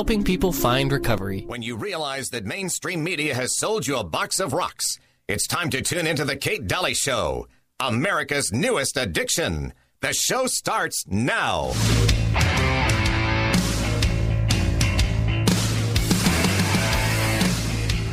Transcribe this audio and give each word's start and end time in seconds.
helping 0.00 0.24
people 0.24 0.50
find 0.50 0.90
recovery. 0.92 1.44
When 1.46 1.60
you 1.60 1.76
realize 1.76 2.30
that 2.30 2.46
mainstream 2.46 3.04
media 3.04 3.34
has 3.34 3.58
sold 3.58 3.86
you 3.86 3.98
a 3.98 4.02
box 4.02 4.40
of 4.40 4.54
rocks, 4.54 4.98
it's 5.28 5.46
time 5.46 5.68
to 5.68 5.82
tune 5.82 6.06
into 6.06 6.24
the 6.24 6.36
Kate 6.36 6.66
Dalley 6.66 6.94
Show, 6.94 7.46
America's 7.78 8.50
newest 8.50 8.96
addiction. 8.96 9.74
The 10.00 10.14
show 10.14 10.46
starts 10.46 11.04
now. 11.06 11.72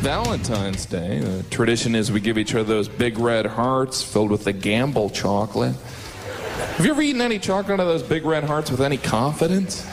Valentine's 0.02 0.86
Day, 0.86 1.20
the 1.20 1.44
tradition 1.50 1.96
is 1.96 2.12
we 2.12 2.20
give 2.20 2.38
each 2.38 2.54
other 2.54 2.66
those 2.66 2.90
big 2.90 3.18
red 3.18 3.46
hearts 3.46 4.04
filled 4.04 4.32
with 4.32 4.44
the 4.44 4.52
gamble 4.52 5.10
chocolate. 5.10 5.76
Have 5.78 6.86
you 6.86 6.92
ever 6.92 7.02
eaten 7.02 7.22
any 7.22 7.40
chocolate 7.40 7.80
out 7.80 7.88
of 7.88 7.88
those 7.88 8.04
big 8.04 8.26
red 8.26 8.44
hearts 8.44 8.70
with 8.70 8.82
any 8.82 8.98
confidence? 8.98 9.88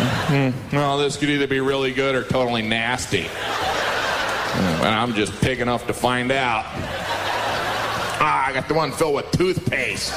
Mm-hmm. 0.00 0.76
Well, 0.76 0.98
this 0.98 1.16
could 1.16 1.28
either 1.28 1.46
be 1.46 1.60
really 1.60 1.92
good 1.92 2.14
or 2.14 2.24
totally 2.24 2.62
nasty. 2.62 3.28
And 4.54 4.88
I'm 4.88 5.14
just 5.14 5.38
pig 5.40 5.60
enough 5.60 5.86
to 5.86 5.92
find 5.92 6.32
out. 6.32 6.64
Ah, 8.22 8.46
I 8.48 8.52
got 8.52 8.68
the 8.68 8.74
one 8.74 8.92
filled 8.92 9.14
with 9.14 9.30
toothpaste. 9.30 10.12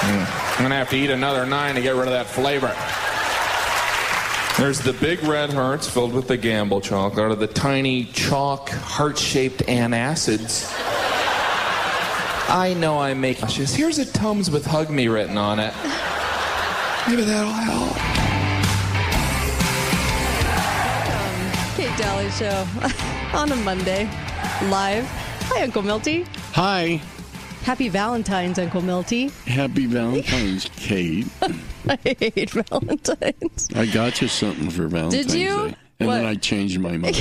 Mm. 0.00 0.56
I'm 0.56 0.62
gonna 0.62 0.76
have 0.76 0.90
to 0.90 0.96
eat 0.96 1.10
another 1.10 1.46
nine 1.46 1.74
to 1.74 1.82
get 1.82 1.94
rid 1.94 2.08
of 2.08 2.12
that 2.12 2.26
flavor. 2.26 2.74
There's 4.58 4.80
the 4.80 4.92
big 4.94 5.22
red 5.22 5.52
hearts 5.52 5.88
filled 5.88 6.12
with 6.12 6.26
the 6.26 6.36
gamble 6.36 6.80
chalk. 6.80 7.12
chocolate, 7.12 7.32
or 7.32 7.34
the 7.36 7.46
tiny 7.46 8.04
chalk 8.06 8.70
heart-shaped 8.70 9.60
antacids. 9.66 10.68
I 12.48 12.74
know 12.74 12.98
I 12.98 13.14
make. 13.14 13.38
Here's 13.38 13.98
a 13.98 14.06
Tums 14.06 14.50
with 14.50 14.66
Hug 14.66 14.90
Me 14.90 15.06
written 15.06 15.38
on 15.38 15.60
it. 15.60 15.74
Maybe 17.08 17.22
that'll 17.22 17.50
help. 17.50 17.96
Kate 21.76 21.96
Dalley 21.96 22.28
Show 22.32 22.66
on 23.36 23.50
a 23.50 23.56
Monday, 23.56 24.04
live. 24.68 25.06
Hi, 25.48 25.62
Uncle 25.62 25.80
Milty. 25.82 26.24
Hi. 26.52 27.00
Happy 27.62 27.88
Valentine's, 27.88 28.58
Uncle 28.58 28.82
Milty. 28.82 29.28
Happy 29.46 29.86
Valentine's, 29.86 30.68
Kate. 30.76 31.26
I 31.88 31.96
hate 32.04 32.50
Valentine's. 32.50 33.68
I 33.74 33.86
got 33.86 34.20
you 34.20 34.28
something 34.28 34.68
for 34.68 34.86
Valentine's 34.88 35.26
Did 35.28 35.34
you? 35.34 35.68
Day. 35.68 35.74
And 36.00 36.08
What? 36.08 36.14
then 36.16 36.26
I 36.26 36.34
changed 36.34 36.78
my 36.78 36.98
mind. 36.98 37.16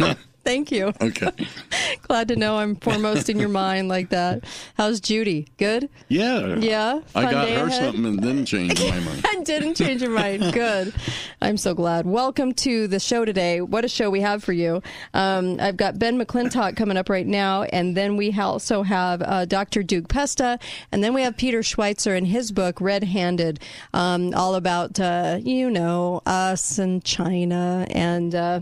Thank 0.44 0.72
you. 0.72 0.92
okay. 1.00 1.30
Glad 2.02 2.28
to 2.28 2.36
know 2.36 2.56
I'm 2.56 2.74
foremost 2.76 3.28
in 3.28 3.38
your 3.38 3.48
mind 3.62 3.88
like 3.88 4.08
that. 4.10 4.44
How's 4.76 5.00
Judy? 5.00 5.46
Good? 5.56 5.88
Yeah. 6.08 6.56
Yeah? 6.56 7.00
I 7.14 7.30
got 7.30 7.48
her 7.48 7.66
ahead? 7.66 7.72
something 7.80 8.04
and 8.04 8.22
then 8.22 8.44
changed 8.44 8.82
my 8.82 8.98
mind. 9.00 9.24
I 9.28 9.42
didn't 9.44 9.76
change 9.76 10.02
your 10.02 10.10
mind. 10.10 10.52
Good. 10.52 10.92
I'm 11.40 11.56
so 11.56 11.74
glad. 11.74 12.06
Welcome 12.06 12.54
to 12.54 12.88
the 12.88 12.98
show 12.98 13.24
today. 13.24 13.60
What 13.60 13.84
a 13.84 13.88
show 13.88 14.10
we 14.10 14.20
have 14.20 14.42
for 14.42 14.52
you. 14.52 14.82
Um, 15.14 15.58
I've 15.60 15.76
got 15.76 15.98
Ben 16.00 16.18
McClintock 16.18 16.76
coming 16.76 16.96
up 16.96 17.08
right 17.08 17.26
now, 17.26 17.62
and 17.62 17.96
then 17.96 18.16
we 18.16 18.36
also 18.36 18.82
have 18.82 19.22
uh, 19.22 19.44
Dr. 19.44 19.84
Duke 19.84 20.08
Pesta, 20.08 20.58
and 20.90 21.04
then 21.04 21.14
we 21.14 21.22
have 21.22 21.36
Peter 21.36 21.60
Schweizer 21.60 22.16
in 22.18 22.24
his 22.24 22.50
book, 22.50 22.80
Red 22.80 23.04
Handed, 23.04 23.60
um, 23.94 24.34
all 24.34 24.56
about, 24.56 24.98
uh, 24.98 25.38
you 25.40 25.70
know, 25.70 26.20
us 26.26 26.78
and 26.78 27.04
China 27.04 27.86
and. 27.90 28.34
Uh, 28.34 28.60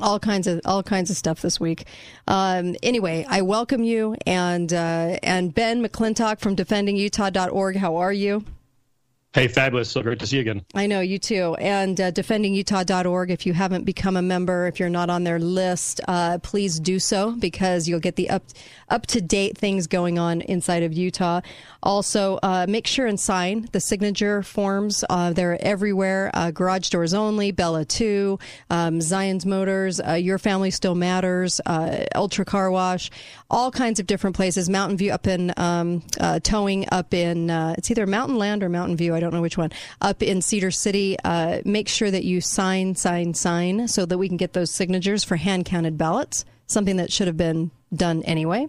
all 0.00 0.18
kinds 0.18 0.46
of 0.46 0.60
all 0.64 0.82
kinds 0.82 1.10
of 1.10 1.16
stuff 1.16 1.42
this 1.42 1.58
week. 1.60 1.86
Um, 2.26 2.76
anyway, 2.82 3.26
I 3.28 3.42
welcome 3.42 3.82
you 3.82 4.16
and 4.26 4.72
uh, 4.72 5.18
and 5.22 5.54
Ben 5.54 5.82
McClintock 5.84 6.40
from 6.40 6.56
DefendingUtah.org. 6.56 7.76
How 7.76 7.96
are 7.96 8.12
you? 8.12 8.44
Hey, 9.34 9.48
fabulous. 9.48 9.90
So 9.90 10.00
great 10.00 10.20
to 10.20 10.28
see 10.28 10.36
you 10.36 10.42
again. 10.42 10.64
I 10.76 10.86
know 10.86 11.00
you 11.00 11.18
too. 11.18 11.56
And 11.56 12.00
uh, 12.00 12.12
defendingutah.org. 12.12 13.32
If 13.32 13.46
you 13.46 13.52
haven't 13.52 13.82
become 13.82 14.16
a 14.16 14.22
member, 14.22 14.68
if 14.68 14.78
you're 14.78 14.88
not 14.88 15.10
on 15.10 15.24
their 15.24 15.40
list, 15.40 16.00
uh, 16.06 16.38
please 16.40 16.78
do 16.78 17.00
so 17.00 17.32
because 17.32 17.88
you'll 17.88 17.98
get 17.98 18.14
the 18.14 18.30
up 18.30 18.44
up 18.88 19.06
to 19.06 19.20
date 19.20 19.58
things 19.58 19.88
going 19.88 20.20
on 20.20 20.40
inside 20.42 20.84
of 20.84 20.92
Utah. 20.92 21.40
Also, 21.82 22.38
uh, 22.44 22.66
make 22.68 22.86
sure 22.86 23.06
and 23.06 23.18
sign 23.18 23.68
the 23.72 23.80
signature 23.80 24.40
forms. 24.42 25.04
Uh, 25.10 25.32
they're 25.32 25.60
everywhere. 25.64 26.30
Uh, 26.32 26.52
garage 26.52 26.88
doors 26.90 27.12
only, 27.12 27.50
Bella 27.50 27.84
Two, 27.84 28.38
um, 28.70 29.00
Zion's 29.00 29.44
Motors, 29.44 30.00
uh, 30.00 30.12
Your 30.12 30.38
Family 30.38 30.70
Still 30.70 30.94
Matters, 30.94 31.60
uh, 31.66 32.04
Ultra 32.14 32.44
Car 32.44 32.70
Wash, 32.70 33.10
all 33.50 33.72
kinds 33.72 33.98
of 33.98 34.06
different 34.06 34.36
places. 34.36 34.68
Mountain 34.68 34.96
View 34.96 35.10
up 35.10 35.26
in 35.26 35.52
um, 35.56 36.02
towing 36.44 36.86
up 36.92 37.12
in 37.12 37.50
it's 37.50 37.90
either 37.90 38.06
Mountain 38.06 38.38
Land 38.38 38.62
or 38.62 38.68
Mountain 38.68 38.96
View. 38.96 39.12
I 39.12 39.23
don't 39.24 39.34
know 39.34 39.42
which 39.42 39.58
one. 39.58 39.72
Up 40.00 40.22
in 40.22 40.40
Cedar 40.42 40.70
City. 40.70 41.16
Uh, 41.24 41.60
make 41.64 41.88
sure 41.88 42.10
that 42.10 42.24
you 42.24 42.40
sign, 42.40 42.94
sign, 42.94 43.34
sign, 43.34 43.88
so 43.88 44.06
that 44.06 44.18
we 44.18 44.28
can 44.28 44.36
get 44.36 44.52
those 44.52 44.70
signatures 44.70 45.24
for 45.24 45.36
hand 45.36 45.64
counted 45.64 45.98
ballots. 45.98 46.44
Something 46.66 46.96
that 46.96 47.12
should 47.12 47.26
have 47.26 47.36
been 47.36 47.70
done 47.92 48.22
anyway. 48.22 48.68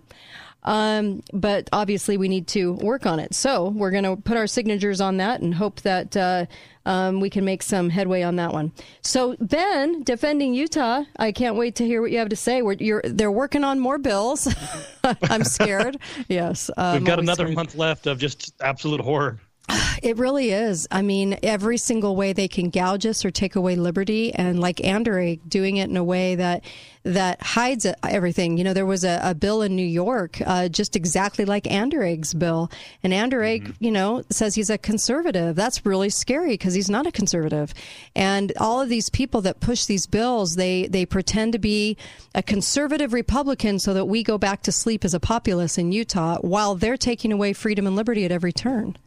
Um, 0.63 1.21
but 1.31 1.69
obviously, 1.71 2.17
we 2.17 2.27
need 2.27 2.47
to 2.47 2.73
work 2.73 3.05
on 3.05 3.19
it. 3.19 3.35
So 3.35 3.69
we're 3.69 3.91
going 3.91 4.03
to 4.03 4.15
put 4.15 4.35
our 4.35 4.47
signatures 4.47 4.99
on 4.99 5.17
that 5.17 5.41
and 5.41 5.53
hope 5.53 5.81
that 5.81 6.17
uh, 6.17 6.47
um, 6.87 7.19
we 7.19 7.29
can 7.29 7.45
make 7.45 7.61
some 7.61 7.89
headway 7.89 8.23
on 8.23 8.35
that 8.37 8.51
one. 8.51 8.71
So 9.01 9.35
Ben, 9.39 10.01
defending 10.03 10.55
Utah, 10.55 11.03
I 11.17 11.31
can't 11.31 11.55
wait 11.55 11.75
to 11.75 11.85
hear 11.85 12.01
what 12.01 12.11
you 12.11 12.17
have 12.17 12.29
to 12.29 12.35
say. 12.35 12.63
We're, 12.63 12.73
you're, 12.73 13.03
they're 13.05 13.31
working 13.31 13.63
on 13.63 13.79
more 13.79 13.99
bills. 13.99 14.47
I'm 15.03 15.43
scared. 15.43 15.97
yes, 16.27 16.71
um, 16.77 16.95
We've 16.95 17.05
got 17.05 17.19
another 17.19 17.45
scared. 17.45 17.55
month 17.55 17.75
left 17.75 18.07
of 18.07 18.17
just 18.17 18.53
absolute 18.59 19.01
horror. 19.01 19.39
It 20.03 20.17
really 20.17 20.51
is. 20.51 20.87
I 20.91 21.01
mean, 21.01 21.39
every 21.41 21.77
single 21.77 22.15
way 22.15 22.31
they 22.33 22.47
can 22.47 22.69
gouge 22.69 23.05
us 23.05 23.25
or 23.25 23.31
take 23.31 23.55
away 23.55 23.75
liberty, 23.75 24.33
and 24.33 24.59
like 24.59 24.77
Anderegg 24.77 25.39
doing 25.47 25.77
it 25.77 25.89
in 25.89 25.97
a 25.97 26.03
way 26.03 26.35
that 26.35 26.63
that 27.03 27.41
hides 27.41 27.87
everything. 28.03 28.57
You 28.57 28.63
know, 28.63 28.73
there 28.73 28.85
was 28.85 29.03
a, 29.03 29.19
a 29.23 29.33
bill 29.33 29.61
in 29.61 29.75
New 29.75 29.85
York, 29.85 30.41
uh, 30.45 30.67
just 30.67 30.95
exactly 30.95 31.45
like 31.45 31.63
Anderegg's 31.63 32.33
bill, 32.33 32.69
and 33.03 33.13
Anderegg, 33.13 33.75
you 33.79 33.91
know, 33.91 34.23
says 34.29 34.53
he's 34.53 34.69
a 34.69 34.77
conservative. 34.77 35.55
That's 35.55 35.85
really 35.85 36.09
scary 36.09 36.51
because 36.51 36.73
he's 36.73 36.89
not 36.89 37.07
a 37.07 37.11
conservative. 37.11 37.73
And 38.15 38.51
all 38.59 38.81
of 38.81 38.89
these 38.89 39.09
people 39.09 39.41
that 39.41 39.59
push 39.59 39.85
these 39.85 40.05
bills, 40.05 40.55
they 40.55 40.87
they 40.87 41.05
pretend 41.05 41.53
to 41.53 41.59
be 41.59 41.97
a 42.35 42.43
conservative 42.43 43.13
Republican 43.13 43.79
so 43.79 43.93
that 43.93 44.05
we 44.05 44.23
go 44.23 44.37
back 44.37 44.61
to 44.63 44.71
sleep 44.71 45.05
as 45.05 45.13
a 45.13 45.19
populace 45.19 45.77
in 45.77 45.91
Utah, 45.91 46.37
while 46.41 46.75
they're 46.75 46.97
taking 46.97 47.31
away 47.31 47.53
freedom 47.53 47.87
and 47.87 47.95
liberty 47.95 48.25
at 48.25 48.31
every 48.31 48.53
turn. 48.53 48.97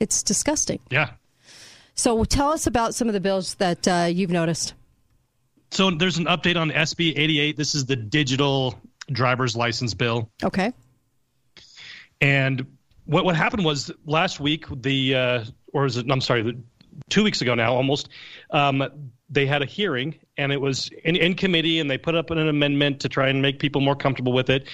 It's 0.00 0.22
disgusting. 0.22 0.80
Yeah. 0.90 1.10
So 1.94 2.24
tell 2.24 2.50
us 2.50 2.66
about 2.66 2.94
some 2.94 3.08
of 3.08 3.14
the 3.14 3.20
bills 3.20 3.54
that 3.56 3.88
uh, 3.88 4.08
you've 4.10 4.30
noticed. 4.30 4.74
So 5.70 5.90
there's 5.90 6.18
an 6.18 6.26
update 6.26 6.56
on 6.56 6.70
SB 6.70 7.18
88. 7.18 7.56
This 7.56 7.74
is 7.74 7.86
the 7.86 7.96
digital 7.96 8.78
driver's 9.10 9.56
license 9.56 9.94
bill. 9.94 10.30
Okay. 10.42 10.72
And 12.20 12.66
what 13.06 13.24
what 13.24 13.36
happened 13.36 13.64
was 13.64 13.90
last 14.04 14.40
week 14.40 14.66
the 14.70 15.14
uh, 15.14 15.44
or 15.72 15.86
is 15.86 15.96
it? 15.96 16.06
I'm 16.10 16.20
sorry, 16.20 16.42
the, 16.42 16.58
two 17.08 17.24
weeks 17.24 17.40
ago 17.42 17.54
now 17.54 17.74
almost. 17.74 18.08
Um, 18.50 19.12
they 19.30 19.46
had 19.46 19.62
a 19.62 19.66
hearing 19.66 20.18
and 20.38 20.52
it 20.52 20.60
was 20.60 20.90
in, 21.04 21.14
in 21.16 21.34
committee 21.34 21.80
and 21.80 21.90
they 21.90 21.98
put 21.98 22.14
up 22.14 22.30
an 22.30 22.38
amendment 22.38 23.00
to 23.00 23.08
try 23.08 23.28
and 23.28 23.42
make 23.42 23.58
people 23.58 23.80
more 23.80 23.96
comfortable 23.96 24.32
with 24.32 24.48
it. 24.48 24.66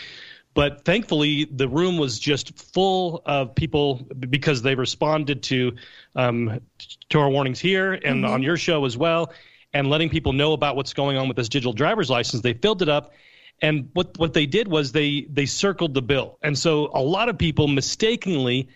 But 0.54 0.84
thankfully, 0.84 1.46
the 1.50 1.68
room 1.68 1.98
was 1.98 2.18
just 2.18 2.56
full 2.72 3.22
of 3.26 3.54
people 3.54 4.06
because 4.30 4.62
they 4.62 4.76
responded 4.76 5.42
to 5.44 5.72
um, 6.14 6.60
to 7.08 7.18
our 7.18 7.28
warnings 7.28 7.58
here 7.58 7.92
and 7.92 8.24
on 8.24 8.42
your 8.42 8.56
show 8.56 8.84
as 8.84 8.96
well, 8.96 9.32
and 9.72 9.90
letting 9.90 10.08
people 10.08 10.32
know 10.32 10.52
about 10.52 10.76
what's 10.76 10.94
going 10.94 11.16
on 11.16 11.26
with 11.26 11.36
this 11.36 11.48
digital 11.48 11.72
driver's 11.72 12.08
license. 12.08 12.42
They 12.42 12.54
filled 12.54 12.82
it 12.82 12.88
up, 12.88 13.12
and 13.60 13.90
what 13.94 14.16
what 14.16 14.32
they 14.32 14.46
did 14.46 14.68
was 14.68 14.92
they 14.92 15.26
they 15.28 15.46
circled 15.46 15.92
the 15.92 16.02
bill, 16.02 16.38
and 16.42 16.56
so 16.56 16.88
a 16.94 17.02
lot 17.02 17.28
of 17.28 17.36
people 17.36 17.66
mistakenly 17.66 18.68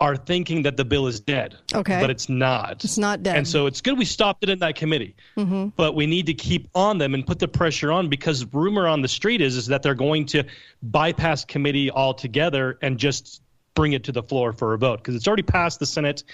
are 0.00 0.16
thinking 0.16 0.62
that 0.62 0.78
the 0.78 0.84
bill 0.84 1.06
is 1.06 1.20
dead. 1.20 1.56
Okay. 1.74 2.00
but 2.00 2.08
it's 2.08 2.28
not. 2.28 2.82
It's 2.84 2.96
not 2.96 3.22
dead. 3.22 3.36
And 3.36 3.46
so 3.46 3.66
it's 3.66 3.82
good 3.82 3.98
we 3.98 4.06
stopped 4.06 4.42
it 4.42 4.48
in 4.48 4.58
that 4.60 4.74
committee. 4.74 5.14
Mm-hmm. 5.36 5.68
But 5.76 5.94
we 5.94 6.06
need 6.06 6.26
to 6.26 6.34
keep 6.34 6.68
on 6.74 6.98
them 6.98 7.12
and 7.12 7.26
put 7.26 7.38
the 7.38 7.48
pressure 7.48 7.92
on 7.92 8.08
because 8.08 8.46
rumor 8.52 8.88
on 8.88 9.02
the 9.02 9.08
street 9.08 9.42
is 9.42 9.56
is 9.56 9.66
that 9.66 9.82
they're 9.82 9.94
going 9.94 10.26
to 10.26 10.44
bypass 10.82 11.44
committee 11.44 11.90
altogether 11.90 12.78
and 12.80 12.98
just 12.98 13.42
bring 13.74 13.92
it 13.92 14.04
to 14.04 14.12
the 14.12 14.22
floor 14.22 14.52
for 14.52 14.74
a 14.74 14.78
vote 14.78 14.98
because 14.98 15.14
it's 15.14 15.28
already 15.28 15.42
passed 15.42 15.78
the 15.78 15.86
Senate, 15.86 16.24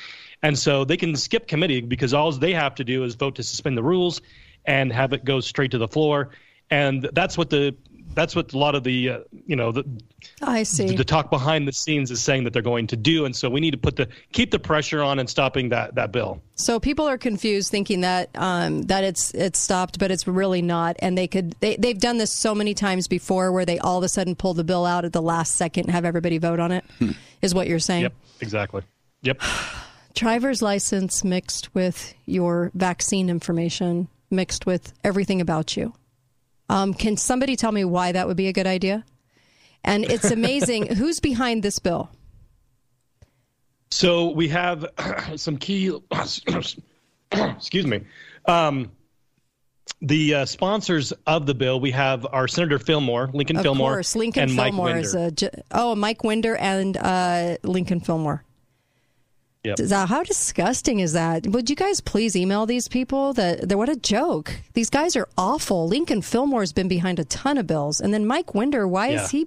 and 0.43 0.59
so 0.59 0.85
they 0.85 0.97
can 0.97 1.15
skip 1.17 1.47
committee 1.47 1.81
because 1.81 2.15
all 2.15 2.33
they 2.33 2.53
have 2.53 2.75
to 2.77 2.85
do 2.85 3.05
is 3.05 3.15
vote 3.15 3.35
to 3.37 3.43
suspend 3.43 3.77
the 3.77 3.83
rules 3.83 4.23
and 4.65 4.93
have 4.93 5.12
it 5.12 5.25
go 5.25 5.41
straight 5.41 5.73
to 5.73 5.79
the 5.79 5.89
floor, 5.89 6.31
and 6.71 7.09
that's 7.12 7.37
what 7.37 7.51
the 7.51 7.77
that's 8.17 8.35
what 8.35 8.53
a 8.55 8.59
lot 8.59 8.75
of 8.75 8.83
the 8.83 9.11
uh, 9.11 9.19
you 9.47 9.55
know 9.55 9.71
the 9.71 9.85
I 10.43 10.65
see. 10.65 10.97
the 10.97 11.05
talk 11.05 11.31
behind 11.31 11.69
the 11.69 11.73
scenes 11.73 12.11
is 12.11 12.23
saying 12.23 12.45
that 12.45 12.53
they're 12.53 12.63
going 12.63 12.89
to 12.89 12.97
do, 12.97 13.27
and 13.27 13.37
so 13.37 13.49
we 13.49 13.61
need 13.61 13.73
to 13.73 13.79
put 13.79 13.95
the 13.95 14.09
keep 14.33 14.51
the 14.51 14.59
pressure 14.59 15.03
on 15.03 15.19
and 15.19 15.29
stopping 15.29 15.69
that 15.69 15.95
that 15.95 16.11
bill. 16.11 16.41
So 16.57 16.81
people 16.81 17.07
are 17.07 17.19
confused, 17.19 17.71
thinking 17.71 18.01
that 18.01 18.31
um, 18.35 18.83
that 18.83 19.05
it's 19.05 19.33
it's 19.35 19.61
stopped, 19.61 19.99
but 19.99 20.11
it's 20.11 20.27
really 20.27 20.63
not. 20.63 20.97
And 21.01 21.17
they 21.17 21.29
could 21.29 21.53
they 21.61 21.77
they've 21.77 21.99
done 21.99 22.17
this 22.17 22.33
so 22.33 22.55
many 22.55 22.75
times 22.75 23.07
before, 23.07 23.53
where 23.53 23.67
they 23.67 23.79
all 23.79 23.99
of 23.99 24.05
a 24.05 24.09
sudden 24.09 24.35
pull 24.35 24.55
the 24.55 24.65
bill 24.65 24.87
out 24.87 25.05
at 25.05 25.12
the 25.12 25.23
last 25.23 25.55
second 25.55 25.85
and 25.85 25.93
have 25.93 26.05
everybody 26.05 26.39
vote 26.39 26.59
on 26.59 26.73
it. 26.73 26.85
Is 27.43 27.55
what 27.55 27.69
you're 27.69 27.79
saying? 27.79 28.03
Yep, 28.03 28.15
exactly. 28.41 28.83
Yep. 29.23 29.43
driver's 30.15 30.62
license 30.62 31.23
mixed 31.23 31.75
with 31.75 32.15
your 32.25 32.71
vaccine 32.75 33.29
information, 33.29 34.09
mixed 34.31 34.65
with 34.65 34.95
everything 35.05 35.43
about 35.43 35.77
you. 35.77 35.93
Um, 36.69 36.95
can 36.95 37.17
somebody 37.17 37.57
tell 37.57 37.73
me 37.73 37.85
why 37.85 38.13
that 38.13 38.27
would 38.27 38.37
be 38.37 38.49
a 38.49 38.53
good 38.53 38.67
idea? 38.67 39.05
And 39.85 40.05
it's 40.05 40.31
amazing 40.31 40.87
who's 40.97 41.21
behind 41.21 41.63
this 41.63 41.79
bill. 41.79 42.11
So 43.91 44.31
we 44.31 44.49
have 44.49 44.87
some 45.37 45.57
key. 45.57 45.97
excuse 47.33 47.87
me. 47.87 48.03
Um, 48.47 48.91
the 50.03 50.35
uh, 50.35 50.45
sponsors 50.45 51.13
of 51.27 51.47
the 51.47 51.55
bill, 51.55 51.81
we 51.81 51.91
have 51.93 52.27
our 52.33 52.49
Senator 52.49 52.79
Fillmore, 52.79 53.31
Lincoln 53.33 53.57
Of 53.57 53.62
Fillmore, 53.62 53.95
course, 53.95 54.15
Lincoln 54.17 54.45
and 54.45 54.55
Mike 54.55 54.75
Winder. 54.75 54.99
is 55.01 55.15
a 55.15 55.33
oh 55.71 55.95
Mike 55.95 56.23
Winder 56.23 56.57
and 56.57 56.97
uh, 56.97 57.57
Lincoln 57.62 58.01
Fillmore. 58.01 58.45
Yep. 59.67 60.09
How 60.09 60.23
disgusting 60.23 61.01
is 61.01 61.13
that? 61.13 61.47
Would 61.47 61.69
you 61.71 61.77
guys 61.77 62.01
please 62.01 62.37
email 62.37 62.67
these 62.67 62.89
people? 62.89 63.33
That 63.35 63.75
what 63.77 63.89
a 63.89 63.97
joke! 63.97 64.53
These 64.75 64.91
guys 64.91 65.17
are 65.17 65.29
awful. 65.37 65.89
Lincoln 65.89 66.23
Fillmore's 66.23 66.73
been 66.73 66.89
behind 66.89 67.19
a 67.19 67.25
ton 67.25 67.59
of 67.59 67.67
bills, 67.67 68.01
and 68.01 68.13
then 68.15 68.27
Mike 68.27 68.55
Winder. 68.55 68.87
Why 68.87 69.09
Yeah. 69.09 69.23
is 69.25 69.31
he? 69.31 69.47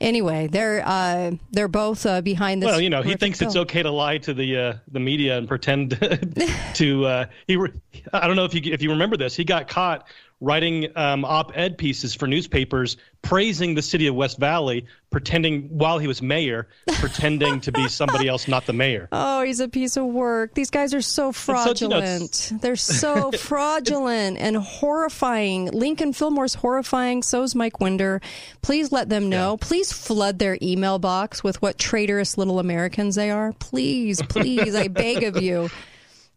Anyway, 0.00 0.48
they're 0.48 0.82
uh, 0.84 1.30
they're 1.52 1.68
both 1.68 2.04
uh, 2.04 2.20
behind 2.20 2.60
this. 2.62 2.66
Well, 2.66 2.80
you 2.80 2.90
know, 2.90 3.00
he 3.00 3.14
thinks 3.14 3.40
it's 3.40 3.54
okay 3.56 3.82
to 3.82 3.90
lie 3.90 4.18
to 4.18 4.34
the 4.34 4.56
uh, 4.58 4.74
the 4.90 5.00
media 5.00 5.38
and 5.38 5.46
pretend 5.48 5.90
to. 6.74 7.06
Uh, 7.06 7.26
he, 7.46 7.56
re- 7.56 7.72
I 8.12 8.26
don't 8.26 8.36
know 8.36 8.44
if 8.44 8.54
you 8.54 8.60
if 8.72 8.82
you 8.82 8.90
remember 8.90 9.16
this. 9.16 9.36
He 9.36 9.44
got 9.44 9.68
caught 9.68 10.08
writing 10.44 10.96
um, 10.96 11.24
op-ed 11.24 11.78
pieces 11.78 12.14
for 12.14 12.26
newspapers 12.26 12.96
praising 13.24 13.74
the 13.74 13.82
city 13.82 14.06
of 14.06 14.14
West 14.14 14.38
Valley, 14.38 14.86
pretending 15.10 15.62
while 15.70 15.98
he 15.98 16.06
was 16.06 16.20
mayor, 16.20 16.68
pretending 16.88 17.60
to 17.62 17.72
be 17.72 17.88
somebody 17.88 18.28
else, 18.28 18.46
not 18.46 18.66
the 18.66 18.72
mayor. 18.72 19.08
Oh, 19.10 19.42
he's 19.42 19.60
a 19.60 19.68
piece 19.68 19.96
of 19.96 20.04
work. 20.04 20.54
These 20.54 20.70
guys 20.70 20.94
are 20.94 21.00
so 21.00 21.32
so, 21.32 21.54
you 21.54 21.54
know, 21.54 21.64
fraudulent. 21.64 22.52
They're 22.60 22.76
so 22.76 23.32
fraudulent 23.38 24.38
and 24.38 24.56
horrifying. 24.56 25.70
Lincoln 25.70 26.12
Fillmore's 26.12 26.54
horrifying. 26.54 27.22
So's 27.22 27.54
Mike 27.54 27.80
Winder. 27.80 28.20
Please 28.62 28.92
let 28.92 29.08
them 29.08 29.28
know. 29.28 29.56
Please 29.56 29.92
flood 29.92 30.38
their 30.38 30.58
email 30.60 30.98
box 30.98 31.42
with 31.42 31.60
what 31.62 31.78
traitorous 31.78 32.36
little 32.36 32.58
Americans 32.58 33.14
they 33.14 33.30
are. 33.30 33.52
Please, 33.54 34.20
please, 34.22 34.74
I 34.74 34.88
beg 34.88 35.22
of 35.22 35.40
you. 35.40 35.70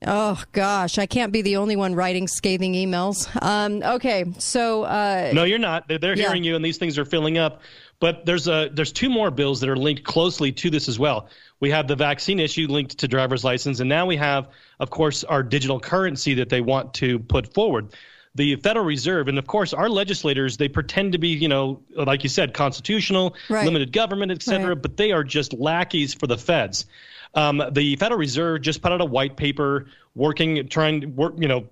Oh 0.05 0.41
gosh, 0.51 0.99
I 0.99 1.07
can't 1.07 1.33
be 1.33 1.41
the 1.41 1.55
only 1.57 1.75
one 1.75 1.95
writing 1.95 2.27
scathing 2.27 2.73
emails. 2.73 3.27
Um, 3.41 3.81
okay, 3.95 4.25
so 4.37 4.83
uh, 4.83 5.31
No, 5.33 5.43
you're 5.43 5.57
not. 5.57 5.87
They're, 5.87 5.97
they're 5.97 6.15
Yeah. 6.15 6.27
hearing 6.27 6.43
you, 6.43 6.55
and 6.55 6.63
these 6.63 6.77
things 6.77 6.99
are 6.99 7.05
filling 7.05 7.37
up. 7.39 7.61
But 7.99 8.23
there's 8.27 8.47
a 8.47 8.69
there's 8.71 8.91
two 8.91 9.09
more 9.09 9.31
bills 9.31 9.59
that 9.61 9.69
are 9.69 9.75
linked 9.75 10.03
closely 10.03 10.51
to 10.51 10.69
this 10.69 10.87
as 10.87 10.99
well. 10.99 11.29
We 11.59 11.71
have 11.71 11.87
the 11.87 11.95
vaccine 11.95 12.39
issue 12.39 12.67
linked 12.67 12.99
to 12.99 13.07
driver's 13.07 13.43
license, 13.43 13.79
and 13.79 13.89
now 13.89 14.05
we 14.05 14.15
have, 14.17 14.49
of 14.79 14.91
course, 14.91 15.23
our 15.23 15.41
digital 15.41 15.79
currency 15.79 16.35
that 16.35 16.49
they 16.49 16.61
want 16.61 16.93
to 16.95 17.17
put 17.17 17.51
forward. 17.55 17.95
The 18.35 18.55
Federal 18.57 18.85
Reserve, 18.85 19.29
and 19.29 19.39
of 19.39 19.47
course, 19.47 19.73
our 19.73 19.89
legislators, 19.89 20.57
they 20.57 20.67
pretend 20.67 21.13
to 21.13 21.17
be, 21.17 21.29
you 21.29 21.47
know, 21.47 21.81
like 21.95 22.21
you 22.21 22.29
said, 22.29 22.53
constitutional, 22.53 23.35
Right. 23.49 23.65
limited 23.65 23.91
government, 23.91 24.31
et 24.31 24.43
cetera, 24.43 24.75
Right. 24.75 24.81
but 24.83 24.95
they 24.95 25.11
are 25.11 25.23
just 25.23 25.53
lackeys 25.53 26.13
for 26.13 26.27
the 26.27 26.37
feds. 26.37 26.85
Um, 27.33 27.61
the 27.71 27.95
Federal 27.97 28.19
Reserve 28.19 28.61
just 28.61 28.81
put 28.81 28.91
out 28.91 29.01
a 29.01 29.05
white 29.05 29.37
paper 29.37 29.87
working, 30.15 30.67
trying 30.69 31.01
to 31.01 31.07
work, 31.07 31.33
you 31.37 31.47
know, 31.47 31.67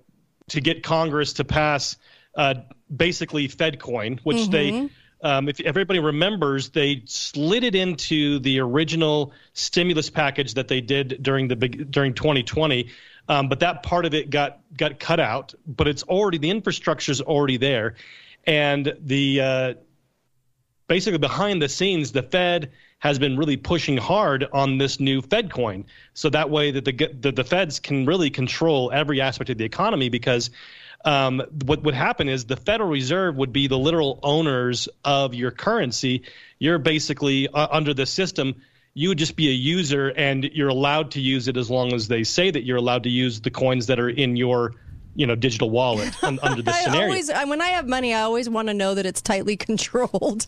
to 0.48 0.60
get 0.60 0.82
Congress 0.82 1.34
to 1.34 1.44
pass 1.44 1.96
uh, 2.36 2.54
basically 2.94 3.48
FedCoin, 3.48 4.20
which 4.22 4.48
they, 4.48 4.88
um, 5.22 5.48
if 5.48 5.60
everybody 5.60 5.98
remembers, 5.98 6.68
they 6.68 7.02
slid 7.06 7.64
it 7.64 7.74
into 7.74 8.38
the 8.40 8.60
original 8.60 9.32
stimulus 9.54 10.10
package 10.10 10.54
that 10.54 10.68
they 10.68 10.80
did 10.80 11.22
during 11.22 11.48
the 11.48 11.56
big, 11.56 11.90
during 11.90 12.14
2020. 12.14 12.90
Um, 13.28 13.48
but 13.48 13.60
that 13.60 13.82
part 13.82 14.04
of 14.04 14.14
it 14.14 14.30
got 14.30 14.60
got 14.76 15.00
cut 15.00 15.18
out. 15.18 15.54
But 15.66 15.88
it's 15.88 16.04
already 16.04 16.38
the 16.38 16.50
infrastructure's 16.50 17.20
already 17.20 17.56
there, 17.56 17.94
and 18.46 18.94
the 19.00 19.40
uh, 19.40 19.74
basically 20.86 21.18
behind 21.18 21.60
the 21.60 21.68
scenes, 21.68 22.12
the 22.12 22.22
Fed 22.22 22.70
has 22.98 23.18
been 23.18 23.36
really 23.36 23.56
pushing 23.56 23.96
hard 23.96 24.46
on 24.52 24.78
this 24.78 24.98
new 25.00 25.22
Fed 25.22 25.50
coin, 25.50 25.86
so 26.14 26.30
that 26.30 26.50
way 26.50 26.70
that 26.70 26.84
the 26.84 26.92
the, 26.92 27.32
the 27.32 27.44
Feds 27.44 27.80
can 27.80 28.06
really 28.06 28.30
control 28.30 28.90
every 28.92 29.20
aspect 29.20 29.50
of 29.50 29.58
the 29.58 29.64
economy 29.64 30.08
because. 30.08 30.50
Um, 31.04 31.40
what 31.64 31.84
would 31.84 31.94
happen 31.94 32.28
is 32.28 32.46
the 32.46 32.56
Federal 32.56 32.88
Reserve 32.88 33.36
would 33.36 33.52
be 33.52 33.68
the 33.68 33.78
literal 33.78 34.18
owners 34.24 34.88
of 35.04 35.34
your 35.34 35.52
currency. 35.52 36.22
You're 36.58 36.78
basically 36.78 37.46
uh, 37.46 37.68
under 37.70 37.94
the 37.94 38.06
system. 38.06 38.62
You 38.92 39.10
would 39.10 39.18
just 39.18 39.36
be 39.36 39.48
a 39.48 39.52
user, 39.52 40.08
and 40.08 40.42
you're 40.42 40.70
allowed 40.70 41.12
to 41.12 41.20
use 41.20 41.46
it 41.46 41.56
as 41.56 41.70
long 41.70 41.92
as 41.92 42.08
they 42.08 42.24
say 42.24 42.50
that 42.50 42.64
you're 42.64 42.78
allowed 42.78 43.04
to 43.04 43.10
use 43.10 43.40
the 43.40 43.52
coins 43.52 43.86
that 43.86 44.00
are 44.00 44.08
in 44.08 44.34
your, 44.34 44.74
you 45.16 45.26
know, 45.26 45.34
digital 45.34 45.70
wallet 45.70 46.12
un- 46.22 46.38
under 46.42 46.62
this 46.62 46.74
I 46.74 46.82
scenario. 46.84 47.06
always, 47.08 47.30
when 47.30 47.60
I 47.60 47.68
have 47.68 47.88
money, 47.88 48.14
I 48.14 48.22
always 48.22 48.48
want 48.48 48.68
to 48.68 48.74
know 48.74 48.94
that 48.94 49.06
it's 49.06 49.22
tightly 49.22 49.56
controlled 49.68 50.46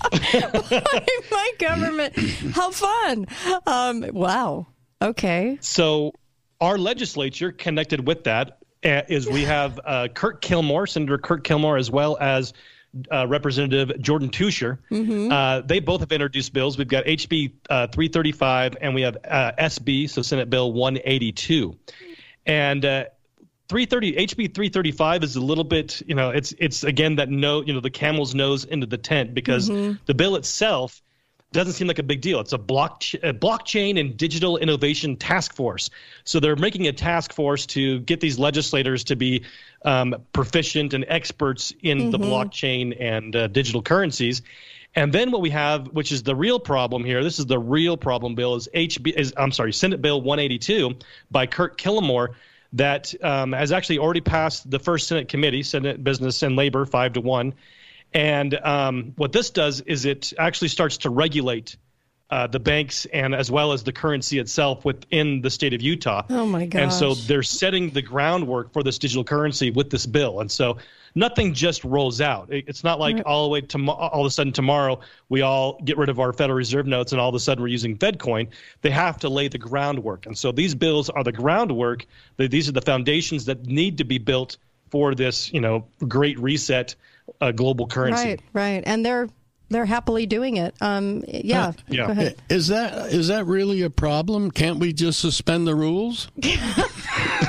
by 0.00 0.08
my 1.30 1.50
government. 1.58 2.16
How 2.54 2.70
fun! 2.70 3.26
Um, 3.66 4.06
wow. 4.12 4.66
Okay. 5.02 5.58
So 5.60 6.12
our 6.60 6.78
legislature 6.78 7.52
connected 7.52 8.06
with 8.06 8.24
that 8.24 8.58
uh, 8.84 9.02
is 9.08 9.28
we 9.28 9.42
have 9.42 9.78
uh, 9.84 10.08
Kirk 10.14 10.40
Cullimore, 10.40 10.88
Senator 10.88 11.18
Kirk 11.18 11.44
Cullimore, 11.44 11.78
as 11.78 11.90
well 11.90 12.16
as 12.20 12.54
uh, 13.12 13.26
Representative 13.26 14.00
Jordan 14.00 14.30
Teuscher. 14.30 14.78
Uh, 14.90 15.60
they 15.60 15.80
both 15.80 16.00
have 16.00 16.12
introduced 16.12 16.52
bills. 16.54 16.78
We've 16.78 16.88
got 16.88 17.04
HB 17.04 17.52
uh, 17.68 17.86
335 17.88 18.76
and 18.80 18.94
we 18.94 19.02
have 19.02 19.18
uh, 19.24 19.52
SB, 19.58 20.08
so 20.08 20.22
Senate 20.22 20.48
Bill 20.48 20.72
182. 20.72 21.76
And 22.46 22.84
uh, 22.84 23.04
330 23.68 24.12
HB 24.12 24.54
335 24.54 25.24
is 25.24 25.36
a 25.36 25.40
little 25.40 25.64
bit, 25.64 26.02
you 26.06 26.14
know, 26.14 26.30
it's 26.30 26.54
it's 26.58 26.84
again 26.84 27.16
that 27.16 27.30
no, 27.30 27.62
you 27.62 27.72
know, 27.72 27.80
the 27.80 27.90
camel's 27.90 28.34
nose 28.34 28.64
into 28.64 28.86
the 28.86 28.98
tent 28.98 29.34
because 29.34 29.68
the 30.06 30.14
bill 30.14 30.36
itself 30.36 31.02
doesn't 31.52 31.74
seem 31.74 31.86
like 31.86 31.98
a 31.98 32.02
big 32.02 32.20
deal. 32.20 32.40
It's 32.40 32.52
a, 32.52 32.58
block, 32.58 33.02
a 33.22 33.32
blockchain 33.32 33.98
and 33.98 34.16
digital 34.16 34.58
innovation 34.58 35.16
task 35.16 35.54
force. 35.54 35.90
So 36.24 36.40
they're 36.40 36.56
making 36.56 36.86
a 36.86 36.92
task 36.92 37.32
force 37.32 37.66
to 37.66 38.00
get 38.00 38.20
these 38.20 38.38
legislators 38.38 39.04
to 39.04 39.16
be 39.16 39.44
um, 39.84 40.16
proficient 40.32 40.92
and 40.92 41.04
experts 41.08 41.72
in 41.82 42.10
the 42.10 42.18
blockchain 42.18 42.96
and 43.00 43.34
uh, 43.34 43.46
digital 43.46 43.80
currencies. 43.80 44.42
And 44.94 45.12
then 45.12 45.30
what 45.30 45.40
we 45.40 45.50
have, 45.50 45.88
which 45.88 46.10
is 46.10 46.22
the 46.22 46.34
real 46.34 46.58
problem 46.58 47.04
here, 47.04 47.22
this 47.22 47.38
is 47.38 47.46
the 47.46 47.58
real 47.58 47.96
problem 47.96 48.34
bill, 48.34 48.56
is 48.56 48.68
HB 48.74 49.12
is 49.14 49.32
I'm 49.36 49.52
sorry, 49.52 49.72
Senate 49.72 50.00
Bill 50.00 50.20
182 50.20 50.96
by 51.30 51.46
Kirk 51.46 51.78
Cullimore 51.78 52.34
that 52.72 53.14
um, 53.22 53.52
has 53.52 53.72
actually 53.72 53.98
already 53.98 54.20
passed 54.20 54.70
the 54.70 54.78
first 54.78 55.08
Senate 55.08 55.28
committee, 55.28 55.62
Senate 55.62 56.02
Business 56.02 56.42
and 56.42 56.56
Labor, 56.56 56.84
five 56.86 57.14
to 57.14 57.20
one. 57.20 57.54
And 58.12 58.54
um, 58.54 59.12
what 59.16 59.32
this 59.32 59.50
does 59.50 59.80
is 59.80 60.04
it 60.04 60.32
actually 60.38 60.68
starts 60.68 60.98
to 60.98 61.10
regulate 61.10 61.76
uh, 62.30 62.46
the 62.46 62.58
banks 62.58 63.06
and 63.06 63.34
as 63.34 63.50
well 63.50 63.72
as 63.72 63.84
the 63.84 63.92
currency 63.92 64.38
itself 64.38 64.84
within 64.84 65.42
the 65.42 65.50
state 65.50 65.74
of 65.74 65.82
Utah. 65.82 66.22
Oh, 66.30 66.46
my 66.46 66.66
God. 66.66 66.82
And 66.82 66.92
so 66.92 67.14
they're 67.14 67.42
setting 67.42 67.90
the 67.90 68.02
groundwork 68.02 68.72
for 68.72 68.82
this 68.82 68.98
digital 68.98 69.22
currency 69.22 69.70
with 69.70 69.90
this 69.90 70.06
bill. 70.06 70.40
And 70.40 70.50
so 70.50 70.78
nothing 71.16 71.52
just 71.54 71.82
rolls 71.82 72.20
out. 72.20 72.52
It- 72.52 72.66
It's 72.68 72.84
not 72.84 73.00
like 73.00 73.20
all 73.26 73.42
the 73.44 73.50
way 73.50 73.60
to 73.62 73.90
all 73.90 74.20
of 74.20 74.26
a 74.26 74.30
sudden 74.30 74.52
tomorrow 74.52 75.00
we 75.28 75.40
all 75.42 75.80
get 75.84 75.96
rid 75.98 76.08
of 76.08 76.20
our 76.20 76.32
Federal 76.32 76.56
Reserve 76.56 76.86
notes 76.86 77.10
and 77.10 77.20
all 77.20 77.28
of 77.30 77.34
a 77.34 77.40
sudden 77.40 77.62
we're 77.62 77.68
using 77.68 77.96
FedCoin. 77.98 78.46
They 78.82 78.90
have 78.90 79.18
to 79.20 79.28
lay 79.28 79.48
the 79.48 79.58
groundwork. 79.58 80.26
And 80.26 80.38
so 80.38 80.52
these 80.52 80.74
bills 80.76 81.10
are 81.10 81.24
the 81.24 81.32
groundwork. 81.32 82.06
They- 82.36 82.46
These 82.46 82.68
are 82.68 82.72
the 82.72 82.82
foundations 82.82 83.46
that 83.46 83.66
need 83.66 83.98
to 83.98 84.04
be 84.04 84.18
built 84.18 84.58
for 84.90 85.16
this, 85.16 85.52
you 85.52 85.60
know, 85.60 85.86
great 86.06 86.38
reset 86.38 86.94
uh, 87.40 87.50
global 87.50 87.88
currency. 87.88 88.24
Right. 88.28 88.40
Right. 88.52 88.82
And 88.86 89.04
they're 89.04 89.28
they're 89.68 89.84
happily 89.84 90.26
doing 90.26 90.58
it. 90.58 90.76
Um. 90.80 91.24
Yeah. 91.26 91.72
yeah. 91.88 92.06
Go 92.06 92.12
ahead. 92.12 92.36
Is 92.48 92.68
that 92.68 93.12
is 93.12 93.26
that 93.28 93.46
really 93.46 93.82
a 93.82 93.90
problem? 93.90 94.52
Can't 94.52 94.78
we 94.78 94.92
just 94.92 95.18
suspend 95.18 95.66
the 95.66 95.74
rules? 95.74 96.28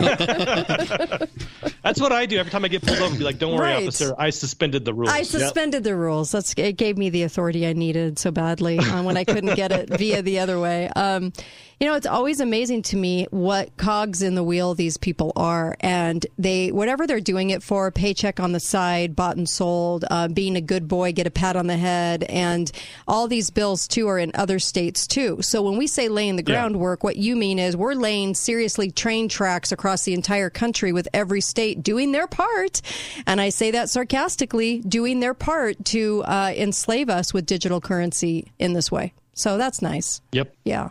That's 1.84 2.00
what 2.02 2.12
I 2.12 2.26
do 2.26 2.38
every 2.38 2.52
time 2.52 2.66
I 2.66 2.68
get 2.68 2.82
pulled 2.84 2.98
over. 3.00 3.08
And 3.10 3.18
be 3.18 3.24
like, 3.24 3.38
"Don't 3.40 3.54
worry, 3.56 3.72
Right. 3.74 3.84
officer. 3.84 4.14
I 4.18 4.30
suspended 4.30 4.86
the 4.86 4.94
rules." 4.94 5.12
I 5.12 5.24
suspended 5.24 5.84
the 5.84 5.96
rules. 5.96 6.32
That's 6.32 6.54
it. 6.58 6.74
Gave 6.78 6.98
me 6.98 7.10
the 7.10 7.24
authority 7.24 7.66
I 7.68 7.74
needed 7.74 8.20
so 8.20 8.32
badly 8.32 8.78
uh, 8.80 9.04
when 9.04 9.18
I 9.18 9.24
couldn't 9.24 9.56
get 9.56 9.72
it 9.72 9.90
via 9.98 10.22
the 10.22 10.40
other 10.40 10.60
way. 10.60 10.90
Um, 10.96 11.32
you 11.80 11.86
know, 11.88 11.94
it's 11.94 12.08
always 12.08 12.40
amazing 12.40 12.82
to 12.84 12.98
me 12.98 13.28
what 13.30 13.78
cogs 13.78 14.24
in 14.24 14.34
the 14.34 14.44
wheel 14.44 14.74
these 14.74 14.98
people 14.98 15.32
are, 15.36 15.78
and 15.80 16.26
they 16.38 16.72
whatever 16.72 17.06
they're 17.08 17.20
doing 17.22 17.52
it 17.52 17.62
for, 17.64 17.92
paycheck 17.92 18.40
on 18.40 18.52
the 18.52 18.60
side, 18.60 19.16
bought 19.16 19.38
and 19.38 19.48
sold, 19.48 20.04
uh, 20.10 20.28
being 20.28 20.56
a 20.56 20.62
good 20.62 20.88
boy, 20.88 21.12
get 21.14 21.28
a 21.28 21.32
pat 21.32 21.56
on 21.56 21.68
the 21.68 21.78
head, 21.78 22.24
and 22.24 22.72
all 23.08 23.28
these 23.28 23.50
bills 23.52 23.88
too 23.88 24.08
are 24.08 24.18
in 24.20 24.32
other 24.34 24.58
states 24.60 25.06
too. 25.08 25.38
So 25.42 25.62
when 25.62 25.78
we 25.78 25.86
say 25.88 26.10
laying 26.10 26.36
the 26.36 26.44
Yeah. 26.46 26.56
groundwork, 26.56 27.04
what 27.04 27.16
you 27.16 27.36
mean 27.36 27.60
is 27.60 27.78
we're 27.78 27.94
laying 27.94 28.34
seriously 28.34 28.90
train 28.92 29.30
tracks 29.30 29.57
across 29.72 30.04
the 30.04 30.14
entire 30.14 30.50
country 30.50 30.92
with 30.92 31.08
every 31.14 31.42
state 31.42 31.84
doing 31.84 32.12
their 32.12 32.28
part, 32.28 32.82
and 33.26 33.42
I 33.42 33.50
say 33.50 33.72
that 33.72 33.90
sarcastically, 33.90 34.80
doing 34.80 35.20
their 35.20 35.34
part 35.34 35.84
to 35.86 36.24
uh, 36.24 36.54
enslave 36.56 37.10
us 37.10 37.34
with 37.34 37.46
digital 37.46 37.82
currency 37.82 38.52
in 38.60 38.74
this 38.74 38.92
way. 38.92 39.14
So 39.34 39.58
that's 39.58 39.82
nice. 39.82 40.22
Yep. 40.32 40.56
Yeah. 40.64 40.90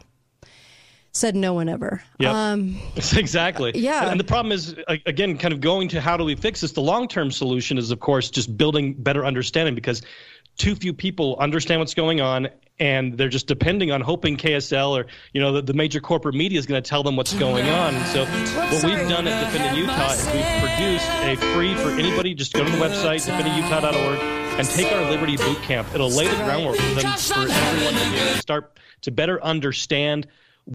said 1.12 1.35
no 1.35 1.54
one 1.54 1.68
ever. 1.68 2.02
Yep. 2.18 2.32
Um, 2.32 2.78
exactly. 3.16 3.73
Yeah. 3.75 4.02
And, 4.02 4.12
and 4.12 4.20
the 4.20 4.25
problem 4.25 4.52
is, 4.52 4.76
again, 5.06 5.37
kind 5.38 5.52
of 5.52 5.61
going 5.61 5.88
to 5.88 6.00
how 6.00 6.16
do 6.16 6.25
we 6.25 6.35
fix 6.35 6.61
this? 6.61 6.73
The 6.73 6.80
long 6.80 7.08
term 7.08 7.30
solution 7.30 7.78
is, 7.78 7.90
of 7.90 8.00
course, 8.00 8.30
just 8.30 8.56
building 8.56 8.94
better 8.94 9.25
understanding 9.25 9.75
because 9.75 10.02
too 10.56 10.75
few 10.75 10.92
people 10.92 11.37
understand 11.38 11.80
what's 11.80 11.94
going 11.94 12.20
on 12.20 12.49
and 12.78 13.16
they're 13.16 13.28
just 13.28 13.47
depending 13.47 13.90
on 13.90 14.00
hoping 14.00 14.37
KSL 14.37 14.99
or 14.99 15.06
you 15.33 15.40
know 15.40 15.52
the, 15.52 15.62
the 15.62 15.75
major 15.75 16.00
corporate 16.00 16.35
media 16.35 16.59
is 16.59 16.66
going 16.66 16.83
to 16.83 16.88
tell 16.88 17.02
them 17.02 17.16
what's 17.16 17.35
going 17.35 17.68
on. 17.68 17.95
So 18.06 18.25
what 18.25 18.85
we've 18.85 19.09
done 19.09 19.26
at 19.26 19.50
Defending 19.50 19.80
Utah 19.80 20.12
is 20.12 20.25
we've 20.26 20.45
produced 20.61 21.09
a 21.23 21.37
free 21.54 21.75
for 21.75 21.90
anybody. 21.90 22.35
Just 22.35 22.52
go 22.52 22.64
to 22.64 22.71
the 22.71 22.78
website 22.78 23.26
defendingutah.org 23.26 24.21
and 24.59 24.68
take 24.68 24.92
our 24.92 25.11
Liberty 25.11 25.37
Boot 25.37 25.61
Camp. 25.62 25.88
It'll 25.95 26.11
lay 26.11 26.28
the 26.28 26.37
groundwork 26.37 26.76
for 26.76 27.00
them 27.00 27.16
for 27.16 27.40
everyone 27.40 27.95
to 27.95 28.35
to 28.35 28.38
start 28.38 28.78
to 29.02 29.11
better 29.11 29.42
understand 29.42 30.26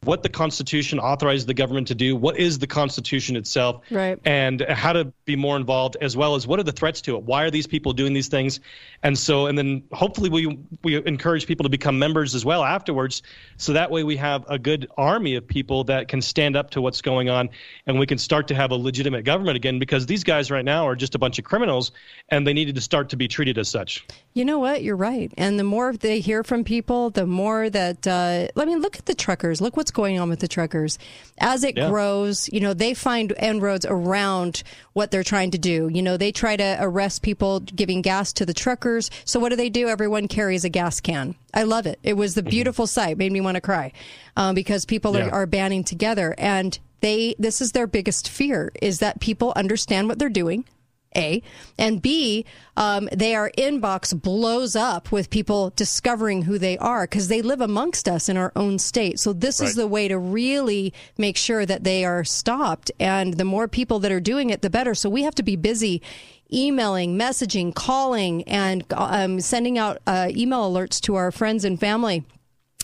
what 0.03 0.23
the 0.23 0.29
Constitution 0.29 0.99
authorizes 0.99 1.45
the 1.45 1.53
government 1.53 1.85
to 1.89 1.95
do, 1.95 2.15
what 2.15 2.39
is 2.39 2.59
the 2.59 2.67
Constitution 2.67 3.35
itself, 3.35 3.81
Right. 3.91 4.17
and 4.23 4.61
how 4.69 4.93
to 4.93 5.11
be 5.25 5.35
more 5.35 5.57
involved, 5.57 5.97
as 5.99 6.15
well 6.15 6.35
as 6.35 6.47
what 6.47 6.61
are 6.61 6.63
the 6.63 6.71
threats 6.71 7.01
to 7.01 7.17
it? 7.17 7.23
Why 7.23 7.43
are 7.43 7.51
these 7.51 7.67
people 7.67 7.91
doing 7.91 8.13
these 8.13 8.29
things? 8.29 8.61
And 9.03 9.17
so, 9.17 9.47
and 9.47 9.57
then 9.57 9.83
hopefully 9.91 10.29
we 10.29 10.57
we 10.83 11.05
encourage 11.05 11.45
people 11.45 11.63
to 11.65 11.69
become 11.69 11.99
members 11.99 12.35
as 12.35 12.45
well 12.45 12.63
afterwards, 12.63 13.21
so 13.57 13.73
that 13.73 13.91
way 13.91 14.03
we 14.03 14.15
have 14.15 14.45
a 14.49 14.57
good 14.57 14.87
army 14.97 15.35
of 15.35 15.45
people 15.45 15.83
that 15.85 16.07
can 16.07 16.21
stand 16.21 16.55
up 16.55 16.69
to 16.71 16.81
what's 16.81 17.01
going 17.01 17.29
on, 17.29 17.49
and 17.85 17.99
we 17.99 18.05
can 18.05 18.17
start 18.17 18.47
to 18.47 18.55
have 18.55 18.71
a 18.71 18.75
legitimate 18.75 19.25
government 19.25 19.57
again. 19.57 19.77
Because 19.77 20.05
these 20.05 20.23
guys 20.23 20.49
right 20.49 20.63
now 20.63 20.87
are 20.87 20.95
just 20.95 21.15
a 21.15 21.19
bunch 21.19 21.37
of 21.37 21.43
criminals, 21.43 21.91
and 22.29 22.47
they 22.47 22.53
needed 22.53 22.75
to 22.75 22.81
start 22.81 23.09
to 23.09 23.17
be 23.17 23.27
treated 23.27 23.57
as 23.57 23.67
such. 23.67 24.05
You 24.33 24.45
know 24.45 24.59
what? 24.59 24.83
You're 24.83 24.95
right. 24.95 25.33
And 25.37 25.59
the 25.59 25.65
more 25.65 25.91
they 25.91 26.21
hear 26.21 26.45
from 26.45 26.63
people, 26.63 27.09
the 27.09 27.25
more 27.25 27.69
that, 27.69 28.07
uh, 28.07 28.47
I 28.55 28.65
mean, 28.65 28.79
look 28.79 28.97
at 28.97 29.05
the 29.05 29.13
truckers. 29.15 29.59
Look 29.59 29.75
what's 29.81 29.89
going 29.89 30.19
on 30.19 30.29
with 30.29 30.39
the 30.39 30.47
truckers. 30.47 30.99
As 31.39 31.63
it 31.63 31.75
Yeah. 31.75 31.89
grows, 31.89 32.47
you 32.53 32.59
know, 32.59 32.75
they 32.75 32.93
find 32.93 33.33
inroads 33.41 33.83
around 33.83 34.61
what 34.93 35.09
they're 35.09 35.23
trying 35.23 35.49
to 35.51 35.57
do. 35.57 35.89
You 35.91 36.03
know, 36.03 36.17
they 36.17 36.31
try 36.31 36.55
to 36.55 36.77
arrest 36.79 37.23
people 37.23 37.61
giving 37.61 38.03
gas 38.03 38.31
to 38.33 38.45
the 38.45 38.53
truckers. 38.53 39.09
So 39.25 39.39
what 39.39 39.49
do 39.49 39.55
they 39.55 39.69
do? 39.69 39.87
Everyone 39.87 40.27
carries 40.27 40.63
a 40.63 40.69
gas 40.69 40.99
can. 40.99 41.33
I 41.51 41.63
love 41.63 41.87
it. 41.87 41.97
It 42.03 42.13
was 42.13 42.35
the 42.35 42.43
beautiful 42.43 42.85
sight. 42.85 43.17
Made 43.17 43.31
me 43.31 43.41
want 43.41 43.55
to 43.55 43.61
cry 43.61 43.91
um, 44.37 44.53
because 44.53 44.85
people 44.85 45.17
Yeah. 45.17 45.29
are, 45.29 45.31
are 45.31 45.45
banding 45.47 45.83
together. 45.83 46.35
And 46.37 46.77
they, 46.99 47.33
this 47.39 47.59
is 47.59 47.71
their 47.71 47.87
biggest 47.87 48.29
fear 48.29 48.71
is 48.83 48.99
that 48.99 49.19
people 49.19 49.51
understand 49.55 50.07
what 50.09 50.19
they're 50.19 50.29
doing. 50.29 50.65
A 51.15 51.41
and 51.77 52.01
B, 52.01 52.45
um, 52.77 53.09
their 53.11 53.51
inbox 53.57 54.19
blows 54.19 54.75
up 54.75 55.11
with 55.11 55.29
people 55.29 55.71
discovering 55.75 56.43
who 56.43 56.57
they 56.57 56.77
are 56.77 57.03
because 57.03 57.27
they 57.27 57.41
live 57.41 57.61
amongst 57.61 58.07
us 58.07 58.29
in 58.29 58.37
our 58.37 58.51
own 58.55 58.79
state. 58.79 59.19
So 59.19 59.33
this 59.33 59.61
is 59.61 59.75
the 59.75 59.87
way 59.87 60.07
to 60.07 60.17
really 60.17 60.93
make 61.17 61.37
sure 61.37 61.65
that 61.65 61.83
they 61.83 62.05
are 62.05 62.23
stopped. 62.23 62.91
And 62.99 63.35
the 63.35 63.45
more 63.45 63.67
people 63.67 63.99
that 63.99 64.11
are 64.11 64.19
doing 64.19 64.49
it, 64.49 64.61
the 64.61 64.69
better. 64.69 64.95
So 64.95 65.09
we 65.09 65.23
have 65.23 65.35
to 65.35 65.43
be 65.43 65.55
busy 65.55 66.01
emailing, 66.53 67.17
messaging, 67.17 67.73
calling, 67.73 68.43
and 68.43 68.83
um, 68.91 69.39
sending 69.39 69.77
out 69.77 69.99
uh, 70.05 70.29
email 70.31 70.71
alerts 70.71 70.99
to 71.01 71.15
our 71.15 71.31
friends 71.31 71.63
and 71.63 71.79
family 71.79 72.25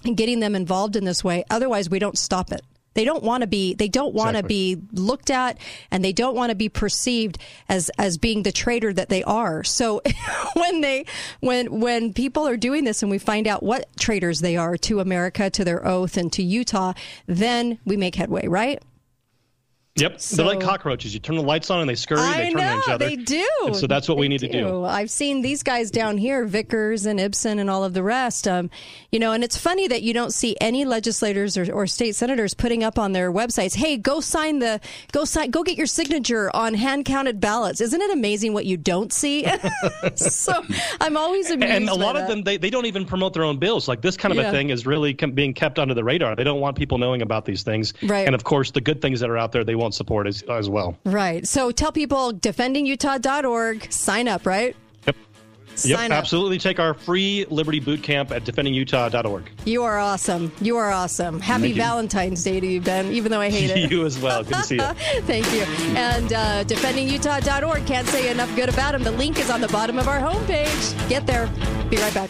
and 0.06 0.16
getting 0.16 0.40
them 0.40 0.56
involved 0.56 0.96
in 0.96 1.04
this 1.06 1.24
way. 1.24 1.44
Otherwise, 1.50 1.90
we 1.90 2.00
don't 2.00 2.18
stop 2.18 2.52
it. 2.52 2.62
They 2.98 3.06
don't 3.06 3.22
want 3.24 3.42
to 3.42 3.48
be. 3.48 3.75
They 3.75 3.89
don't 3.89 4.16
want 4.16 4.32
to 4.34 4.39
Exactly. 4.39 4.75
be 4.75 4.82
looked 4.94 5.30
at, 5.30 5.60
and 5.92 6.04
they 6.04 6.12
don't 6.13 6.36
want 6.36 6.50
to 6.50 6.56
be 6.56 6.68
perceived 6.68 7.38
as 7.70 7.92
as 8.00 8.18
being 8.18 8.42
the 8.42 8.51
traitor 8.51 8.92
that 8.92 9.10
they 9.10 9.24
are. 9.24 9.63
So 9.63 10.01
when 10.56 10.82
they 10.82 11.06
when 11.39 11.80
when 11.80 12.12
people 12.12 12.48
are 12.48 12.58
doing 12.58 12.86
this, 12.86 13.04
and 13.04 13.12
we 13.12 13.20
find 13.20 13.48
out 13.48 13.62
what 13.62 13.86
traitors 14.00 14.39
they 14.39 14.58
are 14.58 14.77
to 14.77 15.00
America, 15.00 15.51
to 15.51 15.63
their 15.63 15.86
oath, 15.88 16.18
and 16.18 16.34
to 16.34 16.42
Utah, 16.42 16.94
then 17.27 17.77
we 17.86 17.98
make 17.98 18.16
headway, 18.16 18.48
right? 18.48 18.82
Yep, 19.98 20.22
So- 20.22 20.36
they're 20.38 20.46
like 20.46 20.60
cockroaches. 20.60 21.13
You 21.13 21.20
turn 21.20 21.36
the 21.36 21.42
lights 21.44 21.70
on 21.70 21.80
and 21.82 21.89
they 21.89 21.96
scurry. 21.96 22.20
I 22.22 22.38
they 22.38 22.50
turn 22.51 22.62
know 22.62 22.74
on 22.74 22.80
each 22.80 22.89
other. 22.89 23.08
they 23.08 23.16
do. 23.16 23.48
And 23.66 23.75
so 23.75 23.88
that's 23.88 24.08
what 24.08 24.18
we 24.18 24.25
They 24.25 24.30
need 24.30 24.39
to 24.42 24.48
do. 24.50 24.86
I've 24.86 25.10
seen 25.12 25.42
these 25.42 25.63
guys 25.63 25.92
down 25.92 26.18
here, 26.18 26.46
Vickers 26.46 27.06
and 27.06 27.20
Ipson 27.20 27.60
and 27.60 27.70
all 27.70 27.84
of 27.84 27.94
the 27.94 28.04
rest. 28.04 28.48
Um, 28.48 28.70
you 29.12 29.20
know, 29.20 29.32
and 29.34 29.44
it's 29.44 29.58
funny 29.58 29.88
that 29.88 30.01
you 30.04 30.13
don't 30.13 30.32
see 30.34 30.56
any 30.62 30.86
legislators 30.86 31.58
or, 31.58 31.72
or 31.72 31.88
state 31.88 32.16
senators 32.16 32.54
putting 32.54 32.84
up 32.84 33.00
on 33.00 33.12
their 33.13 33.32
websites, 33.32 33.75
"Hey, 33.75 33.98
go 33.98 34.20
sign 34.22 34.60
the 34.60 34.80
go 35.12 35.25
sign 35.25 35.50
go 35.51 35.63
get 35.63 35.77
your 35.77 35.88
signature 35.88 36.50
on 36.56 36.74
hand 36.74 37.06
counted 37.06 37.39
ballots." 37.39 37.82
Isn't 37.82 38.01
it 38.01 38.12
amazing 38.12 38.54
what 38.54 38.66
you 38.66 38.77
don't 38.77 39.12
see? 39.12 39.46
so 40.16 40.54
I'm 41.01 41.18
always 41.18 41.50
amused. 41.50 41.74
and 41.74 41.89
a 41.89 41.94
lot 41.96 42.16
of 42.16 42.24
that. 42.24 42.27
them 42.30 42.44
they, 42.44 42.58
they 42.58 42.70
don't 42.70 42.86
even 42.86 43.06
promote 43.06 43.34
their 43.34 43.44
own 43.44 43.58
bills 43.58 43.88
like 43.88 44.01
this 44.01 44.18
kind 44.18 44.32
of 44.32 44.38
Yeah. 44.38 44.50
a 44.50 44.51
thing 44.51 44.70
is 44.70 44.86
really 44.86 45.13
being 45.13 45.54
kept 45.54 45.80
under 45.80 45.94
the 45.94 46.04
radar 46.04 46.36
they 46.36 46.44
don't 46.44 46.60
want 46.60 46.77
people 46.77 46.98
knowing 46.98 47.22
about 47.22 47.46
these 47.46 47.63
things 47.63 47.94
Right. 48.04 48.25
and 48.25 48.36
of 48.36 48.44
course 48.44 48.72
the 48.72 48.82
good 48.82 49.01
things 49.01 49.20
that 49.22 49.30
are 49.30 49.38
out 49.38 49.51
there 49.51 49.63
they 49.63 49.75
won't 49.75 49.87
support 49.94 50.27
as, 50.27 50.41
as 50.44 50.70
well 50.70 50.98
Right. 51.06 51.46
So 51.48 51.72
tell 51.72 51.91
people 51.91 52.34
defendingutah.org, 52.34 53.91
sign 53.91 54.27
up, 54.27 54.46
right? 54.46 54.75
yep 55.06 55.15
yep 55.86 55.98
Sign 56.00 56.12
up. 56.12 56.17
absolutely 56.17 56.58
take 56.58 56.79
our 56.79 56.94
free 56.96 57.46
liberty 57.50 57.79
boot 57.79 58.01
camp 58.01 58.32
at 58.32 58.44
defendingutah.org 58.44 59.50
You 59.65 59.84
are 59.84 59.98
awesome. 60.00 60.51
You 60.62 60.77
are 60.77 60.91
awesome. 60.91 61.39
Happy. 61.39 61.74
Valentine's 61.74 62.44
Day 62.44 62.60
to 62.60 62.65
you, 62.67 62.82
Ben, 62.82 63.12
even 63.12 63.32
though 63.32 63.41
I 63.41 63.50
hate 63.50 63.70
it. 63.70 63.91
you 63.91 64.06
as 64.06 64.17
well 64.20 64.44
good 64.44 64.56
to 64.56 64.63
see 64.63 64.75
you 64.75 64.82
Thank 65.24 65.51
you. 65.53 65.62
And 65.96 66.34
uh, 66.34 66.63
defendingutah.org. 66.63 67.86
Can't 67.86 68.08
say 68.08 68.32
enough 68.32 68.53
good 68.56 68.70
about 68.70 68.96
him. 68.96 69.03
The 69.03 69.12
link 69.12 69.39
is 69.39 69.50
on 69.50 69.62
the 69.62 69.67
bottom 69.70 70.00
of 70.00 70.08
our 70.08 70.20
homepage. 70.20 71.10
Get 71.10 71.27
there. 71.27 71.48
Be 71.89 71.98
right 71.98 72.13
back. 72.13 72.29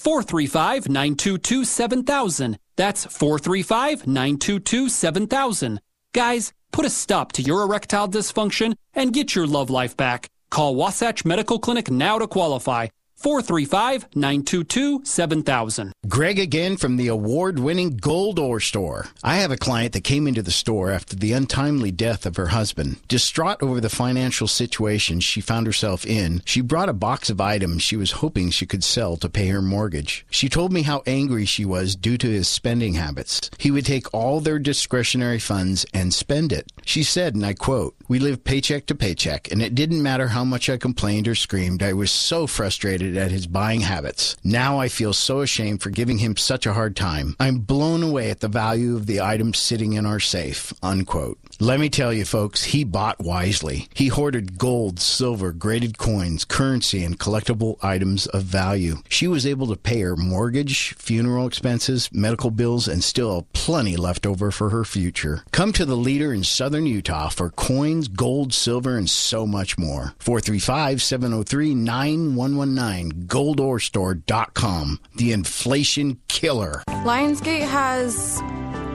435 0.00 0.88
922 0.88 1.62
7000. 1.62 2.58
That's 2.76 3.04
435 3.04 4.06
922 4.06 4.88
7000. 4.88 5.78
Guys, 6.14 6.54
put 6.72 6.86
a 6.86 6.90
stop 6.90 7.32
to 7.32 7.42
your 7.42 7.60
erectile 7.60 8.08
dysfunction 8.08 8.76
and 8.94 9.12
get 9.12 9.34
your 9.34 9.46
love 9.46 9.68
life 9.68 9.94
back. 9.98 10.28
Call 10.50 10.74
Wasatch 10.74 11.26
Medical 11.26 11.58
Clinic 11.58 11.90
now 11.90 12.18
to 12.18 12.26
qualify. 12.26 12.86
435 13.20 14.06
922 14.14 15.02
7000. 15.04 15.92
Greg 16.08 16.38
again 16.38 16.78
from 16.78 16.96
the 16.96 17.08
award 17.08 17.58
winning 17.58 17.98
Gold 17.98 18.38
Ore 18.38 18.60
Store. 18.60 19.08
I 19.22 19.36
have 19.36 19.50
a 19.50 19.58
client 19.58 19.92
that 19.92 20.04
came 20.04 20.26
into 20.26 20.42
the 20.42 20.50
store 20.50 20.90
after 20.90 21.14
the 21.14 21.34
untimely 21.34 21.90
death 21.90 22.24
of 22.24 22.36
her 22.36 22.46
husband. 22.46 22.96
Distraught 23.08 23.62
over 23.62 23.78
the 23.78 23.90
financial 23.90 24.48
situation 24.48 25.20
she 25.20 25.42
found 25.42 25.66
herself 25.66 26.06
in, 26.06 26.40
she 26.46 26.62
brought 26.62 26.88
a 26.88 26.94
box 26.94 27.28
of 27.28 27.42
items 27.42 27.82
she 27.82 27.96
was 27.96 28.12
hoping 28.12 28.48
she 28.48 28.64
could 28.64 28.82
sell 28.82 29.18
to 29.18 29.28
pay 29.28 29.48
her 29.48 29.60
mortgage. 29.60 30.24
She 30.30 30.48
told 30.48 30.72
me 30.72 30.82
how 30.82 31.02
angry 31.06 31.44
she 31.44 31.66
was 31.66 31.96
due 31.96 32.16
to 32.16 32.26
his 32.26 32.48
spending 32.48 32.94
habits. 32.94 33.50
He 33.58 33.70
would 33.70 33.84
take 33.84 34.12
all 34.14 34.40
their 34.40 34.58
discretionary 34.58 35.38
funds 35.38 35.84
and 35.92 36.14
spend 36.14 36.52
it. 36.52 36.72
She 36.86 37.02
said, 37.02 37.34
and 37.34 37.44
I 37.44 37.52
quote, 37.52 37.94
We 38.10 38.18
lived 38.18 38.42
paycheck 38.42 38.86
to 38.86 38.96
paycheck, 38.96 39.52
and 39.52 39.62
it 39.62 39.76
didn't 39.76 40.02
matter 40.02 40.26
how 40.26 40.42
much 40.42 40.68
I 40.68 40.78
complained 40.78 41.28
or 41.28 41.36
screamed. 41.36 41.80
I 41.80 41.92
was 41.92 42.10
so 42.10 42.48
frustrated 42.48 43.16
at 43.16 43.30
his 43.30 43.46
buying 43.46 43.82
habits. 43.82 44.36
Now 44.42 44.80
I 44.80 44.88
feel 44.88 45.12
so 45.12 45.42
ashamed 45.42 45.80
for 45.80 45.90
giving 45.90 46.18
him 46.18 46.36
such 46.36 46.66
a 46.66 46.72
hard 46.72 46.96
time. 46.96 47.36
I'm 47.38 47.58
blown 47.58 48.02
away 48.02 48.32
at 48.32 48.40
the 48.40 48.48
value 48.48 48.96
of 48.96 49.06
the 49.06 49.20
items 49.20 49.58
sitting 49.58 49.92
in 49.92 50.06
our 50.06 50.18
safe. 50.18 50.72
Unquote. 50.82 51.38
Let 51.62 51.78
me 51.78 51.90
tell 51.90 52.10
you, 52.10 52.24
folks, 52.24 52.64
he 52.64 52.84
bought 52.84 53.20
wisely. 53.20 53.86
He 53.92 54.08
hoarded 54.08 54.56
gold, 54.56 54.98
silver, 54.98 55.52
graded 55.52 55.98
coins, 55.98 56.46
currency, 56.46 57.04
and 57.04 57.18
collectible 57.18 57.76
items 57.82 58.26
of 58.28 58.44
value. 58.44 59.02
She 59.10 59.28
was 59.28 59.44
able 59.44 59.66
to 59.66 59.76
pay 59.76 60.00
her 60.00 60.16
mortgage, 60.16 60.94
funeral 60.94 61.46
expenses, 61.46 62.08
medical 62.14 62.50
bills, 62.50 62.88
and 62.88 63.04
still 63.04 63.46
plenty 63.52 63.98
left 63.98 64.24
over 64.24 64.50
for 64.50 64.70
her 64.70 64.86
future. 64.86 65.44
Come 65.52 65.74
to 65.74 65.84
the 65.84 65.98
leader 65.98 66.32
in 66.32 66.44
southern 66.44 66.86
Utah 66.86 67.28
for 67.28 67.50
coins, 67.50 68.08
gold, 68.08 68.54
silver, 68.54 68.96
and 68.96 69.10
so 69.10 69.46
much 69.46 69.76
more. 69.76 70.14
435 70.18 71.02
703 71.02 71.74
9119, 71.74 73.26
goldorstore.com. 73.26 74.98
The 75.14 75.32
inflation 75.32 76.20
killer. 76.26 76.82
Lionsgate 76.88 77.68
has 77.68 78.40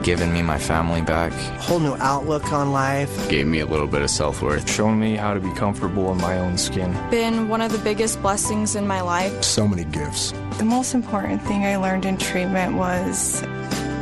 given 0.06 0.32
me 0.32 0.40
my 0.40 0.56
family 0.56 1.02
back. 1.02 1.32
Whole 1.58 1.80
new 1.80 1.96
outlook 1.96 2.52
on 2.52 2.70
life. 2.70 3.28
Gave 3.28 3.48
me 3.48 3.58
a 3.58 3.66
little 3.66 3.88
bit 3.88 4.02
of 4.02 4.08
self 4.08 4.40
worth. 4.40 4.70
Shown 4.70 5.00
me 5.00 5.16
how 5.16 5.34
to 5.34 5.40
be 5.40 5.52
comfortable 5.54 6.12
in 6.12 6.18
my 6.18 6.38
own 6.38 6.56
skin. 6.56 6.92
Been 7.10 7.48
one 7.48 7.60
of 7.60 7.72
the 7.72 7.78
biggest 7.78 8.22
blessings 8.22 8.76
in 8.76 8.86
my 8.86 9.00
life. 9.00 9.42
So 9.42 9.66
many 9.66 9.84
gifts. 9.84 10.32
The 10.58 10.64
most 10.64 10.94
important 10.94 11.42
thing 11.42 11.64
I 11.64 11.74
learned 11.76 12.04
in 12.04 12.18
treatment 12.18 12.76
was 12.76 13.42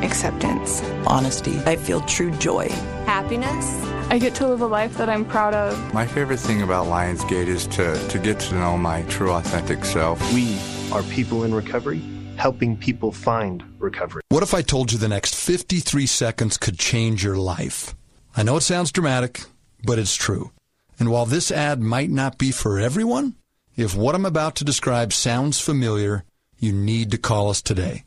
acceptance, 0.02 0.82
honesty. 1.06 1.58
I 1.64 1.76
feel 1.76 2.02
true 2.02 2.32
joy, 2.32 2.68
happiness. 3.06 3.66
I 4.10 4.18
get 4.18 4.34
to 4.34 4.46
live 4.46 4.60
a 4.60 4.66
life 4.66 4.98
that 4.98 5.08
I'm 5.08 5.24
proud 5.24 5.54
of. 5.54 5.94
My 5.94 6.06
favorite 6.06 6.38
thing 6.38 6.60
about 6.60 6.86
Lionsgate 6.86 7.46
is 7.46 7.66
to, 7.68 8.08
to 8.08 8.18
get 8.18 8.38
to 8.40 8.54
know 8.56 8.76
my 8.76 9.04
true, 9.04 9.32
authentic 9.32 9.86
self. 9.86 10.20
We 10.34 10.58
are 10.92 11.02
people 11.04 11.44
in 11.44 11.54
recovery 11.54 12.02
helping 12.36 12.76
people 12.76 13.12
find 13.12 13.62
recovery. 13.78 14.22
What 14.28 14.42
if 14.42 14.54
I 14.54 14.62
told 14.62 14.92
you 14.92 14.98
the 14.98 15.08
next 15.08 15.34
53 15.34 16.06
seconds 16.06 16.58
could 16.58 16.78
change 16.78 17.24
your 17.24 17.36
life? 17.36 17.94
I 18.36 18.42
know 18.42 18.56
it 18.56 18.62
sounds 18.62 18.92
dramatic, 18.92 19.42
but 19.84 19.98
it's 19.98 20.16
true. 20.16 20.50
And 20.98 21.10
while 21.10 21.26
this 21.26 21.50
ad 21.50 21.80
might 21.80 22.10
not 22.10 22.38
be 22.38 22.50
for 22.50 22.78
everyone, 22.78 23.34
if 23.76 23.94
what 23.94 24.14
I'm 24.14 24.26
about 24.26 24.56
to 24.56 24.64
describe 24.64 25.12
sounds 25.12 25.60
familiar, 25.60 26.24
you 26.58 26.72
need 26.72 27.10
to 27.10 27.18
call 27.18 27.50
us 27.50 27.60
today. 27.60 28.04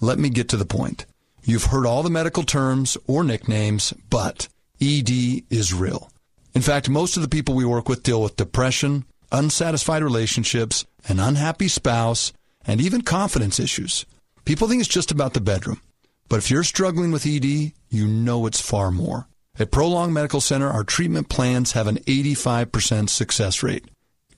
Let 0.00 0.18
me 0.18 0.28
get 0.28 0.48
to 0.50 0.56
the 0.56 0.64
point. 0.64 1.06
You've 1.42 1.64
heard 1.64 1.86
all 1.86 2.02
the 2.02 2.10
medical 2.10 2.42
terms 2.42 2.96
or 3.06 3.24
nicknames, 3.24 3.92
but 4.10 4.48
ED 4.80 5.10
is 5.50 5.74
real. 5.74 6.10
In 6.54 6.62
fact, 6.62 6.88
most 6.88 7.16
of 7.16 7.22
the 7.22 7.28
people 7.28 7.54
we 7.54 7.64
work 7.64 7.88
with 7.88 8.02
deal 8.02 8.22
with 8.22 8.36
depression, 8.36 9.04
unsatisfied 9.32 10.02
relationships, 10.02 10.84
an 11.08 11.18
unhappy 11.20 11.68
spouse, 11.68 12.32
and 12.68 12.80
even 12.80 13.02
confidence 13.02 13.58
issues. 13.58 14.06
People 14.44 14.68
think 14.68 14.80
it's 14.80 14.88
just 14.88 15.10
about 15.10 15.34
the 15.34 15.40
bedroom. 15.40 15.80
But 16.28 16.38
if 16.38 16.50
you're 16.50 16.62
struggling 16.62 17.10
with 17.10 17.26
ED, 17.26 17.72
you 17.88 18.06
know 18.06 18.46
it's 18.46 18.60
far 18.60 18.92
more. 18.92 19.26
At 19.58 19.72
Prolong 19.72 20.12
Medical 20.12 20.40
Center, 20.40 20.68
our 20.68 20.84
treatment 20.84 21.28
plans 21.28 21.72
have 21.72 21.88
an 21.88 21.96
85% 21.96 23.08
success 23.08 23.62
rate. 23.62 23.86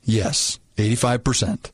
Yes, 0.02 0.58
85%. 0.76 1.72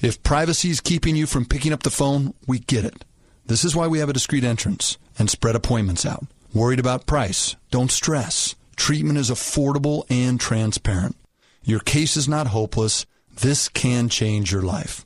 If 0.00 0.22
privacy 0.22 0.70
is 0.70 0.80
keeping 0.80 1.16
you 1.16 1.26
from 1.26 1.44
picking 1.44 1.74
up 1.74 1.82
the 1.82 1.90
phone, 1.90 2.32
we 2.46 2.60
get 2.60 2.86
it. 2.86 3.04
This 3.44 3.64
is 3.64 3.76
why 3.76 3.86
we 3.86 3.98
have 3.98 4.08
a 4.08 4.14
discreet 4.14 4.44
entrance 4.44 4.96
and 5.18 5.28
spread 5.28 5.56
appointments 5.56 6.06
out. 6.06 6.24
Worried 6.54 6.80
about 6.80 7.06
price? 7.06 7.56
Don't 7.70 7.90
stress. 7.90 8.54
Treatment 8.76 9.18
is 9.18 9.30
affordable 9.30 10.04
and 10.08 10.40
transparent. 10.40 11.16
Your 11.62 11.80
case 11.80 12.16
is 12.16 12.28
not 12.28 12.46
hopeless. 12.46 13.04
This 13.42 13.68
can 13.68 14.08
change 14.08 14.52
your 14.52 14.62
life. 14.62 15.04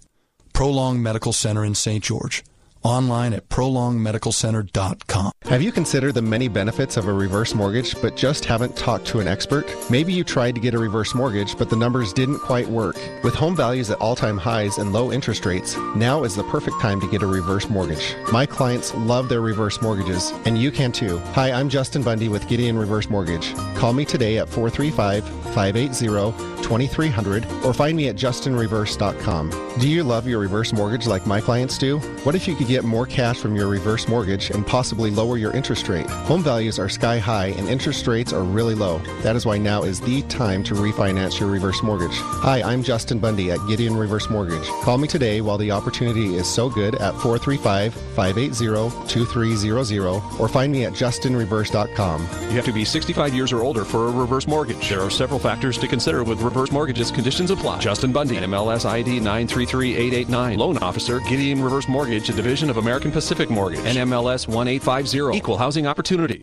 Prolong 0.54 1.02
Medical 1.02 1.32
Center 1.32 1.64
in 1.64 1.74
St. 1.74 2.02
George. 2.02 2.44
Online 2.84 3.32
at 3.32 3.48
prolongmedicalcenter.com. 3.48 5.32
Have 5.44 5.62
you 5.62 5.72
considered 5.72 6.12
the 6.12 6.20
many 6.20 6.48
benefits 6.48 6.98
of 6.98 7.08
a 7.08 7.12
reverse 7.12 7.54
mortgage 7.54 8.00
but 8.02 8.14
just 8.14 8.44
haven't 8.44 8.76
talked 8.76 9.06
to 9.06 9.20
an 9.20 9.26
expert? 9.26 9.74
Maybe 9.88 10.12
you 10.12 10.22
tried 10.22 10.54
to 10.54 10.60
get 10.60 10.74
a 10.74 10.78
reverse 10.78 11.14
mortgage 11.14 11.56
but 11.56 11.70
the 11.70 11.76
numbers 11.76 12.12
didn't 12.12 12.40
quite 12.40 12.68
work. 12.68 12.96
With 13.22 13.34
home 13.34 13.56
values 13.56 13.90
at 13.90 13.98
all 14.02 14.14
time 14.14 14.36
highs 14.36 14.76
and 14.76 14.92
low 14.92 15.10
interest 15.10 15.46
rates, 15.46 15.78
now 15.96 16.24
is 16.24 16.36
the 16.36 16.44
perfect 16.44 16.78
time 16.82 17.00
to 17.00 17.10
get 17.10 17.22
a 17.22 17.26
reverse 17.26 17.70
mortgage. 17.70 18.14
My 18.30 18.44
clients 18.44 18.94
love 18.94 19.30
their 19.30 19.40
reverse 19.40 19.80
mortgages, 19.80 20.32
and 20.44 20.58
you 20.58 20.70
can 20.70 20.92
too. 20.92 21.18
Hi, 21.32 21.52
I'm 21.52 21.70
Justin 21.70 22.02
Bundy 22.02 22.28
with 22.28 22.46
Gideon 22.48 22.76
Reverse 22.76 23.08
Mortgage. 23.08 23.54
Call 23.76 23.94
me 23.94 24.04
today 24.04 24.36
at 24.38 24.48
435 24.48 25.26
580 25.54 26.54
2300 26.64 27.46
or 27.64 27.74
find 27.74 27.96
me 27.96 28.08
at 28.08 28.16
justinreverse.com. 28.16 29.50
Do 29.78 29.88
you 29.88 30.02
love 30.02 30.26
your 30.26 30.40
reverse 30.40 30.72
mortgage 30.72 31.06
like 31.06 31.26
my 31.26 31.40
clients 31.40 31.78
do? 31.78 31.98
What 32.24 32.34
if 32.34 32.48
you 32.48 32.56
could 32.56 32.68
get 32.74 32.82
more 32.82 33.06
cash 33.06 33.38
from 33.38 33.54
your 33.54 33.68
reverse 33.68 34.08
mortgage 34.08 34.50
and 34.50 34.66
possibly 34.66 35.08
lower 35.08 35.38
your 35.38 35.52
interest 35.52 35.88
rate? 35.88 36.10
Home 36.26 36.42
values 36.42 36.76
are 36.76 36.88
sky 36.88 37.18
high 37.18 37.54
and 37.58 37.68
interest 37.68 38.04
rates 38.08 38.32
are 38.32 38.42
really 38.42 38.74
low. 38.74 38.98
That 39.22 39.36
is 39.36 39.46
why 39.46 39.58
now 39.58 39.84
is 39.84 40.00
the 40.00 40.22
time 40.22 40.64
to 40.64 40.74
refinance 40.74 41.38
your 41.38 41.48
reverse 41.48 41.84
mortgage. 41.84 42.16
Hi, 42.16 42.62
I'm 42.62 42.82
Justin 42.82 43.20
Bundy 43.20 43.52
at 43.52 43.64
Gideon 43.68 43.96
Reverse 43.96 44.28
Mortgage. 44.28 44.66
Call 44.82 44.98
me 44.98 45.06
today 45.06 45.40
while 45.40 45.56
the 45.56 45.70
opportunity 45.70 46.34
is 46.34 46.48
so 46.48 46.68
good 46.68 46.96
at 46.96 47.14
435 47.20 47.94
580 47.94 49.08
2300 49.08 50.40
or 50.40 50.48
find 50.48 50.72
me 50.72 50.84
at 50.84 50.94
justinreverse.com. 50.94 52.22
You 52.22 52.56
have 52.56 52.64
to 52.64 52.72
be 52.72 52.84
65 52.84 53.34
years 53.34 53.52
or 53.52 53.62
older 53.62 53.84
for 53.84 54.08
a 54.08 54.10
reverse 54.10 54.48
mortgage. 54.48 54.88
There 54.88 55.00
are 55.00 55.10
several 55.10 55.38
factors 55.38 55.78
to 55.78 55.86
consider 55.86 56.24
with 56.24 56.40
reverse 56.40 56.72
mortgages. 56.72 57.12
Conditions 57.12 57.52
apply. 57.52 57.78
Justin 57.78 58.10
Bundy, 58.10 58.36
MLS 58.38 58.84
ID 58.84 59.20
933889. 59.20 60.58
Loan 60.58 60.78
officer, 60.78 61.20
Gideon 61.20 61.62
Reverse 61.62 61.88
Mortgage, 61.88 62.28
a 62.30 62.32
division 62.32 62.63
of 62.70 62.76
American 62.76 63.10
Pacific 63.10 63.50
Mortgage. 63.50 63.80
NMLS 63.80 64.48
1850. 64.48 65.36
Equal 65.36 65.56
housing 65.58 65.86
opportunity. 65.86 66.42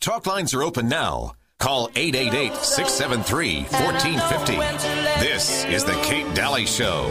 Talk 0.00 0.26
lines 0.26 0.54
are 0.54 0.62
open 0.62 0.88
now. 0.88 1.32
Call 1.58 1.88
888 1.96 2.54
673 2.54 3.62
1450. 3.62 4.56
This 5.24 5.64
is 5.64 5.84
The 5.84 5.98
Kate 6.02 6.32
Dalley 6.34 6.66
Show. 6.66 7.10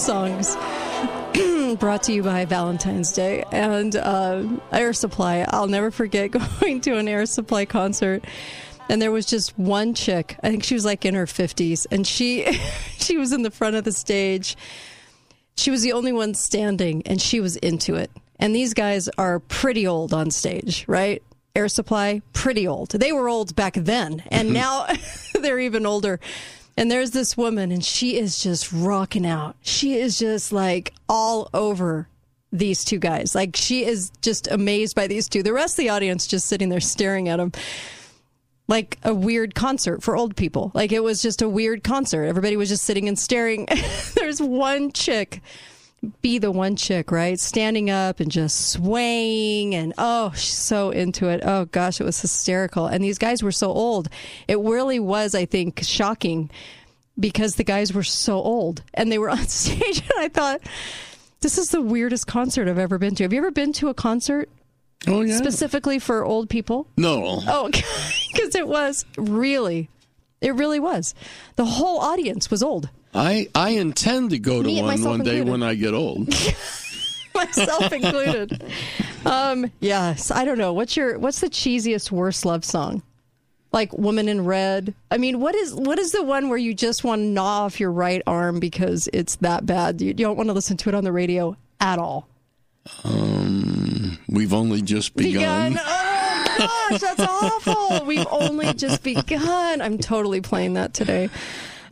Songs. 0.00 0.56
Brought 1.78 2.04
to 2.04 2.12
you 2.12 2.22
by 2.22 2.46
Valentine's 2.46 3.12
Day 3.12 3.44
and 3.52 3.94
uh, 3.94 4.44
Air 4.72 4.94
Supply. 4.94 5.44
I'll 5.46 5.66
never 5.66 5.90
forget 5.90 6.30
going 6.60 6.80
to 6.80 6.96
an 6.96 7.06
Air 7.06 7.26
Supply 7.26 7.66
concert, 7.66 8.24
and 8.88 9.00
there 9.00 9.12
was 9.12 9.26
just 9.26 9.58
one 9.58 9.92
chick. 9.92 10.38
I 10.42 10.48
think 10.48 10.64
she 10.64 10.72
was 10.72 10.86
like 10.86 11.04
in 11.04 11.14
her 11.14 11.26
fifties, 11.26 11.86
and 11.90 12.06
she 12.06 12.50
she 12.98 13.18
was 13.18 13.32
in 13.32 13.42
the 13.42 13.50
front 13.50 13.76
of 13.76 13.84
the 13.84 13.92
stage. 13.92 14.56
She 15.56 15.70
was 15.70 15.82
the 15.82 15.92
only 15.92 16.12
one 16.12 16.32
standing, 16.32 17.02
and 17.04 17.20
she 17.20 17.40
was 17.40 17.56
into 17.56 17.94
it. 17.96 18.10
And 18.38 18.56
these 18.56 18.72
guys 18.72 19.10
are 19.18 19.38
pretty 19.38 19.86
old 19.86 20.14
on 20.14 20.30
stage, 20.30 20.86
right? 20.88 21.22
Air 21.54 21.68
Supply, 21.68 22.22
pretty 22.32 22.66
old. 22.66 22.90
They 22.90 23.12
were 23.12 23.28
old 23.28 23.54
back 23.54 23.74
then, 23.74 24.22
and 24.30 24.54
now 24.54 24.86
they're 25.34 25.60
even 25.60 25.84
older. 25.84 26.20
And 26.80 26.90
there's 26.90 27.10
this 27.10 27.36
woman, 27.36 27.72
and 27.72 27.84
she 27.84 28.16
is 28.16 28.42
just 28.42 28.72
rocking 28.72 29.26
out. 29.26 29.54
She 29.60 29.98
is 29.98 30.18
just 30.18 30.50
like 30.50 30.94
all 31.10 31.50
over 31.52 32.08
these 32.50 32.86
two 32.86 32.98
guys. 32.98 33.34
Like 33.34 33.54
she 33.54 33.84
is 33.84 34.10
just 34.22 34.50
amazed 34.50 34.96
by 34.96 35.06
these 35.06 35.28
two. 35.28 35.42
The 35.42 35.52
rest 35.52 35.74
of 35.74 35.82
the 35.84 35.90
audience 35.90 36.26
just 36.26 36.46
sitting 36.46 36.70
there 36.70 36.80
staring 36.80 37.28
at 37.28 37.36
them 37.36 37.52
like 38.66 38.96
a 39.02 39.12
weird 39.12 39.54
concert 39.54 40.02
for 40.02 40.16
old 40.16 40.36
people. 40.36 40.70
Like 40.72 40.90
it 40.90 41.04
was 41.04 41.20
just 41.20 41.42
a 41.42 41.48
weird 41.50 41.84
concert. 41.84 42.24
Everybody 42.24 42.56
was 42.56 42.70
just 42.70 42.84
sitting 42.84 43.08
and 43.08 43.18
staring. 43.18 43.68
There's 44.14 44.40
one 44.40 44.90
chick 44.90 45.42
be 46.22 46.38
the 46.38 46.50
one 46.50 46.76
chick, 46.76 47.10
right? 47.10 47.38
Standing 47.38 47.90
up 47.90 48.20
and 48.20 48.30
just 48.30 48.70
swaying 48.70 49.74
and 49.74 49.92
oh, 49.98 50.30
she's 50.34 50.56
so 50.56 50.90
into 50.90 51.28
it. 51.28 51.40
Oh 51.44 51.66
gosh, 51.66 52.00
it 52.00 52.04
was 52.04 52.20
hysterical. 52.20 52.86
And 52.86 53.04
these 53.04 53.18
guys 53.18 53.42
were 53.42 53.52
so 53.52 53.70
old. 53.70 54.08
It 54.48 54.58
really 54.58 54.98
was, 55.00 55.34
I 55.34 55.44
think, 55.44 55.80
shocking 55.82 56.50
because 57.18 57.56
the 57.56 57.64
guys 57.64 57.92
were 57.92 58.02
so 58.02 58.34
old 58.40 58.82
and 58.94 59.12
they 59.12 59.18
were 59.18 59.28
on 59.38 59.46
stage 59.46 60.00
and 60.00 60.12
I 60.18 60.28
thought 60.28 60.62
this 61.40 61.58
is 61.58 61.68
the 61.68 61.82
weirdest 61.82 62.26
concert 62.26 62.68
I've 62.68 62.78
ever 62.78 62.96
been 62.98 63.14
to. 63.16 63.24
Have 63.24 63.32
you 63.32 63.38
ever 63.38 63.50
been 63.50 63.72
to 63.74 63.88
a 63.88 63.94
concert 63.94 64.48
Oh 65.06 65.22
yeah. 65.22 65.36
specifically 65.36 65.98
for 65.98 66.24
old 66.24 66.48
people? 66.50 66.86
no. 66.96 67.40
Oh, 67.46 67.66
because 68.32 68.54
it 68.54 68.68
was 68.68 69.04
really, 69.18 69.88
it 70.40 70.54
really 70.54 70.80
was. 70.80 71.14
The 71.56 71.64
whole 71.66 71.98
audience 72.00 72.50
was 72.50 72.62
old. 72.62 72.88
I 73.14 73.48
I 73.54 73.70
intend 73.70 74.30
to 74.30 74.38
go 74.38 74.62
to 74.62 74.66
Me 74.68 74.82
one 74.82 75.02
one 75.02 75.22
day 75.22 75.38
included. 75.38 75.50
when 75.50 75.62
I 75.62 75.74
get 75.74 75.94
old. 75.94 76.28
myself 77.34 77.92
included. 77.92 78.62
Um, 79.24 79.70
yes, 79.80 80.30
I 80.30 80.44
don't 80.44 80.58
know. 80.58 80.72
What's 80.72 80.96
your 80.96 81.18
what's 81.18 81.40
the 81.40 81.50
cheesiest 81.50 82.10
worst 82.10 82.44
love 82.44 82.64
song? 82.64 83.02
Like 83.72 83.92
Woman 83.92 84.28
in 84.28 84.44
Red. 84.44 84.94
I 85.10 85.18
mean, 85.18 85.40
what 85.40 85.54
is 85.54 85.74
what 85.74 85.98
is 85.98 86.12
the 86.12 86.22
one 86.24 86.48
where 86.48 86.58
you 86.58 86.74
just 86.74 87.04
want 87.04 87.20
to 87.20 87.26
gnaw 87.26 87.64
off 87.64 87.80
your 87.80 87.92
right 87.92 88.22
arm 88.26 88.60
because 88.60 89.08
it's 89.12 89.36
that 89.36 89.66
bad? 89.66 90.00
You, 90.00 90.12
don't 90.12 90.36
want 90.36 90.48
to 90.48 90.52
listen 90.52 90.76
to 90.78 90.88
it 90.88 90.94
on 90.94 91.04
the 91.04 91.12
radio 91.12 91.56
at 91.80 91.98
all. 91.98 92.28
Um, 93.04 94.18
we've 94.28 94.52
only 94.52 94.82
just 94.82 95.14
begun. 95.14 95.72
Begun. 95.72 95.84
Oh 95.86 96.86
gosh, 96.90 97.00
that's 97.00 97.20
awful. 97.20 98.06
We've 98.06 98.26
only 98.30 98.72
just 98.74 99.02
begun. 99.02 99.80
I'm 99.80 99.98
totally 99.98 100.40
playing 100.40 100.74
that 100.74 100.92
today. 100.94 101.28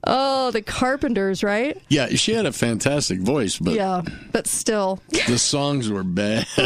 Oh, 0.04 0.50
the 0.52 0.62
Carpenters, 0.62 1.42
right? 1.42 1.76
Yeah, 1.88 2.08
she 2.11 2.32
had 2.32 2.46
a 2.46 2.52
fantastic 2.52 3.20
voice, 3.20 3.58
but 3.58 3.74
yeah, 3.74 4.02
but 4.32 4.46
still. 4.46 5.00
the 5.26 5.38
songs 5.38 5.90
were 5.90 6.04
bad. 6.04 6.46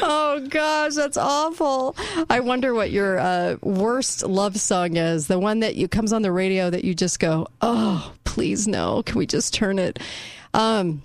oh 0.00 0.46
gosh, 0.48 0.94
that's 0.94 1.16
awful. 1.16 1.94
I 2.30 2.40
wonder 2.40 2.74
what 2.74 2.90
your 2.90 3.18
uh, 3.18 3.56
worst 3.62 4.24
love 4.26 4.58
song 4.58 4.96
is. 4.96 5.26
The 5.26 5.38
one 5.38 5.60
that 5.60 5.76
you 5.76 5.88
comes 5.88 6.12
on 6.12 6.22
the 6.22 6.32
radio 6.32 6.70
that 6.70 6.84
you 6.84 6.94
just 6.94 7.20
go, 7.20 7.46
"Oh, 7.60 8.12
please 8.24 8.66
no. 8.66 9.02
Can 9.04 9.18
we 9.18 9.26
just 9.26 9.52
turn 9.52 9.78
it?" 9.78 9.98
Um, 10.54 11.02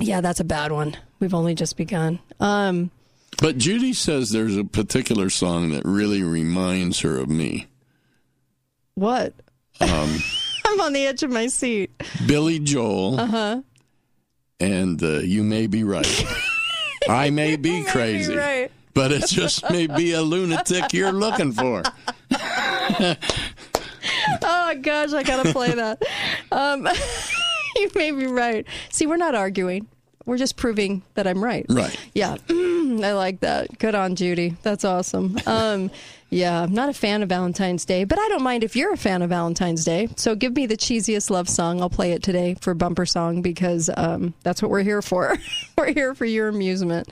yeah, 0.00 0.20
that's 0.20 0.40
a 0.40 0.44
bad 0.44 0.70
one. 0.72 0.96
We've 1.18 1.34
only 1.34 1.54
just 1.54 1.76
begun. 1.76 2.20
Um, 2.38 2.90
but 3.40 3.58
Judy 3.58 3.92
says 3.92 4.30
there's 4.30 4.56
a 4.56 4.64
particular 4.64 5.28
song 5.30 5.70
that 5.70 5.84
really 5.84 6.22
reminds 6.22 7.00
her 7.00 7.18
of 7.18 7.28
me. 7.28 7.66
what? 8.94 9.34
Um, 9.80 10.18
I'm 10.66 10.80
on 10.80 10.92
the 10.92 11.06
edge 11.06 11.22
of 11.22 11.30
my 11.30 11.46
seat. 11.46 11.90
Billy 12.26 12.58
Joel 12.58 13.18
Uh 13.20 13.26
huh. 13.26 13.62
and 14.60 15.02
uh, 15.02 15.18
You 15.20 15.42
May 15.42 15.66
Be 15.66 15.84
Right. 15.84 16.24
I 17.08 17.30
may 17.30 17.56
be 17.56 17.84
crazy, 17.84 18.34
right. 18.36 18.70
but 18.94 19.12
it 19.12 19.26
just 19.28 19.68
may 19.70 19.86
be 19.86 20.12
a 20.12 20.22
lunatic 20.22 20.92
you're 20.92 21.12
looking 21.12 21.52
for. 21.52 21.82
Oh 24.42 24.74
gosh, 24.80 25.12
I 25.12 25.22
gotta 25.22 25.52
play 25.52 25.72
that. 25.72 26.02
Um, 26.52 26.88
you 27.76 27.90
may 27.94 28.10
be 28.10 28.26
right. 28.26 28.66
See, 28.90 29.06
we're 29.06 29.16
not 29.16 29.34
arguing. 29.34 29.86
We're 30.26 30.36
just 30.38 30.56
proving 30.56 31.02
that 31.14 31.26
I'm 31.26 31.42
right. 31.42 31.64
Right. 31.68 31.96
Yeah, 32.14 32.36
I 32.50 33.12
like 33.12 33.40
that. 33.40 33.78
Good 33.78 33.94
on 33.94 34.14
Judy. 34.16 34.56
That's 34.62 34.84
awesome. 34.84 35.38
Um, 35.46 35.90
yeah, 36.30 36.62
I'm 36.62 36.72
not 36.72 36.90
a 36.90 36.92
fan 36.92 37.22
of 37.22 37.28
Valentine's 37.30 37.84
Day, 37.84 38.04
but 38.04 38.18
I 38.18 38.28
don't 38.28 38.42
mind 38.42 38.62
if 38.62 38.76
you're 38.76 38.92
a 38.92 38.98
fan 38.98 39.22
of 39.22 39.30
Valentine's 39.30 39.84
Day. 39.84 40.08
So 40.16 40.34
give 40.34 40.54
me 40.54 40.66
the 40.66 40.76
cheesiest 40.76 41.30
love 41.30 41.48
song. 41.48 41.80
I'll 41.80 41.88
play 41.88 42.12
it 42.12 42.22
today 42.22 42.54
for 42.60 42.74
bumper 42.74 43.06
song 43.06 43.40
because 43.40 43.88
um, 43.96 44.34
that's 44.42 44.60
what 44.60 44.70
we're 44.70 44.82
here 44.82 45.00
for. 45.00 45.36
we're 45.78 45.92
here 45.92 46.14
for 46.14 46.26
your 46.26 46.48
amusement. 46.48 47.08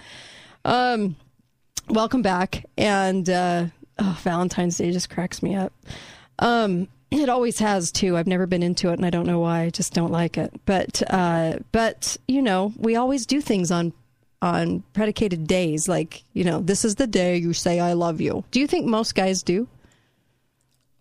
Um, 0.66 1.16
welcome 1.88 2.20
back. 2.20 2.66
And 2.76 3.28
uh, 3.30 3.66
oh, 3.98 4.18
Valentine's 4.22 4.76
Day 4.76 4.90
just 4.90 5.08
cracks 5.08 5.42
me 5.42 5.54
up. 5.54 5.72
Um, 6.38 6.88
it 7.10 7.30
always 7.30 7.58
has 7.60 7.92
too. 7.92 8.18
I've 8.18 8.26
never 8.26 8.46
been 8.46 8.62
into 8.62 8.90
it, 8.90 8.94
and 8.94 9.06
I 9.06 9.10
don't 9.10 9.26
know 9.26 9.38
why. 9.38 9.62
I 9.62 9.70
just 9.70 9.94
don't 9.94 10.12
like 10.12 10.36
it. 10.36 10.52
But 10.66 11.02
uh, 11.08 11.58
but 11.72 12.16
you 12.28 12.42
know, 12.42 12.72
we 12.76 12.96
always 12.96 13.24
do 13.24 13.40
things 13.40 13.70
on 13.70 13.92
on 14.42 14.82
predicated 14.92 15.46
days. 15.46 15.88
Like 15.88 16.24
you 16.32 16.44
know, 16.44 16.60
this 16.60 16.84
is 16.84 16.96
the 16.96 17.06
day 17.06 17.36
you 17.36 17.52
say 17.52 17.80
I 17.80 17.92
love 17.94 18.20
you. 18.20 18.44
Do 18.50 18.60
you 18.60 18.66
think 18.66 18.86
most 18.86 19.14
guys 19.14 19.42
do? 19.42 19.68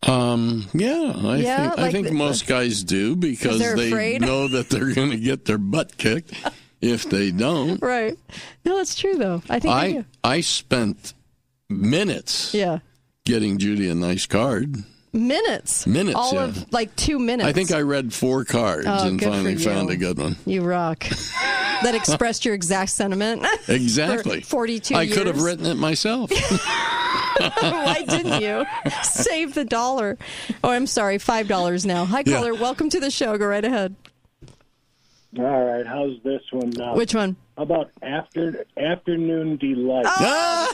Um, 0.03 0.67
yeah, 0.73 1.13
I 1.15 1.37
Yeah, 1.37 1.69
think 1.69 1.79
I 1.79 1.91
think 1.91 2.07
the- 2.07 2.13
most 2.13 2.45
guys 2.47 2.83
do 2.83 3.15
because 3.15 3.57
they're 3.59 3.73
afraid? 3.75 4.21
know 4.21 4.47
that 4.47 4.69
they're 4.69 4.93
going 4.93 5.09
to 5.09 5.17
get 5.17 5.45
their 5.45 5.57
butt 5.57 5.97
kicked 5.97 6.31
if 6.81 7.09
they 7.09 7.31
don't. 7.31 7.81
Right. 7.81 8.15
No, 8.63 8.77
that's 8.77 8.93
true 8.95 9.15
though. 9.15 9.41
I 9.49 9.59
think 9.59 9.73
I. 9.73 10.05
I 10.23 10.41
spent 10.41 11.13
minutes 11.69 12.53
Yeah. 12.53 12.79
getting 13.25 13.57
Judy 13.57 13.89
a 13.89 13.95
nice 13.95 14.27
card. 14.27 14.83
Minutes. 15.15 15.87
Minutes, 15.87 16.15
All 16.17 16.33
yeah. 16.33 16.43
of 16.43 16.71
like 16.73 16.93
two 16.97 17.17
minutes. 17.19 17.47
I 17.47 17.53
think 17.53 17.71
I 17.71 17.79
read 17.81 18.13
four 18.13 18.43
cards 18.43 18.85
Oh, 18.87 19.07
and 19.07 19.21
finally 19.21 19.55
found 19.55 19.89
a 19.89 19.95
good 19.95 20.17
one. 20.17 20.35
You 20.45 20.61
rock. 20.61 20.99
that 21.83 21.95
expressed 21.95 22.43
your 22.43 22.53
exact 22.53 22.91
sentiment. 22.91 23.45
Exactly. 23.69 24.41
For 24.41 24.47
42 24.47 24.93
I 24.95 25.01
years. 25.03 25.17
could 25.17 25.27
have 25.27 25.41
written 25.41 25.65
it 25.67 25.75
myself. 25.75 26.29
Why 27.61 28.03
didn't 28.07 28.41
you? 28.41 28.65
Save 29.03 29.53
the 29.53 29.63
dollar. 29.65 30.17
Oh, 30.63 30.69
I'm 30.69 30.85
sorry. 30.87 31.17
Five 31.17 31.47
dollars 31.47 31.85
now. 31.85 32.03
Hi, 32.05 32.23
Yeah. 32.25 32.37
caller. 32.37 32.53
Welcome 32.53 32.89
to 32.89 32.99
the 32.99 33.09
show. 33.11 33.37
Go 33.37 33.45
right 33.45 33.63
ahead. 33.65 33.95
All 35.37 35.43
right, 35.65 35.85
how's 35.85 36.21
this 36.23 36.41
one 36.51 36.69
now? 36.71 36.95
Which 36.95 37.13
one? 37.15 37.35
How 37.57 37.63
about 37.63 37.91
after 38.01 38.65
afternoon 38.77 39.57
delight? 39.57 40.05
Oh, 40.07 40.71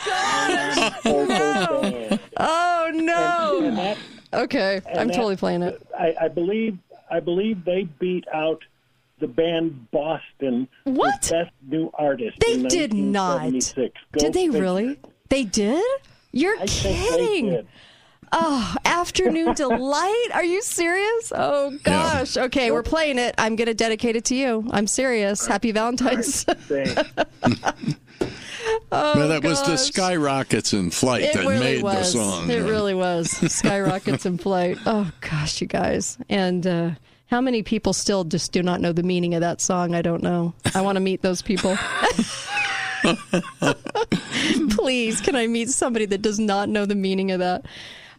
Oh 2.37 2.91
no. 2.93 3.57
And- 3.57 3.65
and 3.67 3.77
that- 3.77 3.97
okay, 4.33 4.81
and 4.87 4.99
I'm 4.99 5.07
that- 5.07 5.13
totally 5.15 5.35
playing 5.37 5.61
it. 5.63 5.81
I, 5.97 6.15
I 6.21 6.27
believe 6.27 6.77
I 7.09 7.19
believe 7.19 7.65
they 7.65 7.83
beat 7.99 8.25
out 8.33 8.63
the 9.19 9.27
band 9.27 9.91
Boston. 9.91 10.67
for 10.83 10.91
What? 10.93 11.21
Best 11.29 11.51
new 11.67 11.91
artist. 11.93 12.39
They 12.39 12.53
in 12.53 12.63
did 12.67 12.93
not. 12.93 13.41
1976. 13.41 13.95
Go 14.13 14.19
Did 14.19 14.33
they 14.33 14.47
figure. 14.47 14.61
really? 14.61 14.99
They 15.29 15.43
did? 15.43 15.83
You're 16.31 16.57
I 16.59 16.65
kidding. 16.65 17.67
Oh, 18.31 18.75
afternoon 18.85 19.53
delight? 19.55 20.27
Are 20.33 20.43
you 20.43 20.61
serious? 20.61 21.33
Oh 21.35 21.77
gosh. 21.83 22.37
Okay, 22.37 22.71
we're 22.71 22.81
playing 22.81 23.19
it. 23.19 23.35
I'm 23.37 23.55
going 23.57 23.67
to 23.67 23.73
dedicate 23.73 24.15
it 24.15 24.23
to 24.25 24.35
you. 24.35 24.65
I'm 24.71 24.87
serious. 24.87 25.45
Happy 25.45 25.71
Valentine's. 25.73 26.45
oh, 28.91 29.13
but 29.15 29.27
that 29.27 29.43
was 29.43 29.61
the 29.63 29.77
skyrockets 29.77 30.73
in 30.73 30.91
flight 30.91 31.23
It 31.23 31.33
that 31.33 31.45
really 31.45 31.59
made 31.59 31.83
was. 31.83 32.13
the 32.13 32.19
song. 32.19 32.49
It 32.49 32.59
really 32.59 32.93
was. 32.93 33.29
Skyrockets 33.53 34.25
in 34.25 34.37
flight. 34.37 34.77
Oh 34.85 35.11
gosh, 35.21 35.61
you 35.61 35.67
guys. 35.67 36.17
And 36.29 36.65
uh, 36.65 36.91
how 37.27 37.41
many 37.41 37.63
people 37.63 37.93
still 37.93 38.23
just 38.23 38.51
do 38.51 38.61
not 38.63 38.81
know 38.81 38.91
the 38.91 39.03
meaning 39.03 39.33
of 39.35 39.41
that 39.41 39.61
song? 39.61 39.95
I 39.95 40.01
don't 40.01 40.23
know. 40.23 40.53
I 40.75 40.81
want 40.81 40.95
to 40.97 40.99
meet 41.01 41.21
those 41.21 41.41
people. 41.41 41.77
Please, 44.69 45.21
can 45.21 45.35
I 45.35 45.47
meet 45.47 45.69
somebody 45.69 46.05
that 46.07 46.21
does 46.21 46.39
not 46.39 46.69
know 46.69 46.85
the 46.85 46.95
meaning 46.95 47.31
of 47.31 47.39
that? 47.39 47.65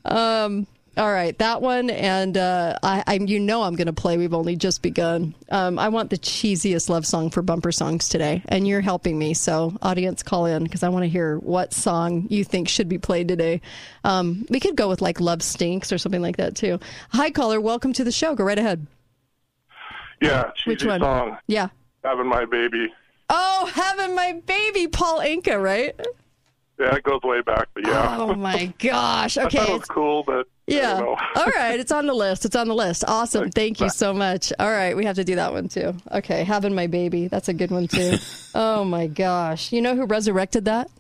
Um, 0.05 0.67
all 0.97 1.11
right, 1.11 1.37
that 1.39 1.63
one, 1.63 1.89
and 1.89 2.37
uh, 2.37 2.77
I, 2.83 3.03
I, 3.07 3.15
you 3.15 3.41
know, 3.41 3.63
I'm 3.63 3.77
going 3.77 3.87
to 3.87 3.93
play. 3.95 4.19
We've 4.19 4.35
only 4.35 4.57
just 4.57 4.83
begun. 4.83 5.35
Um, 5.51 5.79
I 5.79 5.89
want 5.89 6.11
the 6.11 6.19
cheesiest 6.19 6.89
love 6.91 7.07
song 7.07 7.31
for 7.31 7.41
bumper 7.41 7.73
songs 7.73 8.09
today, 8.11 8.43
and 8.49 8.69
you're 8.69 8.83
helping 8.83 9.19
me. 9.19 9.33
So, 9.33 9.77
audience, 9.81 10.23
call 10.23 10.45
in 10.47 10.65
because 10.65 10.83
I 10.83 10.91
want 10.91 11.05
to 11.05 11.09
hear 11.09 11.39
what 11.39 11.73
song 11.73 12.27
you 12.29 12.45
think 12.45 12.69
should 12.69 12.89
be 12.89 12.99
played 12.99 13.29
today. 13.29 13.63
Um, 14.05 14.45
we 14.51 14.61
could 14.61 14.77
go 14.77 14.89
with 14.89 15.01
like 15.01 15.19
"Love 15.21 15.43
Stinks" 15.43 15.93
or 15.93 15.99
something 15.99 16.21
like 16.23 16.37
that 16.37 16.57
too. 16.57 16.79
Hi, 17.11 17.31
caller. 17.31 17.61
Welcome 17.61 17.93
to 17.95 18.05
the 18.05 18.13
show. 18.13 18.35
Go 18.35 18.45
right 18.45 18.59
ahead. 18.59 18.87
Yeah, 20.21 20.51
cheesy 20.57 20.71
Which 20.71 20.85
one? 20.85 21.01
song. 21.01 21.39
Yeah. 21.47 21.69
Having 22.05 22.27
my 22.29 22.45
baby. 22.45 22.93
Oh, 23.29 23.71
having 23.73 24.15
my 24.15 24.41
baby, 24.47 24.89
Paul 24.89 25.21
Anka, 25.21 25.61
right? 25.61 25.99
Yeah, 26.79 26.97
it 26.97 27.03
goes 27.03 27.23
way 27.23 27.41
back, 27.43 27.69
but 27.75 27.87
yeah. 27.87 28.17
Oh 28.19 28.35
my 28.35 28.67
gosh. 28.79 29.39
I 29.39 29.45
Okay. 29.45 29.59
thought 29.59 29.69
it 29.69 29.73
was 29.73 29.85
cool, 29.89 30.23
but 30.25 30.41
I 30.41 30.43
Yeah. 30.67 31.01
All 31.37 31.47
right. 31.57 31.79
It's 31.81 31.91
on 31.93 32.07
the 32.07 32.15
list. 32.15 32.45
It's 32.45 32.55
on 32.57 32.69
the 32.69 32.75
list. 32.75 33.05
Awesome. 33.07 33.51
Thank 33.51 33.81
you 33.81 33.89
so 33.89 34.13
much. 34.15 34.53
All 34.59 34.71
right. 34.71 34.97
We 34.97 35.05
have 35.07 35.17
to 35.17 35.25
do 35.25 35.35
that 35.37 35.53
one 35.53 35.69
too. 35.69 35.95
Okay. 36.11 36.45
Having 36.45 36.75
my 36.75 36.87
baby. 36.87 37.27
That's 37.29 37.49
a 37.49 37.53
good 37.55 37.71
one 37.71 37.89
too. 37.89 38.15
oh 38.55 38.85
my 38.85 39.07
gosh. 39.09 39.73
You 39.73 39.83
know 39.83 39.97
who 39.97 40.07
resurrected 40.07 40.65
that? 40.67 40.91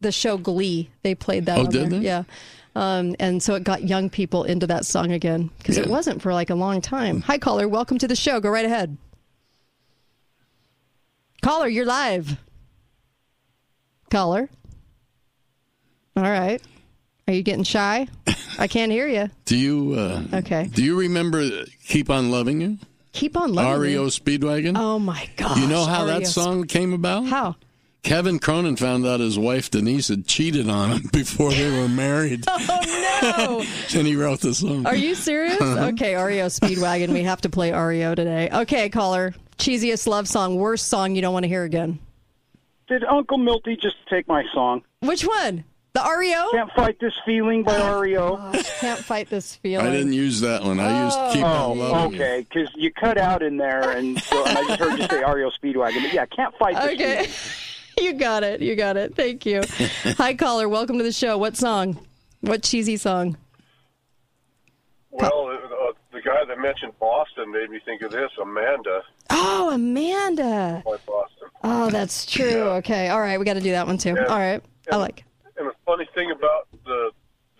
The 0.00 0.10
show 0.12 0.36
Glee. 0.36 0.90
They 1.02 1.14
played 1.14 1.46
that 1.46 1.58
Oh, 1.58 1.64
on 1.66 1.70
did 1.70 1.90
there. 1.90 2.00
they? 2.00 2.04
Yeah. 2.06 2.22
Um, 2.74 3.14
and 3.20 3.42
so 3.42 3.54
it 3.54 3.64
got 3.64 3.84
young 3.84 4.08
people 4.10 4.44
into 4.44 4.66
that 4.68 4.86
song 4.86 5.12
again 5.12 5.50
because 5.58 5.76
it 5.78 5.86
wasn't 5.86 6.22
for 6.22 6.32
like 6.32 6.50
a 6.50 6.54
long 6.54 6.80
time. 6.80 7.20
Hi, 7.22 7.38
caller. 7.38 7.68
Welcome 7.68 7.98
to 7.98 8.08
the 8.08 8.16
show. 8.16 8.40
Go 8.40 8.48
right 8.50 8.64
ahead. 8.64 8.96
Caller, 11.42 11.68
you're 11.68 11.84
live. 11.86 12.38
Caller. 14.10 14.48
All 16.16 16.22
right. 16.22 16.62
Are 17.28 17.32
you 17.34 17.42
getting 17.42 17.64
shy? 17.64 18.08
I 18.58 18.66
can't 18.66 18.90
hear 18.92 19.08
you. 19.08 19.30
Do 19.44 19.56
you? 19.56 19.94
Uh, 19.98 20.22
Okay. 20.38 20.68
Do 20.72 20.82
you 20.82 20.98
remember 20.98 21.48
"Keep 21.86 22.10
on 22.10 22.30
Loving 22.30 22.60
You"? 22.60 22.78
Keep 23.12 23.36
on 23.36 23.52
loving 23.52 23.80
REO. 23.80 24.06
Speedwagon. 24.06 24.72
Oh 24.76 24.98
my 24.98 25.28
god! 25.36 25.58
you 25.58 25.66
know 25.68 25.84
how 25.84 26.06
REO 26.06 26.18
that 26.20 26.26
song 26.26 26.64
came 26.64 26.94
about? 26.94 27.26
How? 27.26 27.56
Kevin 28.02 28.38
Cronin 28.38 28.74
found 28.76 29.06
out 29.06 29.20
his 29.20 29.38
wife 29.38 29.70
Denise 29.70 30.08
had 30.08 30.26
cheated 30.26 30.68
on 30.68 30.90
him 30.92 31.02
before 31.12 31.52
they 31.52 31.70
were 31.78 31.88
married, 31.88 32.44
Oh 32.48 33.62
no! 33.92 33.98
and 33.98 34.06
he 34.06 34.16
wrote 34.16 34.40
the 34.40 34.54
song. 34.54 34.86
Are 34.86 34.96
you 34.96 35.14
serious? 35.14 35.60
Okay, 35.60 36.16
REO 36.16 36.46
Speedwagon. 36.46 37.10
We 37.12 37.22
have 37.24 37.42
to 37.42 37.50
play 37.50 37.70
REO 37.72 38.14
today. 38.14 38.48
Okay, 38.50 38.88
caller. 38.88 39.34
Cheesiest 39.58 40.06
love 40.08 40.26
song, 40.26 40.56
worst 40.56 40.88
song 40.88 41.14
you 41.14 41.20
don't 41.22 41.32
want 41.34 41.44
to 41.44 41.48
hear 41.48 41.62
again. 41.64 41.98
Did 42.88 43.04
Uncle 43.04 43.38
Milty 43.38 43.76
just 43.76 43.96
take 44.08 44.26
my 44.26 44.42
song? 44.52 44.82
Which 45.00 45.22
one? 45.22 45.64
The 45.94 46.00
REO? 46.18 46.50
Can't 46.52 46.70
fight 46.72 46.98
this 47.00 47.12
feeling 47.26 47.64
by 47.64 47.76
REO. 47.98 48.36
Can't 48.80 48.98
fight 49.00 49.28
this 49.28 49.56
feeling. 49.56 49.86
I 49.86 49.90
didn't 49.90 50.14
use 50.14 50.40
that 50.40 50.62
one. 50.62 50.80
I 50.80 51.04
used 51.04 51.34
Keep 51.34 51.44
on 51.44 51.70
Oh, 51.70 51.72
Loving 51.74 52.14
okay. 52.20 52.46
Because 52.48 52.70
you 52.76 52.90
cut 52.92 53.18
out 53.18 53.42
in 53.42 53.58
there, 53.58 53.90
and, 53.90 54.18
so, 54.22 54.42
and 54.46 54.56
I 54.56 54.64
just 54.68 54.80
heard 54.80 54.98
you 54.98 55.06
say 55.06 55.18
REO 55.22 55.50
Speedwagon. 55.50 56.02
But 56.02 56.12
yeah, 56.14 56.24
can't 56.26 56.54
fight 56.56 56.76
this 56.76 56.94
Okay. 56.94 57.26
feeling. 57.26 58.14
you 58.14 58.18
got 58.18 58.42
it. 58.42 58.62
You 58.62 58.74
got 58.74 58.96
it. 58.96 59.14
Thank 59.14 59.44
you. 59.44 59.62
Hi, 60.16 60.32
caller. 60.32 60.66
Welcome 60.66 60.96
to 60.96 61.04
the 61.04 61.12
show. 61.12 61.36
What 61.36 61.58
song? 61.58 61.98
What 62.40 62.62
cheesy 62.62 62.96
song? 62.96 63.36
Well, 65.10 65.48
uh, 65.52 65.92
the 66.10 66.22
guy 66.22 66.42
that 66.48 66.58
mentioned 66.58 66.94
Boston 67.00 67.52
made 67.52 67.68
me 67.68 67.80
think 67.84 68.00
of 68.00 68.10
this, 68.12 68.30
Amanda. 68.40 69.02
Oh, 69.28 69.70
Amanda. 69.74 70.82
by 70.86 70.96
Boston. 71.06 71.48
Oh, 71.62 71.90
that's 71.90 72.24
true. 72.24 72.62
Okay. 72.80 73.10
All 73.10 73.20
right. 73.20 73.38
We 73.38 73.44
got 73.44 73.54
to 73.54 73.60
do 73.60 73.72
that 73.72 73.86
one 73.86 73.98
too. 73.98 74.14
Yeah. 74.16 74.24
All 74.24 74.38
right. 74.38 74.62
I 74.90 74.96
like. 74.96 75.24
And 75.56 75.68
the 75.68 75.72
funny 75.86 76.08
thing 76.14 76.30
about 76.30 76.68
the 76.84 77.10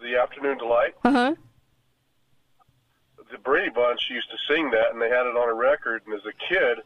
the 0.02 0.18
afternoon 0.20 0.58
delight, 0.58 0.94
Uh 1.04 1.10
huh. 1.12 1.34
the 3.30 3.38
Brady 3.38 3.70
Bunch 3.70 4.00
used 4.10 4.28
to 4.30 4.36
sing 4.52 4.70
that, 4.70 4.92
and 4.92 5.00
they 5.00 5.08
had 5.08 5.26
it 5.26 5.36
on 5.36 5.48
a 5.48 5.54
record. 5.54 6.02
And 6.06 6.14
as 6.14 6.20
a 6.26 6.32
kid, 6.48 6.78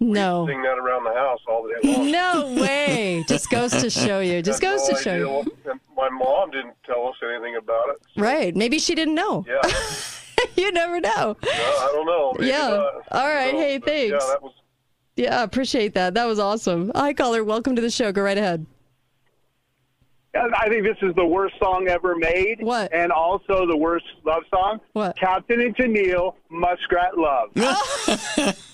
No. 0.00 0.46
sing 0.46 0.62
that 0.62 0.78
around 0.78 1.04
the 1.04 1.12
house 1.12 1.40
all 1.46 1.62
the 1.62 1.74
day 1.82 1.92
long. 1.96 2.10
No 2.10 2.54
way. 2.60 3.24
Just 3.28 3.50
goes 3.50 3.70
to 3.72 3.90
show 3.90 4.20
you. 4.20 4.42
Just 4.42 4.62
goes 4.62 4.88
no 4.88 4.96
to 4.96 5.02
show 5.02 5.16
you. 5.16 5.52
And 5.70 5.80
my 5.96 6.08
mom 6.08 6.50
didn't 6.50 6.74
tell 6.84 7.06
us 7.08 7.16
anything 7.22 7.56
about 7.56 7.90
it. 7.90 7.98
Right. 8.20 8.56
Maybe 8.56 8.78
she 8.78 8.94
didn't 8.94 9.14
know. 9.14 9.44
Yeah, 9.46 9.60
you 10.56 10.72
never 10.72 11.00
know. 11.00 11.36
no, 11.42 11.50
I 11.50 11.90
don't 11.92 12.06
know. 12.06 12.32
Maybe 12.38 12.50
Yeah. 12.50 12.68
not. 12.70 12.94
All 13.12 13.28
right. 13.28 13.50
So, 13.52 13.56
Hey, 13.58 13.72
Yeah, 13.74 13.78
thanks. 13.84 14.26
that 14.26 14.42
was 14.42 14.52
Yeah, 15.16 15.42
appreciate 15.42 15.92
that. 15.94 16.14
That 16.14 16.24
was 16.24 16.38
awesome. 16.38 16.90
Hi, 16.94 17.12
caller. 17.12 17.44
Welcome 17.44 17.76
to 17.76 17.82
the 17.82 17.90
show. 17.90 18.10
Go 18.10 18.22
right 18.22 18.38
ahead. 18.38 18.64
I 20.34 20.68
think 20.68 20.84
this 20.84 20.96
is 21.02 21.14
the 21.14 21.26
worst 21.26 21.54
song 21.58 21.88
ever 21.88 22.14
made. 22.16 22.62
What? 22.62 22.92
And 22.92 23.12
also 23.12 23.66
the 23.66 23.76
worst 23.76 24.06
love 24.24 24.42
song. 24.50 24.80
What? 24.94 25.16
Captain 25.16 25.60
and 25.60 25.76
Tennille, 25.76 26.34
Muskrat 26.48 27.18
Love. 27.18 27.50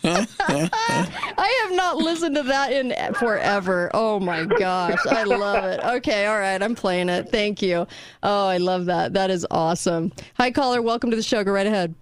I 0.04 1.62
have 1.64 1.76
not 1.76 1.96
listened 1.96 2.36
to 2.36 2.44
that 2.44 2.72
in 2.72 3.14
forever. 3.14 3.90
Oh 3.92 4.20
my 4.20 4.44
gosh, 4.44 5.04
I 5.06 5.24
love 5.24 5.64
it. 5.64 5.80
Okay, 5.84 6.26
all 6.26 6.38
right, 6.38 6.62
I'm 6.62 6.76
playing 6.76 7.08
it. 7.08 7.30
Thank 7.30 7.60
you. 7.60 7.86
Oh, 8.22 8.46
I 8.46 8.58
love 8.58 8.86
that. 8.86 9.14
That 9.14 9.30
is 9.30 9.44
awesome. 9.50 10.12
Hi, 10.34 10.52
caller. 10.52 10.80
Welcome 10.80 11.10
to 11.10 11.16
the 11.16 11.22
show. 11.22 11.42
Go 11.42 11.52
right 11.52 11.66
ahead. 11.66 11.94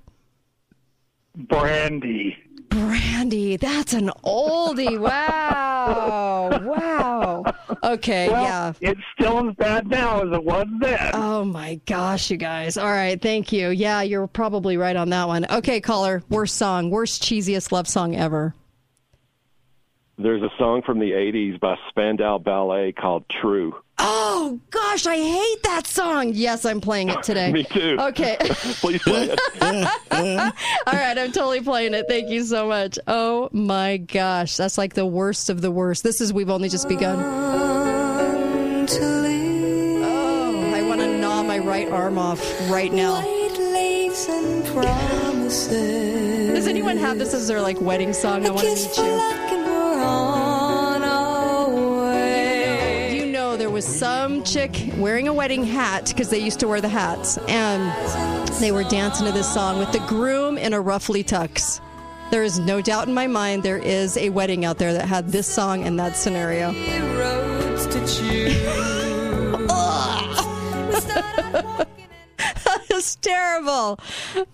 Brandy. 1.35 2.37
Brandy, 2.77 3.57
that's 3.57 3.95
an 3.95 4.11
oldie. 4.25 5.01
Wow, 5.07 6.61
wow. 6.63 7.45
Okay, 7.83 8.29
Well, 8.29 8.43
yeah. 8.43 8.73
It's 8.81 9.01
still 9.19 9.49
as 9.49 9.55
bad 9.57 9.87
now 9.89 10.23
as 10.23 10.33
it 10.33 10.45
was 10.45 10.67
then. 10.81 11.11
Oh 11.15 11.45
my 11.45 11.81
gosh, 11.87 12.31
you 12.31 12.37
guys. 12.37 12.77
All 12.77 12.91
right, 12.91 13.21
thank 13.21 13.53
you. 13.53 13.69
Yeah, 13.71 14.03
you're 14.03 14.27
probably 14.27 14.77
right 14.77 14.97
on 14.97 15.09
that 15.11 15.27
one. 15.29 15.47
Okay, 15.51 15.81
caller. 15.81 16.23
Worst 16.29 16.57
song, 16.57 16.91
worst 16.91 17.23
cheesiest 17.23 17.73
love 17.73 17.87
song 17.89 18.15
ever. 18.17 18.55
There's 20.19 20.43
a 20.43 20.51
song 20.59 20.83
from 20.83 20.99
the 20.99 21.13
80s 21.13 21.59
by 21.61 21.77
Spandau 21.89 22.39
Ballet 22.39 22.93
called 22.93 23.25
True. 23.29 23.75
Oh 23.99 24.61
gosh, 24.71 25.07
I 25.07 25.17
hate 25.17 25.63
that 25.63 25.87
song. 25.87 26.33
Yes, 26.35 26.65
I'm 26.65 26.81
playing 26.81 27.09
it 27.09 27.23
today. 27.23 27.51
Me 27.57 27.65
too. 27.65 27.97
Okay. 27.99 28.37
Please 28.41 29.03
play 29.03 29.31
it. 29.31 29.41
All 30.87 30.93
right, 30.93 31.19
I'm 31.19 31.33
totally 31.33 31.61
playing 31.63 31.95
it. 31.95 32.07
Thank 32.09 32.29
you 32.29 32.45
so 32.45 32.69
much. 32.69 32.99
Oh 33.07 33.49
my 33.53 33.97
gosh, 33.97 34.57
that's 34.57 34.77
like 34.79 34.95
the 34.95 35.07
worst 35.07 35.49
of 35.51 35.63
the 35.63 35.71
worst. 35.71 36.03
This 36.03 36.21
is 36.21 36.33
We've 36.33 36.51
Only 36.51 36.69
Just 36.69 36.89
Begun. 36.89 37.19
Oh, 40.03 40.73
I 40.75 40.83
want 40.83 41.01
to 41.01 41.19
gnaw 41.19 41.43
my 41.43 41.59
right 41.59 41.89
arm 41.89 42.19
off 42.19 42.41
right 42.71 42.93
now. 42.93 43.23
Does 46.55 46.67
anyone 46.67 46.97
have 46.99 47.19
this 47.19 47.33
as 47.35 47.49
their 47.49 47.61
like 47.61 47.81
wedding 47.81 48.13
song? 48.13 48.47
I 48.47 48.51
want 48.51 48.61
to 48.67 48.75
meet 48.75 48.97
you. 48.99 50.36
Was 53.77 53.85
some 53.85 54.43
chick 54.43 54.91
wearing 54.97 55.29
a 55.29 55.35
wedding 55.35 55.63
hat 55.63 56.07
because 56.09 56.31
they 56.31 56.39
used 56.39 56.59
to 56.59 56.67
wear 56.67 56.81
the 56.81 56.89
hats, 56.89 57.37
and 57.47 57.93
they 58.55 58.73
were 58.73 58.85
dancing 58.85 59.27
to 59.27 59.33
this 59.33 59.53
song 59.53 59.79
with 59.79 59.93
the 59.93 59.99
groom 60.09 60.57
in 60.57 60.73
a 60.73 60.81
ruffly 60.81 61.23
tux. 61.23 61.79
There 62.31 62.43
is 62.43 62.59
no 62.59 62.81
doubt 62.81 63.07
in 63.07 63.13
my 63.13 63.27
mind 63.27 63.63
there 63.63 63.77
is 63.77 64.17
a 64.17 64.31
wedding 64.31 64.65
out 64.65 64.79
there 64.79 64.95
that 64.95 65.05
had 65.05 65.29
this 65.29 65.47
song 65.47 65.85
in 65.85 65.97
that 65.97 66.17
scenario. 66.17 66.73
It's 72.89 73.17
terrible. 73.17 74.01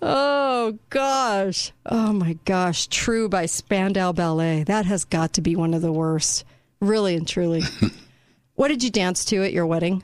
Oh 0.01 0.77
gosh. 0.89 1.71
Oh 1.85 2.11
my 2.11 2.33
gosh. 2.43 2.87
True 2.87 3.29
by 3.29 3.45
Spandau 3.45 4.11
Ballet. 4.11 4.63
That 4.63 4.85
has 4.85 5.05
got 5.05 5.31
to 5.33 5.41
be 5.41 5.55
one 5.55 5.73
of 5.73 5.81
the 5.81 5.93
worst. 5.93 6.43
Really 6.81 7.15
and 7.15 7.25
truly. 7.25 7.63
what 8.55 8.67
did 8.69 8.83
you 8.83 8.89
dance 8.89 9.25
to 9.25 9.43
at 9.43 9.53
your 9.53 9.65
wedding? 9.65 10.03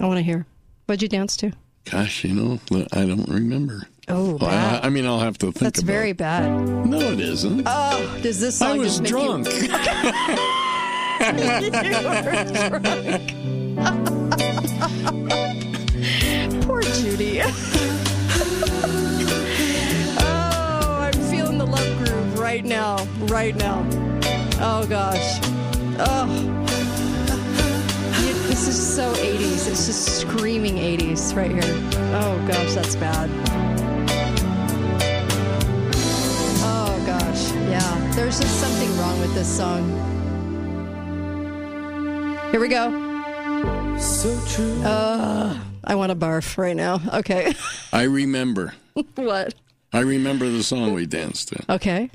I 0.00 0.06
want 0.06 0.18
to 0.18 0.22
hear. 0.22 0.46
What'd 0.86 1.02
you 1.02 1.08
dance 1.08 1.36
to? 1.38 1.52
Gosh, 1.90 2.24
you 2.24 2.34
know, 2.34 2.58
I 2.92 3.06
don't 3.06 3.28
remember. 3.28 3.82
Oh, 4.08 4.36
Well, 4.40 4.50
I, 4.50 4.86
I 4.86 4.90
mean, 4.90 5.06
I'll 5.06 5.20
have 5.20 5.38
to 5.38 5.46
think 5.46 5.58
That's 5.58 5.80
about 5.80 5.86
very 5.92 6.12
bad. 6.12 6.50
No, 6.86 6.98
it 6.98 7.20
isn't. 7.20 7.62
Oh, 7.66 8.18
does 8.22 8.40
this 8.40 8.58
song 8.58 8.72
I 8.72 8.78
was 8.78 9.00
drunk. 9.00 9.46
you 9.48 9.68
drunk. 9.68 9.76
Poor 16.66 16.82
Judy. 16.82 17.40
oh, 20.20 20.98
I'm 21.00 21.12
feeling 21.30 21.58
the 21.58 21.66
love 21.66 21.98
groove 21.98 22.38
right 22.38 22.64
now. 22.64 23.04
Right 23.26 23.56
now. 23.56 23.86
Oh 24.60 24.86
gosh. 24.88 25.40
Oh. 25.98 26.65
This 28.56 28.68
is 28.68 28.96
so 28.96 29.12
80s. 29.12 29.68
It's 29.68 29.86
just 29.86 30.20
screaming 30.20 30.76
80s 30.76 31.36
right 31.36 31.50
here. 31.50 31.60
Oh 32.16 32.42
gosh, 32.48 32.74
that's 32.74 32.96
bad. 32.96 33.28
Oh 36.64 37.02
gosh, 37.06 37.52
yeah. 37.70 38.12
There's 38.16 38.40
just 38.40 38.58
something 38.58 38.96
wrong 38.98 39.20
with 39.20 39.34
this 39.34 39.46
song. 39.46 39.84
Here 42.50 42.58
we 42.58 42.68
go. 42.68 42.90
So 43.98 44.40
true. 44.48 44.82
Uh, 44.82 45.58
I 45.84 45.94
want 45.94 46.10
to 46.10 46.16
barf 46.16 46.56
right 46.56 46.74
now. 46.74 47.00
Okay. 47.12 47.54
I 47.92 48.04
remember. 48.04 48.72
what? 49.16 49.54
I 49.92 50.00
remember 50.00 50.48
the 50.48 50.62
song 50.62 50.94
we 50.94 51.04
danced 51.04 51.48
to. 51.48 51.62
Okay. 51.74 52.10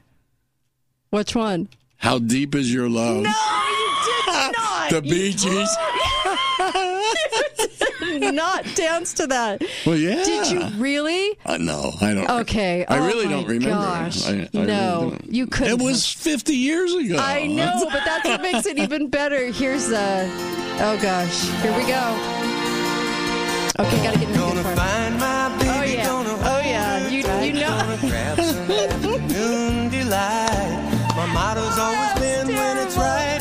Which 1.12 1.36
one? 1.36 1.70
How 1.98 2.18
deep 2.18 2.56
is 2.56 2.74
your 2.74 2.90
love? 2.90 3.24
No, 3.24 3.30
you 3.30 3.96
did 4.06 4.26
not. 4.58 4.90
The 4.90 5.02
Bee 5.04 5.32
Gees. 5.34 5.70
You 8.02 8.20
did 8.20 8.34
not 8.36 8.66
dance 8.76 9.14
to 9.16 9.28
that. 9.28 9.64
Well, 9.86 9.96
yeah. 9.96 10.24
Did 10.24 10.52
you 10.52 10.62
really? 10.82 11.38
Uh, 11.46 11.58
no, 11.58 11.92
I 12.02 12.14
don't. 12.14 12.30
Okay. 12.42 12.86
I 12.88 13.00
Oh 13.00 13.06
really 13.08 13.26
my 13.26 13.32
don't 13.32 13.48
remember. 13.48 13.70
gosh. 13.86 14.28
I, 14.28 14.32
I 14.54 14.66
no, 14.66 15.12
don't. 15.12 15.34
you 15.34 15.48
couldn't. 15.48 15.80
It 15.80 15.84
was 15.84 16.06
50 16.12 16.54
years 16.56 16.94
ago. 16.94 17.18
I 17.18 17.48
know, 17.48 17.88
but 17.92 18.02
that's 18.06 18.28
what 18.28 18.42
makes 18.42 18.66
it 18.66 18.78
even 18.78 19.08
better. 19.10 19.48
Here's 19.52 19.88
the. 19.88 20.30
Oh 20.84 20.98
gosh, 21.02 21.44
here 21.62 21.76
we 21.78 21.86
go. 21.86 22.04
Okay, 23.80 24.04
gotta 24.04 24.20
get 24.20 24.28
in 24.28 24.34
the 24.34 24.40
good 24.40 24.64
part. 24.64 24.78
Oh 24.78 25.84
yeah, 25.84 26.08
oh 26.08 26.62
yeah. 26.64 27.08
You 27.08 27.20
you 27.46 27.54
know. 27.54 27.78
My 31.16 31.26
motto's 31.34 31.78
always 31.78 32.14
been 32.20 32.48
when 32.56 32.78
it's 32.78 32.98
right. 32.98 33.41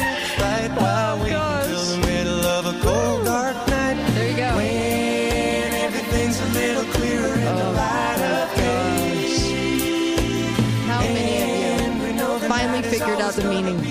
The 13.41 13.49
meaning? 13.49 13.90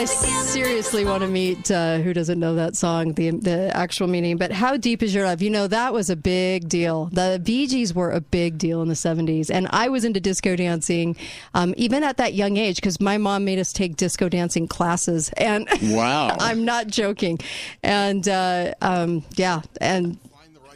I 0.00 0.06
seriously 0.06 1.04
want 1.04 1.22
to 1.22 1.28
meet 1.28 1.70
uh, 1.70 1.98
who 1.98 2.14
doesn't 2.14 2.40
know 2.40 2.54
that 2.54 2.74
song, 2.74 3.12
the 3.12 3.32
the 3.32 3.70
actual 3.76 4.06
meaning. 4.06 4.38
But 4.38 4.50
how 4.50 4.78
deep 4.78 5.02
is 5.02 5.14
your 5.14 5.26
love? 5.26 5.42
You 5.42 5.50
know 5.50 5.66
that 5.66 5.92
was 5.92 6.08
a 6.08 6.16
big 6.16 6.70
deal. 6.70 7.10
The 7.12 7.38
Bee 7.44 7.66
Gees 7.66 7.92
were 7.94 8.10
a 8.10 8.22
big 8.22 8.56
deal 8.56 8.80
in 8.80 8.88
the 8.88 8.94
'70s, 8.94 9.50
and 9.50 9.68
I 9.72 9.90
was 9.90 10.06
into 10.06 10.18
disco 10.18 10.56
dancing 10.56 11.16
um, 11.52 11.74
even 11.76 12.02
at 12.02 12.16
that 12.16 12.32
young 12.32 12.56
age 12.56 12.76
because 12.76 12.98
my 12.98 13.18
mom 13.18 13.44
made 13.44 13.58
us 13.58 13.74
take 13.74 13.96
disco 13.96 14.30
dancing 14.30 14.66
classes. 14.66 15.28
And 15.36 15.68
wow, 15.82 16.34
I'm 16.40 16.64
not 16.64 16.86
joking. 16.86 17.38
And 17.82 18.26
uh, 18.26 18.72
um, 18.80 19.22
yeah, 19.36 19.60
and 19.82 20.16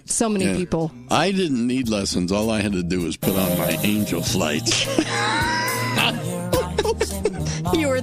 so 0.05 0.29
many 0.29 0.45
Yeah. 0.45 0.57
people. 0.57 0.93
I 1.11 1.33
didn't 1.33 1.67
need 1.67 1.89
lessons. 1.89 2.31
All 2.31 2.51
I 2.51 2.61
had 2.61 2.73
to 2.73 2.83
do 2.83 3.01
was 3.01 3.17
put 3.17 3.37
on 3.37 3.57
my 3.57 3.71
angel 3.83 4.21
flights. 4.23 4.85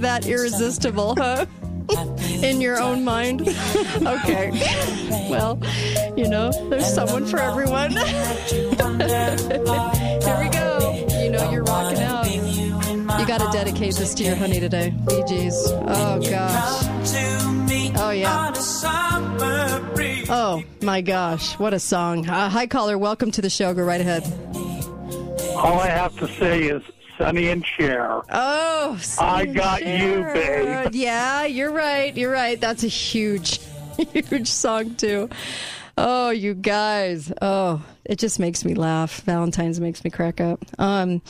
That 0.01 0.25
irresistible, 0.25 1.15
huh? 1.15 1.45
In 2.43 2.59
your 2.59 2.81
own 2.81 3.03
mind? 3.03 3.41
Okay. 4.01 4.49
Well, 5.29 5.59
you 6.17 6.27
know, 6.27 6.51
there's 6.69 6.91
someone 6.91 7.25
for 7.27 7.39
everyone. 7.39 7.91
Here 7.91 8.07
we 10.39 10.49
go. 10.49 11.07
You 11.21 11.29
know, 11.29 11.51
you're 11.51 11.63
rocking 11.63 12.01
out. 12.01 12.25
You 12.31 13.27
got 13.27 13.41
to 13.41 13.49
dedicate 13.51 13.95
this 13.95 14.15
to 14.15 14.23
your 14.23 14.35
honey 14.35 14.59
today. 14.59 14.89
Bee. 14.89 15.23
Oh, 15.61 16.19
gosh. 16.19 16.83
Oh, 17.97 18.09
yeah. 18.09 18.53
Oh, 20.29 20.63
my 20.81 21.01
gosh. 21.01 21.59
What 21.59 21.73
a 21.75 21.79
song. 21.79 22.27
Uh, 22.27 22.49
hi, 22.49 22.65
caller. 22.65 22.97
Welcome 22.97 23.29
to 23.31 23.41
the 23.41 23.49
show. 23.51 23.73
Go 23.73 23.83
right 23.83 24.01
ahead. 24.01 24.23
All 25.55 25.79
I 25.79 25.87
have 25.89 26.17
to 26.17 26.27
say 26.27 26.63
is 26.63 26.81
Sonny 27.21 27.49
and 27.49 27.63
Cher. 27.63 28.23
Oh, 28.31 28.99
I 29.19 29.45
got 29.45 29.85
you, 29.85 30.23
babe. 30.33 30.89
Yeah, 30.95 31.45
you're 31.45 31.71
right. 31.71 32.17
You're 32.17 32.31
right. 32.31 32.59
That's 32.59 32.83
a 32.83 32.87
huge, 32.87 33.59
huge 34.11 34.47
song 34.47 34.95
too. 34.95 35.29
Oh, 35.99 36.31
you 36.31 36.55
guys. 36.55 37.31
Oh, 37.39 37.83
it 38.05 38.17
just 38.17 38.39
makes 38.39 38.65
me 38.65 38.73
laugh. 38.73 39.21
Valentine's 39.21 39.79
makes 39.79 40.03
me 40.03 40.09
crack 40.09 40.41
up. 40.41 40.65
Um, 40.79 41.21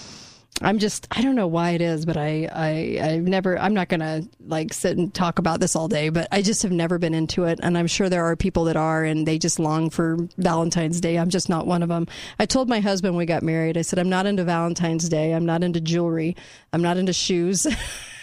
I'm 0.62 0.78
just 0.80 1.08
I 1.12 1.22
don't 1.22 1.36
know 1.36 1.48
why 1.48 1.72
it 1.72 1.82
is, 1.82 2.06
but 2.06 2.18
I 2.18 2.48
I 2.52 3.00
I've 3.02 3.24
never 3.24 3.58
I'm 3.58 3.74
not 3.74 3.90
gonna 3.90 4.24
like 4.46 4.74
sit 4.74 4.98
and 4.98 5.14
talk 5.14 5.40
about 5.40 5.60
this 5.60 5.76
all 5.76 5.88
day, 5.88 6.10
but 6.10 6.28
I 6.32 6.42
just 6.42 6.62
have 6.64 6.72
never 6.72 7.00
been 7.00 7.14
into 7.14 7.46
it, 7.46 7.60
and 7.64 7.78
I'm 7.78 7.88
sure 7.88 8.10
there 8.10 8.26
are 8.26 8.36
people 8.36 8.66
that 8.66 8.76
are, 8.76 9.04
and 9.04 9.28
they 9.28 9.38
just 9.38 9.60
long 9.60 9.90
for 9.90 10.18
Valentine's 10.38 11.02
Day. 11.02 11.18
I'm 11.18 11.30
just 11.30 11.50
not 11.50 11.66
one 11.66 11.84
of 11.84 11.90
them. 11.90 12.08
I 12.40 12.46
told 12.46 12.70
my 12.70 12.80
husband 12.80 13.16
when 13.16 13.20
we 13.20 13.26
got 13.26 13.44
married, 13.44 13.78
I 13.78 13.82
said 13.82 14.00
I'm 14.00 14.10
not 14.10 14.26
into 14.26 14.44
Valentine's 14.44 15.10
Day. 15.10 15.34
I'm 15.34 15.46
not 15.46 15.64
into 15.64 15.82
jewelry. 15.82 16.36
I'm 16.74 16.82
not 16.82 16.98
into 16.98 17.14
shoes. 17.14 17.66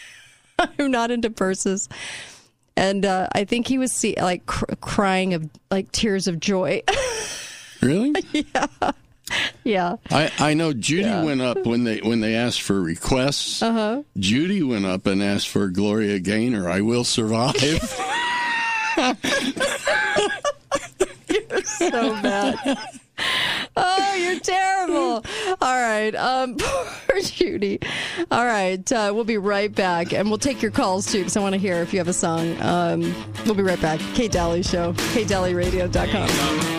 I'm 0.58 0.90
not 0.90 1.10
into 1.10 1.30
purses. 1.30 1.88
And 2.76 3.04
uh, 3.04 3.28
I 3.32 3.44
think 3.44 3.66
he 3.66 3.78
was 3.78 3.90
see, 3.90 4.14
like 4.16 4.46
cr- 4.46 4.76
crying 4.80 5.34
of 5.34 5.48
like 5.70 5.90
tears 5.90 6.28
of 6.28 6.38
joy. 6.38 6.82
really? 7.82 8.14
yeah. 8.32 8.66
Yeah. 9.64 9.96
I, 10.10 10.32
I 10.38 10.54
know 10.54 10.72
Judy 10.72 11.08
went 11.08 11.40
up 11.40 11.66
when 11.66 11.84
they 11.84 11.98
when 11.98 12.20
they 12.20 12.34
asked 12.34 12.62
for 12.62 12.80
requests. 12.80 13.62
Uh 13.62 13.72
huh. 13.72 14.02
Judy 14.18 14.62
went 14.62 14.86
up 14.86 15.06
and 15.06 15.22
asked 15.22 15.48
for 15.48 15.68
Gloria 15.68 16.18
Gaynor. 16.18 16.68
I 16.68 16.80
will 16.80 17.04
survive. 17.04 17.56
You're 21.28 21.62
so 21.64 22.20
bad. 22.22 22.78
Oh, 23.76 24.14
you're 24.14 24.40
terrible. 24.40 25.24
All 25.60 25.80
right. 25.80 26.14
Um, 26.14 26.56
poor 26.58 27.20
Judy. 27.20 27.80
All 28.30 28.44
right. 28.44 28.90
Uh, 28.90 29.12
we'll 29.14 29.24
be 29.24 29.38
right 29.38 29.74
back. 29.74 30.12
And 30.12 30.28
we'll 30.28 30.38
take 30.38 30.62
your 30.62 30.70
calls 30.70 31.10
too, 31.10 31.18
because 31.18 31.36
I 31.36 31.40
want 31.40 31.54
to 31.54 31.58
hear 31.58 31.76
if 31.76 31.92
you 31.92 31.98
have 31.98 32.08
a 32.08 32.12
song. 32.12 32.60
Um, 32.60 33.14
we'll 33.44 33.54
be 33.54 33.62
right 33.62 33.80
back. 33.80 34.00
Kate 34.14 34.32
Dalley 34.32 34.62
Show, 34.62 34.92
katedalleyradio.com. 34.92 36.77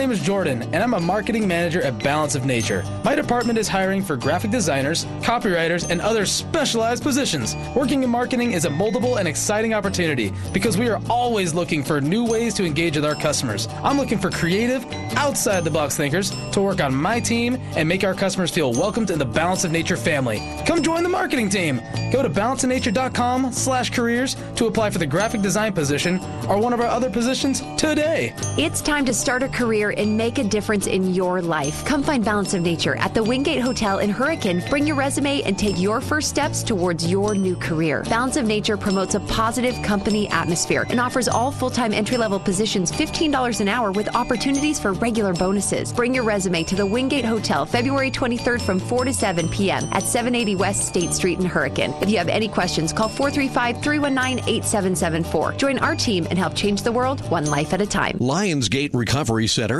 name 0.00 0.10
is 0.10 0.20
Jordan, 0.20 0.62
and 0.72 0.76
I'm 0.76 0.94
a 0.94 1.00
marketing 1.00 1.46
manager 1.46 1.82
at 1.82 2.02
Balance 2.02 2.34
of 2.34 2.46
Nature. 2.46 2.82
My 3.04 3.14
department 3.14 3.58
is 3.58 3.68
hiring 3.68 4.02
for 4.02 4.16
graphic 4.16 4.50
designers, 4.50 5.04
copywriters, 5.20 5.90
and 5.90 6.00
other 6.00 6.24
specialized 6.24 7.02
positions. 7.02 7.54
Working 7.76 8.02
in 8.02 8.08
marketing 8.08 8.52
is 8.52 8.64
a 8.64 8.70
moldable 8.70 9.18
and 9.18 9.28
exciting 9.28 9.74
opportunity 9.74 10.32
because 10.54 10.78
we 10.78 10.88
are 10.88 11.02
always 11.10 11.52
looking 11.52 11.84
for 11.84 12.00
new 12.00 12.24
ways 12.24 12.54
to 12.54 12.64
engage 12.64 12.96
with 12.96 13.04
our 13.04 13.14
customers. 13.14 13.68
I'm 13.84 13.98
looking 13.98 14.16
for 14.16 14.30
creative, 14.30 14.86
outside 15.16 15.64
the 15.64 15.70
box 15.70 15.98
thinkers 15.98 16.30
to 16.52 16.62
work 16.62 16.80
on 16.80 16.94
my 16.94 17.20
team 17.20 17.56
and 17.76 17.86
make 17.86 18.02
our 18.02 18.14
customers 18.14 18.50
feel 18.50 18.72
welcomed 18.72 19.10
in 19.10 19.18
the 19.18 19.26
Balance 19.26 19.64
of 19.64 19.70
Nature 19.70 19.98
family. 19.98 20.40
Come 20.66 20.82
join 20.82 21.02
the 21.02 21.10
marketing 21.10 21.50
team. 21.50 21.82
Go 22.10 22.22
to 22.22 22.30
balanceofnature.com 22.30 23.52
slash 23.52 23.90
careers 23.90 24.34
to 24.56 24.66
apply 24.66 24.88
for 24.88 24.98
the 24.98 25.06
graphic 25.06 25.42
design 25.42 25.74
position 25.74 26.20
or 26.48 26.58
one 26.58 26.72
of 26.72 26.80
our 26.80 26.86
other 26.86 27.10
positions 27.10 27.60
today. 27.76 28.32
It's 28.56 28.80
time 28.80 29.04
to 29.04 29.12
start 29.12 29.42
a 29.42 29.48
career 29.48 29.89
and 29.90 30.16
make 30.16 30.38
a 30.38 30.44
difference 30.44 30.86
in 30.86 31.14
your 31.14 31.42
life. 31.42 31.84
Come 31.84 32.02
find 32.02 32.24
Balance 32.24 32.54
of 32.54 32.62
Nature 32.62 32.96
at 32.96 33.14
the 33.14 33.22
Wingate 33.22 33.60
Hotel 33.60 33.98
in 33.98 34.10
Hurricane. 34.10 34.62
Bring 34.70 34.86
your 34.86 34.96
resume 34.96 35.42
and 35.42 35.58
take 35.58 35.78
your 35.78 36.00
first 36.00 36.28
steps 36.28 36.62
towards 36.62 37.10
your 37.10 37.34
new 37.34 37.56
career. 37.56 38.04
Balance 38.08 38.36
of 38.36 38.46
Nature 38.46 38.76
promotes 38.76 39.14
a 39.14 39.20
positive 39.20 39.80
company 39.82 40.28
atmosphere 40.28 40.86
and 40.90 41.00
offers 41.00 41.28
all 41.28 41.50
full 41.50 41.70
time 41.70 41.92
entry 41.92 42.16
level 42.16 42.38
positions 42.38 42.92
$15 42.92 43.60
an 43.60 43.68
hour 43.68 43.92
with 43.92 44.14
opportunities 44.14 44.78
for 44.78 44.92
regular 44.92 45.32
bonuses. 45.32 45.92
Bring 45.92 46.14
your 46.14 46.24
resume 46.24 46.64
to 46.64 46.74
the 46.76 46.86
Wingate 46.86 47.24
Hotel 47.24 47.66
February 47.66 48.10
23rd 48.10 48.62
from 48.62 48.78
4 48.78 49.04
to 49.06 49.12
7 49.12 49.48
p.m. 49.48 49.88
at 49.92 50.02
780 50.02 50.56
West 50.56 50.86
State 50.86 51.12
Street 51.12 51.38
in 51.38 51.44
Hurricane. 51.44 51.94
If 52.00 52.10
you 52.10 52.18
have 52.18 52.28
any 52.28 52.48
questions, 52.48 52.92
call 52.92 53.08
435 53.08 53.82
319 53.82 54.44
8774. 54.48 55.52
Join 55.54 55.78
our 55.78 55.96
team 55.96 56.26
and 56.30 56.38
help 56.38 56.54
change 56.54 56.82
the 56.82 56.92
world 56.92 57.20
one 57.30 57.46
life 57.46 57.72
at 57.72 57.80
a 57.80 57.86
time. 57.86 58.18
Lionsgate 58.18 58.94
Recovery 58.94 59.46
Center 59.46 59.79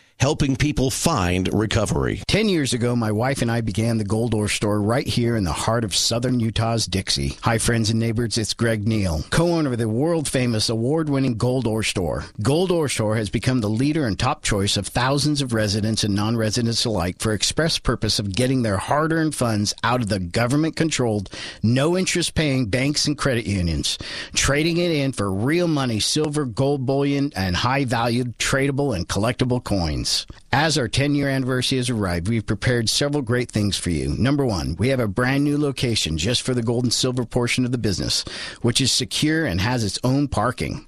helping 0.21 0.55
people 0.55 0.91
find 0.91 1.51
recovery. 1.51 2.21
Ten 2.27 2.47
years 2.47 2.73
ago, 2.73 2.95
my 2.95 3.11
wife 3.11 3.41
and 3.41 3.49
I 3.49 3.61
began 3.61 3.97
the 3.97 4.03
Gold 4.03 4.35
Ore 4.35 4.47
store 4.47 4.79
right 4.79 5.07
here 5.07 5.35
in 5.35 5.45
the 5.45 5.51
heart 5.51 5.83
of 5.83 5.95
southern 5.95 6.39
Utah's 6.39 6.85
Dixie. 6.85 7.39
Hi, 7.41 7.57
friends 7.57 7.89
and 7.89 7.99
neighbors, 7.99 8.37
it's 8.37 8.53
Greg 8.53 8.87
Neal, 8.87 9.23
co 9.31 9.53
owner 9.53 9.71
of 9.71 9.79
the 9.79 9.89
world 9.89 10.27
famous 10.27 10.69
award 10.69 11.09
winning 11.09 11.37
Gold 11.37 11.65
Ore 11.65 11.81
store. 11.81 12.25
Gold 12.39 12.69
Ore 12.69 12.87
store 12.87 13.15
has 13.15 13.31
become 13.31 13.61
the 13.61 13.69
leader 13.69 14.05
and 14.05 14.17
top 14.17 14.43
choice 14.43 14.77
of 14.77 14.85
thousands 14.85 15.41
of 15.41 15.55
residents 15.55 16.03
and 16.03 16.13
non 16.13 16.37
residents 16.37 16.85
alike 16.85 17.15
for 17.17 17.33
express 17.33 17.79
purpose 17.79 18.19
of 18.19 18.35
getting 18.35 18.61
their 18.61 18.77
hard 18.77 19.11
earned 19.11 19.33
funds 19.33 19.73
out 19.83 20.01
of 20.01 20.09
the 20.09 20.19
government 20.19 20.75
controlled, 20.75 21.31
no 21.63 21.97
interest 21.97 22.35
paying 22.35 22.67
banks 22.67 23.07
and 23.07 23.17
credit 23.17 23.47
unions, 23.47 23.97
trading 24.35 24.77
it 24.77 24.91
in 24.91 25.13
for 25.13 25.33
real 25.33 25.67
money, 25.67 25.99
silver, 25.99 26.45
gold 26.45 26.85
bullion, 26.85 27.31
and 27.35 27.55
high 27.55 27.85
valued 27.85 28.37
tradable 28.37 28.95
and 28.95 29.07
collectible 29.07 29.63
coins 29.63 30.10
days 30.11 30.40
as 30.53 30.77
our 30.77 30.89
10 30.89 31.15
year 31.15 31.29
anniversary 31.29 31.77
has 31.77 31.89
arrived, 31.89 32.27
we've 32.27 32.45
prepared 32.45 32.89
several 32.89 33.21
great 33.21 33.49
things 33.49 33.77
for 33.77 33.89
you. 33.89 34.09
Number 34.09 34.45
one, 34.45 34.75
we 34.77 34.89
have 34.89 34.99
a 34.99 35.07
brand 35.07 35.45
new 35.45 35.57
location 35.57 36.17
just 36.17 36.41
for 36.41 36.53
the 36.53 36.61
gold 36.61 36.83
and 36.83 36.91
silver 36.91 37.23
portion 37.23 37.63
of 37.63 37.71
the 37.71 37.77
business, 37.77 38.25
which 38.61 38.81
is 38.81 38.91
secure 38.91 39.45
and 39.45 39.61
has 39.61 39.85
its 39.85 39.97
own 40.03 40.27
parking. 40.27 40.85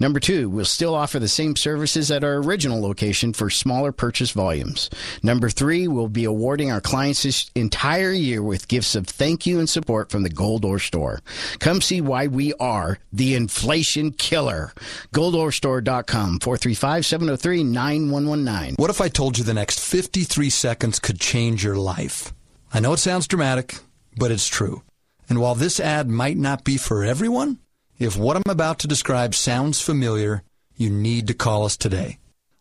Number 0.00 0.18
two, 0.18 0.50
we'll 0.50 0.64
still 0.64 0.96
offer 0.96 1.20
the 1.20 1.28
same 1.28 1.54
services 1.54 2.10
at 2.10 2.24
our 2.24 2.38
original 2.38 2.80
location 2.80 3.32
for 3.32 3.50
smaller 3.50 3.92
purchase 3.92 4.32
volumes. 4.32 4.90
Number 5.22 5.48
three, 5.48 5.86
we'll 5.86 6.08
be 6.08 6.24
awarding 6.24 6.72
our 6.72 6.80
clients 6.80 7.22
this 7.22 7.48
entire 7.54 8.10
year 8.10 8.42
with 8.42 8.66
gifts 8.66 8.96
of 8.96 9.06
thank 9.06 9.46
you 9.46 9.60
and 9.60 9.70
support 9.70 10.10
from 10.10 10.24
the 10.24 10.28
Gold 10.28 10.64
Ore 10.64 10.80
Store. 10.80 11.20
Come 11.60 11.80
see 11.80 12.00
why 12.00 12.26
we 12.26 12.52
are 12.54 12.98
the 13.12 13.36
inflation 13.36 14.10
killer. 14.10 14.72
GoldOreStore.com, 15.14 16.40
435 16.40 17.06
703 17.06 17.62
9119. 17.62 18.74
What 18.76 18.90
if 18.90 19.00
I 19.03 19.03
told 19.08 19.38
you 19.38 19.44
the 19.44 19.54
next 19.54 19.80
53 19.80 20.50
seconds 20.50 20.98
could 20.98 21.20
change 21.20 21.64
your 21.64 21.76
life? 21.76 22.32
I 22.72 22.80
know 22.80 22.92
it 22.92 22.98
sounds 22.98 23.28
dramatic, 23.28 23.76
but 24.16 24.30
it's 24.30 24.48
true. 24.48 24.82
And 25.28 25.40
while 25.40 25.54
this 25.54 25.80
ad 25.80 26.08
might 26.08 26.36
not 26.36 26.64
be 26.64 26.76
for 26.76 27.04
everyone, 27.04 27.58
if 27.98 28.16
what 28.16 28.36
I'm 28.36 28.50
about 28.50 28.78
to 28.80 28.88
describe 28.88 29.34
sounds 29.34 29.80
familiar, 29.80 30.42
you 30.76 30.90
need 30.90 31.26
to 31.28 31.34
call 31.34 31.64
us 31.64 31.76
today. 31.76 32.18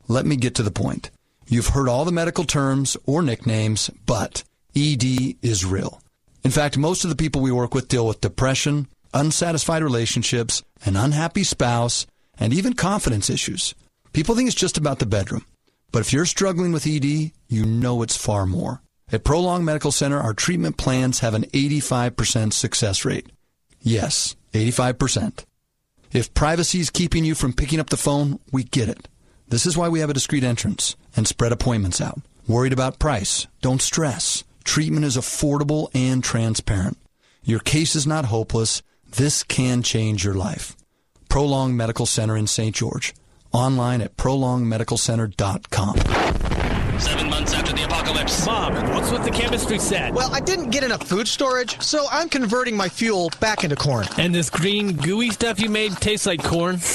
Let 0.08 0.26
me 0.26 0.36
get 0.36 0.56
to 0.56 0.64
the 0.64 0.72
point. 0.72 1.10
You've 1.48 1.68
heard 1.68 1.90
all 1.90 2.06
the 2.06 2.12
medical 2.12 2.44
terms 2.44 2.96
or 3.06 3.22
nicknames, 3.22 3.90
but 4.06 4.44
ED 4.76 5.04
is 5.42 5.66
real. 5.66 6.02
In 6.44 6.52
fact, 6.52 6.78
most 6.78 7.04
of 7.04 7.10
the 7.10 7.16
people 7.16 7.42
we 7.42 7.52
work 7.52 7.74
with 7.74 7.88
deal 7.88 8.08
with 8.08 8.22
depression, 8.22 8.88
unsatisfied 9.14 9.84
relationships, 9.84 10.64
an 10.86 10.96
unhappy 10.96 11.44
spouse, 11.44 12.06
and 12.38 12.54
even 12.54 12.74
confidence 12.74 13.30
issues. 13.30 13.76
People 14.12 14.36
think 14.36 14.48
it's 14.48 14.56
just 14.56 14.78
about 14.78 15.00
the 15.00 15.06
bedroom. 15.06 15.46
But 15.94 16.02
if 16.02 16.12
you're 16.12 16.26
struggling 16.26 16.74
with 16.74 16.88
ED, 16.88 17.32
you 17.48 17.66
know 17.66 18.02
it's 18.02 18.18
far 18.18 18.46
more. 18.48 18.82
At 19.12 19.24
Prolong 19.24 19.64
Medical 19.64 19.92
Center, 19.92 20.20
our 20.20 20.34
treatment 20.34 20.76
plans 20.76 21.20
have 21.20 21.36
an 21.36 21.44
85% 21.44 22.52
success 22.52 23.06
rate. 23.06 23.28
Yes, 23.80 24.36
85%. 24.54 25.46
If 26.12 26.34
privacy 26.34 26.80
is 26.80 26.90
keeping 26.90 27.24
you 27.24 27.36
from 27.36 27.54
picking 27.54 27.80
up 27.80 27.92
the 27.92 27.98
phone, 27.98 28.40
we 28.52 28.64
get 28.64 28.90
it. 28.90 29.08
This 29.50 29.68
is 29.68 29.78
why 29.78 29.88
we 29.88 30.00
have 30.00 30.10
a 30.10 30.16
discreet 30.16 30.44
entrance 30.44 30.96
and 31.16 31.28
spread 31.28 31.52
appointments 31.52 32.02
out. 32.02 32.20
Worried 32.48 32.74
about 32.74 32.98
price? 32.98 33.46
Don't 33.62 33.82
stress. 33.82 34.44
Treatment 34.64 35.06
is 35.06 35.16
affordable 35.16 35.90
and 35.94 36.24
transparent. 36.24 36.98
Your 37.44 37.60
case 37.60 37.96
is 37.96 38.08
not 38.08 38.26
hopeless. 38.26 38.82
This 39.12 39.44
can 39.44 39.84
change 39.84 40.26
your 40.26 40.34
life. 40.34 40.76
Prolong 41.30 41.78
Medical 41.78 42.08
Center 42.08 42.36
in 42.36 42.48
St. 42.48 42.76
George. 42.76 43.14
Online 43.54 44.02
at 44.02 44.18
prolongmedicalcenter.com. 44.18 45.98
Seven 47.00 47.30
months 47.30 47.54
after 47.54 47.74
the 47.74 47.84
apocalypse. 47.84 48.46
Mom, 48.46 48.74
what's 48.94 49.12
with 49.12 49.24
the 49.24 49.32
chemistry 49.32 49.78
set? 49.80 50.14
Well, 50.14 50.34
I 50.34 50.40
didn't 50.40 50.70
get 50.70 50.84
enough 50.84 51.04
food 51.08 51.28
storage, 51.28 51.80
so 51.82 52.06
I'm 52.12 52.30
converting 52.30 52.76
my 52.78 52.90
fuel 52.90 53.30
back 53.40 53.64
into 53.64 53.76
corn. 53.76 54.08
And 54.18 54.34
this 54.34 54.50
green, 54.50 54.96
gooey 54.96 55.30
stuff 55.32 55.60
you 55.60 55.70
made 55.70 55.92
tastes 55.98 56.26
like 56.26 56.44
corn? 56.44 56.80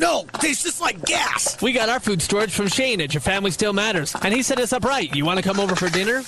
No, 0.00 0.24
tastes 0.34 0.62
just 0.62 0.80
like 0.80 1.04
gas. 1.04 1.60
We 1.60 1.72
got 1.72 1.88
our 1.88 1.98
food 1.98 2.22
storage 2.22 2.52
from 2.54 2.68
Shane 2.68 3.00
at 3.00 3.12
Your 3.14 3.20
Family 3.20 3.50
Still 3.50 3.72
Matters, 3.72 4.14
and 4.22 4.32
he 4.32 4.42
set 4.42 4.60
us 4.60 4.72
up 4.72 4.84
right. 4.84 5.12
You 5.14 5.24
want 5.24 5.38
to 5.38 5.42
come 5.42 5.58
over 5.58 5.74
for 5.74 5.88
dinner? 5.88 6.22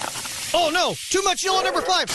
Oh 0.53 0.71
no, 0.73 0.95
too 1.11 1.23
much 1.23 1.45
yellow 1.45 1.63
number 1.63 1.81
five. 1.81 2.09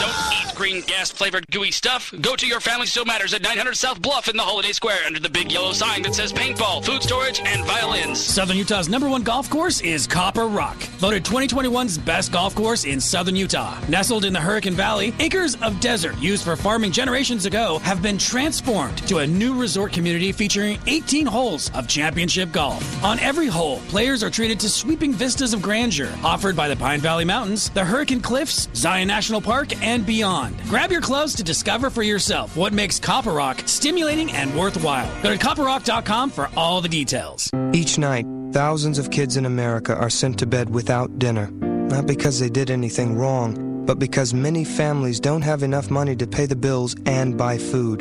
Don't 0.00 0.32
eat 0.40 0.54
green 0.54 0.80
gas 0.82 1.10
flavored 1.10 1.44
gooey 1.50 1.72
stuff. 1.72 2.12
Go 2.20 2.36
to 2.36 2.46
Your 2.46 2.60
Family 2.60 2.86
Still 2.86 3.04
Matters 3.04 3.34
at 3.34 3.42
900 3.42 3.76
South 3.76 4.00
Bluff 4.00 4.28
in 4.28 4.36
the 4.36 4.42
Holiday 4.42 4.72
Square 4.72 4.98
under 5.06 5.18
the 5.18 5.28
big 5.28 5.50
yellow 5.50 5.72
sign 5.72 6.02
that 6.02 6.14
says 6.14 6.32
paintball, 6.32 6.84
food 6.84 7.02
storage, 7.02 7.40
and 7.40 7.64
violins. 7.64 8.20
Southern 8.20 8.56
Utah's 8.56 8.88
number 8.88 9.08
one 9.08 9.22
golf 9.22 9.50
course 9.50 9.80
is 9.80 10.06
Copper 10.06 10.46
Rock, 10.46 10.76
voted 10.98 11.24
2021's 11.24 11.98
best 11.98 12.32
golf 12.32 12.54
course 12.54 12.84
in 12.84 13.00
Southern 13.00 13.34
Utah. 13.34 13.78
Nestled 13.88 14.24
in 14.24 14.32
the 14.32 14.40
Hurricane 14.40 14.74
Valley, 14.74 15.12
acres 15.18 15.56
of 15.56 15.80
desert 15.80 16.16
used 16.18 16.44
for 16.44 16.54
farming 16.54 16.92
generations 16.92 17.44
ago 17.46 17.78
have 17.80 18.02
been 18.02 18.18
transformed 18.18 18.98
to 19.08 19.18
a 19.18 19.26
new 19.26 19.58
resort 19.60 19.92
community 19.92 20.30
featuring 20.30 20.78
18 20.86 21.26
holes 21.26 21.70
of 21.74 21.88
championship 21.88 22.52
golf. 22.52 23.04
On 23.04 23.18
every 23.20 23.48
hole, 23.48 23.78
players 23.88 24.22
are 24.22 24.30
treated 24.30 24.60
to 24.60 24.68
sweeping 24.68 25.12
vistas 25.12 25.52
of 25.52 25.60
grandeur 25.62 26.12
offered 26.22 26.54
by 26.56 26.68
the 26.68 26.76
Pine 26.76 27.00
Valley 27.00 27.24
Mountains, 27.24 27.47
the 27.48 27.84
Hurricane 27.84 28.20
Cliffs, 28.20 28.68
Zion 28.74 29.08
National 29.08 29.40
Park, 29.40 29.82
and 29.84 30.04
beyond. 30.04 30.56
Grab 30.64 30.92
your 30.92 31.00
clothes 31.00 31.34
to 31.36 31.42
discover 31.42 31.88
for 31.88 32.02
yourself 32.02 32.56
what 32.56 32.72
makes 32.72 32.98
Copper 32.98 33.32
Rock 33.32 33.62
stimulating 33.66 34.30
and 34.32 34.54
worthwhile. 34.54 35.10
Go 35.22 35.30
to 35.30 35.38
copperrock.com 35.38 36.30
for 36.30 36.50
all 36.56 36.80
the 36.80 36.88
details. 36.88 37.50
Each 37.72 37.98
night, 37.98 38.26
thousands 38.52 38.98
of 38.98 39.10
kids 39.10 39.36
in 39.36 39.46
America 39.46 39.96
are 39.96 40.10
sent 40.10 40.38
to 40.40 40.46
bed 40.46 40.70
without 40.70 41.18
dinner. 41.18 41.50
Not 41.50 42.06
because 42.06 42.38
they 42.38 42.50
did 42.50 42.70
anything 42.70 43.16
wrong, 43.16 43.84
but 43.86 43.98
because 43.98 44.34
many 44.34 44.64
families 44.64 45.18
don't 45.18 45.42
have 45.42 45.62
enough 45.62 45.90
money 45.90 46.14
to 46.16 46.26
pay 46.26 46.44
the 46.44 46.56
bills 46.56 46.94
and 47.06 47.38
buy 47.38 47.56
food. 47.56 48.00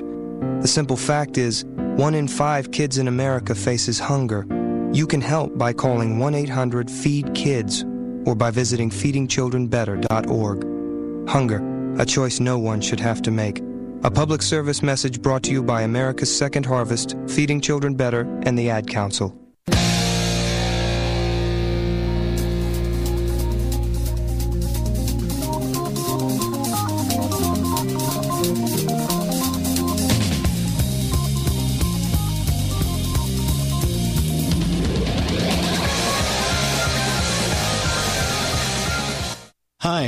The 0.62 0.68
simple 0.68 0.98
fact 0.98 1.38
is, 1.38 1.64
one 1.95 2.14
in 2.14 2.28
five 2.28 2.72
kids 2.72 2.98
in 2.98 3.08
America 3.08 3.56
faces 3.56 4.00
hunger. 4.00 4.45
You 4.91 5.08
can 5.08 5.22
help 5.22 5.58
by 5.58 5.74
calling 5.74 6.20
1 6.20 6.36
800 6.36 6.91
FEED 6.91 7.28
KIDS 7.28 7.86
or 8.28 8.36
by 8.36 8.51
visiting 8.51 8.89
feedingchildrenbetter.org. 8.89 11.30
Hunger, 11.30 11.95
a 11.97 12.05
choice 12.05 12.41
no 12.41 12.59
one 12.59 12.82
should 12.82 12.99
have 12.99 13.21
to 13.21 13.32
make. 13.32 13.63
A 14.03 14.11
public 14.11 14.41
service 14.41 14.84
message 14.84 15.21
brought 15.21 15.43
to 15.43 15.51
you 15.51 15.63
by 15.63 15.84
America's 15.84 16.38
Second 16.38 16.65
Harvest, 16.65 17.15
Feeding 17.28 17.61
Children 17.61 17.95
Better, 17.95 18.23
and 18.43 18.59
the 18.59 18.69
Ad 18.69 18.88
Council. 18.88 19.34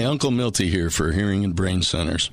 Uncle 0.09 0.31
Milty 0.31 0.71
here 0.71 0.89
for 0.89 1.11
Hearing 1.11 1.43
and 1.43 1.55
Brain 1.55 1.83
Centers. 1.83 2.31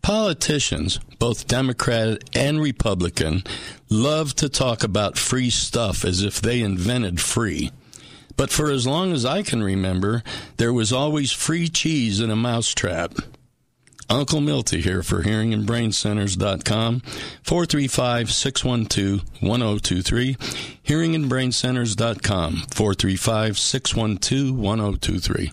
Politicians, 0.00 0.98
both 1.18 1.46
Democrat 1.46 2.24
and 2.34 2.58
Republican, 2.58 3.44
love 3.90 4.34
to 4.36 4.48
talk 4.48 4.82
about 4.82 5.18
free 5.18 5.50
stuff 5.50 6.06
as 6.06 6.22
if 6.22 6.40
they 6.40 6.62
invented 6.62 7.20
free. 7.20 7.70
But 8.38 8.48
for 8.48 8.70
as 8.70 8.86
long 8.86 9.12
as 9.12 9.26
I 9.26 9.42
can 9.42 9.62
remember, 9.62 10.22
there 10.56 10.72
was 10.72 10.90
always 10.90 11.32
free 11.32 11.68
cheese 11.68 12.18
in 12.18 12.30
a 12.30 12.36
mousetrap. 12.36 13.12
Uncle 14.08 14.40
Milty 14.40 14.80
here 14.80 15.02
for 15.02 15.22
hearingandbraincenters.com, 15.22 17.02
435-612-1023, 17.44 20.36
hearingandbraincenters.com, 20.82 22.54
435-612-1023. 22.70 25.52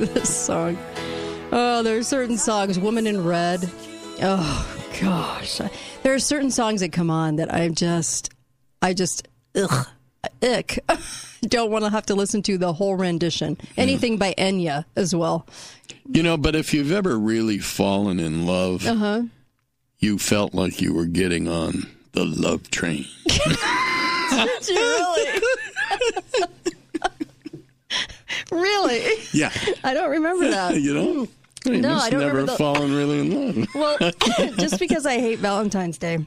this 0.14 0.34
song. 0.34 0.78
Oh, 1.52 1.82
there 1.82 1.98
are 1.98 2.02
certain 2.02 2.36
songs, 2.38 2.78
Woman 2.78 3.06
in 3.06 3.24
Red. 3.24 3.68
Oh, 4.22 4.78
gosh. 5.00 5.60
There 6.02 6.14
are 6.14 6.18
certain 6.18 6.50
songs 6.50 6.80
that 6.80 6.92
come 6.92 7.10
on 7.10 7.36
that 7.36 7.52
I 7.52 7.68
just, 7.68 8.30
I 8.82 8.94
just, 8.94 9.26
ugh, 9.54 9.86
ick. 10.42 10.78
Don't 11.42 11.70
want 11.70 11.84
to 11.84 11.90
have 11.90 12.06
to 12.06 12.14
listen 12.14 12.42
to 12.42 12.58
the 12.58 12.72
whole 12.72 12.96
rendition. 12.96 13.56
Anything 13.76 14.16
by 14.18 14.34
Enya 14.36 14.84
as 14.96 15.14
well. 15.14 15.46
You 16.12 16.22
know, 16.22 16.36
but 16.36 16.54
if 16.54 16.72
you've 16.74 16.92
ever 16.92 17.18
really 17.18 17.58
fallen 17.58 18.20
in 18.20 18.46
love, 18.46 18.86
Uh 18.86 18.94
huh. 18.94 19.22
you 19.98 20.18
felt 20.18 20.54
like 20.54 20.80
you 20.80 20.92
were 20.92 21.06
getting 21.06 21.48
on 21.48 21.86
the 22.12 22.24
love 22.24 22.70
train. 22.70 23.06
Did 23.26 24.68
you 24.68 24.74
really? 24.76 25.40
Really? 28.50 29.04
Yeah. 29.32 29.50
I 29.84 29.94
don't 29.94 30.10
remember 30.10 30.48
that. 30.50 30.80
you 30.80 30.94
know? 30.94 31.28
You 31.64 31.80
No, 31.80 31.94
I 31.96 32.08
don't 32.10 32.20
never 32.20 32.32
remember 32.38 32.52
the- 32.52 32.58
fallen 32.58 32.94
really 32.94 33.20
in 33.20 33.56
love. 33.56 33.68
Well, 33.74 33.98
just 34.58 34.78
because 34.78 35.04
I 35.06 35.18
hate 35.18 35.38
Valentine's 35.40 35.98
Day, 35.98 36.24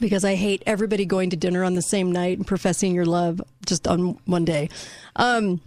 because 0.00 0.24
I 0.24 0.34
hate 0.34 0.62
everybody 0.66 1.06
going 1.06 1.30
to 1.30 1.36
dinner 1.36 1.64
on 1.64 1.74
the 1.74 1.82
same 1.82 2.12
night 2.12 2.36
and 2.38 2.46
professing 2.46 2.94
your 2.94 3.06
love 3.06 3.40
just 3.66 3.86
on 3.88 4.18
one 4.26 4.44
day. 4.44 4.68
Um, 5.16 5.60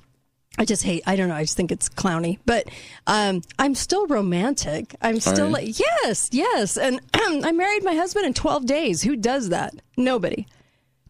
I 0.57 0.65
just 0.65 0.83
hate. 0.83 1.03
I 1.05 1.15
don't 1.15 1.27
know. 1.29 1.35
I 1.35 1.43
just 1.43 1.57
think 1.57 1.71
it's 1.71 1.89
clowny. 1.89 2.39
But 2.45 2.67
um, 3.07 3.41
I'm 3.59 3.75
still 3.75 4.07
romantic. 4.07 4.95
I'm 5.01 5.19
still 5.19 5.49
like 5.49 5.77
yes, 5.79 6.29
yes. 6.31 6.77
And 6.77 7.01
I 7.13 7.51
married 7.51 7.83
my 7.83 7.93
husband 7.95 8.25
in 8.25 8.33
12 8.33 8.65
days. 8.65 9.01
Who 9.03 9.15
does 9.17 9.49
that? 9.49 9.73
Nobody. 9.97 10.45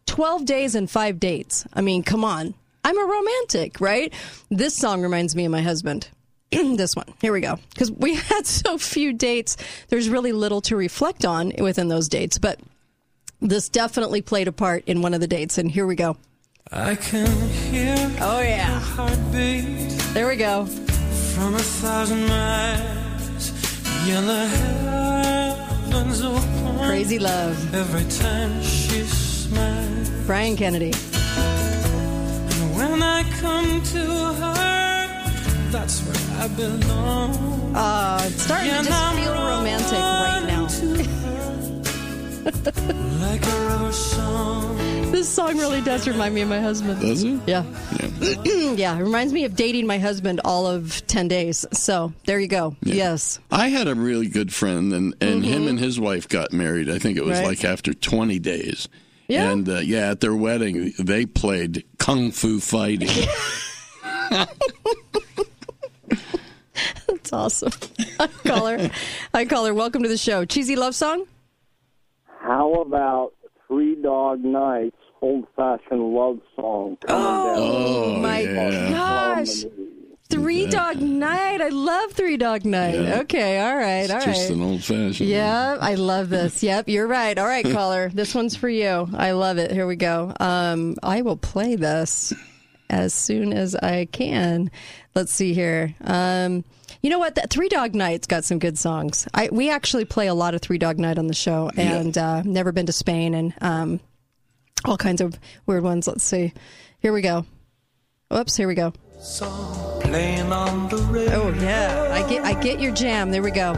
12 0.06 0.44
days 0.46 0.74
and 0.74 0.90
five 0.90 1.20
dates. 1.20 1.64
I 1.74 1.80
mean, 1.80 2.02
come 2.02 2.24
on. 2.24 2.54
I'm 2.86 2.96
a 2.96 3.04
romantic, 3.04 3.80
right? 3.80 4.14
This 4.48 4.76
song 4.76 5.02
reminds 5.02 5.34
me 5.34 5.44
of 5.44 5.50
my 5.50 5.60
husband. 5.60 6.08
this 6.52 6.94
one. 6.94 7.06
Here 7.20 7.32
we 7.32 7.40
go. 7.40 7.58
Because 7.70 7.90
we 7.90 8.14
had 8.30 8.46
so 8.46 8.78
few 8.78 9.12
dates, 9.12 9.56
there's 9.88 10.08
really 10.08 10.30
little 10.30 10.60
to 10.62 10.76
reflect 10.76 11.24
on 11.24 11.52
within 11.58 11.88
those 11.88 12.08
dates. 12.08 12.38
But 12.38 12.60
this 13.40 13.68
definitely 13.68 14.22
played 14.22 14.46
a 14.46 14.52
part 14.52 14.84
in 14.86 15.02
one 15.02 15.14
of 15.14 15.20
the 15.20 15.26
dates. 15.26 15.58
And 15.58 15.68
here 15.68 15.84
we 15.84 15.96
go. 15.96 16.16
I 16.70 16.94
can 16.94 17.26
hear 17.70 17.96
oh 18.20 18.40
yeah 18.40 18.80
There 20.12 20.28
we 20.28 20.36
go. 20.36 20.66
from 20.66 21.54
a 21.56 21.58
thousand 21.58 22.26
miles. 22.28 23.50
Yellow 24.06 24.46
heavens 24.46 26.22
open 26.22 26.78
Crazy 26.86 27.18
love. 27.18 27.74
every 27.74 28.04
time 28.20 28.62
she 28.62 29.00
smiles. 29.02 30.08
Brian 30.26 30.56
Kennedy. 30.56 30.92
And 32.78 32.90
when 32.92 33.02
I 33.02 33.22
come 33.40 33.82
to 33.82 33.98
her, 33.98 35.70
That's 35.70 36.00
where 36.02 36.40
I 36.42 36.48
belong. 36.48 37.74
Uh, 37.74 38.18
it's 38.26 38.42
starting 38.42 38.70
to 38.70 38.82
just 38.84 39.14
feel 39.16 39.32
romantic 39.32 39.98
right 39.98 40.44
now. 40.46 40.66
Like 43.20 43.44
a 43.44 43.66
rubber 43.68 43.92
song. 43.92 44.76
This 45.16 45.28
song 45.30 45.56
really 45.56 45.80
does 45.80 46.06
remind 46.06 46.34
me 46.34 46.42
of 46.42 46.48
my 46.50 46.60
husband. 46.60 47.00
Does 47.00 47.22
it? 47.24 47.40
Yeah. 47.46 47.64
Yeah. 48.76 48.98
it 48.98 49.02
reminds 49.02 49.32
me 49.32 49.44
of 49.44 49.56
dating 49.56 49.86
my 49.86 49.98
husband 49.98 50.40
all 50.44 50.66
of 50.66 51.06
10 51.06 51.28
days. 51.28 51.64
So 51.72 52.12
there 52.26 52.38
you 52.38 52.48
go. 52.48 52.76
Yes. 52.82 53.40
I 53.50 53.68
had 53.68 53.88
a 53.88 53.94
really 53.94 54.28
good 54.28 54.52
friend, 54.52 54.92
and, 54.92 55.14
and 55.22 55.42
him 55.44 55.68
and 55.68 55.78
his 55.78 55.98
wife 55.98 56.28
got 56.28 56.52
married. 56.52 56.90
I 56.90 56.98
think 56.98 57.16
it 57.16 57.24
was 57.24 57.38
Mm-hmm. 57.38 57.46
Right. 57.46 57.58
like 57.62 57.64
after 57.64 57.94
20 57.94 58.38
days. 58.40 58.88
Yeah. 59.28 59.50
And 59.50 59.66
uh, 59.68 59.78
yeah, 59.78 60.10
at 60.10 60.20
their 60.20 60.34
wedding, 60.34 60.92
they 60.98 61.24
played 61.24 61.84
kung 62.06 62.30
fu 62.30 62.60
fighting. 62.60 63.10
That's 67.08 67.32
awesome. 67.32 67.72
Hi, 68.20 68.28
caller. 68.44 68.90
Hi, 69.34 69.44
caller. 69.44 69.74
Welcome 69.74 70.04
to 70.04 70.08
the 70.08 70.16
show. 70.16 70.44
Cheesy 70.44 70.76
love 70.76 70.94
song? 70.94 71.24
How 72.38 72.74
about 72.74 73.32
Three 73.66 74.00
Dog 74.00 74.44
Nights, 74.44 74.94
old 75.20 75.46
fashioned 75.56 76.14
love 76.14 76.38
song? 76.54 76.96
Oh, 77.08 77.54
oh 77.56 78.20
my 78.20 78.44
gosh. 78.44 79.64
Three 80.28 80.66
Dog 80.66 81.00
Night. 81.00 81.60
I 81.60 81.68
love 81.68 82.12
Three 82.12 82.36
Dog 82.36 82.64
Night. 82.64 83.00
Yeah. 83.00 83.20
Okay. 83.20 83.60
All 83.60 83.76
right. 83.76 84.10
All 84.10 84.16
right. 84.18 84.24
Just 84.26 84.50
an 84.50 84.60
old 84.62 84.82
fashioned. 84.82 85.28
Yeah, 85.28 85.76
I 85.80 85.94
love 85.94 86.28
this. 86.30 86.62
Yep, 86.62 86.88
you're 86.88 87.06
right. 87.06 87.36
All 87.38 87.46
right, 87.46 87.64
caller, 87.72 88.08
this 88.08 88.34
one's 88.34 88.56
for 88.56 88.68
you. 88.68 89.08
I 89.14 89.32
love 89.32 89.58
it. 89.58 89.70
Here 89.70 89.86
we 89.86 89.96
go. 89.96 90.32
Um, 90.40 90.96
I 91.02 91.22
will 91.22 91.36
play 91.36 91.76
this 91.76 92.32
as 92.90 93.14
soon 93.14 93.52
as 93.52 93.76
I 93.76 94.06
can. 94.06 94.70
Let's 95.14 95.32
see 95.32 95.54
here. 95.54 95.94
Um, 96.02 96.64
you 97.02 97.10
know 97.10 97.18
what? 97.18 97.36
That 97.36 97.50
Three 97.50 97.68
Dog 97.68 97.94
Night's 97.94 98.26
got 98.26 98.44
some 98.44 98.58
good 98.58 98.78
songs. 98.78 99.28
I 99.32 99.48
we 99.52 99.70
actually 99.70 100.06
play 100.06 100.26
a 100.26 100.34
lot 100.34 100.54
of 100.54 100.60
Three 100.60 100.78
Dog 100.78 100.98
Night 100.98 101.18
on 101.18 101.28
the 101.28 101.34
show, 101.34 101.70
and 101.76 102.16
uh, 102.18 102.42
never 102.42 102.72
been 102.72 102.86
to 102.86 102.92
Spain, 102.92 103.32
and 103.34 103.54
um, 103.60 104.00
all 104.84 104.96
kinds 104.96 105.20
of 105.20 105.38
weird 105.66 105.84
ones. 105.84 106.08
Let's 106.08 106.24
see. 106.24 106.52
Here 106.98 107.12
we 107.12 107.22
go. 107.22 107.46
Oops, 108.32 108.56
here 108.56 108.66
we 108.66 108.74
go. 108.74 108.92
Playing 110.00 110.52
on 110.52 110.88
the 110.88 110.98
radio. 110.98 111.42
Oh 111.42 111.54
yeah, 111.60 112.10
I 112.12 112.28
get 112.28 112.44
I 112.44 112.60
get 112.60 112.80
your 112.80 112.92
jam. 112.92 113.30
There 113.30 113.42
we 113.42 113.50
go. 113.50 113.74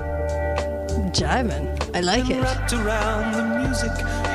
Jiving. 1.13 1.75
I 1.95 2.01
like 2.01 2.29
it. 2.29 2.43
Wrapped 2.43 2.73
around 2.73 3.33
the 3.33 3.61
music 3.61 3.91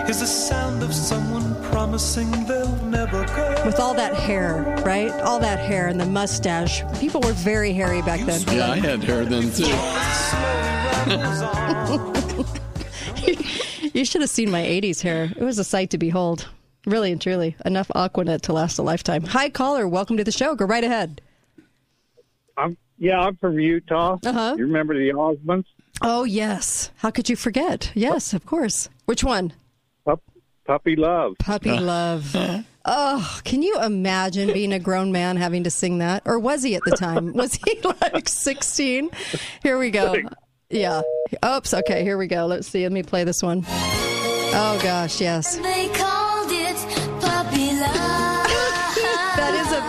is 0.10 0.20
the 0.20 0.28
sound 0.28 0.82
of 0.82 0.94
someone 0.94 1.56
promising 1.72 2.32
they'll 2.46 2.76
never 2.86 3.26
go. 3.28 3.62
With 3.66 3.80
all 3.80 3.94
that 3.94 4.16
hair, 4.16 4.64
right? 4.86 5.12
All 5.22 5.40
that 5.40 5.60
hair 5.60 5.88
and 5.88 6.00
the 6.00 6.06
mustache. 6.06 6.84
People 7.00 7.22
were 7.22 7.34
very 7.34 7.74
hairy 7.74 8.02
back 8.02 8.22
then. 8.22 8.42
Yeah, 8.56 8.72
I 8.72 8.80
had 8.80 9.04
hair 9.04 9.26
then 9.26 9.52
too. 9.52 9.64
you 13.94 14.06
should 14.06 14.22
have 14.22 14.30
seen 14.30 14.50
my 14.50 14.62
80s 14.62 15.02
hair. 15.02 15.32
It 15.36 15.44
was 15.44 15.60
a 15.60 15.64
sight 15.64 15.90
to 15.92 15.98
behold. 15.98 16.50
Really 16.86 17.12
and 17.12 17.22
truly. 17.22 17.56
Enough 17.66 17.88
Aquanet 17.96 18.42
to 18.42 18.54
last 18.54 18.78
a 18.78 18.82
lifetime. 18.82 19.24
Hi, 19.24 19.50
caller. 19.50 19.88
Welcome 19.88 20.18
to 20.18 20.24
the 20.24 20.32
show. 20.32 20.56
Go 20.56 20.66
right 20.66 20.84
ahead. 20.84 21.22
I'm 22.58 22.78
yeah, 22.98 23.20
I'm 23.20 23.36
from 23.38 23.60
Utah. 23.60 24.18
Uh-huh. 24.26 24.56
You 24.58 24.66
remember 24.66 24.94
the 24.94 25.10
Osmonds? 25.10 25.66
Oh, 26.02 26.24
yes. 26.24 26.92
How 26.98 27.12
could 27.12 27.30
you 27.30 27.36
forget? 27.36 27.92
Yes, 27.96 28.34
of 28.34 28.46
course. 28.46 28.90
Which 29.06 29.24
one? 29.24 29.54
Pup, 30.06 30.22
puppy 30.66 30.96
love. 30.96 31.36
Puppy 31.40 31.78
love. 31.78 32.36
Oh, 32.86 33.40
can 33.44 33.62
you 33.62 33.82
imagine 33.82 34.54
being 34.54 34.74
a 34.74 34.80
grown 34.80 35.12
man 35.12 35.38
having 35.38 35.64
to 35.64 35.70
sing 35.70 36.00
that? 36.00 36.24
Or 36.26 36.38
was 36.38 36.64
he 36.64 36.76
at 36.76 36.84
the 36.86 36.92
time? 36.92 37.34
Was 37.34 37.56
he 37.56 37.80
like 38.02 38.28
16? 38.28 39.10
Here 39.62 39.78
we 39.78 39.90
go. 39.90 40.16
Yeah. 40.70 41.02
Oops. 41.46 41.74
Okay, 41.74 42.04
here 42.04 42.18
we 42.18 42.28
go. 42.28 42.46
Let's 42.46 42.68
see. 42.68 42.84
Let 42.84 42.92
me 42.92 43.04
play 43.04 43.24
this 43.24 43.42
one. 43.42 43.64
Oh, 43.68 44.80
gosh, 44.84 45.20
yes. 45.22 45.58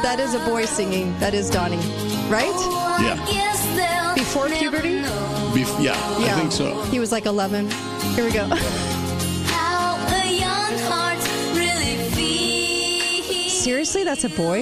That 0.03 0.21
is 0.21 0.35
a 0.35 0.39
that 0.39 0.39
is 0.39 0.47
a 0.47 0.51
boy 0.51 0.65
singing. 0.65 1.19
That 1.19 1.35
is 1.35 1.51
Donny, 1.51 1.77
right? 2.29 2.55
Yeah. 3.01 4.15
Before 4.15 4.49
puberty? 4.49 5.01
Bef- 5.55 5.83
yeah, 5.83 5.95
I 5.97 6.39
think 6.39 6.53
so. 6.53 6.83
He 6.85 6.99
was 7.01 7.11
like 7.13 7.27
11. 7.27 7.71
Here 8.15 8.25
we 8.25 8.31
go. 8.33 8.47
How 8.47 9.97
a 10.09 10.31
young 10.31 10.79
heart 10.89 11.19
really. 11.57 13.49
Seriously, 13.49 14.05
that's 14.05 14.25
a 14.25 14.29
boy? 14.31 14.61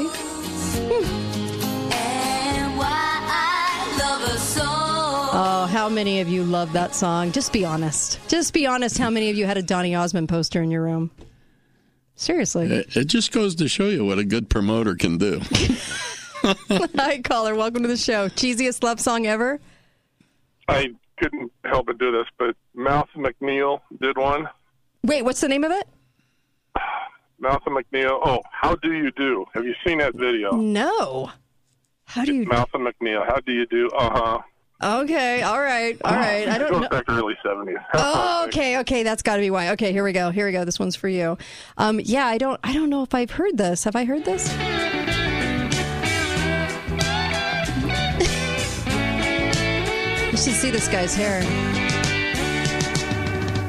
And 1.94 2.76
why 2.76 3.20
I 3.28 3.96
love 3.98 4.20
her 4.30 4.38
so. 4.38 4.62
Oh, 4.64 5.68
how 5.70 5.88
many 5.88 6.20
of 6.20 6.28
you 6.28 6.44
love 6.44 6.72
that 6.72 6.94
song? 6.94 7.32
Just 7.32 7.52
be 7.52 7.64
honest. 7.64 8.20
Just 8.28 8.52
be 8.54 8.66
honest. 8.66 8.98
How 8.98 9.10
many 9.10 9.30
of 9.30 9.36
you 9.36 9.46
had 9.46 9.56
a 9.58 9.62
Donny 9.62 9.94
Osmond 9.94 10.28
poster 10.28 10.62
in 10.62 10.70
your 10.70 10.82
room? 10.82 11.10
Seriously. 12.14 12.66
It, 12.66 12.96
it 12.96 13.04
just 13.06 13.32
goes 13.32 13.54
to 13.56 13.68
show 13.68 13.88
you 13.88 14.04
what 14.04 14.18
a 14.18 14.24
good 14.24 14.48
promoter 14.48 14.94
can 14.94 15.18
do. 15.18 15.40
Hi, 16.42 17.20
caller. 17.22 17.54
Welcome 17.54 17.82
to 17.82 17.88
the 17.88 17.96
show. 17.96 18.28
Cheesiest 18.28 18.82
love 18.82 19.00
song 19.00 19.26
ever? 19.26 19.60
I 20.68 20.94
couldn't 21.18 21.52
help 21.64 21.86
but 21.86 21.98
do 21.98 22.12
this, 22.12 22.26
but 22.38 22.56
Mouth 22.74 23.08
MacNeal 23.16 23.80
did 24.00 24.16
one. 24.16 24.48
Wait, 25.04 25.22
what's 25.22 25.40
the 25.40 25.48
name 25.48 25.64
of 25.64 25.72
it? 25.72 25.88
Mouth 27.38 27.62
MacNeal. 27.66 28.20
Oh, 28.24 28.40
how 28.50 28.74
do 28.76 28.92
you 28.92 29.10
do? 29.12 29.46
Have 29.54 29.64
you 29.64 29.74
seen 29.86 29.98
that 29.98 30.14
video? 30.14 30.52
No. 30.52 31.30
How 32.04 32.24
do 32.24 32.34
you? 32.34 32.44
Mouth 32.46 32.70
MacNeal. 32.74 33.26
How 33.26 33.40
do 33.40 33.52
you 33.52 33.66
do? 33.66 33.88
Uh 33.90 34.10
huh. 34.12 34.38
Okay. 34.82 35.42
All 35.42 35.60
right. 35.60 35.96
All 36.04 36.14
right. 36.14 36.48
I 36.48 36.58
don't 36.58 36.72
goes 36.72 36.82
know. 36.82 36.88
back 36.88 37.06
to 37.06 37.12
early 37.12 37.36
seventies. 37.44 37.76
Oh, 37.94 38.44
okay, 38.48 38.78
okay, 38.80 39.02
that's 39.04 39.22
got 39.22 39.36
to 39.36 39.40
be 39.40 39.50
why. 39.50 39.70
Okay, 39.70 39.92
here 39.92 40.02
we 40.02 40.12
go. 40.12 40.30
Here 40.30 40.46
we 40.46 40.52
go. 40.52 40.64
This 40.64 40.78
one's 40.78 40.96
for 40.96 41.08
you. 41.08 41.38
Um, 41.78 42.00
yeah, 42.00 42.26
I 42.26 42.36
don't, 42.38 42.58
I 42.64 42.72
don't 42.72 42.90
know 42.90 43.02
if 43.02 43.14
I've 43.14 43.30
heard 43.30 43.56
this. 43.56 43.84
Have 43.84 43.94
I 43.96 44.04
heard 44.04 44.24
this? 44.24 44.52
You 50.32 50.38
should 50.38 50.54
see 50.54 50.70
this 50.70 50.88
guy's 50.88 51.14
hair. 51.14 51.40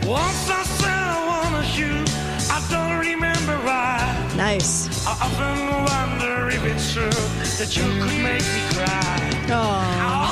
Once 0.08 0.50
I 0.50 0.64
said 0.64 0.90
I 0.90 1.28
wanna 1.28 1.66
shoot, 1.66 2.10
I 2.50 2.60
don't 2.72 3.00
remember 3.00 3.58
why. 3.66 4.34
Nice. 4.38 5.06
I 5.06 5.12
often 5.12 5.58
wonder 5.92 6.48
if 6.56 6.64
it's 6.64 6.94
true 6.94 7.10
that 7.60 7.76
you 7.76 7.84
could 7.84 8.24
make 8.24 8.42
me 8.42 8.62
cry. 8.72 9.20
I 9.52 10.23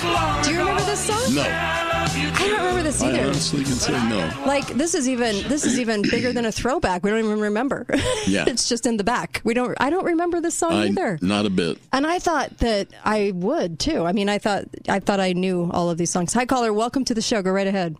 Do 0.00 0.52
you 0.52 0.58
remember 0.60 0.82
this 0.82 1.00
song? 1.00 1.34
No. 1.34 1.42
I 1.42 2.36
don't 2.38 2.58
remember 2.58 2.82
this 2.84 3.02
I 3.02 3.08
either. 3.08 3.24
honestly 3.24 3.64
can 3.64 3.72
say 3.72 3.92
no. 4.08 4.30
Like 4.46 4.68
this 4.68 4.94
is 4.94 5.08
even 5.08 5.48
this 5.48 5.64
is 5.64 5.80
even 5.80 6.02
bigger 6.02 6.32
than 6.32 6.44
a 6.46 6.52
throwback. 6.52 7.02
We 7.02 7.10
don't 7.10 7.18
even 7.24 7.40
remember. 7.40 7.84
Yeah. 8.26 8.44
it's 8.46 8.68
just 8.68 8.84
in 8.86 8.96
the 8.98 9.04
back. 9.04 9.40
We 9.44 9.54
don't. 9.54 9.74
I 9.80 9.90
don't 9.90 10.04
remember 10.04 10.40
this 10.40 10.54
song 10.54 10.72
I, 10.72 10.86
either. 10.88 11.18
not 11.22 11.46
a 11.46 11.50
bit. 11.50 11.78
And 11.92 12.06
I 12.06 12.18
thought 12.18 12.58
that 12.58 12.88
I 13.04 13.32
would 13.34 13.78
too. 13.80 14.04
I 14.04 14.12
mean, 14.12 14.28
I 14.28 14.38
thought 14.38 14.64
I 14.88 15.00
thought 15.00 15.18
I 15.18 15.32
knew 15.32 15.70
all 15.72 15.90
of 15.90 15.98
these 15.98 16.10
songs. 16.10 16.32
Hi, 16.34 16.44
caller. 16.46 16.72
Welcome 16.72 17.04
to 17.06 17.14
the 17.14 17.22
show. 17.22 17.42
Go 17.42 17.50
right 17.50 17.66
ahead. 17.66 17.96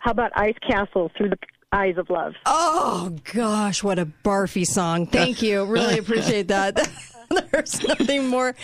How 0.00 0.12
about 0.12 0.32
Ice 0.36 0.56
Castle 0.66 1.10
through 1.16 1.30
the 1.30 1.38
eyes 1.72 1.98
of 1.98 2.08
love? 2.08 2.34
Oh 2.46 3.14
gosh, 3.34 3.82
what 3.82 3.98
a 3.98 4.06
barfy 4.06 4.64
song! 4.66 5.06
Thank 5.06 5.42
you. 5.42 5.64
Really 5.66 5.98
appreciate 5.98 6.48
that. 6.48 6.88
There's 7.52 7.82
nothing 7.86 8.28
more 8.28 8.54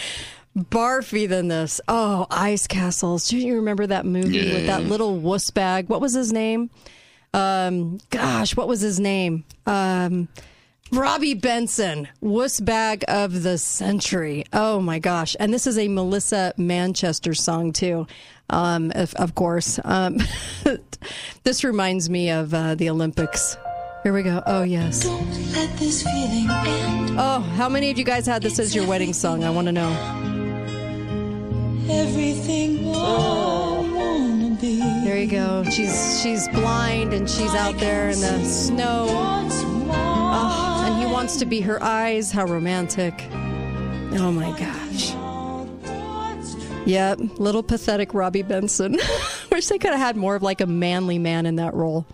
barfy 0.57 1.29
than 1.29 1.49
this. 1.49 1.81
Oh, 1.89 2.27
Ice 2.31 2.67
Castles. 2.67 3.29
Do 3.29 3.37
you 3.39 3.57
remember 3.57 3.87
that 3.87 4.07
movie 4.07 4.53
with 4.53 4.67
that 4.67 4.85
little 4.85 5.17
wuss 5.17 5.51
bag? 5.51 5.89
What 5.89 6.01
was 6.01 6.15
his 6.15 6.33
name? 6.33 6.71
Um, 7.33 7.99
gosh, 8.11 8.57
what 8.57 8.69
was 8.69 8.81
his 8.81 9.01
name? 9.01 9.45
Um, 9.67 10.29
Robby 10.93 11.35
Benson, 11.35 12.09
wuss 12.21 12.61
bag 12.61 13.05
of 13.09 13.43
the 13.43 13.59
century. 13.59 14.45
Oh 14.53 14.81
my 14.81 15.01
gosh! 15.01 15.35
And 15.41 15.53
this 15.53 15.67
is 15.67 15.77
a 15.77 15.89
Melissa 15.89 16.55
Manchester 16.57 17.35
song 17.35 17.73
too. 17.73 18.07
Um, 18.51 18.93
of, 18.95 19.15
of 19.15 19.35
course. 19.35 19.81
Um, 19.83 20.19
this 21.45 21.65
reminds 21.65 22.09
me 22.09 22.31
of 22.31 22.55
uh, 22.55 22.75
the 22.77 22.91
Olympics. 22.91 23.57
Here 24.05 24.13
we 24.13 24.23
go. 24.23 24.43
Oh 24.47 24.63
yes. 24.63 25.05
Let 25.07 25.77
this 25.79 26.03
feeling 26.03 26.49
end. 26.51 27.17
Oh, 27.19 27.41
how 27.57 27.69
many 27.69 27.91
of 27.91 27.99
you 27.99 28.05
guys 28.05 28.27
had 28.27 28.43
this 28.43 28.59
as 28.59 28.75
your 28.75 28.87
wedding 28.87 29.15
song? 29.15 29.43
I 29.43 29.51
want 29.51 29.67
to 29.67 29.73
know. 29.73 30.34
Everything 31.91 32.89
I 32.89 33.91
wanna 33.95 34.57
be. 34.61 34.78
There 34.78 35.18
you 35.18 35.26
go. 35.26 35.64
She's 35.64 36.20
she's 36.22 36.49
blind 36.49 37.12
and 37.12 37.28
she's 37.28 37.55
out 37.55 37.78
there 37.78 38.11
in 38.11 38.20
the 38.20 38.45
snow. 38.45 39.07
Oh, 39.11 40.85
and 40.87 40.99
he 40.99 41.07
wants 41.12 41.37
to 41.37 41.47
be 41.47 41.61
her 41.61 41.82
eyes. 41.82 42.30
How 42.32 42.45
romantic. 42.47 43.14
Oh 44.16 44.32
my 44.32 44.57
gosh. 44.59 45.14
Yep, 46.87 47.39
little 47.39 47.62
pathetic 47.62 48.12
Robby 48.12 48.43
Benson. 48.43 48.99
Wish 49.51 49.68
they 49.68 49.78
could 49.78 49.93
have 49.93 50.01
had 50.01 50.16
more 50.16 50.37
of 50.37 50.43
like 50.43 50.61
a 50.61 50.66
manly 50.66 51.18
man 51.18 51.47
in 51.47 51.57
that 51.57 51.74
role. 51.74 52.07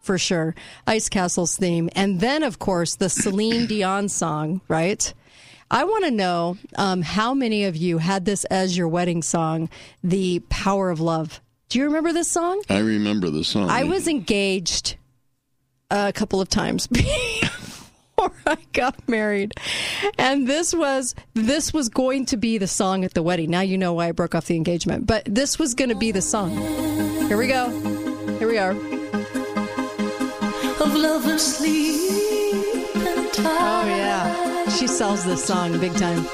For 0.00 0.18
sure. 0.18 0.54
Ice 0.86 1.08
Castle's 1.08 1.56
theme. 1.56 1.90
And 1.94 2.20
then, 2.20 2.42
of 2.42 2.58
course, 2.58 2.96
the 2.96 3.10
Celine 3.10 3.66
Dion 3.66 4.08
song, 4.08 4.60
right? 4.66 5.12
I 5.70 5.84
want 5.84 6.04
to 6.04 6.10
know 6.10 6.56
um, 6.76 7.02
how 7.02 7.34
many 7.34 7.64
of 7.64 7.76
you 7.76 7.98
had 7.98 8.24
this 8.24 8.44
as 8.46 8.76
your 8.76 8.88
wedding 8.88 9.22
song, 9.22 9.68
"The 10.02 10.40
Power 10.48 10.90
of 10.90 11.00
Love." 11.00 11.40
Do 11.68 11.78
you 11.78 11.84
remember 11.84 12.12
this 12.12 12.30
song? 12.30 12.62
I 12.70 12.78
remember 12.78 13.28
the 13.28 13.44
song. 13.44 13.68
I 13.68 13.84
was 13.84 14.08
engaged 14.08 14.96
a 15.90 16.12
couple 16.12 16.40
of 16.40 16.48
times 16.48 16.86
before 16.86 18.32
I 18.46 18.56
got 18.72 19.06
married, 19.08 19.52
and 20.16 20.48
this 20.48 20.74
was 20.74 21.14
this 21.34 21.72
was 21.74 21.90
going 21.90 22.24
to 22.26 22.36
be 22.38 22.56
the 22.56 22.66
song 22.66 23.04
at 23.04 23.12
the 23.12 23.22
wedding. 23.22 23.50
Now 23.50 23.60
you 23.60 23.76
know 23.76 23.92
why 23.92 24.08
I 24.08 24.12
broke 24.12 24.34
off 24.34 24.46
the 24.46 24.56
engagement, 24.56 25.06
but 25.06 25.24
this 25.26 25.58
was 25.58 25.74
going 25.74 25.90
to 25.90 25.96
be 25.96 26.12
the 26.12 26.22
song. 26.22 26.50
Here 27.28 27.36
we 27.36 27.46
go. 27.46 27.68
Here 28.38 28.48
we 28.48 28.56
are. 28.56 28.70
Of 30.80 30.94
lovers 30.94 31.42
sleep 31.42 32.00
and 32.94 33.28
Oh 33.40 33.84
yeah, 33.86 34.07
she 34.78 34.86
sells 34.86 35.24
this 35.24 35.44
song 35.44 35.76
big 35.80 35.92
time. 35.94 36.24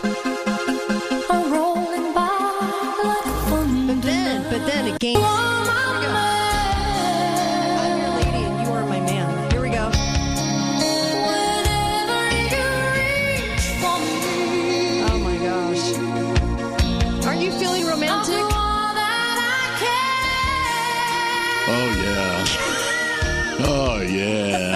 are 1.31 1.45
rolling 1.49 2.13
by 2.13 2.29
like. 3.03 3.25
But 3.87 4.03
then, 4.03 4.43
but 4.51 4.67
then 4.67 4.95
again. 4.95 5.17
Here 5.17 5.21
we 5.21 5.23
go. 5.23 5.31
I'm 7.81 7.99
your 8.03 8.11
lady 8.21 8.45
and 8.45 8.61
you 8.61 8.69
are 8.75 8.85
my 8.85 9.01
man. 9.01 9.51
Here 9.51 9.63
we 9.63 9.71
go. 9.71 9.91
Oh 15.09 15.19
my 15.25 15.37
gosh. 15.39 15.95
Aren't 17.25 17.41
you 17.41 17.51
feeling 17.53 17.87
romantic? 17.87 18.45
Oh 21.67 21.89
yeah. 22.05 22.45
Oh 23.67 24.01
yeah. 24.03 24.74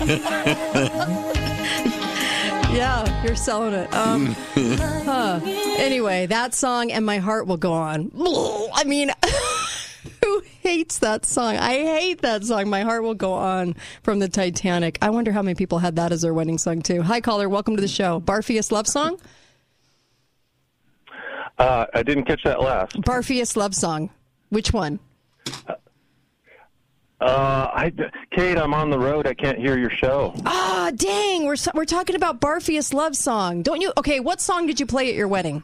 Yeah, 2.70 3.24
you're 3.24 3.34
selling 3.34 3.74
it. 3.74 3.92
Um, 3.92 4.26
huh. 4.54 5.40
Anyway, 5.44 6.26
that 6.26 6.54
song 6.54 6.92
and 6.92 7.04
my 7.04 7.18
heart 7.18 7.48
will 7.48 7.56
go 7.56 7.72
on. 7.72 8.12
I 8.74 8.84
mean, 8.86 9.10
who 10.22 10.42
hates 10.60 11.00
that 11.00 11.26
song? 11.26 11.56
I 11.56 11.72
hate 11.72 12.22
that 12.22 12.44
song. 12.44 12.70
My 12.70 12.82
heart 12.82 13.02
will 13.02 13.14
go 13.16 13.32
on 13.32 13.74
from 14.04 14.20
the 14.20 14.28
Titanic. 14.28 14.98
I 15.02 15.10
wonder 15.10 15.32
how 15.32 15.42
many 15.42 15.56
people 15.56 15.80
had 15.80 15.96
that 15.96 16.12
as 16.12 16.22
their 16.22 16.32
wedding 16.32 16.58
song 16.58 16.80
too. 16.80 17.02
Hi, 17.02 17.20
caller. 17.20 17.48
Welcome 17.48 17.74
to 17.74 17.82
the 17.82 17.88
show. 17.88 18.20
Barfiest 18.20 18.70
love 18.70 18.86
song. 18.86 19.18
Uh, 21.58 21.86
I 21.92 22.04
didn't 22.04 22.24
catch 22.24 22.44
that 22.44 22.60
last. 22.60 23.00
Barfiest 23.00 23.56
love 23.56 23.74
song. 23.74 24.10
Which 24.50 24.72
one? 24.72 25.00
Uh, 25.66 25.74
I, 27.26 27.92
Kate, 28.34 28.56
I'm 28.58 28.72
on 28.74 28.90
the 28.90 28.98
road. 28.98 29.26
I 29.26 29.34
can't 29.34 29.58
hear 29.58 29.78
your 29.78 29.90
show. 29.90 30.34
Ah, 30.46 30.90
dang. 30.94 31.44
We're 31.44 31.56
we're 31.74 31.84
talking 31.84 32.16
about 32.16 32.40
Barfiest 32.40 32.94
love 32.94 33.14
song. 33.16 33.62
Don't 33.62 33.80
you? 33.80 33.92
Okay, 33.98 34.20
what 34.20 34.40
song 34.40 34.66
did 34.66 34.80
you 34.80 34.86
play 34.86 35.08
at 35.08 35.14
your 35.14 35.28
wedding? 35.28 35.62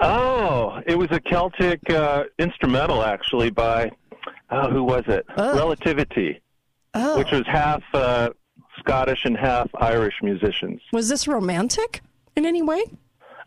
Oh, 0.00 0.80
it 0.86 0.96
was 0.98 1.08
a 1.12 1.20
Celtic 1.20 1.88
uh, 1.90 2.24
instrumental, 2.38 3.02
actually, 3.02 3.50
by 3.50 3.90
uh, 4.50 4.68
who 4.70 4.82
was 4.82 5.04
it? 5.06 5.24
Relativity, 5.36 6.40
Oh. 6.94 7.18
which 7.18 7.30
was 7.30 7.42
half 7.46 7.82
uh, 7.94 8.30
Scottish 8.78 9.24
and 9.24 9.36
half 9.36 9.68
Irish 9.80 10.14
musicians. 10.22 10.80
Was 10.92 11.08
this 11.08 11.26
romantic 11.28 12.02
in 12.36 12.44
any 12.44 12.60
way? 12.62 12.82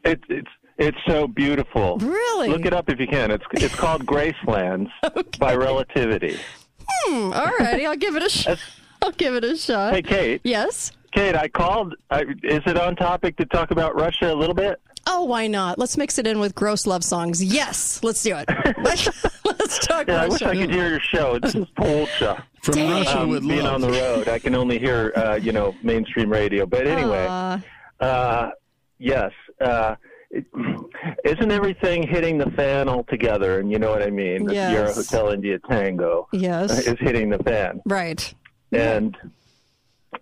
It, 0.05 0.21
it's 0.29 0.47
it's 0.77 0.97
so 1.07 1.27
beautiful. 1.27 1.97
Really? 1.97 2.49
Look 2.49 2.65
it 2.65 2.73
up 2.73 2.89
if 2.89 2.99
you 2.99 3.07
can. 3.07 3.31
It's 3.31 3.45
it's 3.53 3.75
called 3.75 4.05
Gracelands 4.05 4.89
by 5.39 5.55
Relativity. 5.55 6.37
Hmm. 6.87 7.33
All 7.33 7.51
righty. 7.59 7.85
I'll 7.85 7.95
give 7.97 8.15
it 8.15 8.23
a 8.23 8.29
shot. 8.29 8.59
I'll 9.01 9.11
give 9.11 9.35
it 9.35 9.43
a 9.43 9.55
shot. 9.57 9.93
Hey, 9.93 10.01
Kate. 10.01 10.41
Yes. 10.43 10.91
Kate, 11.13 11.35
I 11.35 11.47
called. 11.47 11.95
I, 12.09 12.21
is 12.43 12.61
it 12.65 12.77
on 12.77 12.95
topic 12.95 13.37
to 13.37 13.45
talk 13.45 13.71
about 13.71 13.95
Russia 13.95 14.31
a 14.31 14.35
little 14.35 14.55
bit? 14.55 14.79
Oh, 15.09 15.23
why 15.23 15.47
not? 15.47 15.79
Let's 15.79 15.95
mix 15.95 16.17
it 16.19 16.27
in 16.27 16.39
with 16.39 16.53
gross 16.53 16.85
love 16.85 17.01
songs. 17.03 17.41
Yes, 17.41 18.03
let's 18.03 18.21
do 18.23 18.35
it. 18.35 18.49
let's 18.83 19.87
talk 19.87 20.07
Yeah, 20.07 20.23
I 20.23 20.27
wish 20.27 20.41
I 20.41 20.53
could 20.53 20.69
hear 20.69 20.89
your 20.89 20.99
show. 20.99 21.39
This 21.39 21.55
is 21.55 21.65
Polsha. 21.79 22.43
From 22.61 22.73
Dang. 22.73 22.89
Russia 22.91 23.19
um, 23.21 23.29
with 23.29 23.47
being 23.47 23.63
love. 23.63 23.75
on 23.75 23.81
the 23.81 23.89
road, 23.89 24.27
I 24.27 24.37
can 24.37 24.53
only 24.53 24.77
hear 24.77 25.13
uh, 25.15 25.35
you 25.35 25.53
know 25.53 25.73
mainstream 25.81 26.29
radio. 26.29 26.65
But 26.65 26.87
anyway, 26.87 27.25
Aw. 27.29 27.61
uh, 28.01 28.49
yes, 28.99 29.31
uh, 29.61 29.95
it, 30.29 30.45
isn't 31.23 31.51
everything 31.51 32.05
hitting 32.05 32.37
the 32.37 32.49
fan 32.51 32.89
altogether? 32.89 33.59
And 33.59 33.71
you 33.71 33.79
know 33.79 33.89
what 33.91 34.01
I 34.03 34.09
mean. 34.09 34.49
Yes. 34.49 34.71
Sierra 34.71 34.93
Hotel 34.93 35.29
India 35.33 35.59
Tango 35.69 36.27
Yes. 36.33 36.85
is 36.87 36.95
hitting 36.99 37.29
the 37.29 37.39
fan, 37.39 37.81
Right. 37.85 38.33
and 38.71 39.15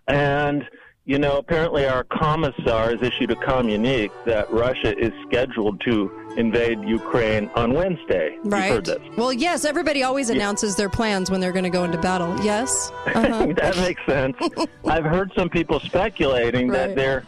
and 0.08 0.68
you 1.06 1.20
know 1.20 1.38
apparently 1.38 1.86
our 1.88 2.04
commissar 2.06 2.92
has 2.92 3.02
issued 3.02 3.32
a 3.32 3.36
communique 3.36 4.12
that 4.26 4.52
Russia 4.52 4.98
is 4.98 5.12
scheduled 5.28 5.80
to 5.82 6.12
invade 6.38 6.80
Ukraine 6.84 7.50
on 7.56 7.74
Wednesday. 7.74 8.38
Right. 8.44 8.72
heard 8.72 8.86
this. 8.86 9.00
Well, 9.18 9.32
yes, 9.32 9.64
everybody 9.66 10.04
always 10.04 10.30
announces 10.30 10.76
their 10.76 10.90
plans 10.90 11.32
when 11.32 11.40
they're 11.40 11.54
going 11.54 11.64
to 11.64 11.70
go 11.70 11.84
into 11.86 11.98
battle. 11.98 12.36
Yes. 12.44 12.92
Uh-huh. 13.16 13.54
that 13.56 13.78
makes 13.78 14.06
sense. 14.06 14.36
I've 14.86 15.06
heard 15.06 15.32
some 15.36 15.48
people 15.50 15.80
speculating 15.80 16.68
Right. 16.68 16.88
that 16.90 16.96
they're 16.96 17.24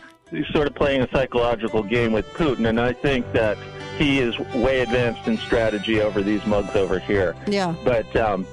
sort 0.52 0.68
of 0.68 0.76
playing 0.76 1.02
a 1.02 1.10
psychological 1.12 1.84
game 1.84 2.12
with 2.12 2.26
Putin, 2.34 2.68
and 2.68 2.80
I 2.80 2.94
think 2.94 3.32
that 3.34 3.58
he 3.98 4.20
is 4.20 4.38
way 4.54 4.82
advanced 4.82 5.28
in 5.28 5.38
strategy 5.38 6.02
over 6.02 6.22
these 6.22 6.46
mugs 6.46 6.76
over 6.76 7.00
here. 7.00 7.36
yeah. 7.48 7.74
But 7.84 8.14
um, 8.16 8.46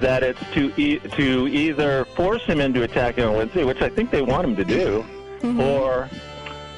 that 0.00 0.22
it's 0.22 0.38
to 0.52 0.72
e- 0.76 1.00
to 1.00 1.48
either 1.48 2.04
force 2.16 2.44
him 2.44 2.60
into 2.60 2.82
attacking 2.82 3.24
on 3.24 3.34
Wednesday, 3.34 3.64
which 3.64 3.82
I 3.82 3.88
think 3.88 4.10
they 4.10 4.22
want 4.22 4.46
him 4.46 4.56
to 4.56 4.64
do, 4.64 5.04
Mm-hmm. 5.42 5.60
or 5.60 6.08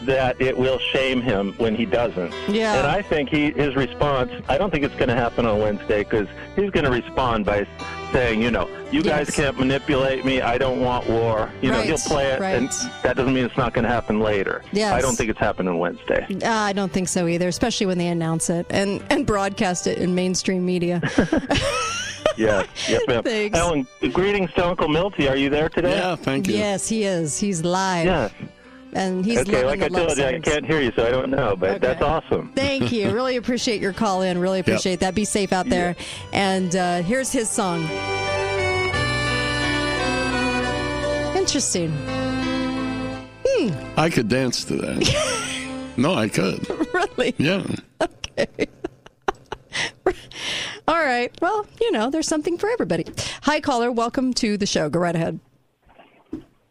that 0.04 0.40
it 0.40 0.56
will 0.56 0.78
shame 0.78 1.20
him 1.20 1.52
when 1.58 1.74
he 1.76 1.84
doesn't. 1.84 2.32
Yeah. 2.48 2.74
And 2.78 2.86
I 2.86 3.02
think 3.02 3.28
he 3.30 3.50
his 3.52 3.76
response. 3.76 4.32
I 4.48 4.56
don't 4.58 4.70
think 4.70 4.84
it's 4.84 4.94
going 4.96 5.08
to 5.08 5.14
happen 5.14 5.46
on 5.46 5.60
Wednesday 5.60 6.02
because 6.04 6.28
he's 6.56 6.70
going 6.70 6.84
to 6.84 6.90
respond 6.90 7.44
by 7.44 7.66
saying, 8.12 8.42
you 8.42 8.50
know, 8.50 8.68
you 8.90 9.02
guys 9.02 9.30
can't 9.30 9.58
manipulate 9.58 10.24
me. 10.24 10.40
I 10.40 10.58
don't 10.58 10.80
want 10.80 11.08
war. 11.08 11.50
You 11.60 11.70
know, 11.70 11.78
Right, 11.78 11.86
he'll 11.86 11.98
play 11.98 12.26
it, 12.32 12.40
and 12.40 12.68
that 13.02 13.16
doesn't 13.16 13.32
mean 13.34 13.44
it's 13.44 13.56
not 13.56 13.74
going 13.74 13.84
to 13.84 13.90
happen 13.90 14.20
later. 14.20 14.62
Yes. 14.72 14.92
I 14.92 15.00
don't 15.00 15.14
think 15.16 15.30
it's 15.30 15.38
happening 15.38 15.78
Wednesday. 15.78 16.26
Uh, 16.42 16.50
I 16.50 16.72
don't 16.72 16.92
think 16.92 17.08
so 17.08 17.26
either, 17.26 17.48
especially 17.48 17.86
when 17.86 17.98
they 17.98 18.08
announce 18.08 18.50
it 18.50 18.66
and, 18.70 19.02
and 19.10 19.26
broadcast 19.26 19.86
it 19.86 19.98
in 19.98 20.14
mainstream 20.14 20.64
media. 20.64 21.00
yes, 22.36 22.66
yes, 22.88 23.02
ma'am. 23.08 23.22
Thanks. 23.22 23.58
Ellen, 23.58 23.86
greetings 24.12 24.52
to 24.54 24.66
Uncle 24.66 24.88
Milty. 24.88 25.28
Are 25.28 25.36
you 25.36 25.50
there 25.50 25.68
today? 25.68 25.96
Yeah, 25.96 26.16
thank 26.16 26.48
you. 26.48 26.54
yes, 26.54 26.88
he 26.88 27.04
is. 27.04 27.38
He's 27.38 27.62
live. 27.64 28.06
Yes. 28.06 28.32
And 28.94 29.24
he's 29.24 29.38
okay, 29.40 29.64
like 29.64 29.82
I 29.82 29.88
the 29.88 29.94
love 29.94 30.06
told 30.08 30.18
you, 30.18 30.24
I 30.24 30.40
can't 30.40 30.64
hear 30.64 30.80
you, 30.80 30.90
so 30.96 31.06
I 31.06 31.10
don't 31.10 31.30
know, 31.30 31.54
but 31.56 31.70
Okay. 31.70 31.78
that's 31.78 32.02
awesome. 32.02 32.52
Thank 32.54 32.90
you. 32.92 33.10
Really 33.18 33.36
appreciate 33.36 33.80
your 33.80 33.92
call 33.92 34.22
in. 34.22 34.38
Really 34.38 34.60
appreciate 34.60 35.00
that. 35.00 35.14
Be 35.14 35.24
safe 35.24 35.52
out 35.52 35.68
there. 35.68 35.94
And 36.32 36.74
uh, 36.74 37.02
here's 37.02 37.30
his 37.32 37.48
song. 37.50 37.82
Interesting. 41.36 41.90
Hmm. 43.46 43.72
I 43.98 44.10
could 44.10 44.28
dance 44.28 44.64
to 44.66 44.76
that. 44.76 45.92
no, 45.96 46.14
I 46.14 46.28
could. 46.28 46.68
Really? 46.92 47.34
Yeah. 47.38 47.64
Okay. 48.00 48.66
All 50.88 50.98
right. 50.98 51.30
Well, 51.40 51.66
you 51.80 51.90
know, 51.92 52.10
there's 52.10 52.28
something 52.28 52.56
for 52.58 52.68
everybody. 52.70 53.04
Hi, 53.42 53.60
caller. 53.60 53.90
Welcome 53.92 54.32
to 54.34 54.56
the 54.56 54.66
show. 54.66 54.88
Go 54.88 54.98
right 55.00 55.14
ahead. 55.14 55.40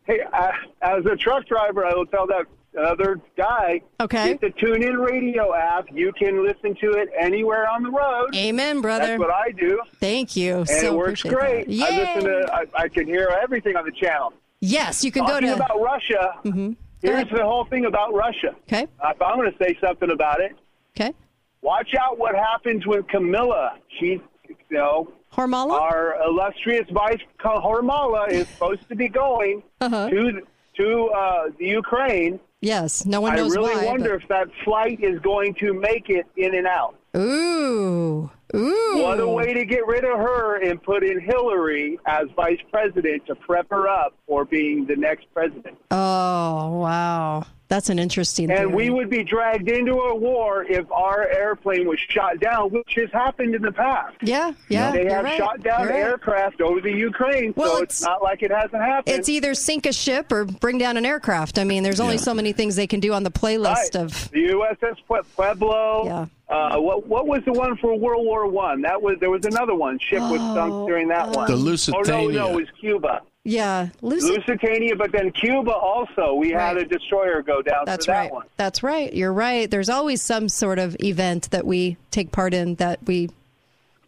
Hey, 0.08 0.22
uh, 0.34 0.52
as 0.82 1.06
a 1.06 1.16
truck 1.16 1.46
driver, 1.48 1.86
I 1.86 1.94
will 1.94 2.06
tell 2.08 2.26
that 2.28 2.46
other 2.80 3.20
guy. 3.38 3.82
Okay. 4.00 4.38
Get 4.38 4.42
the 4.42 4.50
TuneIn 4.66 5.04
Radio 5.06 5.54
app. 5.54 5.86
You 5.92 6.12
can 6.14 6.46
listen 6.46 6.76
to 6.82 6.92
it 6.92 7.10
anywhere 7.18 7.68
on 7.70 7.84
the 7.84 7.90
road. 7.92 8.36
Amen, 8.36 8.82
brother. 8.82 9.06
That's 9.08 9.20
what 9.20 9.32
I 9.32 9.52
do, 9.52 9.82
Thank 10.00 10.36
you. 10.36 10.58
and 10.60 10.70
so 10.70 10.94
it 10.94 10.96
works 10.96 11.24
great. 11.24 11.68
that. 11.68 11.92
I 11.92 11.98
listen 12.16 12.30
to. 12.32 12.54
I, 12.54 12.84
I 12.84 12.88
can 12.88 13.06
hear 13.08 13.30
everything 13.42 13.76
on 13.76 13.86
the 13.86 13.92
channel. 13.92 14.32
yes, 14.62 15.04
you 15.04 15.12
can 15.12 15.26
Talking 15.26 15.50
go 15.50 15.56
to. 15.58 15.64
about 15.64 15.82
Russia. 15.82 16.34
Mhm. 16.46 16.76
Here's 17.02 17.30
the 17.30 17.44
whole 17.44 17.66
thing 17.66 17.86
about 17.86 18.14
Russia. 18.14 18.56
Okay. 18.68 18.84
If 18.84 19.22
I'm 19.22 19.38
going 19.38 19.52
to 19.52 19.58
say 19.64 19.78
something 19.80 20.10
about 20.10 20.40
it, 20.42 20.54
Okay. 21.00 21.14
watch 21.62 21.94
out 21.96 22.18
what 22.18 22.34
happens 22.36 22.86
when 22.88 23.04
Camilla, 23.04 23.78
she's, 24.00 24.20
you 24.48 24.56
know, 24.72 25.12
Hormala? 25.38 25.80
our 25.80 26.16
illustrious 26.26 26.90
vice 26.92 27.20
Hormala 27.40 28.30
is 28.30 28.48
supposed 28.48 28.88
to 28.90 28.96
be 28.96 29.08
going 29.08 29.64
Uh-huh. 29.82 30.10
to 30.10 30.42
to 30.78 31.08
uh, 31.16 31.50
the 31.60 31.66
Ukraine. 31.66 32.40
Yes. 32.62 33.06
No 33.06 33.22
one 33.22 33.36
knows 33.36 33.56
I 33.56 33.60
really 33.62 33.76
why. 33.78 33.86
wonder 33.86 34.16
if 34.16 34.28
that 34.30 34.48
flight 34.64 35.00
is 35.02 35.20
going 35.20 35.54
to 35.56 35.74
make 35.74 36.10
it 36.10 36.26
in 36.38 36.56
and 36.56 36.66
out. 36.68 36.96
Ooh. 37.16 38.30
Ooh. 38.56 39.02
What 39.04 39.20
a 39.20 39.28
way 39.28 39.54
to 39.54 39.66
get 39.66 39.86
rid 39.88 40.04
of 40.06 40.18
her 40.18 40.62
and 40.62 40.82
put 40.82 41.04
in 41.04 41.20
Hillary 41.20 42.00
as 42.06 42.28
vice 42.36 42.60
president 42.72 43.26
to 43.28 43.36
prep 43.36 43.70
her 43.70 43.88
up 43.88 44.14
for 44.28 44.46
being 44.46 44.86
the 44.86 44.96
next 44.96 45.26
president. 45.34 45.78
Oh, 45.92 46.78
wow. 46.80 47.44
That's 47.70 47.90
an 47.90 48.00
interesting. 48.00 48.50
And 48.50 48.60
theory. 48.72 48.74
we 48.74 48.90
would 48.90 49.10
be 49.10 49.24
dragged 49.24 49.70
into 49.70 49.94
a 49.94 50.16
war 50.16 50.64
if 50.64 50.90
our 50.92 51.28
airplane 51.28 51.88
was 51.88 52.00
shot 52.08 52.40
down, 52.40 52.70
which 52.72 52.94
has 52.96 53.12
happened 53.12 53.56
in 53.56 53.62
the 53.62 53.72
past. 53.74 54.16
Yeah, 54.22 54.54
yeah. 54.70 54.92
They 54.92 55.06
have 55.06 55.26
right. 55.26 55.38
shot 55.38 55.62
down 55.64 55.88
right. 55.88 55.96
aircraft 55.96 56.62
over 56.62 56.80
the 56.80 56.92
Ukraine, 56.92 57.54
Well, 57.58 57.78
so 57.78 57.84
it's, 57.84 58.02
it's- 58.02 58.08
not 58.08 58.24
like 58.24 58.42
it 58.42 58.52
hasn't 58.52 58.82
happened. 58.82 59.18
It's 59.18 59.28
either 59.28 59.54
sink 59.54 59.86
a 59.86 59.92
ship 59.94 60.32
or 60.32 60.46
bring 60.46 60.78
down 60.78 60.96
an 60.98 61.06
aircraft. 61.06 61.60
I 61.60 61.66
mean, 61.66 61.84
there's 61.84 62.00
only 62.00 62.18
so 62.18 62.34
many 62.34 62.54
things 62.54 62.76
they 62.78 62.88
can 62.88 63.00
do 63.02 63.14
on 63.14 63.24
the 63.24 63.32
playlist 63.32 63.96
Right. 63.96 63.96
of. 63.96 64.32
the 64.32 64.48
USS 64.48 64.98
Pueblo. 65.36 66.06
Yeah. 66.06 66.26
Uh, 66.50 66.78
what 66.80 67.06
what 67.06 67.28
was 67.28 67.42
the 67.46 67.52
one 67.52 67.76
for 67.76 67.94
World 68.00 68.26
War 68.26 68.48
One? 68.48 68.82
That 68.84 69.02
was 69.02 69.18
there 69.20 69.30
was 69.30 69.46
another 69.46 69.76
one. 69.76 70.00
Ship 70.00 70.22
was 70.22 70.40
sunk 70.40 70.88
during 70.88 71.10
that 71.10 71.30
one. 71.32 71.46
The 71.46 71.58
Lusitania. 71.58 72.00
Oh 72.00 72.22
no, 72.22 72.24
Lusitania. 72.28 72.40
no, 72.40 72.52
it 72.52 72.56
was 72.56 72.68
Cuba. 72.80 73.22
Yeah, 73.50 73.90
Lucy. 74.02 74.28
Lusitania, 74.36 74.96
but 74.98 75.12
then 75.14 75.32
Cuba 75.32 75.72
also. 75.72 76.34
We 76.34 76.52
had 76.52 76.76
a 76.76 76.86
destroyer 76.86 77.42
go 77.42 77.62
down 77.62 77.86
That's 77.86 78.06
that 78.08 78.12
right. 78.12 78.32
one. 78.32 78.46
That's 78.58 78.84
right. 78.84 79.14
You're 79.14 79.32
right. 79.32 79.72
There's 79.72 79.88
always 79.90 80.22
some 80.22 80.50
sort 80.50 80.80
of 80.80 80.98
event 81.02 81.52
that 81.52 81.66
we 81.66 81.96
take 82.12 82.32
part 82.34 82.54
in 82.54 82.76
that 82.76 83.00
we 83.06 83.30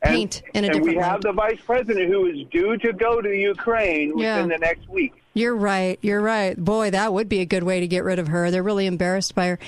And, 0.01 0.13
paint 0.15 0.41
in 0.53 0.65
a 0.65 0.67
and 0.67 0.73
different 0.73 0.97
we 0.97 1.01
have 1.01 1.11
light. 1.13 1.21
the 1.21 1.31
vice 1.31 1.59
president 1.65 2.09
who 2.11 2.25
is 2.25 2.45
due 2.51 2.75
to 2.79 2.91
go 2.91 3.21
to 3.21 3.29
Ukraine 3.33 4.17
Yeah. 4.17 4.35
within 4.35 4.49
the 4.49 4.57
next 4.57 4.89
week. 4.89 5.13
You're 5.33 5.55
right. 5.55 5.97
You're 6.01 6.19
right. 6.21 6.57
Boy, 6.57 6.89
that 6.89 7.13
would 7.13 7.29
be 7.29 7.39
a 7.39 7.45
good 7.45 7.63
way 7.63 7.79
to 7.79 7.87
get 7.87 8.03
rid 8.03 8.19
of 8.19 8.27
her. 8.27 8.51
They're 8.51 8.63
really 8.63 8.87
embarrassed 8.87 9.35
by 9.35 9.47
her. 9.47 9.59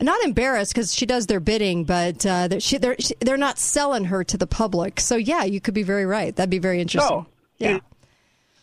Not 0.00 0.22
embarrassed 0.24 0.72
because 0.72 0.94
she 0.94 1.04
does 1.04 1.26
their 1.26 1.40
bidding, 1.40 1.84
but 1.84 2.24
uh, 2.24 2.48
they're, 2.48 2.60
she, 2.60 2.78
they're 2.78 2.96
they're 3.20 3.36
not 3.36 3.58
selling 3.58 4.04
her 4.04 4.24
to 4.24 4.38
the 4.38 4.46
public. 4.46 5.00
So 5.00 5.16
yeah, 5.16 5.44
you 5.44 5.60
could 5.60 5.74
be 5.74 5.82
very 5.82 6.06
right. 6.06 6.34
That'd 6.34 6.48
be 6.48 6.58
very 6.60 6.80
interesting. 6.80 7.14
No. 7.16 7.26
Yeah. 7.58 7.78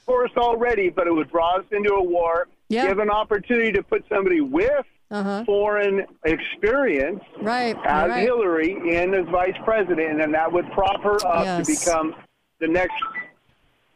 Forced 0.05 0.37
already, 0.37 0.89
but 0.89 1.07
it 1.07 1.11
would 1.11 1.31
draw 1.31 1.57
us 1.57 1.65
into 1.71 1.93
a 1.93 2.03
war. 2.03 2.47
Yeah. 2.69 2.87
Give 2.87 2.99
an 2.99 3.09
opportunity 3.09 3.71
to 3.71 3.83
put 3.83 4.03
somebody 4.09 4.41
with 4.41 4.85
uh-huh. 5.11 5.43
foreign 5.45 6.05
experience 6.25 7.21
Right. 7.41 7.75
as 7.85 8.09
right. 8.09 8.21
Hillary 8.23 8.71
in 8.71 9.13
as 9.13 9.25
vice 9.31 9.55
president, 9.63 10.21
and 10.21 10.33
that 10.33 10.51
would 10.51 10.69
prop 10.71 11.01
her 11.03 11.15
up 11.27 11.45
Yes. 11.45 11.67
to 11.67 11.73
become 11.73 12.15
the 12.59 12.67
next 12.67 12.93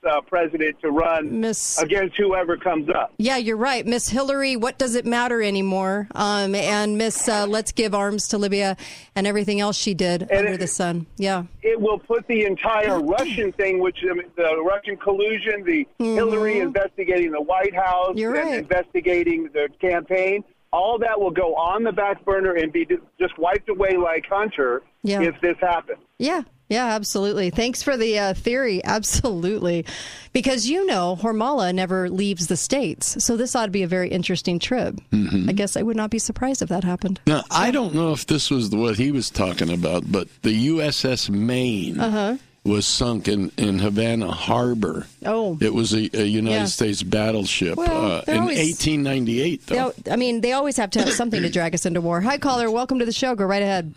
uh, 0.04 0.22
president 0.22 0.80
to 0.82 0.92
run 0.92 1.40
Miss- 1.40 1.82
against 1.82 2.16
whoever 2.18 2.58
comes 2.58 2.90
up. 2.90 3.14
Yeah, 3.18 3.38
you're 3.38 3.58
right, 3.58 3.86
Miss 3.86 4.10
Hillary. 4.10 4.56
What 4.56 4.78
does 4.78 4.96
it 4.96 5.06
matter 5.06 5.42
anymore? 5.42 6.08
Um, 6.16 6.56
and 6.56 6.98
Miss 6.98 7.28
uh, 7.28 7.46
Let's 7.48 7.72
Give 7.72 7.94
Arms 7.96 8.28
to 8.30 8.38
Libya 8.38 8.78
and 9.16 9.26
everything 9.28 9.60
else 9.60 9.78
she 9.78 9.94
did 9.94 10.32
under 10.32 10.58
the 10.58 10.68
sun. 10.68 11.06
Yeah. 11.18 11.44
It 11.62 11.80
will 11.80 12.00
put 12.00 12.28
the 12.28 12.46
entire 12.46 13.00
Russian 13.04 13.52
thing, 13.54 13.80
which 13.80 13.98
I 14.10 14.14
mean, 14.14 14.28
the 14.36 14.62
Russian 14.64 14.98
collusion, 14.98 15.64
the 15.64 15.88
Hillary 15.98 16.60
investigating 16.60 17.32
the 17.32 17.42
White 17.42 17.76
House, 17.76 18.10
Mm-hmm. 18.10 18.18
You're 18.18 18.36
and 18.36 18.50
right. 18.50 18.60
investigating 18.60 19.50
the 19.54 19.68
campaign. 19.82 20.44
All 20.72 21.00
that 21.00 21.20
will 21.20 21.32
go 21.32 21.56
on 21.56 21.84
the 21.84 21.92
back 21.92 22.24
burner 22.24 22.54
and 22.54 22.72
be 22.72 22.86
just 23.20 23.38
wiped 23.40 23.70
away 23.70 23.98
like 23.98 24.26
Hunter 24.30 24.84
Yeah. 25.04 25.22
if 25.22 25.36
this 25.42 25.58
happens. 25.60 26.00
Yeah, 26.20 26.44
yeah, 26.70 26.86
absolutely. 26.94 27.50
Thanks 27.50 27.82
for 27.84 27.98
the 27.98 28.18
uh, 28.20 28.34
theory. 28.36 28.84
Absolutely. 29.00 29.86
Because 30.34 30.70
you 30.70 30.86
know, 30.86 31.18
Hormala 31.20 31.74
never 31.74 32.10
leaves 32.10 32.48
the 32.48 32.56
States. 32.58 33.24
So 33.24 33.36
this 33.38 33.56
ought 33.56 33.66
to 33.66 33.72
be 33.72 33.84
a 33.84 33.88
very 33.88 34.10
interesting 34.10 34.60
trip. 34.60 35.00
I 35.12 35.52
guess 35.54 35.76
I 35.76 35.82
would 35.82 35.98
not 35.98 36.12
be 36.12 36.20
surprised 36.20 36.62
if 36.62 36.70
that 36.70 36.84
happened. 36.84 37.20
Now, 37.26 37.44
I 37.50 37.72
don't 37.72 37.96
know 37.96 38.12
if 38.14 38.28
this 38.28 38.50
was 38.52 38.70
what 38.70 38.98
he 38.98 39.12
was 39.12 39.30
talking 39.30 39.72
about, 39.74 40.12
but 40.12 40.28
the 40.44 40.68
USS 40.68 41.30
Maine 41.30 42.00
Uh-huh. 42.00 42.38
was 42.64 42.86
sunk 42.86 43.28
in, 43.28 43.52
in 43.58 43.80
Havana 43.80 44.32
Harbor. 44.32 45.08
Oh. 45.26 45.58
It 45.60 45.74
was 45.74 45.94
a, 45.94 46.10
a 46.14 46.24
United 46.26 46.56
Yeah. 46.56 46.66
States 46.66 47.02
battleship 47.02 47.78
Well, 47.78 48.12
uh, 48.12 48.22
in 48.28 48.38
always- 48.42 48.58
1898, 48.60 49.66
though. 49.68 49.94
I 50.12 50.16
mean, 50.16 50.42
they 50.42 50.52
always 50.54 50.78
have 50.78 50.92
to 50.92 51.00
have 51.00 51.14
something 51.14 51.42
to 51.42 51.50
drag 51.50 51.74
us 51.74 51.86
into 51.88 52.02
war. 52.02 52.22
Hi, 52.22 52.38
caller. 52.38 52.70
Welcome 52.70 53.00
to 53.00 53.06
the 53.06 53.12
show. 53.14 53.34
Go 53.36 53.46
right 53.46 53.64
ahead. 53.64 53.94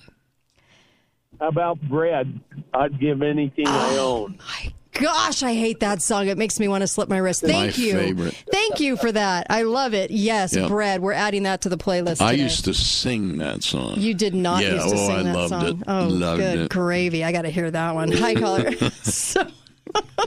How 1.43 1.49
about 1.49 1.81
bread? 1.89 2.39
I'd 2.73 3.01
give 3.01 3.21
anything 3.21 3.67
I 3.67 3.97
own. 3.97 4.39
My 4.39 4.73
Gosh, 4.93 5.43
I 5.43 5.55
hate 5.55 5.81
that 5.81 6.01
song. 6.03 6.29
It 6.29 6.39
makes 6.39 6.61
me 6.61 6.69
want 6.69 6.83
to 6.83 6.87
slip 6.87 7.09
my 7.09 7.17
wrist. 7.19 7.43
My 7.43 7.49
Thank 7.49 7.79
you. 7.79 7.95
favorite. 7.95 8.45
Thank 8.53 8.79
you 8.79 8.97
for 8.97 9.11
that. 9.11 9.49
I 9.51 9.63
love 9.63 9.93
it. 9.93 10.13
Yes, 10.13 10.55
Yep. 10.55 10.69
bread. 10.69 11.01
We're 11.03 11.15
adding 11.15 11.43
that 11.43 11.63
to 11.63 11.69
the 11.69 11.77
playlist. 11.79 12.21
I 12.21 12.33
today. 12.33 12.45
used 12.45 12.65
to 12.67 12.75
sing 12.75 13.39
that 13.39 13.65
song. 13.65 13.95
You 13.97 14.15
did 14.15 14.35
not 14.37 14.63
Yeah, 14.63 14.75
used 14.75 14.91
to 14.91 14.95
oh, 14.95 15.07
sing 15.09 15.17
I 15.17 15.23
that 15.25 15.35
loved 15.35 15.49
song. 15.49 15.67
it. 15.67 15.77
Oh, 15.89 16.07
Loved 16.09 16.41
good 16.43 16.59
it. 16.61 16.71
gravy! 16.71 17.25
I 17.25 17.33
got 17.33 17.43
to 17.43 17.51
hear 17.51 17.69
that 17.73 17.95
one. 17.97 18.13
Hi, 18.13 18.35
caller. 18.37 18.71
so, 19.03 19.49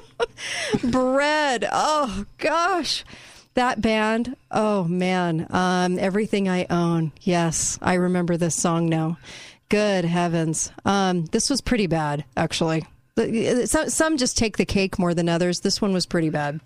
bread. 0.83 1.65
Oh 1.71 2.25
gosh, 2.39 3.05
that 3.53 3.81
band. 3.81 4.35
Oh 4.51 4.83
man, 4.85 5.47
um, 5.51 5.97
everything 5.99 6.49
I 6.49 6.65
own. 6.69 7.11
Yes, 7.21 7.77
I 7.81 7.93
remember 7.93 8.35
this 8.35 8.55
song 8.55 8.87
now. 8.89 9.17
Good 9.69 10.05
heavens, 10.05 10.71
um, 10.85 11.25
this 11.25 11.49
was 11.49 11.61
pretty 11.61 11.87
bad 11.87 12.23
actually. 12.37 12.85
Some, 13.65 13.89
some 13.89 14.17
just 14.17 14.37
take 14.37 14.57
the 14.57 14.65
cake 14.65 14.99
more 14.99 15.13
than 15.13 15.29
others. 15.29 15.61
This 15.61 15.81
one 15.81 15.93
was 15.93 16.05
pretty 16.05 16.29
bad. 16.29 16.59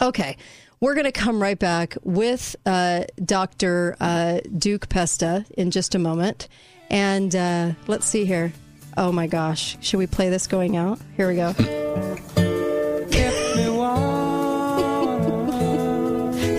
Okay. 0.00 0.36
We're 0.80 0.94
going 0.94 1.04
to 1.04 1.12
come 1.12 1.40
right 1.40 1.58
back 1.58 1.96
with 2.02 2.56
uh, 2.66 3.04
Dr. 3.24 3.96
Uh, 4.00 4.40
Duke 4.58 4.88
Pesta 4.88 5.46
in 5.56 5.70
just 5.70 5.94
a 5.94 5.98
moment. 5.98 6.48
And 6.90 7.34
uh, 7.34 7.72
let's 7.86 8.06
see 8.06 8.24
here. 8.24 8.52
Oh 8.96 9.10
my 9.10 9.26
gosh. 9.26 9.76
Should 9.80 9.98
we 9.98 10.06
play 10.06 10.28
this 10.28 10.46
going 10.46 10.76
out? 10.76 11.00
Here 11.16 11.28
we 11.28 11.36
go. 11.36 11.54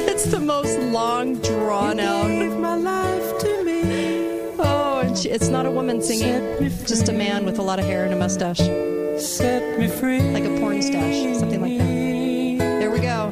it's 0.09 0.25
the 0.31 0.39
most 0.39 0.79
long, 0.79 1.35
drawn 1.41 1.99
out. 1.99 2.34
And 5.25 5.31
she, 5.31 5.35
it's 5.35 5.47
not 5.49 5.65
a 5.65 5.71
woman 5.71 6.01
singing, 6.01 6.69
just 6.85 7.09
a 7.09 7.13
man 7.13 7.45
with 7.45 7.57
a 7.57 7.61
lot 7.61 7.79
of 7.79 7.85
hair 7.85 8.05
and 8.05 8.13
a 8.13 8.17
mustache. 8.17 8.59
Set 9.19 9.79
me 9.79 9.87
free. 9.87 10.21
Like 10.21 10.43
a 10.43 10.59
porn 10.59 10.81
stash, 10.81 11.39
something 11.39 11.61
like 11.61 11.77
that. 11.79 12.79
There 12.79 12.91
we 12.91 12.99
go. 12.99 13.31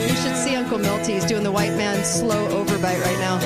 You 0.00 0.16
should 0.16 0.36
see 0.36 0.56
Uncle 0.56 0.78
Milty. 0.78 1.14
He's 1.14 1.24
doing 1.26 1.42
the 1.42 1.52
white 1.52 1.76
man 1.76 2.04
slow 2.04 2.48
overbite 2.48 3.02
right 3.02 3.18
now. 3.18 3.38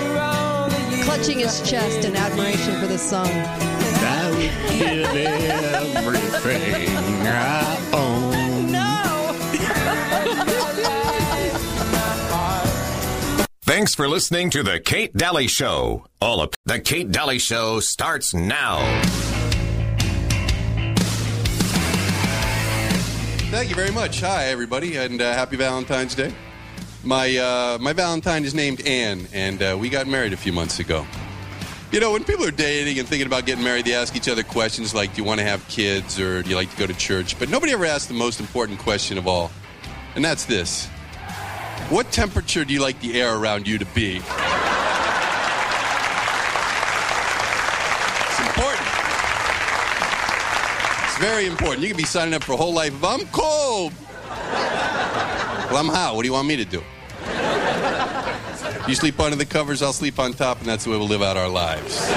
Clutching 1.05 1.40
his 1.40 1.68
chest 1.68 2.05
in 2.05 2.14
admiration 2.14 2.78
for 2.78 2.86
this 2.86 3.03
song. 3.03 3.26
I 3.26 4.30
would 4.30 4.78
give 4.78 5.96
everything 5.96 7.26
I 7.26 7.90
own. 7.92 8.86
Thanks 13.70 13.94
for 13.94 14.08
listening 14.08 14.50
to 14.50 14.64
the 14.64 14.80
Kate 14.80 15.12
Dalley 15.16 15.46
Show. 15.46 16.04
All 16.20 16.40
of 16.40 16.50
the 16.66 16.80
Kate 16.80 17.12
Dalley 17.12 17.38
Show 17.38 17.78
starts 17.78 18.34
now. 18.34 18.80
Thank 23.52 23.68
you 23.68 23.76
very 23.76 23.92
much. 23.92 24.22
Hi, 24.22 24.46
everybody, 24.46 24.96
and 24.96 25.22
uh, 25.22 25.32
happy 25.34 25.54
Valentine's 25.54 26.16
Day. 26.16 26.34
My 27.04 27.36
uh, 27.36 27.78
my 27.80 27.92
Valentine 27.92 28.44
is 28.44 28.56
named 28.56 28.84
Anne, 28.88 29.28
and 29.32 29.62
uh, 29.62 29.76
we 29.78 29.88
got 29.88 30.08
married 30.08 30.32
a 30.32 30.36
few 30.36 30.52
months 30.52 30.80
ago. 30.80 31.06
You 31.92 32.00
know, 32.00 32.10
when 32.10 32.24
people 32.24 32.44
are 32.44 32.50
dating 32.50 32.98
and 32.98 33.06
thinking 33.06 33.28
about 33.28 33.46
getting 33.46 33.62
married, 33.62 33.84
they 33.84 33.94
ask 33.94 34.16
each 34.16 34.28
other 34.28 34.42
questions 34.42 34.96
like, 34.96 35.14
"Do 35.14 35.22
you 35.22 35.24
want 35.24 35.38
to 35.38 35.46
have 35.46 35.64
kids?" 35.68 36.18
or 36.18 36.42
"Do 36.42 36.50
you 36.50 36.56
like 36.56 36.72
to 36.72 36.76
go 36.76 36.88
to 36.88 36.94
church?" 36.94 37.38
But 37.38 37.50
nobody 37.50 37.70
ever 37.70 37.84
asks 37.84 38.06
the 38.06 38.14
most 38.14 38.40
important 38.40 38.80
question 38.80 39.16
of 39.16 39.28
all, 39.28 39.52
and 40.16 40.24
that's 40.24 40.44
this: 40.44 40.88
What 41.91 42.12
temperature 42.12 42.64
do 42.64 42.72
you 42.72 42.80
like 42.80 43.01
the 43.01 43.20
air 43.20 43.34
around 43.36 43.66
you 43.66 43.76
to 43.76 43.84
be? 43.84 44.18
It's 44.18 44.24
important. 48.47 48.86
It's 51.03 51.18
very 51.18 51.47
important. 51.47 51.80
You 51.80 51.88
can 51.88 51.97
be 51.97 52.05
signing 52.05 52.34
up 52.34 52.45
for 52.45 52.53
a 52.53 52.57
whole 52.57 52.72
life 52.72 52.95
of 52.95 53.05
I'm 53.05 53.26
cold. 53.32 53.93
Well, 55.68 55.78
I'm 55.78 55.88
hot. 55.88 56.14
What 56.14 56.22
do 56.22 56.28
you 56.28 56.32
want 56.32 56.47
me 56.47 56.55
to 56.59 56.64
do? 56.64 56.80
You 58.88 58.95
sleep 58.95 59.18
under 59.18 59.34
the 59.34 59.45
covers, 59.45 59.82
I'll 59.82 59.93
sleep 59.93 60.20
on 60.20 60.32
top, 60.34 60.59
and 60.61 60.68
that's 60.68 60.84
the 60.84 60.91
way 60.91 60.97
we'll 60.97 61.09
live 61.09 61.22
out 61.22 61.36
our 61.36 61.49
lives. 61.49 62.09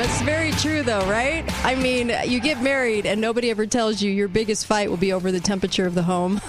Welcome. 0.00 0.14
It's 0.14 0.22
very 0.22 0.50
true, 0.52 0.82
though, 0.82 1.04
right? 1.10 1.44
I 1.62 1.74
mean, 1.74 2.10
you 2.24 2.40
get 2.40 2.62
married, 2.62 3.04
and 3.04 3.20
nobody 3.20 3.50
ever 3.50 3.66
tells 3.66 4.00
you 4.00 4.10
your 4.10 4.28
biggest 4.28 4.64
fight 4.64 4.88
will 4.88 4.96
be 4.96 5.12
over 5.12 5.30
the 5.30 5.40
temperature 5.40 5.86
of 5.86 5.94
the 5.94 6.02
home. 6.02 6.40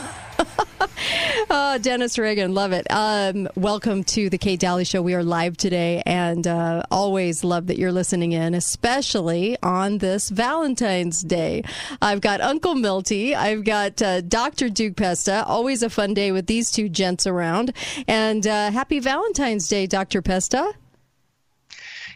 oh, 1.49 1.77
Dennis 1.81 2.17
Regan, 2.17 2.53
love 2.53 2.71
it. 2.71 2.87
Um, 2.89 3.49
welcome 3.55 4.05
to 4.05 4.29
the 4.29 4.37
Kate 4.37 4.57
Dalley 4.57 4.85
Show. 4.85 5.01
We 5.01 5.15
are 5.15 5.23
live 5.23 5.57
today, 5.57 6.01
and 6.05 6.47
uh, 6.47 6.83
always 6.89 7.43
love 7.43 7.67
that 7.67 7.77
you're 7.77 7.91
listening 7.91 8.31
in, 8.31 8.53
especially 8.53 9.57
on 9.61 9.97
this 9.97 10.29
Valentine's 10.29 11.21
Day. 11.21 11.63
I've 12.01 12.21
got 12.21 12.39
Uncle 12.39 12.75
Milty, 12.75 13.35
I've 13.35 13.65
got 13.65 14.01
uh, 14.01 14.21
Dr. 14.21 14.69
Duke 14.69 14.95
Pesta. 14.95 15.43
Always 15.45 15.83
a 15.83 15.89
fun 15.89 16.13
day 16.13 16.31
with 16.31 16.47
these 16.47 16.71
two 16.71 16.87
gents 16.87 17.27
around. 17.27 17.73
And 18.07 18.47
uh, 18.47 18.71
happy 18.71 18.99
Valentine's 18.99 19.67
Day, 19.67 19.87
Dr. 19.87 20.21
Pesta. 20.21 20.71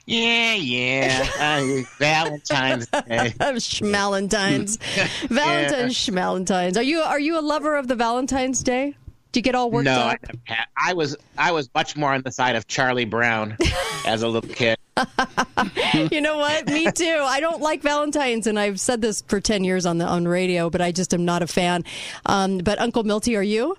Yeah, 0.06 0.53
yeah. 0.53 1.28
Uh, 1.39 1.82
Valentine's 1.97 2.88
Day. 2.88 3.34
Schmalentine's. 3.39 4.78
Valentine's 5.30 5.95
Schmalentine's. 5.95 6.78
Are 6.78 6.84
you 6.84 6.99
are 6.99 7.20
you 7.20 7.39
a 7.39 7.41
lover 7.41 7.76
of 7.76 7.88
the 7.88 7.95
Valentine's 7.95 8.62
Day? 8.62 8.95
Do 9.32 9.39
you 9.39 9.41
get 9.41 9.56
all 9.56 9.72
worked 9.72 9.86
no, 9.86 9.93
up? 9.93 10.20
I, 10.47 10.66
I 10.78 10.93
was 10.93 11.18
I 11.38 11.51
was 11.51 11.70
much 11.74 11.97
more 11.97 12.14
on 12.14 12.22
the 12.22 12.32
side 12.32 12.56
of 12.56 12.68
Charlie 12.68 13.06
Brown 13.06 13.58
as 14.06 14.22
a 14.22 14.28
little 14.28 14.49
kid. 14.49 14.78
you 16.12 16.22
know 16.22 16.38
what? 16.38 16.68
Me 16.68 16.89
too. 16.91 17.22
I 17.22 17.39
don't 17.41 17.62
like 17.62 17.82
Valentine's, 17.82 18.47
and 18.47 18.58
I've 18.58 18.80
said 18.80 19.01
this 19.01 19.24
for 19.28 19.41
ten 19.41 19.64
years 19.64 19.86
on 19.86 19.97
the 19.97 20.06
on 20.06 20.28
radio, 20.28 20.70
but 20.70 20.82
I 20.82 20.91
just 20.91 21.14
am 21.14 21.26
not 21.26 21.41
a 21.41 21.47
fan. 21.47 21.84
Um, 22.28 22.60
but 22.60 22.80
Uncle 22.80 23.03
Milty, 23.03 23.36
are 23.36 23.43
you? 23.43 23.76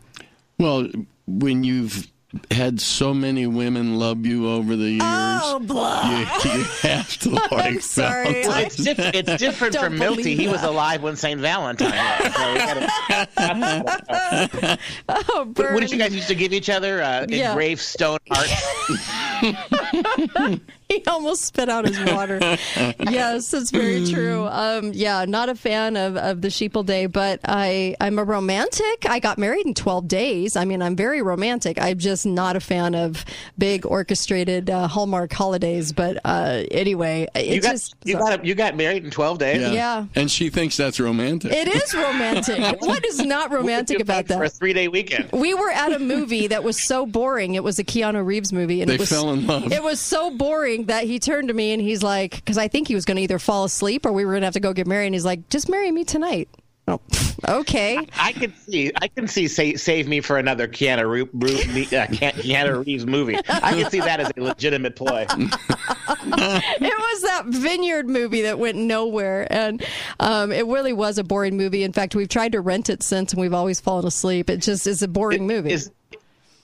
Well, 0.58 0.88
when 1.26 1.64
you've 1.64 2.06
had 2.50 2.80
so 2.80 3.12
many 3.14 3.46
women 3.46 3.98
love 3.98 4.24
you 4.26 4.48
over 4.48 4.76
the 4.76 4.90
years, 4.90 5.02
Oh, 5.04 5.58
blah. 5.60 6.10
you, 6.10 6.18
you 6.50 6.64
have 6.82 7.16
to 7.18 7.30
like 7.30 7.52
I'm 7.52 7.80
sorry. 7.80 8.42
Well, 8.46 8.64
it's, 8.64 8.76
diff- 8.76 8.98
it's 8.98 9.36
different 9.36 9.74
Don't 9.74 9.84
from 9.84 9.98
Milty. 9.98 10.22
believe 10.22 10.38
He 10.38 10.48
was 10.48 10.62
alive 10.62 11.02
when 11.02 11.16
St. 11.16 11.40
Valentine 11.40 11.90
was. 11.90 12.34
So 12.34 12.52
we 12.52 12.58
gotta- 12.58 12.86
Oh, 15.08 15.44
What 15.54 15.80
did 15.80 15.90
you 15.90 15.98
guys 15.98 16.14
used 16.14 16.28
to 16.28 16.34
give 16.34 16.52
each 16.52 16.68
other? 16.70 17.02
Uh, 17.02 17.26
Yeah. 17.28 17.50
Engraved 17.50 17.80
stone 17.80 18.18
hearts? 18.30 18.52
he 20.96 21.02
almost 21.06 21.44
spit 21.44 21.68
out 21.68 21.86
his 21.86 21.98
water. 22.12 22.38
yes, 23.00 23.50
that's 23.50 23.70
very 23.70 24.06
true. 24.06 24.46
Um, 24.46 24.92
yeah, 24.92 25.24
not 25.24 25.48
a 25.48 25.54
fan 25.54 25.96
of, 25.96 26.16
of 26.16 26.42
the 26.42 26.48
Sheeple 26.48 26.86
Day, 26.86 27.06
but 27.06 27.40
I, 27.44 27.96
I'm 28.00 28.18
a 28.18 28.24
romantic. 28.24 29.06
I 29.08 29.18
got 29.18 29.38
married 29.38 29.66
in 29.66 29.74
12 29.74 30.06
days. 30.06 30.56
I 30.56 30.64
mean, 30.64 30.82
I'm 30.82 30.94
very 30.94 31.22
romantic. 31.22 31.80
I'm 31.80 31.98
just 31.98 32.24
not 32.24 32.56
a 32.56 32.60
fan 32.60 32.94
of 32.94 33.24
big 33.58 33.84
orchestrated 33.84 34.70
uh, 34.70 34.86
Hallmark 34.86 35.32
holidays. 35.32 35.92
But 35.92 36.18
uh, 36.24 36.62
anyway, 36.70 37.26
it 37.34 37.46
You 37.46 37.60
got, 37.60 37.72
just. 37.72 37.96
you, 38.04 38.16
got, 38.16 38.44
you 38.44 38.54
got 38.54 38.76
married 38.76 39.04
in 39.04 39.10
12 39.10 39.38
days? 39.38 39.72
Yeah. 39.72 40.06
And 40.14 40.30
she 40.30 40.50
thinks 40.50 40.76
that's 40.76 41.00
romantic. 41.00 41.52
It 41.52 41.68
is 41.68 41.94
romantic. 41.94 42.80
what 42.80 43.04
is 43.04 43.18
not 43.18 43.50
romantic 43.50 44.00
about 44.00 44.26
that? 44.28 44.38
For 44.38 44.44
a 44.44 44.48
three 44.48 44.72
day 44.72 44.88
weekend. 44.88 45.30
We 45.32 45.52
were 45.54 45.70
at 45.70 45.92
a 45.92 45.98
movie 45.98 46.46
that 46.48 46.62
was 46.62 46.82
so 46.86 47.06
boring. 47.06 47.54
It 47.54 47.64
was 47.64 47.78
a 47.78 47.84
Keanu 47.84 48.24
Reeves 48.24 48.52
movie, 48.52 48.82
and 48.82 48.90
They 48.90 48.94
it 48.94 49.00
was 49.00 49.08
fell 49.08 49.30
in 49.32 49.46
love. 49.46 49.72
It 49.72 49.82
was 49.82 50.00
so 50.00 50.30
boring 50.30 50.75
that 50.84 51.04
he 51.04 51.18
turned 51.18 51.48
to 51.48 51.54
me 51.54 51.72
and 51.72 51.82
he's 51.82 52.02
like, 52.02 52.36
because 52.36 52.58
I 52.58 52.68
think 52.68 52.88
he 52.88 52.94
was 52.94 53.04
going 53.04 53.16
to 53.16 53.22
either 53.22 53.38
fall 53.38 53.64
asleep 53.64 54.06
or 54.06 54.12
we 54.12 54.24
were 54.24 54.32
going 54.32 54.42
to 54.42 54.46
have 54.46 54.54
to 54.54 54.60
go 54.60 54.72
get 54.72 54.86
married. 54.86 55.06
And 55.06 55.14
he's 55.14 55.24
like, 55.24 55.48
"Just 55.48 55.68
marry 55.68 55.90
me 55.90 56.04
tonight." 56.04 56.48
Oh, 56.88 57.00
okay. 57.48 58.06
I 58.16 58.32
can 58.32 58.54
see, 58.54 58.92
I 59.00 59.08
can 59.08 59.26
see, 59.26 59.48
say, 59.48 59.74
save 59.74 60.06
me 60.06 60.20
for 60.20 60.38
another 60.38 60.68
Keanu, 60.68 61.10
Ree- 61.10 61.28
Ree- 61.32 61.96
uh, 61.96 62.06
Keanu 62.06 62.86
Reeves 62.86 63.06
movie. 63.06 63.36
I 63.48 63.72
can 63.72 63.90
see 63.90 64.00
that 64.00 64.20
as 64.20 64.30
a 64.36 64.40
legitimate 64.40 64.94
ploy. 64.94 65.26
it 65.30 65.38
was 66.80 67.22
that 67.22 67.42
Vineyard 67.46 68.08
movie 68.08 68.42
that 68.42 68.58
went 68.58 68.78
nowhere, 68.78 69.52
and 69.52 69.84
um, 70.20 70.52
it 70.52 70.66
really 70.66 70.92
was 70.92 71.18
a 71.18 71.24
boring 71.24 71.56
movie. 71.56 71.82
In 71.82 71.92
fact, 71.92 72.14
we've 72.14 72.28
tried 72.28 72.52
to 72.52 72.60
rent 72.60 72.88
it 72.88 73.02
since, 73.02 73.32
and 73.32 73.40
we've 73.40 73.54
always 73.54 73.80
fallen 73.80 74.06
asleep. 74.06 74.48
It 74.48 74.58
just 74.58 74.86
is 74.86 75.02
a 75.02 75.08
boring 75.08 75.46
movie. 75.46 75.72
Is 75.72 75.90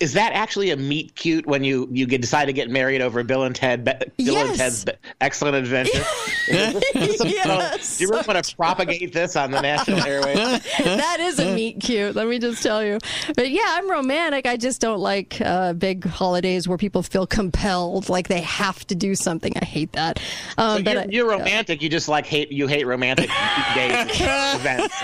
is 0.02 0.14
that 0.14 0.32
actually 0.32 0.70
a 0.70 0.76
meet 0.76 1.14
cute 1.14 1.46
when 1.46 1.62
you 1.62 1.88
you 1.92 2.06
get 2.06 2.20
decide 2.20 2.46
to 2.46 2.52
get 2.52 2.68
married 2.68 3.00
over 3.00 3.22
Bill 3.22 3.44
and 3.44 3.54
Ted 3.54 3.84
Be- 3.84 4.24
Bill 4.24 4.36
and 4.36 4.56
Ted's 4.58 4.84
Be- 4.84 4.92
Excellent 5.20 5.54
Adventure? 5.56 6.02
Yes. 6.48 7.98
Do 7.98 8.04
you 8.04 8.10
really 8.10 8.24
want 8.26 8.44
to 8.44 8.56
propagate 8.56 9.12
this 9.12 9.36
on 9.36 9.52
the 9.52 9.60
national 9.60 10.02
airways? 10.04 10.36
that 10.78 11.18
is 11.20 11.38
a 11.38 11.54
meet 11.54 11.78
cute. 11.80 12.16
Let 12.16 12.26
me 12.26 12.38
just 12.40 12.62
tell 12.62 12.82
you. 12.84 12.98
But 13.36 13.50
yeah, 13.50 13.62
I'm 13.66 13.88
romantic. 13.88 14.46
I 14.46 14.56
just 14.56 14.80
don't 14.80 14.98
like 14.98 15.40
uh, 15.40 15.72
big 15.74 16.04
holidays 16.04 16.66
where 16.66 16.76
people 16.78 17.02
feel 17.04 17.26
compelled, 17.28 18.08
like 18.08 18.26
they 18.28 18.40
have 18.40 18.84
to 18.88 18.94
do 18.96 19.14
something. 19.14 19.52
I 19.60 19.64
hate 19.64 19.92
that. 19.92 20.20
Um, 20.58 20.78
So 20.78 20.82
but 20.84 20.92
you're, 20.94 21.02
I- 21.02 21.06
you're 21.10 21.28
romantic. 21.30 21.80
You 21.80 21.88
just 21.88 22.08
like 22.08 22.26
hate 22.26 22.50
you 22.50 22.66
hate 22.66 22.86
romantic 22.86 23.28
days 23.74 24.06
events. 24.20 24.94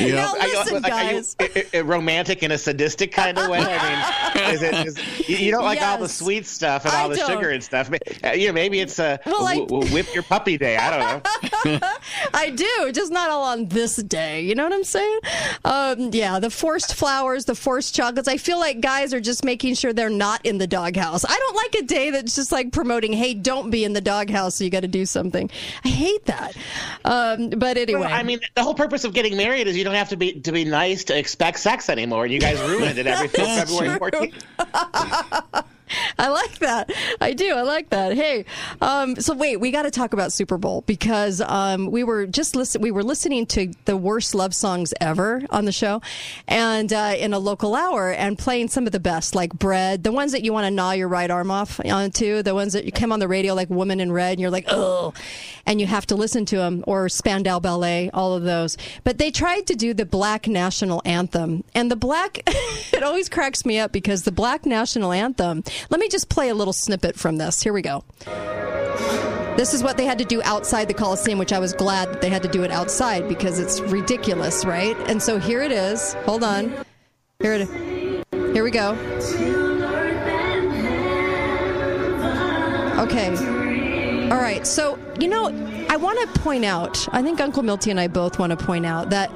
Now 0.00 0.34
Are 0.34 0.46
you- 0.48 0.58
listen, 0.58 0.82
like, 0.82 0.92
are 0.92 1.04
you 1.04 1.10
guys. 1.12 1.36
i- 1.40 1.64
i- 1.74 1.80
romantic 1.80 2.42
in 2.42 2.52
a 2.52 2.58
sadistic 2.58 3.05
kind 3.12 3.38
of 3.38 3.48
way? 3.50 3.58
I 3.60 4.34
mean, 4.34 4.54
is 4.54 4.62
it? 4.62 4.74
Is, 4.86 5.28
you 5.28 5.50
don't 5.50 5.64
like 5.64 5.80
all 5.82 5.98
the 5.98 6.08
sweet 6.08 6.46
stuff 6.46 6.84
and 6.84 6.94
I 6.94 7.02
all 7.02 7.08
the 7.08 7.16
don't. 7.16 7.28
sugar 7.30 7.50
and 7.50 7.62
stuff. 7.62 7.90
Uh, 8.24 8.30
You 8.32 8.48
know, 8.48 8.52
maybe 8.52 8.80
it's 8.80 8.98
a 8.98 9.18
Well, 9.26 9.46
I- 9.46 9.58
w- 9.58 9.92
whip 9.92 10.12
your 10.14 10.22
puppy 10.22 10.56
day. 10.58 10.76
I 10.76 10.90
don't 10.90 11.24
know. 11.74 11.88
I 12.34 12.50
do, 12.50 12.92
just 12.92 13.12
not 13.12 13.30
all 13.30 13.44
on 13.44 13.68
this 13.68 13.96
day. 13.96 14.42
You 14.42 14.54
know 14.54 14.64
what 14.64 14.72
I'm 14.72 14.84
saying? 14.84 15.18
Um, 15.64 16.10
yeah, 16.12 16.38
the 16.38 16.50
forced 16.50 16.94
flowers, 16.94 17.44
the 17.44 17.54
forced 17.54 17.94
chocolates. 17.94 18.28
I 18.28 18.36
feel 18.36 18.58
like 18.58 18.80
guys 18.80 19.12
are 19.14 19.20
just 19.20 19.44
making 19.44 19.74
sure 19.74 19.92
they're 19.92 20.10
not 20.10 20.44
in 20.44 20.58
the 20.58 20.66
doghouse. 20.66 21.24
I 21.24 21.36
don't 21.36 21.56
like 21.56 21.74
a 21.82 21.86
day 21.86 22.10
that's 22.10 22.34
just 22.34 22.52
like 22.52 22.72
promoting, 22.72 23.12
hey, 23.12 23.34
don't 23.34 23.70
be 23.70 23.84
in 23.84 23.92
the 23.92 24.00
doghouse, 24.00 24.56
so 24.56 24.64
you 24.64 24.70
got 24.70 24.80
to 24.80 24.88
do 24.88 25.06
something. 25.06 25.50
I 25.84 25.88
hate 25.88 26.24
that. 26.26 26.56
Um, 27.04 27.50
but 27.50 27.76
anyway. 27.76 28.00
Well, 28.00 28.12
I 28.12 28.22
mean, 28.22 28.40
the 28.54 28.62
whole 28.62 28.74
purpose 28.74 29.04
of 29.04 29.12
getting 29.14 29.36
married 29.36 29.66
is 29.66 29.76
you 29.76 29.84
don't 29.84 29.94
have 29.94 30.08
to 30.10 30.16
be 30.16 30.40
to 30.40 30.52
be 30.52 30.64
nice 30.64 31.04
to 31.04 31.18
expect 31.18 31.58
sex 31.58 31.88
anymore. 31.88 32.26
You 32.26 32.38
guys 32.38 32.60
ruined 32.60 32.85
it 32.86 33.06
every 33.06 33.28
February 33.28 33.98
true. 33.98 34.10
14th. 34.58 35.64
I 36.18 36.28
like 36.28 36.58
that. 36.58 36.90
I 37.20 37.32
do. 37.32 37.54
I 37.54 37.62
like 37.62 37.90
that. 37.90 38.14
Hey, 38.14 38.44
um, 38.80 39.16
so 39.16 39.34
wait, 39.34 39.58
we 39.58 39.70
got 39.70 39.82
to 39.82 39.90
talk 39.90 40.12
about 40.12 40.32
Super 40.32 40.58
Bowl 40.58 40.82
because 40.86 41.40
um, 41.40 41.90
we 41.90 42.04
were 42.04 42.26
just 42.26 42.56
listen. 42.56 42.82
We 42.82 42.90
were 42.90 43.02
listening 43.02 43.46
to 43.46 43.72
the 43.84 43.96
worst 43.96 44.34
love 44.34 44.54
songs 44.54 44.92
ever 45.00 45.42
on 45.50 45.64
the 45.64 45.72
show, 45.72 46.02
and 46.48 46.92
uh, 46.92 47.14
in 47.18 47.32
a 47.32 47.38
local 47.38 47.74
hour, 47.74 48.10
and 48.10 48.38
playing 48.38 48.68
some 48.68 48.86
of 48.86 48.92
the 48.92 49.00
best, 49.00 49.34
like 49.34 49.54
"Bread," 49.54 50.02
the 50.02 50.12
ones 50.12 50.32
that 50.32 50.42
you 50.42 50.52
want 50.52 50.66
to 50.66 50.70
gnaw 50.70 50.92
your 50.92 51.08
right 51.08 51.30
arm 51.30 51.50
off 51.50 51.80
onto, 51.84 52.42
the 52.42 52.54
ones 52.54 52.72
that 52.72 52.84
you 52.84 52.92
come 52.92 53.12
on 53.12 53.20
the 53.20 53.28
radio, 53.28 53.54
like 53.54 53.70
"Woman 53.70 54.00
in 54.00 54.12
Red," 54.12 54.32
and 54.32 54.40
you're 54.40 54.50
like, 54.50 54.66
oh, 54.68 55.12
and 55.66 55.80
you 55.80 55.86
have 55.86 56.06
to 56.06 56.14
listen 56.14 56.44
to 56.46 56.56
them, 56.56 56.84
or 56.86 57.08
Spandau 57.08 57.60
Ballet, 57.60 58.10
all 58.12 58.34
of 58.34 58.42
those. 58.42 58.76
But 59.04 59.18
they 59.18 59.30
tried 59.30 59.66
to 59.66 59.74
do 59.74 59.94
the 59.94 60.06
Black 60.06 60.46
National 60.46 61.02
Anthem, 61.04 61.64
and 61.74 61.90
the 61.90 61.96
Black. 61.96 62.42
it 62.46 63.02
always 63.02 63.28
cracks 63.28 63.64
me 63.64 63.78
up 63.78 63.92
because 63.92 64.22
the 64.22 64.32
Black 64.32 64.66
National 64.66 65.12
Anthem. 65.12 65.62
Let 65.90 66.00
me 66.00 66.08
just 66.08 66.28
play 66.28 66.48
a 66.48 66.54
little 66.54 66.72
snippet 66.72 67.16
from 67.16 67.36
this. 67.36 67.62
Here 67.62 67.72
we 67.72 67.82
go. 67.82 68.04
This 69.56 69.72
is 69.72 69.82
what 69.82 69.96
they 69.96 70.04
had 70.04 70.18
to 70.18 70.24
do 70.24 70.42
outside 70.42 70.86
the 70.86 70.94
Coliseum, 70.94 71.38
which 71.38 71.52
I 71.52 71.58
was 71.58 71.72
glad 71.72 72.10
that 72.10 72.20
they 72.20 72.28
had 72.28 72.42
to 72.42 72.48
do 72.48 72.62
it 72.62 72.70
outside 72.70 73.26
because 73.26 73.58
it's 73.58 73.80
ridiculous, 73.80 74.66
right? 74.66 74.96
And 75.08 75.22
so 75.22 75.38
here 75.38 75.62
it 75.62 75.72
is. 75.72 76.12
Hold 76.24 76.44
on. 76.44 76.74
Here 77.40 77.54
it 77.54 77.68
Here 78.52 78.62
we 78.62 78.70
go. 78.70 78.90
Okay. 82.98 83.28
All 84.30 84.42
right. 84.42 84.66
So, 84.66 84.98
you 85.18 85.28
know, 85.28 85.46
I 85.88 85.96
want 85.96 86.18
to 86.20 86.40
point 86.40 86.64
out, 86.64 87.08
I 87.14 87.22
think 87.22 87.40
Uncle 87.40 87.62
Milty 87.62 87.90
and 87.90 88.00
I 88.00 88.08
both 88.08 88.38
want 88.38 88.58
to 88.58 88.62
point 88.62 88.84
out 88.84 89.10
that 89.10 89.30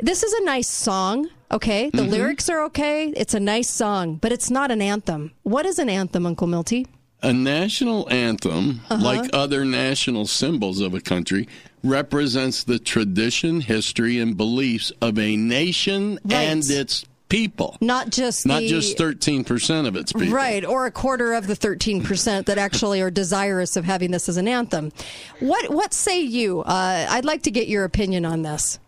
this 0.00 0.22
is 0.22 0.32
a 0.32 0.44
nice 0.44 0.68
song, 0.68 1.28
okay? 1.50 1.90
The 1.90 2.02
Mhm. 2.02 2.10
lyrics 2.10 2.48
are 2.48 2.62
okay. 2.64 3.12
It's 3.16 3.34
a 3.34 3.40
nice 3.40 3.68
song, 3.70 4.16
but 4.20 4.32
it's 4.32 4.50
not 4.50 4.70
an 4.70 4.82
anthem. 4.82 5.32
What 5.42 5.66
is 5.66 5.78
an 5.78 5.88
anthem, 5.88 6.26
Uncle 6.26 6.46
Milty? 6.46 6.86
A 7.22 7.32
national 7.32 8.08
anthem, 8.10 8.80
Uh-huh. 8.90 9.02
like 9.04 9.28
other 9.32 9.64
national 9.64 10.26
symbols 10.26 10.80
of 10.80 10.94
a 10.94 11.00
country, 11.00 11.48
represents 11.82 12.64
the 12.64 12.78
tradition, 12.78 13.60
history, 13.60 14.18
and 14.20 14.36
beliefs 14.36 14.92
of 15.00 15.18
a 15.18 15.36
nation 15.36 16.18
and 16.30 16.62
its 16.70 17.04
people. 17.28 17.76
Not 17.80 18.10
just 18.10 18.46
Not 18.46 18.60
the, 18.60 18.68
just 18.68 18.96
13% 18.96 19.86
of 19.86 19.96
its 19.96 20.12
people. 20.12 20.28
Right, 20.34 20.64
or 20.64 20.86
a 20.86 20.90
quarter 20.90 21.34
of 21.34 21.46
the 21.46 21.54
13% 21.56 22.46
that 22.46 22.56
actually 22.56 23.00
are 23.00 23.10
desirous 23.10 23.76
of 23.76 23.84
having 23.84 24.12
this 24.12 24.28
as 24.28 24.36
an 24.36 24.48
anthem. 24.48 24.92
What 25.40 25.70
what 25.72 25.92
say 25.92 26.20
you? 26.20 26.60
Uh, 26.60 27.06
I'd 27.10 27.24
like 27.24 27.42
to 27.42 27.50
get 27.50 27.68
your 27.68 27.84
opinion 27.84 28.24
on 28.24 28.42
this. 28.42 28.78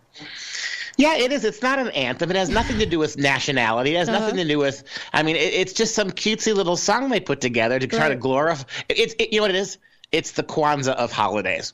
Yeah, 1.00 1.16
it 1.16 1.32
is. 1.32 1.44
It's 1.44 1.62
not 1.62 1.78
an 1.78 1.88
anthem. 1.90 2.30
It 2.30 2.36
has 2.36 2.50
nothing 2.50 2.78
to 2.78 2.86
do 2.86 2.98
with 2.98 3.16
nationality. 3.16 3.94
It 3.94 3.98
has 3.98 4.08
Uh-huh. 4.08 4.18
nothing 4.18 4.36
to 4.36 4.44
do 4.44 4.58
with. 4.58 4.84
I 5.14 5.22
mean, 5.22 5.36
it, 5.36 5.54
it's 5.54 5.72
just 5.72 5.94
some 5.94 6.10
cutesy 6.10 6.54
little 6.54 6.76
song 6.76 7.08
they 7.08 7.20
put 7.20 7.40
together 7.40 7.78
to 7.78 7.86
try 7.86 8.08
to 8.10 8.16
glorify. 8.16 8.64
It's 8.88 9.14
it, 9.18 9.32
you 9.32 9.38
know 9.40 9.44
what 9.44 9.50
it 9.50 9.56
is. 9.56 9.78
It's 10.12 10.32
the 10.32 10.42
Kwanzaa 10.42 10.94
of 10.94 11.12
holidays, 11.12 11.72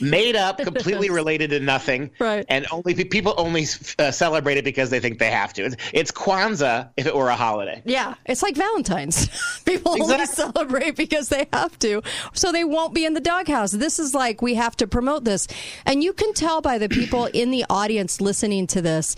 made 0.00 0.36
up, 0.36 0.58
completely 0.62 1.10
related 1.10 1.50
to 1.50 1.60
nothing, 1.60 2.10
right? 2.20 2.44
And 2.48 2.66
only 2.70 2.94
people 3.04 3.34
only 3.36 3.66
uh, 3.98 4.12
celebrate 4.12 4.56
it 4.56 4.64
because 4.64 4.90
they 4.90 5.00
think 5.00 5.18
they 5.18 5.30
have 5.30 5.52
to. 5.54 5.64
It's, 5.64 5.76
it's 5.92 6.12
Kwanzaa 6.12 6.90
if 6.96 7.06
it 7.06 7.14
were 7.14 7.28
a 7.28 7.36
holiday. 7.36 7.82
Yeah, 7.84 8.14
it's 8.24 8.42
like 8.42 8.56
Valentine's. 8.56 9.28
People 9.64 10.00
only 10.00 10.26
celebrate 10.26 10.96
because 10.96 11.28
they 11.28 11.48
have 11.52 11.76
to, 11.80 12.02
so 12.34 12.52
they 12.52 12.64
won't 12.64 12.94
be 12.94 13.04
in 13.04 13.14
the 13.14 13.20
doghouse. 13.20 13.72
This 13.72 13.98
is 13.98 14.14
like 14.14 14.42
we 14.42 14.54
have 14.54 14.76
to 14.76 14.86
promote 14.86 15.24
this, 15.24 15.48
and 15.84 16.04
you 16.04 16.12
can 16.12 16.34
tell 16.34 16.60
by 16.60 16.78
the 16.78 16.88
people 16.88 17.26
in 17.26 17.50
the 17.50 17.64
audience 17.68 18.20
listening 18.20 18.66
to 18.68 18.82
this. 18.82 19.16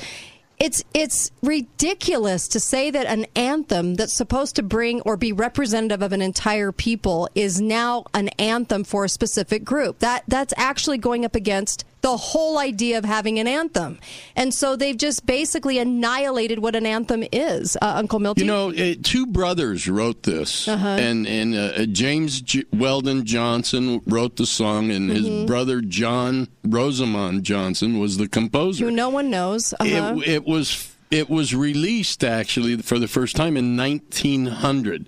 It's 0.58 0.84
it's 0.94 1.30
ridiculous 1.42 2.48
to 2.48 2.60
say 2.60 2.90
that 2.90 3.06
an 3.06 3.26
anthem 3.34 3.94
that's 3.94 4.16
supposed 4.16 4.56
to 4.56 4.62
bring 4.62 5.00
or 5.02 5.16
be 5.16 5.32
representative 5.32 6.02
of 6.02 6.12
an 6.12 6.22
entire 6.22 6.72
people 6.72 7.28
is 7.34 7.60
now 7.60 8.04
an 8.14 8.28
anthem 8.38 8.84
for 8.84 9.04
a 9.04 9.08
specific 9.08 9.64
group. 9.64 9.98
That 9.98 10.24
that's 10.28 10.54
actually 10.56 10.98
going 10.98 11.24
up 11.24 11.34
against 11.34 11.84
the 12.04 12.16
whole 12.18 12.58
idea 12.58 12.98
of 12.98 13.04
having 13.06 13.38
an 13.38 13.46
anthem. 13.48 13.98
And 14.36 14.52
so 14.52 14.76
they've 14.76 14.96
just 14.96 15.24
basically 15.24 15.78
annihilated 15.78 16.58
what 16.58 16.76
an 16.76 16.84
anthem 16.84 17.24
is. 17.32 17.76
Uh, 17.80 17.94
Uncle 17.96 18.18
Milton. 18.18 18.42
You 18.42 18.46
know, 18.46 18.70
uh, 18.70 18.94
two 19.02 19.24
brothers 19.26 19.88
wrote 19.88 20.22
this, 20.24 20.68
Uh-huh. 20.68 20.86
and 20.86 21.26
and 21.26 21.54
uh, 21.54 21.86
James 21.86 22.42
J- 22.42 22.64
Weldon 22.74 23.24
Johnson 23.24 24.02
wrote 24.06 24.36
the 24.36 24.44
song, 24.44 24.90
and 24.90 25.10
Mhm. 25.10 25.14
his 25.16 25.46
brother 25.46 25.80
John 25.80 26.48
Rosamond 26.62 27.42
Johnson 27.44 27.98
was 27.98 28.18
the 28.18 28.28
composer. 28.28 28.84
who 28.84 28.90
no 28.90 29.08
one 29.08 29.30
knows. 29.30 29.72
Uh-huh. 29.80 30.16
It, 30.18 30.28
it 30.28 30.44
was 30.46 30.88
it 31.10 31.30
was 31.30 31.54
released 31.54 32.22
actually 32.22 32.76
for 32.82 32.98
the 32.98 33.08
first 33.08 33.34
time 33.34 33.56
in 33.56 33.76
1900, 33.76 35.06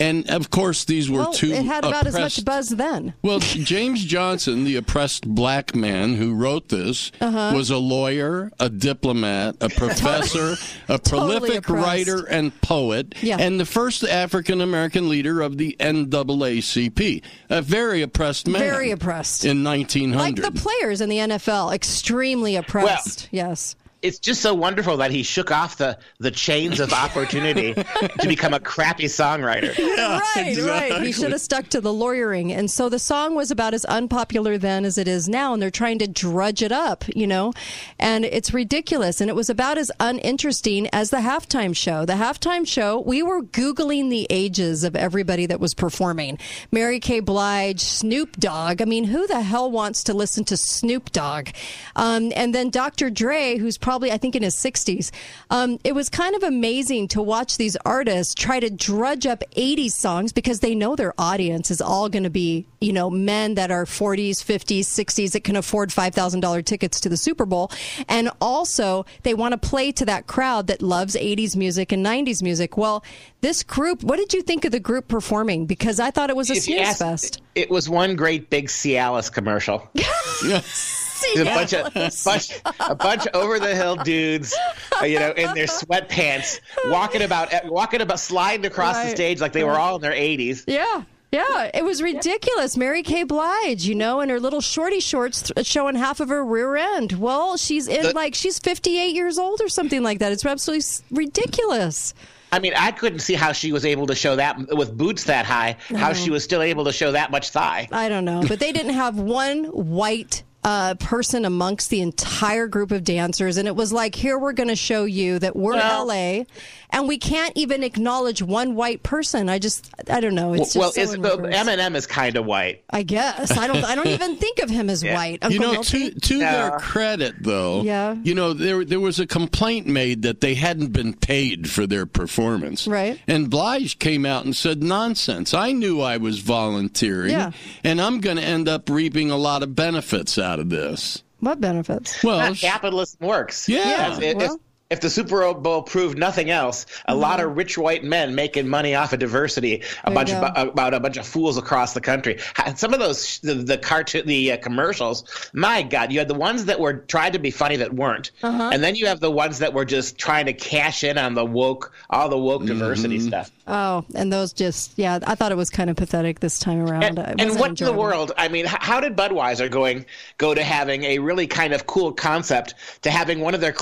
and 0.00 0.28
of 0.30 0.50
course 0.50 0.84
these 0.84 1.10
were 1.10 1.20
well, 1.20 1.32
two. 1.32 1.52
it 1.52 1.64
had 1.64 1.84
about 1.84 2.06
as 2.06 2.14
much 2.14 2.44
buzz 2.44 2.68
then. 2.70 3.14
Well, 3.22 3.40
James 3.40 4.04
Johnson, 4.04 4.64
the 4.64 4.76
oppressed 4.76 5.26
black 5.26 5.74
man 5.74 6.14
who 6.14 6.34
wrote 6.34 6.68
this, 6.68 7.10
Uh-huh. 7.20 7.52
was 7.54 7.70
a 7.70 7.78
lawyer, 7.78 8.50
a 8.60 8.68
diplomat, 8.68 9.56
a 9.60 9.68
professor, 9.76 10.56
a 10.88 10.98
prolific 10.98 11.58
oppressed. 11.68 11.84
writer 11.86 12.24
and 12.28 12.58
poet, 12.60 13.14
Yeah. 13.22 13.38
and 13.40 13.58
the 13.58 13.66
first 13.66 14.04
African 14.04 14.60
American 14.60 15.08
leader 15.08 15.40
of 15.40 15.58
the 15.58 15.76
NAACP. 15.80 17.22
A 17.50 17.62
very 17.62 18.02
oppressed 18.02 18.46
man. 18.46 18.60
Very 18.60 18.90
oppressed. 18.90 19.44
In 19.44 19.64
1900. 19.64 20.18
Like 20.18 20.36
the 20.36 20.52
players 20.58 21.00
in 21.00 21.08
the 21.08 21.16
NFL, 21.18 21.72
extremely 21.74 22.56
oppressed. 22.56 23.28
yes. 23.30 23.74
It's 24.00 24.18
just 24.18 24.40
so 24.40 24.54
wonderful 24.54 24.98
that 24.98 25.10
he 25.10 25.22
shook 25.22 25.50
off 25.50 25.78
the, 25.78 25.98
the 26.18 26.30
chains 26.30 26.78
of 26.78 26.92
opportunity 26.92 27.74
to 27.74 28.28
become 28.28 28.54
a 28.54 28.60
crappy 28.60 29.04
songwriter. 29.04 29.76
right, 29.96 30.56
right. 30.58 31.02
He 31.02 31.12
should 31.12 31.32
have 31.32 31.40
stuck 31.40 31.68
to 31.68 31.80
the 31.80 31.92
lawyering. 31.92 32.52
And 32.52 32.70
so 32.70 32.88
the 32.88 32.98
song 32.98 33.34
was 33.34 33.50
about 33.50 33.74
as 33.74 33.84
unpopular 33.86 34.56
then 34.58 34.84
as 34.84 34.98
it 34.98 35.08
is 35.08 35.28
now, 35.28 35.52
and 35.52 35.60
they're 35.60 35.70
trying 35.70 35.98
to 35.98 36.06
drudge 36.06 36.62
it 36.62 36.70
up, 36.70 37.04
you 37.14 37.26
know? 37.26 37.52
And 37.98 38.24
it's 38.24 38.54
ridiculous. 38.54 39.20
And 39.20 39.28
it 39.30 39.34
was 39.34 39.50
about 39.50 39.78
as 39.78 39.90
uninteresting 39.98 40.88
as 40.92 41.10
the 41.10 41.18
halftime 41.18 41.74
show. 41.74 42.04
The 42.04 42.14
halftime 42.14 42.66
show, 42.66 43.00
we 43.00 43.22
were 43.22 43.42
Googling 43.42 44.10
the 44.10 44.26
ages 44.30 44.84
of 44.84 44.94
everybody 44.94 45.46
that 45.46 45.60
was 45.60 45.74
performing 45.74 46.38
Mary 46.70 47.00
Kay 47.00 47.20
Blige, 47.20 47.80
Snoop 47.80 48.36
Dogg. 48.36 48.80
I 48.80 48.84
mean, 48.84 49.04
who 49.04 49.26
the 49.26 49.40
hell 49.40 49.70
wants 49.70 50.04
to 50.04 50.14
listen 50.14 50.44
to 50.44 50.56
Snoop 50.56 51.10
Dogg? 51.10 51.48
Um, 51.96 52.32
and 52.36 52.54
then 52.54 52.70
Dr. 52.70 53.10
Dre, 53.10 53.56
who's 53.56 53.78
probably, 53.88 54.12
I 54.12 54.18
think, 54.18 54.36
in 54.36 54.42
his 54.42 54.54
60s. 54.54 55.10
Um, 55.48 55.78
it 55.82 55.94
was 55.94 56.10
kind 56.10 56.36
of 56.36 56.42
amazing 56.42 57.08
to 57.08 57.22
watch 57.22 57.56
these 57.56 57.74
artists 57.86 58.34
try 58.34 58.60
to 58.60 58.68
drudge 58.68 59.24
up 59.24 59.42
80s 59.56 59.92
songs 59.92 60.30
because 60.30 60.60
they 60.60 60.74
know 60.74 60.94
their 60.94 61.14
audience 61.16 61.70
is 61.70 61.80
all 61.80 62.10
going 62.10 62.24
to 62.24 62.28
be, 62.28 62.66
you 62.82 62.92
know, 62.92 63.08
men 63.08 63.54
that 63.54 63.70
are 63.70 63.86
40s, 63.86 64.44
50s, 64.44 64.80
60s 64.80 65.32
that 65.32 65.42
can 65.42 65.56
afford 65.56 65.88
$5,000 65.88 66.64
tickets 66.66 67.00
to 67.00 67.08
the 67.08 67.16
Super 67.16 67.46
Bowl. 67.46 67.72
And 68.10 68.28
also, 68.42 69.06
they 69.22 69.32
want 69.32 69.52
to 69.52 69.58
play 69.58 69.90
to 69.92 70.04
that 70.04 70.26
crowd 70.26 70.66
that 70.66 70.82
loves 70.82 71.16
80s 71.16 71.56
music 71.56 71.90
and 71.90 72.04
90s 72.04 72.42
music. 72.42 72.76
Well, 72.76 73.02
this 73.40 73.62
group, 73.62 74.02
what 74.02 74.18
did 74.18 74.34
you 74.34 74.42
think 74.42 74.66
of 74.66 74.72
the 74.72 74.80
group 74.80 75.08
performing? 75.08 75.64
Because 75.64 75.98
I 75.98 76.10
thought 76.10 76.28
it 76.28 76.36
was 76.36 76.50
a 76.50 76.56
snooze 76.56 76.98
fest. 76.98 77.40
It 77.54 77.70
was 77.70 77.88
one 77.88 78.16
great 78.16 78.50
big 78.50 78.68
Cialis 78.68 79.32
commercial. 79.32 79.88
a 81.36 81.44
bunch 81.44 81.72
of 81.74 81.92
bunch, 82.24 82.60
a 82.80 82.94
bunch 82.94 83.26
over 83.34 83.58
the 83.58 83.74
hill 83.74 83.96
dudes, 83.96 84.54
uh, 85.00 85.04
you 85.04 85.18
know, 85.18 85.30
in 85.32 85.54
their 85.54 85.66
sweatpants, 85.66 86.60
walking 86.86 87.22
about, 87.22 87.52
uh, 87.52 87.60
walking 87.66 88.00
about, 88.00 88.20
sliding 88.20 88.66
across 88.66 89.02
the 89.02 89.10
stage 89.10 89.40
like 89.40 89.52
they 89.52 89.64
were 89.64 89.78
all 89.78 89.96
in 89.96 90.02
their 90.02 90.12
eighties. 90.12 90.64
Yeah. 90.66 91.02
Yeah, 91.30 91.70
it 91.74 91.84
was 91.84 92.00
ridiculous. 92.02 92.74
Mary 92.78 93.02
J. 93.02 93.22
Blige, 93.24 93.84
you 93.86 93.94
know, 93.94 94.20
in 94.22 94.30
her 94.30 94.40
little 94.40 94.62
shorty 94.62 94.98
shorts 94.98 95.42
th- 95.42 95.66
showing 95.66 95.94
half 95.94 96.20
of 96.20 96.30
her 96.30 96.42
rear 96.42 96.74
end. 96.74 97.12
Well, 97.12 97.58
she's 97.58 97.86
in 97.86 98.02
The- 98.02 98.12
like 98.14 98.34
she's 98.34 98.58
58 98.58 99.14
years 99.14 99.38
old 99.38 99.60
or 99.60 99.68
something 99.68 100.02
like 100.02 100.20
that. 100.20 100.32
It's 100.32 100.46
absolutely 100.46 100.78
s- 100.80 101.02
ridiculous. 101.10 102.14
I 102.50 102.60
mean, 102.60 102.72
I 102.74 102.92
couldn't 102.92 103.18
see 103.18 103.34
how 103.34 103.52
she 103.52 103.72
was 103.72 103.84
able 103.84 104.06
to 104.06 104.14
show 104.14 104.36
that 104.36 104.56
with 104.74 104.96
boots 104.96 105.24
that 105.24 105.44
high. 105.44 105.76
How 105.94 106.14
she 106.14 106.30
was 106.30 106.42
still 106.44 106.62
able 106.62 106.86
to 106.86 106.92
show 106.92 107.12
that 107.12 107.30
much 107.30 107.50
thigh. 107.50 107.88
I 107.92 108.08
don't 108.08 108.24
know, 108.24 108.42
but 108.48 108.58
they 108.58 108.72
didn't 108.72 108.94
have 108.94 109.18
one 109.18 109.64
white 109.64 110.44
uh, 110.64 110.94
person 110.96 111.44
amongst 111.44 111.88
the 111.90 112.00
entire 112.00 112.66
group 112.66 112.90
of 112.90 113.04
dancers, 113.04 113.56
and 113.56 113.68
it 113.68 113.76
was 113.76 113.92
like, 113.92 114.14
here 114.14 114.38
we're 114.38 114.52
going 114.52 114.68
to 114.68 114.76
show 114.76 115.04
you 115.04 115.38
that 115.38 115.54
we're 115.56 115.74
Well- 115.74 116.06
LA, 116.06 116.44
and 116.90 117.06
we 117.08 117.18
can't 117.18 117.52
even 117.56 117.82
acknowledge 117.82 118.42
one 118.42 118.74
white 118.74 119.02
person. 119.02 119.48
I 119.48 119.58
just, 119.58 119.90
I 120.10 120.20
don't 120.20 120.34
know. 120.34 120.54
It's 120.54 120.72
just 120.72 120.76
well, 120.76 120.92
so 120.92 121.00
it's, 121.02 121.12
uh, 121.12 121.14
in 121.16 121.22
the 121.22 121.36
reverse. 121.36 121.54
Eminem 121.54 121.94
is 121.94 122.06
kind 122.06 122.36
of 122.36 122.46
white. 122.46 122.84
I 122.90 123.02
guess 123.02 123.56
I 123.56 123.66
don't. 123.66 123.84
I 123.84 123.94
don't 123.94 124.06
even 124.18 124.36
think 124.36 124.58
of 124.60 124.70
him 124.70 124.88
as 124.90 125.02
Yeah. 125.02 125.14
white. 125.14 125.44
you 125.50 125.58
know, 125.58 125.72
Milty? 125.72 126.10
to, 126.12 126.20
to 126.20 126.38
their 126.38 126.70
credit, 126.78 127.34
though, 127.40 127.82
Yeah. 127.82 128.14
you 128.22 128.34
know, 128.34 128.52
there 128.52 128.84
there 128.84 129.00
was 129.00 129.18
a 129.20 129.26
complaint 129.26 129.86
made 129.86 130.22
that 130.22 130.40
they 130.40 130.54
hadn't 130.54 130.92
been 130.92 131.14
paid 131.14 131.68
for 131.70 131.86
their 131.86 132.06
performance. 132.06 132.86
Right. 132.86 133.20
And 133.26 133.50
Blige 133.50 133.98
came 133.98 134.24
out 134.26 134.44
and 134.44 134.54
said, 134.56 134.82
nonsense. 134.82 135.52
I 135.54 135.72
knew 135.72 136.00
I 136.00 136.16
was 136.16 136.38
volunteering, 136.40 137.32
Yeah. 137.32 137.50
and 137.84 138.00
I'm 138.00 138.20
going 138.20 138.36
to 138.36 138.42
end 138.42 138.68
up 138.68 138.88
reaping 138.88 139.30
a 139.30 139.36
lot 139.36 139.62
of 139.62 139.74
benefits 139.74 140.38
out 140.38 140.58
of 140.58 140.70
this. 140.70 141.22
What 141.40 141.60
benefits? 141.60 142.22
Well, 142.24 142.54
capitalism 142.54 143.26
works. 143.26 143.68
Yeah. 143.68 144.16
If, 144.16 144.22
if- 144.22 144.36
well. 144.36 144.60
If 144.90 145.00
the 145.00 145.10
Super 145.10 145.52
Bowl 145.52 145.82
proved 145.82 146.16
nothing 146.16 146.48
else, 146.48 146.86
a 147.06 147.14
lot 147.14 147.40
of 147.40 147.56
rich 147.56 147.76
white 147.76 148.04
men 148.04 148.34
making 148.34 148.66
money 148.66 148.94
off 148.94 149.12
of 149.12 149.18
diversity, 149.18 149.82
a 150.04 150.10
There 150.10 150.14
bunch 150.14 150.30
of, 150.32 150.68
about 150.68 150.94
a 150.94 151.00
bunch 151.00 151.18
of 151.18 151.26
fools 151.26 151.58
across 151.58 151.92
the 151.92 152.00
country. 152.00 152.38
Ha- 152.56 152.72
Some 152.74 152.94
of 152.94 153.00
those 153.00 153.38
the, 153.40 153.54
the 153.54 153.76
cartoon 153.76 154.26
the 154.26 154.52
uh, 154.52 154.56
commercials, 154.56 155.24
my 155.52 155.82
God, 155.82 156.10
you 156.10 156.18
had 156.18 156.28
the 156.28 156.34
ones 156.34 156.64
that 156.66 156.80
were 156.80 156.94
tried 156.94 157.34
to 157.34 157.38
be 157.38 157.50
funny 157.50 157.76
that 157.76 157.92
weren't, 157.92 158.30
Uh-huh. 158.42 158.70
and 158.72 158.82
then 158.82 158.94
you 158.96 159.06
have 159.06 159.20
the 159.20 159.30
ones 159.30 159.58
that 159.58 159.74
were 159.74 159.84
just 159.84 160.16
trying 160.16 160.46
to 160.46 160.54
cash 160.54 161.04
in 161.04 161.18
on 161.18 161.34
the 161.34 161.44
woke, 161.44 161.92
all 162.08 162.30
the 162.30 162.38
woke 162.38 162.64
diversity 162.64 163.20
stuff. 163.20 163.50
Oh, 163.66 164.06
and 164.14 164.32
those 164.32 164.54
just 164.54 164.92
yeah, 164.96 165.18
I 165.26 165.34
thought 165.34 165.52
it 165.52 165.56
was 165.56 165.68
kind 165.68 165.90
of 165.90 165.96
pathetic 165.96 166.40
this 166.40 166.58
time 166.58 166.80
around. 166.80 167.02
And, 167.04 167.18
and 167.18 167.38
wasn't 167.40 167.60
what 167.60 167.80
in 167.82 167.86
the 167.86 167.92
world? 167.92 168.32
I 168.38 168.48
mean, 168.48 168.64
how 168.64 169.00
did 169.00 169.14
Budweiser 169.18 169.70
going 169.70 170.06
go 170.38 170.54
to 170.54 170.62
having 170.64 171.04
a 171.04 171.18
really 171.18 171.46
kind 171.46 171.74
of 171.74 171.86
cool 171.86 172.12
concept 172.12 172.74
to 173.02 173.10
having 173.10 173.40
one 173.40 173.54
of 173.54 173.60
their 173.60 173.72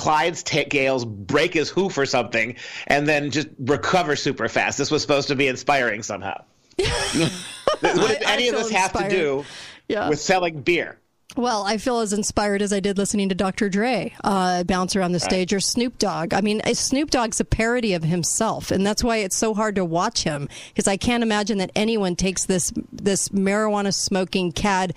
Break 1.05 1.55
his 1.55 1.69
hoof 1.69 1.99
or 1.99 2.07
something 2.07 2.57
and 2.87 3.07
then 3.09 3.31
just 3.31 3.49
recover 3.59 4.17
super 4.17 4.49
fast? 4.49 4.79
This 4.79 4.91
was 4.91 5.03
supposed 5.03 5.29
to 5.29 5.35
be 5.37 5.49
inspiring 5.49 6.03
somehow. 6.03 6.43
what 6.79 8.09
did 8.09 8.25
I- 8.25 8.31
I 8.31 8.33
any 8.35 8.49
of 8.49 8.55
this 8.57 8.71
have 8.71 8.93
to 8.93 9.09
do 9.09 9.45
Yeah. 9.89 10.09
with 10.09 10.21
selling 10.21 10.63
beer? 10.63 10.99
Well, 11.37 11.65
I 11.65 11.77
feel 11.77 11.99
as 11.99 12.15
inspired 12.15 12.63
as 12.63 12.73
I 12.73 12.81
did 12.81 12.97
listening 12.97 13.29
to 13.29 13.35
Dr. 13.35 13.69
Dre 13.69 14.15
uh, 14.25 14.65
bounce 14.65 14.97
around 14.97 15.13
the 15.13 15.21
stage 15.21 15.53
or 15.53 15.61
Snoop 15.61 15.99
Dogg. 15.99 16.33
I 16.33 16.41
mean, 16.41 16.63
Snoop 16.73 17.11
Dogg's 17.11 17.41
a 17.41 17.45
parody 17.45 17.93
of 17.93 18.05
himself, 18.05 18.71
and 18.71 18.87
that's 18.87 19.05
why 19.05 19.19
it's 19.19 19.37
so 19.37 19.53
hard 19.53 19.75
to 19.75 19.85
watch 19.85 20.23
him 20.23 20.49
because 20.69 20.89
I 20.89 20.97
can't 20.97 21.23
imagine 21.23 21.59
that 21.59 21.73
anyone 21.77 22.17
takes 22.17 22.47
this 22.47 22.73
this 22.91 23.29
marijuana 23.31 23.93
smoking 23.93 24.51
cad 24.53 24.95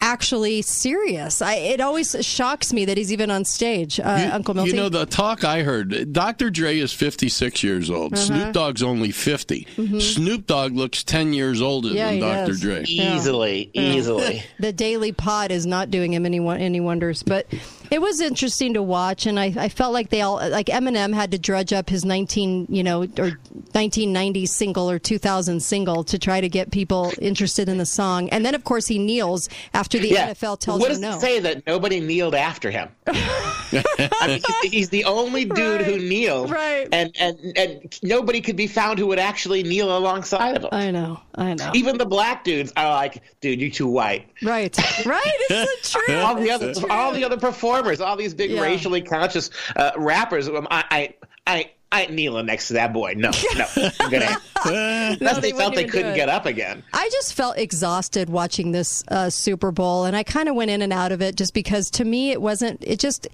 actually 0.00 0.62
serious. 0.62 1.42
I, 1.42 1.54
it 1.54 1.80
always 1.80 2.16
shocks 2.24 2.72
me 2.72 2.84
that 2.86 2.96
he's 2.96 3.12
even 3.12 3.30
on 3.30 3.44
stage, 3.44 4.00
uh, 4.00 4.18
You- 4.24 4.32
Uncle 4.32 4.54
Milty. 4.54 4.70
You 4.70 4.76
know, 4.76 4.88
the 4.88 5.06
talk 5.06 5.44
I 5.44 5.62
heard, 5.62 6.12
Dr. 6.12 6.50
Dre 6.50 6.78
is 6.78 6.92
56 6.92 7.62
years 7.62 7.90
old. 7.90 8.14
Uh-huh. 8.14 8.22
Snoop 8.22 8.52
Dogg's 8.52 8.82
only 8.82 9.10
50. 9.10 9.66
Mhm. 9.76 10.00
Snoop 10.00 10.46
Dogg 10.46 10.72
looks 10.74 11.04
10 11.04 11.32
years 11.32 11.60
older 11.60 11.88
Yeah, 11.88 12.10
than 12.10 12.20
Dr. 12.20 12.46
does. 12.46 12.60
Dre. 12.60 12.84
Easily, 12.84 13.70
Yeah. 13.74 13.82
easily. 13.92 14.42
the 14.58 14.72
daily 14.72 15.12
pod 15.12 15.50
is 15.52 15.66
not 15.66 15.90
doing 15.90 16.12
him 16.12 16.24
any 16.26 16.40
any 16.40 16.80
wonders, 16.80 17.22
but 17.22 17.46
it 17.94 18.00
was 18.00 18.20
interesting 18.20 18.74
to 18.74 18.82
watch, 18.82 19.26
and 19.26 19.38
I, 19.38 19.52
I 19.56 19.68
felt 19.68 19.92
like 19.92 20.10
they 20.10 20.20
all 20.22 20.36
like 20.36 20.66
Eminem 20.66 21.14
had 21.14 21.30
to 21.32 21.38
drudge 21.38 21.72
up 21.72 21.88
his 21.90 22.04
19 22.04 22.66
you 22.68 22.82
know 22.82 23.02
or 23.02 23.38
1990 23.72 24.46
single 24.46 24.90
or 24.90 24.98
2000 24.98 25.60
single 25.60 26.04
to 26.04 26.18
try 26.18 26.40
to 26.40 26.48
get 26.48 26.70
people 26.70 27.12
interested 27.20 27.68
in 27.68 27.78
the 27.78 27.86
song, 27.86 28.28
and 28.30 28.44
then 28.44 28.54
of 28.54 28.64
course 28.64 28.86
he 28.86 28.98
kneels 28.98 29.48
after 29.74 29.98
the 29.98 30.08
Yeah. 30.08 30.30
NFL 30.32 30.58
tells 30.60 30.80
what 30.80 30.90
him 30.90 31.00
does 31.00 31.00
no. 31.00 31.16
it 31.16 31.20
say 31.20 31.38
that 31.40 31.66
nobody 31.66 32.00
kneeled 32.00 32.34
after 32.34 32.70
him? 32.70 32.88
I 33.06 34.26
mean, 34.26 34.42
he's, 34.62 34.70
he's 34.72 34.88
the 34.90 35.04
only 35.04 35.44
dude 35.44 35.82
who 35.82 35.98
kneeled, 35.98 36.50
Right. 36.50 36.88
And, 36.92 37.14
and 37.18 37.38
and 37.56 37.98
nobody 38.02 38.40
could 38.40 38.56
be 38.56 38.66
found 38.66 38.98
who 38.98 39.06
would 39.08 39.18
actually 39.18 39.62
kneel 39.62 39.96
alongside 39.96 40.56
of 40.56 40.62
him. 40.64 40.70
I 40.72 40.90
know, 40.90 41.20
I 41.34 41.54
know. 41.54 41.70
Even 41.74 41.98
the 41.98 42.06
black 42.06 42.44
dudes 42.44 42.72
are 42.76 42.88
like, 42.90 43.22
dude, 43.40 43.60
you're 43.60 43.70
too 43.70 43.86
white. 43.88 44.28
Right, 44.42 44.76
right. 45.06 45.22
It's 45.50 45.92
the 45.92 45.98
truth. 46.00 46.18
all 46.18 46.34
the 46.34 46.50
other, 46.50 46.72
all 46.90 47.12
the 47.12 47.24
other 47.24 47.36
performers, 47.38 47.79
all 48.00 48.16
these 48.16 48.34
big 48.34 48.50
Yeah. 48.50 48.60
racially 48.62 49.02
conscious 49.02 49.50
uh, 49.76 49.92
rappers. 49.96 50.48
um, 50.48 50.66
I, 50.70 50.84
I, 50.90 51.14
I, 51.46 51.70
I 51.92 52.02
ain't 52.02 52.12
kneeling 52.12 52.46
next 52.46 52.68
to 52.68 52.74
that 52.74 52.92
boy. 52.92 53.14
No, 53.16 53.30
no. 53.56 53.66
I'm 54.00 54.10
gonna, 54.10 54.36
unless 54.64 55.36
they 55.40 55.50
they 55.50 55.58
felt 55.58 55.74
they 55.74 55.86
couldn't 55.86 56.14
get 56.14 56.28
up 56.28 56.46
again. 56.46 56.84
I 56.92 57.08
just 57.10 57.34
felt 57.34 57.58
exhausted 57.58 58.30
watching 58.30 58.70
this 58.72 59.02
uh, 59.08 59.28
Super 59.30 59.72
Bowl, 59.72 60.04
and 60.04 60.14
I 60.14 60.22
kind 60.22 60.48
of 60.48 60.54
went 60.54 60.70
in 60.70 60.82
and 60.82 60.92
out 60.92 61.10
of 61.10 61.20
it 61.20 61.34
just 61.36 61.52
because 61.52 61.90
to 61.92 62.04
me 62.04 62.30
it 62.30 62.40
wasn't. 62.40 62.84
It 62.86 63.00
just. 63.00 63.26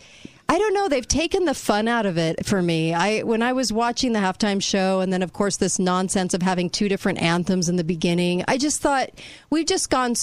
I 0.49 0.59
don't 0.59 0.74
know. 0.74 0.88
They've 0.88 1.07
taken 1.07 1.44
the 1.44 1.55
fun 1.55 1.88
out 1.88 2.07
of 2.07 2.16
it 2.18 2.47
for 2.47 2.62
me. 2.62 2.94
I 2.94 3.22
when 3.22 3.42
I 3.42 3.53
was 3.53 3.72
watching 3.72 4.12
the 4.12 4.20
halftime 4.20 4.62
show, 4.62 5.01
and 5.01 5.12
then 5.12 5.22
of 5.22 5.32
course 5.32 5.57
this 5.57 5.80
nonsense 5.80 6.34
of 6.34 6.42
having 6.42 6.70
two 6.70 6.88
different 6.88 7.20
anthems 7.20 7.68
in 7.68 7.74
the 7.74 7.82
beginning. 7.82 8.44
I 8.47 8.57
just 8.57 8.80
thought 8.80 9.11
we've 9.51 9.66
just 9.66 9.90
gone. 9.90 10.14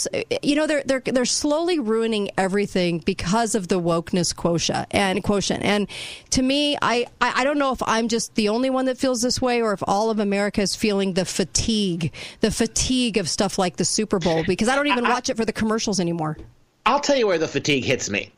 You 0.41 0.55
know, 0.55 0.65
they're 0.65 0.84
they're 0.86 1.01
they're 1.01 1.26
slowly 1.26 1.78
ruining 1.78 2.30
everything 2.38 2.99
because 2.99 3.53
of 3.53 3.67
the 3.67 3.82
wokeness 3.82 4.34
quotient 4.34 4.88
and 4.91 5.21
quotient. 5.24 5.61
And 5.63 5.89
to 6.30 6.41
me, 6.41 6.78
I 6.82 7.05
I, 7.19 7.41
I 7.41 7.43
don't 7.43 7.59
know 7.59 7.74
if 7.74 7.84
I'm 7.84 8.07
just 8.07 8.36
the 8.36 8.47
only 8.47 8.69
one 8.69 8.86
that 8.86 8.97
feels 8.97 9.21
this 9.21 9.41
way, 9.41 9.61
or 9.61 9.74
if 9.74 9.84
all 9.88 10.09
of 10.09 10.19
America 10.19 10.61
is 10.61 10.74
feeling 10.74 11.13
the 11.13 11.26
fatigue, 11.26 12.13
the 12.39 12.51
fatigue 12.51 13.17
of 13.17 13.28
stuff 13.28 13.59
like 13.59 13.76
the 13.76 13.86
Super 13.86 14.19
Bowl. 14.19 14.45
Because 14.45 14.69
I 14.69 14.76
don't 14.76 14.88
even 14.88 15.03
watch 15.03 15.30
it 15.30 15.36
for 15.36 15.43
the 15.43 15.53
commercials 15.53 15.99
anymore. 15.99 16.38
I'll 16.86 17.01
tell 17.01 17.17
you 17.17 17.28
where 17.28 17.38
the 17.38 17.47
fatigue 17.47 17.84
hits 17.84 18.09
me. 18.09 18.32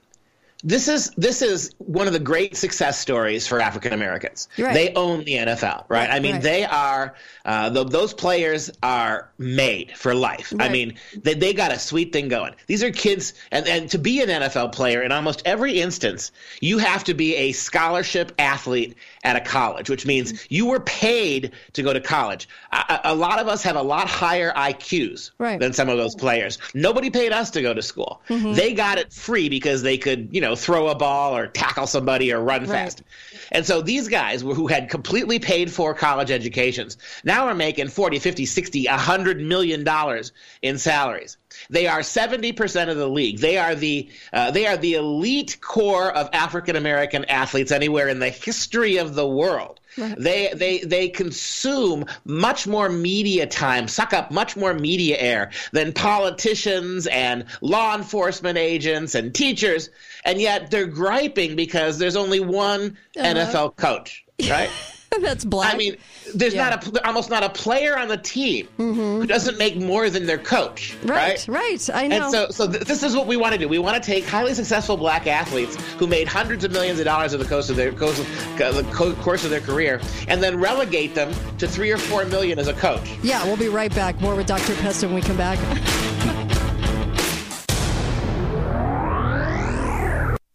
This 0.63 0.87
is 0.87 1.11
this 1.17 1.41
is 1.43 1.71
one 1.77 2.07
of 2.07 2.13
the 2.13 2.19
great 2.19 2.55
success 2.57 2.97
stories 2.97 3.45
for 3.45 3.59
African 3.61 3.93
Americans. 3.93 4.47
Right. 4.57 4.73
They 4.73 4.93
own 4.95 5.23
the 5.23 5.33
NFL, 5.35 5.83
right? 5.89 6.09
I 6.09 6.19
mean, 6.19 6.33
Right. 6.35 6.41
they 6.41 6.65
are 6.65 7.13
uh, 7.43 7.69
th- 7.69 7.87
those 7.89 8.13
players 8.13 8.71
are 8.81 9.29
made 9.37 9.91
for 9.95 10.15
life. 10.15 10.51
I 10.59 10.69
mean, 10.69 10.95
they, 11.21 11.35
they 11.35 11.53
got 11.53 11.71
a 11.71 11.77
sweet 11.77 12.11
thing 12.11 12.29
going. 12.29 12.55
These 12.65 12.83
are 12.83 12.89
kids, 12.91 13.33
and, 13.51 13.67
and 13.67 13.89
to 13.91 13.99
be 13.99 14.21
an 14.23 14.29
NFL 14.29 14.71
player 14.71 15.03
in 15.03 15.11
almost 15.11 15.43
every 15.45 15.79
instance, 15.79 16.31
you 16.61 16.79
have 16.79 17.03
to 17.03 17.13
be 17.13 17.35
a 17.35 17.51
scholarship 17.51 18.31
athlete 18.39 18.95
at 19.23 19.35
a 19.35 19.41
college, 19.41 19.89
which 19.91 20.07
means 20.07 20.47
you 20.49 20.65
were 20.65 20.79
paid 20.79 21.51
to 21.73 21.83
go 21.83 21.93
to 21.93 22.01
college. 22.01 22.47
A, 22.71 23.01
a 23.05 23.15
lot 23.15 23.37
of 23.39 23.47
us 23.47 23.61
have 23.61 23.75
a 23.75 23.81
lot 23.83 24.07
higher 24.07 24.51
IQs 24.55 25.29
Right. 25.37 25.59
than 25.59 25.73
some 25.73 25.89
of 25.89 25.97
those 25.97 26.15
players. 26.15 26.57
Nobody 26.73 27.11
paid 27.11 27.31
us 27.33 27.51
to 27.51 27.61
go 27.61 27.73
to 27.75 27.81
school. 27.83 28.21
Mhm. 28.29 28.55
They 28.55 28.73
got 28.73 28.97
it 28.97 29.13
free 29.13 29.49
because 29.49 29.83
they 29.83 29.97
could, 29.99 30.29
you 30.31 30.41
know, 30.41 30.54
throw 30.55 30.87
a 30.87 30.95
ball 30.95 31.35
or 31.35 31.47
tackle 31.47 31.87
somebody 31.87 32.33
or 32.33 32.41
run 32.41 32.65
fast. 32.65 33.03
And 33.51 33.65
so 33.65 33.81
these 33.81 34.07
guys 34.07 34.41
who 34.41 34.67
had 34.67 34.89
completely 34.89 35.39
paid 35.39 35.71
for 35.71 35.93
college 35.93 36.31
educations 36.31 36.97
now 37.23 37.47
are 37.47 37.55
making 37.55 37.89
40, 37.89 38.19
50, 38.19 38.45
60, 38.45 38.85
100 38.87 39.41
million 39.41 39.83
dollars 39.83 40.31
in 40.61 40.77
salaries. 40.77 41.37
They 41.69 41.87
are 41.87 41.99
70% 41.99 42.89
of 42.89 42.97
the 42.97 43.07
league. 43.07 43.39
They 43.39 43.57
are 43.57 43.75
the 43.75 44.09
uh, 44.33 44.51
they 44.51 44.67
are 44.67 44.77
the 44.77 44.95
elite 44.95 45.57
core 45.61 46.11
of 46.11 46.29
African 46.33 46.75
American 46.75 47.25
athletes 47.25 47.71
anywhere 47.71 48.07
in 48.07 48.19
the 48.19 48.29
history 48.29 48.97
of 48.97 49.15
the 49.15 49.27
world. 49.27 49.79
They 49.97 50.51
they 50.53 50.79
they 50.79 51.09
consume 51.09 52.05
much 52.25 52.67
more 52.67 52.89
media 52.89 53.45
time, 53.47 53.87
suck 53.87 54.13
up 54.13 54.31
much 54.31 54.55
more 54.57 54.73
media 54.73 55.17
air 55.17 55.51
than 55.71 55.93
politicians 55.93 57.07
and 57.07 57.45
law 57.61 57.95
enforcement 57.95 58.57
agents 58.57 59.15
and 59.15 59.33
teachers, 59.33 59.89
and 60.25 60.41
yet 60.41 60.71
they're 60.71 60.85
griping 60.87 61.55
because 61.55 61.97
there's 61.97 62.15
only 62.15 62.39
one 62.39 62.97
Uh-huh. 63.17 63.33
NFL 63.35 63.75
coach, 63.77 64.25
right? 64.49 64.69
That's 65.21 65.45
black. 65.45 65.73
I 65.73 65.77
mean, 65.77 65.97
there's 66.33 66.53
Yeah. 66.53 66.69
not 66.69 66.87
a 66.87 67.07
almost 67.07 67.29
not 67.29 67.43
a 67.43 67.49
player 67.49 67.97
on 67.97 68.07
the 68.07 68.17
team 68.17 68.67
mm-hmm. 68.77 68.93
who 69.21 69.25
doesn't 69.27 69.57
make 69.57 69.77
more 69.77 70.09
than 70.09 70.25
their 70.25 70.37
coach, 70.37 70.95
Right, 71.03 71.45
right. 71.47 71.89
I 71.93 72.07
know. 72.07 72.23
and 72.23 72.31
so, 72.31 72.49
so 72.49 72.71
th- 72.71 72.83
this 72.83 73.03
is 73.03 73.15
what 73.15 73.27
we 73.27 73.37
want 73.37 73.53
to 73.53 73.59
do. 73.59 73.67
We 73.67 73.79
want 73.79 74.01
to 74.01 74.05
take 74.11 74.25
highly 74.25 74.53
successful 74.53 74.97
black 74.97 75.27
athletes 75.27 75.75
who 75.97 76.07
made 76.07 76.27
hundreds 76.27 76.63
of 76.63 76.71
millions 76.71 76.99
of 76.99 77.05
dollars 77.05 77.33
over 77.33 77.43
the 77.43 77.49
course 77.49 77.69
of 77.69 77.75
their 77.75 77.91
course 77.91 78.19
of, 78.19 78.27
the 78.57 78.85
co- 78.93 79.13
course 79.15 79.43
of 79.43 79.49
their 79.49 79.61
career, 79.61 80.01
and 80.27 80.41
then 80.41 80.59
relegate 80.59 81.15
them 81.15 81.33
to 81.57 81.67
three 81.67 81.91
or 81.91 81.97
four 81.97 82.25
million 82.25 82.59
as 82.59 82.67
a 82.67 82.73
coach. 82.73 83.09
Yeah, 83.23 83.43
we'll 83.45 83.57
be 83.57 83.69
right 83.69 83.93
back. 83.93 84.19
More 84.21 84.35
with 84.35 84.47
Dr. 84.47 84.75
Pesta 84.75 85.07
when 85.07 85.15
we 85.15 85.21
come 85.21 85.37
back. 85.37 85.59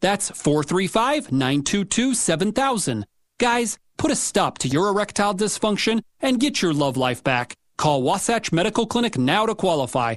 That's 0.00 0.30
435 0.30 1.32
922 1.32 2.14
7000. 2.14 3.06
Guys, 3.38 3.78
put 3.96 4.10
a 4.10 4.16
stop 4.16 4.58
to 4.58 4.68
your 4.68 4.88
erectile 4.88 5.34
dysfunction 5.34 6.02
and 6.20 6.40
get 6.40 6.62
your 6.62 6.72
love 6.72 6.96
life 6.96 7.22
back. 7.22 7.54
Call 7.76 8.02
Wasatch 8.02 8.52
Medical 8.52 8.86
Clinic 8.86 9.18
now 9.18 9.46
to 9.46 9.54
qualify. 9.54 10.16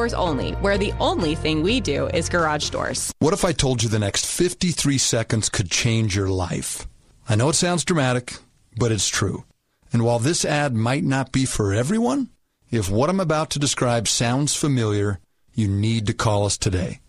Doors 0.00 0.14
Only, 0.14 0.52
where 0.62 0.78
the 0.78 0.94
only 0.98 1.34
thing 1.34 1.62
we 1.62 1.78
do 1.78 2.06
is 2.06 2.30
garage 2.30 2.70
doors. 2.70 3.12
What 3.18 3.34
if 3.34 3.44
I 3.44 3.52
told 3.52 3.82
you 3.82 3.90
the 3.90 3.98
next 3.98 4.24
53 4.24 4.96
seconds 4.96 5.50
could 5.50 5.70
change 5.70 6.16
your 6.16 6.30
life? 6.30 6.88
I 7.28 7.34
know 7.34 7.50
it 7.50 7.54
sounds 7.54 7.84
dramatic, 7.84 8.38
but 8.78 8.92
it's 8.92 9.10
true. 9.10 9.44
And 9.92 10.02
while 10.02 10.18
this 10.18 10.42
ad 10.46 10.74
might 10.74 11.04
not 11.04 11.32
be 11.32 11.44
for 11.44 11.74
everyone, 11.74 12.30
if 12.70 12.88
what 12.88 13.10
I'm 13.10 13.20
about 13.20 13.50
to 13.50 13.58
describe 13.58 14.08
sounds 14.08 14.54
familiar, 14.54 15.20
you 15.52 15.68
need 15.68 16.06
to 16.06 16.14
call 16.14 16.46
us 16.46 16.56
today. 16.56 17.00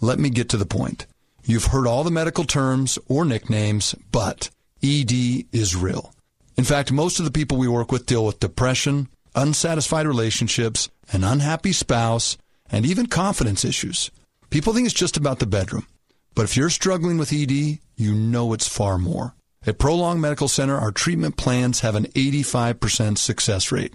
Let 0.00 0.18
me 0.18 0.30
get 0.30 0.48
to 0.48 0.56
the 0.56 0.64
point. 0.64 1.04
You've 1.44 1.66
heard 1.66 1.86
all 1.86 2.02
the 2.02 2.10
medical 2.10 2.44
terms 2.44 2.98
or 3.08 3.26
nicknames, 3.26 3.94
but 4.10 4.48
ED 4.82 5.12
is 5.52 5.76
real. 5.76 6.14
In 6.56 6.64
fact, 6.64 6.92
most 6.92 7.18
of 7.18 7.26
the 7.26 7.30
people 7.30 7.58
we 7.58 7.68
work 7.68 7.92
with 7.92 8.06
deal 8.06 8.24
with 8.24 8.40
depression, 8.40 9.08
unsatisfied 9.38 10.06
relationships, 10.06 10.90
an 11.12 11.22
unhappy 11.22 11.72
spouse, 11.72 12.36
and 12.70 12.84
even 12.84 13.06
confidence 13.06 13.64
issues. 13.64 14.10
People 14.50 14.74
think 14.74 14.86
it's 14.86 14.94
just 14.94 15.16
about 15.16 15.38
the 15.38 15.46
bedroom. 15.46 15.86
But 16.34 16.42
if 16.44 16.56
you're 16.56 16.70
struggling 16.70 17.18
with 17.18 17.32
ED, 17.32 17.78
you 17.96 18.14
know 18.14 18.52
it's 18.52 18.68
far 18.68 18.98
more. 18.98 19.34
At 19.66 19.78
Prolong 19.78 20.20
Medical 20.20 20.48
Center, 20.48 20.76
our 20.76 20.92
treatment 20.92 21.36
plans 21.36 21.80
have 21.80 21.94
an 21.94 22.06
85% 22.06 23.18
success 23.18 23.72
rate. 23.72 23.94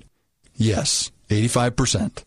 Yes, 0.56 1.12
85%. 1.30 2.24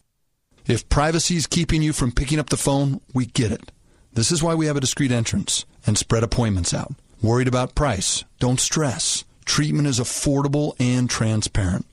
If 0.66 0.88
privacy 0.88 1.36
is 1.36 1.46
keeping 1.46 1.82
you 1.82 1.92
from 1.92 2.12
picking 2.12 2.38
up 2.38 2.50
the 2.50 2.56
phone, 2.56 3.00
we 3.14 3.26
get 3.26 3.52
it. 3.52 3.72
This 4.12 4.32
is 4.32 4.42
why 4.42 4.54
we 4.54 4.66
have 4.66 4.76
a 4.76 4.80
discreet 4.80 5.12
entrance 5.12 5.64
and 5.86 5.96
spread 5.96 6.22
appointments 6.22 6.74
out. 6.74 6.94
Worried 7.22 7.48
about 7.48 7.74
price? 7.74 8.24
Don't 8.40 8.60
stress. 8.60 9.24
Treatment 9.44 9.86
is 9.86 10.00
affordable 10.00 10.74
and 10.80 11.08
transparent. 11.08 11.86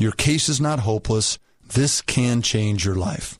Your 0.00 0.12
case 0.12 0.48
is 0.48 0.60
not 0.60 0.78
hopeless. 0.78 1.40
This 1.74 2.00
can 2.02 2.40
change 2.40 2.84
your 2.84 2.94
life. 2.94 3.36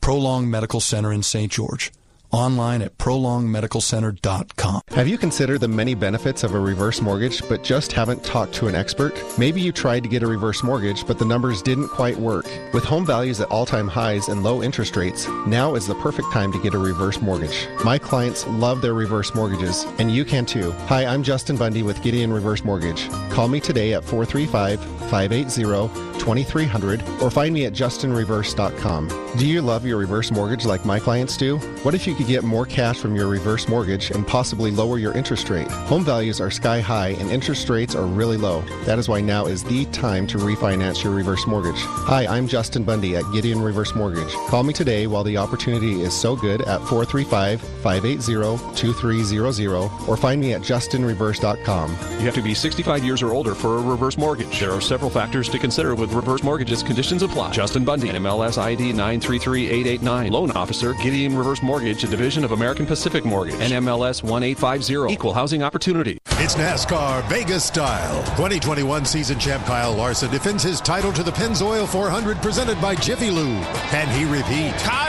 Prolong 0.00 0.48
Medical 0.48 0.78
Center 0.78 1.12
in 1.12 1.24
St. 1.24 1.50
George. 1.50 1.90
Online 2.30 2.82
at 2.82 2.96
prolongmedicalcenter.com. 2.98 4.80
Have 4.88 5.08
you 5.08 5.18
considered 5.18 5.60
the 5.60 5.68
many 5.68 5.94
benefits 5.94 6.44
of 6.44 6.54
a 6.54 6.60
reverse 6.60 7.00
mortgage 7.00 7.46
but 7.48 7.62
just 7.62 7.92
haven't 7.92 8.24
talked 8.24 8.54
to 8.54 8.68
an 8.68 8.74
expert? 8.74 9.14
Maybe 9.38 9.60
you 9.60 9.72
tried 9.72 10.02
to 10.02 10.08
get 10.08 10.22
a 10.22 10.26
reverse 10.26 10.62
mortgage 10.62 11.06
but 11.06 11.18
the 11.18 11.24
numbers 11.24 11.62
didn't 11.62 11.88
quite 11.88 12.16
work. 12.16 12.46
With 12.72 12.84
home 12.84 13.06
values 13.06 13.40
at 13.40 13.50
all 13.50 13.66
time 13.66 13.88
highs 13.88 14.28
and 14.28 14.42
low 14.42 14.62
interest 14.62 14.96
rates, 14.96 15.28
now 15.46 15.74
is 15.74 15.86
the 15.86 15.94
perfect 15.96 16.32
time 16.32 16.52
to 16.52 16.62
get 16.62 16.74
a 16.74 16.78
reverse 16.78 17.20
mortgage. 17.20 17.68
My 17.84 17.98
clients 17.98 18.46
love 18.46 18.80
their 18.82 18.94
reverse 18.94 19.34
mortgages, 19.34 19.84
and 19.98 20.10
you 20.10 20.24
can 20.24 20.46
too. 20.46 20.72
Hi, 20.88 21.06
I'm 21.06 21.22
Justin 21.22 21.56
Bundy 21.56 21.82
with 21.82 22.02
Gideon 22.02 22.32
Reverse 22.32 22.64
Mortgage. 22.64 23.08
Call 23.30 23.48
me 23.48 23.60
today 23.60 23.94
at 23.94 24.04
435 24.04 24.80
580 25.10 26.06
2300 26.18 27.02
or 27.22 27.30
find 27.30 27.54
me 27.54 27.66
at 27.66 27.72
justinreverse.com. 27.72 29.08
Do 29.36 29.46
you 29.46 29.62
love 29.62 29.84
your 29.84 29.98
reverse 29.98 30.32
mortgage 30.32 30.64
like 30.64 30.84
my 30.84 30.98
clients 30.98 31.36
do? 31.36 31.58
What 31.84 31.94
if 31.94 32.06
you 32.06 32.15
could 32.16 32.26
get 32.26 32.44
more 32.44 32.66
cash 32.66 32.98
from 32.98 33.14
your 33.14 33.28
reverse 33.28 33.68
mortgage 33.68 34.10
and 34.10 34.26
possibly 34.26 34.70
lower 34.70 34.98
your 34.98 35.12
interest 35.12 35.48
rate? 35.50 35.70
Home 35.70 36.04
values 36.04 36.40
are 36.40 36.50
sky 36.50 36.80
high 36.80 37.10
and 37.10 37.30
interest 37.30 37.68
rates 37.68 37.94
are 37.94 38.06
really 38.06 38.36
low. 38.36 38.62
That 38.84 38.98
is 38.98 39.08
why 39.08 39.20
now 39.20 39.46
is 39.46 39.62
the 39.62 39.84
time 39.86 40.26
to 40.28 40.38
refinance 40.38 41.04
your 41.04 41.12
reverse 41.12 41.46
mortgage. 41.46 41.78
Hi, 41.78 42.26
I'm 42.26 42.48
Justin 42.48 42.84
Bundy 42.84 43.16
at 43.16 43.24
Gideon 43.32 43.60
Reverse 43.60 43.94
Mortgage. 43.94 44.32
Call 44.48 44.62
me 44.62 44.72
today 44.72 45.06
while 45.06 45.24
the 45.24 45.36
opportunity 45.36 46.00
is 46.00 46.18
so 46.18 46.34
good 46.34 46.62
at 46.62 46.80
435 46.88 47.60
580 47.60 48.76
2300 48.76 50.08
or 50.08 50.16
find 50.16 50.40
me 50.40 50.54
at 50.54 50.62
justinreverse.com. 50.62 51.90
You 51.90 52.24
have 52.24 52.34
to 52.34 52.42
be 52.42 52.54
65 52.54 53.04
years 53.04 53.22
or 53.22 53.32
older 53.32 53.54
for 53.54 53.78
a 53.78 53.82
reverse 53.82 54.16
mortgage. 54.16 54.60
There 54.60 54.72
are 54.72 54.80
several 54.80 55.10
factors 55.10 55.48
to 55.50 55.58
consider 55.58 55.94
with 55.94 56.12
reverse 56.12 56.42
mortgages. 56.42 56.82
Conditions 56.82 57.22
apply. 57.22 57.52
Justin 57.52 57.84
Bundy, 57.84 58.08
MLS 58.08 58.58
ID 58.58 58.92
933889. 58.92 60.32
Loan 60.32 60.50
officer, 60.52 60.94
Gideon 60.94 61.36
Reverse 61.36 61.62
Mortgage, 61.62 62.04
a 62.06 62.10
division 62.10 62.44
of 62.44 62.52
American 62.52 62.86
Pacific 62.86 63.24
Mortgage. 63.24 63.56
NMLS 63.56 64.22
1850. 64.22 65.12
Equal 65.12 65.32
housing 65.32 65.62
opportunity. 65.62 66.18
It's 66.38 66.54
NASCAR 66.54 67.28
Vegas 67.28 67.64
style. 67.64 68.22
2021 68.36 69.04
season 69.04 69.38
champ 69.38 69.64
Kyle 69.64 69.94
Larson 69.94 70.30
defends 70.30 70.62
his 70.62 70.80
title 70.80 71.12
to 71.12 71.22
the 71.22 71.32
Pennzoil 71.32 71.88
400 71.88 72.36
presented 72.38 72.80
by 72.80 72.94
Jiffy 72.94 73.30
Lube. 73.30 73.64
Can 73.90 74.08
he 74.08 74.24
repeat? 74.24 74.74
Kyle 74.82 75.05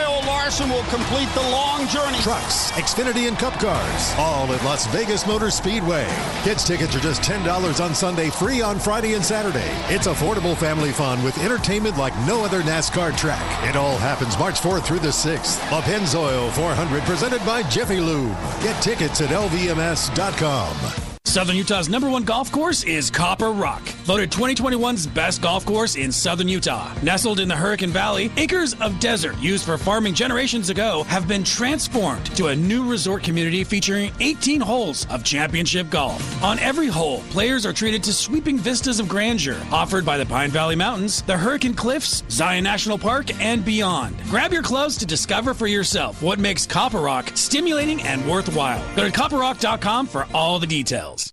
Larson 0.47 0.69
will 0.69 0.83
complete 0.83 1.27
the 1.33 1.41
long 1.41 1.85
journey. 1.89 2.17
Trucks, 2.19 2.71
Xfinity, 2.71 3.27
and 3.27 3.37
Cup 3.37 3.59
cars, 3.59 4.13
all 4.17 4.49
at 4.53 4.63
Las 4.63 4.87
Vegas 4.95 5.27
Motor 5.27 5.51
Speedway. 5.51 6.07
Kids 6.43 6.63
tickets 6.63 6.95
are 6.95 7.01
just 7.01 7.21
$10 7.21 7.83
on 7.83 7.93
Sunday, 7.93 8.29
free 8.29 8.61
on 8.61 8.79
Friday 8.79 9.15
and 9.15 9.25
Saturday. 9.25 9.69
It's 9.93 10.07
affordable 10.07 10.55
family 10.55 10.93
fun 10.93 11.21
with 11.21 11.37
entertainment 11.43 11.97
like 11.97 12.15
no 12.25 12.45
other 12.45 12.61
NASCAR 12.61 13.17
track. 13.17 13.69
It 13.69 13.75
all 13.75 13.97
happens 13.97 14.39
March 14.39 14.61
4th 14.61 14.85
through 14.85 14.99
the 14.99 15.09
6th. 15.09 15.59
The 15.69 15.81
Pennzoil 15.81 16.49
400 16.53 17.03
presented 17.03 17.45
by 17.45 17.63
Jiffy 17.63 17.99
Lube. 17.99 18.31
Get 18.61 18.81
tickets 18.81 19.19
at 19.19 19.31
lvms.com. 19.31 21.06
Southern 21.27 21.57
Utah's 21.57 21.89
number 21.89 22.09
one 22.09 22.23
golf 22.23 22.49
course 22.53 22.85
is 22.85 23.11
Copper 23.11 23.51
Rock, 23.51 23.81
voted 24.05 24.31
2021's 24.31 25.05
best 25.05 25.41
golf 25.41 25.65
course 25.65 25.97
in 25.97 26.09
southern 26.09 26.47
Utah. 26.47 26.95
Nestled 27.03 27.41
in 27.41 27.49
the 27.49 27.55
Hurricane 27.55 27.89
Valley, 27.89 28.31
acres 28.37 28.73
of 28.75 28.97
desert 29.01 29.37
used 29.37 29.65
for 29.65 29.77
farming 29.77 30.13
generations 30.13 30.69
ago 30.69 31.03
have 31.03 31.27
been 31.27 31.43
transformed 31.43 32.25
to 32.37 32.47
a 32.47 32.55
new 32.55 32.89
resort 32.89 33.23
community 33.23 33.65
featuring 33.65 34.11
18 34.21 34.61
holes 34.61 35.05
of 35.07 35.25
championship 35.25 35.89
golf. 35.89 36.41
On 36.41 36.57
every 36.59 36.87
hole, 36.87 37.19
players 37.29 37.65
are 37.65 37.73
treated 37.73 38.05
to 38.05 38.13
sweeping 38.13 38.57
vistas 38.57 39.01
of 39.01 39.09
grandeur 39.09 39.61
offered 39.69 40.05
by 40.05 40.17
the 40.17 40.25
Pine 40.25 40.49
Valley 40.49 40.77
Mountains, 40.77 41.23
the 41.23 41.37
Hurricane 41.37 41.73
Cliffs, 41.73 42.23
Zion 42.29 42.63
National 42.63 42.97
Park, 42.97 43.37
and 43.43 43.65
beyond. 43.65 44.15
Grab 44.29 44.53
your 44.53 44.63
clubs 44.63 44.97
to 44.97 45.05
discover 45.05 45.53
for 45.53 45.67
yourself 45.67 46.21
what 46.21 46.39
makes 46.39 46.65
Copper 46.65 47.01
Rock 47.01 47.31
stimulating 47.35 48.01
and 48.03 48.25
worthwhile. 48.25 48.83
Go 48.95 49.03
to 49.03 49.11
copperrock.com 49.11 50.07
for 50.07 50.25
all 50.33 50.57
the 50.57 50.67
details. 50.67 51.26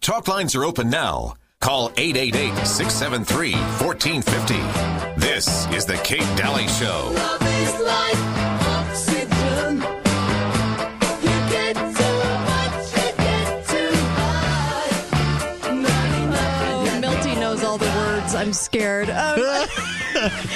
Talk 0.00 0.28
lines 0.28 0.54
are 0.54 0.64
open 0.64 0.88
now. 0.88 1.34
Call 1.60 1.92
888 1.96 2.66
673 2.66 3.52
1450. 3.52 5.20
This 5.20 5.66
is 5.74 5.84
The 5.84 5.96
Kate 5.98 6.20
Dalley 6.36 6.66
Show. 6.68 7.12
Love 7.14 7.42
is 7.42 7.80
like 7.84 8.16
oxygen. 8.80 9.76
You 11.20 11.36
get 11.52 11.74
too 11.76 12.18
much, 12.48 12.96
you 12.96 13.12
get 13.18 13.66
too 13.68 13.92
high. 14.16 14.88
Oh, 15.64 16.98
Milty 17.02 17.34
knows 17.38 17.62
all 17.62 17.76
the 17.76 17.84
words. 17.84 18.34
I'm 18.34 18.54
scared. 18.54 19.10
Um, 19.10 19.38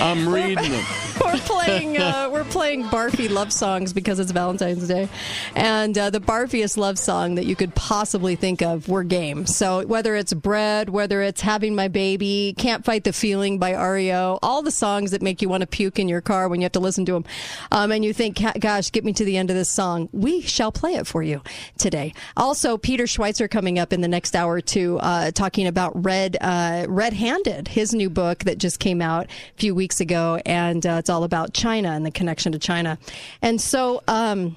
I'm 0.01 0.29
reading 0.29 0.71
them. 0.71 0.85
we're 1.25 1.37
playing 1.39 1.97
uh, 1.97 2.29
we're 2.33 2.45
playing 2.45 2.85
barfy 2.85 3.31
love 3.31 3.53
songs 3.53 3.93
because 3.93 4.19
it's 4.19 4.33
Valentine's 4.33 4.87
Day, 4.89 5.09
and 5.55 5.97
uh, 5.97 6.11
the 6.11 6.21
barfiest 6.21 6.77
love 6.77 6.99
song 6.99 7.37
that 7.37 7.47
you 7.47 7.57
could 7.57 7.75
possibly 7.75 8.37
think 8.37 8.63
of, 8.63 8.89
we're 8.89 9.05
game. 9.05 9.47
So 9.47 9.87
whether 9.87 10.17
it's 10.17 10.33
bread, 10.33 10.89
whether 10.89 11.23
it's 11.23 11.41
having 11.41 11.75
my 11.75 11.89
baby, 11.89 12.55
can't 12.59 12.85
fight 12.85 13.05
the 13.05 13.13
feeling 13.13 13.59
by 13.59 13.75
REO, 13.75 14.39
all 14.43 14.63
the 14.63 14.71
songs 14.71 15.13
that 15.13 15.23
make 15.23 15.41
you 15.41 15.49
want 15.49 15.61
to 15.61 15.67
puke 15.67 15.99
in 15.99 16.09
your 16.09 16.21
car 16.21 16.49
when 16.49 16.61
you 16.61 16.65
have 16.65 16.73
to 16.73 16.81
listen 16.81 17.05
to 17.07 17.13
them, 17.13 17.25
um, 17.71 17.93
and 17.93 18.05
you 18.05 18.13
think, 18.13 18.41
gosh, 18.61 18.91
get 18.91 19.05
me 19.05 19.13
to 19.13 19.25
the 19.25 19.37
end 19.37 19.51
of 19.51 19.57
this 19.57 19.71
song. 19.71 20.09
We 20.13 20.41
shall 20.41 20.73
play 20.73 20.95
it 20.95 21.07
for 21.07 21.23
you 21.23 21.43
today. 21.79 22.13
Also, 22.37 22.77
Peter 22.77 23.05
Schweizer 23.05 23.51
coming 23.51 23.79
up 23.79 23.93
in 23.93 24.01
the 24.01 24.09
next 24.09 24.35
hour 24.35 24.55
or 24.55 24.61
two, 24.61 24.99
uh, 24.99 25.31
talking 25.31 25.67
about 25.67 26.05
Red 26.05 26.37
uh, 26.41 26.87
Red 26.89 27.13
Handed, 27.13 27.69
his 27.69 27.95
new 27.95 28.11
book 28.11 28.41
that 28.41 28.59
just 28.59 28.79
came 28.79 29.01
out 29.01 29.29
few 29.57 29.75
weeks 29.75 30.01
ago, 30.01 30.41
and 30.47 30.85
uh, 30.87 30.97
it's 30.99 31.11
all 31.11 31.25
about 31.25 31.53
China 31.53 31.91
and 31.91 32.05
the 32.05 32.11
connection 32.11 32.53
to 32.53 32.59
China. 32.59 32.99
And 33.43 33.61
so, 33.61 34.03
um, 34.09 34.57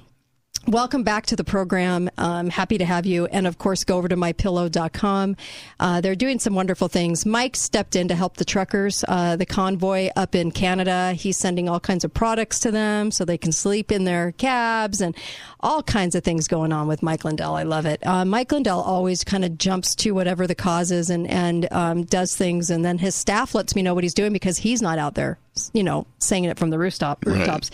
Welcome 0.68 1.02
back 1.02 1.24
to 1.26 1.36
the 1.36 1.44
program. 1.44 2.10
Um, 2.18 2.50
happy 2.50 2.76
to 2.76 2.84
have 2.84 3.06
you. 3.06 3.24
And 3.24 3.46
of 3.46 3.56
course, 3.56 3.84
go 3.84 3.96
over 3.96 4.06
to 4.06 4.16
mypillow.com. 4.16 5.36
Uh, 5.80 6.02
they're 6.02 6.14
doing 6.14 6.38
some 6.38 6.54
wonderful 6.54 6.88
things. 6.88 7.24
Mike 7.24 7.56
stepped 7.56 7.96
in 7.96 8.08
to 8.08 8.14
help 8.14 8.36
the 8.36 8.44
truckers, 8.44 9.02
uh, 9.08 9.36
the 9.36 9.46
convoy 9.46 10.10
up 10.14 10.34
in 10.34 10.50
Canada. 10.50 11.14
He's 11.14 11.38
sending 11.38 11.70
all 11.70 11.80
kinds 11.80 12.04
of 12.04 12.12
products 12.12 12.60
to 12.60 12.70
them 12.70 13.10
so 13.10 13.24
they 13.24 13.38
can 13.38 13.50
sleep 13.50 13.90
in 13.90 14.04
their 14.04 14.32
cabs 14.32 15.00
and 15.00 15.16
all 15.60 15.82
kinds 15.82 16.14
of 16.14 16.22
things 16.22 16.46
going 16.46 16.70
on 16.70 16.86
with 16.86 17.02
Mike 17.02 17.24
Lindell. 17.24 17.56
I 17.56 17.62
love 17.62 17.86
it. 17.86 18.06
Uh, 18.06 18.26
Mike 18.26 18.52
Lindell 18.52 18.82
always 18.82 19.24
kind 19.24 19.46
of 19.46 19.56
jumps 19.56 19.94
to 19.94 20.10
whatever 20.10 20.46
the 20.46 20.54
cause 20.54 20.92
is 20.92 21.08
and, 21.08 21.26
and 21.28 21.66
um, 21.72 22.02
does 22.04 22.36
things. 22.36 22.68
And 22.68 22.84
then 22.84 22.98
his 22.98 23.14
staff 23.14 23.54
lets 23.54 23.74
me 23.74 23.80
know 23.80 23.94
what 23.94 24.04
he's 24.04 24.12
doing 24.12 24.34
because 24.34 24.58
he's 24.58 24.82
not 24.82 24.98
out 24.98 25.14
there, 25.14 25.38
you 25.72 25.82
know, 25.82 26.06
saying 26.18 26.44
it 26.44 26.58
from 26.58 26.70
the 26.70 26.78
rooftop, 26.78 27.24
rooftops. 27.24 27.70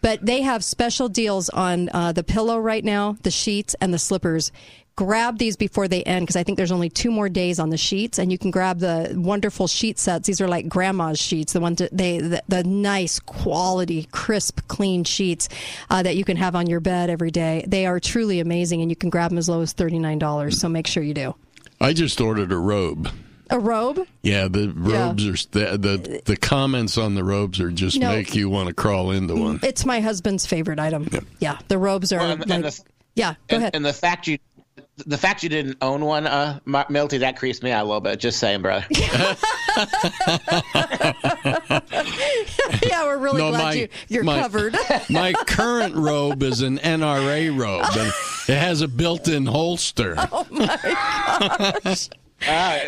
But 0.00 0.24
they 0.24 0.42
have 0.42 0.62
special 0.62 1.08
deals 1.08 1.48
on 1.48 1.88
uh, 1.92 2.12
the 2.12 2.24
pillow 2.24 2.58
right 2.58 2.84
now, 2.84 3.16
the 3.22 3.30
sheets, 3.30 3.74
and 3.80 3.92
the 3.92 3.98
slippers. 3.98 4.52
Grab 4.96 5.38
these 5.38 5.56
before 5.56 5.88
they 5.88 6.04
end 6.04 6.22
because 6.24 6.36
I 6.36 6.44
think 6.44 6.56
there's 6.56 6.70
only 6.70 6.88
two 6.88 7.10
more 7.10 7.28
days 7.28 7.58
on 7.58 7.70
the 7.70 7.76
sheets, 7.76 8.18
and 8.20 8.30
you 8.30 8.38
can 8.38 8.52
grab 8.52 8.78
the 8.78 9.12
wonderful 9.16 9.66
sheet 9.66 9.98
sets. 9.98 10.28
These 10.28 10.40
are 10.40 10.46
like 10.46 10.68
grandma's 10.68 11.20
sheets, 11.20 11.52
the 11.52 11.58
ones 11.58 11.78
that 11.78 11.96
they 11.96 12.18
the, 12.18 12.42
the 12.46 12.62
nice 12.62 13.18
quality, 13.18 14.06
crisp, 14.12 14.60
clean 14.68 15.02
sheets 15.02 15.48
uh, 15.90 16.04
that 16.04 16.14
you 16.16 16.24
can 16.24 16.36
have 16.36 16.54
on 16.54 16.68
your 16.68 16.78
bed 16.78 17.10
every 17.10 17.32
day. 17.32 17.64
They 17.66 17.86
are 17.86 17.98
truly 17.98 18.38
amazing, 18.38 18.82
and 18.82 18.90
you 18.90 18.94
can 18.94 19.10
grab 19.10 19.30
them 19.30 19.38
as 19.38 19.48
low 19.48 19.62
as 19.62 19.72
thirty 19.72 19.98
nine 19.98 20.20
dollars. 20.20 20.60
So 20.60 20.68
make 20.68 20.86
sure 20.86 21.02
you 21.02 21.14
do. 21.14 21.34
I 21.80 21.92
just 21.92 22.20
ordered 22.20 22.52
a 22.52 22.58
robe. 22.58 23.10
A 23.50 23.58
robe? 23.58 24.06
Yeah, 24.22 24.48
the 24.48 24.70
robes 24.74 25.26
are 25.26 25.32
the, 25.50 25.76
the 25.76 26.22
the 26.24 26.36
comments 26.36 26.96
on 26.96 27.14
the 27.14 27.22
robes 27.24 27.60
are 27.60 27.70
just 27.70 27.98
No. 27.98 28.08
make 28.10 28.34
you 28.34 28.48
want 28.48 28.68
to 28.68 28.74
crawl 28.74 29.10
into 29.10 29.36
one. 29.36 29.60
It's 29.62 29.84
my 29.84 30.00
husband's 30.00 30.46
favorite 30.46 30.78
item. 30.80 31.08
Yeah, 31.40 31.58
the 31.68 31.76
robes 31.78 32.12
are 32.12 32.18
Well, 32.20 32.30
and- 32.30 32.40
like, 32.40 32.50
and 32.50 32.64
the- 32.64 32.80
yeah. 33.14 33.34
Go 33.48 33.56
and, 33.56 33.62
ahead. 33.62 33.76
and 33.76 33.84
the 33.84 33.92
fact 33.92 34.26
you 34.26 34.38
the 35.06 35.18
fact 35.18 35.42
you 35.42 35.48
didn't 35.48 35.76
own 35.82 36.04
one, 36.04 36.26
uh, 36.26 36.58
Milty, 36.88 37.18
that 37.18 37.36
creeps 37.36 37.62
me 37.62 37.70
out 37.72 37.82
a 37.82 37.86
little 37.86 38.00
bit. 38.00 38.18
Just 38.20 38.38
saying, 38.38 38.62
brother. 38.62 38.86
yeah, 42.82 43.04
we're 43.04 43.18
really 43.18 43.38
No, 43.38 43.50
glad 43.50 43.62
my- 43.64 43.72
you, 43.74 43.88
you're 44.08 44.24
my- 44.24 44.40
covered. 44.40 44.76
My 45.10 45.32
current 45.32 45.94
robe 45.96 46.42
is 46.42 46.60
an 46.62 46.78
NRA 46.78 47.56
robe, 47.56 47.84
and 47.96 48.12
it 48.48 48.58
has 48.58 48.80
a 48.82 48.88
built-in 48.88 49.46
holster. 49.46 50.14
oh 50.18 50.46
my 50.50 51.80
gosh. 51.84 52.08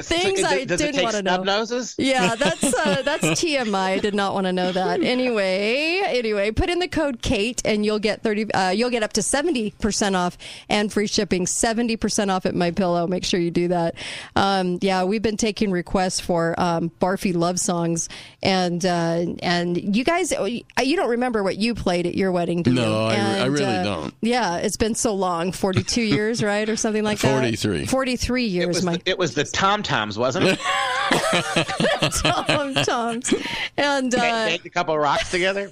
Things 0.03 0.41
so, 0.41 0.47
I 0.47 0.65
does 0.65 0.81
didn't 0.81 1.03
want 1.03 1.16
to 1.16 1.23
know. 1.23 1.43
noses? 1.43 1.95
Yeah, 1.99 2.35
that's 2.39 2.62
uh, 2.65 3.03
that's 3.03 3.24
TMI. 3.24 3.74
I 3.74 3.99
did 3.99 4.15
not 4.15 4.35
want 4.35 4.47
to 4.47 4.53
know 4.53 4.73
that. 4.73 5.01
Anyway, 5.16 6.03
anyway, 6.05 6.51
put 6.51 6.69
in 6.69 6.78
the 6.78 6.89
code 6.89 7.23
Kate 7.23 7.62
and 7.65 7.85
you'll 7.87 7.99
get 7.99 8.23
thirty. 8.23 8.53
Uh, 8.53 8.70
you'll 8.70 8.91
get 8.91 9.03
up 9.03 9.12
to 9.15 9.23
seventy 9.23 9.70
percent 9.81 10.15
off 10.16 10.37
and 10.69 10.93
free 10.93 11.07
shipping. 11.07 11.47
Seventy 11.47 11.97
percent 11.97 12.31
off 12.31 12.45
at 12.45 12.55
My 12.55 12.70
Pillow. 12.70 13.07
Make 13.07 13.24
sure 13.24 13.41
you 13.41 13.51
do 13.51 13.69
that. 13.69 13.95
Um, 14.35 14.78
yeah, 14.83 15.05
we've 15.05 15.23
been 15.23 15.37
taking 15.37 15.70
requests 15.70 16.20
for 16.20 16.59
um, 16.59 16.91
barfy 17.01 17.35
love 17.35 17.59
songs, 17.59 18.09
and 18.43 18.85
uh, 18.85 19.24
and 19.43 19.97
you 19.97 20.05
guys, 20.05 20.33
you 20.33 20.97
don't 20.97 21.11
remember 21.11 21.43
what 21.43 21.57
you 21.57 21.74
played 21.74 22.07
at 22.07 22.15
your 22.15 22.31
wedding, 22.33 22.62
do 22.62 22.70
you? 22.70 22.77
No, 22.77 23.07
I- 23.07 23.16
I 23.41 23.45
really 23.47 23.65
uh, 23.65 23.83
don't. 23.85 24.15
Yeah, 24.20 24.57
it's 24.59 24.77
been 24.77 24.95
so 24.95 25.15
long. 25.15 25.53
Forty-two 25.53 26.03
years, 26.03 26.43
right, 26.43 26.69
or 26.69 26.77
something 26.77 27.05
like 27.05 27.20
that. 27.20 27.33
43. 27.39 27.87
Forty-three 27.87 28.47
years. 28.47 28.65
It 28.65 28.69
was, 28.69 28.83
my 28.85 28.97
the, 28.97 29.11
it 29.11 29.19
was 29.19 29.35
the 29.35 29.45
Tom 29.52 29.82
Toms, 29.82 30.18
wasn't 30.18 30.47
it? 30.47 30.59
Tom 32.23 32.74
Toms. 32.85 33.35
And 33.77 34.14
uh, 34.14 34.59
a 34.64 34.70
couple 34.70 34.98
rocks 34.98 35.31
together. 35.31 35.70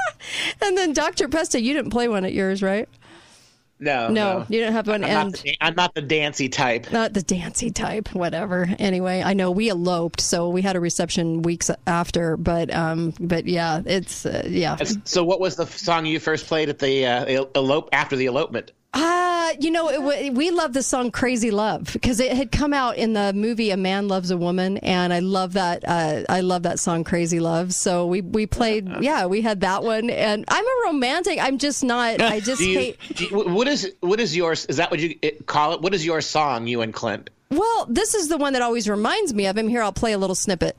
and 0.62 0.76
then 0.76 0.92
Dr. 0.92 1.28
Pesta, 1.28 1.60
you 1.60 1.74
didn't 1.74 1.90
play 1.90 2.08
one 2.08 2.24
at 2.24 2.32
yours, 2.32 2.62
right? 2.62 2.88
No, 3.80 4.08
No, 4.08 4.46
you 4.48 4.60
didn't 4.60 4.72
have 4.74 4.86
one. 4.86 5.04
I'm, 5.04 5.10
and 5.10 5.32
not 5.32 5.42
the, 5.42 5.56
I'm 5.60 5.74
not 5.74 5.94
the 5.94 6.02
dancey 6.02 6.48
type. 6.48 6.90
not 6.92 7.12
the 7.12 7.22
dancey 7.22 7.70
type, 7.70 8.14
whatever. 8.14 8.68
Anyway, 8.78 9.20
I 9.22 9.34
know 9.34 9.50
we 9.50 9.68
eloped, 9.68 10.20
so 10.20 10.48
we 10.48 10.62
had 10.62 10.76
a 10.76 10.80
reception 10.80 11.42
weeks 11.42 11.70
after. 11.86 12.36
But 12.36 12.72
um, 12.72 13.12
but 13.18 13.46
yeah, 13.46 13.82
it's 13.84 14.24
uh, 14.24 14.46
yeah. 14.48 14.76
So, 15.04 15.24
what 15.24 15.40
was 15.40 15.56
the 15.56 15.66
song 15.66 16.06
you 16.06 16.20
first 16.20 16.46
played 16.46 16.68
at 16.68 16.78
the 16.78 17.04
uh, 17.04 17.44
elope 17.56 17.88
after 17.92 18.14
the 18.16 18.26
elopement? 18.26 18.72
Uh, 18.96 19.50
you 19.58 19.70
know, 19.72 19.90
w- 19.90 20.32
we 20.32 20.50
love 20.50 20.72
the 20.72 20.82
song 20.82 21.10
"Crazy 21.10 21.50
Love" 21.50 21.92
because 21.92 22.20
it 22.20 22.32
had 22.32 22.52
come 22.52 22.72
out 22.72 22.96
in 22.96 23.12
the 23.12 23.32
movie 23.32 23.70
"A 23.70 23.76
Man 23.76 24.06
Loves 24.08 24.30
a 24.30 24.36
Woman," 24.36 24.78
and 24.78 25.12
I 25.12 25.18
love 25.18 25.54
that. 25.54 25.82
Uh, 25.86 26.22
I 26.28 26.40
love 26.42 26.62
that 26.62 26.78
song 26.78 27.02
"Crazy 27.04 27.40
Love." 27.40 27.74
So 27.74 28.06
we 28.06 28.20
we 28.20 28.46
played. 28.46 28.88
Yeah, 29.00 29.26
we 29.26 29.40
had 29.42 29.60
that 29.62 29.82
one, 29.82 30.10
and 30.10 30.44
I'm 30.48 30.64
a 30.64 30.86
romantic. 30.86 31.38
I'm 31.42 31.58
just 31.58 31.82
not. 31.82 32.20
I 32.20 32.38
just 32.50 32.60
you, 32.60 32.78
hate. 32.78 33.20
you- 33.20 33.28
what 33.30 33.66
is 33.66 33.92
what 34.00 34.20
is 34.20 34.36
yours? 34.36 34.64
Is 34.66 34.76
that 34.76 34.90
what 34.92 35.00
you 35.00 35.16
call 35.46 35.74
it? 35.74 35.80
What 35.82 35.92
is 35.92 36.06
your 36.06 36.20
song, 36.20 36.66
you 36.68 36.80
and 36.80 36.94
Clint? 36.94 37.30
Well, 37.50 37.86
this 37.88 38.14
is 38.14 38.28
the 38.28 38.36
one 38.36 38.52
that 38.52 38.62
always 38.62 38.88
reminds 38.88 39.34
me 39.34 39.46
of 39.46 39.58
him. 39.58 39.68
Here, 39.68 39.82
I'll 39.82 39.92
play 39.92 40.12
a 40.12 40.18
little 40.18 40.36
snippet. 40.36 40.76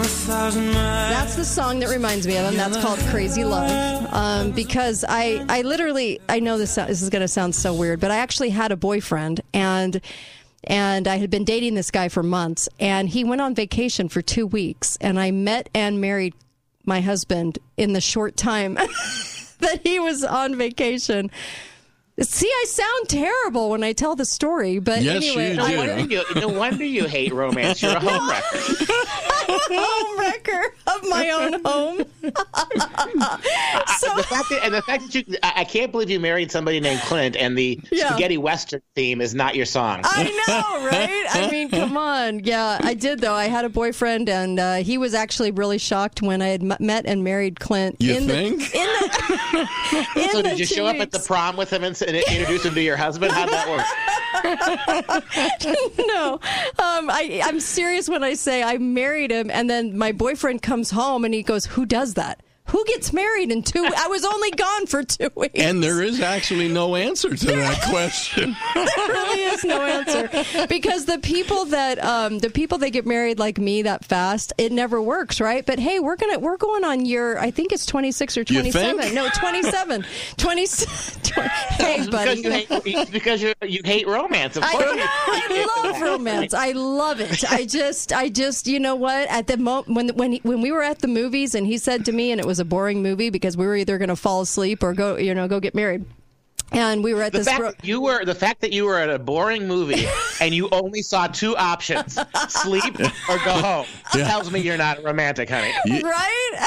That's 0.00 1.36
the 1.36 1.44
song 1.44 1.80
that 1.80 1.90
reminds 1.90 2.26
me 2.26 2.36
of 2.38 2.46
him. 2.46 2.56
That's 2.56 2.78
called 2.78 2.98
"Crazy 3.10 3.44
Love," 3.44 4.12
um, 4.12 4.50
because 4.52 5.04
I, 5.06 5.44
I 5.48 5.62
literally, 5.62 6.20
I 6.28 6.40
know 6.40 6.56
this, 6.56 6.76
this 6.76 7.02
is 7.02 7.10
going 7.10 7.20
to 7.20 7.28
sound 7.28 7.54
so 7.54 7.74
weird, 7.74 8.00
but 8.00 8.10
I 8.10 8.16
actually 8.16 8.50
had 8.50 8.72
a 8.72 8.76
boyfriend, 8.76 9.42
and 9.52 10.00
and 10.64 11.06
I 11.06 11.16
had 11.16 11.30
been 11.30 11.44
dating 11.44 11.74
this 11.74 11.90
guy 11.90 12.08
for 12.08 12.22
months, 12.22 12.68
and 12.78 13.08
he 13.10 13.24
went 13.24 13.42
on 13.42 13.54
vacation 13.54 14.08
for 14.08 14.22
two 14.22 14.46
weeks, 14.46 14.96
and 15.02 15.20
I 15.20 15.32
met 15.32 15.68
and 15.74 16.00
married 16.00 16.34
my 16.84 17.02
husband 17.02 17.58
in 17.76 17.92
the 17.92 18.00
short 18.00 18.36
time 18.36 18.74
that 19.58 19.80
he 19.82 19.98
was 19.98 20.24
on 20.24 20.56
vacation. 20.56 21.30
See, 22.20 22.46
I 22.48 22.64
sound 22.68 23.08
terrible 23.08 23.70
when 23.70 23.82
I 23.82 23.92
tell 23.94 24.14
the 24.14 24.26
story, 24.26 24.78
but 24.78 25.00
Yes, 25.02 25.16
anyway, 25.24 25.50
you 25.52 25.56
no, 25.56 25.64
I- 25.64 25.76
wonder 25.76 26.00
you, 26.14 26.22
no 26.36 26.48
wonder 26.48 26.84
you 26.84 27.06
hate 27.06 27.32
romance. 27.32 27.82
You're 27.82 27.96
a 27.96 28.00
homewrecker. 28.00 28.96
home 29.72 30.18
wrecker 30.18 30.74
of 30.86 31.08
my 31.08 31.30
own 31.30 31.52
home. 31.64 31.98
the 32.22 32.32
fact 34.28 34.48
that, 34.50 34.60
and 34.62 34.74
the 34.74 34.82
fact 34.82 35.04
that 35.04 35.14
you, 35.14 35.24
I, 35.42 35.52
I 35.56 35.64
can't 35.64 35.90
believe 35.92 36.10
you 36.10 36.20
married 36.20 36.50
somebody 36.52 36.78
named 36.80 37.00
Clint, 37.02 37.36
and 37.36 37.56
the 37.56 37.80
Yeah. 37.90 38.10
spaghetti 38.10 38.36
western 38.38 38.82
theme 38.94 39.20
is 39.20 39.34
not 39.34 39.54
your 39.56 39.66
song. 39.66 40.00
I 40.04 40.24
know, 40.46 40.86
right? 40.86 41.26
I 41.30 41.50
mean, 41.50 41.68
come 41.70 41.96
on. 41.96 42.40
Yeah, 42.40 42.78
I 42.82 42.94
did 42.94 43.20
though. 43.20 43.34
I 43.34 43.46
had 43.46 43.64
a 43.64 43.68
boyfriend, 43.68 44.28
and 44.28 44.58
uh, 44.60 44.74
he 44.76 44.98
was 44.98 45.14
actually 45.14 45.50
really 45.52 45.78
shocked 45.78 46.22
when 46.22 46.42
I 46.42 46.48
had 46.48 46.62
m- 46.62 46.76
met 46.80 47.06
and 47.06 47.24
married 47.24 47.58
Clint. 47.60 47.96
You 47.98 48.14
in 48.16 48.26
think? 48.26 48.70
The, 48.72 48.78
in 48.78 48.86
the, 49.52 50.06
in 50.22 50.30
so 50.30 50.42
the 50.42 50.48
did 50.50 50.58
you 50.60 50.66
two 50.66 50.74
show 50.74 50.86
up 50.86 50.96
at 50.96 51.10
the 51.10 51.18
prom 51.20 51.56
with 51.56 51.72
him 51.72 51.82
and, 51.84 51.92
s- 51.94 52.02
and 52.14 52.24
introduce 52.28 52.64
him 52.64 52.74
to 52.74 52.82
your 52.82 52.96
husband? 52.96 53.32
How'd 53.32 53.48
that 53.48 53.68
work? 53.68 53.86
no, 56.06 56.34
um, 56.34 57.10
I, 57.10 57.42
I'm 57.44 57.60
serious 57.60 58.08
when 58.08 58.22
I 58.22 58.34
say 58.34 58.62
I 58.62 58.78
married 58.78 59.30
him, 59.30 59.50
and 59.50 59.68
then 59.68 59.98
my 59.98 60.12
boyfriend 60.12 60.62
comes 60.62 60.90
home 60.90 61.24
and 61.24 61.34
he 61.34 61.42
goes, 61.42 61.66
"Who 61.66 61.84
does 61.84 62.14
that? 62.14 62.40
Who 62.70 62.84
gets 62.86 63.12
married 63.12 63.50
in 63.50 63.62
two? 63.62 63.84
I 63.84 64.06
was 64.08 64.24
only 64.24 64.50
gone 64.52 64.86
for 64.86 65.02
two 65.02 65.30
weeks." 65.34 65.58
And 65.60 65.82
there 65.82 66.02
is 66.02 66.20
actually 66.20 66.68
no 66.68 66.94
answer 66.96 67.36
to 67.36 67.46
that 67.46 67.82
question. 67.90 68.56
there 68.74 69.08
really 69.08 69.42
is 69.42 69.64
no 69.64 69.82
answer 69.82 70.66
because 70.66 71.04
the 71.06 71.18
people 71.18 71.66
that 71.66 72.02
um, 72.04 72.38
the 72.38 72.50
people 72.50 72.78
that 72.78 72.90
get 72.90 73.06
married 73.06 73.38
like 73.38 73.58
me 73.58 73.82
that 73.82 74.04
fast, 74.04 74.52
it 74.58 74.72
never 74.72 75.00
works, 75.02 75.40
right? 75.40 75.64
But 75.64 75.78
hey, 75.78 76.00
we're 76.00 76.16
gonna 76.16 76.38
we're 76.38 76.56
going 76.56 76.84
on 76.84 77.04
year 77.04 77.38
I 77.38 77.50
think 77.50 77.72
it's 77.72 77.86
twenty 77.86 78.12
six 78.12 78.36
or 78.36 78.44
twenty 78.44 78.70
seven. 78.70 79.14
No, 79.14 79.28
27. 79.28 80.04
20, 80.36 80.66
20 80.66 80.66
Hey, 81.70 82.06
buddy. 82.08 82.42
Because 82.42 82.44
you 82.44 82.50
hate, 82.50 82.66
it's 82.70 83.10
because 83.10 83.42
you 83.42 83.52
you 83.62 83.80
hate 83.84 84.06
romance. 84.06 84.56
Of 84.56 84.64
I 84.64 84.72
course. 84.72 84.96
know. 84.96 85.04
I 85.06 85.82
love 85.82 86.00
romance. 86.00 86.54
I 86.54 86.72
love 86.72 87.20
it. 87.20 87.50
I 87.50 87.64
just, 87.64 88.12
I 88.12 88.28
just, 88.28 88.66
you 88.66 88.78
know 88.78 88.94
what? 88.94 89.28
At 89.28 89.46
the 89.46 89.56
moment 89.56 89.96
when 89.96 90.08
when 90.10 90.32
he, 90.32 90.40
when 90.42 90.60
we 90.60 90.70
were 90.72 90.82
at 90.82 91.00
the 91.00 91.08
movies, 91.08 91.54
and 91.54 91.66
he 91.66 91.78
said 91.78 92.04
to 92.06 92.12
me, 92.12 92.30
and 92.30 92.40
it 92.40 92.46
was 92.46 92.59
a 92.60 92.64
boring 92.64 93.02
movie 93.02 93.30
because 93.30 93.56
we 93.56 93.66
were 93.66 93.76
either 93.76 93.98
going 93.98 94.08
to 94.10 94.16
fall 94.16 94.40
asleep 94.42 94.82
or 94.82 94.92
go, 94.92 95.16
you 95.16 95.34
know, 95.34 95.48
go 95.48 95.58
get 95.60 95.74
married. 95.74 96.04
And 96.72 97.02
we 97.02 97.14
were 97.14 97.22
at 97.22 97.32
The 97.32 97.38
this. 97.38 97.48
fact 97.48 97.60
ro- 97.60 97.72
you 97.82 98.00
were 98.00 98.24
the 98.24 98.34
fact 98.34 98.60
that 98.60 98.72
you 98.72 98.84
were 98.84 98.96
at 98.96 99.10
a 99.10 99.18
boring 99.18 99.66
movie 99.66 100.06
and 100.40 100.54
you 100.54 100.68
only 100.70 101.02
saw 101.02 101.26
two 101.26 101.56
options: 101.56 102.16
sleep 102.48 102.94
or 103.28 103.38
go 103.44 103.52
home. 103.54 103.86
Yeah. 104.14 104.28
Tells 104.28 104.52
me 104.52 104.60
you're 104.60 104.76
not 104.76 105.02
romantic, 105.02 105.48
honey. 105.50 105.72
right? 106.02 106.66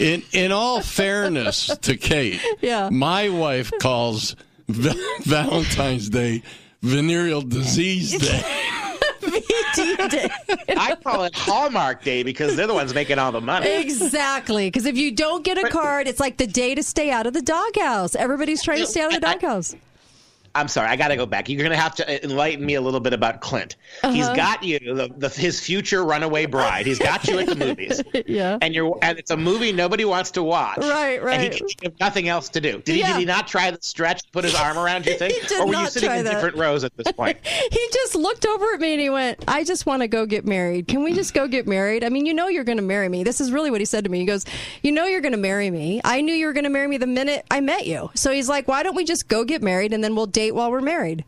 In 0.00 0.24
in 0.32 0.50
all 0.50 0.80
fairness 0.80 1.66
to 1.82 1.96
Kate, 1.96 2.40
Yeah. 2.60 2.88
my 2.90 3.28
wife 3.28 3.70
calls 3.80 4.34
Va- 4.68 4.94
Valentine's 5.22 6.08
Day 6.08 6.42
venereal 6.82 7.42
disease 7.42 8.18
day. 8.18 8.42
VD 9.40 10.10
day. 10.10 10.30
I 10.76 10.96
call 10.96 11.24
it 11.24 11.34
Hallmark 11.34 12.02
Day 12.02 12.22
because 12.22 12.56
they're 12.56 12.66
the 12.66 12.74
ones 12.74 12.94
making 12.94 13.18
all 13.18 13.32
the 13.32 13.40
money. 13.40 13.68
Exactly, 13.68 14.68
because 14.68 14.86
if 14.86 14.96
you 14.96 15.10
don't 15.12 15.44
get 15.44 15.58
a 15.58 15.68
card, 15.68 16.08
it's 16.08 16.20
like 16.20 16.36
the 16.36 16.46
day 16.46 16.74
to 16.74 16.82
stay 16.82 17.10
out 17.10 17.26
of 17.26 17.32
the 17.32 17.42
doghouse. 17.42 18.14
Everybody's 18.14 18.62
trying 18.62 18.78
to 18.78 18.86
stay 18.86 19.00
out 19.00 19.14
of 19.14 19.20
the 19.20 19.26
doghouse. 19.26 19.74
I'm 20.54 20.68
sorry, 20.68 20.88
I 20.88 20.96
got 20.96 21.08
to 21.08 21.16
go 21.16 21.26
back. 21.26 21.48
You're 21.48 21.58
going 21.58 21.70
to 21.70 21.76
have 21.76 21.94
to 21.96 22.24
enlighten 22.24 22.64
me 22.64 22.74
a 22.74 22.80
little 22.80 23.00
bit 23.00 23.12
about 23.12 23.40
Clint. 23.40 23.76
He's 24.10 24.24
Uh-huh. 24.26 24.36
got 24.36 24.62
you, 24.62 24.78
the, 24.78 25.10
the, 25.16 25.28
his 25.28 25.58
future 25.60 26.04
runaway 26.04 26.46
bride. 26.46 26.86
He's 26.86 26.98
got 26.98 27.26
you 27.26 27.38
at 27.40 27.46
the 27.48 27.56
movies. 27.56 28.00
yeah. 28.26 28.58
And 28.62 28.74
you're 28.74 28.96
and 29.02 29.18
it's 29.18 29.30
a 29.32 29.36
movie 29.36 29.72
nobody 29.72 30.04
wants 30.04 30.30
to 30.32 30.42
watch. 30.42 30.78
Right, 30.78 31.22
right. 31.22 31.40
And 31.40 31.52
he 31.52 31.58
can 31.58 31.68
think 31.68 32.00
nothing 32.00 32.28
else 32.28 32.48
to 32.50 32.60
do. 32.60 32.80
Did, 32.82 32.94
he, 32.94 33.00
Yeah. 33.00 33.08
did 33.14 33.18
he 33.20 33.24
not 33.24 33.48
try 33.48 33.70
the 33.70 33.78
stretch, 33.80 34.22
put 34.32 34.44
his 34.44 34.54
arm 34.54 34.78
around 34.78 35.06
you, 35.06 35.18
thing? 35.18 35.30
He 35.34 35.40
did 35.48 35.60
or 35.60 35.66
were 35.66 35.74
you 35.74 35.86
sitting 35.88 36.10
in 36.10 36.24
that. 36.24 36.34
different 36.34 36.56
rows 36.56 36.84
at 36.84 36.96
this 36.96 37.10
point? 37.12 37.38
He 37.74 37.88
just 37.92 38.14
looked 38.14 38.46
over 38.46 38.74
at 38.74 38.80
me 38.80 38.92
and 38.92 39.00
he 39.00 39.10
went, 39.10 39.42
I 39.48 39.64
just 39.64 39.86
want 39.86 40.02
to 40.02 40.08
go 40.08 40.26
get 40.26 40.44
married. 40.46 40.86
Can 40.86 41.02
we 41.02 41.12
just 41.12 41.34
go 41.34 41.48
get 41.48 41.66
married? 41.66 42.04
I 42.04 42.08
mean, 42.08 42.26
you 42.26 42.32
know 42.34 42.46
you're 42.48 42.62
going 42.64 42.78
to 42.78 42.82
marry 42.84 43.08
me. 43.08 43.24
This 43.24 43.40
is 43.40 43.50
really 43.50 43.70
what 43.70 43.80
he 43.80 43.84
said 43.84 44.04
to 44.04 44.10
me. 44.10 44.20
He 44.20 44.24
goes, 44.24 44.44
You 44.82 44.92
know 44.92 45.06
you're 45.06 45.20
going 45.20 45.32
to 45.32 45.38
marry 45.38 45.70
me. 45.70 46.00
I 46.04 46.20
knew 46.20 46.32
you 46.34 46.46
were 46.46 46.52
going 46.52 46.64
to 46.64 46.70
marry 46.70 46.86
me 46.86 46.96
the 46.98 47.06
minute 47.06 47.44
I 47.50 47.60
met 47.60 47.86
you. 47.86 48.10
So 48.14 48.30
he's 48.30 48.48
like, 48.48 48.68
Why 48.68 48.82
don't 48.84 48.94
we 48.94 49.04
just 49.04 49.26
go 49.28 49.44
get 49.44 49.62
married 49.62 49.92
and 49.92 50.04
then 50.04 50.14
we'll 50.14 50.26
date 50.26 50.43
while 50.50 50.70
we're 50.70 50.80
married? 50.80 51.24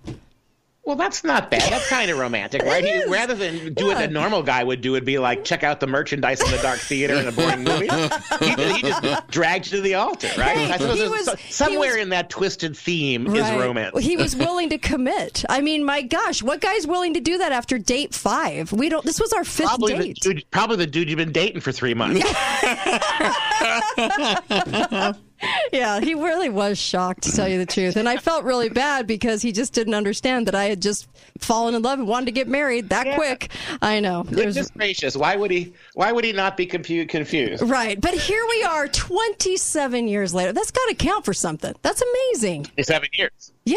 Well, 0.84 0.94
that's 0.94 1.24
not 1.24 1.51
bad. 1.51 1.62
That's 1.72 1.88
kind 1.88 2.09
of 2.12 2.18
romantic, 2.18 2.62
right? 2.62 2.84
He, 2.84 3.05
rather 3.10 3.34
than 3.34 3.74
do 3.74 3.86
what 3.86 4.01
a 4.01 4.06
normal 4.06 4.44
guy 4.44 4.62
would 4.62 4.82
do, 4.82 4.93
would 4.93 5.05
be 5.05 5.18
like 5.18 5.44
check 5.44 5.64
out 5.64 5.80
the 5.80 5.88
merchandise 5.88 6.40
in 6.40 6.48
the 6.52 6.59
dark 6.59 6.78
theater 6.78 7.14
in 7.14 7.26
a 7.26 7.32
boring 7.32 7.64
movie. 7.64 7.88
He, 8.38 8.72
he 8.74 8.82
just 8.82 9.26
dragged 9.28 9.64
you 9.72 9.78
to 9.78 9.82
the 9.82 9.94
altar, 9.94 10.28
right? 10.38 10.56
I 10.59 10.76
suppose 10.76 10.93
He 10.94 10.98
there's 11.01 11.10
was- 11.10 11.24
so- 11.24 11.34
he 11.34 11.52
somewhere 11.52 11.97
in 11.98 12.10
that 12.10 12.30
twisted 12.30 12.76
theme 12.76 13.26
is 13.26 13.43
Right. 13.43 13.59
romance. 13.59 13.98
He 13.98 14.16
was 14.16 14.36
willing 14.36 14.68
to 14.68 14.78
commit. 14.78 15.44
I 15.48 15.60
mean, 15.60 15.84
my 15.84 16.02
gosh, 16.02 16.40
what 16.40 16.60
guy's 16.60 16.86
willing 16.86 17.14
to 17.14 17.20
do 17.20 17.38
that 17.38 17.51
after 17.51 17.78
date 17.78 18.14
five? 18.14 18.70
We 18.70 18.88
don't. 18.88 19.05
This 19.05 19.18
was 19.18 19.32
our 19.32 19.43
fifth 19.43 19.66
probably 19.66 19.94
the 19.94 20.05
date. 20.05 20.18
dude, 20.20 20.44
probably 20.52 20.76
the 20.76 20.86
dude 20.86 21.10
you've 21.10 21.16
been 21.16 21.32
dating 21.32 21.62
for 21.62 21.72
three 21.72 21.94
months. 21.94 22.24
yeah, 25.73 26.01
he 26.01 26.15
really 26.15 26.49
was 26.49 26.79
shocked 26.79 27.23
to 27.25 27.33
tell 27.33 27.49
you 27.49 27.59
the 27.59 27.67
truth, 27.67 27.97
and 27.97 28.09
I 28.09 28.17
felt 28.17 28.45
really 28.45 28.69
bad 28.69 29.07
because 29.07 29.43
he 29.43 29.53
just 29.53 29.73
didn't 29.73 29.95
understand 29.95 30.47
that 30.47 30.55
I 30.55 30.65
had 30.65 30.81
just 30.83 31.09
fallen 31.39 31.75
in 31.75 31.83
love 31.83 31.99
and 31.99 32.09
wanted 32.09 32.27
to 32.27 32.33
get 32.33 32.49
married 32.49 32.89
that 32.91 33.15
quick. 33.17 33.51
I 33.83 34.01
know. 34.01 34.23
Goodness 34.25 34.71
gracious, 34.71 35.17
why 35.17 35.37
would 35.37 35.51
he? 35.51 35.75
Why 35.95 36.13
would 36.13 36.25
he 36.25 36.33
not 36.33 36.57
be 36.57 36.67
confused? 36.67 37.63
Right, 37.63 38.01
but 38.01 38.15
here 38.15 38.45
we 38.49 38.63
are, 38.65 38.89
27 38.89 40.09
years 40.09 40.33
later. 40.35 40.53
That's 40.53 40.71
got 40.71 40.87
to 40.89 40.95
count 40.95 41.25
for 41.25 41.35
something. 41.35 41.75
That's 41.83 42.03
amazing. 42.03 42.67
Seven 42.83 43.09
years. 43.15 43.53
Yeah, 43.65 43.77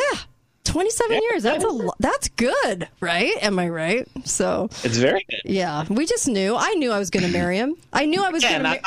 27 0.66 1.20
years. 1.30 1.44
That's 1.44 1.64
a 1.64 1.68
lo- 1.68 1.94
that's 2.00 2.30
good, 2.30 2.88
right? 3.02 3.34
Am 3.42 3.58
I 3.60 3.70
right? 3.70 4.08
So 4.26 4.70
It's 4.84 4.98
very 4.98 5.26
good. 5.30 5.42
yeah, 5.46 5.86
we 5.90 6.06
just 6.06 6.28
knew. 6.28 6.56
I 6.56 6.74
knew 6.76 6.92
I 6.92 7.00
was 7.00 7.10
going 7.10 7.26
to 7.26 7.32
marry 7.32 7.58
him. 7.58 7.76
I 7.92 8.06
knew 8.06 8.24
I 8.24 8.30
was 8.30 8.44
Yeah, 8.44 8.62
going 8.62 8.80
to. 8.80 8.82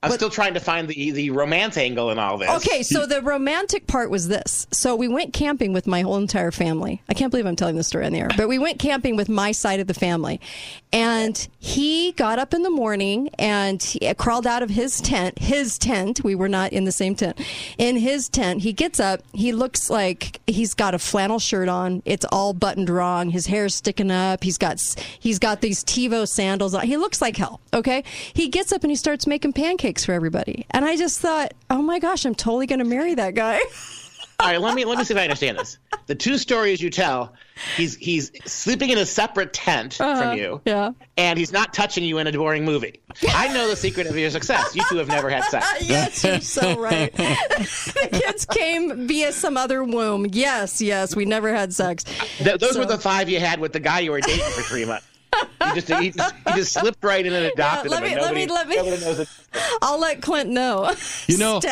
I'm, 0.00 0.12
I'm 0.12 0.16
still 0.16 0.30
trying 0.30 0.54
to 0.54 0.60
find 0.60 0.86
the 0.86 1.10
the 1.10 1.30
romance 1.30 1.76
angle 1.76 2.12
in 2.12 2.20
all 2.20 2.38
this. 2.38 2.48
Okay, 2.48 2.84
so 2.84 3.04
the 3.04 3.20
romantic 3.20 3.88
part 3.88 4.10
was 4.10 4.28
this. 4.28 4.68
So 4.70 4.94
we 4.94 5.08
went 5.08 5.32
camping 5.32 5.72
with 5.72 5.88
my 5.88 6.02
whole 6.02 6.18
entire 6.18 6.52
family. 6.52 7.02
I 7.08 7.14
can't 7.14 7.32
believe 7.32 7.46
I'm 7.46 7.56
telling 7.56 7.74
this 7.74 7.88
story 7.88 8.06
on 8.06 8.12
the 8.12 8.20
air, 8.20 8.30
but 8.36 8.46
we 8.46 8.60
went 8.60 8.78
camping 8.78 9.16
with 9.16 9.28
my 9.28 9.50
side 9.50 9.80
of 9.80 9.88
the 9.88 9.94
family. 9.94 10.40
And 10.92 11.48
he 11.58 12.12
got 12.12 12.38
up 12.38 12.54
in 12.54 12.62
the 12.62 12.70
morning 12.70 13.30
and 13.40 13.82
he 13.82 14.06
uh, 14.06 14.14
crawled 14.14 14.46
out 14.46 14.62
of 14.62 14.70
his 14.70 15.00
tent, 15.00 15.40
his 15.40 15.78
tent. 15.78 16.22
We 16.22 16.36
were 16.36 16.48
not 16.48 16.72
in 16.72 16.84
the 16.84 16.92
same 16.92 17.16
tent. 17.16 17.40
In 17.76 17.96
his 17.96 18.28
tent, 18.28 18.62
he 18.62 18.72
gets 18.72 19.00
up. 19.00 19.22
He 19.32 19.50
looks 19.50 19.90
like 19.90 20.40
he's 20.46 20.74
got 20.74 20.94
a 20.94 21.00
flannel 21.00 21.40
shirt 21.40 21.68
on. 21.68 22.04
It's 22.04 22.24
all 22.30 22.52
buttoned 22.52 22.88
wrong. 22.88 23.30
His 23.30 23.46
hair's 23.46 23.74
sticking 23.74 24.12
up. 24.12 24.44
He's 24.44 24.58
got 24.58 24.78
he's 25.18 25.40
got 25.40 25.60
these 25.60 25.82
Teva 25.82 26.28
sandals 26.28 26.72
on. 26.72 26.86
He 26.86 26.96
looks 26.96 27.20
like 27.20 27.36
hell. 27.36 27.60
Okay, 27.74 28.04
he 28.32 28.46
gets 28.46 28.72
up 28.72 28.84
and 28.84 28.92
he 28.92 28.96
starts 28.96 29.26
making 29.26 29.54
pancakes 29.54 29.87
for 29.96 30.12
everybody. 30.12 30.66
And 30.70 30.84
I 30.84 30.96
just 30.96 31.20
thought, 31.20 31.54
oh 31.70 31.80
my 31.80 31.98
gosh, 31.98 32.24
I'm 32.26 32.34
totally 32.34 32.66
going 32.66 32.80
to 32.80 32.84
marry 32.84 33.14
that 33.14 33.34
guy. 33.34 33.60
All 34.40 34.46
right, 34.46 34.60
let 34.60 34.76
me 34.76 34.84
let 34.84 34.98
me 34.98 35.02
see 35.04 35.14
if 35.14 35.18
I 35.18 35.24
understand 35.24 35.58
this. 35.58 35.78
the 36.06 36.14
two 36.14 36.38
stories 36.38 36.80
you 36.80 36.90
tell, 36.90 37.32
he's 37.76 37.96
he's 37.96 38.30
sleeping 38.44 38.90
in 38.90 38.98
a 38.98 39.04
separate 39.04 39.52
tent 39.52 40.00
Uh-huh. 40.00 40.22
from 40.30 40.38
you, 40.38 40.60
Yeah. 40.64 40.92
and 41.16 41.36
he's 41.36 41.50
not 41.50 41.74
touching 41.74 42.04
you 42.04 42.18
in 42.18 42.28
a 42.28 42.30
boring 42.32 42.64
movie. 42.64 43.00
I 43.30 43.48
know 43.52 43.66
the 43.68 43.74
secret 43.74 44.06
of 44.06 44.16
your 44.16 44.30
success. 44.30 44.76
You 44.76 44.84
two 44.88 44.98
have 44.98 45.08
never 45.08 45.28
had 45.28 45.42
sex. 45.46 45.66
yes, 45.88 46.22
you're 46.22 46.40
so 46.40 46.78
right. 46.78 47.12
the 47.16 48.08
kids 48.12 48.46
came 48.46 49.08
via 49.08 49.32
some 49.32 49.56
other 49.56 49.82
womb. 49.82 50.26
Yes, 50.30 50.80
yes, 50.80 51.16
we 51.16 51.24
never 51.24 51.52
had 51.52 51.72
sex. 51.74 52.04
Th- 52.38 52.60
those 52.60 52.74
So- 52.74 52.78
were 52.78 52.86
the 52.86 52.96
five 52.98 53.28
you 53.28 53.40
had 53.40 53.58
with 53.58 53.72
the 53.72 53.80
guy 53.80 53.98
you 54.00 54.12
were 54.12 54.20
dating 54.20 54.44
for 54.52 54.62
three 54.62 54.84
months. 54.84 55.04
You 55.34 55.74
just, 55.74 55.88
he 55.88 56.10
just, 56.10 56.34
he 56.48 56.54
just 56.54 56.72
slipped 56.72 57.04
right 57.04 57.24
in 57.24 57.32
and 57.32 57.46
adopted 57.46 57.90
let 57.90 58.02
him. 58.02 58.08
me- 58.08 58.12
and 58.14 58.22
let 58.22 58.34
me- 58.34 58.46
nobody, 58.46 58.76
let 58.80 59.00
me- 59.00 59.04
knows 59.04 59.18
it. 59.20 59.28
I'll 59.82 60.00
let 60.00 60.22
Clint 60.22 60.50
know. 60.50 60.94
You 61.26 61.36
know- 61.38 61.60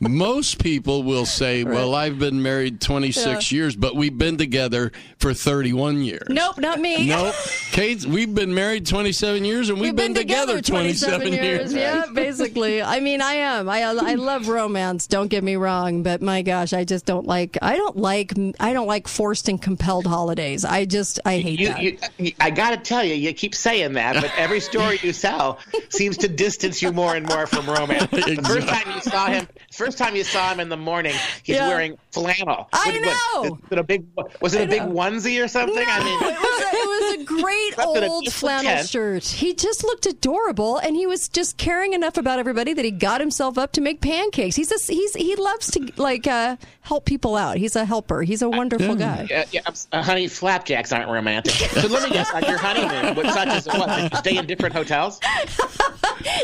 Most 0.00 0.58
people 0.62 1.02
will 1.02 1.24
say, 1.24 1.64
"Well, 1.64 1.94
I've 1.94 2.18
been 2.18 2.42
married 2.42 2.80
26 2.80 3.50
years, 3.52 3.74
but 3.74 3.96
we've 3.96 4.16
been 4.16 4.36
together 4.36 4.92
for 5.18 5.32
31 5.32 6.02
years." 6.02 6.26
nope, 6.28 6.58
not 6.58 6.78
me. 6.78 7.06
Nope. 7.06 7.34
Kate, 7.72 8.04
we've 8.04 8.34
been 8.34 8.52
married 8.54 8.86
27 8.86 9.44
years 9.46 9.70
and 9.70 9.80
we've, 9.80 9.96
been, 9.96 10.12
together 10.14 10.60
27 10.60 11.32
years. 11.32 11.72
Yeah, 11.72 12.04
basically. 12.12 12.82
I 12.82 13.00
mean, 13.00 13.22
I 13.22 13.34
am. 13.34 13.68
I 13.68 13.80
I 13.82 14.14
love 14.14 14.48
romance. 14.48 15.06
Don't 15.06 15.28
get 15.28 15.42
me 15.42 15.56
wrong, 15.56 16.02
but 16.02 16.20
my 16.20 16.42
gosh, 16.42 16.72
I 16.74 16.84
just 16.84 17.06
don't 17.06 17.26
like. 17.26 17.56
I 17.62 17.76
don't 17.76 17.96
like. 17.96 18.32
I 18.60 18.72
don't 18.74 18.86
like 18.86 19.08
forced 19.08 19.48
and 19.48 19.60
compelled 19.62 20.06
holidays. 20.06 20.64
I 20.66 20.84
just 20.84 21.18
I 21.24 21.38
hate 21.38 21.60
You, 21.60 21.68
that. 21.68 21.82
you, 21.82 21.98
you, 22.18 22.23
I 22.40 22.50
got 22.50 22.70
to 22.70 22.76
tell 22.76 23.02
you, 23.04 23.14
you 23.14 23.32
keep 23.32 23.54
saying 23.54 23.94
that, 23.94 24.14
but 24.14 24.30
every 24.36 24.60
story 24.60 24.98
you 25.02 25.12
sell 25.12 25.58
seems 25.88 26.16
to 26.18 26.28
distance 26.28 26.80
you 26.82 26.92
more 26.92 27.14
and 27.14 27.26
more 27.26 27.46
from 27.46 27.66
romance. 27.68 28.10
The 28.10 28.36
first 28.46 28.68
time 28.68 28.94
you 28.94 29.00
saw 29.00 29.26
him, 29.26 29.48
first 29.72 29.98
time 29.98 30.16
you 30.16 30.24
saw 30.24 30.52
him 30.52 30.60
in 30.60 30.68
the 30.68 30.76
morning, 30.76 31.14
he's 31.42 31.56
Yeah. 31.56 31.68
wearing 31.68 31.96
flannel. 32.12 32.68
I 32.72 32.90
What- 32.90 33.06
what- 33.06 33.50
know. 33.50 33.58
Was 33.62 33.72
it 33.72 33.78
a 33.78 33.82
big? 33.84 34.04
Was 34.40 34.54
it 34.54 34.62
a 34.62 34.66
big 34.66 34.82
onesie 34.82 35.42
or 35.44 35.48
something? 35.48 35.84
I 35.86 35.98
mean, 36.04 36.22
it 36.22 36.40
was 36.40 36.60
a, 36.60 36.76
it 36.76 36.88
was 36.88 37.20
a 37.20 37.24
great 37.42 37.78
old 38.06 38.32
flannel 38.32 38.64
tent. 38.72 38.88
shirt. 38.88 39.24
He 39.24 39.54
just 39.54 39.82
looked 39.84 40.06
adorable, 40.06 40.78
and 40.78 40.96
he 40.96 41.06
was 41.06 41.28
just 41.28 41.56
caring 41.56 41.92
enough 41.92 42.16
about 42.16 42.38
everybody 42.38 42.72
that 42.74 42.84
he 42.84 42.90
got 42.90 43.20
himself 43.20 43.58
up 43.58 43.72
to 43.72 43.80
make 43.80 44.00
pancakes. 44.00 44.56
He's 44.56 44.70
a, 44.70 44.92
he's 44.92 45.14
he 45.14 45.34
loves 45.36 45.70
to 45.72 45.90
like 45.96 46.26
uh, 46.26 46.56
help 46.82 47.04
people 47.04 47.36
out. 47.36 47.56
He's 47.56 47.74
a 47.76 47.84
helper. 47.84 48.22
He's 48.22 48.42
a 48.42 48.48
wonderful 48.48 48.94
guy. 48.94 49.28
Uh, 49.34 49.44
yeah, 49.50 49.60
uh, 49.92 50.02
honey, 50.02 50.28
flapjacks 50.28 50.92
aren't 50.92 51.10
romantic. 51.10 51.52
So 51.54 51.88
let 51.88 52.08
me 52.08 52.13
guess, 52.14 52.32
on 52.32 52.42
your 52.44 52.58
honeymoon, 52.58 53.14
what 53.14 53.26
such 53.34 53.48
as 53.48 53.66
what? 53.66 53.88
Did 53.88 54.12
you 54.12 54.18
stay 54.18 54.36
in 54.38 54.46
different 54.46 54.74
hotels? 54.74 55.20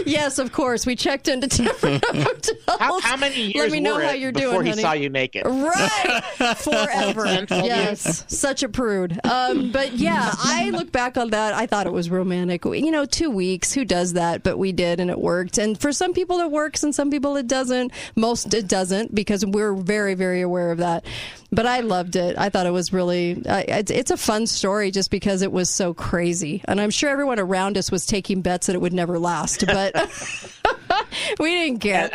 Yes, 0.04 0.38
of 0.38 0.52
course. 0.52 0.84
We 0.84 0.94
checked 0.96 1.28
into 1.28 1.46
different 1.46 2.04
hotels. 2.08 2.50
How, 2.78 3.00
how 3.00 3.16
many 3.16 3.42
years 3.42 3.56
Let 3.56 3.70
me 3.72 3.80
know 3.80 3.94
were 3.94 4.02
how 4.02 4.12
you're 4.12 4.32
before 4.32 4.62
doing, 4.62 4.64
he 4.64 4.70
honey. 4.70 4.82
saw 4.82 4.92
you 4.92 5.08
naked? 5.08 5.46
Right, 5.46 6.22
forever. 6.58 7.24
Ten, 7.24 7.46
twelve 7.46 7.64
yes, 7.64 8.24
such 8.28 8.62
a 8.62 8.68
prude. 8.68 9.18
Um, 9.24 9.70
but 9.72 9.94
yeah, 9.94 10.32
I 10.36 10.70
look 10.70 10.92
back 10.92 11.16
on 11.16 11.30
that. 11.30 11.54
I 11.54 11.66
thought 11.66 11.86
it 11.86 11.92
was 11.92 12.10
romantic. 12.10 12.64
You 12.64 12.90
know, 12.90 13.06
two 13.06 13.30
weeks. 13.30 13.72
Who 13.72 13.84
does 13.84 14.14
that? 14.14 14.42
But 14.42 14.58
we 14.58 14.72
did, 14.72 15.00
and 15.00 15.10
it 15.10 15.18
worked. 15.18 15.56
And 15.58 15.80
for 15.80 15.92
some 15.92 16.12
people, 16.12 16.38
it 16.40 16.50
works, 16.50 16.82
and 16.82 16.94
some 16.94 17.10
people 17.10 17.36
it 17.36 17.46
doesn't. 17.46 17.92
Most 18.16 18.52
it 18.54 18.68
doesn't 18.68 19.14
because 19.14 19.46
we're 19.46 19.74
very, 19.74 20.14
very 20.14 20.40
aware 20.42 20.72
of 20.72 20.78
that. 20.78 21.04
But 21.52 21.66
I 21.66 21.80
loved 21.80 22.14
it. 22.14 22.38
I 22.38 22.48
thought 22.48 22.66
it 22.66 22.72
was 22.72 22.92
really. 22.92 23.42
Uh, 23.44 23.64
it's, 23.66 23.90
it's 23.90 24.10
a 24.12 24.16
fun 24.16 24.46
story 24.46 24.92
just 24.92 25.10
because 25.10 25.42
it 25.42 25.50
was 25.50 25.68
so 25.68 25.92
crazy, 25.92 26.62
and 26.66 26.80
I'm 26.80 26.90
sure 26.90 27.10
everyone 27.10 27.40
around 27.40 27.76
us 27.76 27.90
was 27.90 28.06
taking 28.06 28.40
bets 28.40 28.68
that 28.68 28.76
it 28.76 28.80
would 28.80 28.92
never 28.92 29.18
last. 29.18 29.66
But 29.66 29.94
we 31.40 31.50
didn't 31.50 31.80
care. 31.80 32.08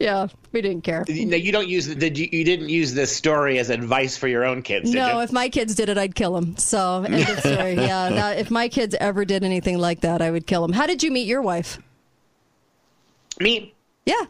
Yeah, 0.00 0.26
we 0.50 0.60
didn't 0.60 0.82
care. 0.82 1.04
No, 1.08 1.36
you 1.36 1.52
don't 1.52 1.68
use. 1.68 1.86
Did 1.94 2.18
you? 2.18 2.28
You 2.32 2.44
didn't 2.44 2.68
use 2.68 2.92
this 2.92 3.14
story 3.14 3.60
as 3.60 3.70
advice 3.70 4.16
for 4.16 4.26
your 4.26 4.44
own 4.44 4.62
kids, 4.62 4.90
No, 4.90 5.20
if 5.20 5.30
my 5.30 5.48
kids 5.48 5.76
did 5.76 5.88
it, 5.88 5.96
I'd 5.96 6.16
kill 6.16 6.34
them. 6.34 6.56
So, 6.56 7.04
end 7.04 7.28
of 7.28 7.38
story. 7.38 7.74
Yeah, 7.74 8.10
that, 8.10 8.38
if 8.38 8.50
my 8.50 8.68
kids 8.68 8.96
ever 8.98 9.24
did 9.24 9.44
anything 9.44 9.78
like 9.78 10.00
that, 10.00 10.20
I 10.20 10.32
would 10.32 10.48
kill 10.48 10.62
them. 10.62 10.72
How 10.72 10.86
did 10.88 11.04
you 11.04 11.12
meet 11.12 11.28
your 11.28 11.42
wife? 11.42 11.78
Me? 13.38 13.72
Yeah. 14.04 14.24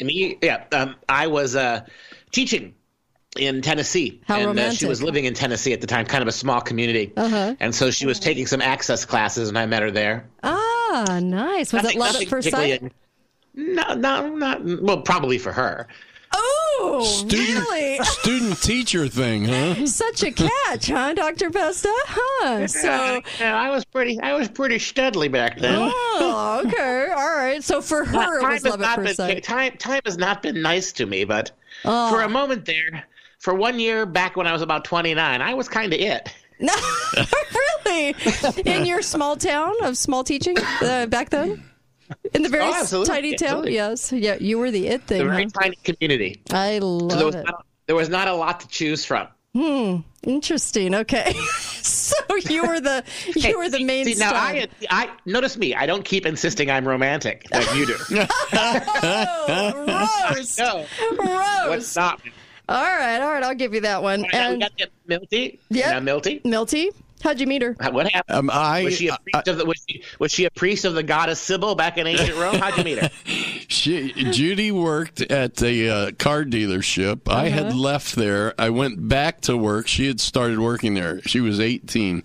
Me? 0.00 0.38
Yeah. 0.40 0.64
Um, 0.70 0.94
I 1.08 1.26
was 1.26 1.56
uh, 1.56 1.84
teaching 2.30 2.74
in 3.38 3.62
Tennessee, 3.62 4.20
How 4.26 4.38
and 4.38 4.58
uh, 4.58 4.70
she 4.72 4.86
was 4.86 5.02
living 5.02 5.24
in 5.24 5.34
Tennessee 5.34 5.72
at 5.72 5.80
the 5.80 5.86
time, 5.86 6.06
kind 6.06 6.22
of 6.22 6.28
a 6.28 6.32
small 6.32 6.60
community. 6.60 7.12
Uh-huh. 7.16 7.54
And 7.60 7.74
so 7.74 7.90
she 7.90 8.06
was 8.06 8.20
taking 8.20 8.46
some 8.46 8.60
access 8.62 9.04
classes, 9.04 9.48
and 9.48 9.58
I 9.58 9.66
met 9.66 9.82
her 9.82 9.90
there. 9.90 10.26
Ah, 10.42 11.18
nice. 11.22 11.72
Was 11.72 11.84
it 11.84 11.96
love 11.96 12.14
at 12.16 12.28
first 12.28 12.50
sight? 12.50 12.92
No, 13.54 13.94
no, 13.94 14.28
not 14.34 14.62
well. 14.64 15.02
Probably 15.02 15.38
for 15.38 15.52
her. 15.52 15.86
Oh, 16.36 17.04
Student, 17.04 17.58
really? 17.70 17.98
student 18.04 18.60
teacher 18.60 19.06
thing, 19.06 19.44
huh? 19.44 19.86
Such 19.86 20.24
a 20.24 20.32
catch, 20.32 20.88
huh, 20.88 21.14
Doctor 21.14 21.48
Pesta? 21.50 21.88
Huh? 22.06 22.66
So, 22.66 23.20
Yeah, 23.38 23.56
I 23.56 23.70
was 23.70 23.84
pretty. 23.84 24.20
I 24.20 24.32
was 24.34 24.48
pretty 24.48 24.76
studly 24.78 25.30
back 25.30 25.58
then. 25.60 25.76
oh, 25.92 26.62
okay, 26.66 27.10
all 27.10 27.36
right. 27.36 27.62
So 27.62 27.80
for 27.80 28.04
her, 28.04 28.38
it 28.38 28.42
time 28.42 28.52
was 28.52 28.62
has 28.64 28.70
love 28.72 28.80
not 28.80 28.90
at 28.90 28.96
been 28.96 29.06
first 29.06 29.16
sight. 29.18 29.42
time. 29.44 29.76
Time 29.76 30.00
has 30.04 30.18
not 30.18 30.42
been 30.42 30.60
nice 30.60 30.92
to 30.94 31.06
me, 31.06 31.24
but 31.24 31.52
Oh. 31.84 32.10
for 32.10 32.22
a 32.22 32.28
moment 32.28 32.64
there, 32.64 33.04
for 33.44 33.54
one 33.54 33.78
year 33.78 34.06
back 34.06 34.36
when 34.36 34.46
I 34.46 34.52
was 34.52 34.62
about 34.62 34.84
twenty 34.86 35.12
nine, 35.14 35.42
I 35.42 35.52
was 35.54 35.68
kind 35.68 35.92
of 35.92 36.00
it. 36.00 36.32
No, 36.60 36.72
really? 37.84 38.14
In 38.64 38.86
your 38.86 39.02
small 39.02 39.34
town 39.36 39.74
of 39.82 39.98
small 39.98 40.22
teaching 40.22 40.56
uh, 40.80 41.06
back 41.06 41.30
then? 41.30 41.62
In 42.32 42.42
the 42.44 42.48
very 42.48 42.62
Oh, 42.64 43.04
tiny 43.04 43.34
town? 43.34 43.66
Absolutely. 43.66 43.74
Yes. 43.74 44.12
Yeah, 44.12 44.36
you 44.40 44.58
were 44.58 44.70
the 44.70 44.86
it 44.86 45.02
thing. 45.02 45.26
very 45.28 45.44
huh? 45.44 45.50
tiny 45.60 45.76
community. 45.82 46.40
I 46.52 46.78
So 46.78 47.08
there 47.08 47.18
love 47.18 47.26
was 47.26 47.34
it. 47.34 47.44
not, 47.44 47.66
there 47.86 47.96
was 47.96 48.08
not 48.08 48.28
a 48.28 48.34
lot 48.34 48.60
to 48.60 48.68
choose 48.68 49.04
from. 49.04 49.26
Hmm. 49.52 49.96
Interesting. 50.22 50.94
Okay. 50.94 51.32
so 51.82 52.14
you 52.48 52.64
were 52.66 52.78
the 52.80 53.02
you 53.34 53.42
Hey, 53.42 53.54
were 53.56 53.68
the 53.68 53.82
main 53.84 54.04
see, 54.04 54.14
now. 54.14 54.32
I, 54.32 54.68
I 54.90 55.10
notice 55.26 55.58
me. 55.58 55.74
I 55.74 55.86
don't 55.86 56.04
keep 56.04 56.24
insisting 56.24 56.70
I'm 56.70 56.86
romantic 56.86 57.46
like 57.52 57.74
you 57.74 57.86
do. 57.86 57.96
oh, 58.08 59.74
roast. 60.36 60.58
no, 60.58 60.86
Roast. 61.18 61.68
what's 61.68 61.96
not? 61.96 62.20
All 62.68 62.82
right. 62.82 63.18
All 63.20 63.30
right. 63.32 63.42
I'll 63.42 63.54
give 63.54 63.74
you 63.74 63.80
that 63.82 64.02
one. 64.02 64.24
Now 64.32 64.52
we 64.52 64.58
got 64.58 64.72
the 64.78 64.88
Milty. 65.06 65.60
Yeah. 65.68 66.00
Milty. 66.00 66.40
Milty, 66.44 66.90
how'd 67.22 67.38
you 67.38 67.46
meet 67.46 67.60
her? 67.62 67.72
What 67.90 68.10
happened? 68.10 68.36
Um, 68.38 68.50
I, 68.50 68.84
was 68.84 68.96
she 68.96 69.08
a 69.08 69.18
priest 69.18 69.48
of 69.48 69.58
the 69.58 69.66
was 69.66 69.84
she, 69.88 70.02
was 70.18 70.32
she 70.32 70.44
a 70.46 70.50
priest 70.50 70.84
of 70.86 70.94
the 70.94 71.02
goddess 71.02 71.40
Sybil 71.40 71.74
back 71.74 71.98
in 71.98 72.06
ancient 72.06 72.36
Rome? 72.38 72.54
How'd 72.56 72.78
you 72.78 72.84
meet 72.84 72.98
her? 72.98 73.10
She, 73.66 74.12
Judy 74.12 74.70
worked 74.70 75.20
at 75.20 75.56
the 75.56 75.88
uh, 75.90 76.10
car 76.18 76.44
dealership. 76.44 77.22
I 77.32 77.48
had 77.48 77.66
Uh-huh. 77.66 77.76
left 77.76 78.14
there. 78.14 78.54
I 78.58 78.70
went 78.70 79.08
back 79.08 79.40
to 79.42 79.56
work. 79.56 79.88
She 79.88 80.06
had 80.06 80.20
started 80.20 80.58
working 80.60 80.94
there. 80.94 81.20
She 81.22 81.40
was 81.40 81.58
18. 81.60 82.22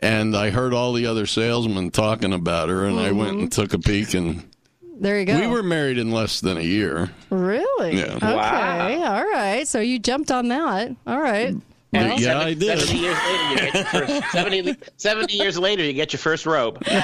And 0.00 0.36
I 0.36 0.50
heard 0.50 0.74
all 0.74 0.92
the 0.92 1.06
other 1.06 1.26
salesmen 1.26 1.90
talking 1.92 2.32
about 2.32 2.68
her, 2.68 2.84
and 2.84 2.98
I 2.98 3.12
went 3.12 3.38
and 3.38 3.52
took 3.52 3.72
a 3.72 3.78
peek, 3.78 4.14
and 4.14 4.51
There 5.02 5.18
you 5.18 5.26
go. 5.26 5.38
we 5.38 5.48
were 5.48 5.64
married 5.64 5.98
in 5.98 6.12
less 6.12 6.40
than 6.40 6.56
a 6.56 6.62
year. 6.62 7.10
really 7.28 7.98
Yeah. 7.98 8.14
okay. 8.14 8.36
Wow. 8.36 9.16
All 9.16 9.24
right. 9.24 9.66
So 9.66 9.80
you 9.80 9.98
jumped 9.98 10.30
on 10.30 10.46
that. 10.48 10.94
All 11.08 11.20
right. 11.20 11.56
Yeah, 11.92 12.14
yeah, 12.16 12.38
I 12.40 12.54
did. 12.54 12.78
70 12.78 12.98
years 12.98 13.18
later, 13.18 13.50
you 13.50 13.56
get 13.56 13.74
your 13.74 13.84
first, 13.84 14.30
70, 14.32 14.76
70 14.96 15.36
years 15.36 15.58
later, 15.58 15.84
you 15.84 15.92
get 15.92 16.12
your 16.14 16.20
first 16.20 16.46
robe. 16.46 16.82
An 16.88 17.02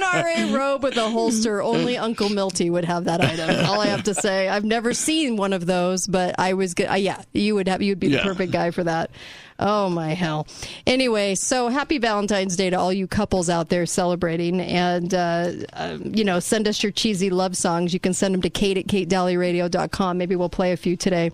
NRA 0.00 0.52
robe 0.52 0.82
with 0.82 0.96
a 0.96 1.08
holster. 1.08 1.62
Only 1.62 1.96
Uncle 1.96 2.28
Milty 2.28 2.70
would 2.70 2.84
have 2.84 3.04
that 3.04 3.20
item. 3.20 3.64
All 3.66 3.80
I 3.80 3.86
have 3.86 4.02
to 4.04 4.14
say, 4.14 4.48
I've 4.48 4.64
never 4.64 4.92
seen 4.92 5.36
one 5.36 5.52
of 5.52 5.66
those, 5.66 6.06
but 6.06 6.34
I 6.38 6.54
was 6.54 6.74
good. 6.74 6.88
Uh, 6.90 6.94
yeah, 6.94 7.22
you 7.32 7.54
would 7.54 7.68
have. 7.68 7.80
You'd 7.82 8.00
be 8.00 8.08
the 8.08 8.16
Yeah. 8.16 8.22
perfect 8.24 8.52
guy 8.52 8.70
for 8.72 8.82
that. 8.84 9.10
Oh 9.58 9.88
my 9.88 10.14
hell. 10.14 10.46
Anyway, 10.86 11.34
so 11.36 11.68
happy 11.68 11.98
Valentine's 11.98 12.56
Day 12.56 12.70
to 12.70 12.76
all 12.76 12.92
you 12.92 13.06
couples 13.06 13.48
out 13.48 13.68
there 13.68 13.86
celebrating, 13.86 14.60
and 14.60 15.14
uh, 15.14 15.52
um, 15.74 16.02
you 16.12 16.24
know, 16.24 16.40
send 16.40 16.66
us 16.66 16.82
your 16.82 16.90
cheesy 16.90 17.30
love 17.30 17.56
songs. 17.56 17.94
You 17.94 18.00
can 18.00 18.14
send 18.14 18.34
them 18.34 18.42
to 18.42 18.50
Kate 18.50 18.76
at 18.78 18.86
katedalleyradio.com. 18.86 20.18
Maybe 20.18 20.34
we'll 20.34 20.48
play 20.48 20.72
a 20.72 20.76
few 20.76 20.96
today. 20.96 21.30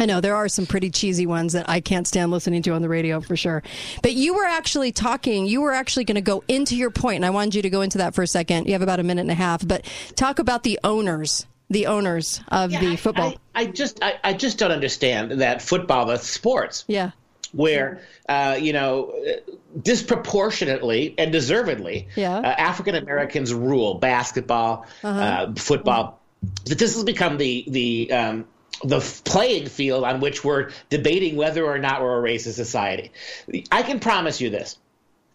I 0.00 0.06
know 0.06 0.22
there 0.22 0.34
are 0.34 0.48
some 0.48 0.64
pretty 0.64 0.88
cheesy 0.90 1.26
ones 1.26 1.52
that 1.52 1.68
I 1.68 1.80
can't 1.80 2.06
stand 2.08 2.30
listening 2.30 2.62
to 2.62 2.70
on 2.72 2.80
the 2.80 2.88
radio 2.88 3.20
for 3.20 3.36
sure. 3.36 3.62
But 4.02 4.14
you 4.14 4.34
were 4.34 4.46
actually 4.46 4.92
talking, 4.92 5.44
you 5.46 5.60
were 5.60 5.72
actually 5.72 6.04
going 6.04 6.14
to 6.14 6.22
go 6.22 6.42
into 6.48 6.74
your 6.74 6.90
point, 6.90 7.16
and 7.16 7.26
I 7.26 7.30
wanted 7.30 7.54
you 7.54 7.62
to 7.62 7.70
go 7.70 7.82
into 7.82 7.98
that 7.98 8.14
for 8.14 8.22
a 8.22 8.26
second. 8.26 8.64
You 8.66 8.72
have 8.72 8.80
about 8.82 8.98
a 8.98 9.02
minute 9.02 9.20
and 9.20 9.30
a 9.30 9.34
half, 9.34 9.66
but 9.68 9.84
talk 10.16 10.38
about 10.38 10.62
the 10.62 10.80
owners, 10.82 11.44
the 11.68 11.86
owners 11.86 12.40
of 12.48 12.70
the 12.70 12.96
football. 12.96 13.34
I 13.54 13.66
just 13.66 14.02
I, 14.02 14.14
I 14.24 14.32
just 14.32 14.56
don't 14.58 14.72
understand 14.72 15.32
that 15.42 15.60
football, 15.60 16.06
the 16.06 16.16
sports, 16.16 16.86
yeah. 16.88 17.10
where 17.52 18.00
uh, 18.26 18.56
you 18.58 18.72
know 18.72 19.14
disproportionately 19.82 21.14
and 21.18 21.30
deservedly 21.30 22.08
Yeah. 22.16 22.38
uh, 22.38 22.42
African 22.42 22.94
Americans 22.94 23.52
rule 23.52 23.94
basketball, 23.94 24.86
Uh-huh. 25.04 25.20
uh, 25.20 25.52
football. 25.56 26.18
That 26.64 26.78
this 26.78 26.94
has 26.94 27.04
become 27.04 27.36
the 27.36 27.64
the 27.68 28.12
um, 28.14 28.46
the 28.84 29.00
playing 29.24 29.66
field 29.66 30.04
on 30.04 30.20
which 30.20 30.42
we're 30.44 30.70
debating 30.88 31.36
whether 31.36 31.64
or 31.64 31.78
not 31.78 32.02
we're 32.02 32.18
a 32.18 32.22
racist 32.22 32.54
society. 32.54 33.12
I 33.70 33.82
can 33.82 34.00
promise 34.00 34.40
you 34.40 34.50
this: 34.50 34.78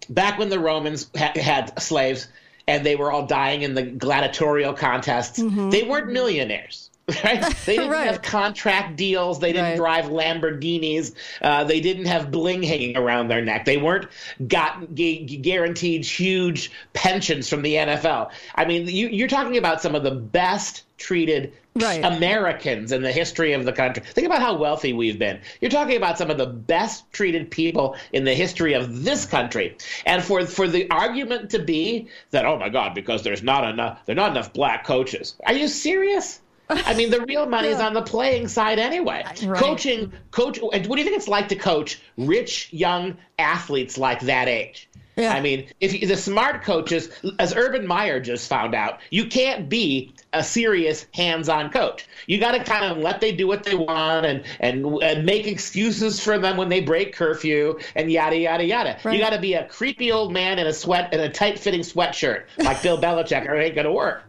back 0.09 0.39
when 0.39 0.49
the 0.49 0.59
Romans 0.59 1.09
ha- 1.17 1.33
had 1.35 1.79
slaves 1.81 2.27
and 2.67 2.83
they 2.85 2.95
were 2.95 3.11
all 3.11 3.27
dying 3.27 3.61
in 3.61 3.75
the 3.75 3.83
gladiatorial 3.83 4.73
contests, 4.73 5.39
Mm-hmm. 5.39 5.69
they 5.69 5.83
weren't 5.83 6.11
millionaires. 6.11 6.89
Right? 7.23 7.39
They 7.67 7.77
didn't 7.77 7.93
have 7.93 8.23
contract 8.23 8.95
deals. 8.95 9.39
They 9.39 9.53
didn't 9.53 9.77
drive 9.77 10.05
Lamborghinis. 10.05 11.13
Uh, 11.39 11.63
they 11.63 11.79
didn't 11.79 12.05
have 12.05 12.31
bling 12.31 12.63
hanging 12.63 12.97
around 12.97 13.27
their 13.27 13.43
neck. 13.45 13.65
They 13.65 13.77
weren't 13.77 14.07
got 14.47 14.95
gu- 14.95 15.25
guaranteed 15.25 16.03
huge 16.03 16.71
pensions 16.93 17.47
from 17.47 17.61
the 17.61 17.75
NFL. 17.75 18.31
I 18.55 18.65
mean, 18.65 18.87
you, 18.87 19.07
you're 19.09 19.27
talking 19.27 19.57
about 19.57 19.83
some 19.83 19.93
of 19.93 20.01
the 20.01 20.09
best 20.15 20.81
treated 20.97 21.53
Americans 21.81 22.91
in 22.91 23.01
the 23.01 23.11
history 23.11 23.53
of 23.53 23.65
the 23.65 23.73
country. 23.73 24.03
Think 24.03 24.25
about 24.25 24.41
how 24.41 24.55
wealthy 24.55 24.93
we've 24.93 25.19
been. 25.19 25.41
You're 25.59 25.71
talking 25.71 25.97
about 25.97 26.17
some 26.17 26.29
of 26.29 26.37
the 26.37 26.45
best 26.45 27.11
treated 27.11 27.51
people 27.51 27.97
in 28.13 28.23
the 28.23 28.33
history 28.33 28.73
of 28.73 29.03
this 29.03 29.25
country. 29.25 29.77
And 30.05 30.23
for 30.23 30.45
for 30.45 30.67
the 30.67 30.89
argument 30.89 31.51
to 31.51 31.59
be 31.59 32.07
that 32.31 32.45
oh 32.45 32.57
my 32.57 32.69
god 32.69 32.95
because 32.95 33.23
there's 33.23 33.43
not 33.43 33.65
enough 33.65 33.99
there're 34.05 34.15
not 34.15 34.31
enough 34.31 34.53
black 34.53 34.85
coaches. 34.85 35.35
Are 35.45 35.53
you 35.53 35.67
serious? 35.67 36.39
I 36.69 36.95
mean, 36.95 37.11
the 37.11 37.21
real 37.21 37.45
money 37.45 37.67
is 37.67 37.79
on 37.79 37.93
the 37.93 38.01
playing 38.01 38.47
side 38.47 38.79
anyway. 38.79 39.23
Right. 39.43 39.59
Coaching, 39.59 40.11
coach. 40.31 40.57
and 40.57 40.87
What 40.87 40.95
do 40.95 41.01
you 41.01 41.03
think 41.03 41.17
it's 41.17 41.27
like 41.27 41.49
to 41.49 41.55
coach 41.55 42.01
rich 42.17 42.73
young 42.73 43.17
athletes 43.37 43.97
like 43.97 44.21
that 44.21 44.47
age? 44.47 44.89
I 45.17 45.39
mean, 45.39 45.67
if 45.79 45.93
you, 45.93 46.07
the 46.07 46.17
smart 46.17 46.63
coaches, 46.63 47.09
as 47.39 47.55
Urban 47.55 47.87
Meyer 47.87 48.19
just 48.19 48.49
found 48.49 48.75
out, 48.75 48.99
you 49.09 49.27
can't 49.27 49.69
be 49.69 50.13
a 50.35 50.43
serious 50.43 51.07
hands-on 51.13 51.71
coach. 51.71 52.07
You 52.27 52.39
got 52.39 52.51
to 52.51 52.63
kind 52.63 52.85
of 52.85 52.97
let 52.97 53.21
they 53.21 53.31
do 53.31 53.47
what 53.47 53.63
they 53.63 53.75
want 53.75 54.25
and, 54.25 54.43
and 54.59 54.85
and 55.01 55.25
make 55.25 55.47
excuses 55.47 56.21
for 56.23 56.37
them 56.37 56.57
when 56.57 56.69
they 56.69 56.81
break 56.81 57.13
curfew 57.13 57.79
and 57.95 58.11
yada 58.11 58.37
yada 58.37 58.63
yada. 58.63 58.97
Right. 59.03 59.15
You 59.15 59.19
got 59.19 59.31
to 59.31 59.39
be 59.39 59.53
a 59.53 59.65
creepy 59.65 60.11
old 60.11 60.33
man 60.33 60.59
in 60.59 60.67
a 60.67 60.73
sweat 60.73 61.13
in 61.13 61.19
a 61.19 61.29
tight-fitting 61.29 61.81
sweatshirt 61.81 62.43
like 62.57 62.81
Bill 62.83 62.97
Belichick, 62.97 63.47
or 63.47 63.55
it 63.55 63.65
ain't 63.65 63.75
gonna 63.75 63.93
work. 63.93 64.23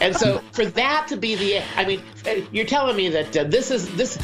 and 0.00 0.14
so 0.14 0.38
for 0.52 0.64
that 0.64 1.06
to 1.08 1.16
be 1.16 1.34
the, 1.34 1.62
I 1.76 1.84
mean, 1.84 2.02
you're 2.52 2.66
telling 2.66 2.96
me 2.96 3.08
that 3.08 3.36
uh, 3.36 3.44
this 3.44 3.70
is 3.70 3.94
this. 3.96 4.18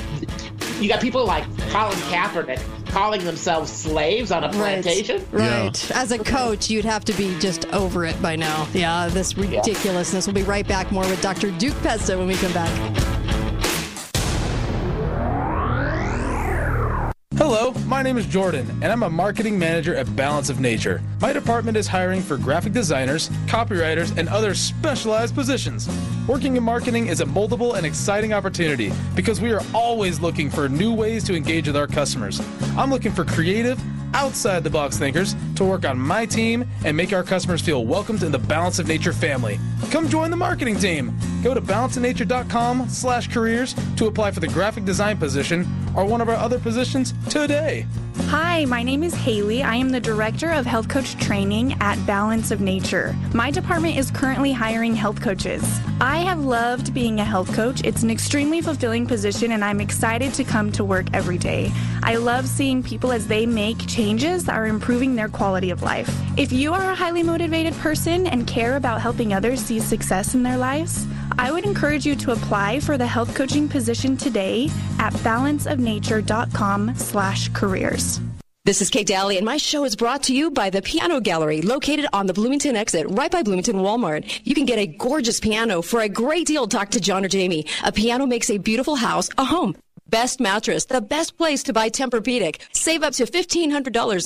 You 0.80 0.88
got 0.88 1.00
people 1.00 1.24
like 1.24 1.44
Colin 1.70 1.98
Kaepernick 2.10 2.60
calling 2.86 3.24
themselves 3.24 3.70
slaves 3.70 4.30
on 4.30 4.44
a 4.44 4.48
plantation. 4.48 5.26
Right. 5.32 5.48
Right. 5.48 5.90
As 5.90 6.12
a 6.12 6.18
coach, 6.18 6.70
you'd 6.70 6.84
have 6.84 7.04
to 7.06 7.12
be 7.14 7.38
just 7.38 7.66
over 7.72 8.04
it 8.04 8.20
by 8.22 8.36
now. 8.36 8.66
Yeah, 8.72 9.08
this 9.08 9.36
ridiculousness. 9.36 10.26
We'll 10.26 10.34
be 10.34 10.42
right 10.42 10.66
back 10.66 10.92
more 10.92 11.04
with 11.04 11.20
Dr. 11.20 11.50
Duke 11.52 11.76
Pesta 11.82 12.16
when 12.16 12.28
we 12.28 12.36
come 12.36 12.52
back. 12.52 13.17
Hello, 17.50 17.72
my 17.86 18.02
name 18.02 18.18
is 18.18 18.26
Jordan, 18.26 18.68
and 18.82 18.92
I'm 18.92 19.04
a 19.04 19.08
marketing 19.08 19.58
manager 19.58 19.94
at 19.94 20.14
Balance 20.14 20.50
of 20.50 20.60
Nature. 20.60 21.00
My 21.22 21.32
department 21.32 21.78
is 21.78 21.86
hiring 21.86 22.20
for 22.20 22.36
graphic 22.36 22.74
designers, 22.74 23.30
copywriters, 23.46 24.14
and 24.18 24.28
other 24.28 24.54
specialized 24.54 25.34
positions. 25.34 25.88
Working 26.28 26.58
in 26.58 26.62
marketing 26.62 27.06
is 27.06 27.22
a 27.22 27.24
moldable 27.24 27.74
and 27.74 27.86
exciting 27.86 28.34
opportunity 28.34 28.92
because 29.16 29.40
we 29.40 29.50
are 29.50 29.62
always 29.72 30.20
looking 30.20 30.50
for 30.50 30.68
new 30.68 30.92
ways 30.92 31.24
to 31.24 31.34
engage 31.34 31.68
with 31.68 31.76
our 31.78 31.86
customers. 31.86 32.38
I'm 32.76 32.90
looking 32.90 33.12
for 33.12 33.24
creative, 33.24 33.80
outside 34.14 34.64
the 34.64 34.70
box 34.70 34.98
thinkers 34.98 35.34
to 35.56 35.64
work 35.64 35.84
on 35.84 35.98
my 35.98 36.26
team 36.26 36.64
and 36.84 36.96
make 36.96 37.12
our 37.12 37.22
customers 37.22 37.60
feel 37.60 37.84
welcomed 37.84 38.22
in 38.22 38.32
the 38.32 38.38
Balance 38.38 38.78
of 38.78 38.86
Nature 38.86 39.12
family. 39.12 39.58
Come 39.90 40.08
join 40.08 40.30
the 40.30 40.36
marketing 40.36 40.78
team. 40.78 41.16
Go 41.42 41.54
to 41.54 41.60
balanceofnature.com 41.60 42.88
slash 42.88 43.28
careers 43.28 43.74
to 43.96 44.06
apply 44.06 44.30
for 44.30 44.40
the 44.40 44.48
graphic 44.48 44.84
design 44.84 45.16
position 45.16 45.66
or 45.96 46.04
one 46.04 46.20
of 46.20 46.28
our 46.28 46.36
other 46.36 46.58
positions 46.58 47.14
today. 47.28 47.86
Hi, 48.30 48.66
my 48.66 48.82
name 48.82 49.02
is 49.02 49.14
Haley. 49.14 49.62
I 49.62 49.76
am 49.76 49.88
the 49.88 50.00
Director 50.00 50.50
of 50.50 50.66
Health 50.66 50.86
Coach 50.86 51.16
Training 51.16 51.74
at 51.80 51.96
Balance 52.04 52.50
of 52.50 52.60
Nature. 52.60 53.16
My 53.32 53.50
department 53.50 53.96
is 53.96 54.10
currently 54.10 54.52
hiring 54.52 54.94
health 54.94 55.22
coaches. 55.22 55.62
I 55.98 56.18
have 56.18 56.44
loved 56.44 56.92
being 56.92 57.20
a 57.20 57.24
health 57.24 57.50
coach. 57.54 57.80
It's 57.84 58.02
an 58.02 58.10
extremely 58.10 58.60
fulfilling 58.60 59.06
position, 59.06 59.52
and 59.52 59.64
I'm 59.64 59.80
excited 59.80 60.34
to 60.34 60.44
come 60.44 60.70
to 60.72 60.84
work 60.84 61.06
every 61.14 61.38
day. 61.38 61.72
I 62.02 62.16
love 62.16 62.46
seeing 62.46 62.82
people 62.82 63.12
as 63.12 63.26
they 63.26 63.46
make 63.46 63.86
changes 63.86 64.44
that 64.44 64.56
are 64.56 64.66
improving 64.66 65.14
their 65.14 65.30
quality 65.30 65.70
of 65.70 65.82
life. 65.82 66.14
If 66.36 66.52
you 66.52 66.74
are 66.74 66.90
a 66.90 66.94
highly 66.94 67.22
motivated 67.22 67.72
person 67.76 68.26
and 68.26 68.46
care 68.46 68.76
about 68.76 69.00
helping 69.00 69.32
others 69.32 69.60
see 69.60 69.80
success 69.80 70.34
in 70.34 70.42
their 70.42 70.58
lives, 70.58 71.06
I 71.38 71.52
would 71.52 71.64
encourage 71.64 72.04
you 72.04 72.16
to 72.16 72.32
apply 72.32 72.80
for 72.80 72.98
the 72.98 73.06
health 73.06 73.34
coaching 73.34 73.68
position 73.68 74.16
today 74.16 74.68
at 74.98 75.12
balanceofnature.com 75.14 76.94
slash 76.96 77.48
careers. 77.50 78.17
This 78.64 78.82
is 78.82 78.90
Kate 78.90 79.06
Dalley, 79.06 79.36
and 79.38 79.46
my 79.46 79.56
show 79.56 79.84
is 79.84 79.96
brought 79.96 80.24
to 80.24 80.34
you 80.34 80.50
by 80.50 80.68
the 80.68 80.82
Piano 80.82 81.20
Gallery, 81.20 81.62
located 81.62 82.06
on 82.12 82.26
the 82.26 82.34
Bloomington 82.34 82.76
exit, 82.76 83.06
right 83.08 83.30
by 83.30 83.42
Bloomington 83.42 83.76
Walmart. 83.76 84.40
You 84.44 84.54
can 84.54 84.66
get 84.66 84.78
a 84.78 84.86
gorgeous 84.86 85.40
piano 85.40 85.80
for 85.80 86.00
a 86.00 86.08
great 86.08 86.46
deal. 86.46 86.66
Talk 86.66 86.90
to 86.90 87.00
John 87.00 87.24
or 87.24 87.28
Jamie. 87.28 87.64
A 87.84 87.92
piano 87.92 88.26
makes 88.26 88.50
a 88.50 88.58
beautiful 88.58 88.96
house 88.96 89.30
a 89.38 89.44
home. 89.44 89.74
Best 90.10 90.40
mattress, 90.40 90.86
the 90.86 91.02
best 91.02 91.36
place 91.36 91.62
to 91.64 91.74
buy 91.74 91.90
Tempur-Pedic. 91.90 92.60
Save 92.72 93.02
up 93.02 93.12
to 93.12 93.24
$1,500 93.24 93.70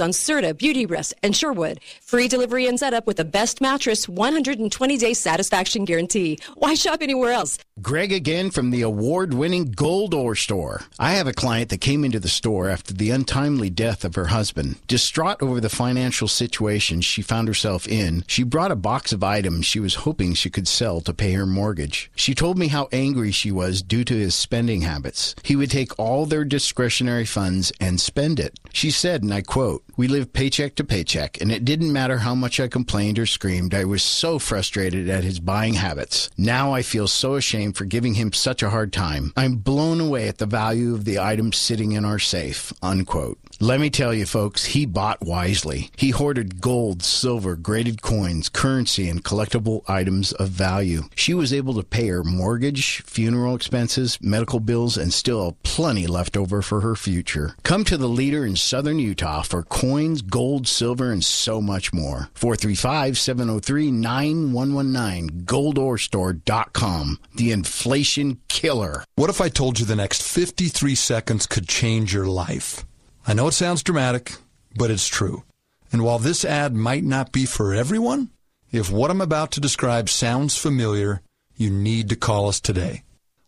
on 0.00 0.10
Serta, 0.10 0.56
Beauty 0.56 0.86
Rest, 0.86 1.12
and 1.24 1.34
Sherwood. 1.34 1.80
Free 2.00 2.28
delivery 2.28 2.68
and 2.68 2.78
setup 2.78 3.04
with 3.04 3.16
the 3.16 3.24
best 3.24 3.60
mattress, 3.60 4.06
120-day 4.06 5.12
satisfaction 5.12 5.84
guarantee. 5.84 6.38
Why 6.54 6.74
shop 6.74 7.02
anywhere 7.02 7.32
else? 7.32 7.58
Greg 7.80 8.12
again 8.12 8.52
from 8.52 8.70
the 8.70 8.82
award 8.82 9.34
winning 9.34 9.72
Gold 9.72 10.14
Ore 10.14 10.36
Store. 10.36 10.82
I 11.00 11.14
have 11.14 11.26
a 11.26 11.32
client 11.32 11.70
that 11.70 11.80
came 11.80 12.04
into 12.04 12.20
the 12.20 12.28
store 12.28 12.68
after 12.68 12.94
the 12.94 13.10
untimely 13.10 13.68
death 13.68 14.04
of 14.04 14.14
her 14.14 14.26
husband. 14.26 14.76
Distraught 14.86 15.42
over 15.42 15.60
the 15.60 15.68
financial 15.68 16.28
situation 16.28 17.00
she 17.00 17.22
found 17.22 17.48
herself 17.48 17.88
in, 17.88 18.22
she 18.28 18.44
brought 18.44 18.70
a 18.70 18.76
box 18.76 19.12
of 19.12 19.24
items 19.24 19.66
she 19.66 19.80
was 19.80 19.96
hoping 19.96 20.34
she 20.34 20.50
could 20.50 20.68
sell 20.68 21.00
to 21.00 21.12
pay 21.12 21.32
her 21.32 21.46
mortgage. 21.46 22.08
She 22.14 22.36
told 22.36 22.56
me 22.56 22.68
how 22.68 22.88
angry 22.92 23.32
she 23.32 23.50
was 23.50 23.82
due 23.82 24.04
to 24.04 24.14
his 24.14 24.36
spending 24.36 24.82
habits. 24.82 25.34
He 25.42 25.56
would 25.56 25.71
take 25.72 25.98
all 25.98 26.26
their 26.26 26.44
discretionary 26.44 27.24
funds 27.24 27.72
and 27.80 27.98
spend 27.98 28.38
it. 28.38 28.60
She 28.74 28.90
said, 28.90 29.22
and 29.22 29.32
I 29.32 29.40
quote, 29.40 29.82
We 29.96 30.06
live 30.06 30.34
paycheck 30.34 30.74
to 30.74 30.84
paycheck, 30.84 31.40
and 31.40 31.50
it 31.50 31.64
didn't 31.64 31.92
matter 31.92 32.18
how 32.18 32.34
much 32.34 32.60
I 32.60 32.68
complained 32.68 33.18
or 33.18 33.24
screamed. 33.24 33.72
I 33.72 33.84
was 33.84 34.02
so 34.02 34.38
frustrated 34.38 35.08
at 35.08 35.24
his 35.24 35.40
buying 35.40 35.74
habits. 35.74 36.28
Now 36.36 36.74
I 36.74 36.82
feel 36.82 37.08
so 37.08 37.36
ashamed 37.36 37.76
for 37.76 37.86
giving 37.86 38.14
him 38.14 38.34
such 38.34 38.62
a 38.62 38.68
hard 38.68 38.92
time. 38.92 39.32
I'm 39.34 39.56
blown 39.56 39.98
away 39.98 40.28
at 40.28 40.36
the 40.36 40.46
value 40.46 40.94
of 40.94 41.06
the 41.06 41.18
items 41.18 41.56
sitting 41.56 41.92
in 41.92 42.04
our 42.04 42.18
safe. 42.18 42.74
Unquote. 42.82 43.38
Let 43.60 43.80
me 43.80 43.90
tell 43.90 44.12
you, 44.12 44.26
folks, 44.26 44.64
he 44.64 44.86
bought 44.86 45.22
wisely. 45.22 45.90
He 45.96 46.10
hoarded 46.10 46.60
gold, 46.60 47.02
silver, 47.02 47.54
graded 47.54 48.02
coins, 48.02 48.48
currency, 48.48 49.08
and 49.08 49.22
collectible 49.24 49.88
items 49.88 50.32
of 50.32 50.48
value. 50.48 51.02
She 51.14 51.32
was 51.34 51.52
able 51.52 51.74
to 51.74 51.82
pay 51.84 52.08
her 52.08 52.24
mortgage, 52.24 53.02
funeral 53.02 53.54
expenses, 53.54 54.18
medical 54.20 54.58
bills, 54.58 54.96
and 54.96 55.12
still 55.12 55.56
plenty 55.62 56.06
left 56.06 56.36
over 56.36 56.62
for 56.62 56.80
her 56.80 56.96
future. 56.96 57.54
Come 57.62 57.84
to 57.84 57.96
the 57.96 58.08
leader 58.08 58.44
in 58.44 58.56
southern 58.56 58.98
Utah 58.98 59.42
for 59.42 59.62
coins, 59.62 60.22
gold, 60.22 60.66
silver, 60.66 61.12
and 61.12 61.24
so 61.24 61.60
much 61.60 61.92
more. 61.92 62.30
435 62.34 63.16
703 63.18 63.90
9119, 63.90 65.44
goldorestore.com. 65.44 67.18
The 67.36 67.52
inflation 67.52 68.40
killer. 68.48 69.04
What 69.14 69.30
if 69.30 69.40
I 69.40 69.48
told 69.48 69.78
you 69.78 69.86
the 69.86 69.96
next 69.96 70.22
53 70.22 70.94
seconds 70.94 71.46
could 71.46 71.68
change 71.68 72.12
your 72.12 72.26
life? 72.26 72.84
I 73.26 73.34
know 73.34 73.48
it 73.48 73.52
sounds 73.52 73.82
dramatic, 73.82 74.34
but 74.76 74.90
it's 74.90 75.06
true. 75.06 75.44
And 75.92 76.02
while 76.02 76.18
this 76.18 76.44
ad 76.44 76.74
might 76.74 77.04
not 77.04 77.32
be 77.32 77.46
for 77.46 77.72
everyone, 77.72 78.30
if 78.72 78.90
what 78.90 79.10
I'm 79.10 79.20
about 79.20 79.52
to 79.52 79.60
describe 79.60 80.08
sounds 80.08 80.56
familiar, 80.56 81.20
you 81.54 81.70
need 81.70 82.08
to 82.08 82.16
call 82.16 82.48
us 82.48 82.60
today. 82.60 83.04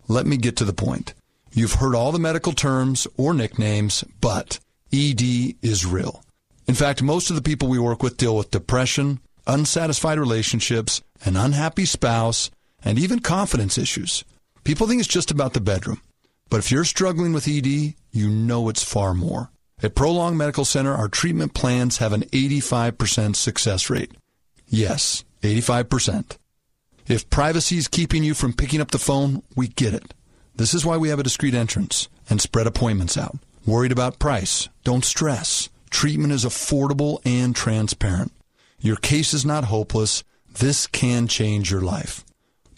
Let 0.07 0.27
me 0.27 0.37
get 0.37 0.57
to 0.59 0.65
the 0.65 0.73
point. 0.73 1.15
You've 1.53 1.75
heard 1.75 1.95
all 1.95 2.13
the 2.13 2.19
medical 2.19 2.53
terms 2.53 3.07
or 3.17 3.33
nicknames, 3.33 4.05
but 4.21 4.59
ED 4.93 5.23
is 5.63 5.87
real. 5.87 6.23
In 6.67 6.75
fact, 6.75 7.03
most 7.03 7.31
of 7.31 7.37
the 7.37 7.43
people 7.43 7.69
we 7.69 7.79
work 7.79 8.03
with 8.03 8.17
deal 8.17 8.37
with 8.37 8.51
depression, 8.51 9.21
unsatisfied 9.47 10.19
relationships, 10.19 11.03
an 11.25 11.37
unhappy 11.37 11.85
spouse, 11.85 12.51
and 12.85 12.99
even 12.99 13.19
confidence 13.21 13.79
issues. 13.79 14.25
People 14.63 14.87
think 14.87 15.01
it's 15.01 15.09
just 15.09 15.31
about 15.31 15.53
the 15.53 15.61
bedroom. 15.61 16.01
But 16.51 16.59
if 16.59 16.71
you're 16.71 16.85
struggling 16.85 17.33
with 17.33 17.49
ED, 17.49 17.95
you 18.13 18.29
know 18.29 18.69
it's 18.69 18.85
far 18.85 19.15
more. 19.15 19.51
At 19.85 19.95
Prolong 19.95 20.37
Medical 20.39 20.65
Center, 20.65 20.95
our 20.95 21.09
treatment 21.09 21.53
plans 21.53 21.99
have 21.99 22.15
an 22.15 22.23
85% 22.23 23.37
success 23.37 23.91
rate. 23.91 24.13
Yes, 24.67 25.25
85%. 25.43 26.39
If 27.07 27.29
privacy 27.29 27.77
is 27.77 27.87
keeping 27.87 28.25
you 28.25 28.33
from 28.33 28.55
picking 28.55 28.81
up 28.81 28.93
the 28.93 28.99
phone, 28.99 29.43
we 29.55 29.69
get 29.69 29.93
it. 29.93 30.15
This 30.57 30.73
is 30.73 30.87
why 30.87 30.97
we 30.97 31.11
have 31.11 31.19
a 31.19 31.23
discreet 31.23 31.53
entrance 31.53 32.09
and 32.31 32.41
spread 32.41 32.67
appointments 32.67 33.19
out. 33.19 33.37
Worried 33.67 33.93
about 33.93 34.19
price? 34.19 34.71
Don't 34.85 35.05
stress. 35.05 35.69
Treatment 35.91 36.33
is 36.33 36.47
affordable 36.47 37.19
and 37.27 37.55
transparent. 37.55 38.33
Your 38.81 38.97
case 38.97 39.35
is 39.35 39.45
not 39.45 39.65
hopeless. 39.65 40.25
This 40.51 40.87
can 40.87 41.29
change 41.29 41.71
your 41.71 41.83
life. 41.83 42.25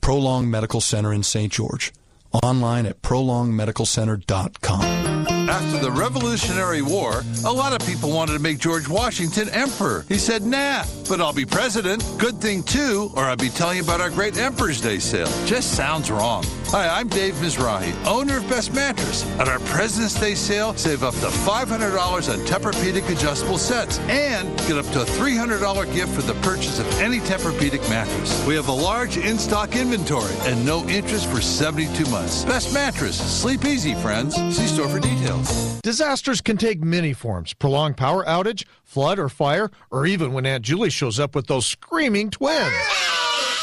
Prolong 0.00 0.50
Medical 0.50 0.80
Center 0.80 1.12
in 1.12 1.22
St. 1.22 1.52
George. 1.52 1.92
Online 2.32 2.84
at 2.84 3.00
prolongmedicalcenter.com. 3.00 5.15
After 5.48 5.78
the 5.78 5.92
Revolutionary 5.92 6.82
War, 6.82 7.22
a 7.44 7.52
lot 7.52 7.72
of 7.72 7.86
people 7.86 8.10
wanted 8.10 8.32
to 8.32 8.40
make 8.40 8.58
George 8.58 8.88
Washington 8.88 9.48
emperor. 9.50 10.04
He 10.08 10.18
said, 10.18 10.42
nah, 10.42 10.84
but 11.08 11.20
I'll 11.20 11.32
be 11.32 11.44
president. 11.44 12.04
Good 12.18 12.40
thing, 12.40 12.64
too, 12.64 13.12
or 13.14 13.24
I'll 13.24 13.36
be 13.36 13.48
telling 13.48 13.76
you 13.76 13.84
about 13.84 14.00
our 14.00 14.10
great 14.10 14.36
Emperor's 14.36 14.80
Day 14.80 14.98
sale. 14.98 15.30
Just 15.46 15.76
sounds 15.76 16.10
wrong. 16.10 16.44
Hi, 16.70 16.88
I'm 16.88 17.08
Dave 17.08 17.34
Mizrahi, 17.34 17.94
owner 18.06 18.38
of 18.38 18.48
Best 18.48 18.74
Mattress. 18.74 19.24
At 19.38 19.46
our 19.46 19.60
President's 19.60 20.18
Day 20.18 20.34
sale, 20.34 20.74
save 20.74 21.04
up 21.04 21.14
to 21.14 21.26
$500 21.26 21.96
on 22.32 22.38
Tempur-Pedic 22.40 23.08
adjustable 23.08 23.58
sets 23.58 24.00
and 24.00 24.48
get 24.66 24.76
up 24.76 24.86
to 24.86 25.02
a 25.02 25.04
$300 25.04 25.94
gift 25.94 26.12
for 26.12 26.22
the 26.22 26.34
purchase 26.40 26.80
of 26.80 27.00
any 27.00 27.20
Tempur-Pedic 27.20 27.88
mattress. 27.88 28.44
We 28.46 28.56
have 28.56 28.68
a 28.68 28.72
large 28.72 29.16
in-stock 29.16 29.76
inventory 29.76 30.34
and 30.40 30.66
no 30.66 30.84
interest 30.88 31.30
for 31.30 31.40
72 31.40 32.04
months. 32.10 32.44
Best 32.44 32.74
Mattress. 32.74 33.16
Sleep 33.16 33.64
easy, 33.64 33.94
friends. 33.94 34.34
See 34.34 34.66
store 34.66 34.88
for 34.88 34.98
details. 35.38 35.80
Disasters 35.80 36.40
can 36.40 36.56
take 36.56 36.82
many 36.82 37.12
forms 37.12 37.52
prolonged 37.54 37.96
power 37.96 38.24
outage, 38.24 38.64
flood 38.84 39.18
or 39.18 39.28
fire, 39.28 39.70
or 39.90 40.06
even 40.06 40.32
when 40.32 40.46
Aunt 40.46 40.64
Julie 40.64 40.90
shows 40.90 41.18
up 41.20 41.34
with 41.34 41.46
those 41.46 41.66
screaming 41.66 42.30
twins. 42.30 42.74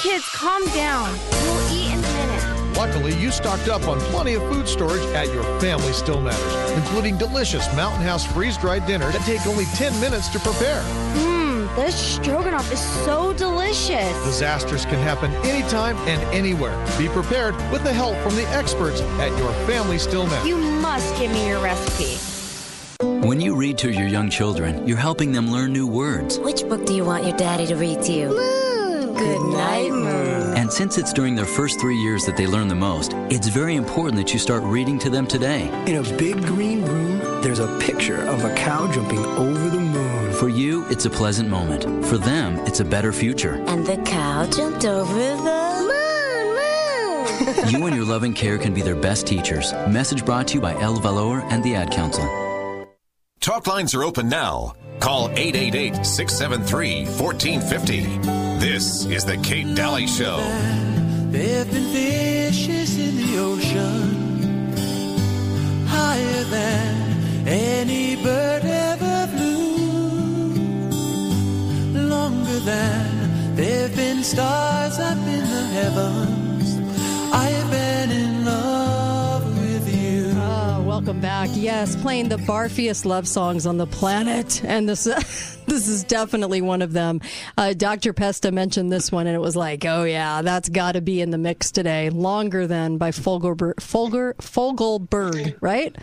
Kids, 0.02 0.28
calm 0.30 0.66
down. 0.68 1.18
We'll 1.32 1.74
eat 1.74 1.94
in 1.94 2.00
a 2.00 2.02
minute. 2.02 2.78
Luckily, 2.78 3.14
you 3.16 3.32
stocked 3.32 3.70
up 3.70 3.88
on 3.88 4.00
plenty 4.12 4.34
of 4.34 4.42
food 4.52 4.68
storage 4.68 5.04
at 5.16 5.28
your 5.28 5.44
Family 5.60 5.94
Still 5.94 6.20
Matters, 6.20 6.72
including 6.72 7.18
delicious 7.18 7.74
Mountain 7.76 8.02
House 8.02 8.26
freeze 8.26 8.58
dried 8.58 8.86
dinners 8.88 9.14
that 9.14 9.22
take 9.22 9.46
only 9.46 9.66
10 9.76 10.00
minutes 10.02 10.28
to 10.30 10.40
prepare. 10.40 10.82
Mmm, 11.14 11.74
this 11.76 11.96
stroganoff 11.96 12.70
is 12.74 12.80
so 13.06 13.32
delicious. 13.34 14.12
Disasters 14.26 14.86
can 14.86 14.96
happen 14.96 15.32
anytime 15.46 15.96
and 16.08 16.22
anywhere. 16.34 16.76
Be 16.98 17.08
prepared 17.08 17.56
with 17.72 17.84
the 17.84 17.94
help 17.94 18.18
from 18.18 18.36
the 18.36 18.48
experts 18.50 19.02
at 19.20 19.30
your 19.38 19.54
Family 19.68 20.00
Still 20.00 20.26
Matters. 20.26 20.48
You 20.48 20.58
must 20.94 21.18
give 21.18 21.32
me 21.32 21.48
your 21.48 21.60
recipe. 21.60 22.20
When 23.28 23.42
you 23.42 23.56
read 23.56 23.80
to 23.80 23.90
your 23.90 24.08
young 24.08 24.30
children, 24.30 24.88
you're 24.88 24.96
helping 25.10 25.32
them 25.32 25.50
learn 25.52 25.74
new 25.74 25.88
words. 25.88 26.38
Which 26.38 26.62
book 26.70 26.86
do 26.86 26.94
you 26.94 27.04
want 27.04 27.24
your 27.26 27.36
daddy 27.36 27.66
to 27.66 27.76
read 27.76 28.04
to 28.04 28.12
you? 28.12 28.28
Moon. 28.28 29.16
Good 29.16 29.42
night, 29.58 29.90
Moon. 29.90 30.56
And 30.56 30.72
since 30.72 31.00
it's 31.00 31.12
during 31.12 31.34
their 31.34 31.48
first 31.48 31.80
three 31.80 31.98
years 31.98 32.28
that 32.28 32.38
they 32.38 32.46
learn 32.46 32.68
the 32.68 32.76
most, 32.76 33.14
it's 33.32 33.48
very 33.48 33.76
important 33.76 34.18
that 34.18 34.34
you 34.34 34.40
start 34.40 34.62
reading 34.62 35.00
to 35.00 35.10
them 35.10 35.26
today. 35.26 35.64
In 35.88 35.96
a 35.96 36.04
big 36.16 36.46
green 36.46 36.86
room, 36.86 37.42
there's 37.42 37.58
a 37.58 37.76
picture 37.80 38.22
of 38.28 38.46
a 38.46 38.54
cow 38.54 38.86
jumping 38.92 39.26
over 39.26 39.70
the 39.70 39.80
moon. 39.80 40.34
For 40.34 40.48
you, 40.48 40.86
it's 40.92 41.06
a 41.06 41.10
pleasant 41.10 41.50
moment. 41.50 42.06
For 42.06 42.20
them, 42.20 42.60
it's 42.68 42.82
a 42.82 42.86
better 42.86 43.12
future. 43.12 43.56
And 43.66 43.84
the 43.84 43.98
cow 43.98 44.46
jumped 44.46 44.86
over 44.86 45.12
the 45.12 45.38
moon, 45.38 45.46
moon. 45.46 45.63
You 47.68 47.86
and 47.86 47.96
your 47.96 48.06
loving 48.06 48.34
care 48.34 48.58
can 48.58 48.74
be 48.74 48.82
their 48.82 48.96
best 48.96 49.28
teachers. 49.28 49.74
Message 49.88 50.26
brought 50.26 50.48
to 50.50 50.56
you 50.56 50.62
by 50.62 50.74
El 50.82 50.96
Valor 50.96 51.42
and 51.52 51.64
the 51.64 51.76
Ad 51.76 51.92
Council. 51.92 52.24
Talk 53.40 53.68
lines 53.68 53.94
are 53.94 54.04
open 54.04 54.30
now. 54.30 54.74
Call 55.00 55.30
888 55.32 56.06
673 56.06 57.06
1450. 57.06 58.02
This 58.60 59.06
is 59.06 59.26
The 59.26 59.38
Kate 59.38 59.76
Dalley 59.76 60.08
Show. 60.08 60.38
There 61.30 61.60
have 61.60 61.72
been 61.72 61.92
fishes 61.92 62.98
in 62.98 63.18
the 63.18 63.38
ocean 63.40 64.24
higher 65.88 66.44
than 66.46 67.48
any 67.48 68.16
bird 68.16 68.64
ever 68.64 69.28
flew, 69.36 70.54
longer 72.08 72.60
than 72.60 73.56
there 73.56 73.88
have 73.88 73.96
been 73.96 74.24
stars 74.24 75.00
up 75.00 75.18
in 75.18 75.42
the 75.42 75.66
heavens. 75.74 76.43
Welcome 81.04 81.20
back. 81.20 81.50
Yes, 81.54 81.96
playing 81.98 82.30
the 82.30 82.38
barfiest 82.38 83.04
love 83.06 83.28
songs 83.28 83.66
on 83.66 83.78
the 83.78 83.86
planet, 83.86 84.64
and 84.64 84.88
this 84.88 85.04
this 85.68 85.88
is 85.88 86.04
definitely 86.06 86.62
one 86.62 86.82
of 86.82 86.94
them. 86.94 87.20
Uh, 87.58 87.74
Dr. 87.74 88.14
Pesta 88.14 88.52
mentioned 88.52 88.92
this 88.92 89.12
one, 89.12 89.28
and 89.28 89.36
it 89.36 89.40
was 89.40 89.56
like, 89.56 89.84
oh 89.86 90.04
yeah, 90.04 90.42
that's 90.42 90.70
got 90.70 90.94
to 90.94 91.02
be 91.02 91.20
in 91.20 91.30
the 91.32 91.38
mix 91.38 91.72
today. 91.72 92.10
Longer 92.10 92.68
than 92.68 92.98
by 92.98 93.12
Folger 93.12 93.74
Folger 93.80 94.34
Fogelberg, 94.40 95.58
right? 95.60 95.94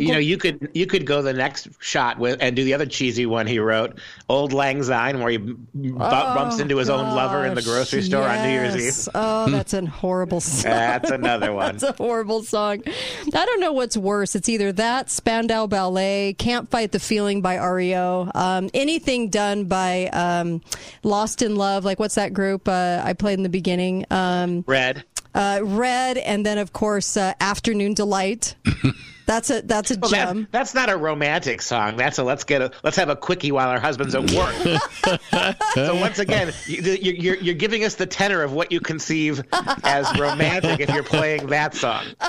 You 0.00 0.12
know, 0.12 0.18
you 0.18 0.38
could 0.38 0.70
you 0.74 0.86
could 0.86 1.04
go 1.06 1.22
the 1.22 1.32
next 1.32 1.68
shot 1.80 2.18
with 2.18 2.38
and 2.40 2.54
do 2.56 2.64
the 2.64 2.74
other 2.74 2.86
cheesy 2.86 3.26
one 3.26 3.46
he 3.46 3.58
wrote, 3.58 3.98
"Old 4.28 4.52
Lang 4.52 4.82
Syne," 4.82 5.20
where 5.20 5.30
he 5.30 5.36
b- 5.38 5.56
bumps 5.74 6.60
into 6.60 6.76
his 6.76 6.88
own 6.88 7.14
lover 7.14 7.44
in 7.44 7.54
the 7.54 7.62
grocery 7.62 8.02
store 8.02 8.22
on 8.24 8.42
New 8.42 8.50
Year's 8.52 8.76
Eve. 8.76 9.12
Oh, 9.14 9.50
that's 9.50 9.74
a 9.74 9.84
horrible 9.86 10.40
song. 10.40 10.62
That's 10.72 11.10
another 11.10 11.52
one. 11.54 11.76
that's 11.76 11.82
a 11.82 11.92
horrible 11.92 12.42
song. 12.42 12.82
I 12.86 13.44
don't 13.46 13.60
know 13.60 13.72
what's 13.72 13.96
worse. 13.96 14.34
It's 14.34 14.48
either 14.48 14.72
that, 14.72 15.10
Spandau 15.10 15.66
Ballet, 15.66 16.34
Can't 16.34 16.70
Fight 16.70 16.92
the 16.92 17.00
Feeling 17.00 17.42
by 17.42 17.56
REO, 17.56 18.30
um, 18.34 18.70
anything 18.74 19.28
done 19.28 19.64
by 19.64 20.06
um, 20.08 20.60
Lost 21.02 21.42
in 21.42 21.56
Love, 21.56 21.84
like 21.84 21.98
what's 21.98 22.14
that 22.16 22.32
group 22.32 22.68
uh, 22.68 23.00
I 23.04 23.12
played 23.14 23.34
in 23.38 23.42
the 23.42 23.48
beginning? 23.48 24.04
Um, 24.10 24.64
Red. 24.66 25.04
Uh, 25.34 25.60
Red, 25.62 26.18
and 26.18 26.44
then 26.46 26.58
of 26.58 26.72
course 26.72 27.16
uh, 27.16 27.34
Afternoon 27.40 27.94
Delight. 27.94 28.54
That's 29.24 29.50
a 29.50 29.62
that's 29.62 29.92
a 29.92 29.98
Well, 29.98 30.10
that- 30.10 30.26
gem. 30.34 30.48
that's 30.50 30.74
not 30.74 30.90
a 30.90 30.96
romantic 30.96 31.62
song. 31.62 31.96
That's 31.96 32.18
a 32.18 32.24
let's 32.24 32.42
get 32.42 32.60
a 32.60 32.72
let's 32.82 32.96
have 32.96 33.08
a 33.08 33.14
quickie 33.14 33.52
while 33.52 33.68
our 33.68 33.78
husbands 33.78 34.16
at 34.16 34.28
work. 34.32 34.52
so 35.74 35.94
once 35.94 36.18
again, 36.18 36.52
you, 36.66 36.82
you're 37.12 37.36
you're 37.36 37.54
giving 37.54 37.84
us 37.84 37.94
the 37.94 38.04
tenor 38.04 38.42
of 38.42 38.52
what 38.52 38.72
you 38.72 38.80
conceive 38.80 39.40
as 39.84 40.06
romantic 40.18 40.80
if 40.80 40.90
you're 40.92 41.04
playing 41.04 41.46
that 41.46 41.74
song. 41.76 42.04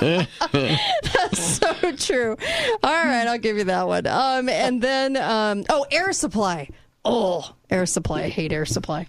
That's 0.52 1.58
so 1.58 1.74
true. 1.96 2.36
All 2.84 2.92
right, 3.04 3.26
I'll 3.26 3.38
give 3.38 3.56
you 3.58 3.64
that 3.64 3.86
one. 3.88 4.06
Um, 4.06 4.48
and 4.48 4.80
then 4.80 5.16
um, 5.16 5.64
oh, 5.70 5.84
Air 5.90 6.12
Supply. 6.12 6.68
Oh, 7.04 7.54
Air 7.70 7.86
Supply. 7.86 8.24
I 8.24 8.28
hate 8.28 8.52
Air 8.52 8.66
Supply. 8.66 9.06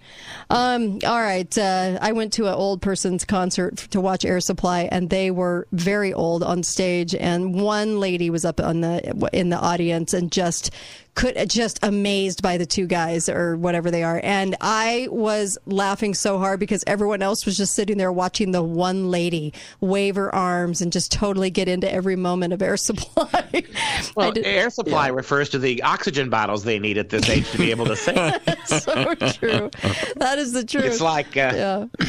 Um, 0.49 0.99
all 1.06 1.22
right, 1.22 1.57
uh, 1.57 1.98
I 2.02 2.11
went 2.14 2.34
to 2.34 2.48
an 2.48 2.53
old 2.53 2.82
person's 2.82 3.26
concert 3.26 3.77
to 3.91 4.02
watch 4.02 4.26
Air 4.26 4.40
Supply, 4.40 4.90
and 4.91 5.10
they 5.10 5.32
were 5.32 5.68
very 5.72 6.14
old 6.14 6.44
on 6.44 6.64
stage. 6.64 7.14
And 7.14 7.60
one 7.60 7.99
lady 7.99 8.30
was 8.30 8.45
up 8.45 8.60
on 8.60 8.82
the 8.82 9.30
in 9.34 9.49
the 9.49 9.57
audience 9.57 10.14
and 10.14 10.32
just 10.32 10.72
could 11.15 11.49
just 11.49 11.80
amazed 11.82 12.41
by 12.41 12.57
the 12.57 12.65
two 12.65 12.86
guys 12.86 13.30
or 13.30 13.56
whatever 13.56 13.90
they 13.90 14.03
are. 14.03 14.19
And 14.23 14.56
I 14.60 15.07
was 15.10 15.57
laughing 15.65 16.14
so 16.14 16.38
hard 16.38 16.60
because 16.60 16.84
everyone 16.86 17.22
else 17.22 17.45
was 17.45 17.57
just 17.57 17.73
sitting 17.73 17.98
there 17.98 18.11
watching 18.11 18.52
the 18.52 18.61
one 18.61 19.10
lady 19.10 19.53
wave 19.80 20.15
her 20.15 20.34
arms 20.34 20.82
and 20.82 20.91
just 20.91 21.11
totally 21.11 21.49
get 21.49 21.68
into 21.69 21.91
every 21.91 22.18
moment 22.18 22.53
of 22.53 22.61
Air 22.61 22.77
Supply. 22.77 23.64
Well, 24.15 24.34
air 24.44 24.69
supply 24.69 25.07
refers 25.07 25.49
to 25.49 25.60
the 25.60 25.84
oxygen 25.84 26.30
bottles 26.30 26.64
they 26.64 26.80
need 26.80 26.98
at 26.98 27.10
this 27.10 27.27
age 27.30 27.49
to 27.52 27.57
be 27.57 27.72
able 27.72 27.86
to 27.86 27.95
sing. 27.95 28.15
so 28.65 29.15
true. 29.15 29.69
That 30.17 30.38
is 30.38 30.53
the 30.53 30.63
truth. 30.63 30.85
It's 30.85 31.01
like 31.01 31.38
uh, 31.38 31.88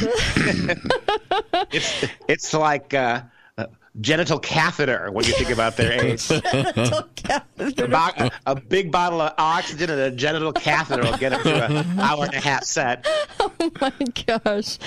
it's 1.71 2.05
it's 2.27 2.53
like 2.53 2.93
uh, 2.93 3.21
genital 3.99 4.37
catheter 4.39 5.09
when 5.11 5.25
you 5.25 5.33
think 5.33 5.49
about 5.49 5.75
their 5.77 5.91
age. 5.91 6.27
Genital 6.27 7.03
catheter. 7.15 7.85
A, 7.85 7.87
bo- 7.87 8.29
a 8.45 8.55
big 8.55 8.91
bottle 8.91 9.21
of 9.21 9.33
oxygen 9.37 9.89
and 9.89 9.99
a 9.99 10.11
genital 10.11 10.53
catheter 10.53 11.01
will 11.03 11.17
get 11.17 11.29
them 11.29 11.41
to 11.43 11.65
an 11.65 11.99
hour 11.99 12.25
and 12.25 12.33
a 12.35 12.39
half 12.39 12.63
set. 12.63 13.07
Oh 13.39 13.51
my 13.81 13.91
gosh. 14.27 14.77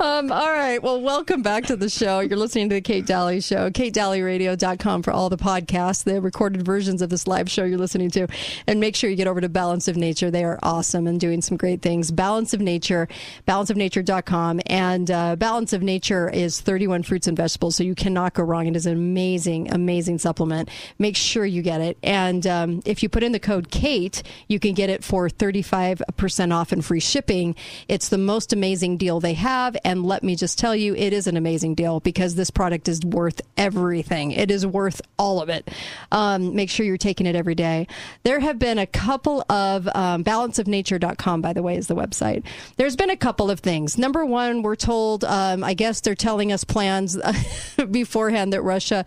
Um, 0.00 0.32
all 0.32 0.50
right. 0.50 0.82
Well, 0.82 1.00
welcome 1.02 1.42
back 1.42 1.64
to 1.66 1.76
the 1.76 1.90
show. 1.90 2.20
You're 2.20 2.38
listening 2.38 2.70
to 2.70 2.76
the 2.76 2.80
Kate 2.80 3.04
Dalley 3.04 3.40
Show, 3.40 3.70
katedalleyradio.com 3.70 5.02
for 5.02 5.12
all 5.12 5.28
the 5.28 5.36
podcasts, 5.36 6.04
the 6.04 6.20
recorded 6.22 6.64
versions 6.64 7.02
of 7.02 7.10
this 7.10 7.26
live 7.26 7.50
show 7.50 7.64
you're 7.64 7.78
listening 7.78 8.10
to. 8.12 8.26
And 8.66 8.80
make 8.80 8.96
sure 8.96 9.10
you 9.10 9.16
get 9.16 9.26
over 9.26 9.40
to 9.42 9.48
Balance 9.48 9.88
of 9.88 9.96
Nature. 9.96 10.30
They 10.30 10.44
are 10.44 10.58
awesome 10.62 11.06
and 11.06 11.20
doing 11.20 11.42
some 11.42 11.56
great 11.58 11.82
things. 11.82 12.10
Balance 12.10 12.54
of 12.54 12.60
Nature, 12.60 13.08
balanceofnature.com. 13.46 14.60
And 14.66 15.10
uh, 15.10 15.36
Balance 15.36 15.72
of 15.74 15.82
Nature 15.82 16.30
is 16.30 16.60
31 16.62 17.02
fruits 17.02 17.26
and 17.26 17.36
vegetables, 17.36 17.76
so 17.76 17.84
you 17.84 17.94
cannot 17.94 18.32
go 18.32 18.42
wrong. 18.42 18.53
It 18.62 18.76
is 18.76 18.86
an 18.86 18.92
amazing, 18.92 19.72
amazing 19.72 20.18
supplement. 20.18 20.68
Make 20.98 21.16
sure 21.16 21.44
you 21.44 21.62
get 21.62 21.80
it. 21.80 21.98
And 22.02 22.46
um, 22.46 22.82
if 22.84 23.02
you 23.02 23.08
put 23.08 23.22
in 23.22 23.32
the 23.32 23.40
code 23.40 23.70
KATE, 23.70 24.22
you 24.48 24.60
can 24.60 24.74
get 24.74 24.90
it 24.90 25.02
for 25.02 25.28
35% 25.28 26.54
off 26.54 26.72
and 26.72 26.84
free 26.84 27.00
shipping. 27.00 27.56
It's 27.88 28.08
the 28.08 28.18
most 28.18 28.52
amazing 28.52 28.98
deal 28.98 29.20
they 29.20 29.34
have. 29.34 29.76
And 29.84 30.04
let 30.04 30.22
me 30.22 30.36
just 30.36 30.58
tell 30.58 30.76
you, 30.76 30.94
it 30.94 31.12
is 31.12 31.26
an 31.26 31.36
amazing 31.36 31.74
deal 31.74 32.00
because 32.00 32.34
this 32.34 32.50
product 32.50 32.88
is 32.88 33.00
worth 33.04 33.40
everything. 33.56 34.30
It 34.30 34.50
is 34.50 34.66
worth 34.66 35.00
all 35.18 35.40
of 35.40 35.48
it. 35.48 35.70
Um, 36.12 36.54
make 36.54 36.70
sure 36.70 36.86
you're 36.86 36.96
taking 36.96 37.26
it 37.26 37.34
every 37.34 37.54
day. 37.54 37.86
There 38.22 38.40
have 38.40 38.58
been 38.58 38.78
a 38.78 38.86
couple 38.86 39.44
of 39.50 39.88
um, 39.94 40.22
balanceofnature.com, 40.22 41.40
by 41.40 41.52
the 41.52 41.62
way, 41.62 41.76
is 41.76 41.86
the 41.86 41.96
website. 41.96 42.44
There's 42.76 42.96
been 42.96 43.10
a 43.10 43.16
couple 43.16 43.50
of 43.50 43.60
things. 43.60 43.98
Number 43.98 44.24
one, 44.24 44.62
we're 44.62 44.76
told, 44.76 45.24
um, 45.24 45.64
I 45.64 45.74
guess 45.74 46.00
they're 46.00 46.14
telling 46.14 46.52
us 46.52 46.64
plans 46.64 47.18
beforehand 47.90 48.33
that 48.34 48.62
Russia, 48.62 49.04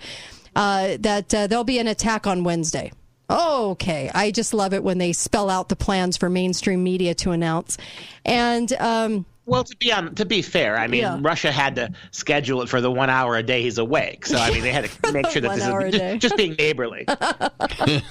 uh, 0.56 0.98
that 1.00 1.34
uh, 1.34 1.48
there'll 1.48 1.64
be 1.64 1.80
an 1.80 1.88
attack 1.88 2.26
on 2.28 2.44
Wednesday. 2.44 2.92
Okay. 3.30 4.10
I 4.16 4.32
just 4.32 4.54
love 4.54 4.74
it 4.74 4.84
when 4.84 4.98
they 5.00 5.12
spell 5.12 5.50
out 5.50 5.68
the 5.70 5.76
plans 5.76 6.16
for 6.16 6.30
mainstream 6.30 6.84
media 6.84 7.14
to 7.16 7.32
announce. 7.32 7.78
And 8.24 8.72
um, 8.80 9.26
Well, 9.46 9.66
to 9.66 9.76
be 9.76 9.92
on, 9.92 10.16
to 10.16 10.26
be 10.26 10.42
fair, 10.42 10.78
I 10.78 10.88
mean, 10.88 11.02
Yeah. 11.02 11.20
Russia 11.20 11.52
had 11.52 11.76
to 11.76 11.92
schedule 12.12 12.62
it 12.62 12.70
for 12.70 12.80
the 12.80 12.90
one 12.90 13.10
hour 13.10 13.36
a 13.36 13.44
day 13.44 13.62
he's 13.64 13.78
awake. 13.80 14.26
So 14.26 14.38
I 14.38 14.52
mean, 14.52 14.62
they 14.62 14.72
had 14.72 14.86
to 14.86 15.12
make 15.12 15.28
sure 15.28 15.42
that 15.42 15.56
this 15.56 15.68
is 15.68 16.00
just, 16.00 16.22
just 16.22 16.38
being 16.38 16.54
neighborly. 16.54 17.06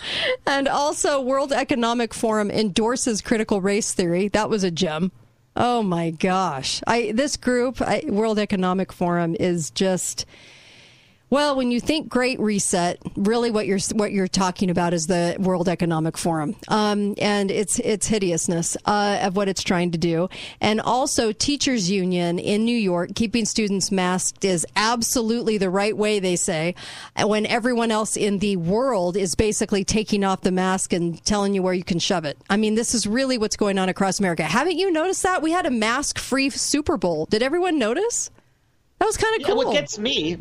And 0.46 0.68
also, 0.68 1.20
World 1.20 1.52
Economic 1.52 2.14
Forum 2.14 2.50
endorses 2.50 3.20
critical 3.20 3.60
race 3.60 3.92
theory. 3.92 4.28
That 4.28 4.48
was 4.48 4.64
a 4.64 4.70
gem. 4.70 5.12
Oh 5.56 5.82
my 5.82 6.10
gosh! 6.10 6.82
I 6.86 7.12
this 7.14 7.36
group, 7.36 7.80
I, 7.80 8.02
World 8.06 8.38
Economic 8.38 8.92
Forum, 8.92 9.34
is 9.38 9.70
just. 9.70 10.26
Well, 11.28 11.56
when 11.56 11.72
you 11.72 11.80
think 11.80 12.08
Great 12.08 12.38
Reset, 12.38 13.00
really 13.16 13.50
what 13.50 13.66
you're 13.66 13.80
what 13.94 14.12
you're 14.12 14.28
talking 14.28 14.70
about 14.70 14.94
is 14.94 15.08
the 15.08 15.34
World 15.40 15.68
Economic 15.68 16.16
Forum, 16.16 16.54
um, 16.68 17.16
and 17.20 17.50
its 17.50 17.80
its 17.80 18.06
hideousness 18.06 18.76
uh, 18.84 19.18
of 19.22 19.34
what 19.34 19.48
it's 19.48 19.64
trying 19.64 19.90
to 19.90 19.98
do, 19.98 20.28
and 20.60 20.80
also 20.80 21.32
teachers 21.32 21.90
union 21.90 22.38
in 22.38 22.64
New 22.64 22.76
York 22.76 23.10
keeping 23.16 23.44
students 23.44 23.90
masked 23.90 24.44
is 24.44 24.64
absolutely 24.76 25.58
the 25.58 25.68
right 25.68 25.96
way. 25.96 26.20
They 26.20 26.36
say, 26.36 26.76
when 27.20 27.44
everyone 27.46 27.90
else 27.90 28.16
in 28.16 28.38
the 28.38 28.56
world 28.56 29.16
is 29.16 29.34
basically 29.34 29.82
taking 29.82 30.22
off 30.22 30.42
the 30.42 30.52
mask 30.52 30.92
and 30.92 31.24
telling 31.24 31.54
you 31.54 31.62
where 31.62 31.74
you 31.74 31.84
can 31.84 31.98
shove 31.98 32.24
it. 32.24 32.38
I 32.48 32.56
mean, 32.56 32.76
this 32.76 32.94
is 32.94 33.04
really 33.04 33.36
what's 33.36 33.56
going 33.56 33.78
on 33.78 33.88
across 33.88 34.20
America. 34.20 34.44
Haven't 34.44 34.78
you 34.78 34.92
noticed 34.92 35.24
that 35.24 35.42
we 35.42 35.50
had 35.50 35.66
a 35.66 35.70
mask-free 35.72 36.50
Super 36.50 36.96
Bowl? 36.96 37.26
Did 37.26 37.42
everyone 37.42 37.80
notice? 37.80 38.30
That 39.00 39.06
was 39.06 39.16
kind 39.16 39.34
of 39.34 39.40
Yeah, 39.40 39.46
cool. 39.48 39.56
what 39.56 39.72
gets 39.72 39.98
me 39.98 40.38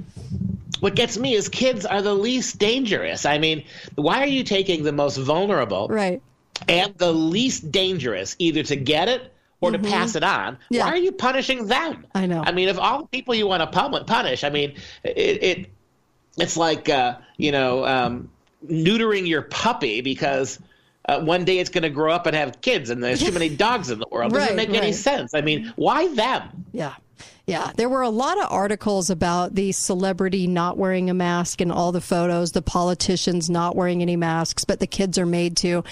what 0.85 0.93
gets 0.93 1.17
me 1.17 1.33
is 1.33 1.49
kids 1.49 1.83
are 1.83 2.03
the 2.03 2.13
least 2.13 2.59
dangerous. 2.59 3.25
I 3.25 3.39
mean, 3.39 3.63
why 3.95 4.21
are 4.21 4.27
you 4.27 4.43
taking 4.43 4.83
the 4.83 4.91
most 4.91 5.17
vulnerable 5.17 5.87
right. 5.87 6.21
and 6.67 6.95
the 6.99 7.11
least 7.11 7.71
dangerous 7.71 8.35
either 8.37 8.61
to 8.61 8.75
get 8.75 9.09
it 9.09 9.33
or 9.61 9.71
to 9.71 9.79
pass 9.79 10.13
it 10.13 10.21
on? 10.21 10.59
Yeah. 10.69 10.85
Why 10.85 10.91
are 10.91 10.97
you 10.97 11.11
punishing 11.11 11.65
them? 11.65 12.05
I 12.13 12.27
know. 12.27 12.43
I 12.45 12.51
mean, 12.51 12.69
of 12.69 12.77
all 12.77 13.01
the 13.01 13.07
people 13.07 13.33
you 13.33 13.47
want 13.47 13.61
to 13.61 13.67
pun- 13.67 14.05
punish, 14.05 14.43
I 14.43 14.51
mean, 14.51 14.75
it, 15.03 15.43
it 15.43 15.69
it's 16.37 16.55
like 16.55 16.87
uh, 16.87 17.17
you 17.37 17.51
know 17.51 17.83
um, 17.83 18.29
neutering 18.63 19.27
your 19.27 19.41
puppy 19.41 20.01
because. 20.01 20.59
Uh, 21.07 21.19
one 21.19 21.45
day 21.45 21.59
it's 21.59 21.69
going 21.69 21.83
to 21.83 21.89
grow 21.91 22.11
up 22.11 22.25
and 22.25 22.35
have 22.35 22.61
kids, 22.61 22.89
and 22.89 23.03
there's 23.03 23.21
too 23.21 23.31
many 23.31 23.47
dogs 23.55 23.91
in 23.91 23.99
the 23.99 24.07
world. 24.09 24.31
it 24.31 24.39
Doesn't 24.39 24.57
Right, 24.57 24.69
make 24.69 24.75
any 24.75 24.91
sense. 24.91 25.35
I 25.35 25.41
mean, 25.41 25.71
why 25.75 26.11
them? 26.15 26.65
Yeah. 26.71 26.95
Yeah, 27.45 27.71
there 27.75 27.89
were 27.89 28.01
a 28.01 28.09
lot 28.09 28.39
of 28.39 28.51
articles 28.51 29.09
about 29.09 29.55
the 29.55 29.71
celebrity 29.71 30.47
not 30.47 30.77
wearing 30.77 31.09
a 31.09 31.13
mask 31.13 31.61
and 31.61 31.71
all 31.71 31.91
the 31.91 32.01
photos, 32.01 32.51
the 32.51 32.61
politicians 32.61 33.49
not 33.49 33.75
wearing 33.75 34.01
any 34.01 34.15
masks, 34.15 34.65
but 34.65 34.79
the 34.79 34.87
kids 34.87 35.17
are 35.17 35.25
made 35.25 35.55
to. 35.57 35.83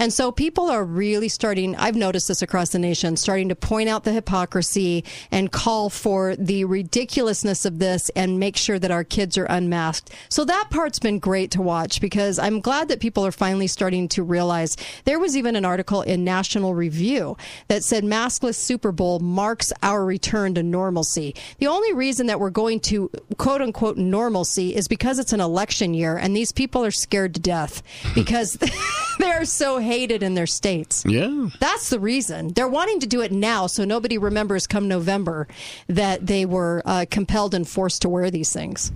And 0.00 0.14
so 0.14 0.32
people 0.32 0.70
are 0.70 0.82
really 0.82 1.28
starting, 1.28 1.76
I've 1.76 1.94
noticed 1.94 2.28
this 2.28 2.40
across 2.40 2.70
the 2.70 2.78
nation, 2.78 3.18
starting 3.18 3.50
to 3.50 3.54
point 3.54 3.90
out 3.90 4.04
the 4.04 4.14
hypocrisy 4.14 5.04
and 5.30 5.52
call 5.52 5.90
for 5.90 6.34
the 6.36 6.64
ridiculousness 6.64 7.66
of 7.66 7.80
this 7.80 8.08
and 8.16 8.40
make 8.40 8.56
sure 8.56 8.78
that 8.78 8.90
our 8.90 9.04
kids 9.04 9.36
are 9.36 9.44
unmasked. 9.44 10.10
So 10.30 10.46
that 10.46 10.68
part's 10.70 10.98
been 10.98 11.18
great 11.18 11.50
to 11.50 11.60
watch 11.60 12.00
because 12.00 12.38
I'm 12.38 12.60
glad 12.60 12.88
that 12.88 13.00
people 13.00 13.26
are 13.26 13.30
finally 13.30 13.66
starting 13.66 14.08
to 14.08 14.22
realize. 14.22 14.74
There 15.04 15.18
was 15.18 15.36
even 15.36 15.54
an 15.54 15.66
article 15.66 16.00
in 16.00 16.24
National 16.24 16.74
Review 16.74 17.36
that 17.68 17.84
said 17.84 18.02
maskless 18.02 18.54
Super 18.54 18.92
Bowl 18.92 19.18
marks 19.18 19.70
our 19.82 20.02
return 20.02 20.54
to 20.54 20.62
normalcy. 20.62 21.34
The 21.58 21.66
only 21.66 21.92
reason 21.92 22.26
that 22.28 22.40
we're 22.40 22.48
going 22.48 22.80
to 22.80 23.10
quote 23.36 23.60
unquote 23.60 23.98
normalcy 23.98 24.74
is 24.74 24.88
because 24.88 25.18
it's 25.18 25.34
an 25.34 25.42
election 25.42 25.92
year 25.92 26.16
and 26.16 26.34
these 26.34 26.52
people 26.52 26.82
are 26.82 26.90
scared 26.90 27.34
to 27.34 27.40
death 27.40 27.82
because 28.14 28.56
they're 29.18 29.44
so 29.44 29.76
hated 29.90 30.22
in 30.22 30.34
their 30.34 30.46
states. 30.46 31.04
Yeah. 31.04 31.48
That's 31.58 31.90
the 31.90 31.98
reason. 31.98 32.52
They're 32.52 32.68
wanting 32.68 33.00
to 33.00 33.08
do 33.08 33.22
it 33.22 33.32
now 33.32 33.66
so 33.66 33.84
nobody 33.84 34.18
remembers 34.18 34.68
come 34.68 34.86
November 34.86 35.48
that 35.88 36.24
they 36.24 36.46
were 36.46 36.80
uh, 36.84 37.06
compelled 37.10 37.54
and 37.54 37.68
forced 37.68 38.02
to 38.02 38.08
wear 38.08 38.30
these 38.30 38.52
things. 38.52 38.92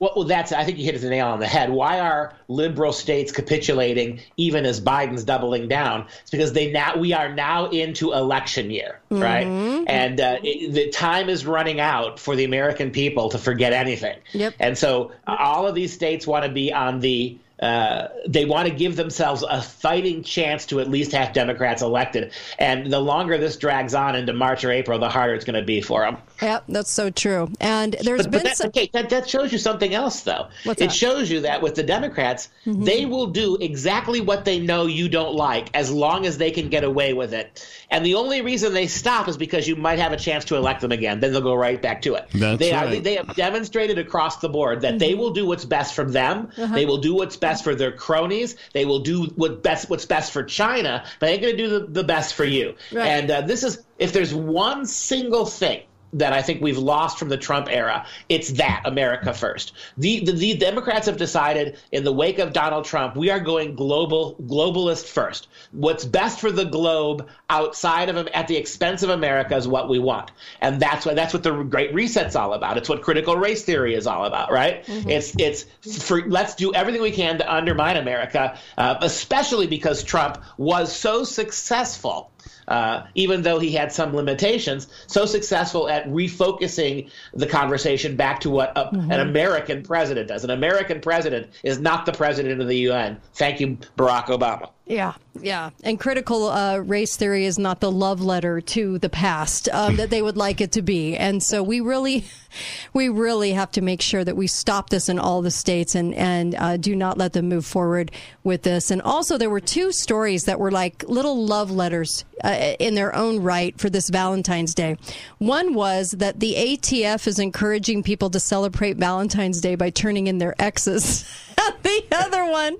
Well, 0.00 0.12
well, 0.16 0.24
that's 0.24 0.50
I 0.50 0.64
think 0.64 0.78
you 0.78 0.84
hit 0.84 1.00
the 1.00 1.08
nail 1.08 1.28
on 1.28 1.38
the 1.38 1.46
head. 1.46 1.70
Why 1.70 2.00
are 2.00 2.34
liberal 2.48 2.92
states 2.92 3.30
capitulating 3.30 4.20
even 4.36 4.66
as 4.66 4.80
Biden's 4.80 5.22
doubling 5.22 5.68
down? 5.68 6.08
It's 6.22 6.32
because 6.32 6.52
they 6.52 6.72
now 6.72 6.96
we 6.96 7.12
are 7.12 7.32
now 7.32 7.66
into 7.70 8.12
election 8.12 8.72
year, 8.72 9.00
right? 9.08 9.46
And 9.46 10.20
uh, 10.20 10.38
it, 10.42 10.72
the 10.72 10.90
time 10.90 11.28
is 11.28 11.46
running 11.46 11.78
out 11.78 12.18
for 12.18 12.34
the 12.34 12.44
American 12.44 12.90
people 12.90 13.28
to 13.30 13.38
forget 13.38 13.72
anything. 13.72 14.18
Yep. 14.32 14.54
And 14.58 14.76
so 14.76 15.12
uh, 15.28 15.36
all 15.38 15.68
of 15.68 15.76
these 15.76 15.92
states 15.92 16.26
want 16.26 16.44
to 16.44 16.50
be 16.50 16.72
on 16.72 16.98
the 16.98 17.38
uh, 17.60 18.08
they 18.26 18.44
want 18.44 18.68
to 18.68 18.74
give 18.74 18.96
themselves 18.96 19.44
a 19.48 19.62
fighting 19.62 20.22
chance 20.22 20.66
to 20.66 20.80
at 20.80 20.90
least 20.90 21.12
have 21.12 21.32
Democrats 21.32 21.82
elected. 21.82 22.32
And 22.58 22.92
the 22.92 23.00
longer 23.00 23.38
this 23.38 23.56
drags 23.56 23.94
on 23.94 24.16
into 24.16 24.32
March 24.32 24.64
or 24.64 24.72
April, 24.72 24.98
the 24.98 25.08
harder 25.08 25.34
it's 25.34 25.44
going 25.44 25.60
to 25.60 25.64
be 25.64 25.80
for 25.80 26.02
them. 26.02 26.16
Yep, 26.42 26.64
that's 26.68 26.90
so 26.90 27.10
true. 27.10 27.48
And 27.60 27.94
there's 28.02 28.22
But, 28.22 28.30
been 28.30 28.40
but 28.40 28.44
that, 28.44 28.56
some. 28.56 28.68
okay, 28.68 28.90
that, 28.92 29.08
that 29.10 29.28
shows 29.28 29.52
you 29.52 29.58
something 29.58 29.94
else, 29.94 30.22
though. 30.22 30.48
What's 30.64 30.80
it 30.80 30.86
that? 30.88 30.92
shows 30.94 31.30
you 31.30 31.40
that 31.42 31.62
with 31.62 31.74
the 31.76 31.82
Democrats, 31.82 32.48
Mhm. 32.66 32.84
they 32.84 33.06
will 33.06 33.26
do 33.26 33.56
exactly 33.60 34.20
what 34.20 34.44
they 34.44 34.58
know 34.58 34.86
you 34.86 35.08
don't 35.08 35.34
like 35.34 35.68
as 35.74 35.90
long 35.92 36.26
as 36.26 36.36
they 36.38 36.50
can 36.50 36.68
get 36.68 36.82
away 36.84 37.12
with 37.12 37.32
it. 37.32 37.64
And 37.90 38.04
the 38.04 38.16
only 38.16 38.40
reason 38.42 38.72
they 38.74 38.88
stop 38.88 39.28
is 39.28 39.36
because 39.36 39.68
you 39.68 39.76
might 39.76 39.98
have 40.00 40.12
a 40.12 40.16
chance 40.16 40.44
to 40.46 40.56
elect 40.56 40.80
them 40.80 40.90
again. 40.92 41.20
Then 41.20 41.32
they'll 41.32 41.40
go 41.40 41.54
right 41.54 41.80
back 41.80 42.02
to 42.02 42.14
it. 42.14 42.26
That's 42.34 42.58
they, 42.58 42.72
are, 42.72 42.86
right. 42.86 43.02
they 43.04 43.14
have 43.14 43.34
demonstrated 43.36 43.98
across 43.98 44.38
the 44.38 44.48
board 44.48 44.80
that 44.80 44.94
Mm-hmm. 44.94 44.98
they 44.98 45.14
will 45.14 45.30
do 45.30 45.46
what's 45.46 45.64
best 45.64 45.94
for 45.94 46.04
them. 46.04 46.48
Uh-huh. 46.58 46.74
They 46.74 46.84
will 46.86 46.98
do 46.98 47.14
what's 47.14 47.36
best 47.36 47.62
for 47.64 47.74
their 47.74 47.92
cronies. 47.92 48.56
They 48.72 48.84
will 48.84 48.98
do 49.00 49.24
what 49.36 49.62
best 49.62 49.88
what's 49.88 50.04
best 50.06 50.32
for 50.32 50.42
China. 50.42 51.04
But 51.20 51.26
they 51.26 51.32
ain't 51.34 51.42
going 51.42 51.56
to 51.56 51.62
do 51.62 51.68
the, 51.78 51.86
the 51.86 52.04
best 52.04 52.34
for 52.34 52.44
you. 52.44 52.74
Right. 52.92 53.06
And 53.06 53.30
uh, 53.30 53.40
this 53.42 53.62
is 53.62 53.78
if 53.98 54.12
there's 54.12 54.34
one 54.34 54.84
single 54.86 55.46
thing 55.46 55.82
that 56.14 56.32
I 56.32 56.42
think 56.42 56.62
we've 56.62 56.78
lost 56.78 57.18
from 57.18 57.28
the 57.28 57.36
Trump 57.36 57.68
era. 57.70 58.06
It's 58.28 58.52
that 58.52 58.82
America 58.84 59.34
first. 59.34 59.72
The, 59.98 60.24
the 60.24 60.32
the 60.32 60.54
Democrats 60.54 61.06
have 61.06 61.16
decided 61.16 61.78
in 61.92 62.04
the 62.04 62.12
wake 62.12 62.38
of 62.38 62.52
Donald 62.52 62.84
Trump, 62.84 63.16
we 63.16 63.30
are 63.30 63.40
going 63.40 63.74
global 63.74 64.36
globalist 64.42 65.06
first. 65.06 65.48
What's 65.72 66.04
best 66.04 66.40
for 66.40 66.50
the 66.50 66.64
globe 66.64 67.28
outside 67.50 68.08
of 68.08 68.26
at 68.28 68.48
the 68.48 68.56
expense 68.56 69.02
of 69.02 69.10
America 69.10 69.56
is 69.56 69.66
what 69.66 69.88
we 69.88 69.98
want, 69.98 70.30
and 70.60 70.80
that's 70.80 71.04
what 71.04 71.16
that's 71.16 71.32
what 71.32 71.42
the 71.42 71.62
Great 71.62 71.94
Reset's 71.94 72.36
all 72.36 72.52
about. 72.52 72.76
It's 72.76 72.88
what 72.88 73.02
critical 73.02 73.36
race 73.36 73.64
theory 73.64 73.94
is 73.94 74.06
all 74.06 74.24
about, 74.24 74.52
right? 74.52 74.84
It's 75.08 75.34
it's 75.38 75.64
for 76.04 76.22
let's 76.28 76.54
do 76.54 76.72
everything 76.74 77.02
we 77.02 77.10
can 77.10 77.38
to 77.38 77.52
undermine 77.52 77.96
America, 77.96 78.58
uh, 78.78 78.96
especially 79.00 79.66
because 79.66 80.02
Trump 80.02 80.42
was 80.56 80.94
so 80.94 81.24
successful 81.24 82.30
uh, 82.68 83.06
even 83.14 83.42
though 83.42 83.58
he 83.58 83.72
had 83.72 83.92
some 83.92 84.14
limitations, 84.14 84.88
so 85.06 85.26
successful 85.26 85.88
at 85.88 86.06
refocusing 86.06 87.10
the 87.32 87.46
conversation 87.46 88.16
back 88.16 88.40
to 88.40 88.50
what 88.50 88.76
a, 88.76 88.88
an 88.88 89.20
American 89.20 89.82
president 89.82 90.28
does. 90.28 90.44
An 90.44 90.50
American 90.50 91.00
president 91.00 91.48
is 91.62 91.78
not 91.78 92.06
the 92.06 92.12
president 92.12 92.60
of 92.60 92.68
the 92.68 92.78
UN. 92.88 93.20
Thank 93.34 93.60
you, 93.60 93.78
Barack 93.96 94.26
Obama. 94.26 94.70
Yeah, 94.86 95.14
yeah. 95.40 95.70
And 95.82 95.98
critical 95.98 96.48
uh, 96.48 96.76
race 96.76 97.16
theory 97.16 97.46
is 97.46 97.58
not 97.58 97.80
the 97.80 97.90
love 97.90 98.20
letter 98.20 98.60
to 98.60 98.98
the 98.98 99.08
past 99.08 99.66
um, 99.70 99.96
that 99.96 100.10
they 100.10 100.20
would 100.20 100.36
like 100.36 100.60
it 100.60 100.72
to 100.72 100.82
be. 100.82 101.16
And 101.16 101.42
so 101.42 101.62
we 101.62 101.80
really, 101.80 102.26
we 102.92 103.08
really 103.08 103.52
have 103.52 103.70
to 103.72 103.80
make 103.80 104.02
sure 104.02 104.22
that 104.22 104.36
we 104.36 104.46
stop 104.46 104.90
this 104.90 105.08
in 105.08 105.18
all 105.18 105.40
the 105.40 105.50
states 105.50 105.94
and 105.94 106.14
and 106.14 106.54
uh, 106.54 106.76
do 106.76 106.94
not 106.94 107.16
let 107.16 107.32
them 107.32 107.48
move 107.48 107.64
forward 107.64 108.10
with 108.42 108.62
this. 108.62 108.90
And 108.90 109.00
also, 109.00 109.38
there 109.38 109.48
were 109.48 109.60
two 109.60 109.90
stories 109.90 110.44
that 110.44 110.60
were 110.60 110.70
like 110.70 111.02
little 111.08 111.46
love 111.46 111.70
letters 111.70 112.26
uh, 112.44 112.74
in 112.78 112.94
their 112.94 113.14
own 113.14 113.40
right 113.42 113.78
for 113.80 113.88
this 113.88 114.10
Valentine's 114.10 114.74
Day. 114.74 114.98
One 115.38 115.72
was 115.72 116.10
that 116.10 116.40
the 116.40 116.54
ATF 116.56 117.26
is 117.26 117.38
encouraging 117.38 118.02
people 118.02 118.28
to 118.28 118.40
celebrate 118.40 118.98
Valentine's 118.98 119.62
Day 119.62 119.76
by 119.76 119.88
turning 119.88 120.26
in 120.26 120.36
their 120.36 120.54
exes. 120.58 121.24
the 121.82 122.04
other 122.12 122.44
one 122.44 122.76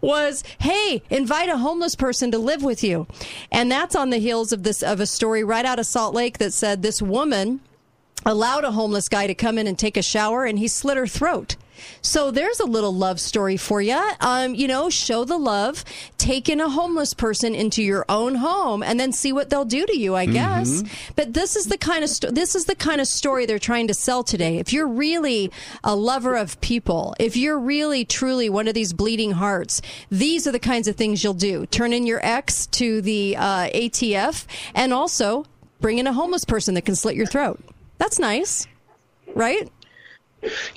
was, 0.00 0.44
hey, 0.60 1.02
invite 1.10 1.48
a 1.48 1.58
homeless 1.58 1.94
person 1.94 2.30
to 2.30 2.38
live 2.38 2.62
with 2.62 2.82
you. 2.82 3.06
And 3.50 3.70
that's 3.70 3.96
on 3.96 4.10
the 4.10 4.18
heels 4.18 4.52
of 4.52 4.62
this 4.62 4.82
of 4.82 5.00
a 5.00 5.06
story 5.06 5.44
right 5.44 5.64
out 5.64 5.78
of 5.78 5.86
Salt 5.86 6.14
Lake 6.14 6.38
that 6.38 6.52
said 6.52 6.82
this 6.82 7.02
woman 7.02 7.60
allowed 8.24 8.64
a 8.64 8.72
homeless 8.72 9.08
guy 9.08 9.26
to 9.26 9.34
come 9.34 9.58
in 9.58 9.66
and 9.66 9.78
take 9.78 9.96
a 9.96 10.02
shower 10.02 10.44
and 10.44 10.58
he 10.58 10.68
slit 10.68 10.96
her 10.96 11.06
throat. 11.06 11.56
So 12.02 12.30
there's 12.30 12.60
a 12.60 12.64
little 12.64 12.94
love 12.94 13.20
story 13.20 13.56
for 13.56 13.80
you. 13.80 14.00
Um, 14.20 14.54
you 14.54 14.68
know, 14.68 14.90
show 14.90 15.24
the 15.24 15.38
love, 15.38 15.84
take 16.18 16.48
in 16.48 16.60
a 16.60 16.68
homeless 16.68 17.14
person 17.14 17.54
into 17.54 17.82
your 17.82 18.04
own 18.08 18.36
home, 18.36 18.82
and 18.82 18.98
then 18.98 19.12
see 19.12 19.32
what 19.32 19.50
they'll 19.50 19.64
do 19.64 19.86
to 19.86 19.96
you. 19.96 20.14
I 20.14 20.26
guess. 20.26 20.82
But 21.14 21.34
this 21.34 21.56
is 21.56 21.66
the 21.66 21.78
kind 21.78 22.04
of 22.04 22.10
sto- 22.10 22.30
this 22.30 22.54
is 22.54 22.64
the 22.66 22.74
kind 22.74 23.00
of 23.00 23.06
story 23.08 23.46
they're 23.46 23.58
trying 23.58 23.88
to 23.88 23.94
sell 23.94 24.22
today. 24.22 24.58
If 24.58 24.72
you're 24.72 24.88
really 24.88 25.50
a 25.84 25.94
lover 25.94 26.36
of 26.36 26.60
people, 26.60 27.14
if 27.18 27.36
you're 27.36 27.58
really 27.58 28.04
truly 28.04 28.48
one 28.48 28.68
of 28.68 28.74
these 28.74 28.92
bleeding 28.92 29.32
hearts, 29.32 29.82
these 30.10 30.46
are 30.46 30.52
the 30.52 30.58
kinds 30.58 30.88
of 30.88 30.96
things 30.96 31.22
you'll 31.22 31.34
do. 31.34 31.66
Turn 31.66 31.92
in 31.92 32.06
your 32.06 32.20
ex 32.24 32.66
to 32.68 33.00
the 33.00 33.36
uh, 33.36 33.68
ATF, 33.74 34.46
and 34.74 34.92
also 34.92 35.44
bring 35.80 35.98
in 35.98 36.06
a 36.06 36.12
homeless 36.12 36.44
person 36.44 36.74
that 36.74 36.82
can 36.84 36.94
slit 36.96 37.16
your 37.16 37.26
throat. 37.26 37.60
That's 37.98 38.18
nice, 38.18 38.66
right? 39.34 39.70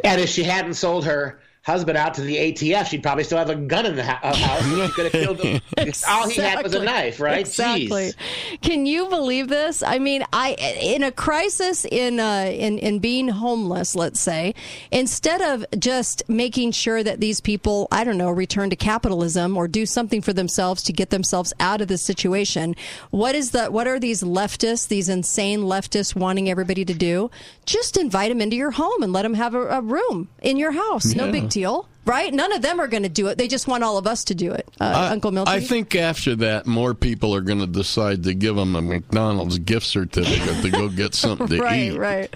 And 0.04 0.22
if 0.22 0.30
she 0.30 0.44
hadn't 0.44 0.76
sold 0.76 1.06
her 1.06 1.40
husband 1.70 1.98
out 1.98 2.16
to 2.16 2.22
the 2.22 2.36
ATF, 2.36 2.88
she'd 2.88 3.04
probably 3.04 3.24
still 3.24 3.38
have 3.38 3.50
a 3.50 3.56
gun 3.56 3.86
in 3.86 3.96
the 3.96 4.04
uh, 4.04 4.36
house. 4.36 4.64
She 4.64 4.94
could 4.94 5.12
have 5.12 5.12
killed 5.24 5.40
him. 5.40 5.62
All 6.08 6.28
he 6.28 6.42
had 6.42 6.64
was 6.64 6.74
a 6.74 6.84
knife, 6.84 7.20
right? 7.20 7.40
Exactly. 7.40 8.12
Jeez. 8.12 8.62
Can 8.62 8.86
you 8.86 9.08
believe 9.08 9.48
this? 9.48 9.84
I 9.84 10.00
mean, 10.00 10.24
I 10.34 10.54
in 10.82 11.04
a 11.04 11.12
crisis 11.12 11.86
in 11.86 12.20
uh, 12.20 12.50
in 12.52 12.80
in 12.80 13.00
being 13.00 13.28
homeless, 13.28 13.96
let's 13.96 14.20
say, 14.20 14.56
instead 14.92 15.42
of 15.42 15.66
just 15.78 16.24
making 16.28 16.72
sure 16.72 17.04
that 17.04 17.20
these 17.20 17.40
people, 17.40 17.88
I 17.92 18.04
don't 18.04 18.18
know, 18.18 18.32
return 18.32 18.70
to 18.72 18.76
capitalism 18.76 19.56
or 19.56 19.68
do 19.68 19.86
something 19.86 20.22
for 20.22 20.34
themselves 20.34 20.84
to 20.84 20.94
get 20.94 21.12
themselves 21.12 21.54
out 21.60 21.82
of 21.82 21.88
this 21.88 22.02
situation, 22.02 22.76
what 23.12 23.36
is 23.36 23.52
the 23.52 23.68
what 23.68 23.88
are 23.88 24.00
these 24.00 24.24
leftists, 24.24 24.88
these 24.88 25.10
insane 25.10 25.62
leftists 25.62 26.16
wanting 26.16 26.50
everybody 26.50 26.84
to 26.86 26.94
do? 26.94 27.30
Just 27.66 27.96
invite 27.96 28.30
them 28.30 28.42
into 28.42 28.56
your 28.56 28.72
home 28.72 29.04
and 29.04 29.14
let 29.14 29.22
them 29.22 29.36
have 29.36 29.54
a, 29.54 29.68
a 29.68 29.82
room 29.82 30.30
in 30.42 30.58
your 30.58 30.72
house. 30.72 31.14
No 31.14 31.32
big 31.32 31.50
deal. 31.50 31.59
Right? 32.06 32.34
None 32.34 32.52
of 32.54 32.62
them 32.64 32.80
are 32.80 32.88
going 32.88 33.04
to 33.04 33.10
do 33.10 33.28
it. 33.28 33.38
They 33.38 33.48
just 33.48 33.68
want 33.68 33.84
all 33.84 33.98
of 34.00 34.08
us 34.08 34.24
to 34.26 34.36
do 34.36 34.52
it. 34.52 34.68
Uh, 34.82 34.86
I- 34.86 35.10
Uncle 35.10 35.32
Milton. 35.32 35.54
I 35.54 35.60
think 35.60 35.96
after 35.96 36.36
that, 36.38 36.66
more 36.66 36.94
people 36.96 37.36
are 37.36 37.42
going 37.42 37.60
to 37.60 37.68
decide 37.68 38.24
to 38.24 38.34
give 38.34 38.56
them 38.56 38.76
a 38.76 38.82
McDonald's 38.82 39.60
gift 39.60 39.86
certificate 39.86 40.62
to 40.64 40.70
go 40.72 40.90
get 40.90 41.14
something 41.14 41.48
to 41.48 41.58
right, 41.62 41.92
eat. 41.92 41.98
right. 41.98 42.20
right. 42.22 42.36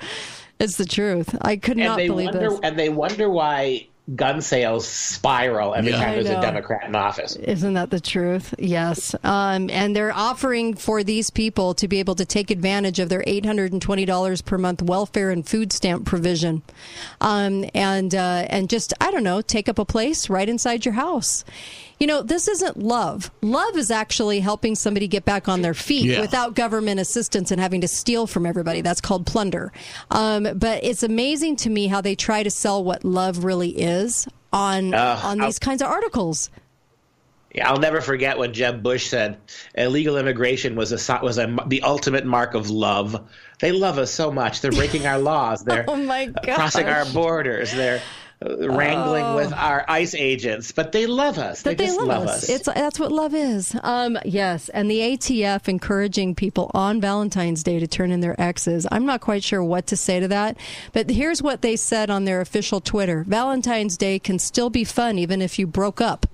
It's 0.59 0.77
the 0.77 0.85
truth. 0.85 1.35
I 1.41 1.55
could 1.57 1.77
And 1.77 1.85
not 1.85 1.97
they 1.97 2.07
believe 2.07 2.27
wonder, 2.33 2.49
this. 2.51 2.59
and 2.61 2.77
they 2.77 2.89
wonder 2.89 3.29
why 3.29 3.87
gun 4.15 4.41
sales 4.41 4.85
spiral 4.87 5.73
every 5.75 5.91
Yeah. 5.91 5.97
time 6.03 6.11
there's 6.15 6.29
a. 6.29 6.41
Democrat 6.41 6.83
in 6.85 6.93
office. 6.95 7.37
Isn't 7.37 7.73
that 7.75 7.89
the 7.89 8.01
truth? 8.01 8.53
Yes. 8.59 9.15
Um, 9.23 9.69
and 9.69 9.95
they're 9.95 10.13
offering 10.13 10.73
for 10.73 11.03
these 11.05 11.29
people 11.29 11.73
to 11.75 11.87
be 11.87 11.99
able 11.99 12.15
to 12.15 12.25
take 12.25 12.51
advantage 12.51 12.99
of 12.99 13.07
their 13.07 13.23
$820 13.25 14.43
per 14.43 14.57
month 14.57 14.81
welfare 14.81 15.29
and 15.31 15.47
food 15.47 15.71
stamp 15.71 16.05
provision. 16.05 16.63
Um, 17.21 17.63
and, 17.73 18.13
uh, 18.13 18.45
and 18.49 18.69
just, 18.69 18.93
I 18.99 19.09
don't 19.11 19.23
know, 19.23 19.41
take 19.41 19.69
up 19.69 19.79
a 19.79 19.85
place 19.85 20.29
right 20.29 20.49
inside 20.49 20.83
your 20.85 20.95
house. 20.95 21.45
You 21.99 22.07
know, 22.07 22.21
this 22.21 22.47
isn't 22.47 22.77
love. 22.77 23.31
Love 23.41 23.77
is 23.77 23.89
actually 23.91 24.39
helping 24.41 24.75
somebody 24.75 25.07
get 25.07 25.25
back 25.25 25.47
on 25.47 25.61
their 25.61 25.73
feet 25.73 26.05
Yeah. 26.05 26.21
without 26.21 26.55
government 26.55 26.99
assistance 26.99 27.51
and 27.51 27.61
having 27.61 27.81
to 27.81 27.87
steal 27.87 28.27
from 28.27 28.45
everybody. 28.45 28.81
That's 28.81 28.99
called 29.01 29.25
plunder. 29.25 29.71
Um, 30.11 30.47
but 30.55 30.83
it's 30.83 31.03
amazing 31.03 31.55
to 31.57 31.69
me 31.69 31.87
how 31.87 32.01
they 32.01 32.15
try 32.15 32.43
to 32.43 32.49
sell 32.51 32.83
what 32.83 33.05
love 33.05 33.43
really 33.45 33.69
is 33.69 34.27
on 34.51 34.93
Uh, 34.93 35.19
on 35.23 35.39
I'll- 35.39 35.47
these 35.47 35.59
kinds 35.59 35.81
of 35.81 35.87
articles. 35.87 36.49
Yeah, 37.55 37.69
I'll 37.69 37.77
never 37.79 38.01
forget 38.01 38.39
what 38.39 38.51
Jeb 38.51 38.81
Bush 38.81 39.05
said 39.09 39.37
illegal 39.75 40.17
immigration 40.17 40.75
was 40.75 40.91
a 40.91 41.19
was 41.21 41.37
a, 41.37 41.55
the 41.67 41.83
ultimate 41.83 42.25
mark 42.25 42.55
of 42.55 42.71
love. 42.71 43.15
They 43.59 43.71
love 43.71 43.99
us 43.99 44.09
so 44.09 44.31
much. 44.31 44.61
They're 44.61 44.71
breaking 44.71 45.05
our 45.05 45.19
laws. 45.31 45.63
They're 45.63 45.85
Oh 45.87 45.95
my 45.95 46.31
crossing 46.43 46.87
our 46.87 47.05
borders. 47.05 47.71
They're 47.71 48.01
wrangling 48.59 49.23
Oh. 49.23 49.35
with 49.35 49.53
our 49.53 49.85
ICE 49.87 50.13
agents, 50.15 50.71
but 50.71 50.91
they 50.91 51.05
love 51.05 51.37
us. 51.37 51.61
they 51.61 51.75
they 51.75 51.85
just 51.85 51.99
love, 51.99 52.27
us. 52.27 52.49
It's 52.49 52.65
that's 52.65 52.99
what 52.99 53.11
love 53.11 53.33
is. 53.33 53.75
Um, 53.83 54.17
yes, 54.25 54.69
and 54.69 54.89
the 54.89 54.99
ATF 54.99 55.67
encouraging 55.67 56.35
people 56.35 56.69
on 56.73 56.99
Valentine's 57.01 57.63
Day 57.63 57.79
to 57.79 57.87
turn 57.87 58.11
in 58.11 58.19
their 58.21 58.39
exes. 58.39 58.85
I'm 58.91 59.05
not 59.05 59.21
quite 59.21 59.43
sure 59.43 59.63
what 59.63 59.87
to 59.87 59.95
say 59.97 60.19
to 60.19 60.27
that, 60.27 60.57
but 60.91 61.09
here's 61.09 61.41
what 61.41 61.61
they 61.61 61.75
said 61.75 62.09
on 62.09 62.25
their 62.25 62.41
official 62.41 62.81
Twitter: 62.81 63.23
Valentine's 63.27 63.97
Day 63.97 64.19
can 64.19 64.39
still 64.39 64.69
be 64.69 64.83
fun 64.83 65.17
even 65.17 65.41
if 65.41 65.57
you 65.57 65.67
broke 65.67 66.01
up. 66.01 66.25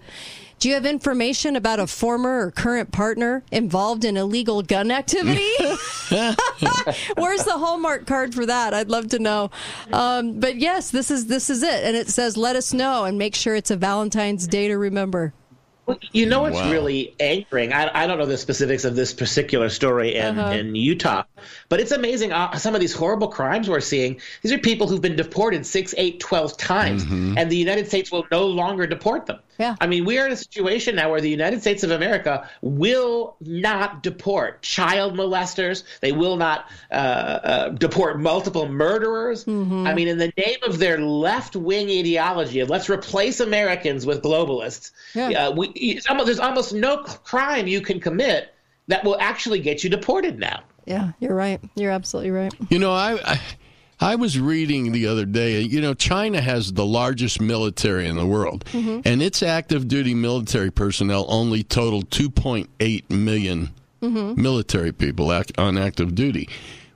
Do 0.60 0.68
you 0.68 0.73
have 0.76 0.86
information 0.86 1.56
about 1.56 1.80
a 1.80 1.88
former 1.88 2.45
or 2.48 2.52
current 2.52 2.91
partner 2.91 3.44
involved 3.49 4.03
in 4.03 4.18
illegal 4.18 4.61
gun 4.61 4.91
activity? 4.91 5.48
Where's 7.15 7.45
the 7.45 7.56
Hallmark 7.57 8.06
card 8.06 8.36
for 8.36 8.45
that? 8.45 8.73
I'd 8.73 8.90
love 8.90 9.07
to 9.10 9.19
know. 9.19 9.52
Um, 9.94 10.40
but 10.41 10.57
yes, 10.57 10.91
this 10.91 11.11
is 11.11 11.27
this 11.27 11.49
is 11.49 11.64
it, 11.64 11.86
and 11.86 11.95
it 11.95 12.10
says 12.10 12.36
let 12.36 12.57
us 12.57 12.73
know 12.73 13.06
and 13.06 13.18
make 13.18 13.36
sure 13.36 13.56
it's 13.56 13.72
a 13.72 13.77
Valentine's 13.77 14.48
Day 14.48 14.68
to 14.68 14.77
remember. 14.77 15.34
You 16.11 16.27
know 16.27 16.41
what's 16.41 16.56
Wow. 16.56 16.69
really 16.72 17.15
angering? 17.19 17.73
I, 17.73 17.90
I 18.03 18.06
don't 18.06 18.19
know 18.19 18.27
the 18.27 18.38
specifics 18.38 18.84
of 18.86 18.95
this 18.95 19.11
particular 19.11 19.69
story 19.69 20.15
in, 20.15 20.38
Uh-huh. 20.38 20.53
in 20.53 20.76
Utah, 20.76 21.23
but 21.69 21.80
it's 21.80 21.91
amazing 21.91 22.31
uh, 22.31 22.56
some 22.57 22.76
of 22.76 22.81
these 22.81 22.94
horrible 22.94 23.27
crimes 23.30 23.68
we're 23.69 23.80
seeing. 23.80 24.19
These 24.44 24.52
are 24.52 24.60
people 24.60 24.88
who've 24.88 25.02
been 25.02 25.15
deported 25.15 25.65
six, 25.65 25.95
eight, 25.98 26.19
twelve 26.19 26.57
times, 26.57 27.03
and 27.03 27.49
the 27.49 27.57
United 27.57 27.88
States 27.88 28.11
will 28.11 28.27
no 28.30 28.45
longer 28.45 28.86
deport 28.86 29.26
them. 29.26 29.40
Yeah. 29.60 29.76
I 29.81 29.88
mean, 29.88 30.06
we 30.06 30.18
are 30.19 30.26
in 30.26 30.31
a 30.31 30.38
situation 30.38 30.95
now 30.95 31.11
where 31.11 31.19
the 31.19 31.30
United 31.30 31.60
States 31.60 31.84
of 31.84 31.91
America 31.91 32.49
will 32.61 33.36
not 33.41 34.02
deport 34.02 34.61
child 34.61 35.15
molesters. 35.15 35.84
They 35.99 36.14
will 36.14 36.38
not 36.38 36.69
uh, 36.90 36.94
uh, 36.94 37.69
deport 37.69 38.19
multiple 38.19 38.69
murderers. 38.69 39.45
I 39.48 39.94
mean, 39.94 40.07
in 40.07 40.18
the 40.18 40.31
name 40.38 40.60
of 40.64 40.80
their 40.80 40.98
left 40.98 41.57
wing 41.57 41.90
ideology 41.90 42.61
of 42.61 42.69
let's 42.69 42.90
replace 42.90 43.41
Americans 43.41 44.06
with 44.06 44.23
globalists, 44.23 44.91
Yeah. 45.14 45.48
uh, 45.48 45.52
we, 45.52 45.68
it's 45.76 46.07
almost, 46.07 46.27
there's 46.27 46.40
almost 46.40 46.73
no 46.73 47.03
crime 47.03 47.68
you 47.68 47.81
can 47.81 47.99
commit 47.99 48.53
that 48.88 49.03
will 49.03 49.18
actually 49.19 49.60
get 49.60 49.84
you 49.84 49.90
deported 49.90 50.40
now. 50.40 50.64
Yeah, 50.86 51.11
you're 51.19 51.36
right. 51.36 51.60
You're 51.76 51.91
absolutely 51.91 52.31
right. 52.31 52.53
You 52.69 52.80
know, 52.80 52.91
I, 52.91 53.19
I 53.23 53.41
I 54.02 54.16
was 54.16 54.40
reading 54.40 54.92
the 54.92 55.08
other 55.08 55.26
day. 55.26 55.62
You 55.62 55.82
know, 55.82 55.94
China 55.94 56.40
has 56.42 56.74
the 56.74 56.86
largest 56.86 57.42
military 57.42 58.08
in 58.08 58.16
the 58.16 58.26
world, 58.26 58.64
Mhm. 58.74 59.02
and 59.06 59.22
its 59.22 59.44
active 59.44 59.88
duty 59.88 60.14
military 60.14 60.72
personnel 60.72 61.26
only 61.28 61.64
total 61.64 62.04
2.8 62.04 63.10
million 63.10 63.72
Mhm. 64.02 64.38
military 64.38 64.94
people 64.94 65.32
act, 65.34 65.52
on 65.58 65.78
active 65.78 66.16
duty. 66.16 66.48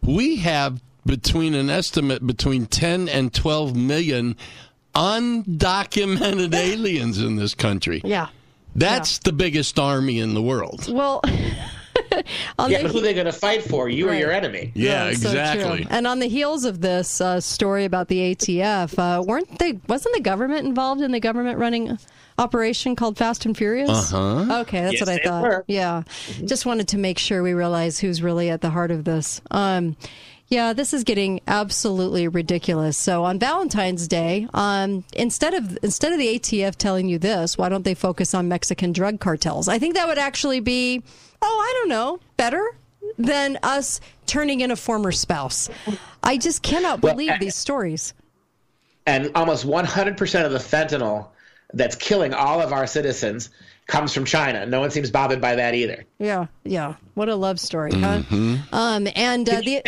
We 0.02 0.38
have 0.38 0.82
between 1.06 1.54
an 1.54 1.70
estimate 1.70 2.26
between 2.26 2.66
10 2.68 3.10
and 3.10 3.34
12 3.34 3.76
million 3.76 4.38
undocumented 4.96 6.54
aliens 6.56 7.18
in 7.20 7.36
this 7.36 7.54
country. 7.54 8.02
Yeah. 8.06 8.28
That's 8.76 9.20
the 9.20 9.34
biggest 9.34 9.78
army 9.78 10.20
in 10.20 10.34
the 10.34 10.42
world. 10.42 10.88
Well, 10.90 11.22
yeah, 12.60 12.78
the 12.78 12.84
but 12.84 12.92
who 12.92 12.98
are 13.00 13.02
they 13.02 13.14
going 13.14 13.26
to 13.26 13.32
fight 13.32 13.64
for? 13.64 13.90
You 13.90 14.10
or 14.10 14.14
your 14.14 14.32
enemy? 14.32 14.72
Yeah, 14.76 15.06
That's 15.06 15.22
so 15.22 15.30
exactly. 15.30 15.88
And 15.90 16.06
on 16.08 16.20
the 16.20 16.28
heels 16.28 16.66
of 16.66 16.82
this 16.82 17.20
uh, 17.22 17.40
story 17.40 17.86
about 17.86 18.08
the 18.08 18.36
ATF, 18.36 18.98
uh, 18.98 19.22
weren't 19.24 19.60
they? 19.60 19.80
Wasn't 19.88 20.14
the 20.16 20.22
government 20.22 20.66
involved 20.68 21.02
in 21.02 21.12
the 21.12 21.20
government 21.20 21.58
running 21.60 21.98
operation 22.38 22.96
called 22.96 23.18
Fast 23.18 23.46
and 23.46 23.56
Furious? 23.58 24.14
Uh-huh. 24.14 24.62
Okay, 24.62 24.82
that's 24.82 24.94
Yes, 24.94 25.02
what 25.02 25.10
I 25.10 25.18
thought. 25.20 25.44
were. 25.44 25.66
Yeah, 25.68 26.04
just 26.46 26.66
wanted 26.66 26.88
to 26.90 26.98
make 26.98 27.20
sure 27.20 27.44
we 27.44 27.54
realize 27.54 28.00
who's 28.00 28.22
really 28.22 28.50
at 28.50 28.62
the 28.62 28.70
heart 28.70 28.92
of 28.92 29.04
this. 29.04 29.42
Um, 29.52 29.96
yeah, 30.48 30.74
this 30.74 30.94
is 30.94 31.04
getting 31.04 31.40
absolutely 31.48 32.28
ridiculous. 32.28 32.98
So 32.98 33.24
on 33.24 33.40
Valentine's 33.40 34.08
Day, 34.08 34.48
um, 34.54 35.04
instead 35.14 35.54
of 35.54 35.78
instead 35.82 36.12
of 36.14 36.20
the 36.20 36.40
ATF 36.40 36.76
telling 36.76 37.08
you 37.08 37.18
this, 37.18 37.58
why 37.58 37.70
don't 37.70 37.84
they 37.84 37.96
focus 37.96 38.34
on 38.34 38.48
Mexican 38.48 38.92
drug 38.92 39.20
cartels? 39.20 39.68
I 39.68 39.80
think 39.80 39.96
that 39.96 40.08
would 40.08 40.18
actually 40.20 40.60
be, 40.60 41.02
oh, 41.42 41.46
I 41.70 41.74
don't 41.80 41.90
know, 41.90 42.20
better 42.38 42.64
than 43.18 43.58
us 43.64 44.00
turning 44.26 44.62
in 44.62 44.72
a 44.72 44.76
former 44.76 45.12
spouse. 45.12 45.70
I 46.24 46.38
just 46.38 46.62
cannot 46.62 47.02
Well, 47.02 47.14
believe 47.14 47.40
these 47.40 47.56
stories. 47.56 48.14
and 49.06 49.32
almost 49.36 49.66
100% 49.68 50.46
of 50.46 50.52
the 50.52 50.58
fentanyl 50.60 51.28
that's 51.74 51.96
killing 51.96 52.34
all 52.34 52.62
of 52.62 52.72
our 52.72 52.88
citizens 52.88 53.50
comes 53.88 54.14
from 54.14 54.24
China. 54.26 54.66
No 54.66 54.80
one 54.80 54.92
seems 54.92 55.12
bothered 55.12 55.42
by 55.42 55.56
that 55.56 55.74
either. 55.76 56.06
Yeah, 56.20 56.46
yeah. 56.64 56.96
What 57.16 57.28
a 57.30 57.36
love 57.36 57.60
story, 57.60 57.92
huh? 57.92 58.20
Mhm. 58.30 58.60
Um, 58.72 59.08
and 59.16 59.50
uh, 59.50 59.60
the 59.62 59.84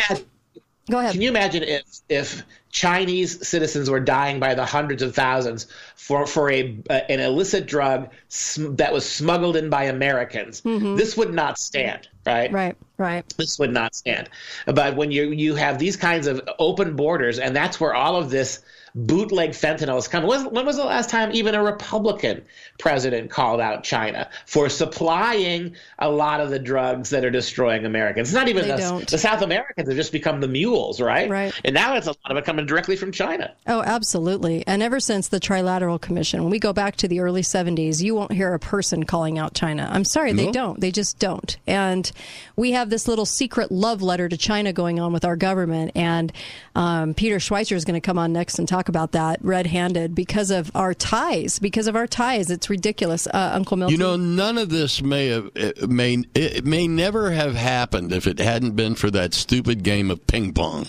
go 0.90 0.98
ahead. 0.98 1.12
Can 1.12 1.22
you 1.22 1.28
imagine 1.28 1.62
if 1.62 1.84
if 2.08 2.42
Chinese 2.70 3.46
citizens 3.46 3.88
were 3.88 4.00
dying 4.00 4.38
by 4.38 4.54
the 4.54 4.64
hundreds 4.66 5.02
of 5.02 5.14
thousands 5.14 5.66
for 5.94 6.26
for 6.26 6.50
a 6.50 6.78
uh, 6.90 7.00
an 7.08 7.20
illicit 7.20 7.66
drug 7.66 8.10
sm- 8.28 8.74
that 8.76 8.92
was 8.92 9.08
smuggled 9.08 9.56
in 9.56 9.70
by 9.70 9.84
Americans? 9.84 10.60
Mhm. 10.62 10.96
This 10.96 11.16
would 11.16 11.32
not 11.32 11.58
stand, 11.58 12.08
right? 12.26 12.52
Right, 12.52 12.76
right. 12.98 13.24
This 13.36 13.58
would 13.58 13.72
not 13.72 13.94
stand. 13.94 14.28
But 14.66 14.96
when 14.96 15.10
you 15.10 15.30
you 15.30 15.54
have 15.54 15.78
these 15.78 15.96
kinds 15.96 16.26
of 16.26 16.40
open 16.58 16.96
borders, 16.96 17.38
and 17.38 17.54
that's 17.56 17.80
where 17.80 17.94
all 17.94 18.16
of 18.16 18.30
this 18.30 18.60
bootleg 18.96 19.50
fentanyl 19.50 19.98
is 19.98 20.08
coming. 20.08 20.26
When 20.26 20.44
was, 20.44 20.52
when 20.52 20.66
was 20.66 20.76
the 20.76 20.84
last 20.84 21.10
time 21.10 21.30
even 21.34 21.54
a 21.54 21.62
Republican 21.62 22.42
president 22.78 23.30
called 23.30 23.60
out 23.60 23.84
China 23.84 24.30
for 24.46 24.70
supplying 24.70 25.76
a 25.98 26.08
lot 26.08 26.40
of 26.40 26.48
the 26.48 26.58
drugs 26.58 27.10
that 27.10 27.22
are 27.22 27.30
destroying 27.30 27.84
Americans? 27.84 28.30
It's 28.30 28.34
not 28.34 28.48
even 28.48 28.66
the, 28.66 29.06
the 29.08 29.18
South 29.18 29.42
Americans 29.42 29.88
have 29.88 29.96
just 29.96 30.12
become 30.12 30.40
the 30.40 30.48
mules, 30.48 31.00
right? 31.00 31.28
Right. 31.28 31.52
And 31.62 31.74
now 31.74 31.96
it's 31.96 32.06
a 32.06 32.10
lot 32.10 32.30
of 32.30 32.36
it 32.38 32.46
coming 32.46 32.64
directly 32.64 32.96
from 32.96 33.12
China. 33.12 33.52
Oh, 33.66 33.82
absolutely. 33.82 34.66
And 34.66 34.82
ever 34.82 34.98
since 34.98 35.28
the 35.28 35.40
Trilateral 35.40 36.00
Commission, 36.00 36.42
when 36.42 36.50
we 36.50 36.58
go 36.58 36.72
back 36.72 36.96
to 36.96 37.08
the 37.08 37.20
early 37.20 37.42
70s, 37.42 38.02
you 38.02 38.14
won't 38.14 38.32
hear 38.32 38.54
a 38.54 38.58
person 38.58 39.04
calling 39.04 39.38
out 39.38 39.52
China. 39.52 39.88
I'm 39.92 40.04
sorry, 40.04 40.32
they 40.32 40.50
don't. 40.50 40.80
They 40.80 40.90
just 40.90 41.18
don't. 41.18 41.56
And 41.66 42.10
we 42.56 42.72
have 42.72 42.88
this 42.88 43.06
little 43.06 43.26
secret 43.26 43.70
love 43.70 44.00
letter 44.00 44.28
to 44.28 44.36
China 44.38 44.72
going 44.72 44.98
on 45.00 45.12
with 45.12 45.24
our 45.26 45.36
government. 45.36 45.92
And 45.94 46.32
um, 46.74 47.12
Peter 47.12 47.36
Schweizer 47.36 47.76
is 47.76 47.84
going 47.84 47.94
to 47.94 48.00
come 48.00 48.18
on 48.18 48.32
next 48.32 48.58
and 48.58 48.66
talk 48.66 48.85
about 48.88 49.12
that 49.12 49.38
red 49.42 49.66
handed 49.66 50.14
because 50.14 50.50
of 50.50 50.70
our 50.74 50.94
ties. 50.94 51.58
Because 51.58 51.86
of 51.86 51.96
our 51.96 52.06
ties. 52.06 52.50
It's 52.50 52.70
ridiculous. 52.70 53.26
Uh, 53.26 53.52
Uncle 53.54 53.76
Milton. 53.76 53.92
You 53.92 53.98
know, 53.98 54.16
none 54.16 54.58
of 54.58 54.68
this 54.68 55.02
may 55.02 55.28
have 55.28 55.50
it 55.54 55.88
may 55.88 56.24
it 56.34 56.64
may 56.64 56.88
never 56.88 57.30
have 57.30 57.54
happened 57.54 58.12
if 58.12 58.26
it 58.26 58.38
hadn't 58.38 58.76
been 58.76 58.94
for 58.94 59.10
that 59.10 59.34
stupid 59.34 59.82
game 59.82 60.10
of 60.10 60.26
ping 60.26 60.52
pong. 60.52 60.86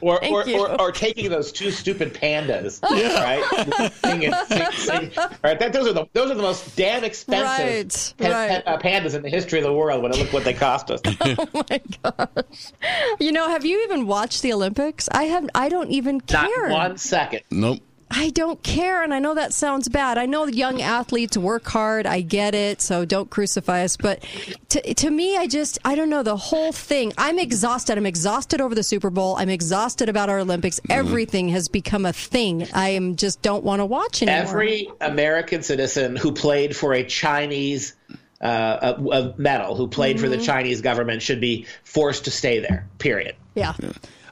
or 0.00 0.24
or, 0.26 0.48
or 0.50 0.80
or 0.80 0.92
taking 0.92 1.30
those 1.30 1.50
two 1.52 1.70
stupid 1.70 2.14
pandas, 2.14 2.80
Yeah. 2.90 3.22
right? 3.82 3.92
Sing 4.04 4.24
and 4.26 4.34
sing, 4.48 4.72
sing. 4.72 5.10
Right, 5.42 5.58
that, 5.58 5.72
those 5.72 5.86
are 5.88 5.92
the 5.92 6.06
those 6.12 6.30
are 6.30 6.34
the 6.34 6.42
most 6.42 6.76
damn 6.76 7.04
expensive 7.04 7.44
Right, 7.44 8.14
pa- 8.18 8.28
right. 8.38 8.64
pa- 8.64 8.70
uh, 8.72 8.78
pandas 8.78 9.14
in 9.14 9.22
the 9.22 9.28
history 9.28 9.58
of 9.58 9.64
the 9.64 9.72
world. 9.72 10.02
When 10.02 10.12
I 10.14 10.16
look 10.18 10.32
what 10.32 10.44
they 10.44 10.54
cost 10.54 10.90
us. 10.90 11.00
Oh 11.40 11.46
my 11.70 11.80
gosh! 12.02 12.72
You 13.20 13.32
know, 13.32 13.48
have 13.48 13.64
you 13.64 13.82
even 13.84 14.06
watched 14.06 14.42
the 14.42 14.52
Olympics? 14.52 15.08
I 15.12 15.24
have. 15.24 15.48
I 15.54 15.68
don't 15.68 15.90
even 15.90 16.20
care. 16.20 16.68
Not 16.68 16.70
one 16.70 16.96
second. 16.98 17.42
Nope. 17.50 17.80
I 18.10 18.30
don't 18.30 18.62
care, 18.62 19.02
and 19.02 19.12
I 19.12 19.18
know 19.18 19.34
that 19.34 19.52
sounds 19.52 19.88
bad. 19.88 20.16
I 20.18 20.26
know 20.26 20.46
young 20.46 20.80
athletes 20.80 21.36
work 21.36 21.66
hard. 21.66 22.06
I 22.06 22.22
get 22.22 22.54
it, 22.54 22.80
so 22.80 23.04
don't 23.04 23.28
crucify 23.28 23.84
us. 23.84 23.96
But 23.96 24.24
to, 24.70 24.94
to 24.94 25.10
me, 25.10 25.36
I 25.36 25.46
just, 25.46 25.78
I 25.84 25.94
don't 25.94 26.08
know, 26.08 26.22
the 26.22 26.36
whole 26.36 26.72
thing. 26.72 27.12
I'm 27.18 27.38
exhausted. 27.38 27.98
I'm 27.98 28.06
exhausted 28.06 28.60
over 28.60 28.74
the 28.74 28.82
Super 28.82 29.10
Bowl. 29.10 29.36
I'm 29.36 29.50
exhausted 29.50 30.08
about 30.08 30.30
our 30.30 30.38
Olympics. 30.38 30.80
Everything 30.88 31.50
has 31.50 31.68
become 31.68 32.06
a 32.06 32.12
thing. 32.12 32.66
I 32.72 32.90
am 32.90 33.16
just 33.16 33.42
don't 33.42 33.62
want 33.64 33.80
to 33.80 33.86
watch 33.86 34.22
anymore. 34.22 34.40
Every 34.42 34.88
American 35.00 35.62
citizen 35.62 36.16
who 36.16 36.32
played 36.32 36.74
for 36.74 36.94
a 36.94 37.04
Chinese 37.04 37.94
uh, 38.40 38.94
a, 38.96 39.02
a 39.02 39.34
medal, 39.36 39.74
who 39.74 39.88
played 39.88 40.20
for 40.20 40.28
the 40.28 40.36
Mhm. 40.36 40.44
Chinese 40.46 40.80
government, 40.80 41.22
should 41.22 41.40
be 41.40 41.66
forced 41.82 42.24
to 42.26 42.30
stay 42.30 42.60
there. 42.60 42.86
Period. 42.98 43.34
Yeah. 43.56 43.72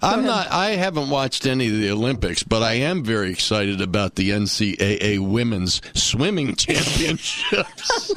I'm 0.07 0.25
not. 0.25 0.51
I 0.51 0.71
haven't 0.71 1.11
watched 1.11 1.47
any 1.47 1.67
of 1.69 1.75
the 1.75 1.91
Olympics, 1.91 2.43
but 2.43 2.63
I 2.63 2.75
am 2.75 3.03
very 3.03 3.31
excited 3.31 3.81
about 3.81 4.15
the 4.15 4.31
NCAA 4.31 5.19
Women's 5.19 5.83
Swimming 5.95 6.55
Championships. 6.57 8.11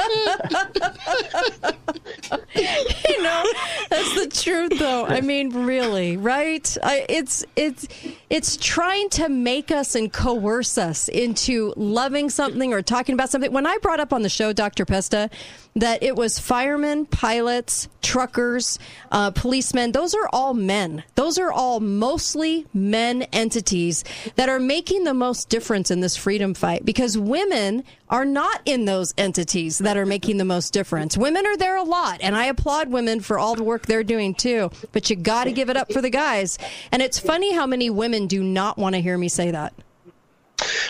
you 2.55 3.23
know, 3.23 3.43
that's 3.89 4.13
the 4.15 4.29
truth, 4.31 4.77
though. 4.77 5.05
I 5.05 5.21
mean, 5.21 5.65
really, 5.65 6.17
right? 6.17 6.77
I, 6.83 7.05
it's 7.09 7.45
it's 7.55 7.87
it's 8.29 8.57
trying 8.57 9.09
to 9.11 9.29
make 9.29 9.71
us 9.71 9.95
and 9.95 10.11
coerce 10.13 10.77
us 10.77 11.07
into 11.07 11.73
loving 11.75 12.29
something 12.29 12.73
or 12.73 12.81
talking 12.81 13.13
about 13.13 13.29
something. 13.29 13.51
When 13.51 13.65
I 13.65 13.77
brought 13.81 13.99
up 13.99 14.13
on 14.13 14.21
the 14.21 14.29
show, 14.29 14.53
Dr. 14.53 14.85
Pesta, 14.85 15.29
that 15.75 16.03
it 16.03 16.15
was 16.15 16.39
firemen, 16.39 17.05
pilots, 17.05 17.87
truckers, 18.01 18.79
uh, 19.11 19.31
policemen. 19.31 19.91
Those 19.91 20.13
are 20.13 20.29
all 20.31 20.53
men. 20.53 21.03
Those 21.15 21.37
are 21.37 21.51
all 21.51 21.78
mostly 21.79 22.65
men 22.73 23.23
entities 23.33 24.03
that 24.35 24.49
are 24.49 24.59
making 24.59 25.03
the 25.03 25.13
most 25.13 25.49
difference 25.49 25.91
in 25.91 25.99
this 25.99 26.15
freedom 26.15 26.53
fight 26.53 26.85
because 26.85 27.17
women 27.17 27.83
are 28.09 28.25
not 28.25 28.61
in 28.65 28.85
those 28.85 29.13
entities 29.17 29.77
that 29.79 29.97
are 29.97 30.05
making 30.05 30.37
the 30.37 30.45
most 30.45 30.73
difference. 30.73 31.17
Women 31.17 31.45
are 31.45 31.57
there 31.57 31.77
a 31.77 31.83
lot, 31.83 32.19
and 32.21 32.35
I 32.35 32.45
applaud 32.45 32.89
women 32.89 33.19
for 33.19 33.37
all 33.37 33.55
the 33.55 33.63
work 33.63 33.85
they're 33.85 34.03
doing 34.03 34.33
too. 34.33 34.71
But 34.91 35.09
you 35.09 35.15
got 35.15 35.43
to 35.45 35.51
give 35.51 35.69
it 35.69 35.77
up 35.77 35.91
for 35.91 36.01
the 36.01 36.09
guys. 36.09 36.57
And 36.91 37.01
it's 37.01 37.19
funny 37.19 37.53
how 37.53 37.67
many 37.67 37.89
women 37.89 38.27
do 38.27 38.43
not 38.43 38.77
want 38.77 38.95
to 38.95 39.01
hear 39.01 39.17
me 39.17 39.29
say 39.29 39.51
that. 39.51 39.73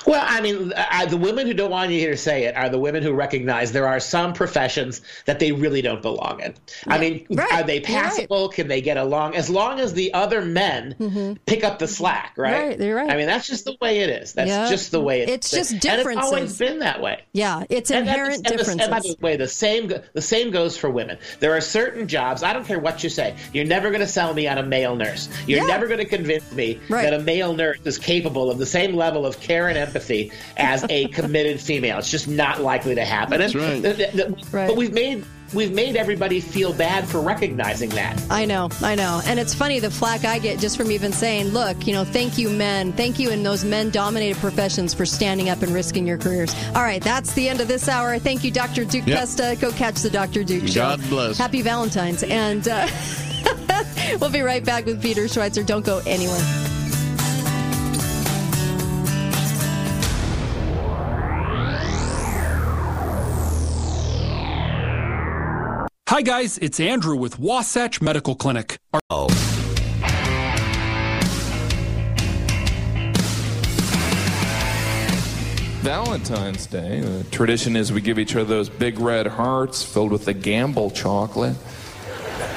Well, 0.05 0.23
I 0.27 0.41
mean, 0.41 0.73
uh, 0.75 1.05
the 1.05 1.17
women 1.17 1.45
who 1.47 1.53
don't 1.53 1.71
want 1.71 1.91
you 1.91 2.07
to 2.09 2.17
say 2.17 2.45
it 2.45 2.55
are 2.55 2.69
the 2.69 2.79
women 2.79 3.03
who 3.03 3.13
recognize 3.13 3.71
there 3.71 3.87
are 3.87 3.99
some 3.99 4.33
professions 4.33 5.01
that 5.25 5.39
they 5.39 5.51
really 5.51 5.81
don't 5.81 6.01
belong 6.01 6.39
in. 6.41 6.53
I 6.87 6.97
mean, 6.97 7.25
are 7.51 7.63
they 7.63 7.75
You're 7.75 7.81
right. 7.81 7.83
passable? 7.83 8.49
Can 8.49 8.67
they 8.67 8.81
get 8.81 8.97
along? 8.97 9.35
As 9.35 9.49
long 9.49 9.79
as 9.79 9.93
the 9.93 10.13
other 10.13 10.41
men 10.43 11.37
pick 11.45 11.63
up 11.63 11.79
the 11.79 11.87
slack, 11.87 12.33
right? 12.37 12.53
Mm-hmm. 12.53 12.69
Right, 12.69 12.79
you're 12.79 12.95
right. 12.95 13.09
I 13.11 13.15
mean, 13.17 13.27
that's 13.27 13.47
just 13.47 13.65
the 13.65 13.75
way 13.81 13.99
it 13.99 14.09
is. 14.09 14.33
That's 14.33 14.49
Yeah. 14.49 14.69
just 14.69 14.91
the 14.91 15.01
way 15.01 15.21
it 15.21 15.29
It's 15.29 15.53
is. 15.53 15.69
just 15.71 15.85
And 15.85 16.01
it's 16.07 16.17
always 16.17 16.57
been 16.57 16.79
that 16.79 17.01
way. 17.01 17.21
Yeah, 17.33 17.63
it's 17.69 17.91
And 17.91 18.07
inherent 18.07 18.35
and 18.37 18.45
the- 18.45 18.49
differences. 18.57 18.81
And 18.87 18.91
by 18.91 18.99
the 18.99 19.15
way, 19.21 19.35
the 19.35 19.47
same 19.47 19.91
the 20.13 20.21
same 20.21 20.51
goes 20.51 20.77
for 20.77 20.89
women. 20.89 21.17
There 21.39 21.55
are 21.55 21.61
certain 21.61 22.07
jobs. 22.07 22.43
I 22.43 22.53
don't 22.53 22.65
care 22.65 22.79
what 22.79 23.03
you 23.03 23.09
say. 23.09 23.35
You're 23.53 23.65
never 23.65 23.89
going 23.89 24.01
to 24.01 24.07
sell 24.07 24.33
me 24.33 24.47
on 24.47 24.57
a 24.57 24.63
male 24.63 24.95
nurse. 24.95 25.29
You're 25.47 25.59
Yeah. 25.59 25.65
never 25.67 25.87
going 25.87 25.99
to 25.99 26.05
convince 26.05 26.51
me 26.51 26.79
Right. 26.89 27.03
that 27.03 27.13
a 27.13 27.19
male 27.19 27.53
nurse 27.53 27.77
is 27.85 27.97
capable 27.97 28.49
of 28.49 28.57
the 28.57 28.65
same 28.65 28.95
level 28.95 29.25
of 29.25 29.39
care 29.39 29.58
and 29.67 29.77
empathy 29.77 30.31
as 30.57 30.85
a 30.89 31.07
committed 31.09 31.59
female. 31.59 31.97
It's 31.99 32.09
just 32.09 32.27
not 32.27 32.61
likely 32.61 32.95
to 32.95 33.05
happen. 33.05 33.39
That's 33.39 33.53
And 33.53 33.63
right. 33.63 33.95
th- 33.97 34.11
th- 34.11 34.11
th- 34.13 34.51
But 34.51 34.75
we've 34.75 34.93
made 34.93 35.25
we've 35.53 35.73
made 35.73 35.95
everybody 35.95 36.39
feel 36.39 36.71
bad 36.73 37.07
for 37.07 37.19
recognizing 37.21 37.89
that. 37.89 38.21
I 38.29 38.45
know, 38.45 38.69
I 38.83 38.93
know. 38.93 39.19
And 39.25 39.39
it's 39.39 39.53
funny 39.55 39.79
the 39.79 39.89
flack 39.89 40.23
I 40.23 40.37
get 40.37 40.59
just 40.59 40.77
from 40.77 40.91
even 40.91 41.11
saying, 41.11 41.47
look, 41.49 41.87
you 41.87 41.93
know, 41.93 42.03
thank 42.05 42.37
you, 42.37 42.51
men. 42.51 42.93
Thank 42.93 43.17
you 43.17 43.31
in 43.31 43.41
those 43.41 43.65
men 43.65 43.89
dominated 43.89 44.37
professions 44.37 44.93
for 44.93 45.07
standing 45.07 45.49
up 45.49 45.63
and 45.63 45.73
risking 45.73 46.05
your 46.05 46.19
careers. 46.19 46.53
All 46.75 46.83
right, 46.83 47.01
that's 47.01 47.33
the 47.33 47.49
end 47.49 47.61
of 47.61 47.67
this 47.67 47.89
hour. 47.89 48.19
Thank 48.19 48.43
you, 48.43 48.51
Dr. 48.51 48.85
Duke 48.85 49.07
Yep. 49.07 49.17
Pesta. 49.17 49.57
Go 49.59 49.71
catch 49.71 49.95
the 50.01 50.09
Dr. 50.11 50.43
Duke 50.43 50.67
show. 50.67 50.81
God 50.81 51.01
bless. 51.09 51.37
Happy 51.39 51.63
Valentine's. 51.63 52.21
And 52.21 52.67
uh, 52.67 52.87
we'll 54.21 54.29
be 54.29 54.41
right 54.41 54.63
back 54.63 54.85
with 54.85 55.01
Peter 55.01 55.23
Schweizer. 55.23 55.65
Don't 55.65 55.83
go 55.85 55.99
anywhere. 56.05 56.37
Hi, 66.09 66.23
guys, 66.23 66.57
it's 66.57 66.79
Andrew 66.79 67.15
with 67.15 67.37
Wasatch 67.37 68.01
Medical 68.01 68.33
Clinic. 68.33 68.79
oh. 69.11 69.27
Valentine's 75.83 76.65
Day, 76.65 77.01
the 77.01 77.23
tradition 77.29 77.75
is 77.75 77.93
we 77.93 78.01
give 78.01 78.17
each 78.17 78.35
other 78.35 78.45
those 78.45 78.69
big 78.69 78.99
red 78.99 79.27
hearts 79.27 79.83
filled 79.83 80.11
with 80.11 80.25
the 80.25 80.33
gamble 80.33 80.89
chocolate. 80.89 81.55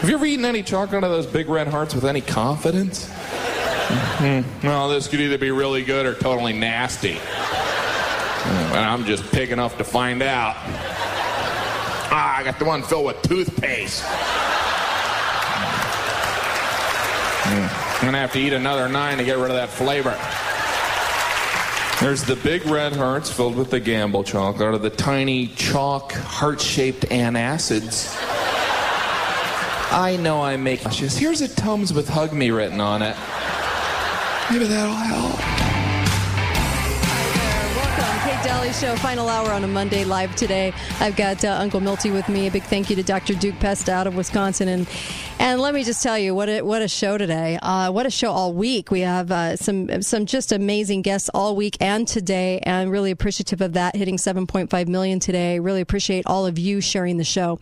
Have 0.00 0.08
you 0.08 0.14
ever 0.14 0.24
eaten 0.24 0.46
any 0.46 0.62
chocolate 0.62 1.04
out 1.04 1.10
of 1.10 1.10
those 1.10 1.26
big 1.26 1.50
red 1.50 1.68
hearts 1.68 1.94
with 1.94 2.06
any 2.06 2.22
confidence? 2.22 3.10
Hmm. 3.12 4.66
Well, 4.66 4.88
this 4.88 5.08
could 5.08 5.20
either 5.20 5.36
be 5.36 5.50
really 5.50 5.84
good 5.84 6.06
or 6.06 6.14
totally 6.14 6.54
nasty. 6.54 7.18
And 8.46 8.78
I'm 8.78 9.04
just 9.04 9.30
pig 9.30 9.52
enough 9.52 9.76
to 9.76 9.84
find 9.84 10.22
out. 10.22 10.56
Ah, 12.14 12.36
I 12.36 12.42
got 12.44 12.58
the 12.58 12.66
one 12.66 12.82
filled 12.82 13.06
with 13.06 13.22
toothpaste. 13.22 14.02
Hmm. 17.44 17.66
I'm 17.98 18.04
gonna 18.04 18.18
have 18.18 18.32
to 18.32 18.38
eat 18.38 18.52
another 18.52 18.86
nine 18.88 19.16
to 19.16 19.24
get 19.24 19.38
rid 19.38 19.50
of 19.50 19.56
that 19.56 19.70
flavor. 19.70 20.14
There's 22.04 22.22
the 22.24 22.36
big 22.36 22.66
red 22.66 22.94
hearts 22.94 23.30
filled 23.32 23.56
with 23.56 23.70
the 23.70 23.80
gamble 23.80 24.24
chocolate, 24.24 24.74
or 24.74 24.76
the 24.76 24.90
tiny 24.90 25.46
chalk 25.46 26.12
heart-shaped 26.12 27.08
antacids. 27.10 28.14
I 29.90 30.18
know 30.20 30.42
I 30.42 30.56
make 30.56 30.84
nauseous. 30.84 31.16
Here's 31.16 31.40
a 31.40 31.48
Tums 31.48 31.92
with 31.92 32.08
"Hug 32.08 32.32
Me" 32.32 32.50
written 32.50 32.80
on 32.80 33.02
it. 33.02 33.16
Maybe 34.50 34.64
that'll 34.66 34.94
help. 34.94 35.36
Hi 36.98 37.24
there. 37.38 37.66
Welcome, 37.76 38.16
Kate 38.24 38.42
Show, 38.70 38.94
final 38.96 39.28
hour 39.28 39.50
on 39.50 39.64
a 39.64 39.66
Monday 39.66 40.04
live 40.04 40.36
today. 40.36 40.72
I've 41.00 41.16
got 41.16 41.44
uh, 41.44 41.56
Uncle 41.58 41.80
Milty 41.80 42.10
with 42.10 42.28
me. 42.28 42.46
A 42.46 42.50
big 42.50 42.62
thank 42.62 42.90
you 42.90 42.96
to 42.96 43.02
Dr. 43.02 43.34
Duke 43.34 43.58
Pesta 43.58 43.92
out 43.92 44.06
of 44.06 44.14
Wisconsin, 44.14 44.68
and 44.68 44.88
and 45.38 45.60
let 45.60 45.74
me 45.74 45.82
just 45.82 46.04
tell 46.04 46.16
you 46.16 46.36
what 46.36 46.48
a, 46.48 46.62
what 46.62 46.82
a 46.82 46.88
show 46.88 47.18
today. 47.18 47.58
Uh, 47.60 47.90
what 47.90 48.06
a 48.06 48.10
show 48.10 48.30
all 48.30 48.52
week. 48.52 48.92
We 48.92 49.00
have 49.00 49.32
uh, 49.32 49.56
some 49.56 50.00
some 50.02 50.24
just 50.24 50.52
amazing 50.52 51.02
guests 51.02 51.28
all 51.34 51.56
week 51.56 51.76
and 51.80 52.06
today, 52.06 52.60
and 52.62 52.90
really 52.90 53.10
appreciative 53.10 53.60
of 53.60 53.72
that. 53.72 53.96
Hitting 53.96 54.18
7.5 54.18 54.86
million 54.86 55.18
today. 55.18 55.58
Really 55.58 55.80
appreciate 55.80 56.24
all 56.26 56.46
of 56.46 56.58
you 56.58 56.80
sharing 56.80 57.16
the 57.16 57.24
show, 57.24 57.58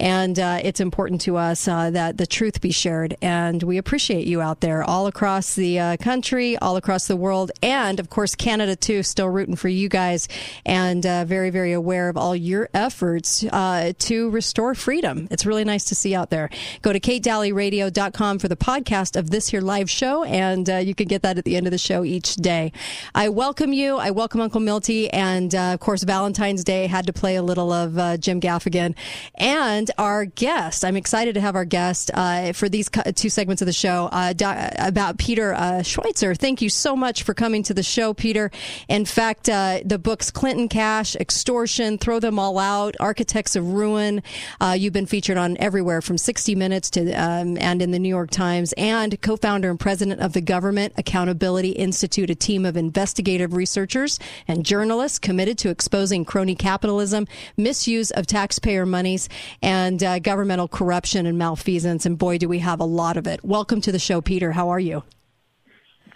and 0.00 0.38
uh, 0.40 0.58
it's 0.64 0.80
important 0.80 1.20
to 1.22 1.36
us 1.36 1.68
uh, 1.68 1.90
that 1.90 2.18
the 2.18 2.26
truth 2.26 2.60
be 2.60 2.72
shared, 2.72 3.16
and 3.22 3.62
we 3.62 3.78
appreciate 3.78 4.26
you 4.26 4.40
out 4.40 4.60
there 4.60 4.82
all 4.82 5.06
across 5.06 5.54
the 5.54 5.78
uh, 5.78 5.96
country, 5.98 6.56
all 6.58 6.76
across 6.76 7.06
the 7.06 7.16
world, 7.16 7.52
and 7.62 8.00
of 8.00 8.10
course 8.10 8.34
Canada 8.34 8.74
too. 8.74 9.04
Still 9.04 9.28
rooting 9.28 9.56
for 9.56 9.68
you 9.68 9.88
guys, 9.88 10.26
and 10.64 11.04
uh, 11.06 11.24
very 11.24 11.50
very 11.50 11.72
aware 11.72 12.08
of 12.08 12.16
all 12.16 12.36
your 12.36 12.68
efforts 12.74 13.44
uh, 13.44 13.92
to 13.98 14.30
restore 14.30 14.74
freedom. 14.74 15.28
It's 15.30 15.46
really 15.46 15.64
nice 15.64 15.84
to 15.84 15.94
see 15.94 16.14
out 16.14 16.30
there. 16.30 16.50
Go 16.82 16.92
to 16.92 17.00
katedalleyradio.com 17.00 18.38
for 18.38 18.48
the 18.48 18.56
podcast 18.56 19.16
of 19.16 19.30
this 19.30 19.48
here 19.48 19.60
live 19.60 19.90
show, 19.90 20.24
and 20.24 20.68
uh, 20.68 20.76
you 20.76 20.94
can 20.94 21.08
get 21.08 21.22
that 21.22 21.38
at 21.38 21.44
the 21.44 21.56
end 21.56 21.66
of 21.66 21.70
the 21.70 21.78
show 21.78 22.04
each 22.04 22.36
day. 22.36 22.72
I 23.14 23.28
welcome 23.28 23.72
you. 23.72 23.96
I 23.96 24.10
welcome 24.10 24.40
Uncle 24.40 24.60
Milty, 24.60 25.10
and 25.10 25.54
uh, 25.54 25.74
of 25.74 25.80
course 25.80 26.02
Valentine's 26.02 26.64
Day 26.64 26.86
had 26.86 27.06
to 27.06 27.12
play 27.12 27.36
a 27.36 27.42
little 27.42 27.72
of 27.72 27.98
uh, 27.98 28.16
Jim 28.16 28.40
Gaffigan, 28.40 28.94
and 29.34 29.90
our 29.98 30.24
guest. 30.24 30.84
I'm 30.84 30.96
excited 30.96 31.34
to 31.34 31.40
have 31.40 31.56
our 31.56 31.64
guest 31.64 32.10
uh, 32.14 32.52
for 32.52 32.68
these 32.68 32.88
two 33.14 33.28
segments 33.28 33.62
of 33.62 33.66
the 33.66 33.72
show 33.72 34.08
about 34.12 35.18
Peter 35.18 35.54
Schweizer. 35.82 36.36
Thank 36.36 36.62
you 36.62 36.68
so 36.68 36.96
much 36.96 37.22
for 37.22 37.34
coming 37.34 37.62
to 37.64 37.74
the 37.74 37.82
show, 37.82 38.14
Peter. 38.14 38.50
In 38.88 39.04
fact, 39.04 39.44
the 39.44 40.00
books 40.02 40.29
Clinton 40.30 40.68
Cash, 40.68 41.16
Extortion, 41.16 41.98
Throw 41.98 42.20
Them 42.20 42.38
All 42.38 42.58
Out, 42.58 42.94
Architects 43.00 43.56
of 43.56 43.72
Ruin. 43.72 44.22
Uh, 44.60 44.76
you've 44.78 44.92
been 44.92 45.06
featured 45.06 45.36
on 45.36 45.56
everywhere 45.58 46.00
from 46.00 46.18
60 46.18 46.54
Minutes 46.54 46.90
to 46.90 47.12
um, 47.12 47.56
and 47.58 47.82
in 47.82 47.90
the 47.90 47.98
New 47.98 48.08
York 48.08 48.30
Times, 48.30 48.72
and 48.76 49.20
co-founder 49.20 49.70
and 49.70 49.78
president 49.78 50.20
of 50.20 50.32
the 50.32 50.40
Government 50.40 50.92
Accountability 50.96 51.70
Institute, 51.70 52.30
a 52.30 52.34
team 52.34 52.64
of 52.64 52.76
investigative 52.76 53.54
researchers 53.54 54.18
and 54.48 54.64
journalists 54.64 55.18
committed 55.18 55.58
to 55.58 55.70
exposing 55.70 56.24
crony 56.24 56.54
capitalism, 56.54 57.26
misuse 57.56 58.10
of 58.10 58.26
taxpayer 58.26 58.86
monies, 58.86 59.28
and 59.62 60.02
uh, 60.02 60.18
governmental 60.18 60.68
corruption 60.68 61.26
and 61.26 61.38
malfeasance. 61.38 62.06
And 62.06 62.18
boy, 62.18 62.38
do 62.38 62.48
we 62.48 62.60
have 62.60 62.80
a 62.80 62.84
lot 62.84 63.16
of 63.16 63.26
it. 63.26 63.44
Welcome 63.44 63.80
to 63.82 63.92
the 63.92 63.98
show, 63.98 64.20
Peter. 64.20 64.52
How 64.52 64.68
are 64.70 64.80
you? 64.80 65.02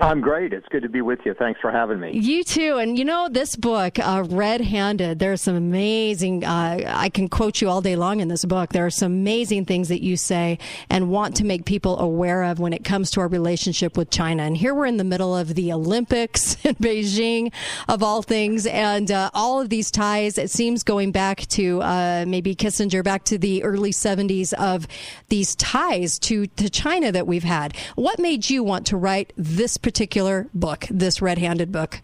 I'm 0.01 0.21
great. 0.21 0.53
It's 0.53 0.67
good 0.69 0.83
to 0.83 0.89
be 0.89 1.01
with 1.03 1.21
you. 1.25 1.35
Thanks 1.35 1.61
for 1.61 1.71
having 1.71 2.01
me. 2.01 2.13
You 2.19 2.43
too. 2.43 2.79
And 2.79 2.99
you 2.99 3.05
know, 3.05 3.29
this 3.31 3.55
book, 3.57 3.99
uh, 3.99 4.25
Red 4.27 4.61
Handed, 4.61 5.19
there's 5.19 5.43
some 5.43 5.55
amazing, 5.55 6.45
uh, 6.45 6.81
I 6.87 7.09
can 7.09 7.29
quote 7.29 7.61
you 7.61 7.69
all 7.69 7.81
day 7.81 7.97
long 7.97 8.21
in 8.21 8.29
this 8.29 8.45
book. 8.45 8.71
There 8.71 8.85
are 8.85 8.91
some 8.91 9.13
amazing 9.13 9.67
things 9.67 9.89
that 9.89 10.03
you 10.03 10.17
say 10.17 10.59
and 10.91 11.11
want 11.11 11.37
to 11.37 11.45
make 11.45 11.65
people 11.65 11.99
aware 12.01 12.45
of 12.45 12.59
when 12.59 12.73
it 12.73 12.83
comes 12.83 13.11
to 13.13 13.21
our 13.21 13.29
relationship 13.29 13.97
with 13.97 14.11
China. 14.11 14.43
And 14.43 14.57
here 14.57 14.75
we're 14.75 14.87
in 14.87 14.97
the 14.97 15.05
middle 15.05 15.37
of 15.37 15.55
the 15.55 15.73
Olympics 15.73 16.57
in 16.65 16.75
Beijing, 16.77 17.53
of 17.89 18.03
all 18.03 18.23
things. 18.23 18.67
And 18.67 19.11
uh, 19.11 19.31
all 19.33 19.61
of 19.61 19.69
these 19.69 19.91
ties, 19.91 20.39
it 20.39 20.51
seems 20.51 20.83
going 20.83 21.13
back 21.13 21.47
to 21.49 21.81
uh, 21.83 22.25
maybe 22.27 22.57
Kissinger, 22.57 23.05
back 23.05 23.25
to 23.25 23.39
the 23.39 23.63
early 23.63 23.93
70s 23.93 24.53
of 24.55 24.89
these 25.29 25.55
ties 25.55 26.19
to, 26.21 26.47
to 26.47 26.69
China 26.69 27.13
that 27.13 27.27
we've 27.27 27.45
had. 27.45 27.77
What 27.95 28.19
made 28.19 28.51
you 28.51 28.65
want 28.65 28.87
to 28.87 28.97
write 28.97 29.33
this 29.37 29.79
particular 29.85 30.49
book, 30.53 30.87
this 30.91 31.23
red 31.23 31.39
handed 31.39 31.71
book? 31.71 32.01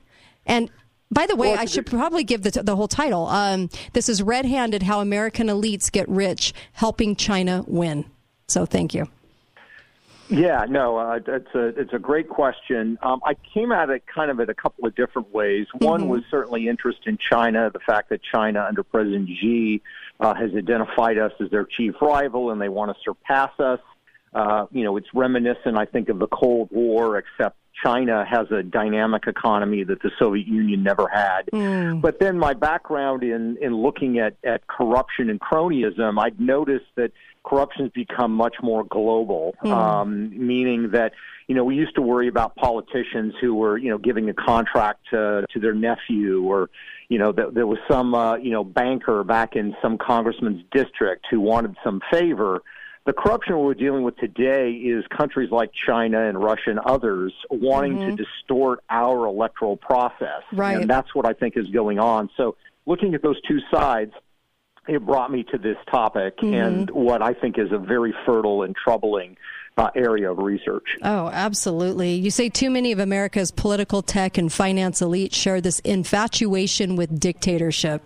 And 0.47 0.71
by 1.11 1.27
the 1.27 1.35
way, 1.35 1.51
Well, 1.51 1.59
I 1.59 1.65
should 1.65 1.87
probably 1.87 2.23
give 2.23 2.43
the, 2.43 2.63
the 2.63 2.77
whole 2.77 2.87
title. 2.87 3.27
Um, 3.27 3.69
this 3.95 4.09
is 4.09 4.23
Red 4.23 4.47
Handed 4.47 4.85
How 4.85 5.01
American 5.01 5.49
Elites 5.49 5.91
Get 5.91 6.09
Rich 6.09 6.55
Helping 6.73 7.17
China 7.17 7.65
Win. 7.67 8.05
So 8.47 8.65
thank 8.65 8.95
you. 8.95 9.09
Yeah, 10.29 10.65
no, 10.69 10.97
uh, 10.97 11.19
it's 11.27 11.55
a 11.57 11.67
it's 11.81 11.93
a 11.93 11.99
great 11.99 12.29
question. 12.29 12.97
Um, 13.03 13.21
I 13.25 13.35
came 13.53 13.73
at 13.73 13.91
it 13.91 14.05
kind 14.07 14.31
of 14.31 14.39
in 14.39 14.49
a 14.49 14.55
couple 14.55 14.87
of 14.87 14.95
different 14.95 15.35
ways. 15.35 15.67
One 15.79 16.09
was 16.09 16.23
certainly 16.31 16.69
interest 16.69 17.01
in 17.07 17.19
China, 17.19 17.69
the 17.73 17.81
fact 17.81 18.11
that 18.11 18.21
China 18.23 18.65
under 18.69 18.85
President 18.85 19.29
Xi 19.29 19.83
uh, 20.21 20.35
has 20.35 20.55
identified 20.55 21.19
us 21.19 21.33
as 21.41 21.51
their 21.51 21.65
chief 21.65 21.95
rival, 22.01 22.53
and 22.53 22.61
they 22.61 22.69
want 22.69 22.97
to 22.97 23.03
surpass 23.03 23.51
us. 23.59 23.81
Uh, 24.33 24.67
you 24.71 24.85
know, 24.85 24.97
it's 24.97 25.09
reminiscent, 25.13 25.77
I 25.77 25.87
think, 25.87 26.09
of 26.09 26.21
the 26.21 26.29
Cold 26.29 26.69
War, 26.71 27.19
except 27.19 27.57
China 27.85 28.25
has 28.29 28.51
a 28.51 28.63
dynamic 28.63 29.27
economy 29.27 29.85
that 29.85 30.03
the 30.03 30.11
Soviet 30.19 30.47
Union 30.47 30.83
never 30.83 31.09
had. 31.09 31.43
But 32.01 32.21
then 32.21 32.39
my 32.39 32.55
background 32.55 33.23
in, 33.23 33.57
in 33.61 33.75
looking 33.75 34.19
at, 34.19 34.37
at 34.45 34.67
corruption 34.67 35.31
and 35.31 35.41
cronyism, 35.41 36.19
I'd 36.21 36.41
noticed 36.41 36.87
that 36.97 37.13
corruption's 37.45 37.91
become 37.93 38.33
much 38.33 38.57
more 38.63 38.85
global, 38.85 39.55
Mm. 39.65 39.73
um, 39.73 40.47
meaning 40.47 40.91
that, 40.91 41.13
you 41.47 41.55
know, 41.55 41.65
we 41.65 41.75
used 41.75 41.95
to 41.95 42.03
worry 42.03 42.29
about 42.29 42.55
politicians 42.57 43.35
who 43.41 43.55
were, 43.55 43.79
you 43.79 43.91
know, 43.91 43.99
giving 43.99 44.29
a 44.29 44.35
contract 44.35 45.01
to, 45.11 45.47
to 45.53 45.59
their 45.59 45.75
nephew 45.75 46.43
or, 46.43 46.69
you 47.09 47.19
know, 47.19 47.33
that 47.33 47.55
there 47.55 47.67
was 47.67 47.79
some, 47.91 48.15
uh, 48.15 48.37
you 48.37 48.51
know, 48.51 48.63
banker 48.63 49.25
back 49.25 49.57
in 49.57 49.75
some 49.83 49.99
congressman's 49.99 50.63
district 50.71 51.27
who 51.31 51.41
wanted 51.41 51.77
some 51.83 52.01
favor. 52.11 52.63
The 53.07 53.13
corruption 53.15 53.59
we're 53.59 53.75
dealing 53.75 54.03
with 54.03 54.17
today 54.19 54.73
is 54.73 55.05
countries 55.09 55.51
like 55.51 55.71
China 55.87 56.23
and 56.29 56.41
Russia 56.43 56.71
and 56.71 56.79
others 56.81 57.33
wanting 57.51 57.97
Mhm. 57.99 58.17
to 58.17 58.25
distort 58.25 58.81
our 58.91 59.27
electoral 59.27 59.77
process. 59.77 60.43
Right. 60.53 60.77
And 60.79 60.89
that's 60.89 61.15
what 61.15 61.25
I 61.27 61.33
think 61.33 61.57
is 61.57 61.67
going 61.69 61.99
on. 61.99 62.29
So 62.37 62.57
looking 62.87 63.15
at 63.15 63.23
those 63.23 63.41
two 63.43 63.61
sides, 63.73 64.13
it 64.87 65.05
brought 65.05 65.31
me 65.33 65.45
to 65.45 65.57
this 65.59 65.77
topic 65.91 66.37
Mhm. 66.39 66.53
and 66.55 66.91
what 66.91 67.23
I 67.23 67.33
think 67.33 67.59
is 67.59 67.73
a 67.73 67.79
very 67.79 68.13
fertile 68.27 68.63
and 68.63 68.77
troubling 68.77 69.37
uh, 69.79 69.89
area 69.95 70.31
of 70.31 70.37
research. 70.39 70.99
Oh, 71.03 71.31
absolutely. 71.33 72.15
You 72.15 72.31
say 72.31 72.51
too 72.51 72.69
many 72.71 72.93
of 72.93 72.99
America's 72.99 73.51
political 73.51 74.03
tech 74.03 74.37
and 74.37 74.53
finance 74.53 75.01
elites 75.01 75.33
share 75.35 75.61
this 75.63 75.79
infatuation 75.81 76.97
with 76.97 77.19
dictatorship. 77.19 78.03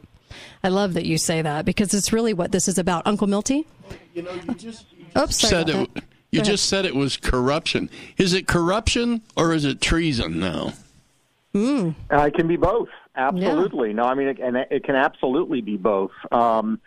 I 0.62 0.68
love 0.68 0.94
that 0.94 1.04
you 1.04 1.18
say 1.18 1.42
that 1.42 1.64
because 1.64 1.92
it's 1.92 2.12
really 2.12 2.32
what 2.32 2.52
this 2.52 2.68
is 2.68 2.78
about. 2.78 3.02
Uncle 3.06 3.26
Milty? 3.26 3.66
You 4.14 4.22
know, 4.22 4.32
you 4.32 4.54
just 4.54 4.86
Oops, 5.18 5.36
said 5.36 5.68
it. 5.68 5.94
that. 5.94 6.04
You 6.30 6.40
Go 6.40 6.42
ahead. 6.42 6.44
just 6.52 6.68
said 6.68 6.84
it 6.84 6.94
was 6.96 7.16
corruption. 7.16 7.88
Is 8.18 8.32
it 8.32 8.46
corruption 8.48 9.22
or 9.36 9.52
is 9.52 9.64
it 9.64 9.80
treason 9.80 10.40
now? 10.40 10.72
Uh, 11.54 11.92
it 12.10 12.34
can 12.34 12.48
be 12.48 12.56
both. 12.56 12.88
Absolutely. 13.14 13.92
No, 13.92 14.02
I 14.02 14.14
mean, 14.14 14.26
it, 14.28 14.38
and 14.40 14.56
it 14.56 14.82
can 14.84 14.96
absolutely 14.96 15.60
be 15.60 15.76
both. 15.76 16.10
Um, 16.32 16.80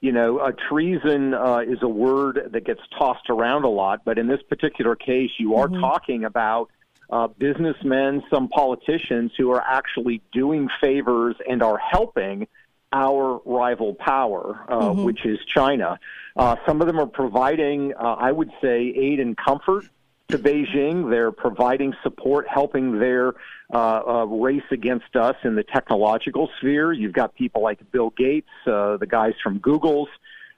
you 0.00 0.12
know, 0.12 0.38
uh, 0.38 0.52
treason 0.70 1.34
uh, 1.34 1.58
is 1.58 1.78
a 1.82 1.88
word 1.88 2.48
that 2.52 2.64
gets 2.64 2.80
tossed 2.98 3.28
around 3.28 3.64
a 3.64 3.68
lot, 3.68 4.00
but 4.04 4.18
in 4.18 4.26
this 4.26 4.40
particular 4.48 4.96
case, 4.96 5.30
you 5.38 5.56
are 5.56 5.68
Mhm. 5.68 5.80
talking 5.80 6.24
about 6.24 6.70
uh, 7.10 7.26
businessmen, 7.26 8.22
some 8.30 8.48
politicians 8.48 9.30
who 9.36 9.50
are 9.50 9.60
actually 9.62 10.22
doing 10.32 10.68
favors 10.80 11.36
and 11.46 11.62
are 11.62 11.76
helping 11.76 12.48
our 12.94 13.40
rival 13.44 13.92
power, 13.94 14.60
uh, 14.68 14.90
Mhm. 14.90 15.04
which 15.04 15.26
is 15.26 15.38
China. 15.46 15.98
Uh, 16.36 16.56
some 16.64 16.80
of 16.80 16.86
them 16.86 16.98
are 16.98 17.06
providing, 17.06 17.92
uh, 17.94 18.16
I 18.18 18.30
would 18.30 18.52
say, 18.62 18.94
aid 18.96 19.18
and 19.20 19.36
comfort 19.36 19.84
to 20.28 20.38
Beijing. 20.38 21.10
They're 21.10 21.32
providing 21.32 21.94
support, 22.02 22.46
helping 22.48 22.98
their 23.00 23.34
uh, 23.72 24.02
uh, 24.06 24.24
race 24.26 24.62
against 24.70 25.16
us 25.16 25.34
in 25.42 25.56
the 25.56 25.64
technological 25.64 26.48
sphere. 26.58 26.92
You've 26.92 27.14
got 27.14 27.34
people 27.34 27.62
like 27.62 27.78
Bill 27.90 28.10
Gates, 28.10 28.50
uh, 28.66 28.98
the 28.98 29.06
guys 29.06 29.34
from 29.42 29.58
Google's. 29.58 30.08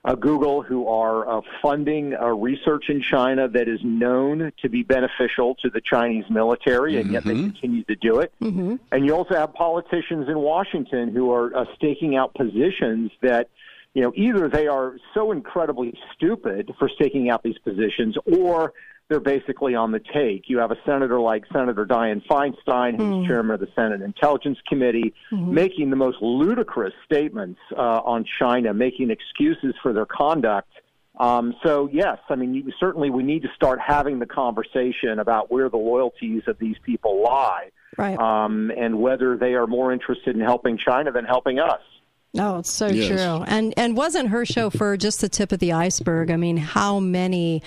Uh, 0.07 0.15
Google, 0.15 0.63
who 0.63 0.87
are 0.87 1.29
uh, 1.29 1.41
funding 1.61 2.15
uh, 2.15 2.27
research 2.29 2.85
in 2.89 3.03
China 3.03 3.49
that 3.49 3.67
is 3.67 3.81
known 3.83 4.53
to 4.63 4.69
be 4.69 4.85
beneficial 4.85 5.57
to 5.57 5.69
the 5.69 5.81
Chinese 5.81 6.25
military, 6.31 6.93
and 7.01 7.11
yet 7.11 7.25
they 7.25 7.35
continue 7.35 7.83
to 7.83 7.97
do 7.97 8.21
it. 8.21 8.33
Mm-hmm. 8.41 8.77
And 8.93 9.05
you 9.05 9.13
also 9.17 9.35
have 9.35 9.53
politicians 9.53 10.29
in 10.29 10.39
Washington 10.39 11.13
who 11.13 11.33
are 11.33 11.49
uh, 11.57 11.65
staking 11.75 12.15
out 12.15 12.35
positions 12.35 13.11
that, 13.21 13.49
you 13.95 14.03
know, 14.03 14.13
either 14.15 14.49
they 14.49 14.69
are 14.69 14.97
so 15.13 15.33
incredibly 15.33 15.99
stupid 16.15 16.73
for 16.79 16.89
staking 16.89 17.29
out 17.31 17.43
these 17.43 17.59
positions, 17.59 18.15
or 18.27 18.73
they're 19.09 19.21
basically 19.21 19.75
on 19.75 19.93
the 19.93 20.01
take. 20.13 20.49
You 20.49 20.59
have 20.59 20.73
a 20.73 20.77
senator 20.85 21.21
like 21.21 21.45
Senator 21.53 21.87
Dianne 21.87 22.27
Feinstein, 22.27 22.97
who's 22.97 23.15
Mm. 23.25 23.27
chairman 23.27 23.55
of 23.55 23.61
the 23.61 23.69
Senate 23.75 24.03
Intelligence 24.03 24.59
Committee, 24.69 25.15
Mhm. 25.31 25.49
making 25.49 25.91
the 25.91 25.97
most 25.97 26.21
ludicrous 26.21 26.93
statements 27.05 27.61
uh, 27.77 28.01
on 28.05 28.25
China, 28.39 28.75
making 28.75 29.11
excuses 29.11 29.75
for 29.81 29.93
their 29.93 30.07
conduct. 30.07 30.69
Um, 31.19 31.55
so 31.65 31.89
yes, 31.93 32.19
I 32.29 32.35
mean, 32.35 32.53
you, 32.53 32.73
certainly 32.81 33.11
we 33.11 33.23
need 33.23 33.43
to 33.43 33.49
start 33.55 33.79
having 33.81 34.19
the 34.19 34.27
conversation 34.27 35.21
about 35.21 35.51
where 35.53 35.69
the 35.71 35.79
loyalties 35.79 36.43
of 36.49 36.59
these 36.59 36.77
people 36.83 37.23
lie, 37.23 37.71
Right. 37.97 38.19
um, 38.19 38.71
and 38.77 39.01
whether 39.01 39.37
they 39.37 39.55
are 39.55 39.67
more 39.69 39.93
interested 39.93 40.35
in 40.35 40.43
helping 40.43 40.77
China 40.79 41.13
than 41.13 41.25
helping 41.25 41.59
us. 41.61 41.81
Oh, 42.39 42.59
it's 42.59 42.71
so 42.71 42.89
Yes. 42.89 43.09
true. 43.09 43.45
And 43.47 43.73
and 43.79 43.97
wasn't 43.97 44.29
her 44.29 44.45
chauffeur 44.45 44.99
just 44.99 45.23
the 45.23 45.29
tip 45.31 45.53
of 45.53 45.59
the 45.59 45.73
iceberg? 45.73 46.31
I 46.31 46.37
mean, 46.37 46.59
how 46.59 46.99
many 47.01 47.63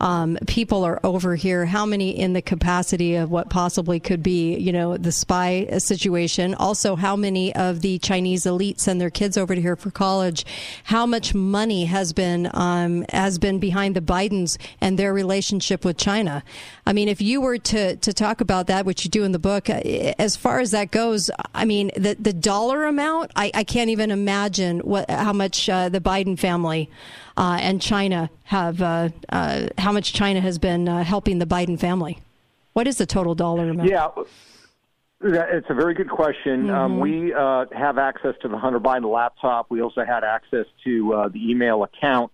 um, 0.00 0.38
people 0.46 0.84
are 0.84 1.00
over 1.04 1.36
here? 1.36 1.66
How 1.66 1.86
many 1.86 2.10
in 2.10 2.32
the 2.32 2.42
capacity 2.42 3.14
of 3.14 3.30
what 3.30 3.50
possibly 3.50 4.00
could 4.00 4.22
be, 4.22 4.56
you 4.56 4.72
know, 4.72 4.96
the 4.96 5.12
spy 5.12 5.66
situation? 5.78 6.54
Also, 6.54 6.96
how 6.96 7.16
many 7.16 7.54
of 7.54 7.80
the 7.80 7.98
Chinese 7.98 8.44
elites 8.44 8.80
send 8.80 9.00
their 9.00 9.10
kids 9.10 9.36
over 9.36 9.54
to 9.54 9.60
here 9.60 9.76
for 9.76 9.90
college? 9.90 10.44
How 10.84 11.06
much 11.06 11.34
money 11.34 11.84
has 11.84 12.12
been 12.12 12.50
um, 12.52 13.04
has 13.12 13.38
been 13.38 13.58
behind 13.58 13.94
the 13.96 14.00
Bidens 14.00 14.58
and 14.80 14.98
their 14.98 15.14
relationship 15.14 15.84
with 15.84 15.96
China? 15.96 16.42
I 16.86 16.92
mean, 16.92 17.08
if 17.08 17.20
you 17.20 17.40
were 17.40 17.58
to 17.58 17.96
to 17.96 18.12
talk 18.12 18.40
about 18.40 18.66
that, 18.66 18.84
which 18.84 19.04
you 19.04 19.10
do 19.10 19.24
in 19.24 19.32
the 19.32 19.38
book, 19.38 19.70
uh, 19.70 19.80
as 20.18 20.36
far 20.36 20.60
as 20.60 20.72
that 20.72 20.90
goes, 20.90 21.30
I 21.54 21.64
mean, 21.64 21.90
the 21.96 22.16
the 22.18 22.32
dollar 22.32 22.84
amount, 22.84 23.30
I, 23.36 23.50
I 23.54 23.64
can't 23.64 23.90
even 23.90 24.10
imagine 24.10 24.80
what 24.80 25.10
how 25.10 25.32
much 25.32 25.68
uh, 25.68 25.88
the 25.88 26.00
Biden 26.00 26.38
family 26.38 26.90
uh, 27.36 27.58
and 27.60 27.80
China 27.80 28.30
have, 28.44 28.80
uh, 28.82 29.08
uh, 29.30 29.68
how 29.78 29.92
much 29.92 30.12
China 30.12 30.40
has 30.40 30.58
been 30.58 30.88
uh, 30.88 31.04
helping 31.04 31.38
the 31.38 31.46
Biden 31.46 31.78
family. 31.78 32.18
What 32.72 32.86
is 32.86 32.98
the 32.98 33.06
total 33.06 33.34
dollar 33.34 33.68
amount? 33.68 33.88
Yeah, 33.88 34.08
it's 35.22 35.66
a 35.70 35.74
very 35.74 35.94
good 35.94 36.10
question. 36.10 36.70
Um, 36.70 36.96
Mhm. 36.96 37.00
we 37.00 37.34
uh, 37.34 37.66
have 37.72 37.98
access 37.98 38.34
to 38.42 38.48
the 38.48 38.58
Hunter 38.58 38.80
Biden 38.80 39.10
laptop. 39.10 39.70
We 39.70 39.80
also 39.80 40.04
had 40.04 40.22
access 40.24 40.66
to 40.84 41.14
uh, 41.14 41.28
the 41.28 41.50
email 41.50 41.82
account 41.82 42.32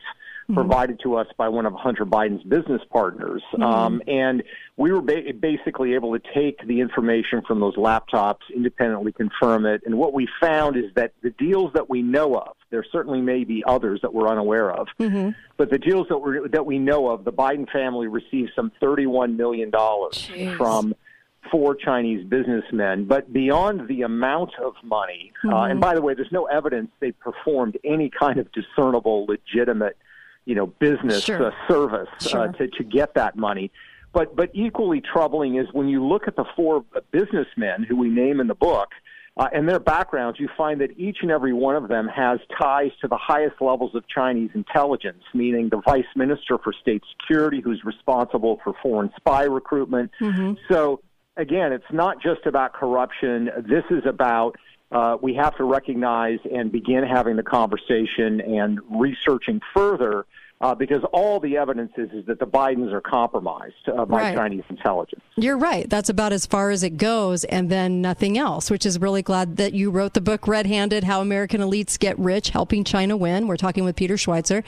provided 0.55 1.01
to 1.02 1.16
us 1.16 1.27
by 1.36 1.48
one 1.48 1.66
of 1.66 1.72
Hunter 1.74 2.05
Biden's 2.06 2.43
business 2.44 2.82
partners. 2.90 3.43
Um, 3.60 4.02
and 4.06 4.43
we 4.77 4.93
were 4.93 5.01
ba- 5.02 5.32
basically 5.39 5.94
able 5.94 6.18
to 6.18 6.22
take 6.35 6.66
the 6.66 6.81
information 6.81 7.43
from 7.47 7.60
those 7.60 7.77
laptops, 7.77 8.40
independently 8.55 9.12
confirm 9.12 9.66
it. 9.66 9.82
And 9.86 9.97
what 9.98 10.12
we 10.12 10.28
found 10.40 10.77
is 10.77 10.93
that 10.94 11.12
the 11.22 11.31
deals 11.31 11.72
that 11.74 11.89
we 11.90 12.02
know 12.02 12.36
of, 12.36 12.56
there 12.70 12.85
certainly 12.90 13.20
may 13.20 13.44
be 13.44 13.62
others 13.66 14.01
that 14.02 14.12
we're 14.14 14.28
unaware 14.28 14.70
of, 14.70 14.89
Mm-hmm. 14.98 15.31
but 15.56 15.70
the 15.70 15.78
deals 15.78 16.06
that 16.09 16.18
we 16.18 16.48
that 16.48 16.64
we 16.66 16.78
know 16.78 17.09
of, 17.09 17.24
the 17.24 17.32
Biden 17.32 17.68
family 17.70 18.06
received 18.06 18.52
some 18.55 18.70
thirty-one 18.81 19.36
million 19.36 19.70
dollars 19.70 20.28
Jeez. 20.32 20.56
from 20.56 20.94
four 21.51 21.74
Chinese 21.74 22.24
businessmen. 22.28 23.06
But 23.06 23.32
beyond 23.32 23.89
the 23.89 24.02
amount 24.02 24.52
of 24.62 24.74
money, 24.85 25.32
uh, 25.44 25.48
Mhm. 25.48 25.70
and 25.72 25.81
by 25.81 25.94
the 25.94 26.02
way, 26.02 26.14
there's 26.14 26.31
no 26.31 26.44
evidence 26.44 26.90
they 27.01 27.12
performed 27.12 27.77
any 27.82 28.09
kind 28.10 28.39
of 28.39 28.47
discernible, 28.52 29.27
legitimate, 29.27 29.97
you 30.45 30.55
know, 30.55 30.67
business 30.67 31.25
Sure. 31.25 31.47
uh, 31.47 31.51
service 31.69 32.09
Sure. 32.21 32.49
uh, 32.49 32.53
to 32.53 32.69
to 32.69 32.85
get 32.85 33.15
that 33.15 33.37
money. 33.37 33.71
But 34.12 34.35
but 34.35 34.51
equally 34.55 35.01
troubling 35.01 35.57
is 35.57 35.67
when 35.73 35.89
you 35.89 36.05
look 36.05 36.27
at 36.27 36.37
the 36.37 36.45
four 36.57 36.85
businessmen 37.12 37.85
who 37.85 37.97
we 37.97 38.09
name 38.09 38.41
in 38.41 38.47
the 38.47 38.55
book. 38.55 38.89
Uh, 39.37 39.49
and 39.55 39.67
their 39.67 39.79
backgrounds, 39.79 40.39
you 40.41 40.49
find 40.57 40.81
that 40.81 40.91
each 40.99 41.19
and 41.23 41.31
every 41.31 41.53
one 41.53 41.77
of 41.77 41.89
them 41.89 42.09
has 42.09 42.41
ties 42.61 42.91
to 43.01 43.07
the 43.09 43.17
highest 43.17 43.55
levels 43.61 43.95
of 43.95 44.07
Chinese 44.09 44.51
intelligence, 44.55 45.23
meaning 45.33 45.69
the 45.71 45.81
vice 45.87 46.05
minister 46.17 46.59
for 46.59 46.73
state 46.75 47.03
security, 47.17 47.61
who's 47.61 47.83
responsible 47.85 48.61
for 48.62 48.75
foreign 48.83 49.11
spy 49.17 49.45
recruitment. 49.45 50.11
Mhm. 50.21 50.59
So, 50.69 51.01
again, 51.37 51.73
it's 51.73 51.91
not 51.93 52.21
just 52.21 52.45
about 52.45 52.73
corruption. 52.75 53.51
This 53.59 53.85
is 53.89 54.05
about 54.05 54.57
uh, 54.93 55.17
we 55.21 55.35
have 55.35 55.57
to 55.57 55.65
recognize 55.65 56.39
and 56.53 56.73
begin 56.73 57.05
having 57.05 57.37
the 57.37 57.43
conversation 57.43 58.41
and 58.41 58.81
researching 58.91 59.61
further 59.73 60.27
uh, 60.62 60.75
because 60.75 61.03
all 61.12 61.41
the 61.41 61.57
evidence 61.57 61.91
is, 61.97 62.11
is 62.11 62.27
that 62.27 62.39
the 62.39 62.47
Bidens 62.47 62.93
are 62.93 63.01
compromised 63.01 63.89
uh, 63.89 64.05
by 64.05 64.21
Right. 64.21 64.37
Chinese 64.37 64.65
intelligence. 64.69 65.23
You're 65.37 65.57
right. 65.57 65.89
That's 65.89 66.11
about 66.11 66.33
as 66.33 66.45
far 66.45 66.71
as 66.71 66.83
it 66.83 66.99
goes, 66.99 67.45
and 67.45 67.71
then 67.71 68.03
nothing 68.03 68.37
else, 68.37 68.71
which 68.71 68.85
is 68.85 69.01
really 69.01 69.23
glad 69.23 69.57
that 69.57 69.73
you 69.73 69.91
wrote 69.91 70.12
the 70.12 70.21
book 70.21 70.47
Red 70.47 70.67
Handed 70.67 71.05
How 71.05 71.23
American 71.23 71.62
Elites 71.62 71.99
Get 71.99 72.19
Rich, 72.19 72.51
Helping 72.51 72.85
China 72.85 73.17
Win. 73.17 73.47
We're 73.47 73.57
talking 73.57 73.85
with 73.85 73.97
Peter 73.97 74.17
Schweizer. 74.17 74.62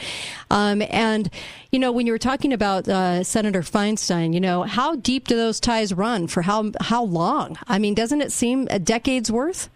Um, 0.51 0.83
and, 0.89 1.29
you 1.71 1.79
know, 1.79 1.93
when 1.93 2.07
you 2.07 2.13
were 2.13 2.19
talking 2.19 2.55
about 2.55 2.89
uh, 2.89 3.23
Senator 3.23 3.61
Feinstein, 3.61 4.33
you 4.33 4.41
know, 4.41 4.63
how 4.63 4.97
deep 4.97 5.29
do 5.29 5.37
those 5.37 5.61
ties 5.61 5.93
run? 5.93 6.27
For 6.27 6.41
how, 6.41 6.73
how 6.81 7.05
long? 7.05 7.59
I 7.69 7.79
mean, 7.79 7.95
doesn't 7.95 8.23
it 8.23 8.33
seem 8.33 8.67
a 8.71 8.79
decade's 8.79 9.31
worth? 9.31 9.69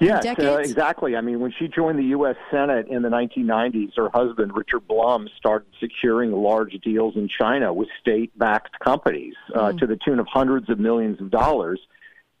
Yes, 0.00 0.24
uh, 0.38 0.56
exactly. 0.56 1.14
I 1.14 1.20
mean, 1.20 1.40
when 1.40 1.52
she 1.58 1.68
joined 1.68 1.98
the 1.98 2.04
U.S. 2.04 2.36
Senate 2.50 2.88
in 2.88 3.02
the 3.02 3.10
1990s, 3.10 3.96
her 3.96 4.08
husband, 4.12 4.56
Richard 4.56 4.88
Blum, 4.88 5.28
started 5.36 5.68
securing 5.78 6.32
large 6.32 6.72
deals 6.82 7.16
in 7.16 7.28
China 7.28 7.72
with 7.72 7.88
state 8.00 8.36
backed 8.38 8.78
companies 8.80 9.34
uh, 9.54 9.72
to 9.72 9.86
the 9.86 9.96
tune 9.96 10.18
of 10.18 10.26
hundreds 10.26 10.70
of 10.70 10.78
millions 10.78 11.20
of 11.20 11.30
dollars. 11.30 11.80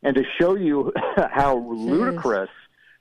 And 0.02 0.16
to 0.16 0.22
show 0.40 0.56
you 0.56 0.92
how 1.16 1.58
ludicrous 1.58 2.48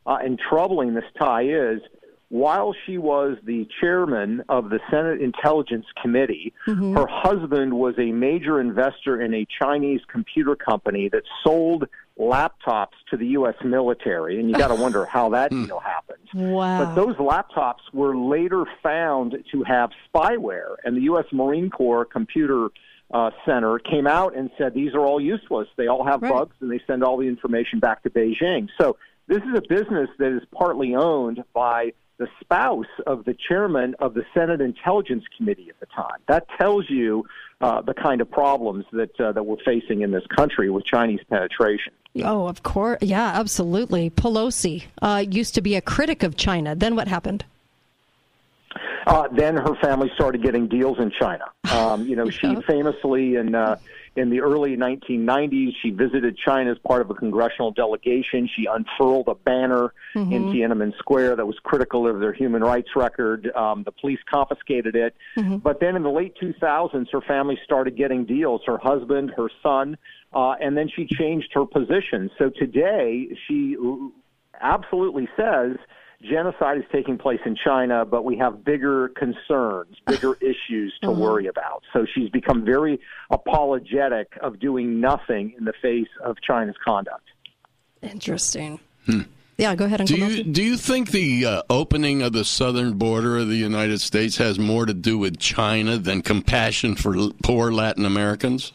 uh, 0.05 0.17
and 0.21 0.37
troubling 0.37 0.93
this 0.93 1.05
tie 1.17 1.43
is, 1.43 1.81
while 2.29 2.75
she 2.85 2.97
was 2.99 3.37
the 3.43 3.67
chairman 3.81 4.43
of 4.49 4.69
the 4.69 4.79
Senate 4.91 5.19
Intelligence 5.19 5.85
Committee, 5.99 6.53
her 6.93 7.07
husband 7.09 7.73
was 7.73 7.95
a 7.97 8.11
major 8.11 8.61
investor 8.61 9.19
in 9.19 9.33
a 9.33 9.47
Chinese 9.59 10.01
computer 10.07 10.55
company 10.55 11.09
that 11.09 11.23
sold 11.43 11.87
laptops 12.19 12.93
to 13.09 13.17
the 13.17 13.27
U.S. 13.27 13.55
military. 13.63 14.39
And 14.39 14.49
you 14.49 14.55
got 14.55 14.67
to 14.67 14.75
wonder 14.81 15.05
how 15.05 15.29
that 15.29 15.51
deal 15.51 15.79
happened. 15.79 16.27
Wow. 16.33 16.85
But 16.85 16.95
those 16.95 17.15
laptops 17.15 17.81
were 17.93 18.15
later 18.15 18.65
found 18.83 19.37
to 19.51 19.63
have 19.63 19.91
spyware, 20.13 20.75
and 20.83 20.95
the 20.95 21.01
U.S. 21.01 21.25
Marine 21.31 21.69
Corps 21.69 22.05
Computer 22.05 22.69
uh, 23.11 23.31
Center 23.45 23.79
came 23.79 24.05
out 24.05 24.35
and 24.35 24.51
said 24.57 24.73
these 24.73 24.93
are 24.93 25.01
all 25.01 25.19
useless. 25.19 25.67
They 25.77 25.87
all 25.87 26.05
have 26.05 26.21
bugs, 26.21 26.55
and 26.59 26.69
they 26.69 26.81
send 26.85 27.03
all 27.03 27.17
the 27.17 27.27
information 27.27 27.79
back 27.79 28.03
to 28.03 28.09
Beijing. 28.09 28.69
So 28.79 28.97
this 29.27 29.39
is 29.39 29.57
a 29.57 29.61
business 29.61 30.09
that 30.19 30.35
is 30.35 30.43
partly 30.51 30.95
owned 30.95 31.43
by 31.53 31.93
the 32.17 32.27
spouse 32.41 32.85
of 33.07 33.23
the 33.25 33.35
chairman 33.47 33.95
of 33.99 34.13
the 34.13 34.23
Senate 34.33 34.59
Intelligence 34.59 35.23
Committee 35.37 35.69
at 35.69 35.79
the 35.79 35.85
time. 35.87 36.19
That 36.27 36.47
tells 36.59 36.89
you 36.89 37.25
uh, 37.61 37.81
the 37.81 37.93
kind 37.93 38.21
of 38.21 38.31
problems 38.31 38.85
that 38.93 39.19
uh, 39.19 39.31
that 39.31 39.43
we're 39.43 39.57
facing 39.65 40.01
in 40.01 40.11
this 40.11 40.25
country 40.27 40.69
with 40.69 40.85
Chinese 40.85 41.19
penetration. 41.29 41.93
Oh, 42.23 42.47
of 42.47 42.63
course. 42.63 42.99
Yeah, 43.01 43.31
absolutely. 43.35 44.09
Pelosi 44.09 44.85
uh, 45.01 45.23
used 45.29 45.55
to 45.55 45.61
be 45.61 45.75
a 45.75 45.81
critic 45.81 46.23
of 46.23 46.35
China. 46.35 46.75
Then 46.75 46.95
what 46.95 47.07
happened? 47.07 47.45
Uh, 49.05 49.27
then 49.31 49.55
her 49.55 49.75
family 49.75 50.11
started 50.15 50.43
getting 50.43 50.67
deals 50.67 50.99
in 50.99 51.11
China. 51.11 51.45
Um, 51.69 52.07
you 52.07 52.15
know, 52.15 52.29
she 52.31 52.55
famously 52.67 53.35
in 53.35 53.53
uh, 53.53 53.77
in 54.19 54.29
the 54.29 54.41
early 54.41 54.75
1990s, 54.75 55.71
she 55.81 55.91
visited 55.91 56.37
China 56.37 56.71
as 56.71 56.77
part 56.79 57.01
of 57.01 57.09
a 57.09 57.13
congressional 57.13 57.71
delegation. 57.71 58.49
She 58.53 58.65
unfurled 58.65 59.29
a 59.29 59.35
banner 59.35 59.93
in 60.13 60.27
Mhm. 60.27 60.53
Tiananmen 60.53 60.97
Square 60.97 61.37
that 61.37 61.45
was 61.45 61.57
critical 61.59 62.05
of 62.05 62.19
their 62.19 62.33
human 62.33 62.61
rights 62.61 62.95
record. 62.95 63.49
Um, 63.55 63.83
the 63.83 63.93
police 63.93 64.19
confiscated 64.29 64.95
it. 64.95 65.15
But 65.63 65.79
then 65.79 65.95
in 65.95 66.03
the 66.03 66.11
late 66.11 66.35
2000s, 66.35 67.09
her 67.11 67.21
family 67.21 67.57
started 67.63 67.95
getting 67.95 68.25
deals. 68.25 68.61
Her 68.65 68.77
husband, 68.77 69.31
her 69.37 69.49
son, 69.63 69.97
uh, 70.33 70.55
and 70.59 70.77
then 70.77 70.89
she 70.89 71.05
changed 71.05 71.53
her 71.53 71.65
position. 71.65 72.29
So 72.37 72.49
today, 72.49 73.29
she 73.47 73.77
absolutely 74.61 75.29
says 75.37 75.77
genocide 76.21 76.77
is 76.77 76.83
taking 76.91 77.17
place 77.17 77.39
in 77.45 77.55
China, 77.55 78.05
but 78.05 78.23
we 78.25 78.37
have 78.37 78.63
bigger 78.65 79.09
concerns, 79.09 79.95
bigger 80.05 80.33
issues 80.41 80.93
to 81.01 81.07
Mhm. 81.07 81.17
worry 81.17 81.47
about. 81.47 81.83
So 81.93 82.05
she's 82.13 82.29
become 82.29 82.65
very 82.65 82.99
apologetic 83.31 84.37
of 84.41 84.59
doing 84.59 84.99
nothing 84.99 85.53
in 85.57 85.65
the 85.65 85.73
face 85.81 86.07
of 86.23 86.37
China's 86.41 86.75
conduct. 86.83 87.23
Interesting. 88.01 88.79
Yeah, 89.57 89.75
go 89.75 89.85
ahead, 89.85 89.99
and 89.99 90.07
Do 90.07 90.15
you 90.15 90.19
Milty. 90.25 90.43
do 90.43 90.63
you 90.63 90.77
think 90.77 91.11
the 91.11 91.45
uh, 91.45 91.61
opening 91.69 92.21
of 92.21 92.31
the 92.31 92.45
southern 92.45 92.93
border 92.93 93.37
of 93.37 93.49
the 93.49 93.57
United 93.57 93.99
States 93.99 94.37
has 94.37 94.57
more 94.57 94.85
to 94.85 94.93
do 94.93 95.17
with 95.17 95.37
China 95.37 95.97
than 95.97 96.21
compassion 96.21 96.95
for 96.95 97.13
l- 97.15 97.33
poor 97.43 97.69
Latin 97.71 98.05
Americans? 98.05 98.71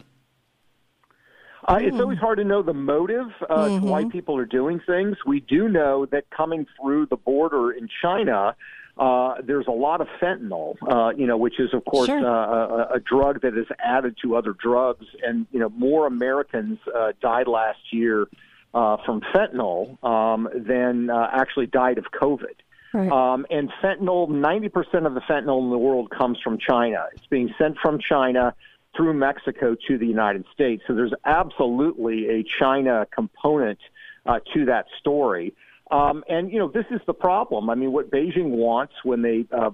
Uh, 1.67 1.79
it's 1.81 1.99
always 1.99 2.19
hard 2.19 2.37
to 2.37 2.43
know 2.43 2.61
the 2.61 2.73
motive 2.73 3.27
uh, 3.49 3.67
to 3.67 3.79
why 3.85 4.03
Mhm. 4.03 4.11
people 4.11 4.37
are 4.37 4.45
doing 4.45 4.79
things. 4.79 5.17
We 5.25 5.39
do 5.39 5.67
know 5.67 6.05
that 6.07 6.29
coming 6.29 6.67
through 6.79 7.07
the 7.07 7.15
border 7.15 7.71
in 7.71 7.87
China, 8.01 8.55
uh, 8.97 9.35
there's 9.41 9.67
a 9.67 9.71
lot 9.71 9.99
of 9.99 10.07
fentanyl, 10.21 10.75
uh, 10.87 11.11
you 11.17 11.25
know, 11.25 11.37
which 11.37 11.59
is 11.59 11.73
of 11.73 11.83
course 11.85 12.05
Sure. 12.07 12.23
uh, 12.25 12.67
a, 12.91 12.95
a 12.95 12.99
drug 12.99 13.41
that 13.41 13.57
is 13.57 13.65
added 13.79 14.15
to 14.21 14.35
other 14.35 14.53
drugs, 14.53 15.05
and 15.25 15.47
you 15.51 15.59
know, 15.59 15.69
more 15.69 16.05
Americans 16.05 16.79
uh, 16.95 17.13
died 17.19 17.47
last 17.47 17.91
year 17.91 18.27
uh, 18.75 18.97
from 19.05 19.21
fentanyl 19.33 20.01
um, 20.03 20.47
than 20.53 21.09
uh, 21.09 21.29
actually 21.31 21.65
died 21.65 21.97
of 21.97 22.05
COVID. 22.11 22.55
Right. 22.93 23.11
Um, 23.11 23.45
and 23.49 23.69
fentanyl, 23.81 24.29
90% 24.29 25.05
of 25.05 25.15
the 25.15 25.21
fentanyl 25.21 25.61
in 25.63 25.69
the 25.69 25.77
world 25.77 26.09
comes 26.11 26.39
from 26.41 26.57
China. 26.57 27.05
It's 27.13 27.25
being 27.27 27.53
sent 27.57 27.77
from 27.79 27.99
China 27.99 28.53
through 28.95 29.13
Mexico 29.13 29.75
to 29.87 29.97
the 29.97 30.05
United 30.05 30.45
States. 30.53 30.83
So 30.87 30.93
there's 30.95 31.13
absolutely 31.25 32.29
a 32.29 32.43
China 32.59 33.05
component 33.13 33.79
uh, 34.25 34.39
to 34.53 34.65
that 34.65 34.85
story. 34.99 35.53
Um, 35.91 36.23
and, 36.27 36.51
you 36.51 36.59
know, 36.59 36.67
this 36.67 36.85
is 36.89 37.01
the 37.05 37.13
problem. 37.13 37.69
I 37.69 37.75
mean, 37.75 37.91
what 37.91 38.09
Beijing 38.09 38.49
wants 38.49 38.93
when 39.03 39.21
they 39.21 39.45
uh, 39.51 39.71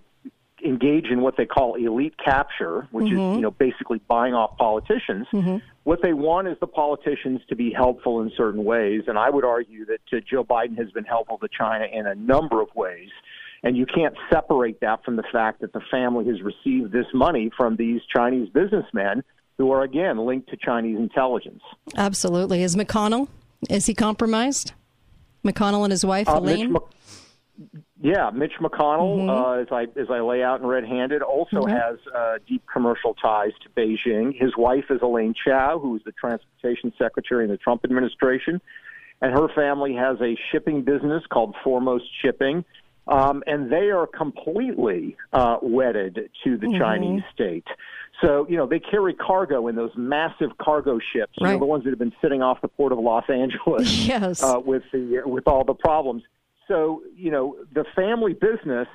engage 0.63 1.07
in 1.07 1.21
what 1.21 1.37
they 1.37 1.45
call 1.45 1.75
elite 1.75 2.15
capture, 2.23 2.87
which 2.91 3.07
Mhm. 3.07 3.31
is, 3.31 3.35
you 3.37 3.41
know, 3.41 3.51
basically 3.51 3.99
buying 4.07 4.33
off 4.33 4.57
politicians, 4.57 5.25
what 5.83 6.01
they 6.03 6.13
want 6.13 6.47
is 6.47 6.57
the 6.59 6.67
politicians 6.67 7.41
to 7.47 7.55
be 7.55 7.71
helpful 7.71 8.21
in 8.21 8.29
certain 8.37 8.63
ways. 8.63 9.03
And 9.07 9.17
I 9.17 9.29
would 9.29 9.45
argue 9.45 9.85
that 9.85 10.01
uh, 10.13 10.19
Joe 10.19 10.43
Biden 10.43 10.77
has 10.77 10.91
been 10.91 11.05
helpful 11.05 11.37
to 11.39 11.47
China 11.47 11.85
in 11.85 12.05
a 12.05 12.13
number 12.15 12.61
of 12.61 12.69
ways. 12.75 13.09
And 13.63 13.77
you 13.77 13.85
can't 13.85 14.15
separate 14.31 14.79
that 14.81 15.03
from 15.05 15.15
the 15.17 15.23
fact 15.31 15.61
that 15.61 15.71
the 15.73 15.81
family 15.91 16.25
has 16.25 16.41
received 16.41 16.91
this 16.91 17.05
money 17.13 17.51
from 17.55 17.75
these 17.75 18.01
Chinese 18.13 18.49
businessmen 18.49 19.23
who 19.57 19.71
are, 19.71 19.83
again, 19.83 20.17
linked 20.17 20.49
to 20.49 20.57
Chinese 20.57 20.97
intelligence. 20.97 21.61
Absolutely. 21.95 22.63
Is 22.63 22.75
McConnell? 22.75 23.27
Is 23.69 23.85
he 23.85 23.93
compromised? 23.93 24.73
McConnell 25.45 25.83
and 25.83 25.91
his 25.91 26.03
wife, 26.03 26.27
Uh, 26.27 26.39
Mitch 26.41 26.55
Elaine? 26.55 26.73
Mc- 26.73 26.81
yeah, 28.01 28.31
Mitch 28.33 28.53
McConnell, 28.59 29.19
Mhm. 29.19 29.29
uh, 29.29 29.61
as 29.61 29.67
I 29.71 29.83
as 29.99 30.09
I 30.09 30.19
lay 30.21 30.41
out 30.43 30.61
in 30.61 30.65
Red 30.65 30.83
Handed, 30.85 31.21
also 31.21 31.61
Mhm. 31.61 31.69
has 31.69 31.99
uh, 32.15 32.37
deep 32.47 32.63
commercial 32.71 33.13
ties 33.13 33.51
to 33.61 33.69
Beijing. 33.69 34.35
His 34.35 34.57
wife 34.57 34.89
is 34.89 35.01
Elaine 35.03 35.35
Chao, 35.35 35.77
who 35.77 35.95
is 35.95 36.03
the 36.03 36.11
transportation 36.13 36.91
secretary 36.97 37.43
in 37.43 37.51
the 37.51 37.57
Trump 37.57 37.83
administration, 37.83 38.59
and 39.21 39.31
her 39.37 39.47
family 39.49 39.93
has 39.93 40.19
a 40.21 40.35
shipping 40.51 40.81
business 40.81 41.23
called 41.27 41.55
Foremost 41.63 42.05
Shipping, 42.23 42.65
um, 43.07 43.43
and 43.47 43.71
they 43.71 43.89
are 43.89 44.07
completely 44.07 45.15
uh, 45.33 45.57
wedded 45.61 46.29
to 46.43 46.57
the 46.57 46.67
Mhm. 46.67 46.77
Chinese 46.79 47.23
state. 47.33 47.65
So 48.21 48.45
you 48.49 48.57
know 48.57 48.65
they 48.67 48.79
carry 48.79 49.13
cargo 49.13 49.67
in 49.67 49.75
those 49.75 49.91
massive 49.95 50.57
cargo 50.59 50.99
ships, 50.99 51.33
you 51.37 51.45
know, 51.47 51.53
Right. 51.53 51.59
the 51.59 51.65
ones 51.65 51.83
that 51.85 51.89
have 51.91 51.99
been 51.99 52.13
sitting 52.21 52.41
off 52.43 52.61
the 52.61 52.67
port 52.67 52.91
of 52.91 52.99
Los 52.99 53.27
Angeles 53.29 54.07
Yes. 54.07 54.43
uh, 54.43 54.59
with 54.63 54.83
the 54.91 55.23
with 55.25 55.47
all 55.47 55.63
the 55.63 55.73
problems. 55.73 56.23
So 56.67 57.01
you 57.15 57.31
know 57.31 57.57
the 57.73 57.85
family 57.95 58.33
business. 58.33 58.87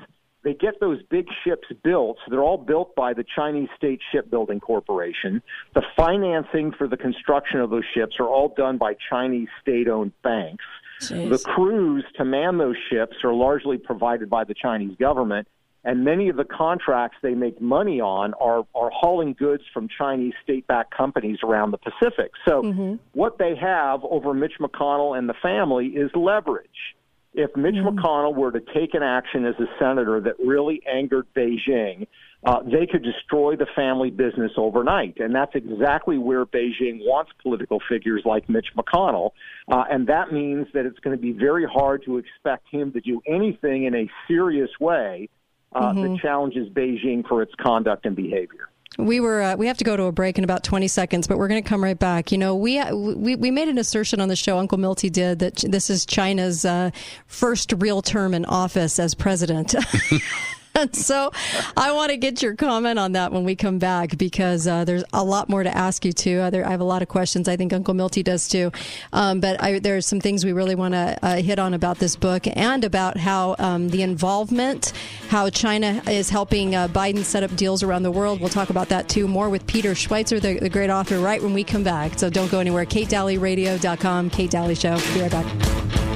They 0.42 0.54
get 0.54 0.78
those 0.78 1.02
big 1.10 1.26
ships 1.42 1.66
built. 1.82 2.18
They're 2.30 2.40
all 2.44 2.56
built 2.58 2.94
by 2.94 3.14
the 3.14 3.24
Chinese 3.34 3.68
State 3.76 3.98
Shipbuilding 4.12 4.60
Corporation. 4.60 5.42
The 5.74 5.82
financing 5.96 6.70
for 6.70 6.86
the 6.86 6.96
construction 6.96 7.58
of 7.58 7.70
those 7.70 7.82
ships 7.94 8.20
are 8.20 8.28
all 8.28 8.50
done 8.56 8.76
by 8.78 8.94
Chinese 9.10 9.48
state-owned 9.60 10.12
banks. 10.22 10.64
Jeez. 11.00 11.30
The 11.30 11.38
crews 11.38 12.04
to 12.16 12.24
man 12.24 12.58
those 12.58 12.76
ships 12.90 13.16
are 13.24 13.34
largely 13.34 13.78
provided 13.78 14.30
by 14.30 14.44
the 14.44 14.54
Chinese 14.54 14.96
government, 14.98 15.46
and 15.84 16.04
many 16.04 16.28
of 16.28 16.36
the 16.36 16.44
contracts 16.44 17.16
they 17.22 17.34
make 17.34 17.60
money 17.60 18.00
on 18.00 18.34
are, 18.34 18.66
are 18.74 18.90
hauling 18.90 19.34
goods 19.34 19.62
from 19.72 19.88
Chinese 19.88 20.34
state-backed 20.42 20.92
companies 20.92 21.38
around 21.44 21.70
the 21.70 21.78
Pacific. 21.78 22.32
So 22.46 22.62
mm-hmm. 22.62 22.94
what 23.12 23.38
they 23.38 23.54
have 23.54 24.00
over 24.04 24.34
Mitch 24.34 24.54
McConnell 24.60 25.16
and 25.16 25.28
the 25.28 25.34
family 25.42 25.86
is 25.86 26.10
leverage. 26.14 26.96
If 27.34 27.54
Mitch 27.54 27.74
mm-hmm. 27.74 27.98
McConnell 27.98 28.34
were 28.34 28.50
to 28.50 28.60
take 28.74 28.94
an 28.94 29.02
action 29.02 29.44
as 29.44 29.54
a 29.60 29.66
senator 29.78 30.20
that 30.22 30.34
really 30.38 30.82
angered 30.90 31.26
Beijing, 31.36 32.06
uh, 32.46 32.62
they 32.62 32.86
could 32.86 33.02
destroy 33.02 33.56
the 33.56 33.66
family 33.74 34.08
business 34.08 34.52
overnight. 34.56 35.18
And 35.18 35.34
that's 35.34 35.54
exactly 35.54 36.16
where 36.16 36.46
Beijing 36.46 37.00
wants 37.00 37.32
political 37.42 37.80
figures 37.88 38.22
like 38.24 38.48
Mitch 38.48 38.68
McConnell. 38.76 39.30
Uh, 39.70 39.82
and 39.90 40.06
that 40.06 40.32
means 40.32 40.68
that 40.72 40.86
it's 40.86 40.98
going 41.00 41.16
to 41.16 41.20
be 41.20 41.32
very 41.32 41.66
hard 41.66 42.04
to 42.04 42.18
expect 42.18 42.68
him 42.70 42.92
to 42.92 43.00
do 43.00 43.20
anything 43.26 43.84
in 43.84 43.96
a 43.96 44.08
serious 44.28 44.70
way 44.78 45.28
uh, 45.72 45.92
that 45.92 46.18
challenges 46.22 46.68
Beijing 46.68 47.26
for 47.26 47.42
its 47.42 47.52
conduct 47.60 48.06
and 48.06 48.14
behavior. 48.14 48.68
We 48.96 49.18
were 49.18 49.42
uh, 49.42 49.56
we 49.56 49.66
have 49.66 49.76
to 49.78 49.84
go 49.84 49.96
to 49.96 50.04
a 50.04 50.12
break 50.12 50.38
in 50.38 50.44
about 50.44 50.62
20 50.62 50.88
seconds, 50.88 51.26
but 51.26 51.36
we're 51.36 51.48
going 51.48 51.62
to 51.62 51.68
come 51.68 51.82
right 51.82 51.98
back. 51.98 52.32
You 52.32 52.38
know, 52.38 52.54
we 52.54 52.82
we 52.92 53.36
we 53.36 53.50
made 53.50 53.68
an 53.68 53.76
assertion 53.76 54.20
on 54.20 54.28
the 54.28 54.36
show 54.36 54.56
Uncle 54.56 54.78
Milty 54.78 55.10
did 55.10 55.40
that 55.40 55.56
this 55.68 55.90
is 55.90 56.06
China's 56.06 56.64
uh, 56.64 56.92
first 57.26 57.74
real 57.76 58.00
term 58.00 58.32
in 58.32 58.46
office 58.46 58.98
as 58.98 59.14
president. 59.14 59.74
And 60.76 60.94
so 61.06 61.30
I 61.76 61.92
want 61.92 62.10
to 62.10 62.16
get 62.16 62.42
your 62.42 62.54
comment 62.54 62.98
on 62.98 63.12
that 63.12 63.32
when 63.32 63.44
we 63.44 63.56
come 63.56 63.78
back 63.78 64.16
because 64.16 64.66
uh, 64.66 64.84
there's 64.84 65.04
a 65.12 65.24
lot 65.24 65.48
more 65.48 65.62
to 65.62 65.74
ask 65.74 66.04
you 66.04 66.12
too. 66.12 66.40
I 66.42 66.70
have 66.70 66.80
a 66.80 66.84
lot 66.84 67.02
of 67.02 67.08
questions. 67.08 67.48
I 67.48 67.56
think 67.56 67.72
Uncle 67.72 67.94
Milty 67.94 68.22
does 68.22 68.48
too. 68.48 68.70
Um, 69.12 69.40
but 69.40 69.60
I, 69.62 69.78
there 69.78 69.96
are 69.96 70.00
some 70.00 70.20
things 70.20 70.44
we 70.44 70.52
really 70.52 70.74
want 70.74 70.94
to 70.94 71.18
uh, 71.22 71.36
hit 71.36 71.58
on 71.58 71.74
about 71.74 71.98
this 71.98 72.16
book 72.16 72.44
and 72.54 72.84
about 72.84 73.16
how 73.16 73.56
um, 73.58 73.88
the 73.88 74.02
involvement, 74.02 74.92
how 75.28 75.50
China 75.50 76.02
is 76.08 76.28
helping 76.28 76.74
uh, 76.74 76.88
Biden 76.88 77.24
set 77.24 77.42
up 77.42 77.54
deals 77.56 77.82
around 77.82 78.02
the 78.02 78.10
world. 78.10 78.40
We'll 78.40 78.50
talk 78.50 78.70
about 78.70 78.88
that 78.90 79.08
too. 79.08 79.26
More 79.26 79.48
with 79.48 79.66
Peter 79.66 79.92
Schweizer, 79.92 80.40
the, 80.40 80.58
the 80.58 80.68
great 80.68 80.90
author, 80.90 81.18
right 81.18 81.42
when 81.42 81.54
we 81.54 81.64
come 81.64 81.82
back. 81.82 82.18
So 82.18 82.28
don't 82.28 82.50
go 82.50 82.60
anywhere. 82.60 82.84
KateDalleyRadio.com, 82.84 84.30
Kate 84.30 84.50
Dalley 84.50 84.74
Show. 84.74 84.96
Be 85.14 85.22
right 85.22 85.30
back. 85.30 86.15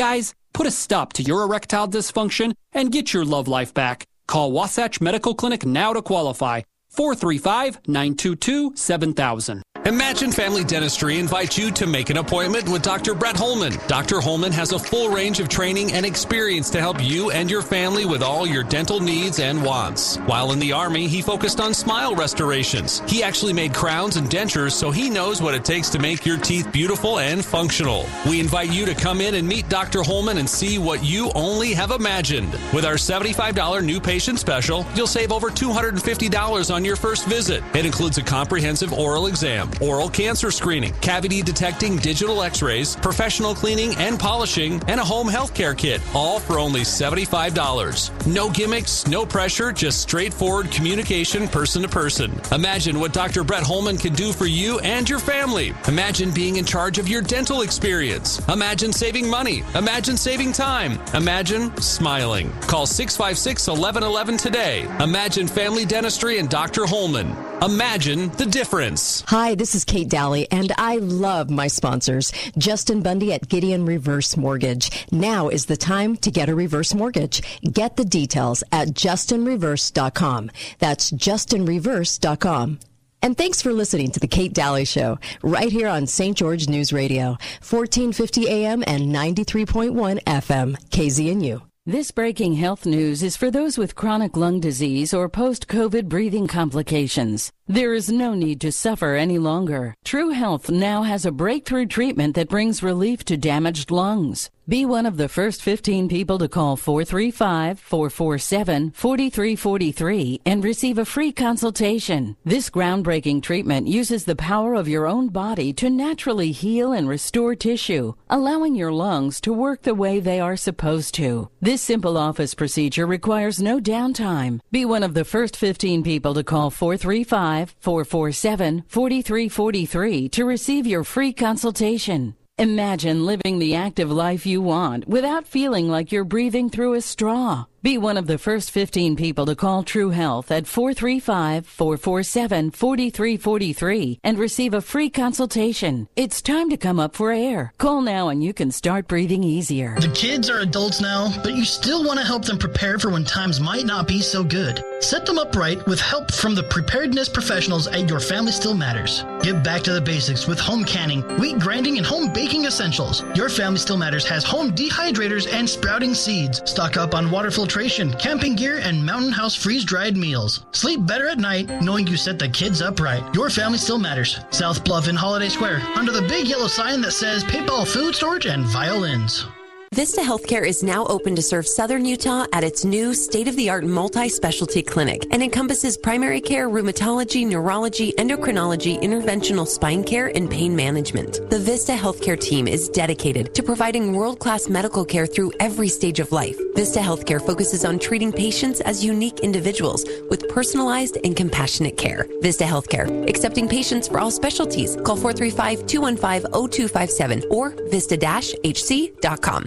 Guys, 0.00 0.32
put 0.54 0.66
a 0.66 0.70
stop 0.70 1.12
to 1.12 1.22
your 1.22 1.42
erectile 1.42 1.86
dysfunction 1.86 2.54
and 2.72 2.90
get 2.90 3.12
your 3.12 3.26
love 3.26 3.48
life 3.48 3.74
back. 3.74 4.06
Call 4.26 4.50
Wasatch 4.50 4.98
Medical 4.98 5.34
Clinic 5.34 5.66
now 5.66 5.92
to 5.92 6.00
qualify. 6.00 6.62
435 6.90 7.80
922 7.86 8.72
7000. 8.74 9.62
Imagine 9.86 10.30
Family 10.30 10.62
Dentistry 10.62 11.18
invites 11.18 11.56
you 11.56 11.70
to 11.70 11.86
make 11.86 12.10
an 12.10 12.18
appointment 12.18 12.68
with 12.68 12.82
Dr. 12.82 13.14
Brett 13.14 13.36
Holman. 13.36 13.72
Dr. 13.88 14.20
Holman 14.20 14.52
has 14.52 14.72
a 14.72 14.78
full 14.78 15.08
range 15.08 15.40
of 15.40 15.48
training 15.48 15.92
and 15.92 16.04
experience 16.04 16.68
to 16.70 16.80
help 16.80 17.02
you 17.02 17.30
and 17.30 17.50
your 17.50 17.62
family 17.62 18.04
with 18.04 18.22
all 18.22 18.46
your 18.46 18.62
dental 18.62 19.00
needs 19.00 19.40
and 19.40 19.64
wants. 19.64 20.18
While 20.18 20.52
in 20.52 20.58
the 20.58 20.72
Army, 20.72 21.08
he 21.08 21.22
focused 21.22 21.60
on 21.60 21.72
smile 21.72 22.14
restorations. 22.14 23.00
He 23.08 23.22
actually 23.22 23.54
made 23.54 23.72
crowns 23.72 24.16
and 24.16 24.28
dentures, 24.28 24.72
so 24.72 24.90
he 24.90 25.08
knows 25.08 25.40
what 25.40 25.54
it 25.54 25.64
takes 25.64 25.88
to 25.90 25.98
make 25.98 26.26
your 26.26 26.36
teeth 26.36 26.70
beautiful 26.70 27.18
and 27.18 27.42
functional. 27.42 28.04
We 28.28 28.38
invite 28.38 28.70
you 28.70 28.84
to 28.84 28.94
come 28.94 29.22
in 29.22 29.36
and 29.36 29.48
meet 29.48 29.70
Dr. 29.70 30.02
Holman 30.02 30.36
and 30.36 30.48
see 30.48 30.76
what 30.76 31.02
you 31.02 31.32
only 31.34 31.72
have 31.72 31.90
imagined. 31.90 32.52
With 32.74 32.84
our 32.84 32.96
$75 32.96 33.82
new 33.82 33.98
patient 33.98 34.38
special, 34.38 34.84
you'll 34.94 35.06
save 35.06 35.32
over 35.32 35.48
$250 35.48 36.74
on 36.74 36.79
your 36.84 36.96
first 36.96 37.26
visit. 37.26 37.62
It 37.74 37.86
includes 37.86 38.18
a 38.18 38.22
comprehensive 38.22 38.92
oral 38.92 39.26
exam 39.26 39.70
oral 39.80 40.08
cancer 40.08 40.50
screening, 40.50 40.92
cavity 40.94 41.42
detecting 41.42 41.96
digital 41.96 42.42
x 42.42 42.62
rays, 42.62 42.96
professional 42.96 43.54
cleaning 43.54 43.94
and 43.96 44.18
polishing, 44.18 44.82
and 44.88 45.00
a 45.00 45.04
home 45.04 45.28
health 45.28 45.54
care 45.54 45.74
kit, 45.74 46.00
all 46.14 46.38
for 46.38 46.58
only 46.58 46.82
$75. 46.82 48.26
No 48.26 48.50
gimmicks, 48.50 49.06
no 49.06 49.26
pressure, 49.26 49.72
just 49.72 50.00
straightforward 50.00 50.70
communication 50.70 51.48
person 51.48 51.82
to 51.82 51.88
person. 51.88 52.32
Imagine 52.52 53.00
what 53.00 53.12
Dr. 53.12 53.44
Brett 53.44 53.62
Holman 53.62 53.98
can 53.98 54.14
do 54.14 54.32
for 54.32 54.46
you 54.46 54.78
and 54.80 55.08
your 55.08 55.18
family. 55.18 55.74
Imagine 55.88 56.30
being 56.30 56.56
in 56.56 56.64
charge 56.64 56.98
of 56.98 57.08
your 57.08 57.22
dental 57.22 57.62
experience. 57.62 58.38
Imagine 58.48 58.92
saving 58.92 59.28
money. 59.28 59.62
Imagine 59.74 60.16
saving 60.16 60.52
time. 60.52 60.98
Imagine 61.14 61.76
smiling. 61.80 62.50
Call 62.62 62.86
656 62.86 63.66
1111 63.68 64.36
today. 64.36 64.82
Imagine 65.02 65.48
Family 65.48 65.84
Dentistry 65.84 66.38
and 66.38 66.48
Dr. 66.48 66.69
Holman. 66.78 67.36
Imagine 67.62 68.30
the 68.30 68.46
difference. 68.46 69.22
Hi, 69.26 69.54
this 69.54 69.74
is 69.74 69.84
Kate 69.84 70.08
Dalley, 70.08 70.46
and 70.50 70.72
I 70.78 70.96
love 70.96 71.50
my 71.50 71.66
sponsors. 71.66 72.32
Justin 72.56 73.02
Bundy 73.02 73.32
at 73.32 73.48
Gideon 73.48 73.84
Reverse 73.84 74.36
Mortgage. 74.36 75.06
Now 75.12 75.48
is 75.48 75.66
the 75.66 75.76
time 75.76 76.16
to 76.18 76.30
get 76.30 76.48
a 76.48 76.54
reverse 76.54 76.94
mortgage. 76.94 77.42
Get 77.62 77.96
the 77.96 78.04
details 78.04 78.62
at 78.72 78.88
justinreverse.com. 78.88 80.50
That's 80.78 81.10
justinreverse.com. 81.10 82.78
And 83.22 83.36
thanks 83.36 83.60
for 83.60 83.72
listening 83.72 84.10
to 84.12 84.20
the 84.20 84.28
Kate 84.28 84.54
Dalley 84.54 84.86
Show, 84.86 85.18
right 85.42 85.70
here 85.70 85.88
on 85.88 86.06
St. 86.06 86.36
George 86.36 86.68
News 86.68 86.92
Radio, 86.92 87.36
1450 87.60 88.48
AM 88.48 88.82
and 88.86 89.14
93.1 89.14 90.22
FM, 90.24 90.76
KZNU. 90.88 91.69
This 91.90 92.12
breaking 92.12 92.54
health 92.54 92.86
news 92.86 93.20
is 93.20 93.36
for 93.36 93.50
those 93.50 93.76
with 93.76 93.96
chronic 93.96 94.36
lung 94.36 94.60
disease 94.60 95.12
or 95.12 95.28
post 95.28 95.66
COVID 95.66 96.08
breathing 96.08 96.46
complications. 96.46 97.50
There 97.66 97.94
is 97.94 98.08
no 98.08 98.32
need 98.32 98.60
to 98.60 98.70
suffer 98.70 99.16
any 99.16 99.38
longer. 99.38 99.96
True 100.04 100.30
Health 100.30 100.70
now 100.70 101.02
has 101.02 101.26
a 101.26 101.32
breakthrough 101.32 101.86
treatment 101.86 102.36
that 102.36 102.48
brings 102.48 102.84
relief 102.84 103.24
to 103.24 103.36
damaged 103.36 103.90
lungs. 103.90 104.50
Be 104.70 104.86
one 104.86 105.04
of 105.04 105.16
the 105.16 105.28
first 105.28 105.62
15 105.62 106.08
people 106.08 106.38
to 106.38 106.48
call 106.48 106.76
435 106.76 107.80
447 107.80 108.92
4343 108.92 110.42
and 110.46 110.62
receive 110.62 110.96
a 110.96 111.04
free 111.04 111.32
consultation. 111.32 112.36
This 112.44 112.70
groundbreaking 112.70 113.42
treatment 113.42 113.88
uses 113.88 114.24
the 114.24 114.36
power 114.36 114.74
of 114.74 114.86
your 114.86 115.08
own 115.08 115.26
body 115.26 115.72
to 115.72 115.90
naturally 115.90 116.52
heal 116.52 116.92
and 116.92 117.08
restore 117.08 117.56
tissue, 117.56 118.14
allowing 118.28 118.76
your 118.76 118.92
lungs 118.92 119.40
to 119.40 119.52
work 119.52 119.82
the 119.82 119.92
way 119.92 120.20
they 120.20 120.38
are 120.38 120.56
supposed 120.56 121.16
to. 121.16 121.50
This 121.60 121.82
simple 121.82 122.16
office 122.16 122.54
procedure 122.54 123.08
requires 123.08 123.60
no 123.60 123.80
downtime. 123.80 124.60
Be 124.70 124.84
one 124.84 125.02
of 125.02 125.14
the 125.14 125.24
first 125.24 125.56
15 125.56 126.04
people 126.04 126.32
to 126.34 126.44
call 126.44 126.70
435 126.70 127.74
447 127.80 128.84
4343 128.86 130.28
to 130.28 130.44
receive 130.44 130.86
your 130.86 131.02
free 131.02 131.32
consultation. 131.32 132.36
Imagine 132.60 133.24
living 133.24 133.58
the 133.58 133.74
active 133.74 134.12
life 134.12 134.44
you 134.44 134.60
want 134.60 135.08
without 135.08 135.46
feeling 135.46 135.88
like 135.88 136.12
you're 136.12 136.24
breathing 136.24 136.68
through 136.68 136.92
a 136.92 137.00
straw. 137.00 137.64
Be 137.82 137.96
one 137.96 138.18
of 138.18 138.26
the 138.26 138.36
first 138.36 138.72
15 138.72 139.16
people 139.16 139.46
to 139.46 139.56
call 139.56 139.82
True 139.84 140.10
Health 140.10 140.50
at 140.50 140.66
435 140.66 141.64
447 141.64 142.72
4343 142.72 144.20
and 144.22 144.38
receive 144.38 144.74
a 144.74 144.82
free 144.82 145.08
consultation. 145.08 146.06
It's 146.14 146.42
time 146.42 146.68
to 146.68 146.76
come 146.76 147.00
up 147.00 147.16
for 147.16 147.32
air. 147.32 147.72
Call 147.78 148.02
now 148.02 148.28
and 148.28 148.44
you 148.44 148.52
can 148.52 148.70
start 148.70 149.08
breathing 149.08 149.42
easier. 149.42 149.98
The 149.98 150.12
kids 150.12 150.50
are 150.50 150.58
adults 150.58 151.00
now, 151.00 151.32
but 151.42 151.54
you 151.54 151.64
still 151.64 152.04
want 152.04 152.18
to 152.18 152.26
help 152.26 152.44
them 152.44 152.58
prepare 152.58 152.98
for 152.98 153.08
when 153.08 153.24
times 153.24 153.60
might 153.60 153.86
not 153.86 154.06
be 154.06 154.20
so 154.20 154.44
good. 154.44 154.84
Set 155.00 155.24
them 155.24 155.38
up 155.38 155.56
right 155.56 155.84
with 155.86 156.00
help 156.00 156.30
from 156.30 156.54
the 156.54 156.64
preparedness 156.64 157.30
professionals 157.30 157.86
at 157.86 158.10
Your 158.10 158.20
Family 158.20 158.52
Still 158.52 158.74
Matters. 158.74 159.24
Get 159.40 159.64
back 159.64 159.80
to 159.84 159.94
the 159.94 160.02
basics 160.02 160.46
with 160.46 160.60
home 160.60 160.84
canning, 160.84 161.22
wheat 161.38 161.58
grinding, 161.58 161.96
and 161.96 162.04
home 162.04 162.30
baking 162.30 162.66
essentials. 162.66 163.24
Your 163.34 163.48
Family 163.48 163.78
Still 163.78 163.96
Matters 163.96 164.26
has 164.26 164.44
home 164.44 164.72
dehydrators 164.72 165.50
and 165.50 165.66
sprouting 165.66 166.12
seeds. 166.12 166.60
Stock 166.70 166.98
up 166.98 167.14
on 167.14 167.30
water 167.30 167.50
filtration, 167.50 167.69
camping 168.18 168.56
gear, 168.56 168.78
and 168.78 169.06
mountain 169.06 169.32
house 169.32 169.54
freeze 169.54 169.84
dried 169.84 170.16
meals. 170.16 170.64
Sleep 170.72 171.06
better 171.06 171.28
at 171.28 171.38
night 171.38 171.70
knowing 171.80 172.06
you 172.06 172.16
set 172.16 172.38
the 172.38 172.48
kids 172.48 172.82
up 172.82 172.98
right. 172.98 173.22
Your 173.34 173.48
Family 173.48 173.78
Still 173.78 173.98
Matters. 173.98 174.40
South 174.50 174.84
Bluff 174.84 175.08
in 175.08 175.14
Holiday 175.14 175.48
Square, 175.48 175.80
under 175.94 176.10
the 176.10 176.22
big 176.22 176.48
yellow 176.48 176.66
sign 176.66 177.00
that 177.02 177.12
says 177.12 177.44
PayPal 177.44 177.86
Food 177.86 178.14
Storage 178.14 178.46
and 178.46 178.64
Violins. 178.64 179.46
Vista 179.92 180.20
Healthcare 180.20 180.64
is 180.64 180.84
now 180.84 181.04
open 181.06 181.34
to 181.34 181.42
serve 181.42 181.66
Southern 181.66 182.04
Utah 182.04 182.46
at 182.52 182.62
its 182.62 182.84
new 182.84 183.12
state-of-the-art 183.12 183.82
multi-specialty 183.82 184.84
clinic 184.84 185.26
and 185.32 185.42
encompasses 185.42 185.98
primary 185.98 186.40
care, 186.40 186.68
rheumatology, 186.68 187.44
neurology, 187.44 188.12
endocrinology, 188.12 189.02
interventional 189.02 189.66
spine 189.66 190.04
care, 190.04 190.28
and 190.28 190.48
pain 190.48 190.76
management. 190.76 191.40
The 191.50 191.58
Vista 191.58 191.94
Healthcare 191.94 192.40
team 192.40 192.68
is 192.68 192.88
dedicated 192.88 193.52
to 193.52 193.64
providing 193.64 194.12
world-class 194.12 194.68
medical 194.68 195.04
care 195.04 195.26
through 195.26 195.50
every 195.58 195.88
stage 195.88 196.20
of 196.20 196.30
life. 196.30 196.56
Vista 196.76 197.00
Healthcare 197.00 197.44
focuses 197.44 197.84
on 197.84 197.98
treating 197.98 198.30
patients 198.30 198.80
as 198.80 199.04
unique 199.04 199.40
individuals 199.40 200.04
with 200.30 200.48
personalized 200.48 201.18
and 201.24 201.36
compassionate 201.36 201.96
care. 201.96 202.28
Vista 202.42 202.62
Healthcare, 202.62 203.28
accepting 203.28 203.68
patients 203.68 204.06
for 204.06 204.20
all 204.20 204.30
specialties. 204.30 204.94
Call 205.04 205.16
435-215-0257 205.16 207.50
or 207.50 207.70
vista-hc.com. 207.90 209.66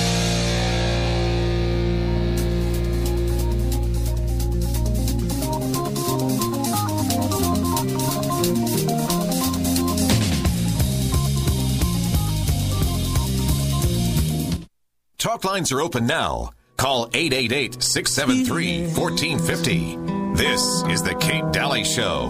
Talk 15.21 15.43
lines 15.45 15.71
are 15.71 15.81
open 15.81 16.07
now. 16.07 16.49
Call 16.77 17.07
888 17.13 17.83
673 17.83 18.87
1450. 18.95 20.33
This 20.33 20.83
is 20.89 21.03
The 21.03 21.13
Kate 21.13 21.43
Dalley 21.51 21.83
Show. 21.83 22.29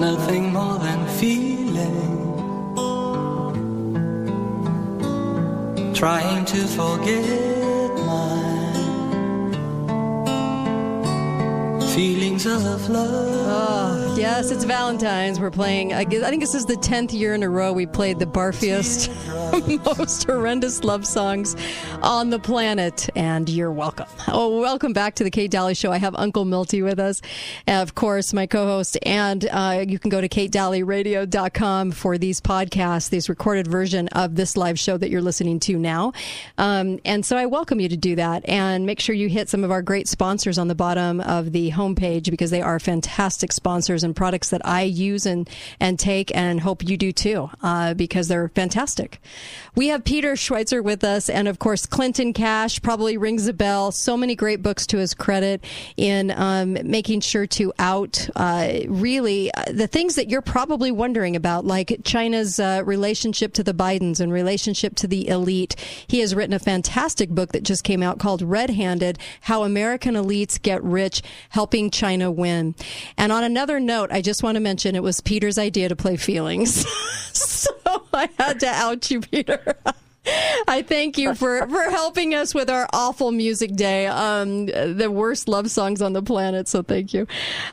Nothing 0.00 0.52
more 0.52 0.76
than 0.80 1.06
feeling. 1.06 2.34
Trying 5.94 6.46
to 6.46 6.66
forget 6.66 7.92
my 8.00 8.56
feelings 11.94 12.44
of 12.44 12.88
love. 12.90 13.46
Oh, 13.48 14.16
yes, 14.18 14.50
it's 14.50 14.64
Valentine's. 14.64 15.38
We're 15.38 15.52
playing. 15.52 15.94
I 15.94 16.02
guess- 16.02 16.24
I 16.24 16.30
think 16.30 16.42
this 16.42 16.56
is 16.56 16.66
the 16.66 16.76
tenth 16.76 17.12
year 17.14 17.34
in 17.34 17.44
a 17.44 17.48
row 17.48 17.72
we 17.72 17.86
played 17.86 18.18
the 18.18 18.26
barfiest, 18.26 19.10
most 19.84 20.24
horrendous 20.24 20.84
love 20.84 21.06
songs 21.06 21.56
on 22.02 22.28
the 22.28 22.38
planet. 22.38 23.08
And 23.16 23.48
you're 23.48 23.72
welcome. 23.72 24.06
Oh, 24.28 24.60
welcome 24.60 24.92
back 24.92 25.14
to 25.14 25.24
the 25.24 25.30
Kate 25.30 25.50
Dalley 25.50 25.74
Show. 25.74 25.90
I 25.92 25.96
have 25.96 26.14
Uncle 26.14 26.44
Milty 26.44 26.82
with 26.82 27.00
us, 27.00 27.22
of 27.66 27.94
course, 27.94 28.34
my 28.34 28.46
co-host. 28.46 28.98
And 29.02 29.48
uh, 29.50 29.84
you 29.88 29.98
can 29.98 30.10
go 30.10 30.20
to 30.20 30.28
katedalleyradio.com 30.28 31.92
for 31.92 32.18
these 32.18 32.40
podcasts, 32.40 33.08
these 33.08 33.30
recorded 33.30 33.66
version 33.66 34.08
of 34.08 34.36
this 34.36 34.58
live 34.58 34.78
show 34.78 34.98
that 34.98 35.08
you're 35.08 35.22
listening 35.22 35.58
to 35.60 35.78
now. 35.78 36.12
Um, 36.58 36.98
and 37.06 37.24
so 37.24 37.38
I 37.38 37.46
welcome 37.46 37.80
you 37.80 37.88
to 37.88 37.96
do 37.96 38.16
that, 38.16 38.46
and 38.46 38.84
make 38.84 39.00
sure 39.00 39.14
you 39.14 39.28
hit 39.28 39.48
some 39.48 39.64
of 39.64 39.70
our 39.70 39.80
great 39.80 40.06
sponsors 40.06 40.58
on 40.58 40.68
the 40.68 40.74
bottom 40.74 41.20
of 41.22 41.52
the 41.52 41.70
homepage 41.70 42.30
because 42.30 42.50
they 42.50 42.60
are 42.60 42.78
fantastic 42.78 43.52
sponsors 43.52 44.04
and 44.04 44.14
products 44.14 44.50
that 44.50 44.60
I 44.66 44.82
use 44.82 45.24
and 45.24 45.48
and 45.80 45.98
take, 45.98 46.34
and 46.36 46.60
hope 46.60 46.86
you 46.86 46.98
do 46.98 47.10
too, 47.10 47.50
uh, 47.62 47.94
because 47.94 48.28
they're 48.28 48.48
fantastic. 48.48 49.18
We 49.74 49.88
have 49.88 50.04
Peter 50.04 50.32
Schweizer 50.32 50.82
with 50.82 51.04
us, 51.04 51.28
and 51.28 51.48
of 51.48 51.58
course 51.58 51.86
Clinton 51.86 52.32
Cash 52.32 52.80
probably 52.82 53.16
rings 53.16 53.46
a 53.46 53.52
bell. 53.52 53.92
So 53.92 54.16
many 54.16 54.34
great 54.34 54.62
books 54.62 54.86
to 54.88 54.98
his 54.98 55.14
credit 55.14 55.62
in 55.96 56.30
um, 56.30 56.78
making 56.84 57.20
sure 57.20 57.46
to 57.46 57.72
out 57.78 58.28
uh, 58.36 58.80
really 58.88 59.52
uh, 59.52 59.64
the 59.72 59.86
things 59.86 60.14
that 60.14 60.30
you're 60.30 60.42
probably 60.42 60.90
wondering 60.90 61.36
about, 61.36 61.64
like 61.64 62.00
China's 62.04 62.58
uh, 62.58 62.82
relationship 62.84 63.52
to 63.54 63.62
the 63.62 63.74
Bidens 63.74 64.20
and 64.20 64.32
relationship 64.32 64.94
to 64.96 65.06
the 65.06 65.28
elite. 65.28 65.76
He 66.06 66.20
has 66.20 66.34
written 66.34 66.54
a 66.54 66.58
fantastic 66.58 67.30
book 67.30 67.52
that 67.52 67.62
just 67.62 67.84
came 67.84 68.02
out 68.02 68.18
called 68.18 68.42
Red 68.42 68.70
Handed 68.70 69.18
How 69.42 69.62
American 69.62 70.14
Elites 70.14 70.60
Get 70.60 70.82
Rich 70.82 71.22
Helping 71.50 71.90
China 71.90 72.30
Win. 72.30 72.74
And 73.16 73.32
on 73.32 73.44
another 73.44 73.80
note, 73.80 74.10
I 74.10 74.22
just 74.22 74.42
want 74.42 74.56
to 74.56 74.60
mention 74.60 74.94
it 74.94 75.02
was 75.02 75.20
Peter's 75.20 75.58
idea 75.58 75.88
to 75.88 75.96
play 75.96 76.16
feelings. 76.16 76.86
so 77.32 77.70
I 78.12 78.28
had 78.38 78.60
to 78.60 78.68
out 78.68 79.10
you, 79.10 79.20
Peter. 79.20 79.35
I 80.68 80.82
thank 80.82 81.18
you 81.18 81.34
for, 81.34 81.66
for 81.68 81.82
helping 81.90 82.34
us 82.34 82.54
with 82.54 82.68
our 82.68 82.88
awful 82.92 83.30
music 83.30 83.74
day, 83.74 84.06
um, 84.06 84.66
the 84.66 85.08
worst 85.10 85.48
love 85.48 85.70
songs 85.70 86.02
on 86.02 86.12
the 86.12 86.22
planet. 86.22 86.68
So 86.68 86.82
thank 86.82 87.14
you, 87.14 87.26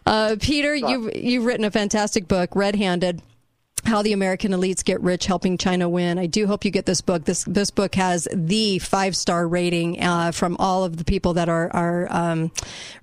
uh, 0.06 0.36
Peter. 0.40 0.76
You've 0.76 1.16
you've 1.16 1.46
written 1.46 1.66
a 1.66 1.72
fantastic 1.72 2.28
book, 2.28 2.56
Red 2.56 2.76
Handed. 2.76 3.22
How 3.86 4.02
the 4.02 4.14
American 4.14 4.54
elites 4.54 4.84
get 4.84 5.02
rich, 5.02 5.26
helping 5.26 5.58
China 5.58 5.90
win. 5.90 6.18
I 6.18 6.26
do 6.26 6.48
hope 6.48 6.64
you 6.64 6.72
get 6.72 6.86
this 6.86 7.02
book. 7.02 7.26
This 7.26 7.44
this 7.44 7.70
book 7.70 7.96
has 7.96 8.28
the 8.34 8.80
five 8.80 9.14
star 9.16 9.46
rating 9.46 10.02
uh, 10.02 10.32
from 10.32 10.56
all 10.58 10.86
of 10.86 10.96
the 10.96 11.04
people 11.04 11.34
that 11.34 11.50
are 11.50 11.70
are 11.76 12.08
um, 12.10 12.52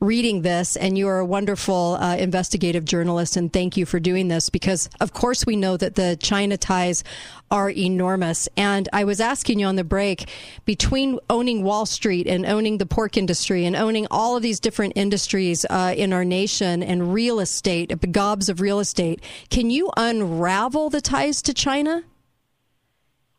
reading 0.00 0.40
this, 0.40 0.76
and 0.76 0.96
you 0.96 1.06
are 1.08 1.18
a 1.18 1.24
wonderful 1.26 1.98
uh, 2.00 2.16
investigative 2.16 2.86
journalist. 2.86 3.36
And 3.36 3.52
thank 3.52 3.76
you 3.76 3.84
for 3.84 4.00
doing 4.00 4.28
this 4.28 4.48
because, 4.48 4.88
of 5.00 5.12
course, 5.12 5.44
we 5.44 5.54
know 5.54 5.76
that 5.76 5.96
the 5.96 6.16
China 6.20 6.56
ties 6.56 7.04
are 7.50 7.68
enormous. 7.68 8.48
And 8.56 8.88
I 8.92 9.04
was 9.04 9.20
asking 9.20 9.58
you 9.58 9.66
on 9.66 9.74
the 9.76 9.84
break 9.84 10.28
between 10.64 11.18
owning 11.28 11.64
Wall 11.64 11.84
Street 11.84 12.28
and 12.28 12.46
owning 12.46 12.78
the 12.78 12.86
pork 12.86 13.16
industry 13.16 13.66
and 13.66 13.74
owning 13.74 14.06
all 14.10 14.36
of 14.36 14.42
these 14.42 14.60
different 14.60 14.92
industries 14.94 15.66
uh, 15.68 15.92
in 15.96 16.12
our 16.12 16.24
nation 16.24 16.82
and 16.82 17.12
real 17.12 17.40
estate, 17.40 18.12
gobs 18.12 18.48
of 18.48 18.60
real 18.60 18.78
estate, 18.78 19.20
can 19.50 19.68
you 19.68 19.90
unravel 19.96 20.69
the 20.70 21.00
ties 21.00 21.42
to 21.42 21.54
China? 21.54 22.04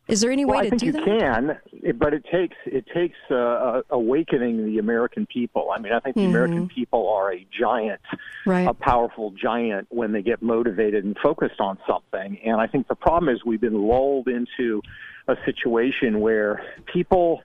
Is 0.08 0.20
there 0.20 0.30
any 0.30 0.44
well, 0.44 0.58
way 0.58 0.66
I 0.66 0.70
to 0.70 0.78
think 0.78 0.92
do 0.94 0.98
you 0.98 1.04
can, 1.04 1.58
but 1.96 2.12
it 2.12 2.24
takes 2.30 2.56
it 2.66 2.84
takes 2.92 3.16
uh, 3.30 3.34
uh, 3.34 3.82
awakening 3.90 4.66
the 4.66 4.78
American 4.78 5.26
people. 5.26 5.70
I 5.74 5.78
mean, 5.78 5.92
I 5.92 6.00
think 6.00 6.16
the 6.16 6.22
Mhm. 6.22 6.30
American 6.30 6.68
people 6.68 7.08
are 7.08 7.32
a 7.32 7.46
giant, 7.56 8.00
Right. 8.44 8.66
a 8.68 8.74
powerful 8.74 9.30
giant 9.30 9.86
when 9.90 10.12
they 10.12 10.20
get 10.22 10.42
motivated 10.42 11.04
and 11.04 11.16
focused 11.18 11.60
on 11.60 11.78
something. 11.86 12.38
And 12.44 12.60
I 12.60 12.66
think 12.66 12.88
the 12.88 12.96
problem 12.96 13.34
is 13.34 13.44
we've 13.44 13.60
been 13.60 13.80
lulled 13.80 14.28
into 14.28 14.82
a 15.28 15.36
situation 15.44 16.20
where 16.20 16.62
people 16.86 17.42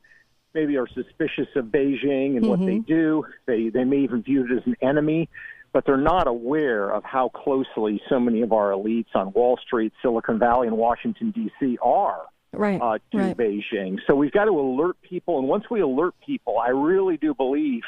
maybe 0.55 0.77
are 0.77 0.88
suspicious 0.88 1.47
of 1.55 1.65
Beijing 1.65 2.38
and 2.38 2.47
what 2.47 2.59
they 2.65 2.80
do. 2.80 3.23
They 3.45 3.69
they 3.69 3.84
may 3.84 3.97
even 3.99 4.23
view 4.23 4.45
it 4.45 4.51
as 4.51 4.65
an 4.65 4.76
enemy. 4.81 5.30
But 5.78 5.86
they're 5.86 5.95
not 5.95 6.26
aware 6.26 6.90
of 6.90 7.04
how 7.04 7.30
closely 7.30 8.02
so 8.10 8.20
many 8.20 8.41
of 8.41 8.52
our 8.52 8.72
elites 8.72 9.14
on 9.14 9.32
Wall 9.32 9.60
Street, 9.64 9.94
Silicon 10.02 10.40
Valley, 10.40 10.66
and 10.66 10.76
Washington 10.76 11.30
D.C. 11.30 11.78
are 11.84 12.24
right, 12.52 12.82
uh, 12.82 12.98
to 13.12 13.18
right. 13.20 13.38
Beijing. 13.38 13.99
So 14.08 14.16
we've 14.16 14.32
got 14.32 14.45
to 14.45 14.60
alert 14.60 14.99
people, 15.04 15.38
and 15.38 15.48
once 15.48 15.66
we 15.70 15.82
alert 15.82 16.16
people, 16.26 16.58
I 16.58 16.70
really 16.70 17.18
do 17.18 17.36
believe 17.36 17.84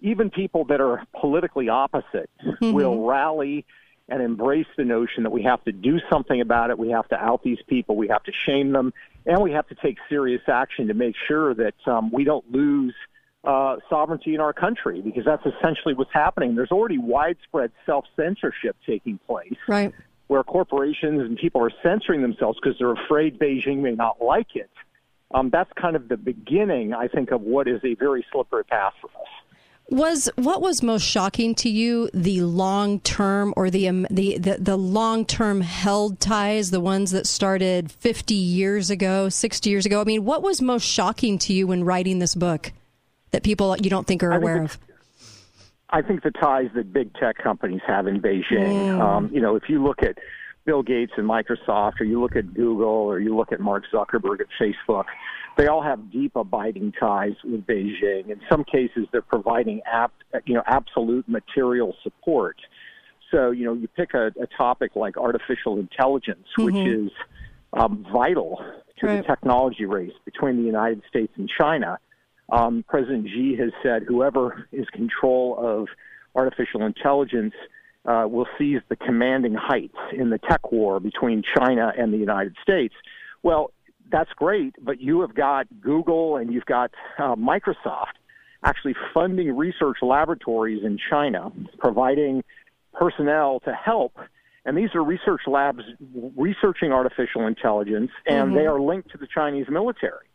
even 0.00 0.30
people 0.30 0.66
that 0.66 0.80
are 0.80 1.04
politically 1.20 1.68
opposite 1.68 2.30
will 2.60 3.04
rally 3.04 3.66
and 4.08 4.22
embrace 4.22 4.68
the 4.76 4.84
notion 4.84 5.24
that 5.24 5.30
we 5.30 5.42
have 5.42 5.64
to 5.64 5.72
do 5.72 5.98
something 6.08 6.40
about 6.40 6.70
it. 6.70 6.78
We 6.78 6.90
have 6.90 7.08
to 7.08 7.16
out 7.16 7.42
these 7.42 7.58
people. 7.66 7.96
We 7.96 8.06
have 8.06 8.22
to 8.22 8.32
shame 8.46 8.70
them, 8.70 8.94
and 9.26 9.42
we 9.42 9.50
have 9.50 9.66
to 9.70 9.74
take 9.74 9.98
serious 10.08 10.42
action 10.46 10.86
to 10.86 10.94
make 10.94 11.16
sure 11.26 11.52
that 11.52 11.74
um, 11.84 12.12
we 12.12 12.22
don't 12.22 12.48
lose 12.52 12.94
uh, 13.44 13.76
sovereignty 13.90 14.34
in 14.34 14.40
our 14.40 14.52
country 14.52 15.00
because 15.00 15.24
that's 15.24 15.44
essentially 15.46 15.94
what's 15.94 16.12
happening. 16.12 16.54
There's 16.54 16.70
already 16.70 16.98
widespread 16.98 17.72
self 17.86 18.06
censorship 18.16 18.76
taking 18.86 19.18
place 19.26 19.56
Right. 19.68 19.92
where 20.28 20.42
corporations 20.42 21.20
and 21.20 21.36
people 21.36 21.62
are 21.62 21.70
censoring 21.82 22.22
themselves 22.22 22.58
because 22.62 22.78
they're 22.78 22.92
afraid 22.92 23.38
Beijing 23.38 23.78
may 23.78 23.92
not 23.94 24.22
like 24.22 24.56
it. 24.56 24.70
Um, 25.32 25.50
that's 25.50 25.70
kind 25.74 25.96
of 25.96 26.08
the 26.08 26.16
beginning, 26.16 26.94
I 26.94 27.08
think, 27.08 27.32
of 27.32 27.40
what 27.42 27.66
is 27.68 27.80
a 27.84 27.94
very 27.94 28.24
slippery 28.32 28.64
path 28.64 28.94
for 29.00 29.08
us. 29.08 29.28
Was 29.90 30.30
what 30.36 30.62
was 30.62 30.82
most 30.82 31.02
shocking 31.02 31.54
to 31.56 31.68
you 31.68 32.08
the 32.14 32.40
long 32.40 33.00
term 33.00 33.52
or 33.54 33.68
the 33.68 33.86
um, 33.88 34.06
the 34.10 34.38
the, 34.38 34.56
the 34.58 34.76
long 34.78 35.26
term 35.26 35.60
held 35.60 36.20
ties, 36.20 36.70
the 36.70 36.80
ones 36.80 37.10
that 37.10 37.26
started 37.26 37.90
fifty 37.90 38.34
years 38.34 38.88
ago, 38.88 39.28
sixty 39.28 39.68
years 39.68 39.84
ago? 39.84 40.00
I 40.00 40.04
mean, 40.04 40.24
what 40.24 40.42
was 40.42 40.62
most 40.62 40.84
shocking 40.84 41.38
to 41.40 41.52
you 41.52 41.66
when 41.66 41.84
writing 41.84 42.18
this 42.18 42.34
book 42.34 42.72
that 43.34 43.42
people 43.42 43.76
you 43.76 43.90
don't 43.90 44.06
think 44.06 44.22
are 44.22 44.32
I 44.32 44.36
think 44.36 44.42
aware 44.42 44.62
of? 44.62 44.78
I 45.90 46.02
think 46.02 46.22
the 46.22 46.30
ties 46.30 46.70
that 46.74 46.92
big 46.92 47.12
tech 47.14 47.36
companies 47.36 47.80
have 47.86 48.06
in 48.06 48.20
Beijing. 48.20 48.98
Um, 48.98 49.28
you 49.32 49.40
know, 49.40 49.56
if 49.56 49.64
you 49.68 49.82
look 49.82 50.02
at 50.02 50.18
Bill 50.64 50.82
Gates 50.82 51.12
and 51.16 51.28
Microsoft, 51.28 52.00
or 52.00 52.04
you 52.04 52.20
look 52.20 52.36
at 52.36 52.54
Google, 52.54 52.86
or 52.86 53.18
you 53.18 53.36
look 53.36 53.52
at 53.52 53.60
Mark 53.60 53.84
Zuckerberg 53.92 54.40
at 54.40 54.46
Facebook, 54.60 55.04
they 55.56 55.66
all 55.66 55.82
have 55.82 56.10
deep, 56.10 56.34
abiding 56.36 56.92
ties 56.98 57.34
with 57.44 57.66
Beijing. 57.66 58.30
In 58.30 58.40
some 58.48 58.64
cases, 58.64 59.06
they're 59.12 59.20
providing 59.22 59.82
app, 59.82 60.12
you 60.46 60.54
know, 60.54 60.62
absolute 60.66 61.28
material 61.28 61.94
support. 62.02 62.56
So, 63.30 63.50
you 63.50 63.64
know, 63.64 63.74
you 63.74 63.88
pick 63.88 64.14
a, 64.14 64.26
a 64.40 64.46
topic 64.56 64.92
like 64.96 65.16
artificial 65.16 65.78
intelligence, 65.78 66.46
which 66.56 66.74
Mhm. 66.74 67.06
is 67.06 67.12
um, 67.72 68.06
vital 68.12 68.64
to 69.00 69.06
the 69.08 69.22
technology 69.22 69.84
race 69.84 70.12
between 70.24 70.56
the 70.56 70.62
United 70.62 71.02
States 71.08 71.32
and 71.36 71.48
China. 71.48 71.98
Um, 72.50 72.84
President 72.88 73.26
Xi 73.28 73.56
has 73.56 73.70
said 73.82 74.04
whoever 74.06 74.66
is 74.72 74.86
control 74.88 75.56
of 75.58 75.88
artificial 76.34 76.84
intelligence 76.84 77.54
uh, 78.04 78.26
will 78.28 78.46
seize 78.58 78.80
the 78.88 78.96
commanding 78.96 79.54
heights 79.54 79.96
in 80.12 80.30
the 80.30 80.38
tech 80.38 80.70
war 80.70 81.00
between 81.00 81.42
China 81.58 81.92
and 81.96 82.12
the 82.12 82.18
United 82.18 82.54
States. 82.62 82.94
Well, 83.42 83.70
that's 84.10 84.30
great, 84.36 84.74
but 84.82 85.00
you 85.00 85.22
have 85.22 85.34
got 85.34 85.66
Google 85.80 86.36
and 86.36 86.52
you've 86.52 86.66
got 86.66 86.90
uh, 87.18 87.34
Microsoft 87.34 88.14
actually 88.62 88.94
funding 89.12 89.56
research 89.56 89.98
laboratories 90.02 90.84
in 90.84 90.98
China, 91.10 91.52
providing 91.78 92.42
personnel 92.92 93.60
to 93.60 93.72
help. 93.72 94.18
And 94.64 94.76
these 94.76 94.94
are 94.94 95.02
research 95.04 95.42
labs 95.46 95.82
researching 96.36 96.90
artificial 96.90 97.46
intelligence, 97.46 98.10
and 98.26 98.52
Mhm. 98.52 98.54
they 98.54 98.66
are 98.66 98.80
linked 98.80 99.10
to 99.10 99.18
the 99.18 99.26
Chinese 99.26 99.68
military. 99.68 100.26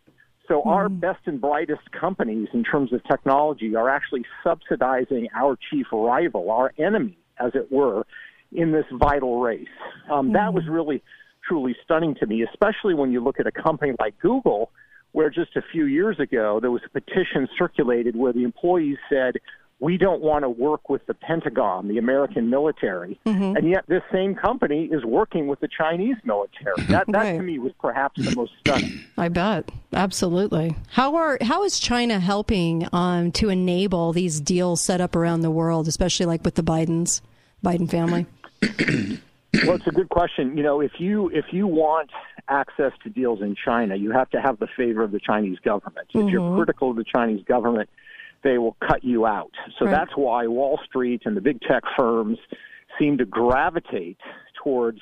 So 0.50 0.64
our 0.64 0.90
best 0.90 1.20
and 1.28 1.40
brightest 1.40 1.92
companies 1.92 2.48
in 2.54 2.64
terms 2.64 2.92
of 2.92 3.04
technology 3.04 3.76
are 3.76 3.88
actually 3.88 4.26
subsidizing 4.44 5.28
our 5.36 5.56
chief 5.70 5.86
rival, 5.94 6.50
our 6.50 6.74
enemy, 6.80 7.18
as 7.40 7.52
it 7.54 7.72
were, 7.72 8.06
in 8.52 8.72
this 8.72 8.86
vital 8.92 9.40
race. 9.40 9.68
Um, 10.12 10.34
That 10.34 10.54
was 10.56 10.64
really 10.68 11.04
truly 11.48 11.76
stunning 11.84 12.16
to 12.16 12.26
me, 12.26 12.44
especially 12.44 12.96
when 12.96 13.12
you 13.12 13.24
look 13.24 13.40
at 13.40 13.46
a 13.46 13.52
company 13.52 13.94
like 14.00 14.18
Google, 14.20 14.72
where 15.12 15.30
just 15.30 15.56
a 15.56 15.62
few 15.72 15.86
years 15.86 16.20
ago 16.20 16.60
there 16.60 16.72
was 16.72 16.82
a 16.84 16.90
petition 16.90 17.48
circulated 17.58 18.16
where 18.16 18.34
the 18.34 18.44
employees 18.44 18.98
said, 19.08 19.36
we 19.82 19.98
don't 19.98 20.22
want 20.22 20.44
to 20.44 20.50
work 20.50 20.90
with 20.90 21.06
the 21.08 21.14
Pentagon, 21.14 21.88
the 21.88 21.98
American 21.98 22.50
military. 22.50 23.18
Mhm. 23.26 23.56
And 23.58 23.70
yet 23.70 23.86
this 23.88 24.04
same 24.12 24.36
company 24.36 24.86
is 24.92 25.06
working 25.06 25.48
with 25.48 25.60
the 25.62 25.70
Chinese 25.70 26.18
military. 26.26 26.76
That, 26.90 27.08
that 27.08 27.14
Right. 27.16 27.38
to 27.38 27.42
me 27.44 27.60
was 27.60 27.72
perhaps 27.80 28.22
the 28.24 28.36
most 28.36 28.52
stunning. 28.60 29.00
I 29.18 29.30
bet. 29.30 29.72
Absolutely. 29.94 30.76
How 30.92 31.16
are 31.16 31.38
how 31.42 31.64
is 31.64 31.80
China 31.80 32.20
helping 32.20 32.88
um, 32.94 33.32
to 33.34 33.50
enable 33.50 34.12
these 34.12 34.42
deals 34.42 34.82
set 34.82 35.00
up 35.02 35.16
around 35.16 35.42
the 35.42 35.52
world, 35.52 35.88
especially 35.88 36.26
like 36.26 36.44
with 36.44 36.56
the 36.56 36.64
Bidens, 36.64 37.22
Biden 37.64 37.90
family? 37.90 38.26
well, 39.66 39.76
it's 39.76 39.88
a 39.88 39.92
good 39.92 40.10
question. 40.10 40.58
You 40.58 40.64
know, 40.64 40.82
if 40.82 41.00
you 41.00 41.30
if 41.30 41.46
you 41.52 41.68
want 41.68 42.10
access 42.50 42.92
to 43.04 43.10
deals 43.10 43.42
in 43.42 43.56
China, 43.56 43.96
you 43.96 44.12
have 44.12 44.30
to 44.32 44.42
have 44.42 44.60
the 44.60 44.68
favor 44.76 45.04
of 45.04 45.12
the 45.12 45.20
Chinese 45.20 45.60
government. 45.60 46.08
If 46.14 46.30
you're 46.30 46.42
Mhm. 46.42 46.58
critical 46.58 46.90
of 46.92 46.96
the 46.98 47.04
Chinese 47.04 47.44
government, 47.46 47.90
they 48.44 48.58
will 48.58 48.76
cut 48.86 49.04
you 49.04 49.26
out. 49.26 49.52
So 49.78 49.86
Right. 49.86 49.92
that's 49.92 50.16
why 50.16 50.48
Wall 50.48 50.80
Street 50.86 51.24
and 51.26 51.36
the 51.36 51.42
big 51.42 51.62
tech 51.62 51.84
firms 51.98 52.38
seem 52.98 53.18
to 53.18 53.26
gravitate 53.26 54.18
towards, 54.64 55.00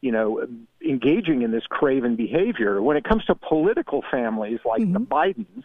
you 0.00 0.12
know, 0.12 0.46
engaging 0.86 1.42
in 1.42 1.50
this 1.50 1.64
craven 1.68 2.16
behavior. 2.16 2.80
When 2.82 2.96
it 2.96 3.04
comes 3.04 3.24
to 3.26 3.34
political 3.34 4.02
families 4.10 4.60
like 4.64 4.80
the 4.92 5.00
Bidens, 5.00 5.64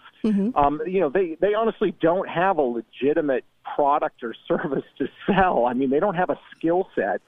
um, 0.56 0.82
you 0.86 1.00
know, 1.00 1.10
they, 1.10 1.38
they 1.41 1.54
honestly 1.54 1.94
don't 2.02 2.28
have 2.30 2.58
a 2.58 2.62
legitimate 2.62 3.44
product 3.76 4.24
or 4.24 4.34
service 4.48 4.86
to 4.98 5.08
sell. 5.26 5.66
I 5.66 5.74
mean, 5.74 5.90
they 5.90 6.00
don't 6.00 6.16
have 6.16 6.30
a 6.30 6.40
skill 6.56 6.88
set. 6.96 7.22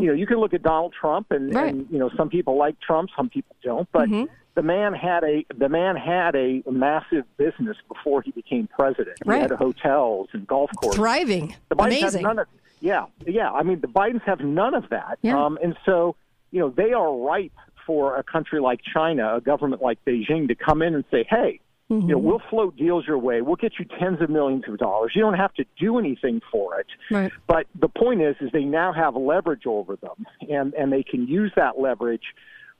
You 0.00 0.06
know, 0.08 0.12
you 0.12 0.26
can 0.26 0.38
look 0.38 0.52
at 0.52 0.62
Donald 0.62 0.94
Trump, 0.98 1.30
and, 1.30 1.54
and 1.56 1.86
you 1.90 1.98
know, 1.98 2.10
some 2.16 2.28
people 2.28 2.58
like 2.58 2.78
Trump, 2.80 3.10
some 3.16 3.30
people 3.30 3.56
don't. 3.62 3.88
But 3.90 4.08
the 4.54 4.62
man 4.62 4.92
had 4.92 5.24
a 5.24 5.44
the 5.56 5.68
man 5.68 5.96
had 5.96 6.34
a 6.34 6.62
massive 6.70 7.24
business 7.36 7.76
before 7.88 8.22
he 8.22 8.32
became 8.32 8.66
president. 8.66 9.18
Right. 9.24 9.36
He 9.36 9.42
had 9.42 9.52
hotels 9.52 10.28
and 10.32 10.46
golf 10.46 10.70
courses. 10.76 10.98
Thriving. 10.98 11.56
The 11.68 11.76
Bidens 11.76 11.86
Amazing. 11.86 12.04
have 12.04 12.22
none 12.22 12.38
of 12.40 12.46
yeah, 12.80 13.06
yeah. 13.26 13.50
I 13.50 13.62
mean, 13.62 13.80
the 13.80 13.86
Bidens 13.86 14.22
have 14.22 14.40
none 14.40 14.74
of 14.74 14.88
that. 14.90 15.18
Yeah. 15.22 15.42
Um, 15.42 15.58
and 15.62 15.76
so, 15.86 16.16
you 16.50 16.58
know, 16.58 16.68
they 16.68 16.92
are 16.92 17.16
ripe 17.16 17.52
for 17.86 18.16
a 18.16 18.24
country 18.24 18.60
like 18.60 18.80
China, 18.82 19.36
a 19.36 19.40
government 19.40 19.82
like 19.82 20.04
Beijing, 20.04 20.48
to 20.48 20.54
come 20.54 20.82
in 20.82 20.94
and 20.94 21.04
say, 21.10 21.24
hey, 21.28 21.60
you 22.00 22.06
know, 22.06 22.16
Mm-hmm. 22.16 22.26
we'll 22.26 22.42
float 22.50 22.76
deals 22.76 23.06
your 23.06 23.18
way. 23.18 23.42
We'll 23.42 23.56
get 23.56 23.74
you 23.78 23.84
tens 24.00 24.20
of 24.22 24.30
millions 24.30 24.64
of 24.66 24.78
dollars. 24.78 25.12
You 25.14 25.20
don't 25.22 25.34
have 25.34 25.52
to 25.54 25.64
do 25.78 25.98
anything 25.98 26.40
for 26.50 26.80
it. 26.80 26.86
Right. 27.10 27.30
But 27.46 27.66
the 27.78 27.88
point 27.88 28.22
is, 28.22 28.34
is 28.40 28.50
they 28.52 28.64
now 28.64 28.92
have 28.92 29.14
leverage 29.14 29.66
over 29.66 29.96
them, 29.96 30.26
and 30.48 30.72
and 30.74 30.92
they 30.92 31.02
can 31.02 31.26
use 31.26 31.52
that 31.56 31.78
leverage. 31.78 32.24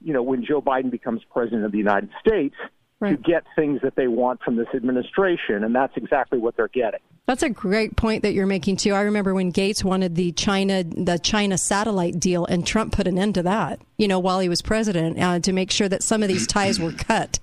You 0.00 0.12
know, 0.12 0.22
when 0.22 0.44
Joe 0.44 0.60
Biden 0.62 0.90
becomes 0.90 1.22
president 1.30 1.64
of 1.64 1.72
the 1.72 1.78
United 1.78 2.10
States, 2.26 2.56
to 3.02 3.16
get 3.16 3.42
things 3.56 3.80
that 3.82 3.96
they 3.96 4.06
want 4.06 4.40
from 4.42 4.54
this 4.56 4.68
administration, 4.74 5.64
and 5.64 5.74
that's 5.74 5.96
exactly 5.96 6.38
what 6.38 6.56
they're 6.56 6.68
getting. 6.68 7.00
That's 7.26 7.42
a 7.42 7.50
great 7.50 7.96
point 7.96 8.22
that 8.22 8.32
you're 8.32 8.46
making 8.46 8.76
too. 8.76 8.94
I 8.94 9.02
remember 9.02 9.34
when 9.34 9.50
Gates 9.50 9.82
wanted 9.84 10.14
the 10.14 10.32
China 10.32 10.84
the 10.84 11.18
China 11.18 11.58
satellite 11.58 12.18
deal, 12.20 12.46
and 12.46 12.66
Trump 12.66 12.92
put 12.92 13.06
an 13.06 13.18
end 13.18 13.34
to 13.34 13.42
that. 13.42 13.80
You 13.98 14.08
know, 14.08 14.18
while 14.18 14.40
he 14.40 14.48
was 14.48 14.62
president, 14.62 15.18
uh, 15.20 15.38
to 15.40 15.52
make 15.52 15.70
sure 15.70 15.88
that 15.88 16.02
some 16.02 16.22
of 16.22 16.28
these 16.28 16.46
ties 16.46 16.80
were 16.80 16.92
cut. 16.92 17.38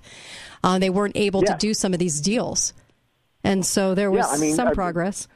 Uh, 0.62 0.78
they 0.78 0.90
weren't 0.90 1.16
able 1.16 1.42
to 1.42 1.56
do 1.58 1.72
some 1.74 1.92
of 1.92 1.98
these 1.98 2.20
deals, 2.20 2.72
and 3.44 3.64
so 3.64 3.94
there 3.94 4.10
was 4.10 4.26
Yeah, 4.26 4.34
I 4.34 4.38
mean, 4.38 4.54
some 4.54 4.68
I- 4.68 4.74
progress. 4.74 5.26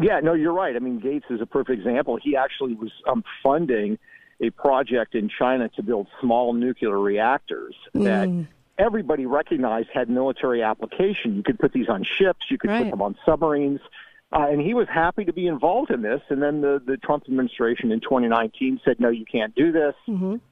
Yeah, 0.00 0.20
no, 0.20 0.34
you're 0.34 0.52
right. 0.52 0.76
I 0.76 0.78
mean, 0.78 1.00
Gates 1.00 1.26
is 1.28 1.40
a 1.40 1.46
perfect 1.46 1.80
example. 1.80 2.18
He 2.22 2.36
actually 2.36 2.74
was 2.74 2.92
um, 3.08 3.24
funding 3.42 3.98
a 4.40 4.50
project 4.50 5.16
in 5.16 5.28
China 5.28 5.68
to 5.70 5.82
build 5.82 6.06
small 6.20 6.52
nuclear 6.52 6.98
reactors 7.00 7.74
that 7.94 8.28
Mm. 8.28 8.46
everybody 8.78 9.26
recognized 9.26 9.88
had 9.92 10.08
military 10.08 10.62
application. 10.62 11.34
You 11.34 11.42
could 11.42 11.58
put 11.58 11.72
these 11.72 11.88
on 11.88 12.04
ships, 12.04 12.46
you 12.48 12.58
could 12.58 12.70
put 12.70 12.90
them 12.90 13.02
on 13.02 13.16
submarines. 13.26 13.80
Uh, 14.30 14.46
and 14.50 14.60
he 14.60 14.72
was 14.74 14.86
happy 14.88 15.24
to 15.24 15.32
be 15.32 15.46
involved 15.48 15.90
in 15.90 16.02
this. 16.02 16.20
And 16.28 16.40
then 16.40 16.60
the, 16.60 16.80
the 16.86 16.96
Trump 16.98 17.24
administration 17.26 17.90
in 17.90 17.98
2019 18.00 18.80
said, 18.84 19.00
no, 19.00 19.08
you 19.08 19.24
can't 19.24 19.54
do 19.56 19.72
this, 19.72 19.94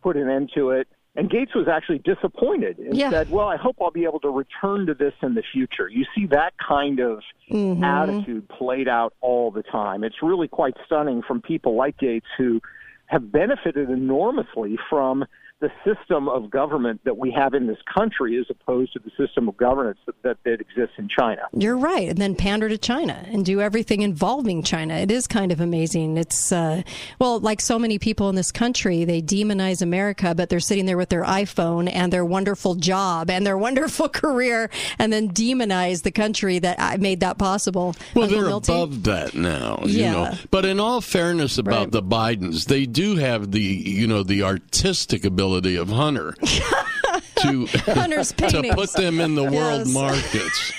put 0.03 0.17
an 0.17 0.29
end 0.29 0.51
to 0.55 0.71
it. 0.71 0.89
And 1.17 1.31
Gates 1.31 1.55
was 1.55 1.67
actually 1.67 1.99
disappointed 1.99 2.79
and 2.79 2.95
Yeah. 2.97 3.11
said, 3.11 3.31
well, 3.31 3.49
I 3.49 3.57
hope 3.57 3.77
I'll 3.81 3.91
be 3.91 4.05
able 4.05 4.21
to 4.21 4.29
return 4.31 4.87
to 4.87 4.95
this 4.95 5.15
in 5.23 5.35
the 5.35 5.43
future. 5.43 5.89
You 5.89 6.05
see 6.15 6.27
that 6.27 6.53
kind 6.59 7.01
of 7.01 7.23
Mhm. 7.51 7.83
attitude 7.83 8.49
played 8.49 8.87
out 8.87 9.15
all 9.23 9.51
the 9.51 9.63
time. 9.63 10.05
It's 10.05 10.23
really 10.23 10.47
quite 10.49 10.77
stunning 10.85 11.23
from 11.23 11.41
people 11.41 11.75
like 11.75 11.97
Gates 11.97 12.27
who 12.37 12.61
have 13.07 13.33
benefited 13.33 13.89
enormously 13.89 14.77
from 14.91 15.25
the 15.59 15.71
system 15.87 16.29
of 16.29 16.51
government 16.51 17.01
that 17.05 17.17
we 17.17 17.31
have 17.31 17.55
in 17.55 17.67
this 17.67 17.79
country 17.97 18.37
as 18.39 18.45
opposed 18.51 18.93
to 18.93 18.99
the 18.99 19.11
system 19.17 19.49
of 19.49 19.57
governance 19.57 19.97
that, 20.05 20.15
that, 20.23 20.37
that 20.45 20.61
exists 20.61 20.95
in 20.99 21.09
China. 21.09 21.41
You're 21.55 21.79
right, 21.79 22.11
and 22.11 22.19
then 22.19 22.35
pander 22.35 22.69
to 22.69 22.77
China 22.77 23.25
and 23.29 23.43
do 23.43 23.63
everything 23.63 24.03
involving 24.03 24.63
China. 24.63 24.95
It 24.97 25.11
is 25.11 25.27
kind 25.27 25.51
of 25.51 25.63
amazing. 25.63 26.19
It's 26.19 26.53
uh, 26.53 26.83
well, 27.19 27.41
like 27.41 27.63
so 27.63 27.79
many 27.79 27.99
people 27.99 28.29
in 28.29 28.35
this 28.35 28.53
country, 28.53 29.05
they 29.07 29.23
demonize 29.23 29.81
America, 29.81 30.35
but 30.35 30.51
they're 30.51 30.61
sitting 30.61 30.85
there 30.85 30.99
with 30.99 31.09
their 31.09 31.25
iPhone 31.25 31.91
and 31.91 32.13
their 32.13 32.25
wonderful 32.25 32.75
job 32.75 33.31
and 33.31 33.47
their 33.47 33.57
wonderful 33.67 34.11
career, 34.11 34.69
and 34.99 35.11
then 35.11 35.31
demonize 35.31 36.03
the 36.03 36.13
country 36.13 36.59
that 36.59 36.79
uh, 36.79 36.99
made 36.99 37.21
that 37.21 37.39
possible. 37.39 37.97
Well, 38.15 38.25
Uncle 38.25 38.39
they're 38.41 38.49
Milty? 38.49 38.73
above 38.75 39.03
that 39.05 39.35
now, 39.35 39.79
you 39.87 40.01
Yeah. 40.03 40.13
know. 40.13 40.35
But 40.51 40.67
in 40.67 40.79
all 40.81 41.01
fairness 41.01 41.57
about 41.57 41.93
the 41.93 42.03
Bidens, 42.03 42.67
they 42.67 42.85
do 42.85 43.17
have 43.17 43.53
the, 43.53 43.63
you 43.63 44.07
know, 44.07 44.23
the 44.23 44.43
artistic 44.43 45.25
ability 45.25 45.46
of 45.55 45.89
Hunter 45.89 46.33
to 47.43 47.67
Hunter's 47.87 48.33
to 48.37 48.63
put 48.75 48.93
them 48.95 49.21
in 49.21 49.35
the 49.35 49.45
world 49.45 49.89
markets. 49.89 50.73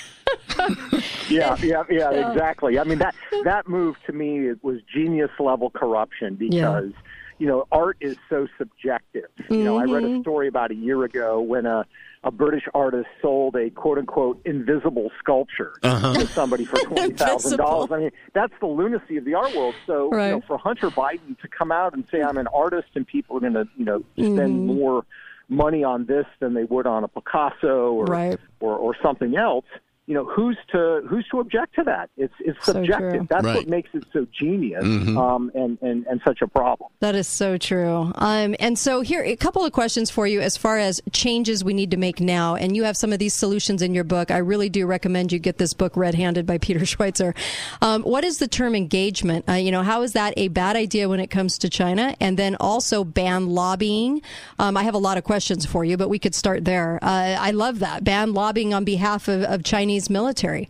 yeah, 1.30 1.56
yeah, 1.62 1.84
yeah, 1.90 2.12
Yeah. 2.12 2.32
exactly. 2.32 2.78
I 2.80 2.84
mean 2.84 3.00
that 3.00 3.16
that 3.44 3.68
move 3.68 3.96
to 4.08 4.14
me 4.14 4.48
it 4.50 4.64
was 4.64 4.80
genius 4.94 5.32
level 5.40 5.70
corruption 5.70 6.36
because 6.36 6.92
you 7.40 7.48
know 7.48 7.66
art 7.72 7.98
is 8.02 8.18
so 8.30 8.48
subjective. 8.58 9.30
You 9.50 9.64
know, 9.64 9.78
I 9.78 9.84
read 9.84 10.04
a 10.04 10.08
Mhm. 10.10 10.22
story 10.22 10.48
about 10.48 10.72
a 10.72 10.76
year 10.76 11.04
ago 11.04 11.40
when 11.42 11.66
a 11.66 11.86
a 12.24 12.32
British 12.32 12.64
artist 12.74 13.08
sold 13.22 13.56
a 13.56 13.70
quote 13.70 13.98
unquote 14.00 14.42
invisible 14.44 15.12
sculpture 15.20 15.74
Uh-huh. 15.84 16.14
to 16.16 16.26
somebody 16.28 16.66
for 16.66 16.78
twenty 16.86 17.14
thousand 17.14 17.58
dollars. 17.58 17.92
I 17.92 18.00
mean, 18.00 18.12
that's 18.34 18.54
the 18.60 18.66
lunacy 18.68 19.18
of 19.18 19.26
the 19.26 19.36
art 19.36 19.56
world. 19.56 19.76
So 19.86 20.06
you 20.14 20.18
know, 20.32 20.42
for 20.48 20.58
Hunter 20.58 20.90
Biden 20.90 21.40
to 21.42 21.48
come 21.48 21.72
out 21.72 21.94
and 21.94 22.06
say 22.12 22.22
I'm 22.22 22.38
an 22.38 22.48
artist 22.48 22.90
and 22.96 23.06
people 23.06 23.38
are 23.38 23.42
going 23.42 23.54
to 23.54 23.68
you 23.78 23.86
know 23.86 24.04
spend 24.16 24.38
Mhm. 24.62 24.66
more 24.66 25.06
money 25.50 25.84
on 25.84 26.06
this 26.06 26.26
than 26.40 26.54
they 26.56 26.66
would 26.66 26.86
on 26.86 27.04
a 27.06 27.08
Picasso 27.08 27.94
or 27.94 28.06
Right. 28.06 28.38
or, 28.60 28.76
or 28.76 28.96
something 29.02 29.38
else. 29.38 29.64
You 30.08 30.14
know, 30.14 30.24
who's 30.24 30.58
to 30.72 31.02
who's 31.10 31.28
to 31.32 31.42
object 31.42 31.76
to 31.76 31.84
that? 31.84 32.10
It's 32.16 32.34
it's 32.40 32.66
subjective. 32.66 33.12
true. 33.12 33.28
That's 33.30 33.44
Right. 33.44 33.56
what 33.58 33.68
makes 33.68 33.90
it 33.94 34.06
so 34.14 34.26
genius 34.40 34.86
Mhm. 34.86 35.18
um, 35.18 35.52
and, 35.54 35.78
and 35.82 36.06
and 36.08 36.22
such 36.26 36.42
a 36.42 36.48
problem. 36.48 36.90
That 37.02 37.14
is 37.14 37.28
so 37.28 37.58
true. 37.58 38.14
Um, 38.16 38.56
and 38.62 38.80
so 38.80 39.02
here, 39.02 39.22
a 39.22 39.36
couple 39.36 39.66
of 39.66 39.74
questions 39.74 40.10
for 40.10 40.26
you 40.26 40.40
as 40.40 40.56
far 40.56 40.78
as 40.78 41.02
changes 41.12 41.62
we 41.64 41.74
need 41.74 41.92
to 41.92 41.98
make 41.98 42.22
now. 42.22 42.56
And 42.56 42.74
you 42.74 42.86
have 42.86 42.96
some 42.96 43.12
of 43.12 43.20
these 43.20 43.34
solutions 43.34 43.82
in 43.82 43.94
your 43.94 44.06
book. 44.06 44.32
I 44.32 44.38
really 44.38 44.70
do 44.70 44.86
recommend 44.86 45.34
you 45.34 45.40
get 45.40 45.58
this 45.58 45.74
book, 45.74 45.98
Red 45.98 46.16
Handed 46.16 46.46
by 46.46 46.58
Peter 46.58 46.80
Schweizer. 46.86 47.36
Um, 47.82 48.02
what 48.04 48.24
is 48.24 48.40
the 48.40 48.48
term 48.48 48.76
engagement? 48.76 49.44
Uh, 49.50 49.54
you 49.54 49.72
know, 49.72 49.84
how 49.84 50.04
is 50.04 50.14
that 50.14 50.34
a 50.38 50.48
bad 50.48 50.78
idea 50.78 51.10
when 51.10 51.20
it 51.20 51.28
comes 51.28 51.58
to 51.58 51.70
China? 51.70 52.16
And 52.22 52.38
then 52.38 52.56
also 52.62 53.04
ban 53.04 53.50
lobbying. 53.50 54.22
Um, 54.58 54.78
I 54.78 54.84
have 54.84 54.94
a 54.96 55.00
lot 55.00 55.18
of 55.18 55.26
questions 55.26 55.66
for 55.66 55.84
you, 55.84 55.98
but 55.98 56.08
we 56.08 56.18
could 56.18 56.34
start 56.34 56.64
there. 56.64 56.98
Uh, 57.02 57.36
I 57.38 57.52
love 57.52 57.80
that. 57.80 58.06
Ban 58.06 58.34
lobbying 58.34 58.74
on 58.74 58.86
behalf 58.86 59.28
of, 59.28 59.44
of 59.44 59.66
Chinese 59.66 59.97
military. 60.10 60.70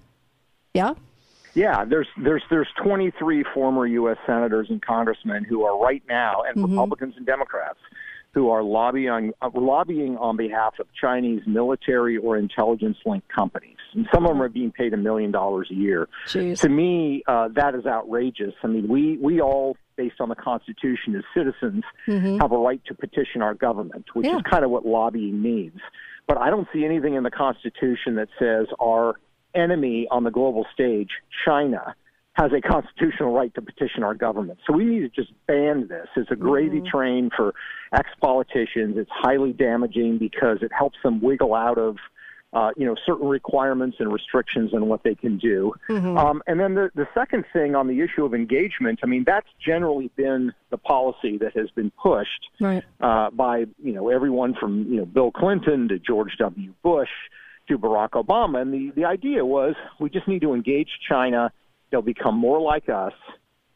Yeah? 0.73 0.93
Yeah, 1.53 1.85
there's 1.85 2.07
there's 2.23 2.43
there's 2.51 2.67
23 2.83 3.43
former 3.53 3.85
U.S. 3.87 4.17
senators 4.27 4.67
and 4.69 4.79
congressmen 4.81 5.43
who 5.43 5.63
are 5.63 5.77
right 5.79 6.03
now, 6.07 6.43
and 6.47 6.55
Mm-hmm. 6.57 6.71
Republicans 6.71 7.15
and 7.17 7.25
Democrats, 7.25 7.79
who 8.33 8.49
are 8.51 8.61
lobbying 8.61 9.33
uh, 9.41 9.49
lobbying 9.55 10.17
on 10.17 10.37
behalf 10.37 10.75
of 10.79 10.85
Chinese 10.93 11.41
military 11.47 12.17
or 12.17 12.37
intelligence 12.37 12.97
linked 13.07 13.27
companies, 13.29 13.77
and 13.93 14.07
some 14.13 14.25
of 14.25 14.29
them 14.31 14.41
are 14.43 14.49
being 14.49 14.71
paid 14.71 14.93
a 14.93 14.97
million 14.97 15.31
dollars 15.31 15.67
a 15.71 15.73
year. 15.75 16.07
Jeez. 16.27 16.59
To 16.61 16.69
me, 16.69 17.23
uh, 17.27 17.47
that 17.55 17.73
is 17.73 17.87
outrageous. 17.87 18.53
I 18.61 18.67
mean, 18.67 18.87
we 18.87 19.17
we 19.17 19.41
all 19.41 19.77
based 19.95 20.21
on 20.21 20.29
the 20.29 20.35
Constitution 20.35 21.15
as 21.15 21.23
citizens 21.35 21.83
Mhm. 22.07 22.39
have 22.39 22.51
a 22.51 22.57
right 22.57 22.81
to 22.85 22.93
petition 22.93 23.41
our 23.41 23.55
government, 23.55 24.05
which 24.13 24.27
Yeah. 24.27 24.35
is 24.35 24.43
kind 24.43 24.63
of 24.63 24.69
what 24.69 24.85
lobbying 24.85 25.41
means. 25.41 25.79
But 26.27 26.37
I 26.37 26.49
don't 26.49 26.67
see 26.73 26.85
anything 26.85 27.15
in 27.15 27.23
the 27.23 27.31
Constitution 27.31 28.15
that 28.15 28.27
says 28.37 28.67
our 28.81 29.15
enemy 29.55 30.07
on 30.11 30.23
the 30.23 30.31
global 30.31 30.65
stage, 30.73 31.09
China, 31.45 31.95
has 32.33 32.51
a 32.53 32.61
constitutional 32.61 33.33
right 33.33 33.53
to 33.55 33.61
petition 33.61 34.03
our 34.03 34.13
government. 34.13 34.59
So 34.67 34.73
we 34.73 34.85
need 34.85 34.99
to 34.99 35.09
just 35.09 35.31
ban 35.47 35.87
this. 35.87 36.07
It's 36.15 36.29
a 36.29 36.35
gravy 36.35 36.77
mm-hmm. 36.77 36.87
train 36.87 37.29
for 37.35 37.53
ex 37.93 38.09
politicians. 38.21 38.95
It's 38.97 39.09
highly 39.11 39.53
damaging 39.53 40.19
because 40.19 40.59
it 40.61 40.71
helps 40.77 40.97
them 41.03 41.19
wiggle 41.21 41.55
out 41.55 41.77
of. 41.77 41.97
Uh, 42.53 42.71
you 42.77 42.85
know 42.85 42.95
certain 43.05 43.27
requirements 43.27 43.97
and 43.99 44.11
restrictions 44.11 44.73
on 44.73 44.87
what 44.87 45.03
they 45.03 45.13
can 45.13 45.37
do, 45.37 45.73
Mhm. 45.89 46.17
um, 46.17 46.41
and 46.47 46.57
then 46.61 46.75
the 46.75 46.89
the 46.95 47.05
second 47.13 47.43
thing 47.51 47.75
on 47.75 47.87
the 47.87 47.99
issue 47.99 48.23
of 48.23 48.33
engagement. 48.33 48.99
I 49.03 49.05
mean, 49.05 49.25
that's 49.25 49.49
generally 49.59 50.09
been 50.15 50.53
the 50.69 50.77
policy 50.77 51.37
that 51.39 51.51
has 51.57 51.69
been 51.71 51.91
pushed 52.01 52.47
Right. 52.61 52.83
uh, 53.01 53.31
by 53.31 53.65
you 53.83 53.91
know 53.91 54.07
everyone 54.07 54.53
from 54.53 54.85
you 54.89 54.95
know 54.95 55.05
Bill 55.05 55.29
Clinton 55.29 55.89
to 55.89 55.99
George 55.99 56.37
W. 56.37 56.71
Bush 56.83 57.09
to 57.67 57.77
Barack 57.77 58.11
Obama, 58.11 58.61
and 58.61 58.73
the 58.73 58.91
the 58.91 59.03
idea 59.03 59.45
was 59.45 59.75
we 59.99 60.09
just 60.09 60.27
need 60.29 60.39
to 60.41 60.53
engage 60.53 60.99
China. 61.05 61.51
They'll 61.89 62.01
become 62.01 62.37
more 62.37 62.61
like 62.61 62.87
us 62.87 63.13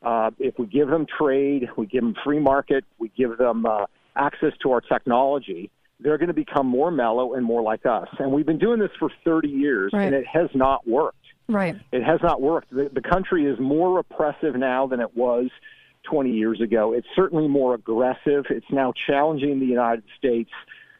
uh, 0.02 0.31
if 0.39 0.57
we 0.57 0.65
give 0.65 0.88
them 0.88 1.06
trade, 1.06 1.69
we 1.76 1.88
give 1.88 2.03
them 2.03 2.15
free 2.23 2.39
market, 2.39 2.85
we 2.99 3.10
give 3.18 3.38
them 3.38 3.65
uh, 3.65 3.85
access 4.15 4.53
to 4.64 4.72
our 4.72 4.81
technology. 4.81 5.69
They're 6.02 6.18
going 6.18 6.28
to 6.28 6.34
become 6.34 6.68
more 6.68 6.91
mellow 6.91 7.34
and 7.34 7.45
more 7.45 7.61
like 7.61 7.86
us. 7.86 8.07
And 8.19 8.32
we've 8.32 8.45
been 8.45 8.60
doing 8.60 8.80
this 8.80 8.91
for 8.99 9.10
30 9.23 9.48
years, 9.48 9.91
Right. 9.94 10.06
and 10.06 10.15
it 10.15 10.26
has 10.28 10.49
not 10.53 10.88
worked. 10.88 11.18
Right. 11.48 11.76
It 11.91 12.03
has 12.03 12.19
not 12.23 12.41
worked. 12.41 12.72
The, 12.72 12.90
the 12.94 13.02
country 13.02 13.45
is 13.45 13.60
more 13.60 13.95
repressive 13.98 14.56
now 14.56 14.88
than 14.88 14.99
it 14.99 15.15
was 15.15 15.49
20 16.03 16.32
years 16.32 16.61
ago. 16.61 16.94
It's 16.94 17.07
certainly 17.15 17.48
more 17.48 17.76
aggressive. 17.76 18.45
It's 18.49 18.69
now 18.72 18.94
challenging 19.07 19.60
the 19.60 19.65
United 19.65 20.03
States 20.18 20.52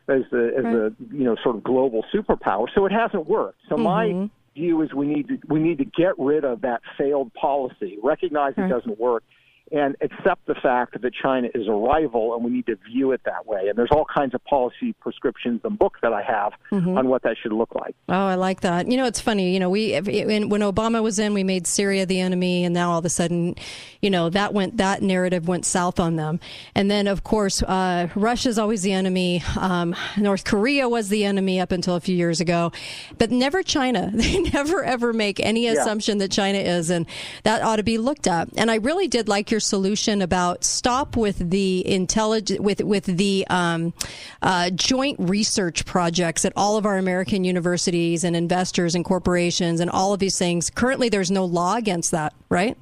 as 0.08 0.24
the 0.32 0.52
as 0.58 0.64
the 0.64 0.96
you 1.12 1.24
know 1.24 1.36
sort 1.44 1.56
of 1.56 1.64
global 1.64 2.04
superpower. 2.14 2.68
So 2.74 2.86
it 2.86 2.92
hasn't 2.92 3.28
worked. 3.28 3.60
So 3.70 3.78
my 3.78 4.08
mm-hmm. 4.08 4.26
view 4.60 4.82
is 4.82 4.94
we 4.94 5.08
need 5.08 5.28
to 5.30 5.40
we 5.48 5.60
need 5.60 5.78
to 5.78 5.86
get 5.86 6.18
rid 6.18 6.44
of 6.44 6.62
that 6.62 6.82
failed 6.98 7.34
policy, 7.34 7.98
recognize 8.04 8.54
it 8.58 8.68
doesn't 8.68 9.00
work, 9.00 9.24
and 9.72 9.96
accept 10.02 10.46
the 10.48 10.56
fact 10.56 11.02
that 11.02 11.14
China 11.14 11.48
is 11.56 11.68
a 11.68 11.72
rival, 11.72 12.36
and 12.36 12.44
we 12.44 12.52
need 12.52 12.66
to 12.68 12.76
view 12.92 13.12
it 13.12 13.22
that 13.26 13.46
way. 13.46 13.68
And 13.70 13.78
there's 13.78 13.92
all 13.92 14.06
kinds 14.06 14.34
of 14.34 14.44
policy 14.46 14.94
prescriptions 15.00 15.62
and 15.64 15.78
books 15.80 16.00
that 16.02 16.14
I 16.14 16.22
have 16.24 16.54
Mhm. 16.72 16.98
on 16.98 17.08
what 17.08 17.22
that 17.24 17.38
should 17.42 17.54
look 17.54 17.74
like. 17.76 17.96
Oh, 18.10 18.14
I 18.28 18.36
like 18.36 18.62
that. 18.62 18.90
You 18.92 18.98
know, 18.98 19.06
it's 19.06 19.22
funny. 19.22 19.54
You 19.54 19.60
know, 19.60 19.70
we 19.70 19.94
when 20.00 20.50
when 20.50 20.62
Obama 20.62 21.02
was 21.02 21.20
in, 21.20 21.34
we 21.34 21.44
made 21.44 21.68
Syria 21.68 22.06
the 22.06 22.20
enemy, 22.20 22.66
and 22.66 22.74
now 22.74 22.92
all 22.92 23.00
of 23.00 23.06
a 23.06 23.10
sudden, 23.10 23.56
you 24.02 24.10
know, 24.10 24.30
that 24.30 24.54
went 24.54 24.78
that 24.78 25.02
narrative 25.02 25.48
went 25.48 25.66
south 25.66 26.00
on 26.00 26.16
them. 26.18 26.40
And 26.76 26.92
then, 26.92 27.08
of 27.08 27.24
course, 27.24 27.64
uh, 27.64 28.10
Russia's 28.16 28.60
always 28.60 28.82
the 28.82 28.92
enemy. 28.94 29.42
Um, 29.60 29.96
North 30.18 30.44
Korea 30.44 30.90
was 30.90 31.10
the 31.10 31.24
enemy 31.24 31.60
up 31.60 31.72
until 31.72 31.96
a 31.96 32.00
few 32.02 32.16
years 32.16 32.42
ago, 32.42 32.72
but 33.18 33.32
never 33.32 33.64
China. 33.64 34.12
They 34.22 34.40
never 34.42 34.84
ever 34.84 35.14
make 35.14 35.40
any 35.40 35.66
Yeah. 35.66 35.74
assumption 35.74 36.18
that 36.20 36.32
China 36.32 36.58
is, 36.60 36.90
and 36.90 37.06
that 37.44 37.62
ought 37.64 37.78
to 37.78 37.84
be 37.84 37.98
looked 37.98 38.28
at. 38.28 38.50
And 38.58 38.70
I 38.70 38.76
really 38.76 39.08
did 39.08 39.28
like 39.30 39.50
your 39.50 39.60
solution 39.62 40.22
about 40.22 40.64
stop 40.64 41.16
with 41.16 41.50
the 41.52 41.88
intelligent 41.88 42.60
with 42.60 42.82
with 42.82 43.06
the 43.06 43.46
um, 43.50 43.94
uh, 44.42 44.70
joint 44.72 45.18
research 45.20 45.86
projects 45.86 46.44
at 46.46 46.54
all 46.56 46.78
of 46.78 46.86
our 46.86 46.98
American 46.98 47.44
universities 47.44 48.24
and 48.24 48.36
investors 48.36 48.96
and 48.96 49.06
corporations 49.06 49.80
and 49.80 49.90
all 49.90 50.14
of 50.14 50.20
these 50.20 50.38
things. 50.38 50.70
Currently, 50.70 51.10
there's 51.10 51.32
no 51.32 51.46
law 51.46 51.76
against 51.76 52.12
that, 52.12 52.34
right? 52.50 52.78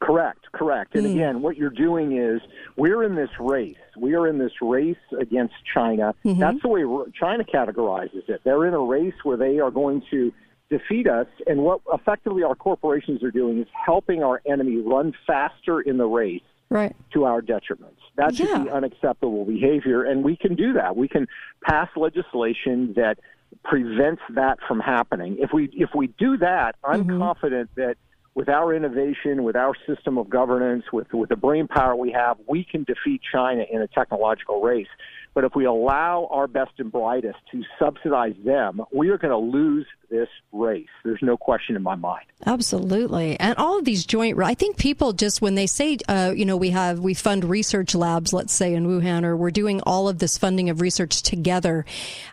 Correct, 0.00 0.40
correct. 0.52 0.94
And 0.94 1.06
Mm. 1.06 1.12
again, 1.14 1.42
what 1.42 1.56
you're 1.56 1.70
doing 1.70 2.16
is 2.18 2.40
we're 2.76 3.02
in 3.02 3.14
this 3.14 3.30
race. 3.40 3.76
We 3.96 4.14
are 4.14 4.26
in 4.28 4.36
this 4.38 4.52
race 4.60 4.96
against 5.18 5.54
China. 5.72 6.14
Mhm. 6.24 6.38
That's 6.38 6.60
the 6.60 6.68
way 6.68 6.84
China 7.18 7.44
categorizes 7.44 8.28
it. 8.28 8.42
They're 8.44 8.66
in 8.66 8.74
a 8.74 8.78
race 8.80 9.14
where 9.24 9.38
they 9.38 9.58
are 9.58 9.70
going 9.70 10.02
to 10.10 10.32
defeat 10.70 11.08
us. 11.08 11.26
And 11.46 11.60
what 11.60 11.80
effectively 11.92 12.42
our 12.42 12.54
corporations 12.54 13.22
are 13.22 13.30
doing 13.30 13.60
is 13.60 13.68
helping 13.72 14.22
our 14.22 14.42
enemy 14.46 14.78
run 14.78 15.14
faster 15.26 15.80
in 15.80 15.98
the 15.98 16.06
race 16.06 16.42
Right. 16.68 16.96
to 17.12 17.24
our 17.24 17.40
detriment. 17.42 17.94
That 18.16 18.34
should 18.34 18.64
be 18.64 18.70
unacceptable 18.70 19.44
behavior, 19.44 20.02
and 20.02 20.24
we 20.24 20.36
can 20.36 20.56
do 20.56 20.72
that. 20.72 20.96
We 20.96 21.06
can 21.06 21.28
pass 21.62 21.88
legislation 21.94 22.92
that 22.96 23.20
prevents 23.62 24.22
that 24.34 24.58
from 24.66 24.80
happening. 24.80 25.36
If 25.38 25.52
we 25.52 25.70
if 25.72 25.90
we 25.94 26.08
do 26.08 26.38
that, 26.38 26.74
I'm 26.82 27.04
mm-hmm. 27.04 27.18
confident 27.18 27.70
that 27.76 27.96
with 28.34 28.48
our 28.48 28.74
innovation, 28.74 29.44
with 29.44 29.54
our 29.54 29.74
system 29.86 30.18
of 30.18 30.28
governance, 30.28 30.84
with 30.92 31.12
with 31.12 31.28
the 31.28 31.36
brain 31.36 31.68
power 31.68 31.94
we 31.94 32.10
have, 32.12 32.36
we 32.48 32.64
can 32.64 32.84
defeat 32.84 33.20
China 33.32 33.64
in 33.70 33.80
a 33.80 33.86
technological 33.86 34.60
race. 34.60 34.88
But 35.36 35.44
if 35.44 35.54
we 35.54 35.66
allow 35.66 36.28
our 36.30 36.46
best 36.46 36.70
and 36.78 36.90
brightest 36.90 37.36
to 37.52 37.62
subsidize 37.78 38.36
them, 38.42 38.80
we 38.90 39.10
are 39.10 39.18
going 39.18 39.32
to 39.32 39.36
lose 39.36 39.86
this 40.10 40.28
race. 40.52 40.88
There's 41.04 41.20
no 41.20 41.36
question 41.36 41.76
in 41.76 41.82
my 41.82 41.94
mind. 41.94 42.24
Absolutely. 42.46 43.38
And 43.40 43.56
all 43.58 43.78
of 43.78 43.84
these 43.84 44.06
joint, 44.06 44.40
I 44.42 44.54
think 44.54 44.76
people 44.76 45.12
just, 45.12 45.42
when 45.42 45.54
they 45.54 45.66
say, 45.66 45.98
uh, 46.08 46.32
you 46.34 46.44
know, 46.44 46.56
we 46.56 46.70
have, 46.70 47.00
we 47.00 47.14
fund 47.14 47.44
research 47.44 47.94
labs, 47.94 48.32
let's 48.32 48.52
say 48.52 48.74
in 48.74 48.86
Wuhan, 48.86 49.24
or 49.24 49.36
we're 49.36 49.50
doing 49.50 49.80
all 49.82 50.08
of 50.08 50.18
this 50.18 50.38
funding 50.38 50.70
of 50.70 50.80
research 50.80 51.22
together. 51.22 51.84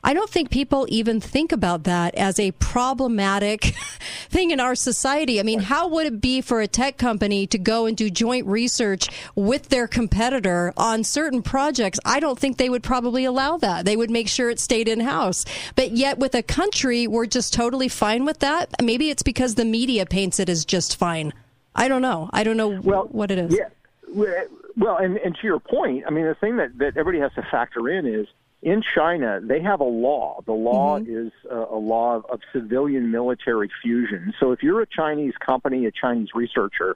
I 0.03 0.13
don't 0.13 0.29
think 0.29 0.49
people 0.49 0.85
even 0.89 1.19
think 1.19 1.51
about 1.51 1.83
that 1.83 2.15
as 2.15 2.39
a 2.39 2.51
problematic 2.51 3.63
thing 4.29 4.51
in 4.51 4.59
our 4.59 4.75
society. 4.75 5.39
I 5.39 5.43
mean, 5.43 5.59
how 5.59 5.87
would 5.87 6.05
it 6.05 6.21
be 6.21 6.41
for 6.41 6.61
a 6.61 6.67
tech 6.67 6.97
company 6.97 7.47
to 7.47 7.57
go 7.57 7.85
and 7.85 7.97
do 7.97 8.09
joint 8.09 8.45
research 8.45 9.09
with 9.35 9.69
their 9.69 9.87
competitor 9.87 10.73
on 10.77 11.03
certain 11.03 11.41
projects? 11.41 11.99
I 12.05 12.19
don't 12.19 12.37
think 12.37 12.57
they 12.57 12.69
would 12.69 12.83
probably 12.93 13.25
allow 13.25 13.57
that. 13.57 13.85
They 13.85 13.97
would 13.97 14.11
make 14.11 14.27
sure 14.27 14.51
it 14.51 14.59
stayed 14.59 14.87
in 14.87 14.99
house. 14.99 15.45
But 15.75 15.93
yet 15.93 16.19
with 16.19 16.35
a 16.35 16.43
country, 16.43 17.07
we're 17.07 17.25
just 17.25 17.51
totally 17.51 17.87
fine 17.87 18.23
with 18.23 18.37
that. 18.41 18.69
Maybe 18.83 19.09
it's 19.09 19.23
because 19.23 19.55
the 19.55 19.65
media 19.65 20.05
paints 20.05 20.39
it 20.39 20.47
as 20.47 20.63
just 20.63 20.95
fine. 20.97 21.33
I 21.73 21.87
don't 21.87 22.03
know. 22.03 22.29
I 22.33 22.43
don't 22.43 22.55
know 22.55 22.79
well, 22.83 23.05
what 23.05 23.31
it 23.31 23.39
is. 23.39 23.57
Yeah. 23.57 24.43
Well, 24.77 24.97
and, 24.97 25.17
and 25.17 25.33
to 25.33 25.41
your 25.41 25.59
point, 25.59 26.03
I 26.07 26.11
mean, 26.11 26.25
the 26.25 26.35
thing 26.35 26.57
that, 26.57 26.77
that 26.77 26.95
everybody 26.95 27.17
has 27.17 27.33
to 27.33 27.41
factor 27.49 27.89
in 27.89 28.05
is 28.05 28.27
in 28.61 28.83
China, 28.93 29.39
they 29.41 29.59
have 29.61 29.79
a 29.79 29.91
law. 30.07 30.43
The 30.45 30.53
law 30.53 30.99
mm-hmm. 30.99 31.27
is 31.27 31.31
a, 31.49 31.73
a 31.73 31.79
law 31.79 32.17
of, 32.17 32.25
of 32.25 32.41
civilian 32.51 33.09
military 33.09 33.71
fusion. 33.81 34.35
So 34.39 34.51
if 34.51 34.61
you're 34.61 34.81
a 34.81 34.87
Chinese 34.87 35.33
company, 35.43 35.87
a 35.87 35.91
Chinese 35.91 36.29
researcher, 36.35 36.95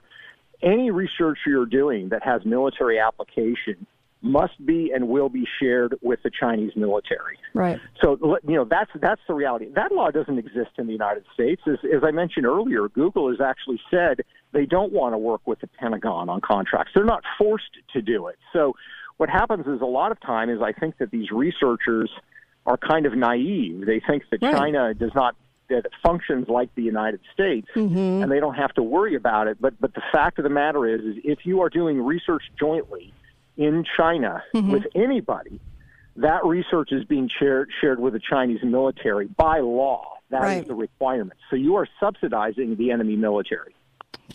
any 0.62 0.92
research 0.92 1.38
you're 1.44 1.66
doing 1.66 2.10
that 2.10 2.22
has 2.22 2.44
military 2.44 3.00
application 3.00 3.84
must 4.20 4.64
be 4.66 4.90
and 4.92 5.08
will 5.08 5.28
be 5.28 5.46
shared 5.60 5.94
with 6.02 6.20
the 6.22 6.30
Chinese 6.30 6.72
military. 6.74 7.38
Right. 7.54 7.78
So 8.02 8.38
you 8.46 8.56
know 8.56 8.64
that's 8.64 8.90
that's 9.00 9.20
the 9.28 9.34
reality. 9.34 9.68
That 9.74 9.92
law 9.92 10.10
doesn't 10.10 10.38
exist 10.38 10.70
in 10.76 10.86
the 10.86 10.92
United 10.92 11.24
States. 11.34 11.62
As, 11.66 11.78
as 11.84 12.02
I 12.02 12.10
mentioned 12.10 12.46
earlier, 12.46 12.88
Google 12.88 13.30
has 13.30 13.40
actually 13.40 13.80
said 13.90 14.22
they 14.52 14.66
don't 14.66 14.92
want 14.92 15.14
to 15.14 15.18
work 15.18 15.42
with 15.46 15.60
the 15.60 15.66
Pentagon 15.68 16.28
on 16.28 16.40
contracts. 16.40 16.92
They're 16.94 17.04
not 17.04 17.22
forced 17.38 17.76
to 17.92 18.02
do 18.02 18.26
it. 18.26 18.36
So 18.52 18.74
what 19.18 19.28
happens 19.28 19.66
is 19.66 19.80
a 19.80 19.86
lot 19.86 20.10
of 20.10 20.20
time 20.20 20.50
is 20.50 20.60
I 20.62 20.72
think 20.72 20.98
that 20.98 21.10
these 21.10 21.30
researchers 21.30 22.10
are 22.66 22.76
kind 22.76 23.06
of 23.06 23.16
naive. 23.16 23.86
They 23.86 24.00
think 24.00 24.24
that 24.30 24.42
Right. 24.42 24.54
China 24.54 24.94
does 24.94 25.14
not 25.14 25.36
that 25.68 25.84
it 25.84 25.92
functions 26.02 26.48
like 26.48 26.74
the 26.76 26.82
United 26.82 27.20
States 27.34 27.68
Mhm. 27.76 28.22
and 28.22 28.32
they 28.32 28.40
don't 28.40 28.54
have 28.54 28.72
to 28.74 28.82
worry 28.82 29.14
about 29.14 29.48
it. 29.48 29.58
But 29.60 29.74
but 29.80 29.94
the 29.94 30.02
fact 30.10 30.38
of 30.38 30.42
the 30.44 30.50
matter 30.50 30.86
is, 30.86 31.02
is 31.02 31.16
if 31.24 31.44
you 31.44 31.60
are 31.60 31.68
doing 31.68 32.02
research 32.02 32.42
jointly 32.58 33.12
in 33.58 33.84
China 33.96 34.42
Mhm. 34.54 34.70
with 34.72 34.86
anybody, 34.94 35.60
that 36.16 36.44
research 36.46 36.92
is 36.92 37.04
being 37.04 37.28
shared 37.28 37.70
shared 37.80 38.00
with 38.00 38.14
the 38.14 38.20
Chinese 38.20 38.62
military 38.62 39.26
by 39.26 39.58
law. 39.60 40.14
That 40.30 40.42
is 40.42 40.44
Right. 40.58 40.66
the 40.66 40.74
requirement. 40.74 41.38
So 41.50 41.56
you 41.56 41.76
are 41.76 41.86
subsidizing 42.00 42.76
the 42.76 42.90
enemy 42.90 43.16
military. 43.16 43.74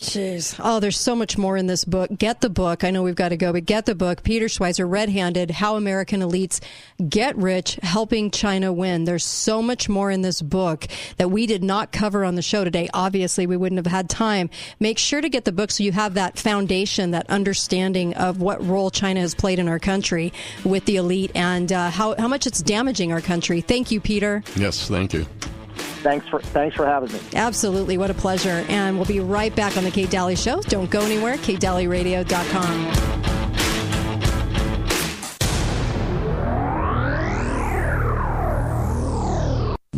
Jeez. 0.00 0.60
Oh, 0.62 0.80
there's 0.80 0.98
so 0.98 1.14
much 1.14 1.38
more 1.38 1.56
in 1.56 1.68
this 1.68 1.84
book. 1.84 2.10
Get 2.18 2.40
the 2.40 2.50
book. 2.50 2.82
I 2.82 2.90
know 2.90 3.04
we've 3.04 3.14
got 3.14 3.28
to 3.28 3.36
go, 3.36 3.52
but 3.52 3.64
get 3.64 3.86
the 3.86 3.94
book. 3.94 4.24
Peter 4.24 4.46
Schweizer, 4.46 4.90
Red 4.90 5.08
Handed 5.08 5.52
How 5.52 5.76
American 5.76 6.20
Elites 6.20 6.60
Get 7.08 7.36
Rich, 7.36 7.78
Helping 7.80 8.32
China 8.32 8.72
Win. 8.72 9.04
There's 9.04 9.24
so 9.24 9.62
much 9.62 9.88
more 9.88 10.10
in 10.10 10.22
this 10.22 10.42
book 10.42 10.88
that 11.18 11.30
we 11.30 11.46
did 11.46 11.62
not 11.62 11.92
cover 11.92 12.24
on 12.24 12.34
the 12.34 12.42
show 12.42 12.64
today. 12.64 12.88
Obviously, 12.92 13.46
we 13.46 13.56
wouldn't 13.56 13.78
have 13.78 13.90
had 13.90 14.10
time. 14.10 14.50
Make 14.80 14.98
sure 14.98 15.20
to 15.20 15.28
get 15.28 15.44
the 15.44 15.52
book 15.52 15.70
so 15.70 15.84
you 15.84 15.92
have 15.92 16.14
that 16.14 16.40
foundation, 16.40 17.12
that 17.12 17.30
understanding 17.30 18.14
of 18.14 18.40
what 18.40 18.64
role 18.66 18.90
China 18.90 19.20
has 19.20 19.34
played 19.34 19.60
in 19.60 19.68
our 19.68 19.78
country 19.78 20.32
with 20.64 20.86
the 20.86 20.96
elite 20.96 21.30
and 21.36 21.72
uh, 21.72 21.90
how, 21.90 22.16
how 22.18 22.26
much 22.26 22.48
it's 22.48 22.62
damaging 22.62 23.12
our 23.12 23.20
country. 23.20 23.60
Thank 23.60 23.92
you, 23.92 24.00
Peter. 24.00 24.42
Yes, 24.56 24.88
thank 24.88 25.12
you. 25.14 25.24
Thanks 26.04 26.28
for 26.28 26.38
thanks 26.38 26.76
for 26.76 26.84
having 26.84 27.10
me. 27.10 27.18
Absolutely. 27.34 27.96
What 27.96 28.10
a 28.10 28.14
pleasure. 28.14 28.66
And 28.68 28.96
we'll 28.96 29.06
be 29.06 29.20
right 29.20 29.56
back 29.56 29.78
on 29.78 29.84
the 29.84 29.90
Kate 29.90 30.10
Dalley 30.10 30.36
Show. 30.36 30.60
Don't 30.60 30.90
go 30.90 31.00
anywhere. 31.00 31.36
KateDalleyRadio.com. 31.36 33.43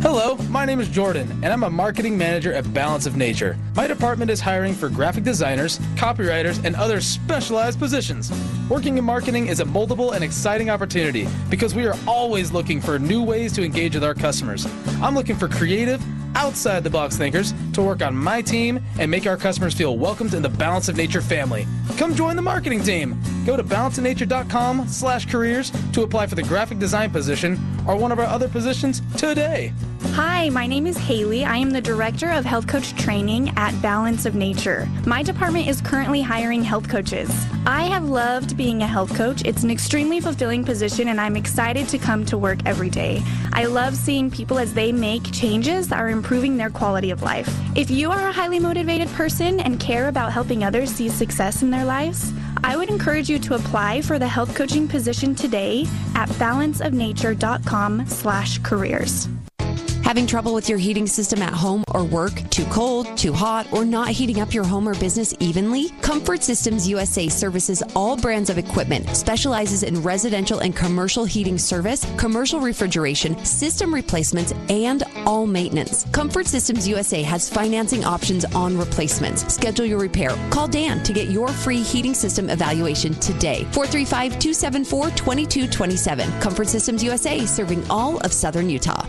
Hello, 0.09 0.37
my 0.49 0.63
name 0.63 0.79
is 0.79 0.87
Jordan, 0.87 1.29
and 1.43 1.47
I'm 1.47 1.63
a 1.63 1.69
marketing 1.69 2.17
manager 2.17 2.53
at 2.53 2.73
Balance 2.73 3.05
of 3.05 3.17
Nature. 3.17 3.57
My 3.75 3.87
department 3.87 4.31
is 4.31 4.39
hiring 4.39 4.73
for 4.73 4.87
graphic 4.87 5.25
designers, 5.25 5.79
copywriters, 5.95 6.63
and 6.63 6.77
other 6.77 7.01
specialized 7.01 7.77
positions. 7.77 8.31
Working 8.69 8.97
in 8.97 9.03
marketing 9.03 9.47
is 9.47 9.59
a 9.59 9.65
moldable 9.65 10.13
and 10.13 10.23
exciting 10.23 10.69
opportunity 10.69 11.27
because 11.49 11.75
we 11.75 11.85
are 11.85 11.95
always 12.07 12.53
looking 12.53 12.79
for 12.79 12.97
new 12.97 13.21
ways 13.21 13.51
to 13.51 13.65
engage 13.65 13.95
with 13.95 14.03
our 14.05 14.13
customers. 14.13 14.65
I'm 15.01 15.13
looking 15.13 15.35
for 15.35 15.49
creative, 15.49 16.01
outside 16.37 16.83
the 16.83 16.89
box 16.89 17.17
thinkers 17.17 17.53
to 17.73 17.81
work 17.81 18.01
on 18.01 18.15
my 18.15 18.41
team 18.41 18.79
and 18.99 19.09
make 19.09 19.25
our 19.25 19.37
customers 19.37 19.73
feel 19.73 19.97
welcomed 19.97 20.35
in 20.35 20.41
the 20.41 20.49
Balance 20.49 20.87
of 20.87 20.95
Nature 20.95 21.21
family. 21.21 21.67
Come 21.97 22.13
join 22.15 22.35
the 22.35 22.41
marketing 22.41 22.83
team. 22.83 23.19
Go 23.45 23.57
to 23.57 23.63
balanceofnature.com 23.63 24.87
slash 24.87 25.25
careers 25.25 25.71
to 25.91 26.03
apply 26.03 26.27
for 26.27 26.35
the 26.35 26.43
graphic 26.43 26.77
design 26.77 27.09
position 27.09 27.59
or 27.87 27.95
one 27.95 28.11
of 28.11 28.19
our 28.19 28.25
other 28.25 28.47
positions 28.47 29.01
today. 29.17 29.73
Hi, 30.03 30.49
my 30.49 30.67
name 30.67 30.85
is 30.85 30.97
Haley. 30.97 31.43
I 31.43 31.57
am 31.57 31.71
the 31.71 31.81
Director 31.81 32.29
of 32.29 32.45
Health 32.45 32.67
Coach 32.67 32.95
Training 32.95 33.51
at 33.57 33.79
Balance 33.81 34.25
of 34.25 34.35
Nature. 34.35 34.87
My 35.05 35.23
department 35.23 35.67
is 35.67 35.81
currently 35.81 36.21
hiring 36.21 36.63
health 36.63 36.87
coaches. 36.87 37.29
I 37.65 37.83
have 37.83 38.07
loved 38.07 38.55
being 38.55 38.83
a 38.83 38.87
health 38.87 39.15
coach. 39.15 39.41
It's 39.43 39.63
an 39.63 39.71
extremely 39.71 40.19
fulfilling 40.19 40.63
position, 40.63 41.07
and 41.07 41.19
I'm 41.19 41.35
excited 41.35 41.87
to 41.89 41.97
come 41.97 42.25
to 42.25 42.37
work 42.37 42.59
every 42.65 42.91
day. 42.91 43.23
I 43.53 43.65
love 43.65 43.95
seeing 43.95 44.29
people 44.29 44.59
as 44.59 44.73
they 44.73 44.91
make 44.91 45.31
changes 45.31 45.87
that 45.87 45.99
are 45.99 46.09
improving 46.09 46.57
their 46.57 46.69
quality 46.69 47.09
of 47.09 47.23
life. 47.23 47.49
If 47.75 47.89
you 47.89 48.11
are 48.11 48.27
a 48.27 48.31
highly 48.31 48.59
motivated 48.59 49.09
person 49.09 49.59
and 49.59 49.79
care 49.79 50.09
about 50.09 50.31
helping 50.31 50.63
others 50.63 50.91
see 50.91 51.09
success 51.09 51.63
in 51.63 51.71
their 51.71 51.85
lives, 51.85 52.31
I 52.63 52.77
would 52.77 52.89
encourage 52.89 53.29
you 53.29 53.39
to 53.39 53.55
apply 53.55 54.01
for 54.01 54.19
the 54.19 54.27
health 54.27 54.55
coaching 54.55 54.87
position 54.87 55.33
today 55.33 55.87
at 56.15 56.29
balanceofnature.com 56.29 58.05
slash 58.07 58.59
careers. 58.59 59.27
Having 60.07 60.27
trouble 60.27 60.53
with 60.53 60.69
your 60.69 60.77
heating 60.77 61.05
system 61.05 61.41
at 61.41 61.53
home 61.53 61.83
or 61.93 62.01
work? 62.01 62.31
Too 62.49 62.63
cold, 62.67 63.17
too 63.17 63.33
hot, 63.33 63.67
or 63.73 63.83
not 63.83 64.07
heating 64.07 64.39
up 64.39 64.53
your 64.53 64.63
home 64.63 64.87
or 64.87 64.93
business 64.93 65.35
evenly? 65.41 65.89
Comfort 65.99 66.41
Systems 66.43 66.87
USA 66.87 67.27
services 67.27 67.83
all 67.93 68.15
brands 68.15 68.49
of 68.49 68.57
equipment, 68.57 69.13
specializes 69.13 69.83
in 69.83 70.01
residential 70.01 70.59
and 70.59 70.73
commercial 70.73 71.25
heating 71.25 71.57
service, 71.57 72.05
commercial 72.15 72.61
refrigeration, 72.61 73.37
system 73.43 73.93
replacements, 73.93 74.53
and 74.69 75.03
all 75.25 75.45
maintenance. 75.45 76.05
Comfort 76.13 76.47
Systems 76.47 76.87
USA 76.87 77.21
has 77.21 77.49
financing 77.49 78.05
options 78.05 78.45
on 78.55 78.77
replacements. 78.77 79.53
Schedule 79.53 79.83
your 79.83 79.99
repair. 79.99 80.29
Call 80.51 80.69
Dan 80.69 81.03
to 81.03 81.11
get 81.11 81.31
your 81.31 81.49
free 81.49 81.81
heating 81.81 82.13
system 82.13 82.49
evaluation 82.49 83.13
today. 83.15 83.65
435 83.73 84.39
274 84.39 85.09
2227. 85.09 86.39
Comfort 86.39 86.69
Systems 86.69 87.03
USA, 87.03 87.45
serving 87.45 87.85
all 87.91 88.19
of 88.19 88.31
Southern 88.31 88.69
Utah. 88.69 89.05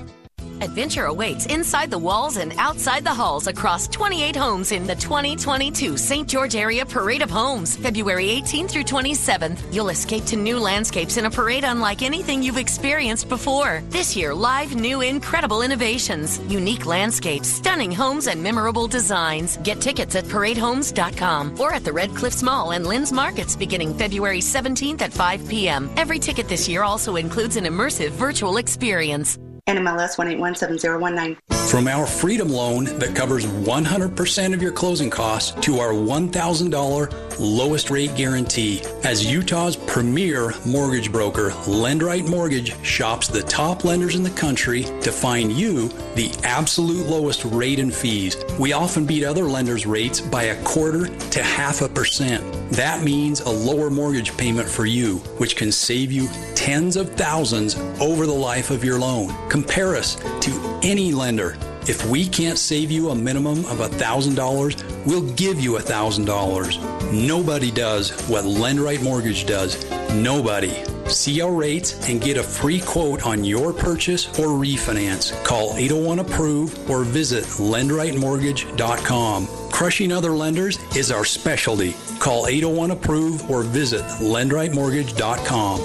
Adventure 0.61 1.05
awaits 1.05 1.47
inside 1.47 1.91
the 1.91 1.99
walls 1.99 2.37
and 2.37 2.53
outside 2.59 3.05
the 3.05 3.15
halls 3.15 3.47
across 3.47 3.89
28 3.89 4.35
homes 4.35 4.73
in 4.73 4.87
the 4.87 4.95
2022 4.97 5.97
St. 5.97 6.29
George 6.29 6.57
Area 6.57 6.85
Parade 6.85 7.23
of 7.23 7.31
Homes. 7.31 7.77
February 7.77 8.27
18th 8.27 8.71
through 8.71 8.85
27th, 8.85 9.73
you'll 9.73 9.89
escape 9.89 10.25
to 10.25 10.37
new 10.37 10.59
landscapes 10.59 11.17
in 11.17 11.27
a 11.27 11.31
parade 11.31 11.65
unlike 11.65 12.03
anything 12.03 12.43
you've 12.43 12.59
experienced 12.59 13.29
before. 13.29 13.83
This 13.91 14.17
year, 14.17 14.35
live, 14.35 14.75
new, 14.75 15.01
incredible 15.01 15.63
innovations, 15.63 16.41
unique 16.49 16.87
landscapes, 16.87 17.49
stunning 17.49 17.93
homes, 17.93 18.27
and 18.27 18.43
memorable 18.43 18.89
designs. 18.89 19.57
Get 19.59 19.81
tickets 19.81 20.17
at 20.17 20.25
paradehomes.com 20.25 21.61
or 21.61 21.73
at 21.73 21.85
the 21.85 21.93
Red 21.93 22.15
Cliffs 22.15 22.43
Mall 22.43 22.73
and 22.73 22.87
Lynn's 22.87 23.13
Markets 23.13 23.57
beginning 23.57 23.95
February 23.95 24.41
17th 24.41 25.03
at 25.03 25.13
5 25.13 25.49
p.m. 25.49 25.91
Every 25.97 26.19
ticket 26.19 26.49
this 26.49 26.69
year 26.69 26.83
also 26.83 27.17
includes 27.17 27.57
an 27.57 27.65
immersive 27.65 28.11
virtual 28.11 28.57
experience. 28.57 29.39
NMLS 29.69 30.17
1817019. 30.17 31.58
From 31.69 31.87
our 31.87 32.07
Freedom 32.07 32.49
Loan 32.49 32.85
that 32.99 33.15
covers 33.15 33.45
100% 33.45 34.55
of 34.55 34.63
your 34.63 34.73
closing 34.73 35.11
costs 35.11 35.51
to 35.61 35.81
our 35.81 35.93
$1,000 35.93 37.39
lowest 37.39 37.91
rate 37.91 38.17
guarantee. 38.17 38.83
As 39.05 39.31
Utah's 39.31 39.77
premier 39.77 40.55
mortgage 40.67 41.13
broker, 41.13 41.51
Lendrite 41.67 42.27
Mortgage 42.27 42.75
shops 42.83 43.29
the 43.29 43.43
top 43.43 43.85
lenders 43.85 44.17
in 44.17 44.23
the 44.23 44.31
country 44.31 44.85
to 45.03 45.13
find 45.13 45.53
you 45.53 45.89
the 46.15 46.35
absolute 46.43 47.07
lowest 47.07 47.45
rate 47.45 47.79
and 47.79 47.95
fees. 47.95 48.43
We 48.59 48.73
often 48.73 49.05
beat 49.05 49.25
other 49.25 49.45
lenders' 49.45 49.87
rates 49.87 50.23
by 50.23 50.45
a 50.45 50.65
quarter 50.65 51.07
to 51.07 51.43
half 51.43 51.83
a 51.83 51.89
percent. 51.89 52.43
That 52.73 53.05
means 53.05 53.41
a 53.41 53.51
lower 53.51 53.91
mortgage 53.91 54.37
payment 54.37 54.69
for 54.69 54.87
you, 54.87 55.19
which 55.37 55.55
can 55.55 55.71
save 55.71 56.11
you 56.11 56.29
tens 56.55 56.97
of 56.97 57.11
thousands 57.15 57.77
over 58.01 58.27
the 58.27 58.33
life 58.33 58.71
of 58.71 58.83
your 58.83 58.99
loan. 58.99 59.35
Compare 59.49 59.97
us 59.97 60.17
to 60.41 60.81
any 60.83 61.13
lender. 61.13 61.58
If 61.89 62.05
we 62.05 62.29
can't 62.29 62.59
save 62.59 62.91
you 62.91 63.09
a 63.09 63.15
minimum 63.15 63.61
of 63.61 63.79
$1,000, 63.79 65.07
we'll 65.07 65.33
give 65.33 65.59
you 65.59 65.73
$1,000. 65.73 67.27
Nobody 67.27 67.71
does 67.71 68.11
what 68.29 68.45
Lendrite 68.45 69.03
Mortgage 69.03 69.47
does. 69.47 69.91
Nobody. 70.13 70.85
See 71.07 71.41
our 71.41 71.51
rates 71.51 72.07
and 72.07 72.21
get 72.21 72.37
a 72.37 72.43
free 72.43 72.81
quote 72.81 73.25
on 73.25 73.43
your 73.43 73.73
purchase 73.73 74.29
or 74.39 74.49
refinance. 74.49 75.33
Call 75.45 75.77
801 75.77 76.19
Approve 76.19 76.91
or 76.91 77.05
visit 77.05 77.45
lendritemortgage.com. 77.45 79.47
Crushing 79.71 80.13
other 80.13 80.33
lenders 80.33 80.79
is 80.95 81.11
our 81.11 81.25
specialty. 81.25 81.95
Call 82.19 82.49
801 82.49 82.91
Approve 82.91 83.51
or 83.51 83.63
visit 83.63 84.03
lendritemortgage.com. 84.03 85.81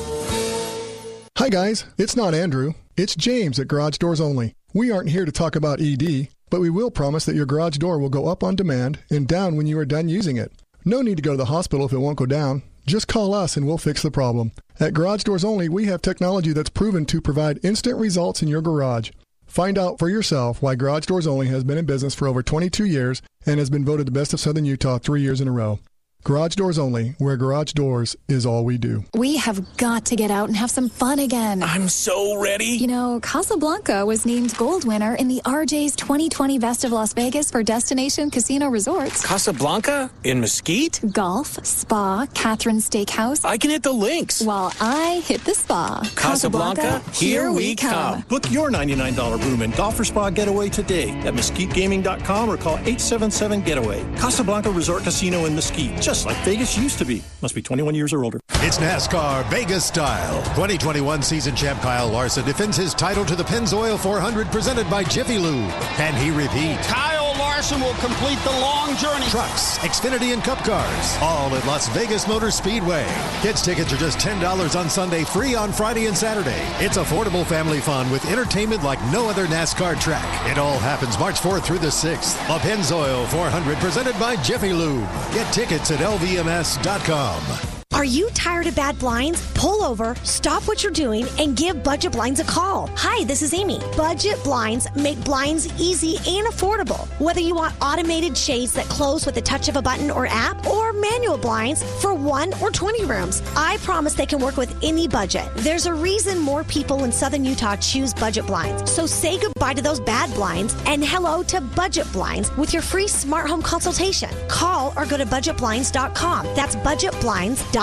Hi, 1.38 1.50
guys. 1.50 1.86
It's 1.98 2.18
not 2.18 2.34
Andrew. 2.34 2.74
It's 2.98 3.16
James 3.16 3.58
at 3.58 3.70
Garage 3.70 3.98
Doors 3.98 4.20
Only. 4.20 4.54
We 4.76 4.90
aren't 4.90 5.11
here 5.11 5.24
to 5.24 5.32
talk 5.32 5.56
about 5.56 5.82
ED, 5.82 6.30
but 6.50 6.60
we 6.60 6.72
will 6.72 6.90
promise 6.90 7.26
that 7.26 7.35
your 7.35 7.45
garage 7.45 7.77
door 7.77 8.00
will 8.00 8.10
go 8.10 8.27
up 8.27 8.43
on 8.43 8.56
demand 8.56 8.98
and 9.11 9.27
down 9.27 9.56
when 9.56 9.68
you 9.68 9.77
are 9.77 9.85
done 9.85 10.10
using 10.10 10.35
it. 10.35 10.52
No 10.84 11.03
need 11.03 11.18
to 11.18 11.22
go 11.22 11.34
to 11.34 11.38
the 11.38 11.45
hospital 11.45 11.85
if 11.85 11.93
it 11.93 12.00
won't 12.00 12.18
go 12.18 12.26
down. 12.26 12.64
Just 12.88 13.08
call 13.08 13.35
us 13.35 13.56
and 13.56 13.68
we'll 13.68 13.77
fix 13.77 14.02
the 14.02 14.10
problem. 14.10 14.52
At 14.80 14.95
Garage 14.95 15.26
Doors 15.26 15.45
Only, 15.45 15.69
we 15.69 15.85
have 15.85 16.02
technology 16.02 16.53
that's 16.53 16.72
proven 16.72 17.06
to 17.06 17.22
provide 17.22 17.64
instant 17.64 18.00
results 18.00 18.42
in 18.42 18.48
your 18.48 18.64
garage. 18.64 19.11
Find 19.45 19.77
out 19.77 20.00
for 20.00 20.10
yourself 20.10 20.60
why 20.60 20.74
Garage 20.74 21.06
Doors 21.06 21.27
Only 21.27 21.50
has 21.50 21.64
been 21.64 21.77
in 21.77 21.85
business 21.85 22.16
for 22.16 22.27
over 22.27 22.42
22 22.42 22.84
years 22.84 23.22
and 23.45 23.60
has 23.60 23.69
been 23.69 23.85
voted 23.85 24.08
the 24.08 24.11
best 24.11 24.34
of 24.34 24.40
Southern 24.40 24.66
Utah 24.66 24.98
three 24.98 25.22
years 25.22 25.40
in 25.40 25.48
a 25.48 25.52
row. 25.52 25.77
Garage 26.26 26.56
Doors 26.56 26.80
Only, 26.80 27.16
where 27.18 27.35
garage 27.35 27.74
doors 27.74 28.16
is 28.30 28.45
all 28.45 28.64
we 28.64 28.77
do. 28.77 29.03
We 29.14 29.35
have 29.35 29.76
got 29.76 30.06
to 30.06 30.16
get 30.16 30.32
out 30.32 30.48
and 30.48 30.56
have 30.56 30.72
some 30.72 30.88
fun 30.88 31.19
again. 31.19 31.61
I'm 31.61 31.90
so 31.90 32.40
ready. 32.42 32.64
You 32.64 32.88
know, 32.88 33.19
Casablanca 33.22 34.06
was 34.06 34.26
named 34.26 34.56
gold 34.56 34.85
winner 34.85 35.16
in 35.16 35.27
the 35.27 35.42
RJ's 35.43 35.98
2020 35.98 36.60
Best 36.60 36.85
of 36.85 36.93
Las 36.93 37.11
Vegas 37.11 37.52
for 37.52 37.61
Destination 37.61 38.30
Casino 38.32 38.69
Resorts. 38.69 39.26
Casablanca? 39.26 40.10
In 40.24 40.40
Mesquite? 40.40 41.02
Golf, 41.11 41.60
spa, 41.66 42.26
Catherine 42.34 42.77
Steakhouse. 42.77 43.43
I 43.43 43.58
can 43.58 43.72
hit 43.72 43.84
the 43.84 43.92
links. 43.92 44.42
While 44.42 44.72
I 44.80 45.22
hit 45.26 45.43
the 45.43 45.53
spa. 45.53 46.10
Casablanca, 46.16 47.00
here 47.11 47.52
we 47.52 47.76
come. 47.76 48.22
Book 48.30 48.50
your 48.50 48.72
$99 48.72 49.43
room 49.43 49.61
and 49.61 49.76
golf 49.76 50.00
or 50.00 50.06
spa 50.06 50.30
getaway 50.30 50.69
today 50.69 51.10
at 51.10 51.34
mesquitegaming.com 51.34 52.50
or 52.50 52.56
call 52.56 52.77
877-GETAWAY. 52.77 54.18
Casablanca 54.18 54.72
Resort 54.72 55.03
Casino 55.03 55.43
in 55.48 55.53
Mesquite. 55.53 56.02
Just 56.02 56.12
just 56.14 56.27
like 56.27 56.38
Vegas 56.45 56.77
used 56.77 57.00
to 57.00 57.06
be. 57.06 57.24
Must 57.42 57.56
be 57.56 57.61
21 57.64 57.95
years 57.95 58.14
or 58.14 58.24
older. 58.24 58.40
It's 58.61 58.77
NASCAR 58.77 59.43
Vegas 59.50 59.83
style. 59.83 60.43
2021 60.53 61.24
season 61.24 61.56
champ 61.56 61.80
Kyle 61.82 62.08
Larson 62.08 62.45
defends 62.45 62.77
his 62.77 62.93
title 62.93 63.25
to 63.25 63.35
the 63.35 63.43
Pennzoil 63.43 63.98
400 63.98 64.45
presented 64.51 64.88
by 64.92 65.03
Jiffy 65.03 65.40
Lube. 65.40 65.72
Can 65.98 66.14
he 66.14 66.30
repeat? 66.30 66.77
Kyle 66.85 67.33
Larson 67.54 67.82
will 67.82 67.94
complete 67.96 68.40
the 68.40 68.50
long 68.50 68.98
journey. 68.98 69.28
Trucks, 69.28 69.78
Xfinity, 69.78 70.34
and 70.34 70.44
Cup 70.44 70.58
cars. 70.64 71.18
All 71.22 71.54
at 71.54 71.64
Las 71.68 71.88
Vegas 71.90 72.28
Motor 72.28 72.50
Speedway. 72.50 73.06
Kids 73.44 73.62
tickets 73.62 73.94
are 73.94 73.98
just 73.98 74.18
$10 74.18 74.76
on 74.76 74.90
Sunday, 74.90 75.24
free 75.24 75.54
on 75.54 75.72
Friday 75.72 76.08
and 76.08 76.18
Saturday. 76.18 76.60
It's 76.84 76.98
affordable 76.98 77.46
family 77.46 77.80
fun 77.80 78.10
with 78.10 78.26
entertainment 78.26 78.82
like 78.82 79.00
no 79.12 79.30
other 79.30 79.46
NASCAR 79.46 80.02
track. 80.02 80.52
It 80.52 80.58
all 80.58 80.80
happens 80.80 81.20
March 81.20 81.36
4th 81.36 81.64
through 81.64 81.78
the 81.78 81.88
6th. 81.90 82.34
A 82.56 82.58
Pennzoil 82.58 83.28
400 83.28 83.78
presented 83.78 84.20
by 84.20 84.36
Jiffy 84.38 84.74
Lube. 84.74 85.08
Get 85.32 85.54
tickets 85.54 85.92
at 85.92 86.00
lvms.com. 86.00 87.73
Are 87.94 88.04
you 88.04 88.28
tired 88.32 88.66
of 88.66 88.76
bad 88.76 88.98
blinds? 88.98 89.40
Pull 89.54 89.84
over, 89.84 90.16
stop 90.24 90.68
what 90.68 90.82
you're 90.82 90.92
doing, 90.92 91.28
and 91.40 91.56
give 91.56 91.84
Budget 91.84 92.14
Blinds 92.14 92.40
a 92.40 92.44
call. 92.44 92.90
Hi, 92.96 93.24
this 93.26 93.44
is 93.44 93.54
Amy. 93.54 93.80
Budget 93.96 94.44
Blinds 94.44 94.88
make 94.96 95.24
blinds 95.24 95.68
easy 95.80 96.18
and 96.18 96.48
affordable. 96.48 97.08
Whether 97.20 97.42
you 97.42 97.54
want 97.54 97.76
automated 97.84 98.36
shades 98.36 98.74
that 98.74 98.86
close 98.86 99.28
with 99.28 99.36
the 99.36 99.42
touch 99.42 99.70
of 99.70 99.76
a 99.76 99.82
button 99.82 100.10
or 100.10 100.26
app, 100.26 100.66
or 100.66 100.92
manual 100.92 101.38
blinds 101.38 101.84
for 102.02 102.16
one 102.16 102.52
or 102.62 102.72
20 102.72 103.06
rooms, 103.06 103.44
I 103.56 103.78
promise 103.78 104.16
they 104.16 104.26
can 104.26 104.40
work 104.40 104.58
with 104.58 104.76
any 104.82 105.08
budget. 105.08 105.48
There's 105.58 105.86
a 105.86 105.94
reason 105.94 106.40
more 106.40 106.64
people 106.64 107.04
in 107.04 107.12
Southern 107.12 107.46
Utah 107.46 107.76
choose 107.76 108.12
Budget 108.12 108.48
Blinds. 108.48 108.92
So 108.92 109.06
say 109.06 109.40
goodbye 109.40 109.76
to 109.76 109.84
those 109.84 110.00
bad 110.00 110.34
blinds 110.34 110.76
and 110.88 111.06
hello 111.06 111.44
to 111.44 111.62
Budget 111.62 112.12
Blinds 112.12 112.56
with 112.58 112.74
your 112.74 112.82
free 112.82 113.08
smart 113.08 113.48
home 113.48 113.62
consultation. 113.62 114.32
Call 114.48 114.94
or 114.98 115.06
go 115.06 115.16
to 115.16 115.28
budgetblinds.com. 115.28 116.48
That's 116.56 116.76
budgetblinds.com. 116.78 117.83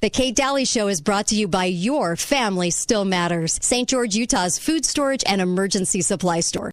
The 0.00 0.10
Kate 0.10 0.36
Dalley 0.36 0.64
Show 0.64 0.86
is 0.86 1.00
brought 1.00 1.26
to 1.28 1.34
you 1.34 1.48
by 1.48 1.64
Your 1.64 2.14
Family 2.14 2.70
Still 2.70 3.04
Matters, 3.04 3.58
St. 3.60 3.88
George, 3.88 4.14
Utah's 4.14 4.60
food 4.60 4.84
storage 4.84 5.24
and 5.26 5.40
emergency 5.40 6.02
supply 6.02 6.38
store. 6.38 6.70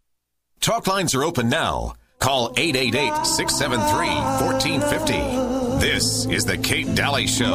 Talk 0.59 0.85
lines 0.85 1.15
are 1.15 1.23
open 1.23 1.49
now. 1.49 1.95
Call 2.19 2.53
888 2.55 3.25
673 3.25 4.07
1450. 4.45 5.79
This 5.79 6.25
is 6.27 6.45
The 6.45 6.57
Kate 6.57 6.93
Dalley 6.93 7.25
Show. 7.25 7.49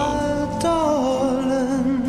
darling, 0.60 2.02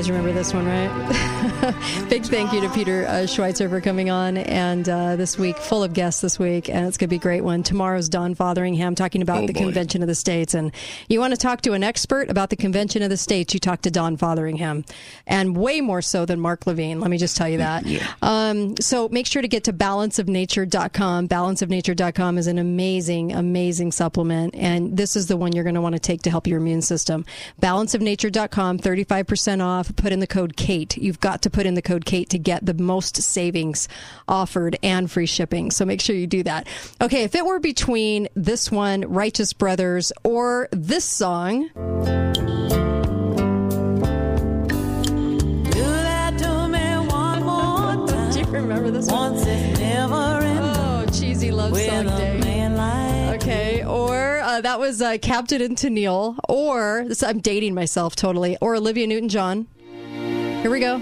guys 0.00 0.10
remember 0.10 0.32
this 0.32 0.54
one, 0.54 0.64
right? 0.64 1.36
Big 2.10 2.24
thank 2.24 2.52
you 2.52 2.60
to 2.60 2.68
Peter 2.70 3.06
uh, 3.06 3.12
Schweizer 3.26 3.68
for 3.70 3.80
coming 3.80 4.10
on. 4.10 4.36
And 4.36 4.86
uh, 4.88 5.16
this 5.16 5.38
week, 5.38 5.56
full 5.56 5.82
of 5.82 5.94
guests 5.94 6.20
this 6.20 6.38
week. 6.38 6.68
And 6.68 6.86
it's 6.86 6.98
going 6.98 7.08
to 7.08 7.10
be 7.10 7.16
a 7.16 7.20
great 7.20 7.40
one. 7.42 7.62
Tomorrow's 7.62 8.08
Don 8.10 8.34
Fotheringham 8.34 8.94
talking 8.94 9.22
about 9.22 9.44
Oh, 9.44 9.46
the 9.46 9.52
boy. 9.54 9.60
Convention 9.60 10.02
of 10.02 10.08
the 10.08 10.14
States. 10.14 10.52
And 10.52 10.70
you 11.08 11.18
want 11.18 11.32
to 11.32 11.38
talk 11.38 11.62
to 11.62 11.72
an 11.72 11.82
expert 11.82 12.28
about 12.28 12.50
the 12.50 12.56
Convention 12.56 13.02
of 13.02 13.08
the 13.08 13.16
States, 13.16 13.54
you 13.54 13.60
talk 13.60 13.80
to 13.82 13.90
Don 13.90 14.16
Fotheringham. 14.18 14.84
And 15.26 15.56
way 15.56 15.80
more 15.80 16.02
so 16.02 16.26
than 16.26 16.40
Mark 16.40 16.66
Levin. 16.66 17.00
Let 17.00 17.10
me 17.10 17.16
just 17.16 17.36
tell 17.36 17.48
you 17.48 17.58
that. 17.58 17.84
Um, 18.20 18.76
so 18.78 19.08
make 19.08 19.26
sure 19.26 19.40
to 19.40 19.48
get 19.48 19.64
to 19.64 19.72
balanceofnature.com. 19.72 21.28
Balanceofnature.com 21.28 22.38
is 22.38 22.46
an 22.48 22.58
amazing, 22.58 23.32
amazing 23.32 23.92
supplement. 23.92 24.54
And 24.54 24.96
this 24.96 25.16
is 25.16 25.26
the 25.28 25.36
one 25.38 25.52
you're 25.52 25.64
going 25.64 25.74
to 25.74 25.80
want 25.80 25.94
to 25.94 26.00
take 26.00 26.22
to 26.22 26.30
help 26.30 26.46
your 26.46 26.58
immune 26.58 26.82
system. 26.82 27.24
Balanceofnature.com, 27.62 28.78
35% 28.78 29.64
off. 29.64 29.94
Put 29.96 30.12
in 30.12 30.20
the 30.20 30.26
code 30.26 30.56
KATE. 30.56 30.96
You've 30.98 31.20
got 31.20 31.29
to 31.42 31.50
put 31.50 31.66
in 31.66 31.74
the 31.74 31.82
code 31.82 32.04
KATE 32.04 32.28
to 32.30 32.38
get 32.38 32.64
the 32.66 32.74
most 32.74 33.16
savings 33.22 33.88
offered 34.28 34.76
and 34.82 35.10
free 35.10 35.26
shipping. 35.26 35.70
So 35.70 35.84
make 35.84 36.00
sure 36.00 36.14
you 36.16 36.26
do 36.26 36.42
that. 36.44 36.66
Okay, 37.00 37.22
if 37.22 37.34
it 37.34 37.44
were 37.46 37.58
between 37.60 38.28
this 38.34 38.70
one, 38.70 39.02
Righteous 39.02 39.52
Brothers, 39.52 40.12
or 40.24 40.68
this 40.72 41.04
song. 41.04 41.68
Do 45.70 45.84
that 45.84 46.38
to 46.38 46.68
me 46.68 47.08
one 47.08 47.42
more 47.44 48.06
time. 48.06 48.32
Do 48.32 48.38
you 48.40 48.46
remember 48.46 48.90
this 48.90 49.06
one? 49.10 49.32
Once 49.34 49.46
is 49.46 49.78
never 49.80 50.40
Oh, 50.62 51.06
cheesy 51.12 51.50
love 51.50 51.76
song 51.76 52.06
day. 52.06 52.68
like 52.68 53.42
Okay, 53.42 53.84
or 53.84 54.40
uh, 54.40 54.60
that 54.60 54.78
was 54.78 55.00
uh, 55.00 55.16
Captain 55.22 55.62
and 55.62 55.76
Tennille, 55.76 56.38
or 56.48 57.04
this, 57.08 57.22
I'm 57.22 57.38
dating 57.40 57.74
myself 57.74 58.14
totally, 58.16 58.56
or 58.60 58.74
Olivia 58.76 59.06
Newton 59.06 59.28
John. 59.28 59.66
Here 60.62 60.70
we 60.70 60.80
go. 60.80 60.98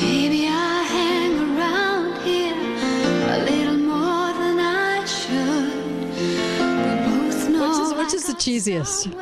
Maybe 0.00 0.46
I 0.46 0.82
hang 0.84 1.58
around 1.58 2.22
here 2.22 2.54
a 2.54 3.38
little 3.44 3.78
more 3.78 4.32
than 4.40 4.58
I 4.58 5.04
should. 5.04 5.72
We 6.14 7.28
both 7.28 7.48
know 7.50 7.94
Which 7.98 8.14
is, 8.14 8.26
the 8.26 8.34
cheesiest? 8.34 9.14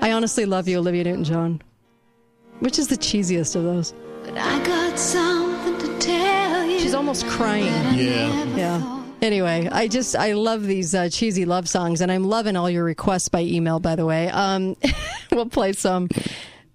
I 0.00 0.12
honestly 0.12 0.44
love 0.46 0.68
you, 0.68 0.78
Olivia 0.78 1.04
Newton 1.04 1.24
John. 1.24 1.62
Which 2.60 2.78
is 2.78 2.88
the 2.88 2.96
cheesiest 2.96 3.54
of 3.56 3.64
those? 3.64 3.94
But 4.24 4.36
I 4.38 4.64
got 4.64 4.98
something 4.98 5.78
to 5.78 5.98
tell 5.98 6.64
you. 6.64 6.80
She's 6.80 6.94
almost 6.94 7.26
crying. 7.26 7.66
Yeah. 7.96 8.44
Yeah. 8.56 9.02
Anyway, 9.22 9.68
I 9.72 9.88
just 9.88 10.14
I 10.14 10.32
love 10.34 10.64
these 10.66 10.94
uh, 10.94 11.08
cheesy 11.08 11.44
love 11.46 11.68
songs, 11.68 12.00
and 12.00 12.12
I'm 12.12 12.24
loving 12.24 12.54
all 12.56 12.68
your 12.68 12.84
requests 12.84 13.28
by 13.28 13.40
email. 13.42 13.80
By 13.80 13.96
the 13.96 14.04
way, 14.04 14.28
um, 14.28 14.76
we'll 15.32 15.48
play 15.48 15.72
some. 15.72 16.08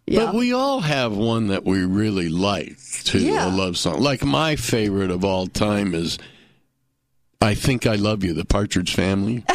Yeah. 0.08 0.26
But 0.26 0.36
we 0.36 0.52
all 0.54 0.80
have 0.82 1.16
one 1.16 1.48
that 1.48 1.64
we 1.64 1.84
really 1.86 2.28
like, 2.30 2.78
too, 3.04 3.20
Yeah. 3.20 3.48
a 3.48 3.56
love 3.56 3.78
song. 3.78 4.02
Like 4.02 4.24
my 4.26 4.56
favorite 4.56 5.12
of 5.12 5.24
all 5.24 5.48
time 5.48 5.94
is 5.94 6.18
I 7.42 7.54
Think 7.56 7.86
I 7.88 7.96
Love 7.96 8.24
You, 8.24 8.34
the 8.34 8.46
Partridge 8.46 8.94
Family. 8.94 9.44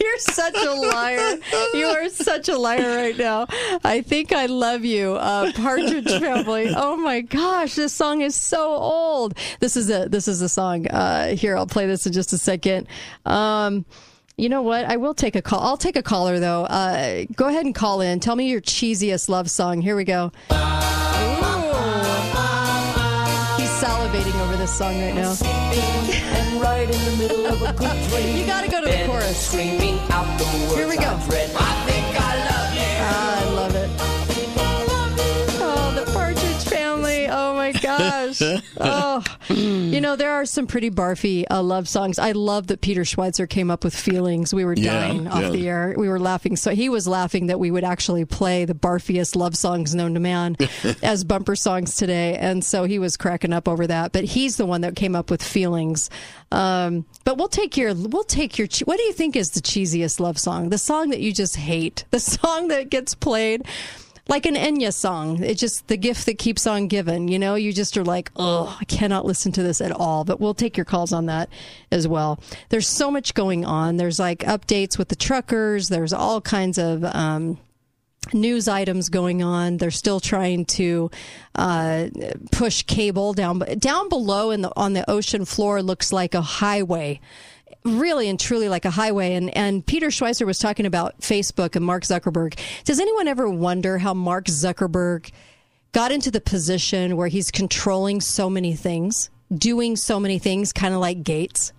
You're 0.00 0.18
such 0.18 0.54
a 0.56 0.72
liar. 0.72 1.36
You 1.74 1.86
are 1.86 2.08
such 2.08 2.48
a 2.48 2.56
liar 2.56 2.96
right 2.96 3.16
now. 3.16 3.46
I 3.84 4.00
think 4.02 4.32
I 4.32 4.46
love 4.46 4.84
you, 4.84 5.14
uh, 5.14 5.52
Partridge 5.52 6.08
Family. 6.20 6.72
Oh 6.74 6.96
my 6.96 7.20
gosh, 7.20 7.74
this 7.74 7.92
song 7.92 8.20
is 8.20 8.34
so 8.34 8.74
old. 8.74 9.36
This 9.60 9.76
is 9.76 9.90
a 9.90 10.08
this 10.08 10.28
is 10.28 10.40
a 10.42 10.48
song. 10.48 10.86
Uh, 10.88 11.34
here, 11.34 11.56
I'll 11.56 11.66
play 11.66 11.86
this 11.86 12.06
in 12.06 12.12
just 12.12 12.32
a 12.32 12.38
second. 12.38 12.86
Um, 13.24 13.84
you 14.36 14.48
know 14.48 14.62
what? 14.62 14.84
I 14.84 14.96
will 14.96 15.14
take 15.14 15.36
a 15.36 15.42
call. 15.42 15.60
I'll 15.60 15.76
take 15.76 15.96
a 15.96 16.02
caller 16.02 16.40
though. 16.40 16.64
Uh, 16.64 17.24
go 17.36 17.48
ahead 17.48 17.64
and 17.64 17.74
call 17.74 18.00
in. 18.00 18.20
Tell 18.20 18.34
me 18.34 18.50
your 18.50 18.60
cheesiest 18.60 19.28
love 19.28 19.50
song. 19.50 19.80
Here 19.80 19.96
we 19.96 20.04
go. 20.04 20.32
Ooh. 20.52 20.54
He's 23.56 23.70
salivating 23.70 24.40
over 24.42 24.56
this 24.56 24.76
song 24.76 25.00
right 25.00 25.14
now. 25.14 25.34
right 26.60 26.90
in 26.90 27.04
the 27.04 27.16
middle 27.18 27.46
of 27.46 27.62
a 27.62 27.72
good 27.72 28.10
dream. 28.10 28.36
You 28.36 28.46
gotta 28.46 28.68
go 28.70 28.80
to 28.80 28.86
the 28.86 29.04
chorus. 29.06 29.46
Screaming 29.48 29.98
out 30.10 30.38
the 30.38 30.44
words 30.44 30.74
Here 30.74 30.88
we 30.88 30.96
go. 30.96 31.14
Oh, 38.80 39.22
you 39.48 40.00
know 40.00 40.16
there 40.16 40.32
are 40.32 40.44
some 40.44 40.66
pretty 40.66 40.90
barfy 40.90 41.44
uh, 41.50 41.62
love 41.62 41.88
songs. 41.88 42.18
I 42.18 42.32
love 42.32 42.66
that 42.68 42.80
Peter 42.80 43.02
Schweizer 43.02 43.48
came 43.48 43.70
up 43.70 43.84
with 43.84 43.94
"Feelings." 43.94 44.52
We 44.52 44.64
were 44.64 44.74
Yeah, 44.74 45.00
dying 45.00 45.28
off 45.28 45.42
yeah. 45.42 45.50
the 45.50 45.68
air. 45.68 45.94
We 45.96 46.08
were 46.08 46.18
laughing. 46.20 46.56
So 46.56 46.72
he 46.74 46.88
was 46.88 47.06
laughing 47.08 47.46
that 47.46 47.58
we 47.60 47.70
would 47.70 47.84
actually 47.84 48.24
play 48.24 48.64
the 48.64 48.74
barfiest 48.74 49.36
love 49.36 49.56
songs 49.56 49.94
known 49.94 50.14
to 50.14 50.20
man 50.20 50.56
as 51.02 51.24
bumper 51.24 51.56
songs 51.56 51.96
today, 51.96 52.36
and 52.36 52.64
so 52.64 52.84
he 52.84 52.98
was 52.98 53.16
cracking 53.16 53.52
up 53.52 53.68
over 53.68 53.86
that. 53.86 54.12
But 54.12 54.24
he's 54.24 54.56
the 54.56 54.66
one 54.66 54.80
that 54.82 54.96
came 54.96 55.14
up 55.14 55.30
with 55.30 55.42
"Feelings." 55.42 56.10
Um, 56.52 57.04
but 57.24 57.36
we'll 57.38 57.48
take 57.48 57.76
your 57.76 57.94
we'll 57.94 58.24
take 58.24 58.58
your. 58.58 58.68
What 58.84 58.96
do 58.96 59.02
you 59.04 59.12
think 59.12 59.36
is 59.36 59.50
the 59.52 59.60
cheesiest 59.60 60.20
love 60.20 60.38
song? 60.38 60.68
The 60.68 60.78
song 60.78 61.10
that 61.10 61.20
you 61.20 61.32
just 61.32 61.56
hate. 61.56 62.04
The 62.10 62.20
song 62.34 62.68
that 62.68 62.90
gets 62.90 63.14
played 63.14 63.62
like 64.28 64.46
an 64.46 64.54
Enya 64.54 64.92
song. 64.92 65.42
It's 65.42 65.60
just 65.60 65.88
the 65.88 65.96
gift 65.96 66.26
that 66.26 66.38
keeps 66.38 66.66
on 66.66 66.88
giving. 66.88 67.28
You 67.28 67.38
know, 67.38 67.54
you 67.54 67.72
just 67.72 67.96
are 67.96 68.04
like, 68.04 68.30
oh, 68.36 68.76
I 68.80 68.84
cannot 68.84 69.26
listen 69.26 69.52
to 69.52 69.62
this 69.62 69.80
at 69.80 69.92
all. 69.92 70.24
But 70.24 70.40
we'll 70.40 70.54
take 70.54 70.76
your 70.76 70.86
calls 70.86 71.12
on 71.12 71.26
that 71.26 71.50
as 71.90 72.08
well. 72.08 72.40
There's 72.70 72.88
so 72.88 73.10
much 73.10 73.34
going 73.34 73.64
on. 73.64 73.96
There's 73.96 74.18
like 74.18 74.40
updates 74.40 74.96
with 74.96 75.08
the 75.08 75.16
truckers. 75.16 75.88
There's 75.88 76.12
all 76.12 76.40
kinds 76.40 76.78
of. 76.78 77.04
Um, 77.04 77.58
News 78.32 78.68
items 78.68 79.10
going 79.10 79.42
on. 79.42 79.76
They're 79.76 79.90
still 79.90 80.18
trying 80.18 80.64
to 80.64 81.10
uh, 81.56 82.08
push 82.52 82.82
cable 82.82 83.34
down 83.34 83.58
down 83.58 84.08
below 84.08 84.50
in 84.50 84.62
the 84.62 84.72
on 84.76 84.94
the 84.94 85.08
ocean 85.10 85.44
floor. 85.44 85.82
Looks 85.82 86.10
like 86.10 86.34
a 86.34 86.40
highway 86.40 87.20
really 87.84 88.28
and 88.28 88.40
truly 88.40 88.68
like 88.68 88.84
a 88.84 88.90
highway. 88.90 89.34
And, 89.34 89.54
and 89.56 89.84
Peter 89.84 90.08
Schweizer 90.08 90.46
was 90.46 90.58
talking 90.58 90.86
about 90.86 91.20
Facebook 91.20 91.76
and 91.76 91.84
Mark 91.84 92.04
Zuckerberg. 92.04 92.58
Does 92.84 92.98
anyone 92.98 93.28
ever 93.28 93.48
wonder 93.48 93.98
how 93.98 94.14
Mark 94.14 94.46
Zuckerberg 94.46 95.30
got 95.92 96.10
into 96.10 96.30
the 96.30 96.40
position 96.40 97.16
where 97.16 97.28
he's 97.28 97.50
controlling 97.50 98.20
so 98.20 98.48
many 98.48 98.74
things, 98.74 99.30
doing 99.54 99.96
so 99.96 100.18
many 100.18 100.38
things, 100.38 100.72
kind 100.72 100.94
of 100.94 101.00
like 101.00 101.22
Gates? 101.22 101.72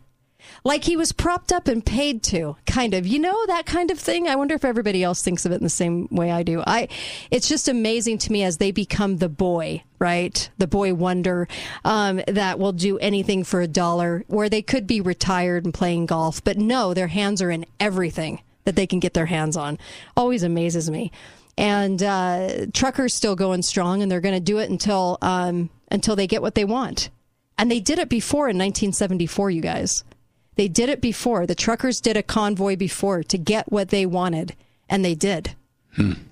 Like 0.65 0.83
he 0.83 0.97
was 0.97 1.11
propped 1.11 1.53
up 1.53 1.67
and 1.67 1.85
paid 1.85 2.23
to, 2.23 2.57
kind 2.65 2.95
of. 2.95 3.05
You 3.05 3.19
know 3.19 3.45
that 3.45 3.67
kind 3.67 3.91
of 3.91 3.99
thing. 3.99 4.27
I 4.27 4.35
wonder 4.35 4.55
if 4.55 4.65
everybody 4.65 5.03
else 5.03 5.21
thinks 5.21 5.45
of 5.45 5.51
it 5.51 5.57
in 5.57 5.63
the 5.63 5.69
same 5.69 6.07
way 6.09 6.31
I 6.31 6.41
do. 6.41 6.63
I, 6.65 6.87
it's 7.29 7.47
just 7.47 7.67
amazing 7.67 8.17
to 8.17 8.31
me 8.31 8.43
as 8.43 8.57
they 8.57 8.71
become 8.71 9.17
the 9.17 9.29
boy, 9.29 9.83
right? 9.99 10.49
The 10.57 10.65
boy 10.65 10.95
wonder 10.95 11.47
um, 11.83 12.19
that 12.27 12.57
will 12.57 12.71
do 12.71 12.97
anything 12.97 13.43
for 13.43 13.61
a 13.61 13.67
dollar, 13.67 14.23
where 14.25 14.49
they 14.49 14.63
could 14.63 14.87
be 14.87 15.01
retired 15.01 15.65
and 15.65 15.73
playing 15.73 16.07
golf, 16.07 16.43
but 16.43 16.57
no, 16.57 16.95
their 16.95 17.07
hands 17.07 17.43
are 17.43 17.51
in 17.51 17.67
everything 17.79 18.41
that 18.63 18.75
they 18.75 18.87
can 18.87 18.99
get 18.99 19.13
their 19.13 19.27
hands 19.27 19.55
on. 19.55 19.77
Always 20.17 20.41
amazes 20.41 20.89
me. 20.89 21.11
And 21.59 22.01
uh, 22.01 22.65
truckers 22.73 23.13
still 23.13 23.35
going 23.35 23.61
strong, 23.61 24.01
and 24.01 24.11
they're 24.11 24.19
going 24.19 24.33
to 24.33 24.41
do 24.41 24.57
it 24.57 24.71
until 24.71 25.19
um, 25.21 25.69
until 25.91 26.15
they 26.15 26.25
get 26.25 26.41
what 26.41 26.55
they 26.55 26.65
want. 26.65 27.11
And 27.55 27.69
they 27.69 27.79
did 27.79 27.99
it 27.99 28.09
before 28.09 28.49
in 28.49 28.57
1974, 28.57 29.51
you 29.51 29.61
guys. 29.61 30.03
They 30.55 30.67
did 30.67 30.89
it 30.89 31.01
before. 31.01 31.45
The 31.45 31.55
truckers 31.55 31.99
did 32.01 32.15
a 32.17 32.23
convoy 32.23 32.75
before 32.75 33.23
to 33.23 33.37
get 33.37 33.71
what 33.71 33.89
they 33.89 34.05
wanted, 34.05 34.55
and 34.89 35.03
they 35.03 35.15
did. 35.15 35.55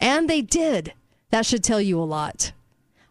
And 0.01 0.29
they 0.29 0.41
did. 0.41 0.93
That 1.29 1.45
should 1.45 1.63
tell 1.63 1.79
you 1.81 1.99
a 1.99 2.03
lot 2.03 2.51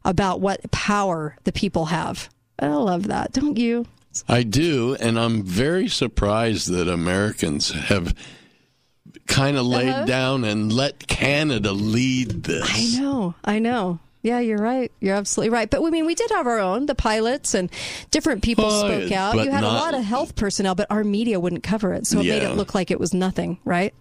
about 0.05 0.41
what 0.41 0.71
power 0.71 1.37
the 1.45 1.53
people 1.53 1.87
have. 1.87 2.29
I 2.59 2.69
love 2.69 3.09
that, 3.09 3.33
don't 3.33 3.57
you? 3.59 3.87
I 4.29 4.43
do, 4.43 4.95
and 5.01 5.19
I'm 5.19 5.43
very 5.43 5.89
surprised 5.89 6.69
that 6.71 6.89
Americans 6.89 7.71
have 7.71 8.15
kind 9.27 9.57
of 9.57 9.65
laid 9.67 9.89
Uh-huh. 9.89 10.05
down 10.05 10.45
and 10.45 10.71
let 10.73 11.07
Canada 11.07 11.73
lead 11.73 12.45
this. 12.45 12.69
I 12.99 13.01
know. 13.01 13.35
I 13.45 13.59
know. 13.59 13.99
Yeah, 14.23 14.39
you're 14.39 14.59
right. 14.59 14.93
You're 15.01 15.17
absolutely 15.17 15.51
right. 15.51 15.69
But 15.69 15.85
I 15.85 15.91
mean, 15.91 16.07
we 16.07 16.15
did 16.15 16.31
have 16.31 16.47
our 16.47 16.61
own, 16.61 16.87
the 16.87 16.95
pilots 16.95 17.55
and 17.55 17.71
different 18.11 18.43
people 18.43 18.67
Oh, 18.67 18.87
spoke 18.87 19.11
out. 19.13 19.35
You 19.35 19.51
had 19.51 19.65
a 19.65 19.69
lot 19.69 19.95
of 19.95 20.05
health 20.05 20.37
personnel, 20.37 20.75
but 20.77 20.87
our 20.91 21.03
media 21.03 21.41
wouldn't 21.41 21.65
cover 21.65 21.93
it. 21.93 22.07
So 22.07 22.21
it 22.21 22.25
made 22.27 22.43
it 22.43 22.57
look 22.57 22.75
like 22.75 22.91
it 22.91 23.01
was 23.01 23.13
nothing, 23.13 23.59
right? 23.65 23.95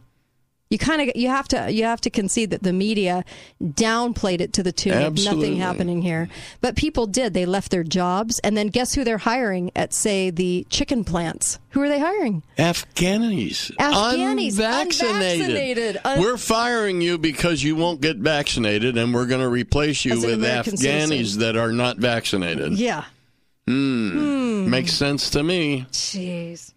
You 0.72 0.78
kind 0.80 1.02
of 1.08 1.16
you 1.16 1.28
have 1.28 1.48
to 1.50 1.70
you 1.72 1.84
have 1.84 2.02
to 2.02 2.10
concede 2.10 2.50
that 2.52 2.64
the 2.64 2.72
media 2.74 3.24
downplayed 3.62 4.40
it 4.42 4.54
to 4.54 4.64
the 4.64 4.72
tune 4.72 4.94
of 4.94 5.16
nothing 5.24 5.58
happening 5.58 6.02
here, 6.02 6.30
but 6.62 6.76
people 6.78 7.06
did. 7.06 7.34
They 7.34 7.46
left 7.46 7.70
their 7.72 7.84
jobs, 7.84 8.40
and 8.40 8.56
then 8.58 8.68
guess 8.68 8.94
who 8.96 9.04
they're 9.04 9.18
hiring 9.20 9.72
at 9.76 9.94
say 9.94 10.30
the 10.30 10.66
chicken 10.70 11.04
plants? 11.04 11.60
Who 11.72 11.82
are 11.82 11.90
they 11.90 12.00
hiring? 12.00 12.42
Afghanis. 12.58 13.72
Afghanis, 13.78 14.52
Unvaccinated. 14.54 15.12
unvaccinated. 15.38 15.98
Un- 16.06 16.20
we're 16.22 16.38
firing 16.38 17.02
you 17.02 17.18
because 17.18 17.62
you 17.62 17.76
won't 17.76 18.00
get 18.02 18.18
vaccinated, 18.18 18.98
and 18.98 19.14
we're 19.14 19.26
going 19.28 19.42
to 19.42 19.50
replace 19.50 20.06
you 20.06 20.16
with 20.22 20.34
American 20.34 20.74
Afghanis 20.76 21.08
citizen. 21.10 21.42
that 21.42 21.58
are 21.58 21.72
not 21.74 21.98
vaccinated. 21.98 22.74
Yeah. 22.80 23.04
Hmm. 23.68 24.70
Makes 24.70 24.94
sense 24.94 25.30
to 25.32 25.44
me. 25.44 25.86
Jeez. 25.92 26.74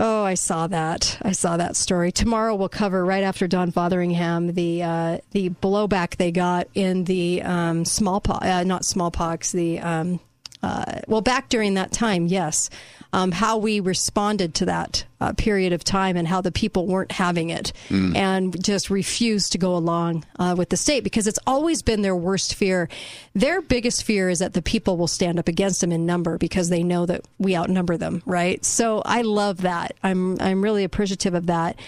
Oh, 0.00 0.22
I 0.22 0.34
saw 0.34 0.68
that. 0.68 1.18
I 1.22 1.32
saw 1.32 1.56
that 1.56 1.74
story. 1.74 2.12
Tomorrow 2.12 2.54
we'll 2.54 2.68
cover 2.68 3.04
right 3.04 3.24
after 3.24 3.48
Don 3.48 3.72
Fotheringham 3.72 4.54
the 4.54 4.84
uh, 4.84 5.18
the 5.32 5.50
blowback 5.50 6.18
they 6.18 6.30
got 6.30 6.68
in 6.72 7.02
the 7.02 7.42
um, 7.42 7.84
smallpox, 7.84 8.46
uh, 8.46 8.62
not 8.62 8.84
smallpox. 8.84 9.50
The 9.50 9.80
um, 9.80 10.20
uh, 10.62 11.00
well, 11.06 11.20
back 11.20 11.48
during 11.48 11.74
that 11.74 11.92
time, 11.92 12.26
yes. 12.26 12.68
Um, 13.10 13.32
how 13.32 13.56
we 13.56 13.80
responded 13.80 14.54
to 14.56 14.66
that 14.66 15.06
uh, 15.18 15.32
period 15.32 15.72
of 15.72 15.82
time 15.82 16.18
and 16.18 16.28
how 16.28 16.42
the 16.42 16.52
people 16.52 16.86
weren't 16.86 17.10
having 17.12 17.48
it 17.48 17.72
Mm. 17.88 18.14
and 18.14 18.62
just 18.62 18.90
refused 18.90 19.52
to 19.52 19.58
go 19.58 19.76
along 19.76 20.26
uh, 20.38 20.54
with 20.58 20.68
the 20.68 20.76
state 20.76 21.04
because 21.04 21.26
it's 21.26 21.38
always 21.46 21.80
been 21.80 22.02
their 22.02 22.14
worst 22.14 22.54
fear. 22.54 22.86
Their 23.34 23.62
biggest 23.62 24.04
fear 24.04 24.28
is 24.28 24.40
that 24.40 24.52
the 24.52 24.60
people 24.60 24.98
will 24.98 25.06
stand 25.06 25.38
up 25.38 25.48
against 25.48 25.80
them 25.80 25.90
in 25.90 26.04
number 26.04 26.36
because 26.36 26.68
they 26.68 26.82
know 26.82 27.06
that 27.06 27.22
we 27.38 27.56
outnumber 27.56 27.96
them, 27.96 28.22
right? 28.26 28.62
So 28.62 29.00
I 29.06 29.22
love 29.22 29.62
that. 29.62 29.94
I'm 30.02 30.38
I'm 30.38 30.60
really 30.62 30.84
appreciative 30.84 31.32
of 31.34 31.46
that, 31.46 31.78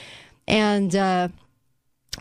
and. 0.49 0.95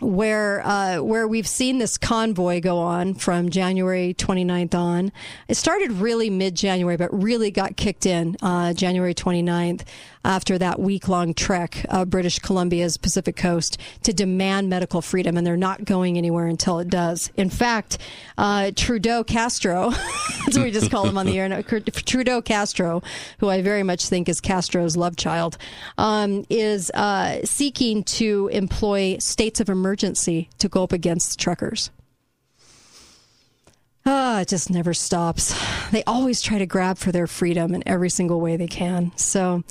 Where 0.00 0.66
uh, 0.66 1.02
where 1.02 1.28
we've 1.28 1.48
seen 1.48 1.78
this 1.78 1.98
convoy 1.98 2.60
go 2.60 2.78
on 2.78 3.14
from 3.14 3.50
January 3.50 4.14
29th 4.14 4.74
on. 4.74 5.12
It 5.48 5.56
started 5.56 5.90
really 5.92 6.30
mid 6.30 6.54
January, 6.54 6.96
but 6.96 7.12
really 7.12 7.50
got 7.50 7.76
kicked 7.76 8.06
in 8.06 8.36
uh, 8.40 8.72
January 8.72 9.14
29th 9.14 9.82
after 10.24 10.58
that 10.58 10.78
week 10.78 11.08
long 11.08 11.34
trek 11.34 11.84
of 11.88 12.10
British 12.10 12.38
Columbia's 12.38 12.96
Pacific 12.96 13.36
coast 13.36 13.78
to 14.02 14.12
demand 14.12 14.68
medical 14.68 15.00
freedom, 15.00 15.36
and 15.36 15.46
they're 15.46 15.56
not 15.56 15.84
going 15.84 16.18
anywhere 16.18 16.46
until 16.46 16.78
it 16.78 16.88
does. 16.88 17.30
In 17.36 17.50
fact, 17.50 17.98
uh, 18.36 18.70
Trudeau 18.76 19.24
Castro, 19.24 19.90
that's 20.44 20.56
what 20.56 20.64
we 20.64 20.70
just 20.70 20.90
call 20.90 21.06
him 21.06 21.16
on 21.16 21.26
the 21.26 21.38
air 21.38 21.48
now, 21.48 21.62
Trudeau 21.62 22.42
Castro, 22.42 23.02
who 23.38 23.48
I 23.48 23.62
very 23.62 23.82
much 23.82 24.06
think 24.06 24.28
is 24.28 24.40
Castro's 24.40 24.96
love 24.96 25.16
child, 25.16 25.56
um, 25.98 26.44
is 26.50 26.90
uh, 26.90 27.44
seeking 27.44 28.04
to 28.04 28.48
employ 28.52 29.18
states 29.18 29.60
of 29.60 29.68
emergency 29.68 30.48
to 30.58 30.68
go 30.68 30.84
up 30.84 30.92
against 30.92 31.38
truckers. 31.38 31.90
Ah, 34.06 34.40
it 34.40 34.48
just 34.48 34.70
never 34.70 34.94
stops. 34.94 35.54
They 35.90 36.02
always 36.04 36.40
try 36.40 36.58
to 36.58 36.66
grab 36.66 36.96
for 36.96 37.12
their 37.12 37.26
freedom 37.26 37.74
in 37.74 37.86
every 37.86 38.08
single 38.08 38.40
way 38.40 38.56
they 38.56 38.66
can. 38.66 39.12
So, 39.16 39.62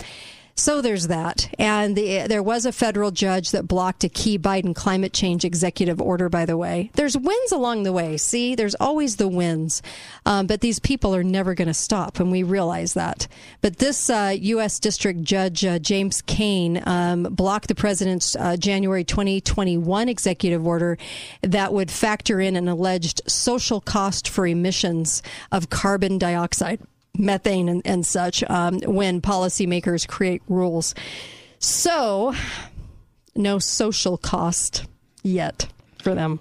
so 0.59 0.81
there's 0.81 1.07
that. 1.07 1.53
And 1.57 1.95
the, 1.95 2.27
there 2.27 2.43
was 2.43 2.65
a 2.65 2.71
federal 2.71 3.11
judge 3.11 3.51
that 3.51 3.67
blocked 3.67 4.03
a 4.03 4.09
key 4.09 4.37
Biden 4.37 4.75
climate 4.75 5.13
change 5.13 5.45
executive 5.45 6.01
order, 6.01 6.29
by 6.29 6.45
the 6.45 6.57
way. 6.57 6.91
There's 6.93 7.17
wins 7.17 7.51
along 7.51 7.83
the 7.83 7.93
way. 7.93 8.17
See, 8.17 8.55
there's 8.55 8.75
always 8.75 9.15
the 9.15 9.27
wins. 9.27 9.81
Um, 10.25 10.47
but 10.47 10.61
these 10.61 10.79
people 10.79 11.15
are 11.15 11.23
never 11.23 11.53
going 11.53 11.67
to 11.67 11.73
stop, 11.73 12.19
and 12.19 12.31
we 12.31 12.43
realize 12.43 12.93
that. 12.93 13.27
But 13.61 13.77
this 13.77 14.09
uh, 14.09 14.35
U.S. 14.37 14.79
District 14.79 15.23
Judge, 15.23 15.63
uh, 15.65 15.79
James 15.79 16.21
Cain, 16.21 16.83
um, 16.85 17.23
blocked 17.23 17.67
the 17.67 17.75
president's 17.75 18.35
uh, 18.35 18.57
January 18.57 19.03
2021 19.03 20.09
executive 20.09 20.67
order 20.67 20.97
that 21.41 21.73
would 21.73 21.89
factor 21.89 22.39
in 22.39 22.55
an 22.55 22.67
alleged 22.67 23.21
social 23.27 23.81
cost 23.81 24.27
for 24.27 24.45
emissions 24.45 25.23
of 25.51 25.69
carbon 25.69 26.17
dioxide 26.17 26.79
methane 27.17 27.69
and, 27.69 27.81
and 27.85 28.05
such 28.05 28.43
um, 28.49 28.79
when 28.81 29.21
policymakers 29.21 30.07
create 30.07 30.41
rules. 30.47 30.95
So, 31.59 32.33
no 33.35 33.59
social 33.59 34.17
cost 34.17 34.85
yet 35.23 35.67
for 36.01 36.15
them. 36.15 36.39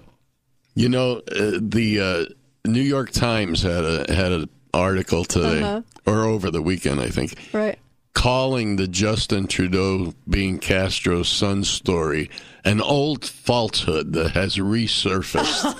You 0.75 0.89
know, 0.89 1.21
uh, 1.31 1.51
the 1.59 1.99
uh, 1.99 2.69
New 2.69 2.81
York 2.81 3.11
Times 3.11 3.61
had 3.63 3.83
a 3.83 4.13
had 4.13 4.31
an 4.31 4.49
article 4.73 5.25
today 5.25 5.61
Uh-huh. 5.61 5.81
or 6.05 6.23
over 6.25 6.49
the 6.51 6.61
weekend, 6.61 7.01
I 7.01 7.09
think, 7.09 7.33
Right. 7.53 7.79
Calling 8.19 8.75
the 8.75 8.85
Justin 8.85 9.47
Trudeau 9.47 10.13
being 10.29 10.59
Castro's 10.59 11.29
son 11.29 11.63
story 11.63 12.29
an 12.65 12.81
old 12.81 13.23
falsehood 13.23 14.11
that 14.11 14.31
has 14.31 14.57
resurfaced. 14.57 15.63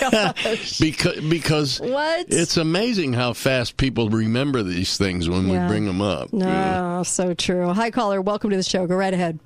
Oh 0.00 0.10
my 0.10 0.30
gosh. 0.32 0.78
because 0.80 1.20
because 1.28 1.78
What? 1.80 2.26
it's 2.30 2.56
amazing 2.56 3.12
how 3.12 3.34
fast 3.34 3.76
people 3.76 4.08
remember 4.08 4.62
these 4.62 4.96
things 4.96 5.28
when 5.28 5.46
Yeah. 5.48 5.64
we 5.64 5.68
bring 5.68 5.84
them 5.84 6.00
up. 6.00 6.32
No, 6.32 7.02
so 7.04 7.34
true. 7.34 7.70
Hi, 7.74 7.90
caller. 7.90 8.22
Welcome 8.22 8.48
to 8.48 8.56
the 8.56 8.62
show. 8.62 8.86
Go 8.86 8.96
right 8.96 9.12
ahead. 9.12 9.38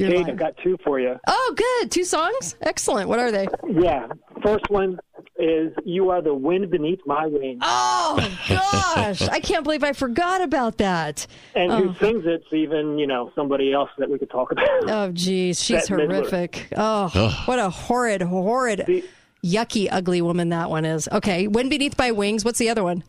You're 0.00 0.08
Kate, 0.08 0.18
live. 0.20 0.28
I've 0.28 0.36
got 0.36 0.56
two 0.62 0.78
for 0.82 0.98
you. 0.98 1.20
Oh, 1.26 1.54
good. 1.54 1.90
Two 1.90 2.04
songs? 2.04 2.56
Excellent. 2.62 3.10
What 3.10 3.18
are 3.18 3.30
they? 3.30 3.46
Yeah. 3.68 4.06
First 4.42 4.70
one 4.70 4.98
is 5.36 5.74
You 5.84 6.08
Are 6.08 6.22
the 6.22 6.32
Wind 6.32 6.70
Beneath 6.70 7.00
My 7.04 7.26
Wings. 7.26 7.60
Oh, 7.62 8.16
gosh. 8.48 9.20
I 9.28 9.40
can't 9.40 9.62
believe 9.62 9.84
I 9.84 9.92
forgot 9.92 10.40
about 10.40 10.78
that. 10.78 11.26
And 11.54 11.70
oh. 11.70 11.88
who 11.88 11.94
sings 11.98 12.24
it's 12.24 12.50
even, 12.50 12.98
you 12.98 13.06
know, 13.06 13.30
somebody 13.34 13.74
else 13.74 13.90
that 13.98 14.08
we 14.08 14.18
could 14.18 14.30
talk 14.30 14.52
about. 14.52 14.68
Oh, 14.90 15.12
geez, 15.12 15.62
she's 15.62 15.88
Bette 15.88 16.06
horrific. 16.06 16.68
Oh, 16.76 17.10
Ugh. 17.14 17.32
what 17.46 17.58
a 17.58 17.68
horrid, 17.68 18.22
horrid, 18.22 19.04
yucky, 19.44 19.88
ugly 19.90 20.22
woman 20.22 20.48
that 20.48 20.70
one 20.70 20.86
is. 20.86 21.08
Okay, 21.12 21.46
Wind 21.46 21.68
Beneath 21.68 21.96
My 21.98 22.10
Wings. 22.10 22.44
What's 22.44 22.58
the 22.58 22.70
other 22.70 22.82
one? 22.82 23.04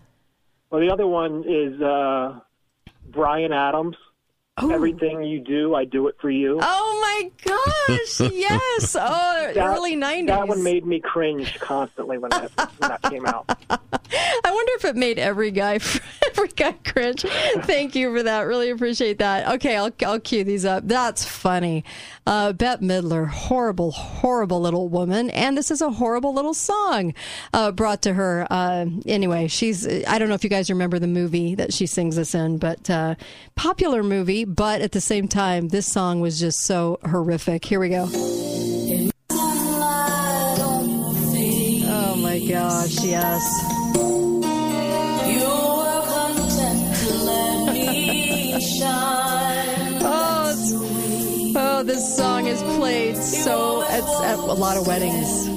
Well, 0.70 0.82
the 0.82 0.92
other 0.92 1.08
one 1.08 1.44
is 1.48 1.82
uh, 1.82 2.40
Bryan 3.08 3.54
Adams. 3.54 3.96
Everything 4.60 5.24
you 5.24 5.40
do, 5.40 5.74
I 5.76 5.86
do 5.86 6.08
it 6.08 6.16
for 6.20 6.30
you. 6.30 6.60
Oh 6.62 7.00
my 7.02 7.32
gosh! 7.44 8.32
Yes. 8.32 8.96
Oh, 9.00 9.52
That- 9.56 9.58
early 9.58 9.96
'90s. 9.96 10.28
That 10.28 10.48
one 10.48 10.62
made 10.64 10.86
me 10.86 11.00
cringe 11.00 11.58
constantly 11.60 12.18
when 12.18 12.30
that, 12.32 12.52
when 12.80 12.90
that 12.90 13.02
came 13.04 13.26
out. 13.26 13.46
I 13.70 14.52
wonder 14.52 14.72
if 14.76 14.86
it 14.86 14.96
made 14.96 15.18
every 15.20 15.52
guy 15.52 15.76
every 16.28 16.50
guy 16.50 16.74
cringe. 16.74 17.22
Thank 17.62 17.96
you 17.96 18.14
for 18.16 18.24
that. 18.24 18.42
Really 18.42 18.70
appreciate 18.70 19.20
that. 19.20 19.48
Okay, 19.56 19.76
I'll 19.78 19.92
I'll 20.06 20.20
cue 20.20 20.44
these 20.44 20.66
up. 20.66 20.86
That's 20.88 21.24
funny. 21.26 21.84
Uh, 22.28 22.54
Bette 22.54 22.84
Midler, 22.86 23.28
horrible, 23.28 23.92
horrible 23.92 24.60
little 24.62 24.90
woman, 24.90 25.30
and 25.32 25.58
this 25.58 25.72
is 25.72 25.82
a 25.82 25.90
horrible 25.92 26.34
little 26.34 26.54
song 26.54 27.14
uh, 27.54 27.72
brought 27.72 28.02
to 28.04 28.14
her. 28.14 28.46
Uh, 28.50 28.86
anyway, 29.06 29.48
she's. 29.48 29.88
I 30.06 30.20
don't 30.20 30.28
know 30.30 30.36
if 30.36 30.44
you 30.44 30.50
guys 30.50 30.70
remember 30.70 31.00
the 31.00 31.08
movie 31.08 31.56
that 31.56 31.74
she 31.74 31.86
sings 31.88 32.16
this 32.18 32.36
in, 32.36 32.58
but 32.58 32.90
uh, 32.90 33.16
popular 33.56 34.04
movie. 34.04 34.41
But 34.46 34.82
at 34.82 34.92
the 34.92 35.02
same 35.02 35.28
time, 35.28 35.68
this 35.70 35.86
song 35.86 36.22
was 36.22 36.40
just 36.40 36.60
so 36.62 37.00
horrific. 37.04 37.66
Here 37.66 37.80
we 37.80 37.90
go. 37.90 38.08
Oh 41.94 42.16
my 42.18 42.40
gosh! 42.48 43.04
Yes. 43.04 43.42
Oh, 50.04 51.54
oh, 51.58 51.84
this 51.84 52.18
song 52.18 52.48
is 52.48 52.62
played 52.64 53.18
so 53.18 53.84
at, 53.84 54.04
at 54.24 54.38
a 54.38 54.54
lot 54.54 54.78
of 54.78 54.88
weddings. 54.88 55.48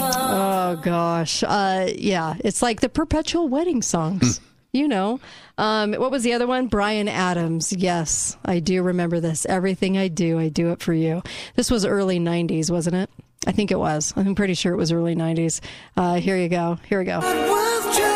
Oh 0.00 0.76
gosh, 0.82 1.42
uh, 1.42 1.90
yeah, 1.96 2.34
it's 2.44 2.60
like 2.62 2.80
the 2.80 2.88
perpetual 2.88 3.48
wedding 3.48 3.82
songs. 3.82 4.40
You 4.72 4.86
know, 4.86 5.18
um, 5.56 5.94
what 5.94 6.10
was 6.10 6.24
the 6.24 6.34
other 6.34 6.46
one? 6.46 6.66
Bryan 6.66 7.08
Adams. 7.08 7.72
Yes, 7.72 8.36
I 8.44 8.58
do 8.60 8.82
remember 8.82 9.18
this. 9.18 9.46
Everything 9.46 9.96
I 9.96 10.08
do, 10.08 10.38
I 10.38 10.50
do 10.50 10.72
it 10.72 10.82
for 10.82 10.92
you. 10.92 11.22
This 11.54 11.70
was 11.70 11.86
early 11.86 12.20
'90s, 12.20 12.70
wasn't 12.70 12.96
it? 12.96 13.08
I 13.46 13.52
think 13.52 13.70
it 13.70 13.78
was. 13.78 14.12
I'm 14.14 14.34
pretty 14.34 14.52
sure 14.52 14.74
it 14.74 14.76
was 14.76 14.92
early 14.92 15.16
'90s. 15.16 15.60
Uh, 15.96 16.16
here 16.16 16.36
you 16.36 16.50
go. 16.50 16.78
Here 16.86 16.98
we 16.98 17.06
go. 17.06 17.20
Oh, 17.22 18.10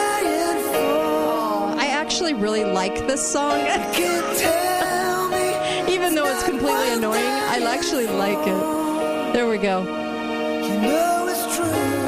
I 1.78 1.86
actually 1.86 2.34
really 2.34 2.64
like 2.64 2.96
this 3.06 3.26
song. 3.26 3.58
Even 5.88 6.14
though 6.14 6.26
it's 6.26 6.44
completely 6.44 6.92
annoying, 6.92 7.24
I 7.24 7.62
actually 7.66 8.08
like 8.08 8.46
it. 8.46 9.32
There 9.32 9.48
we 9.48 9.56
go. 9.56 9.84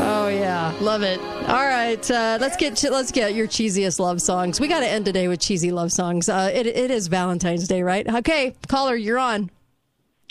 Oh 0.07 0.28
yeah, 0.28 0.76
love 0.81 1.02
it. 1.02 1.18
All 1.49 1.66
right, 1.66 2.10
uh, 2.10 2.36
let's 2.41 2.57
get 2.57 2.83
let's 2.91 3.10
get 3.10 3.34
your 3.34 3.47
cheesiest 3.49 3.99
love 3.99 4.20
songs. 4.20 4.60
We 4.60 4.68
got 4.68 4.81
to 4.81 4.86
end 4.86 5.07
today 5.07 5.28
with 5.28 5.41
cheesy 5.41 5.73
love 5.73 5.92
songs. 5.92 6.28
Uh, 6.28 6.50
it 6.52 6.66
it 6.66 6.91
is 6.91 7.07
Valentine's 7.08 7.66
Day, 7.66 7.83
right? 7.83 8.07
Okay, 8.16 8.55
caller, 8.68 8.97
you're 8.97 9.18
on. 9.18 9.50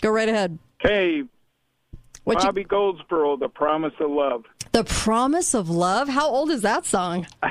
Go 0.00 0.10
right 0.10 0.28
ahead. 0.28 0.58
Hey, 0.80 1.24
What 2.24 2.38
you- 2.38 2.44
Bobby 2.44 2.64
Goldsboro, 2.64 3.36
The 3.36 3.48
Promise 3.48 3.94
of 4.00 4.10
Love. 4.10 4.44
The 4.72 4.84
Promise 4.84 5.54
of 5.54 5.68
Love. 5.68 6.08
How 6.08 6.28
old 6.28 6.50
is 6.50 6.62
that 6.62 6.86
song? 6.86 7.26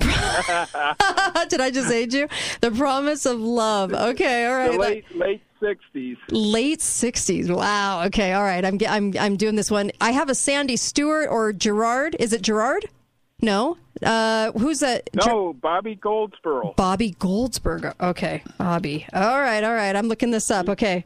Did 1.48 1.60
I 1.60 1.70
just 1.72 1.90
age 1.90 2.14
you? 2.14 2.28
The 2.60 2.70
Promise 2.70 3.26
of 3.26 3.40
Love. 3.40 3.92
Okay, 3.92 4.46
all 4.46 4.54
right. 4.54 4.72
The 4.72 4.78
late 4.78 5.16
late 5.16 5.42
sixties. 5.60 6.16
Late 6.30 6.80
sixties. 6.80 7.50
Wow. 7.50 8.04
Okay. 8.04 8.32
All 8.32 8.42
right. 8.42 8.64
I'm 8.64 8.78
I'm 8.88 9.14
I'm 9.18 9.36
doing 9.36 9.56
this 9.56 9.70
one. 9.70 9.90
I 10.00 10.12
have 10.12 10.28
a 10.30 10.34
Sandy 10.34 10.76
Stewart 10.76 11.28
or 11.30 11.52
Gerard. 11.52 12.16
Is 12.18 12.32
it 12.32 12.42
Gerard? 12.42 12.86
No. 13.42 13.76
Uh, 14.02 14.52
who's 14.52 14.80
that? 14.80 15.10
No, 15.14 15.52
Bobby 15.52 15.94
Goldsboro. 15.94 16.74
Bobby 16.76 17.12
Goldsberg. 17.12 17.94
Okay, 18.00 18.42
Bobby. 18.58 19.06
All 19.12 19.40
right. 19.40 19.62
All 19.62 19.74
right. 19.74 19.94
I'm 19.94 20.08
looking 20.08 20.30
this 20.30 20.50
up. 20.50 20.68
Okay. 20.68 21.04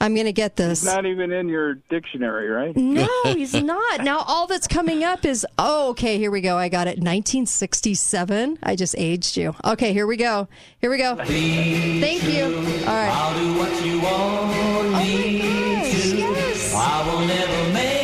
I'm 0.00 0.14
gonna 0.14 0.32
get 0.32 0.56
this. 0.56 0.82
He's 0.82 0.92
not 0.92 1.06
even 1.06 1.32
in 1.32 1.48
your 1.48 1.74
dictionary, 1.88 2.48
right? 2.48 2.76
No, 2.76 3.08
he's 3.24 3.54
not. 3.54 4.04
Now 4.04 4.18
all 4.26 4.46
that's 4.46 4.66
coming 4.66 5.02
up 5.04 5.24
is 5.24 5.46
oh, 5.58 5.90
okay. 5.90 6.18
Here 6.18 6.30
we 6.30 6.42
go. 6.42 6.58
I 6.58 6.68
got 6.68 6.86
it. 6.86 6.98
1967. 6.98 8.58
I 8.62 8.76
just 8.76 8.94
aged 8.98 9.36
you. 9.36 9.54
Okay, 9.64 9.92
here 9.92 10.06
we 10.06 10.16
go. 10.16 10.48
Here 10.80 10.90
we 10.90 10.98
go. 10.98 11.16
Thank 11.16 12.24
you. 12.24 12.44
All 12.44 12.94
right. 12.94 13.10
I'll 13.10 13.38
do 13.38 13.58
what 13.58 13.86
you 13.86 14.00
want 14.00 14.92
me 14.98 15.40
oh 15.42 15.90
to. 15.90 16.76
I 16.76 17.10
will 17.10 17.26
never 17.26 17.72
make 17.72 17.95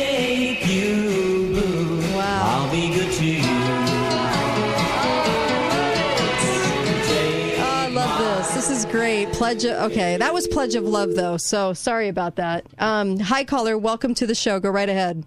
great. 8.93 9.31
Pledge. 9.31 9.65
Of, 9.65 9.91
okay, 9.91 10.17
that 10.17 10.31
was 10.35 10.47
Pledge 10.47 10.75
of 10.75 10.83
Love, 10.83 11.15
though. 11.15 11.35
So 11.37 11.73
sorry 11.73 12.09
about 12.09 12.35
that. 12.35 12.63
Um, 12.77 13.17
hi, 13.17 13.43
caller. 13.43 13.75
Welcome 13.75 14.13
to 14.13 14.27
the 14.27 14.35
show. 14.35 14.59
Go 14.59 14.69
right 14.69 14.87
ahead. 14.87 15.25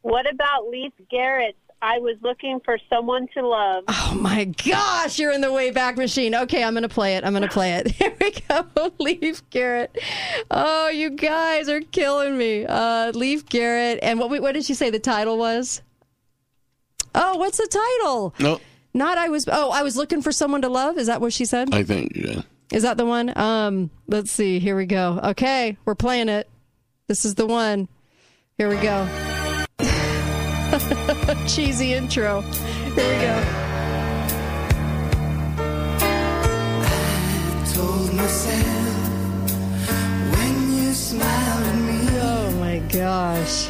What 0.00 0.28
about 0.28 0.66
Leif 0.68 0.92
Garrett? 1.08 1.56
I 1.80 1.98
was 1.98 2.16
looking 2.20 2.60
for 2.64 2.78
someone 2.90 3.28
to 3.34 3.46
love. 3.46 3.84
Oh 3.86 4.18
my 4.20 4.44
gosh, 4.44 5.20
you're 5.20 5.30
in 5.30 5.40
the 5.40 5.52
way 5.52 5.70
back 5.70 5.96
machine. 5.96 6.34
Okay, 6.34 6.64
I'm 6.64 6.74
gonna 6.74 6.88
play 6.88 7.16
it. 7.16 7.24
I'm 7.24 7.32
gonna 7.32 7.46
play 7.46 7.74
it. 7.74 7.86
Here 7.92 8.12
we 8.20 8.32
go. 8.32 8.92
Leif 8.98 9.48
Garrett. 9.50 9.96
Oh, 10.50 10.88
you 10.88 11.10
guys 11.10 11.68
are 11.68 11.80
killing 11.80 12.36
me. 12.36 12.66
Uh, 12.66 13.12
Leif 13.12 13.48
Garrett. 13.48 14.00
And 14.02 14.18
what? 14.18 14.30
What 14.42 14.52
did 14.52 14.64
she 14.64 14.74
say 14.74 14.90
the 14.90 14.98
title 14.98 15.38
was? 15.38 15.80
Oh, 17.14 17.36
what's 17.36 17.58
the 17.58 17.68
title? 17.68 18.34
No, 18.40 18.60
Not 18.94 19.18
I 19.18 19.28
was. 19.28 19.48
Oh, 19.50 19.70
I 19.70 19.82
was 19.82 19.96
looking 19.96 20.22
for 20.22 20.32
someone 20.32 20.62
to 20.62 20.68
love. 20.68 20.98
Is 20.98 21.06
that 21.06 21.20
what 21.20 21.32
she 21.32 21.44
said? 21.44 21.74
I 21.74 21.82
think 21.82 22.12
yeah. 22.14 22.42
Is 22.72 22.82
that 22.82 22.96
the 22.96 23.06
one? 23.06 23.36
Um, 23.36 23.90
let's 24.06 24.30
see. 24.30 24.58
Here 24.58 24.76
we 24.76 24.86
go. 24.86 25.20
Okay, 25.22 25.76
we're 25.84 25.94
playing 25.94 26.28
it. 26.28 26.48
This 27.06 27.24
is 27.24 27.34
the 27.34 27.46
one. 27.46 27.88
Here 28.58 28.68
we 28.68 28.76
go. 28.76 29.08
Cheesy 31.46 31.94
intro. 31.94 32.40
Here 32.40 32.94
we 32.94 33.20
go. 33.20 33.44
Told 37.72 38.14
myself 38.14 39.56
when 40.36 40.72
you 40.72 40.92
smiled 40.92 41.62
at. 41.66 42.22
Oh 42.22 42.50
my 42.60 42.78
gosh. 42.88 43.68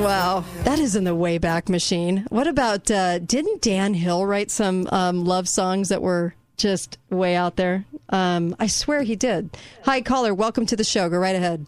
Wow, 0.00 0.44
that 0.64 0.78
is 0.78 0.96
in 0.96 1.04
the 1.04 1.14
way 1.14 1.36
back 1.38 1.68
machine. 1.68 2.26
What 2.30 2.46
about? 2.46 2.90
Uh, 2.90 3.18
didn't 3.18 3.60
Dan 3.60 3.92
Hill 3.94 4.24
write 4.24 4.50
some 4.50 4.88
um, 4.90 5.24
love 5.24 5.48
songs 5.48 5.90
that 5.90 6.00
were 6.00 6.34
just 6.56 6.98
way 7.10 7.36
out 7.36 7.56
there? 7.56 7.84
Um, 8.08 8.56
I 8.58 8.66
swear 8.66 9.02
he 9.02 9.14
did. 9.14 9.56
Hi, 9.84 10.00
caller. 10.00 10.32
Welcome 10.34 10.64
to 10.66 10.76
the 10.76 10.84
show. 10.84 11.08
Go 11.10 11.18
right 11.18 11.36
ahead. 11.36 11.66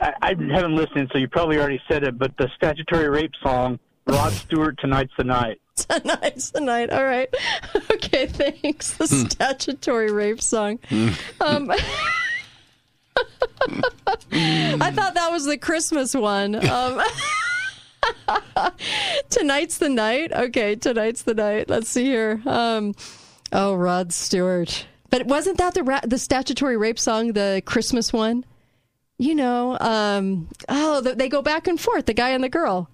I, 0.00 0.12
I 0.22 0.28
haven't 0.30 0.76
listened, 0.76 1.10
so 1.12 1.18
you 1.18 1.28
probably 1.28 1.58
already 1.58 1.80
said 1.88 2.04
it, 2.04 2.18
but 2.18 2.34
the 2.38 2.48
statutory 2.56 3.08
rape 3.10 3.32
song, 3.42 3.78
Rod 4.06 4.32
Stewart, 4.32 4.78
Tonight's 4.78 5.12
the 5.18 5.24
Night. 5.24 5.60
Tonight's 5.76 6.50
the 6.50 6.60
night. 6.62 6.90
All 6.90 7.04
right. 7.04 7.28
Okay, 7.92 8.26
thanks. 8.26 8.92
The 8.96 9.06
Hmm. 9.06 9.26
statutory 9.28 10.10
rape 10.12 10.40
song. 10.42 10.78
Um, 11.40 11.70
I 14.32 14.90
thought 14.92 15.14
that 15.14 15.30
was 15.30 15.44
the 15.44 15.58
Christmas 15.58 16.14
one. 16.14 16.54
Um, 16.68 17.00
tonight's 19.30 19.78
the 19.78 19.88
night. 19.88 20.32
Okay, 20.32 20.76
tonight's 20.76 21.22
the 21.22 21.34
night. 21.34 21.68
Let's 21.68 21.88
see 21.88 22.04
here. 22.04 22.40
Um, 22.46 22.94
oh, 23.52 23.74
Rod 23.74 24.12
Stewart. 24.12 24.86
But 25.10 25.26
wasn't 25.26 25.58
that 25.58 25.74
the 25.74 25.82
ra- 25.82 26.00
the 26.02 26.18
statutory 26.18 26.76
rape 26.76 26.98
song, 26.98 27.32
the 27.32 27.62
Christmas 27.64 28.12
one? 28.12 28.44
You 29.18 29.34
know, 29.34 29.78
um, 29.80 30.48
oh, 30.68 31.00
th- 31.02 31.16
they 31.16 31.28
go 31.28 31.40
back 31.40 31.66
and 31.66 31.80
forth, 31.80 32.06
the 32.06 32.14
guy 32.14 32.30
and 32.30 32.44
the 32.44 32.48
girl. 32.48 32.90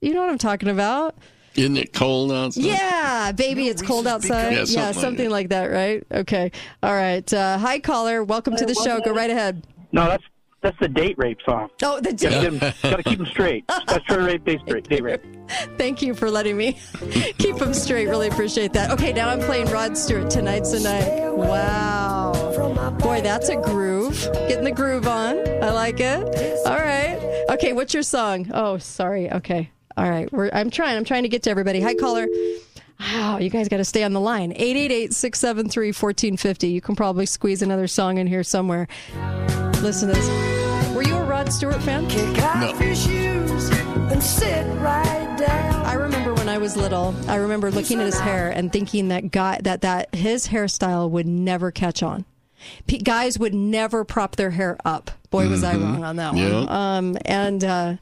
You 0.00 0.12
know 0.12 0.20
what 0.20 0.30
I'm 0.30 0.38
talking 0.38 0.68
about? 0.68 1.16
Isn't 1.56 1.76
it 1.76 1.92
cold 1.92 2.32
outside? 2.32 2.64
Yeah, 2.64 3.32
baby, 3.32 3.68
it's 3.68 3.82
cold 3.82 4.06
outside. 4.06 4.52
Yeah, 4.52 4.58
Yeah, 4.58 4.64
something 4.64 4.84
like 4.86 4.94
something 4.94 5.30
like 5.30 5.48
that, 5.50 5.66
right? 5.66 6.04
Okay. 6.10 6.50
All 6.82 6.92
right. 6.94 7.32
Uh, 7.32 7.58
hi, 7.58 7.78
caller. 7.78 8.24
Welcome 8.24 8.56
to 8.56 8.66
the 8.66 8.74
show. 8.74 9.00
Go 9.00 9.12
right 9.12 9.30
ahead. 9.30 9.64
No, 9.92 10.06
that's 10.06 10.24
that's 10.62 10.78
the 10.80 10.88
date 10.88 11.16
rape 11.18 11.38
song. 11.44 11.68
Oh, 11.82 12.00
the 12.00 12.12
date. 12.12 12.58
Got 12.60 12.80
date. 12.82 12.96
to 12.96 13.02
keep 13.02 13.18
them 13.18 13.26
straight. 13.26 13.64
Statutory 13.70 14.24
rape, 14.24 14.44
date 14.44 14.60
straight, 14.66 14.88
date 14.88 15.02
rape. 15.02 15.22
Thank 15.76 16.00
you 16.02 16.14
for 16.14 16.30
letting 16.30 16.56
me 16.56 16.78
keep 17.38 17.56
them 17.56 17.74
straight. 17.74 18.08
Really 18.08 18.28
appreciate 18.28 18.72
that. 18.72 18.90
Okay, 18.90 19.12
now 19.12 19.28
I'm 19.28 19.40
playing 19.40 19.66
Rod 19.70 19.96
Stewart. 19.96 20.30
Tonight's 20.30 20.72
the 20.72 20.80
night. 20.80 21.34
Wow. 21.34 22.32
Boy, 22.98 23.20
that's 23.20 23.50
a 23.50 23.56
groove. 23.56 24.20
Getting 24.48 24.64
the 24.64 24.72
groove 24.72 25.06
on. 25.06 25.38
I 25.62 25.70
like 25.70 26.00
it. 26.00 26.24
All 26.66 26.78
right. 26.78 27.44
Okay, 27.50 27.74
what's 27.74 27.92
your 27.92 28.02
song? 28.02 28.50
Oh, 28.54 28.78
sorry. 28.78 29.30
Okay. 29.30 29.70
All 29.96 30.08
right. 30.08 30.30
We're, 30.32 30.50
I'm 30.52 30.70
trying. 30.70 30.96
I'm 30.96 31.04
trying 31.04 31.22
to 31.24 31.28
get 31.28 31.42
to 31.44 31.50
everybody. 31.50 31.80
Hi, 31.80 31.94
caller. 31.94 32.26
Wow, 33.00 33.38
you 33.38 33.50
guys 33.50 33.68
got 33.68 33.78
to 33.78 33.84
stay 33.84 34.02
on 34.04 34.12
the 34.12 34.20
line. 34.20 34.52
888-673-1450. 34.54 36.70
You 36.70 36.80
can 36.80 36.94
probably 36.96 37.26
squeeze 37.26 37.60
another 37.62 37.86
song 37.86 38.18
in 38.18 38.26
here 38.26 38.42
somewhere. 38.44 38.86
Listen 39.82 40.08
to 40.08 40.14
this. 40.14 40.94
Were 40.94 41.02
you 41.02 41.16
a 41.16 41.24
Rod 41.24 41.52
Stewart 41.52 41.82
fan? 41.82 42.04
Off 42.06 42.80
your 42.80 42.94
shoes 42.94 43.68
and 43.70 44.22
sit 44.22 44.64
right 44.80 45.36
down. 45.38 45.84
I 45.86 45.94
remember 45.94 46.32
when 46.34 46.48
I 46.48 46.58
was 46.58 46.76
little. 46.76 47.14
I 47.28 47.36
remember 47.36 47.70
looking 47.70 47.98
at 48.00 48.06
his 48.06 48.18
hair 48.20 48.50
and 48.50 48.72
thinking 48.72 49.08
that 49.08 49.30
guy 49.32 49.60
that 49.64 49.80
that 49.82 50.14
his 50.14 50.46
hairstyle 50.48 51.10
would 51.10 51.26
never 51.26 51.70
catch 51.72 52.02
on. 52.02 52.24
P- 52.86 52.98
guys 52.98 53.38
would 53.38 53.54
never 53.54 54.04
prop 54.04 54.36
their 54.36 54.50
hair 54.50 54.78
up. 54.84 55.10
Boy, 55.30 55.48
was 55.48 55.64
I 55.64 55.74
Mhm. 55.74 55.82
wrong 55.82 56.04
on 56.04 56.16
that 56.16 56.34
Yeah. 56.36 56.52
one. 56.54 56.68
Um, 56.68 57.18
and 57.26 57.64
uh, 57.64 57.94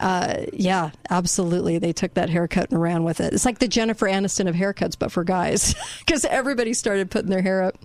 uh, 0.00 0.44
yeah, 0.52 0.90
absolutely, 1.10 1.78
they 1.78 1.92
took 1.92 2.14
that 2.14 2.30
haircut 2.30 2.70
and 2.70 2.80
ran 2.80 3.04
with 3.04 3.20
it. 3.20 3.32
It's 3.32 3.44
like 3.44 3.58
the 3.58 3.68
Jennifer 3.68 4.06
Aniston 4.06 4.48
of 4.48 4.54
haircuts, 4.54 4.98
but 4.98 5.12
for 5.12 5.24
guys, 5.24 5.74
because 6.00 6.24
everybody 6.24 6.74
started 6.74 7.10
putting 7.10 7.30
their 7.30 7.42
hair 7.42 7.62
up 7.62 7.76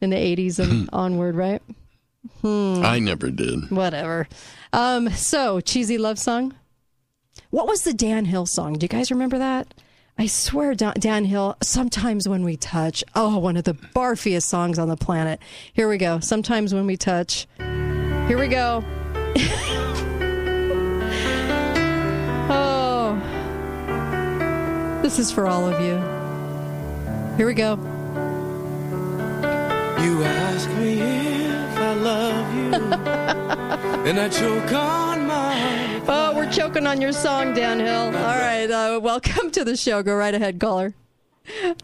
in 0.00 0.10
the 0.10 0.16
'80s 0.16 0.58
and 0.58 0.90
onward, 0.92 1.36
right? 1.36 1.62
Hmm. 2.42 2.82
I 2.84 2.98
never 2.98 3.30
did. 3.30 3.70
Whatever. 3.70 4.28
Um, 4.72 5.10
so, 5.10 5.60
cheesy 5.60 5.98
love 5.98 6.18
song. 6.18 6.54
What 7.50 7.68
was 7.68 7.82
the 7.82 7.94
Dan 7.94 8.24
Hill 8.24 8.46
song? 8.46 8.74
Do 8.74 8.84
you 8.84 8.88
guys 8.88 9.10
remember 9.10 9.38
that? 9.38 9.72
I 10.18 10.26
swear, 10.26 10.74
Dan 10.74 10.94
Dan 10.98 11.24
Hill, 11.26 11.56
Sometimes 11.62 12.26
When 12.28 12.42
We 12.42 12.56
Touch. 12.56 13.04
Oh, 13.14 13.38
one 13.38 13.56
of 13.56 13.64
the 13.64 13.74
barfiest 13.74 14.48
songs 14.48 14.78
on 14.78 14.88
the 14.88 14.96
planet. 14.96 15.40
Here 15.72 15.88
we 15.88 15.98
go. 15.98 16.20
Sometimes 16.20 16.74
When 16.74 16.86
We 16.86 16.96
Touch. 16.96 17.46
Here 17.58 18.38
we 18.38 18.48
go. 18.48 18.82
This 25.06 25.20
is 25.20 25.30
for 25.30 25.46
all 25.46 25.68
of 25.68 25.80
you. 25.80 25.94
Here 27.36 27.46
we 27.46 27.54
go. 27.54 27.76
You 30.02 30.24
ask 30.24 30.68
me 30.70 30.98
if 31.00 31.78
I 31.78 31.94
love 31.94 32.54
you, 32.56 32.74
and 34.10 34.18
I 34.18 34.28
choke 34.28 34.72
on 34.72 35.28
my. 35.28 36.02
Oh, 36.08 36.34
we're 36.34 36.50
choking 36.50 36.88
on 36.88 37.00
your 37.00 37.12
song, 37.12 37.54
Dan 37.54 37.78
Hill. 37.78 38.06
All 38.06 38.10
right. 38.10 38.68
Uh, 38.68 38.98
welcome 39.00 39.52
to 39.52 39.64
the 39.64 39.76
show. 39.76 40.02
Go 40.02 40.16
right 40.16 40.34
ahead, 40.34 40.58
caller. 40.58 40.92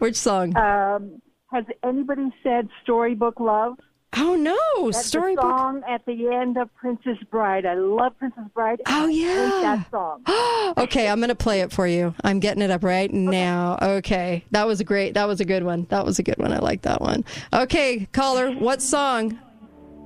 Which 0.01 0.17
song? 0.17 0.57
Um, 0.57 1.23
has 1.53 1.65
anybody 1.85 2.29
said 2.43 2.69
Storybook 2.83 3.39
Love? 3.39 3.79
Oh 4.15 4.35
no, 4.35 4.91
That's 4.91 5.07
Storybook. 5.07 5.43
song 5.43 5.83
at 5.89 6.05
the 6.05 6.29
end 6.29 6.59
of 6.59 6.75
Princess 6.77 7.17
Bride. 7.31 7.65
I 7.65 7.75
love 7.75 8.19
Princess 8.19 8.45
Bride. 8.53 8.83
Oh 8.87 9.07
yeah, 9.07 9.35
that 9.63 9.91
song. 9.91 10.23
okay, 10.77 11.09
I'm 11.09 11.19
gonna 11.21 11.35
play 11.35 11.63
it 11.63 11.73
for 11.73 11.87
you. 11.87 12.15
I'm 12.23 12.39
getting 12.39 12.63
it 12.63 12.71
up 12.71 12.85
right 12.85 13.11
now. 13.13 13.79
Okay, 13.81 14.45
that 14.51 14.67
was 14.67 14.81
a 14.81 14.85
great. 14.85 15.15
That 15.15 15.27
was 15.27 15.41
a 15.41 15.47
good 15.47 15.65
one. 15.65 15.87
That 15.89 16.05
was 16.05 16.19
a 16.19 16.23
good 16.23 16.39
one. 16.39 16.53
I 16.53 16.59
like 16.59 16.83
that 16.83 17.01
one. 17.01 17.25
Okay, 17.55 18.07
caller, 18.13 18.51
what 18.53 18.83
song? 18.83 19.39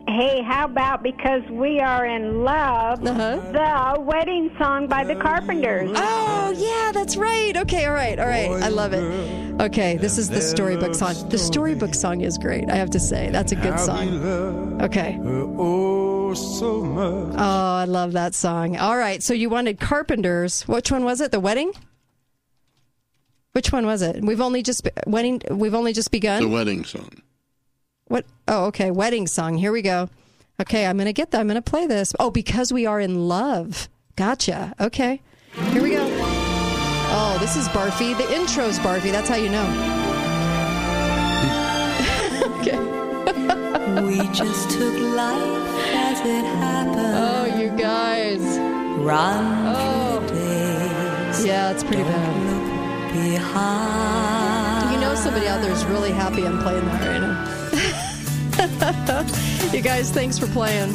Hey, 0.09 0.41
how 0.41 0.67
about 0.67 1.03
because 1.03 1.43
we 1.51 1.81
are 1.81 2.07
in 2.07 2.45
love, 2.45 3.05
uh-huh. 3.05 3.95
the 3.95 4.01
wedding 4.01 4.55
song 4.57 4.87
by 4.87 5.03
the 5.03 5.17
Carpenters? 5.17 5.91
Oh, 5.95 6.55
yeah, 6.57 6.93
that's 6.93 7.17
right. 7.17 7.57
Okay, 7.57 7.87
all 7.87 7.95
right, 7.95 8.17
all 8.19 8.27
right. 8.27 8.49
I 8.63 8.69
love 8.69 8.93
it. 8.93 9.61
Okay, 9.61 9.97
this 9.97 10.17
is 10.17 10.29
the 10.31 10.41
storybook 10.41 10.95
song. 10.95 11.29
The 11.29 11.39
storybook 11.39 11.93
song 11.93 12.21
is 12.21 12.39
great, 12.39 12.71
I 12.71 12.77
have 12.77 12.91
to 12.91 13.01
say. 13.01 13.31
That's 13.31 13.51
a 13.51 13.57
good 13.57 13.81
song. 13.81 14.81
Okay. 14.81 15.19
Oh, 15.21 16.35
so 16.35 16.83
much. 16.83 17.35
Oh, 17.37 17.75
I 17.77 17.85
love 17.85 18.13
that 18.13 18.35
song. 18.35 18.77
All 18.77 18.97
right, 18.97 19.23
so 19.23 19.35
you 19.35 19.51
wanted 19.51 19.81
Carpenters. 19.81 20.63
Which 20.69 20.93
one 20.93 21.05
was 21.05 21.21
it? 21.21 21.33
The 21.33 21.41
wedding? 21.41 21.73
Which 23.53 23.73
one 23.73 23.87
was 23.87 24.03
it? 24.03 24.23
We've 24.23 24.41
only 24.41 24.63
just 24.63 24.85
be- 24.85 24.91
wedding. 25.07 25.41
We've 25.51 25.75
only 25.75 25.93
just 25.93 26.11
begun. 26.13 26.43
The 26.43 26.49
wedding 26.49 26.85
song. 26.85 27.09
What? 28.09 28.25
Oh, 28.49 28.67
okay. 28.67 28.91
Wedding 28.91 29.27
song. 29.27 29.57
Here 29.57 29.73
we 29.73 29.83
go. 29.83 30.09
Okay, 30.61 30.87
I'm 30.87 30.97
going 30.97 31.07
to 31.07 31.13
get 31.13 31.31
that. 31.33 31.41
I'm 31.41 31.47
going 31.49 31.57
to 31.57 31.63
play 31.71 31.87
this. 31.87 32.15
Oh, 32.19 32.31
because 32.31 32.73
we 32.73 32.87
are 32.87 33.01
in 33.01 33.29
love. 33.29 33.89
Gotcha. 34.17 34.75
Okay. 34.81 35.21
Here 35.71 35.83
we 35.83 35.91
go. 35.91 36.07
Oh, 36.09 37.37
this 37.41 37.57
is 37.57 37.69
Barfy. 37.69 38.17
The 38.17 38.33
intro's 38.35 38.79
Barfy. 38.79 39.11
That's 39.13 39.29
how 39.29 39.37
you 39.37 39.49
know. 39.51 39.93
Okay. 42.61 42.79
we 44.03 44.19
just 44.33 44.71
took 44.71 44.95
life 45.15 45.85
as 45.95 46.21
it 46.21 46.45
happened. 46.45 46.97
Oh, 46.99 47.59
you 47.61 47.71
guys. 47.77 48.41
Run 48.99 49.67
Oh. 49.67 49.97
Yeah, 51.45 51.71
it's 51.71 51.85
pretty 51.85 52.03
bad. 52.03 53.13
Behind. 53.13 54.95
You 54.95 55.01
know 55.01 55.15
somebody 55.15 55.47
out 55.47 55.61
there 55.63 55.71
is 55.71 55.85
really 55.85 56.11
happy 56.11 56.45
I'm 56.45 56.59
playing 56.61 56.85
that 56.87 57.07
right 57.07 57.21
now. 57.21 57.66
you 59.73 59.81
guys, 59.81 60.11
thanks 60.11 60.39
for 60.39 60.47
playing 60.49 60.91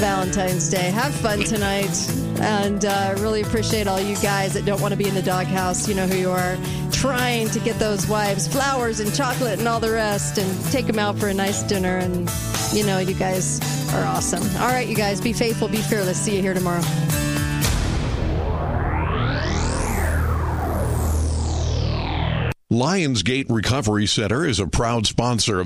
Valentine's 0.00 0.68
Day. 0.68 0.90
Have 0.90 1.14
fun 1.14 1.40
tonight. 1.40 2.10
And 2.40 2.84
uh, 2.84 3.14
really 3.18 3.42
appreciate 3.42 3.86
all 3.86 4.00
you 4.00 4.16
guys 4.16 4.54
that 4.54 4.64
don't 4.64 4.80
want 4.80 4.92
to 4.92 4.98
be 4.98 5.08
in 5.08 5.14
the 5.14 5.22
doghouse. 5.22 5.88
You 5.88 5.94
know 5.94 6.06
who 6.06 6.16
you 6.16 6.30
are. 6.30 6.56
Trying 6.92 7.48
to 7.50 7.60
get 7.60 7.78
those 7.78 8.06
wives 8.06 8.46
flowers 8.46 9.00
and 9.00 9.14
chocolate 9.14 9.58
and 9.58 9.68
all 9.68 9.80
the 9.80 9.90
rest 9.90 10.38
and 10.38 10.64
take 10.72 10.86
them 10.86 10.98
out 10.98 11.18
for 11.18 11.28
a 11.28 11.34
nice 11.34 11.62
dinner. 11.62 11.98
And, 11.98 12.30
you 12.72 12.84
know, 12.84 12.98
you 12.98 13.14
guys 13.14 13.60
are 13.94 14.04
awesome. 14.04 14.42
All 14.62 14.68
right, 14.68 14.88
you 14.88 14.96
guys, 14.96 15.20
be 15.20 15.32
faithful, 15.32 15.68
be 15.68 15.78
fearless. 15.78 16.20
See 16.20 16.36
you 16.36 16.42
here 16.42 16.54
tomorrow. 16.54 16.82
Lionsgate 22.72 23.46
Recovery 23.48 24.06
Center 24.06 24.46
is 24.46 24.60
a 24.60 24.66
proud 24.68 25.04
sponsor 25.04 25.58
of 25.58 25.58